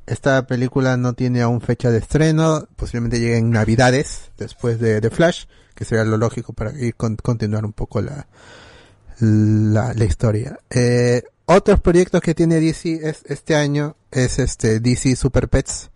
Esta 0.06 0.48
película 0.48 0.96
no 0.96 1.14
tiene 1.14 1.42
aún 1.42 1.60
fecha 1.60 1.92
de 1.92 1.98
estreno, 1.98 2.68
posiblemente 2.78 3.20
llegue 3.20 3.38
en 3.38 3.52
Navidades, 3.52 4.32
después 4.38 4.80
de, 4.80 5.02
de 5.02 5.10
Flash, 5.10 5.46
que 5.76 5.84
sería 5.84 6.06
lo 6.06 6.16
lógico 6.18 6.54
para 6.54 6.72
ir 6.80 6.96
con- 6.96 7.18
continuar 7.18 7.66
un 7.66 7.74
poco 7.74 8.02
la, 8.02 8.28
la, 9.20 9.94
la 9.94 10.06
historia. 10.06 10.60
Eh, 10.70 11.24
otros 11.46 11.80
proyectos 11.82 12.22
que 12.22 12.34
tiene 12.36 12.60
DC 12.60 13.00
es, 13.10 13.24
este 13.26 13.56
año 13.56 13.96
es 14.12 14.40
este 14.40 14.80
DC 14.80 15.16
Super 15.16 15.48
Pets, 15.50 15.92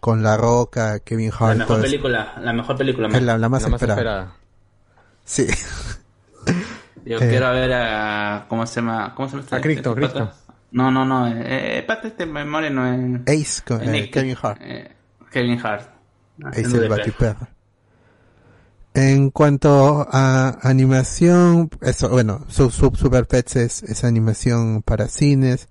con 0.00 0.22
La 0.22 0.36
Roca, 0.36 0.98
Kevin 1.00 1.30
La 1.30 1.36
Hart, 1.46 1.58
mejor 1.58 1.66
todo 1.66 1.76
eso. 1.78 1.82
película, 1.86 2.34
la 2.40 2.52
mejor 2.52 2.76
película. 2.76 3.08
Es 3.08 3.22
la, 3.22 3.38
la 3.38 3.48
más 3.48 3.62
La 3.62 3.68
más 3.68 3.82
esperada. 3.82 4.32
Sí. 5.24 5.46
Yo 7.04 7.18
Eh. 7.18 7.28
quiero 7.28 7.50
ver 7.52 7.72
a. 7.72 8.46
¿Cómo 8.48 8.66
se 8.66 8.80
llama? 8.80 9.14
¿Cómo 9.14 9.28
se 9.28 9.32
llama 9.36 9.44
este? 9.44 9.56
A 9.56 9.60
Crichton, 9.60 10.02
este? 10.02 10.20
No, 10.72 10.90
no, 10.90 11.04
no. 11.04 11.28
Eh, 11.28 11.78
eh, 11.78 11.82
pata 11.84 12.08
este 12.08 12.26
memoria 12.26 12.68
no 12.70 12.86
es. 12.86 13.20
Ace 13.28 13.62
con 13.66 13.82
eh, 13.94 14.10
Kevin 14.10 14.36
Hart. 14.42 14.60
eh, 14.60 14.92
Kevin 15.30 15.60
Hart. 15.64 15.88
Ace 16.46 16.62
el. 16.62 16.88
Batiperro. 16.88 17.48
En 18.96 19.28
cuanto 19.30 20.06
a 20.10 20.58
animación, 20.62 21.68
eso, 21.82 22.08
bueno, 22.08 22.46
su, 22.48 22.70
su- 22.70 22.92
Super 22.96 23.26
Pets 23.26 23.56
es, 23.56 24.04
animación 24.04 24.80
para 24.80 25.06
cines. 25.08 25.68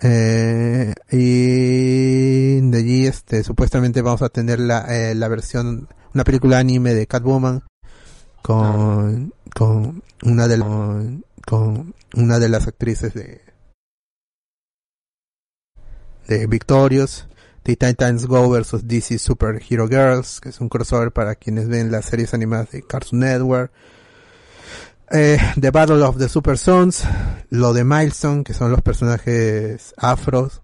Eh, 0.00 0.94
y 1.10 2.60
de 2.70 2.78
allí, 2.78 3.06
este, 3.08 3.42
supuestamente 3.42 4.02
vamos 4.02 4.22
a 4.22 4.28
tener 4.28 4.60
la, 4.60 4.82
eh, 4.88 5.16
la 5.16 5.26
versión, 5.26 5.88
una 6.14 6.22
película 6.22 6.58
anime 6.60 6.94
de 6.94 7.08
Catwoman 7.08 7.64
con, 8.42 9.34
con 9.52 10.04
una 10.22 10.46
de 10.46 10.58
la- 10.58 10.64
con, 10.64 11.24
con 11.44 11.94
una 12.14 12.38
de 12.38 12.48
las 12.48 12.68
actrices 12.68 13.14
de, 13.14 13.40
de 16.28 16.46
Victorious. 16.46 17.26
The 17.62 17.76
Titans 17.76 18.26
Go 18.26 18.48
vs 18.48 18.86
DC 18.86 19.18
Super 19.18 19.60
Hero 19.68 19.88
Girls, 19.88 20.40
que 20.40 20.48
es 20.50 20.60
un 20.60 20.68
crossover 20.68 21.12
para 21.12 21.34
quienes 21.34 21.68
ven 21.68 21.90
las 21.90 22.06
series 22.06 22.34
animadas 22.34 22.70
de 22.70 22.82
Cartoon 22.82 23.20
Network. 23.20 23.72
Eh, 25.10 25.38
the 25.58 25.70
Battle 25.70 26.02
of 26.02 26.18
the 26.18 26.28
Super 26.28 26.58
Sons, 26.58 27.04
lo 27.50 27.72
de 27.72 27.84
Milestone, 27.84 28.44
que 28.44 28.54
son 28.54 28.70
los 28.70 28.82
personajes 28.82 29.94
afros. 29.96 30.62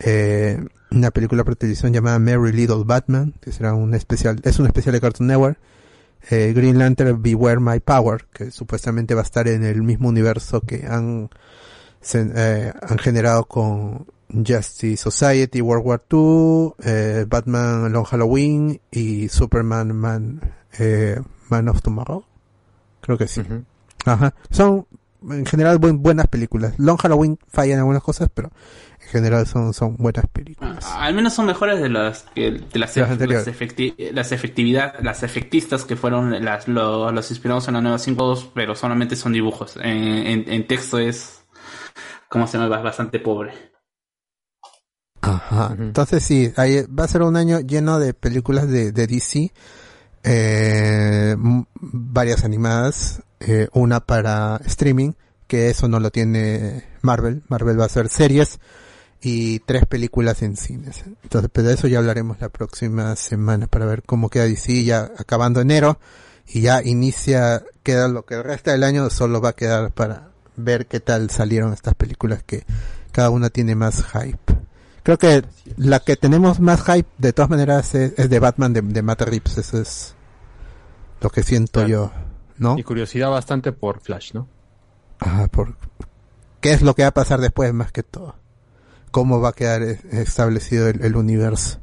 Eh, 0.00 0.62
una 0.90 1.10
película 1.10 1.44
por 1.44 1.56
televisión 1.56 1.92
llamada 1.92 2.18
Merry 2.18 2.52
Little 2.52 2.82
Batman, 2.84 3.34
que 3.40 3.52
será 3.52 3.74
un 3.74 3.94
especial, 3.94 4.40
es 4.42 4.58
un 4.58 4.66
especial 4.66 4.92
de 4.92 5.00
Cartoon 5.00 5.28
Network. 5.28 5.58
Eh, 6.30 6.52
Green 6.54 6.78
Lantern 6.78 7.22
Beware 7.22 7.60
My 7.60 7.80
Power, 7.80 8.26
que 8.32 8.50
supuestamente 8.50 9.14
va 9.14 9.22
a 9.22 9.24
estar 9.24 9.48
en 9.48 9.64
el 9.64 9.82
mismo 9.82 10.08
universo 10.08 10.60
que 10.60 10.86
han 10.86 11.30
generado 12.98 13.44
con 13.46 14.06
Justice 14.46 14.96
Society, 14.96 15.60
World 15.60 15.84
War 15.86 16.04
II, 16.10 16.74
eh, 16.84 17.24
Batman 17.28 17.92
Long 17.92 18.04
Halloween 18.04 18.80
y 18.90 19.28
Superman 19.28 19.94
Man, 19.94 20.40
eh, 20.78 21.20
Man 21.48 21.68
of 21.68 21.82
Tomorrow. 21.82 22.24
Creo 23.00 23.18
que 23.18 23.26
sí. 23.28 23.42
Ajá. 24.04 24.34
Son 24.50 24.86
en 25.30 25.44
general 25.44 25.78
buen- 25.78 26.02
buenas 26.02 26.26
películas. 26.28 26.74
Long 26.78 26.96
Halloween 26.96 27.38
falla 27.48 27.74
en 27.74 27.78
algunas 27.80 28.02
cosas, 28.02 28.30
pero 28.32 28.50
en 29.02 29.08
general 29.08 29.46
son, 29.46 29.74
son 29.74 29.96
buenas 29.96 30.24
películas. 30.32 30.84
Al 30.96 31.14
menos 31.14 31.34
son 31.34 31.46
mejores 31.46 31.80
de 31.80 31.88
las 31.90 32.22
que 32.34 32.50
de 32.52 32.78
las, 32.78 32.94
De 32.94 33.00
las 33.02 33.18
las, 33.18 33.46
efecti- 33.48 34.12
las 34.12 34.32
efectividad, 34.32 34.94
las 35.02 35.22
efectistas 35.22 35.84
que 35.84 35.96
fueron 35.96 36.42
las 36.44 36.68
lo- 36.68 37.10
los 37.12 37.30
inspirados 37.30 37.68
en 37.68 37.74
la 37.74 37.80
nueva 37.82 37.98
5.2, 37.98 38.50
pero 38.54 38.74
solamente 38.74 39.16
son 39.16 39.32
dibujos. 39.32 39.76
En, 39.76 39.84
en, 39.86 40.44
en 40.50 40.66
texto 40.66 40.98
es 40.98 41.42
como 42.28 42.46
se 42.46 42.56
llama 42.58 42.78
bastante 42.80 43.18
pobre. 43.18 43.52
Ajá. 45.34 45.76
Entonces 45.78 46.22
sí, 46.22 46.52
ahí 46.56 46.84
va 46.86 47.04
a 47.04 47.08
ser 47.08 47.22
un 47.22 47.36
año 47.36 47.60
lleno 47.60 47.98
de 47.98 48.14
películas 48.14 48.68
de, 48.68 48.92
de 48.92 49.06
DC, 49.06 49.52
eh, 50.22 51.36
varias 51.38 52.44
animadas, 52.44 53.22
eh, 53.40 53.68
una 53.72 54.00
para 54.00 54.60
streaming, 54.66 55.12
que 55.46 55.70
eso 55.70 55.88
no 55.88 56.00
lo 56.00 56.10
tiene 56.10 56.84
Marvel. 57.02 57.42
Marvel 57.48 57.78
va 57.78 57.84
a 57.84 57.86
hacer 57.86 58.08
series 58.08 58.60
y 59.22 59.60
tres 59.60 59.86
películas 59.86 60.42
en 60.42 60.56
cines. 60.56 61.04
Entonces, 61.22 61.50
pero 61.52 61.68
de 61.68 61.74
eso 61.74 61.86
ya 61.86 61.98
hablaremos 61.98 62.40
la 62.40 62.48
próxima 62.48 63.16
semana 63.16 63.66
para 63.66 63.86
ver 63.86 64.02
cómo 64.02 64.28
queda 64.28 64.44
DC 64.44 64.84
ya 64.84 65.10
acabando 65.18 65.60
enero 65.60 65.98
y 66.46 66.62
ya 66.62 66.82
inicia, 66.82 67.62
queda 67.82 68.08
lo 68.08 68.24
que 68.24 68.34
el 68.34 68.44
resto 68.44 68.70
del 68.70 68.82
año 68.82 69.08
solo 69.10 69.40
va 69.40 69.50
a 69.50 69.56
quedar 69.56 69.92
para 69.92 70.30
ver 70.56 70.86
qué 70.86 71.00
tal 71.00 71.30
salieron 71.30 71.72
estas 71.72 71.94
películas 71.94 72.42
que 72.42 72.64
cada 73.12 73.30
una 73.30 73.50
tiene 73.50 73.74
más 73.74 74.04
hype. 74.04 74.38
Creo 75.02 75.18
que 75.18 75.44
la 75.76 76.00
que 76.00 76.16
tenemos 76.16 76.60
más 76.60 76.82
hype 76.84 77.08
de 77.18 77.32
todas 77.32 77.50
maneras 77.50 77.94
es, 77.94 78.12
es 78.18 78.28
de 78.30 78.38
Batman 78.38 78.72
de, 78.72 78.82
de 78.82 79.02
Matt 79.02 79.22
Reeves, 79.22 79.56
eso 79.58 79.80
es 79.80 80.14
lo 81.20 81.30
que 81.30 81.42
siento 81.42 81.86
yo, 81.86 82.12
¿no? 82.58 82.78
Y 82.78 82.82
curiosidad 82.82 83.30
bastante 83.30 83.72
por 83.72 84.00
Flash, 84.00 84.32
¿no? 84.34 84.46
Ajá, 85.18 85.48
por 85.48 85.76
qué 86.60 86.72
es 86.72 86.82
lo 86.82 86.94
que 86.94 87.02
va 87.02 87.08
a 87.08 87.14
pasar 87.14 87.40
después 87.40 87.72
más 87.74 87.92
que 87.92 88.02
todo. 88.02 88.36
Cómo 89.10 89.40
va 89.40 89.50
a 89.50 89.52
quedar 89.52 89.82
es- 89.82 90.04
establecido 90.04 90.88
el, 90.88 91.02
el 91.04 91.16
universo. 91.16 91.80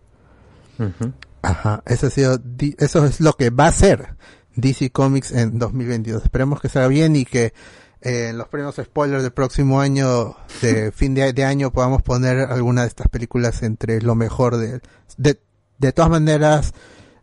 Ajá, 1.42 1.82
eso 1.86 2.08
ha 2.08 2.10
sido, 2.10 2.40
eso 2.78 3.06
es 3.06 3.20
lo 3.20 3.34
que 3.34 3.50
va 3.50 3.68
a 3.68 3.72
ser 3.72 4.16
DC 4.56 4.92
Comics 4.92 5.32
en 5.32 5.58
2022. 5.60 6.24
Esperemos 6.24 6.62
que 6.62 6.70
salga 6.70 6.88
bien 6.88 7.16
y 7.16 7.26
que 7.26 7.54
eh, 8.02 8.30
en 8.30 8.38
los 8.38 8.48
premios 8.48 8.76
spoilers 8.76 9.24
del 9.24 9.32
próximo 9.34 9.80
año, 9.82 10.36
de 10.62 10.92
fin 10.92 11.14
de, 11.16 11.44
año, 11.44 11.72
podamos 11.72 12.02
poner 12.02 12.40
alguna 12.40 12.82
de 12.84 12.88
estas 12.88 13.08
películas 13.08 13.64
entre 13.64 14.02
lo 14.02 14.16
mejor 14.16 14.58
de, 14.58 14.82
de, 15.18 15.40
de 15.80 15.92
todas 15.94 16.12
maneras, 16.12 16.74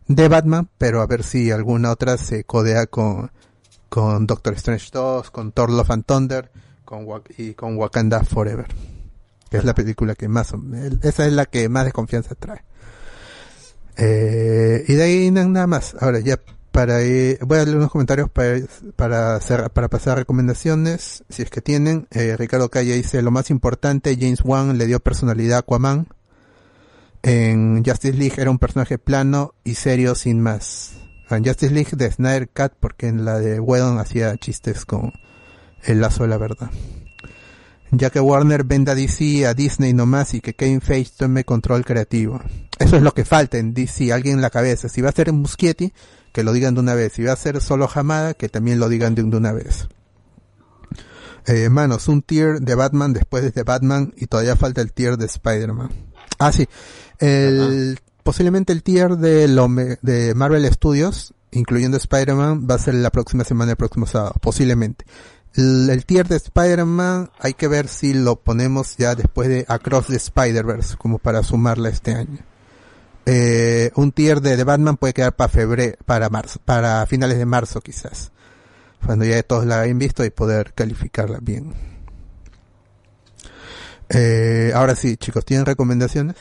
de 0.06 0.28
Batman, 0.28 0.68
pero 0.78 1.00
a 1.00 1.06
ver 1.06 1.22
si 1.22 1.50
alguna 1.50 1.90
otra 1.90 2.16
se 2.18 2.44
codea 2.44 2.86
con, 2.86 3.30
con 3.88 4.26
Doctor 4.26 4.54
Strange 4.54 4.88
2, 4.92 5.30
con 5.30 5.52
Thor 5.52 5.70
Love 5.70 5.90
and 5.90 6.04
Thunder, 6.04 6.50
con, 6.84 7.06
y 7.38 7.54
con 7.54 7.76
Wakanda 7.76 8.22
Forever. 8.24 8.66
Que 9.50 9.58
es 9.58 9.64
la 9.64 9.74
película 9.74 10.14
que 10.16 10.26
más, 10.28 10.52
esa 11.02 11.26
es 11.26 11.32
la 11.32 11.46
que 11.46 11.68
más 11.68 11.84
desconfianza 11.84 12.34
trae. 12.34 12.64
Eh, 13.96 14.84
y 14.88 14.94
de 14.94 15.02
ahí 15.02 15.30
na- 15.30 15.44
nada 15.46 15.66
más. 15.66 15.94
Ahora 16.00 16.18
ya 16.18 16.38
para 16.74 17.04
ir- 17.04 17.38
voy 17.46 17.58
a 17.58 17.64
leer 17.64 17.76
unos 17.76 17.92
comentarios 17.92 18.28
para 18.28 18.58
para 18.96 19.36
hacer, 19.36 19.70
para 19.70 19.86
pasar 19.88 20.18
recomendaciones, 20.18 21.22
si 21.28 21.42
es 21.42 21.48
que 21.50 21.60
tienen. 21.60 22.08
Eh, 22.10 22.36
Ricardo 22.36 22.68
Calle 22.68 22.94
dice 22.94 23.22
lo 23.22 23.30
más 23.30 23.48
importante, 23.50 24.16
James 24.20 24.40
Wan 24.44 24.76
le 24.76 24.86
dio 24.86 24.98
personalidad 24.98 25.58
a 25.58 25.60
Aquaman. 25.60 26.08
En 27.22 27.84
Justice 27.84 28.12
League 28.18 28.34
era 28.38 28.50
un 28.50 28.58
personaje 28.58 28.98
plano 28.98 29.54
y 29.62 29.76
serio 29.76 30.16
sin 30.16 30.40
más. 30.40 30.94
En 31.30 31.44
Justice 31.44 31.72
League 31.72 31.92
de 31.92 32.10
Snyder 32.10 32.48
Cat, 32.48 32.72
porque 32.78 33.06
en 33.06 33.24
la 33.24 33.38
de 33.38 33.60
Whedon 33.60 33.98
hacía 33.98 34.36
chistes 34.36 34.84
con 34.84 35.12
el 35.84 36.00
lazo 36.00 36.24
de 36.24 36.28
la 36.28 36.38
verdad. 36.38 36.70
Ya 37.92 38.10
que 38.10 38.18
Warner 38.18 38.64
venda 38.64 38.96
DC 38.96 39.46
a 39.46 39.54
Disney 39.54 39.92
nomás 39.92 40.34
y 40.34 40.40
que 40.40 40.54
Kevin 40.54 40.80
Feige 40.80 41.12
tome 41.16 41.44
control 41.44 41.84
creativo. 41.84 42.40
Eso 42.80 42.96
es 42.96 43.02
lo 43.02 43.14
que 43.14 43.24
falta 43.24 43.58
en 43.58 43.72
DC, 43.72 44.12
alguien 44.12 44.34
en 44.36 44.42
la 44.42 44.50
cabeza. 44.50 44.88
Si 44.88 45.00
va 45.00 45.10
a 45.10 45.12
ser 45.12 45.32
Muschietti, 45.32 45.92
que 46.34 46.42
lo 46.42 46.52
digan 46.52 46.74
de 46.74 46.80
una 46.80 46.94
vez. 46.94 47.12
Si 47.12 47.22
va 47.22 47.32
a 47.32 47.36
ser 47.36 47.60
solo 47.60 47.88
Hamada, 47.94 48.34
que 48.34 48.48
también 48.48 48.80
lo 48.80 48.88
digan 48.88 49.14
de, 49.14 49.22
una 49.22 49.52
vez. 49.52 49.86
Eh, 51.46 51.68
manos, 51.68 52.08
un 52.08 52.22
tier 52.22 52.58
de 52.60 52.74
Batman 52.74 53.12
después 53.12 53.54
de 53.54 53.62
Batman 53.62 54.12
y 54.16 54.26
todavía 54.26 54.56
falta 54.56 54.80
el 54.80 54.92
tier 54.92 55.16
de 55.16 55.26
Spider-Man. 55.26 55.90
Ah, 56.40 56.50
sí. 56.50 56.66
El, 57.20 58.00
posiblemente 58.24 58.72
el 58.72 58.82
tier 58.82 59.16
de, 59.16 59.46
lo 59.46 59.68
de 60.02 60.34
Marvel 60.34 60.68
Studios, 60.72 61.34
incluyendo 61.52 61.98
Spider-Man, 61.98 62.66
va 62.68 62.74
a 62.74 62.78
ser 62.78 62.94
la 62.94 63.10
próxima 63.10 63.44
semana, 63.44 63.70
el 63.70 63.76
próximo 63.76 64.04
sábado. 64.06 64.34
Posiblemente. 64.40 65.04
El, 65.54 65.88
el 65.88 66.04
tier 66.04 66.26
de 66.26 66.34
Spider-Man 66.34 67.30
hay 67.38 67.54
que 67.54 67.68
ver 67.68 67.86
si 67.86 68.12
lo 68.12 68.40
ponemos 68.40 68.96
ya 68.96 69.14
después 69.14 69.48
de 69.48 69.66
Across 69.68 70.08
the 70.08 70.16
Spider-Verse, 70.16 70.96
como 70.96 71.20
para 71.20 71.44
sumarla 71.44 71.90
este 71.90 72.12
año. 72.12 72.40
Eh, 73.26 73.90
un 73.94 74.12
tier 74.12 74.40
de, 74.40 74.62
Batman 74.64 74.96
puede 74.96 75.14
quedar 75.14 75.34
para 75.34 75.48
febrero, 75.48 75.96
para 76.04 76.28
marzo, 76.28 76.60
para 76.64 77.06
finales 77.06 77.38
de 77.38 77.46
marzo 77.46 77.80
quizás. 77.80 78.32
Cuando 79.04 79.24
ya 79.24 79.42
todos 79.42 79.66
la 79.66 79.80
hayan 79.80 79.98
visto 79.98 80.24
y 80.24 80.30
poder 80.30 80.72
calificarla 80.74 81.38
bien. 81.40 81.74
Eh, 84.10 84.72
ahora 84.74 84.94
sí, 84.94 85.16
chicos, 85.16 85.44
¿tienen 85.44 85.66
recomendaciones? 85.66 86.36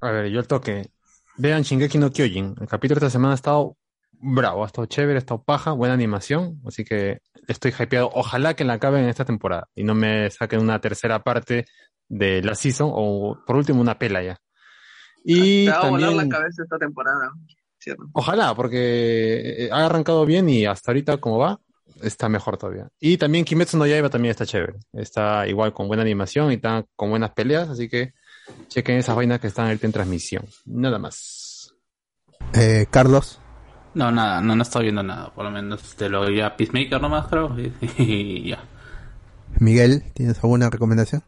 A 0.00 0.10
ver, 0.10 0.30
yo 0.30 0.40
el 0.40 0.46
toque. 0.46 0.90
Vean 1.36 1.62
Shingeki 1.62 1.98
no 1.98 2.10
Kyojin. 2.10 2.54
El 2.60 2.68
capítulo 2.68 3.00
de 3.00 3.06
esta 3.06 3.18
semana 3.18 3.32
ha 3.32 3.36
estado 3.36 3.76
bravo, 4.12 4.64
ha 4.64 4.66
estado 4.66 4.86
chévere, 4.86 5.16
ha 5.16 5.18
estado 5.18 5.42
paja, 5.42 5.72
buena 5.72 5.94
animación. 5.94 6.60
Así 6.66 6.84
que 6.84 7.18
estoy 7.48 7.72
hypeado. 7.78 8.10
Ojalá 8.14 8.54
que 8.54 8.64
la 8.64 8.74
acaben 8.74 9.04
en 9.04 9.08
esta 9.08 9.24
temporada 9.24 9.68
y 9.74 9.84
no 9.84 9.94
me 9.94 10.30
saquen 10.30 10.60
una 10.60 10.80
tercera 10.80 11.22
parte 11.22 11.66
de 12.08 12.42
la 12.42 12.54
season 12.54 12.90
o 12.92 13.38
por 13.46 13.56
último 13.56 13.80
una 13.80 13.98
pela 13.98 14.22
ya. 14.22 14.36
Y 15.24 15.66
Te 15.66 15.70
va 15.70 15.78
a 15.78 15.90
volar 15.90 16.10
la 16.12 16.16
también, 16.22 16.28
cabeza 16.30 16.62
esta 16.62 16.78
temporada. 16.78 17.30
¿cierto? 17.78 18.04
ojalá, 18.12 18.54
porque 18.54 19.64
eh, 19.64 19.70
ha 19.72 19.86
arrancado 19.86 20.26
bien 20.26 20.48
y 20.48 20.66
hasta 20.66 20.90
ahorita 20.90 21.16
como 21.16 21.38
va, 21.38 21.60
está 22.02 22.28
mejor 22.28 22.56
todavía. 22.56 22.88
Y 23.00 23.16
también 23.16 23.44
Kimetsu 23.44 23.76
no 23.76 23.86
Yaiba 23.86 24.10
también 24.10 24.30
está 24.30 24.46
chévere. 24.46 24.74
Está 24.92 25.46
igual 25.46 25.72
con 25.72 25.88
buena 25.88 26.02
animación 26.02 26.50
y 26.50 26.56
está 26.56 26.84
con 26.96 27.10
buenas 27.10 27.30
peleas, 27.32 27.68
así 27.68 27.88
que 27.88 28.12
chequen 28.68 28.98
esas 28.98 29.16
vainas 29.16 29.40
que 29.40 29.46
están 29.46 29.66
ahorita 29.66 29.86
en 29.86 29.92
transmisión. 29.92 30.44
Nada 30.66 30.98
más. 30.98 31.74
Eh, 32.54 32.86
Carlos. 32.90 33.40
No, 33.94 34.12
nada, 34.12 34.40
no, 34.40 34.54
no 34.54 34.62
estoy 34.62 34.84
viendo 34.84 35.02
nada. 35.02 35.32
Por 35.34 35.44
lo 35.44 35.50
menos 35.50 35.96
te 35.96 36.08
lo 36.08 36.22
oía 36.22 36.56
Peacemaker 36.56 37.00
nomás, 37.00 37.26
creo. 37.26 37.56
Y, 37.58 37.72
y 37.98 38.50
ya. 38.50 38.62
Miguel, 39.58 40.04
¿tienes 40.14 40.42
alguna 40.42 40.70
recomendación? 40.70 41.22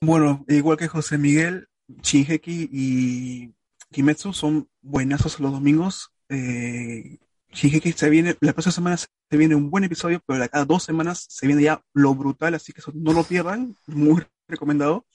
Bueno, 0.00 0.44
igual 0.48 0.76
que 0.76 0.88
José 0.88 1.18
Miguel, 1.18 1.68
Shinheki 1.88 2.68
y 2.72 3.54
Kimetsu 3.92 4.32
son 4.32 4.68
buenazos 4.82 5.40
los 5.40 5.52
domingos. 5.52 6.12
Eh, 6.28 7.18
se 7.52 8.10
viene, 8.10 8.36
la 8.40 8.52
próxima 8.52 8.72
semana 8.72 8.96
se 8.96 9.08
viene 9.30 9.54
un 9.54 9.70
buen 9.70 9.84
episodio, 9.84 10.20
pero 10.26 10.40
de 10.40 10.48
cada 10.48 10.64
dos 10.64 10.82
semanas 10.82 11.26
se 11.28 11.46
viene 11.46 11.62
ya 11.62 11.82
lo 11.94 12.14
brutal, 12.14 12.54
así 12.54 12.72
que 12.72 12.80
eso 12.80 12.92
no 12.94 13.12
lo 13.12 13.24
pierdan, 13.24 13.74
muy 13.86 14.22
recomendado. 14.48 15.06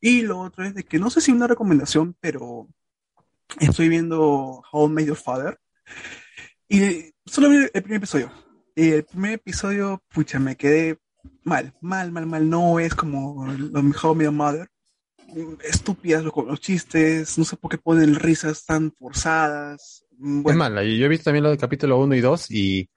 Y 0.00 0.22
lo 0.22 0.40
otro 0.40 0.64
es 0.64 0.74
de 0.74 0.82
que 0.82 0.98
no 0.98 1.10
sé 1.10 1.20
si 1.20 1.30
una 1.30 1.46
recomendación, 1.46 2.16
pero 2.20 2.68
estoy 3.60 3.88
viendo 3.88 4.62
How 4.72 4.88
I 4.88 4.92
Met 4.92 5.06
Your 5.06 5.16
Father. 5.16 5.60
Y 6.68 7.12
solo 7.24 7.48
vi 7.50 7.68
el 7.72 7.82
primer 7.82 7.98
episodio. 7.98 8.32
Y 8.74 8.90
el 8.90 9.04
primer 9.04 9.34
episodio, 9.34 10.02
pucha, 10.12 10.40
me 10.40 10.56
quedé 10.56 10.98
mal, 11.44 11.72
mal, 11.80 12.10
mal, 12.10 12.26
mal. 12.26 12.50
No 12.50 12.80
es 12.80 12.94
como 12.94 13.44
How 13.44 14.14
I 14.14 14.16
Met 14.16 14.24
Your 14.24 14.32
Mother. 14.32 14.71
Estúpidas 15.64 16.24
los, 16.24 16.32
los 16.46 16.60
chistes, 16.60 17.38
no 17.38 17.44
sé 17.44 17.56
por 17.56 17.70
qué 17.70 17.78
ponen 17.78 18.14
risas 18.14 18.64
tan 18.64 18.92
forzadas. 18.92 20.04
Mm, 20.18 20.48
Es 20.48 20.56
mala, 20.56 20.82
yo 20.82 20.90
yo 20.90 21.06
he 21.06 21.08
visto 21.08 21.24
también 21.24 21.44
lo 21.44 21.50
del 21.50 21.58
capítulo 21.58 21.98
1 21.98 22.14
y 22.14 22.20
2 22.20 22.50
y 22.50 22.90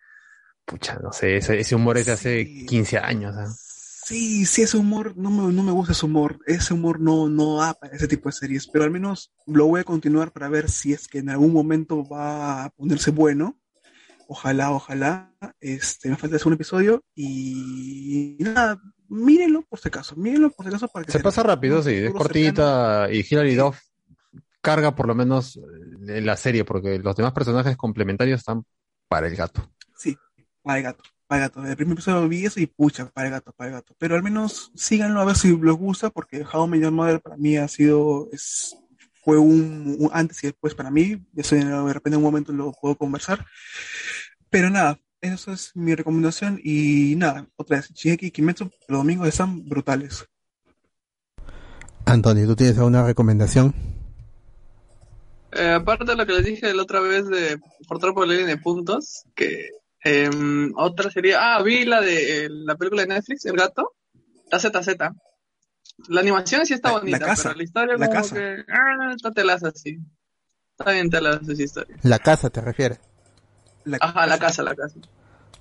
pucha, 0.66 1.00
no 1.00 1.12
sé, 1.12 1.38
ese, 1.38 1.60
ese 1.60 1.76
humor 1.76 1.98
es 1.98 2.08
de 2.08 2.12
hace 2.12 2.66
15 2.66 2.98
años. 2.98 3.36
¿ah? 3.38 3.48
Sí, 4.06 4.46
sí, 4.46 4.62
ese 4.62 4.78
humor, 4.78 5.18
no 5.18 5.32
me, 5.32 5.52
no 5.52 5.64
me 5.64 5.72
gusta 5.72 5.94
ese 5.94 6.06
humor. 6.06 6.40
Ese 6.46 6.74
humor 6.74 7.00
no, 7.00 7.28
no 7.28 7.58
da 7.58 7.74
para 7.74 7.96
ese 7.96 8.08
tipo 8.08 8.30
de 8.30 8.34
series, 8.34 8.68
pero 8.68 8.84
al 8.84 8.92
menos 8.92 9.32
lo 9.48 9.66
voy 9.66 9.82
a 9.82 9.84
continuar 9.84 10.32
para 10.32 10.50
ver 10.50 10.70
si 10.70 10.94
es 10.94 11.08
que 11.08 11.20
en 11.20 11.30
algún 11.30 11.54
momento 11.54 12.08
va 12.08 12.66
a 12.66 12.70
ponerse 12.70 13.12
bueno. 13.12 13.58
Ojalá, 14.28 14.72
ojalá. 14.72 15.34
Este, 15.60 16.10
me 16.10 16.18
falta 16.18 16.36
hacer 16.36 16.48
un 16.48 16.54
episodio 16.54 17.04
y 17.16 18.38
nada, 18.40 18.80
mírenlo 19.10 19.62
por 19.64 19.80
si 19.80 19.88
acaso, 19.88 20.16
mírenlo 20.16 20.50
por 20.52 20.66
si 20.66 20.70
acaso 20.70 20.88
para 20.88 21.06
que 21.06 21.12
Se 21.12 21.20
pasa 21.20 21.44
rápido, 21.44 21.82
sí, 21.84 21.94
es 21.94 22.12
cortita 22.12 23.08
y 23.12 23.26
Hilary 23.28 23.56
Duff 23.56 23.80
carga 24.62 24.96
por 24.96 25.08
lo 25.08 25.14
menos 25.14 25.60
eh, 26.08 26.22
la 26.22 26.36
serie 26.36 26.66
porque 26.66 26.98
los 26.98 27.16
demás 27.16 27.34
personajes 27.34 27.78
complementarios 27.78 28.40
están 28.40 28.66
para 29.08 29.28
el 29.28 29.36
gato. 29.36 29.72
Sí, 29.96 30.18
para 30.64 30.80
el 30.80 30.84
gato, 30.84 31.04
para 31.28 31.44
el 31.44 31.50
gato. 31.50 31.66
El 31.66 31.76
primer 31.76 31.94
episodio 31.94 32.28
vi 32.28 32.46
eso 32.46 32.60
y 32.60 32.66
pucha, 32.66 33.10
para 33.12 33.28
el 33.28 33.34
gato, 33.34 33.54
para 33.54 33.70
el 33.70 33.76
gato. 33.76 33.96
Pero 34.00 34.16
al 34.16 34.24
menos 34.24 34.72
síganlo 34.76 35.22
a 35.22 35.26
ver 35.26 35.36
si 35.36 35.56
les 35.56 35.76
gusta, 35.76 36.10
porque 36.10 36.44
How 36.52 36.66
I 36.66 36.70
Met 36.70 36.82
Your 36.82 36.92
Mother 36.92 37.22
para 37.22 37.38
mí 37.38 37.58
ha 37.58 37.68
sido, 37.68 38.30
es, 38.32 38.76
fue 39.24 39.38
un, 39.38 39.98
un 40.00 40.10
antes 40.12 40.44
y 40.44 40.48
después 40.48 40.74
para 40.74 40.90
mí. 40.90 41.24
Eso 41.36 41.56
de 41.56 41.94
repente 41.94 42.16
en 42.16 42.18
un 42.18 42.24
momento 42.24 42.52
lo 42.52 42.72
puedo 42.72 42.96
conversar. 42.96 43.46
Pero 44.50 44.70
nada, 44.70 45.00
eso 45.34 45.52
es 45.52 45.72
mi 45.76 45.96
recomendación. 45.96 46.60
Y 46.64 47.16
nada, 47.16 47.48
otra 47.56 47.78
vez, 47.78 47.92
Shingeki 47.94 48.28
y 48.28 48.32
Kimetsu 48.32 48.70
los 48.88 49.00
domingos 49.00 49.28
están 49.28 49.68
brutales. 49.68 50.26
Antonio, 52.06 52.46
¿tú 52.48 52.56
tienes 52.56 52.78
alguna 52.78 53.06
recomendación? 53.06 53.74
Eh, 55.52 55.72
aparte 55.72 56.06
de 56.06 56.16
lo 56.16 56.26
que 56.26 56.34
les 56.34 56.46
dije 56.46 56.74
la 56.74 56.84
otra 56.84 57.00
vez 57.00 57.28
de 57.28 57.58
por 57.88 58.00
por 58.14 58.28
línea 58.28 58.46
de 58.46 58.58
puntos, 58.58 59.24
que 59.36 59.70
em, 60.04 60.72
otra 60.76 61.10
sería, 61.10 61.56
ah, 61.56 61.64
vi 61.64 61.86
la 61.86 62.02
de 62.02 62.46
eh, 62.46 62.50
la 62.50 62.76
película 62.76 63.04
de 63.04 63.08
Netflix, 63.08 63.46
El 63.46 63.56
Gato, 63.56 63.94
la 64.52 64.60
ZZ. 64.60 64.98
La 66.10 66.20
animación 66.22 66.66
sí 66.66 66.74
está 66.74 66.90
La- 66.90 67.00
bonita, 67.00 67.20
la 67.20 67.26
casa, 67.26 67.44
pero 67.44 67.56
la 67.56 67.64
historia 67.64 67.98
la 67.98 68.08
como 68.08 68.12
casa. 68.22 68.36
que, 68.36 68.66
ah, 68.68 69.14
está 69.16 69.32
telaza 69.32 69.70
así. 69.70 69.98
Está 70.78 70.92
bien 70.92 71.10
telaza 71.10 71.40
esa 71.54 71.64
historia. 71.64 71.98
La 72.04 72.20
casa, 72.20 72.50
¿te 72.50 72.60
refieres? 72.62 73.00
Ajá, 74.02 74.28
la 74.28 74.38
casa, 74.38 74.62
la 74.62 74.76
casa. 74.76 75.00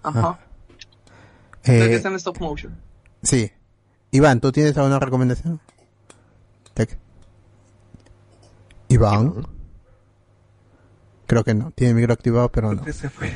Ajá. 0.05 0.39
Eh, 1.65 1.78
La 1.78 1.86
que 1.89 1.94
está 1.94 2.08
en 2.08 2.15
stop 2.16 2.39
motion. 2.41 2.76
Sí. 3.23 3.50
Iván, 4.10 4.41
¿tú 4.41 4.52
tienes 4.52 4.76
alguna 4.76 4.99
recomendación? 5.00 5.60
Tec. 6.74 6.99
Iván. 8.89 9.47
Creo 11.26 11.42
que 11.42 11.55
no. 11.55 11.70
Tiene 11.73 11.94
micro 11.94 12.12
activado, 12.12 12.50
pero 12.52 12.74
no. 12.74 12.84
Se 12.92 13.08
fue. 13.08 13.33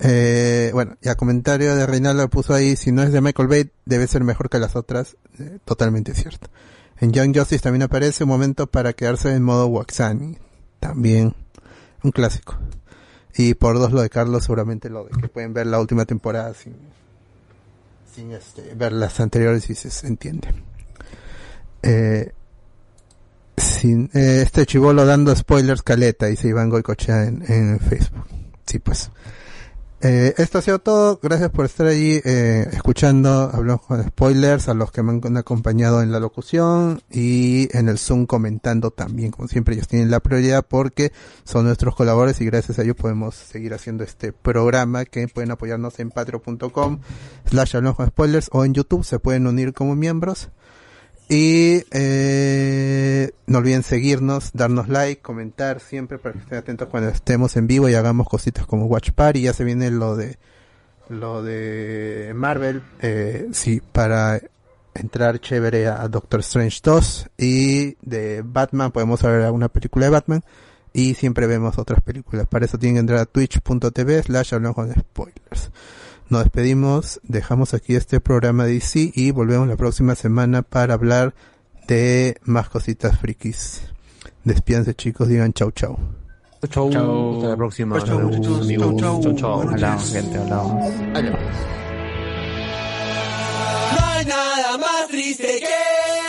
Eh, 0.00 0.70
bueno, 0.72 0.96
ya 1.00 1.14
comentario 1.14 1.74
de 1.74 1.86
Reinaldo 1.86 2.28
puso 2.28 2.54
ahí, 2.54 2.76
si 2.76 2.92
no 2.92 3.02
es 3.02 3.12
de 3.12 3.20
Michael 3.20 3.48
Bay, 3.48 3.70
debe 3.84 4.06
ser 4.06 4.22
mejor 4.22 4.50
que 4.50 4.58
las 4.58 4.76
otras. 4.76 5.16
Eh, 5.38 5.58
totalmente 5.64 6.14
cierto. 6.14 6.48
En 7.00 7.12
Young 7.12 7.36
Justice 7.36 7.62
también 7.62 7.82
aparece 7.84 8.24
un 8.24 8.30
momento 8.30 8.66
para 8.66 8.92
quedarse 8.92 9.34
en 9.34 9.42
modo 9.42 9.66
Waxani. 9.68 10.38
También 10.80 11.34
un 12.02 12.10
clásico. 12.12 12.58
Y 13.38 13.54
por 13.54 13.78
dos 13.78 13.92
lo 13.92 14.02
de 14.02 14.10
Carlos, 14.10 14.42
seguramente 14.42 14.90
lo 14.90 15.04
de 15.04 15.10
que 15.10 15.28
pueden 15.28 15.54
ver 15.54 15.68
la 15.68 15.78
última 15.78 16.04
temporada 16.04 16.52
sin, 16.54 16.74
sin 18.12 18.32
este, 18.32 18.74
ver 18.74 18.92
las 18.92 19.20
anteriores 19.20 19.70
y 19.70 19.76
se, 19.76 20.06
entiende. 20.08 20.48
Eh, 21.84 22.32
sin, 23.56 24.10
eh, 24.12 24.42
este 24.42 24.66
chivolo 24.66 25.06
dando 25.06 25.34
spoilers 25.36 25.82
caleta, 25.82 26.26
dice 26.26 26.48
Iván 26.48 26.68
Goicochea 26.68 27.26
en, 27.26 27.44
en 27.46 27.78
Facebook. 27.78 28.26
Sí, 28.66 28.80
pues. 28.80 29.08
Eh, 30.00 30.34
esto 30.38 30.58
ha 30.58 30.62
sido 30.62 30.78
todo. 30.78 31.18
Gracias 31.20 31.50
por 31.50 31.64
estar 31.64 31.86
allí 31.86 32.20
eh, 32.24 32.68
escuchando. 32.72 33.50
Hablamos 33.52 33.82
con 33.82 34.02
spoilers, 34.02 34.68
a 34.68 34.74
los 34.74 34.92
que 34.92 35.02
me 35.02 35.20
han 35.22 35.36
acompañado 35.36 36.02
en 36.02 36.12
la 36.12 36.20
locución 36.20 37.02
y 37.10 37.68
en 37.76 37.88
el 37.88 37.98
Zoom 37.98 38.26
comentando 38.26 38.90
también. 38.92 39.32
Como 39.32 39.48
siempre, 39.48 39.74
ellos 39.74 39.88
tienen 39.88 40.10
la 40.10 40.20
prioridad 40.20 40.64
porque 40.66 41.12
son 41.44 41.64
nuestros 41.64 41.96
colaboradores 41.96 42.40
y 42.40 42.44
gracias 42.44 42.78
a 42.78 42.82
ellos 42.82 42.96
podemos 42.96 43.34
seguir 43.34 43.74
haciendo 43.74 44.04
este 44.04 44.32
programa 44.32 45.04
que 45.04 45.26
pueden 45.26 45.50
apoyarnos 45.50 45.98
en 45.98 46.10
patreon.com 46.10 47.00
slash 47.50 47.76
hablamos 47.76 47.96
con 47.96 48.06
spoilers 48.06 48.48
o 48.52 48.64
en 48.64 48.74
YouTube 48.74 49.04
se 49.04 49.18
pueden 49.18 49.46
unir 49.46 49.72
como 49.72 49.96
miembros. 49.96 50.50
Y 51.28 51.84
eh, 51.90 53.32
no 53.46 53.58
olviden 53.58 53.82
seguirnos, 53.82 54.50
darnos 54.54 54.88
like, 54.88 55.20
comentar 55.20 55.80
siempre 55.80 56.18
para 56.18 56.32
que 56.34 56.40
estén 56.40 56.58
atentos 56.58 56.88
cuando 56.88 57.10
estemos 57.10 57.56
en 57.56 57.66
vivo 57.66 57.88
y 57.88 57.94
hagamos 57.94 58.28
cositas 58.28 58.66
como 58.66 58.86
Watch 58.86 59.10
Party. 59.12 59.42
Ya 59.42 59.52
se 59.52 59.64
viene 59.64 59.90
lo 59.90 60.16
de 60.16 60.38
lo 61.08 61.42
de 61.42 62.32
Marvel, 62.34 62.82
eh, 63.00 63.48
sí, 63.52 63.80
para 63.80 64.40
entrar 64.94 65.40
chévere 65.40 65.86
a 65.86 66.06
Doctor 66.08 66.40
Strange 66.40 66.80
2 66.82 67.30
y 67.38 67.96
de 68.02 68.42
Batman 68.44 68.90
podemos 68.90 69.22
ver 69.22 69.42
alguna 69.42 69.68
película 69.68 70.06
de 70.06 70.10
Batman 70.10 70.44
y 70.92 71.14
siempre 71.14 71.46
vemos 71.46 71.78
otras 71.78 72.02
películas. 72.02 72.46
Para 72.46 72.64
eso 72.64 72.78
tienen 72.78 72.96
que 72.96 73.00
entrar 73.00 73.20
a 73.20 73.26
twitch.tv 73.26 74.22
slash 74.22 74.54
hablamos 74.54 74.74
con 74.74 74.92
spoilers. 74.92 75.70
Nos 76.30 76.44
despedimos, 76.44 77.20
dejamos 77.22 77.72
aquí 77.72 77.96
este 77.96 78.20
programa 78.20 78.64
de 78.64 78.74
DC 78.74 79.12
y 79.14 79.30
volvemos 79.30 79.66
la 79.66 79.76
próxima 79.76 80.14
semana 80.14 80.60
para 80.60 80.92
hablar 80.92 81.34
de 81.86 82.36
más 82.44 82.68
cositas 82.68 83.18
frikis. 83.18 83.80
Despídense 84.44 84.94
chicos, 84.94 85.28
digan 85.28 85.54
chau 85.54 85.70
chau. 85.70 85.98
Chau, 86.68 86.90
Chau. 86.90 87.36
Hasta 87.36 87.48
la 87.48 87.56
próxima. 87.56 87.98
Chau, 88.04 88.30
chau, 88.42 88.60
amigos. 88.62 88.96
chau, 88.96 89.20
chau. 89.20 89.22
Chau, 89.22 89.34
chau. 89.36 89.62
Hablamos, 89.62 90.12
gente, 90.12 90.38
hablamos. 90.38 90.92
No 93.92 94.06
hay 94.06 94.24
nada 94.26 94.76
más 94.78 95.08
triste 95.08 95.60
que 95.60 96.27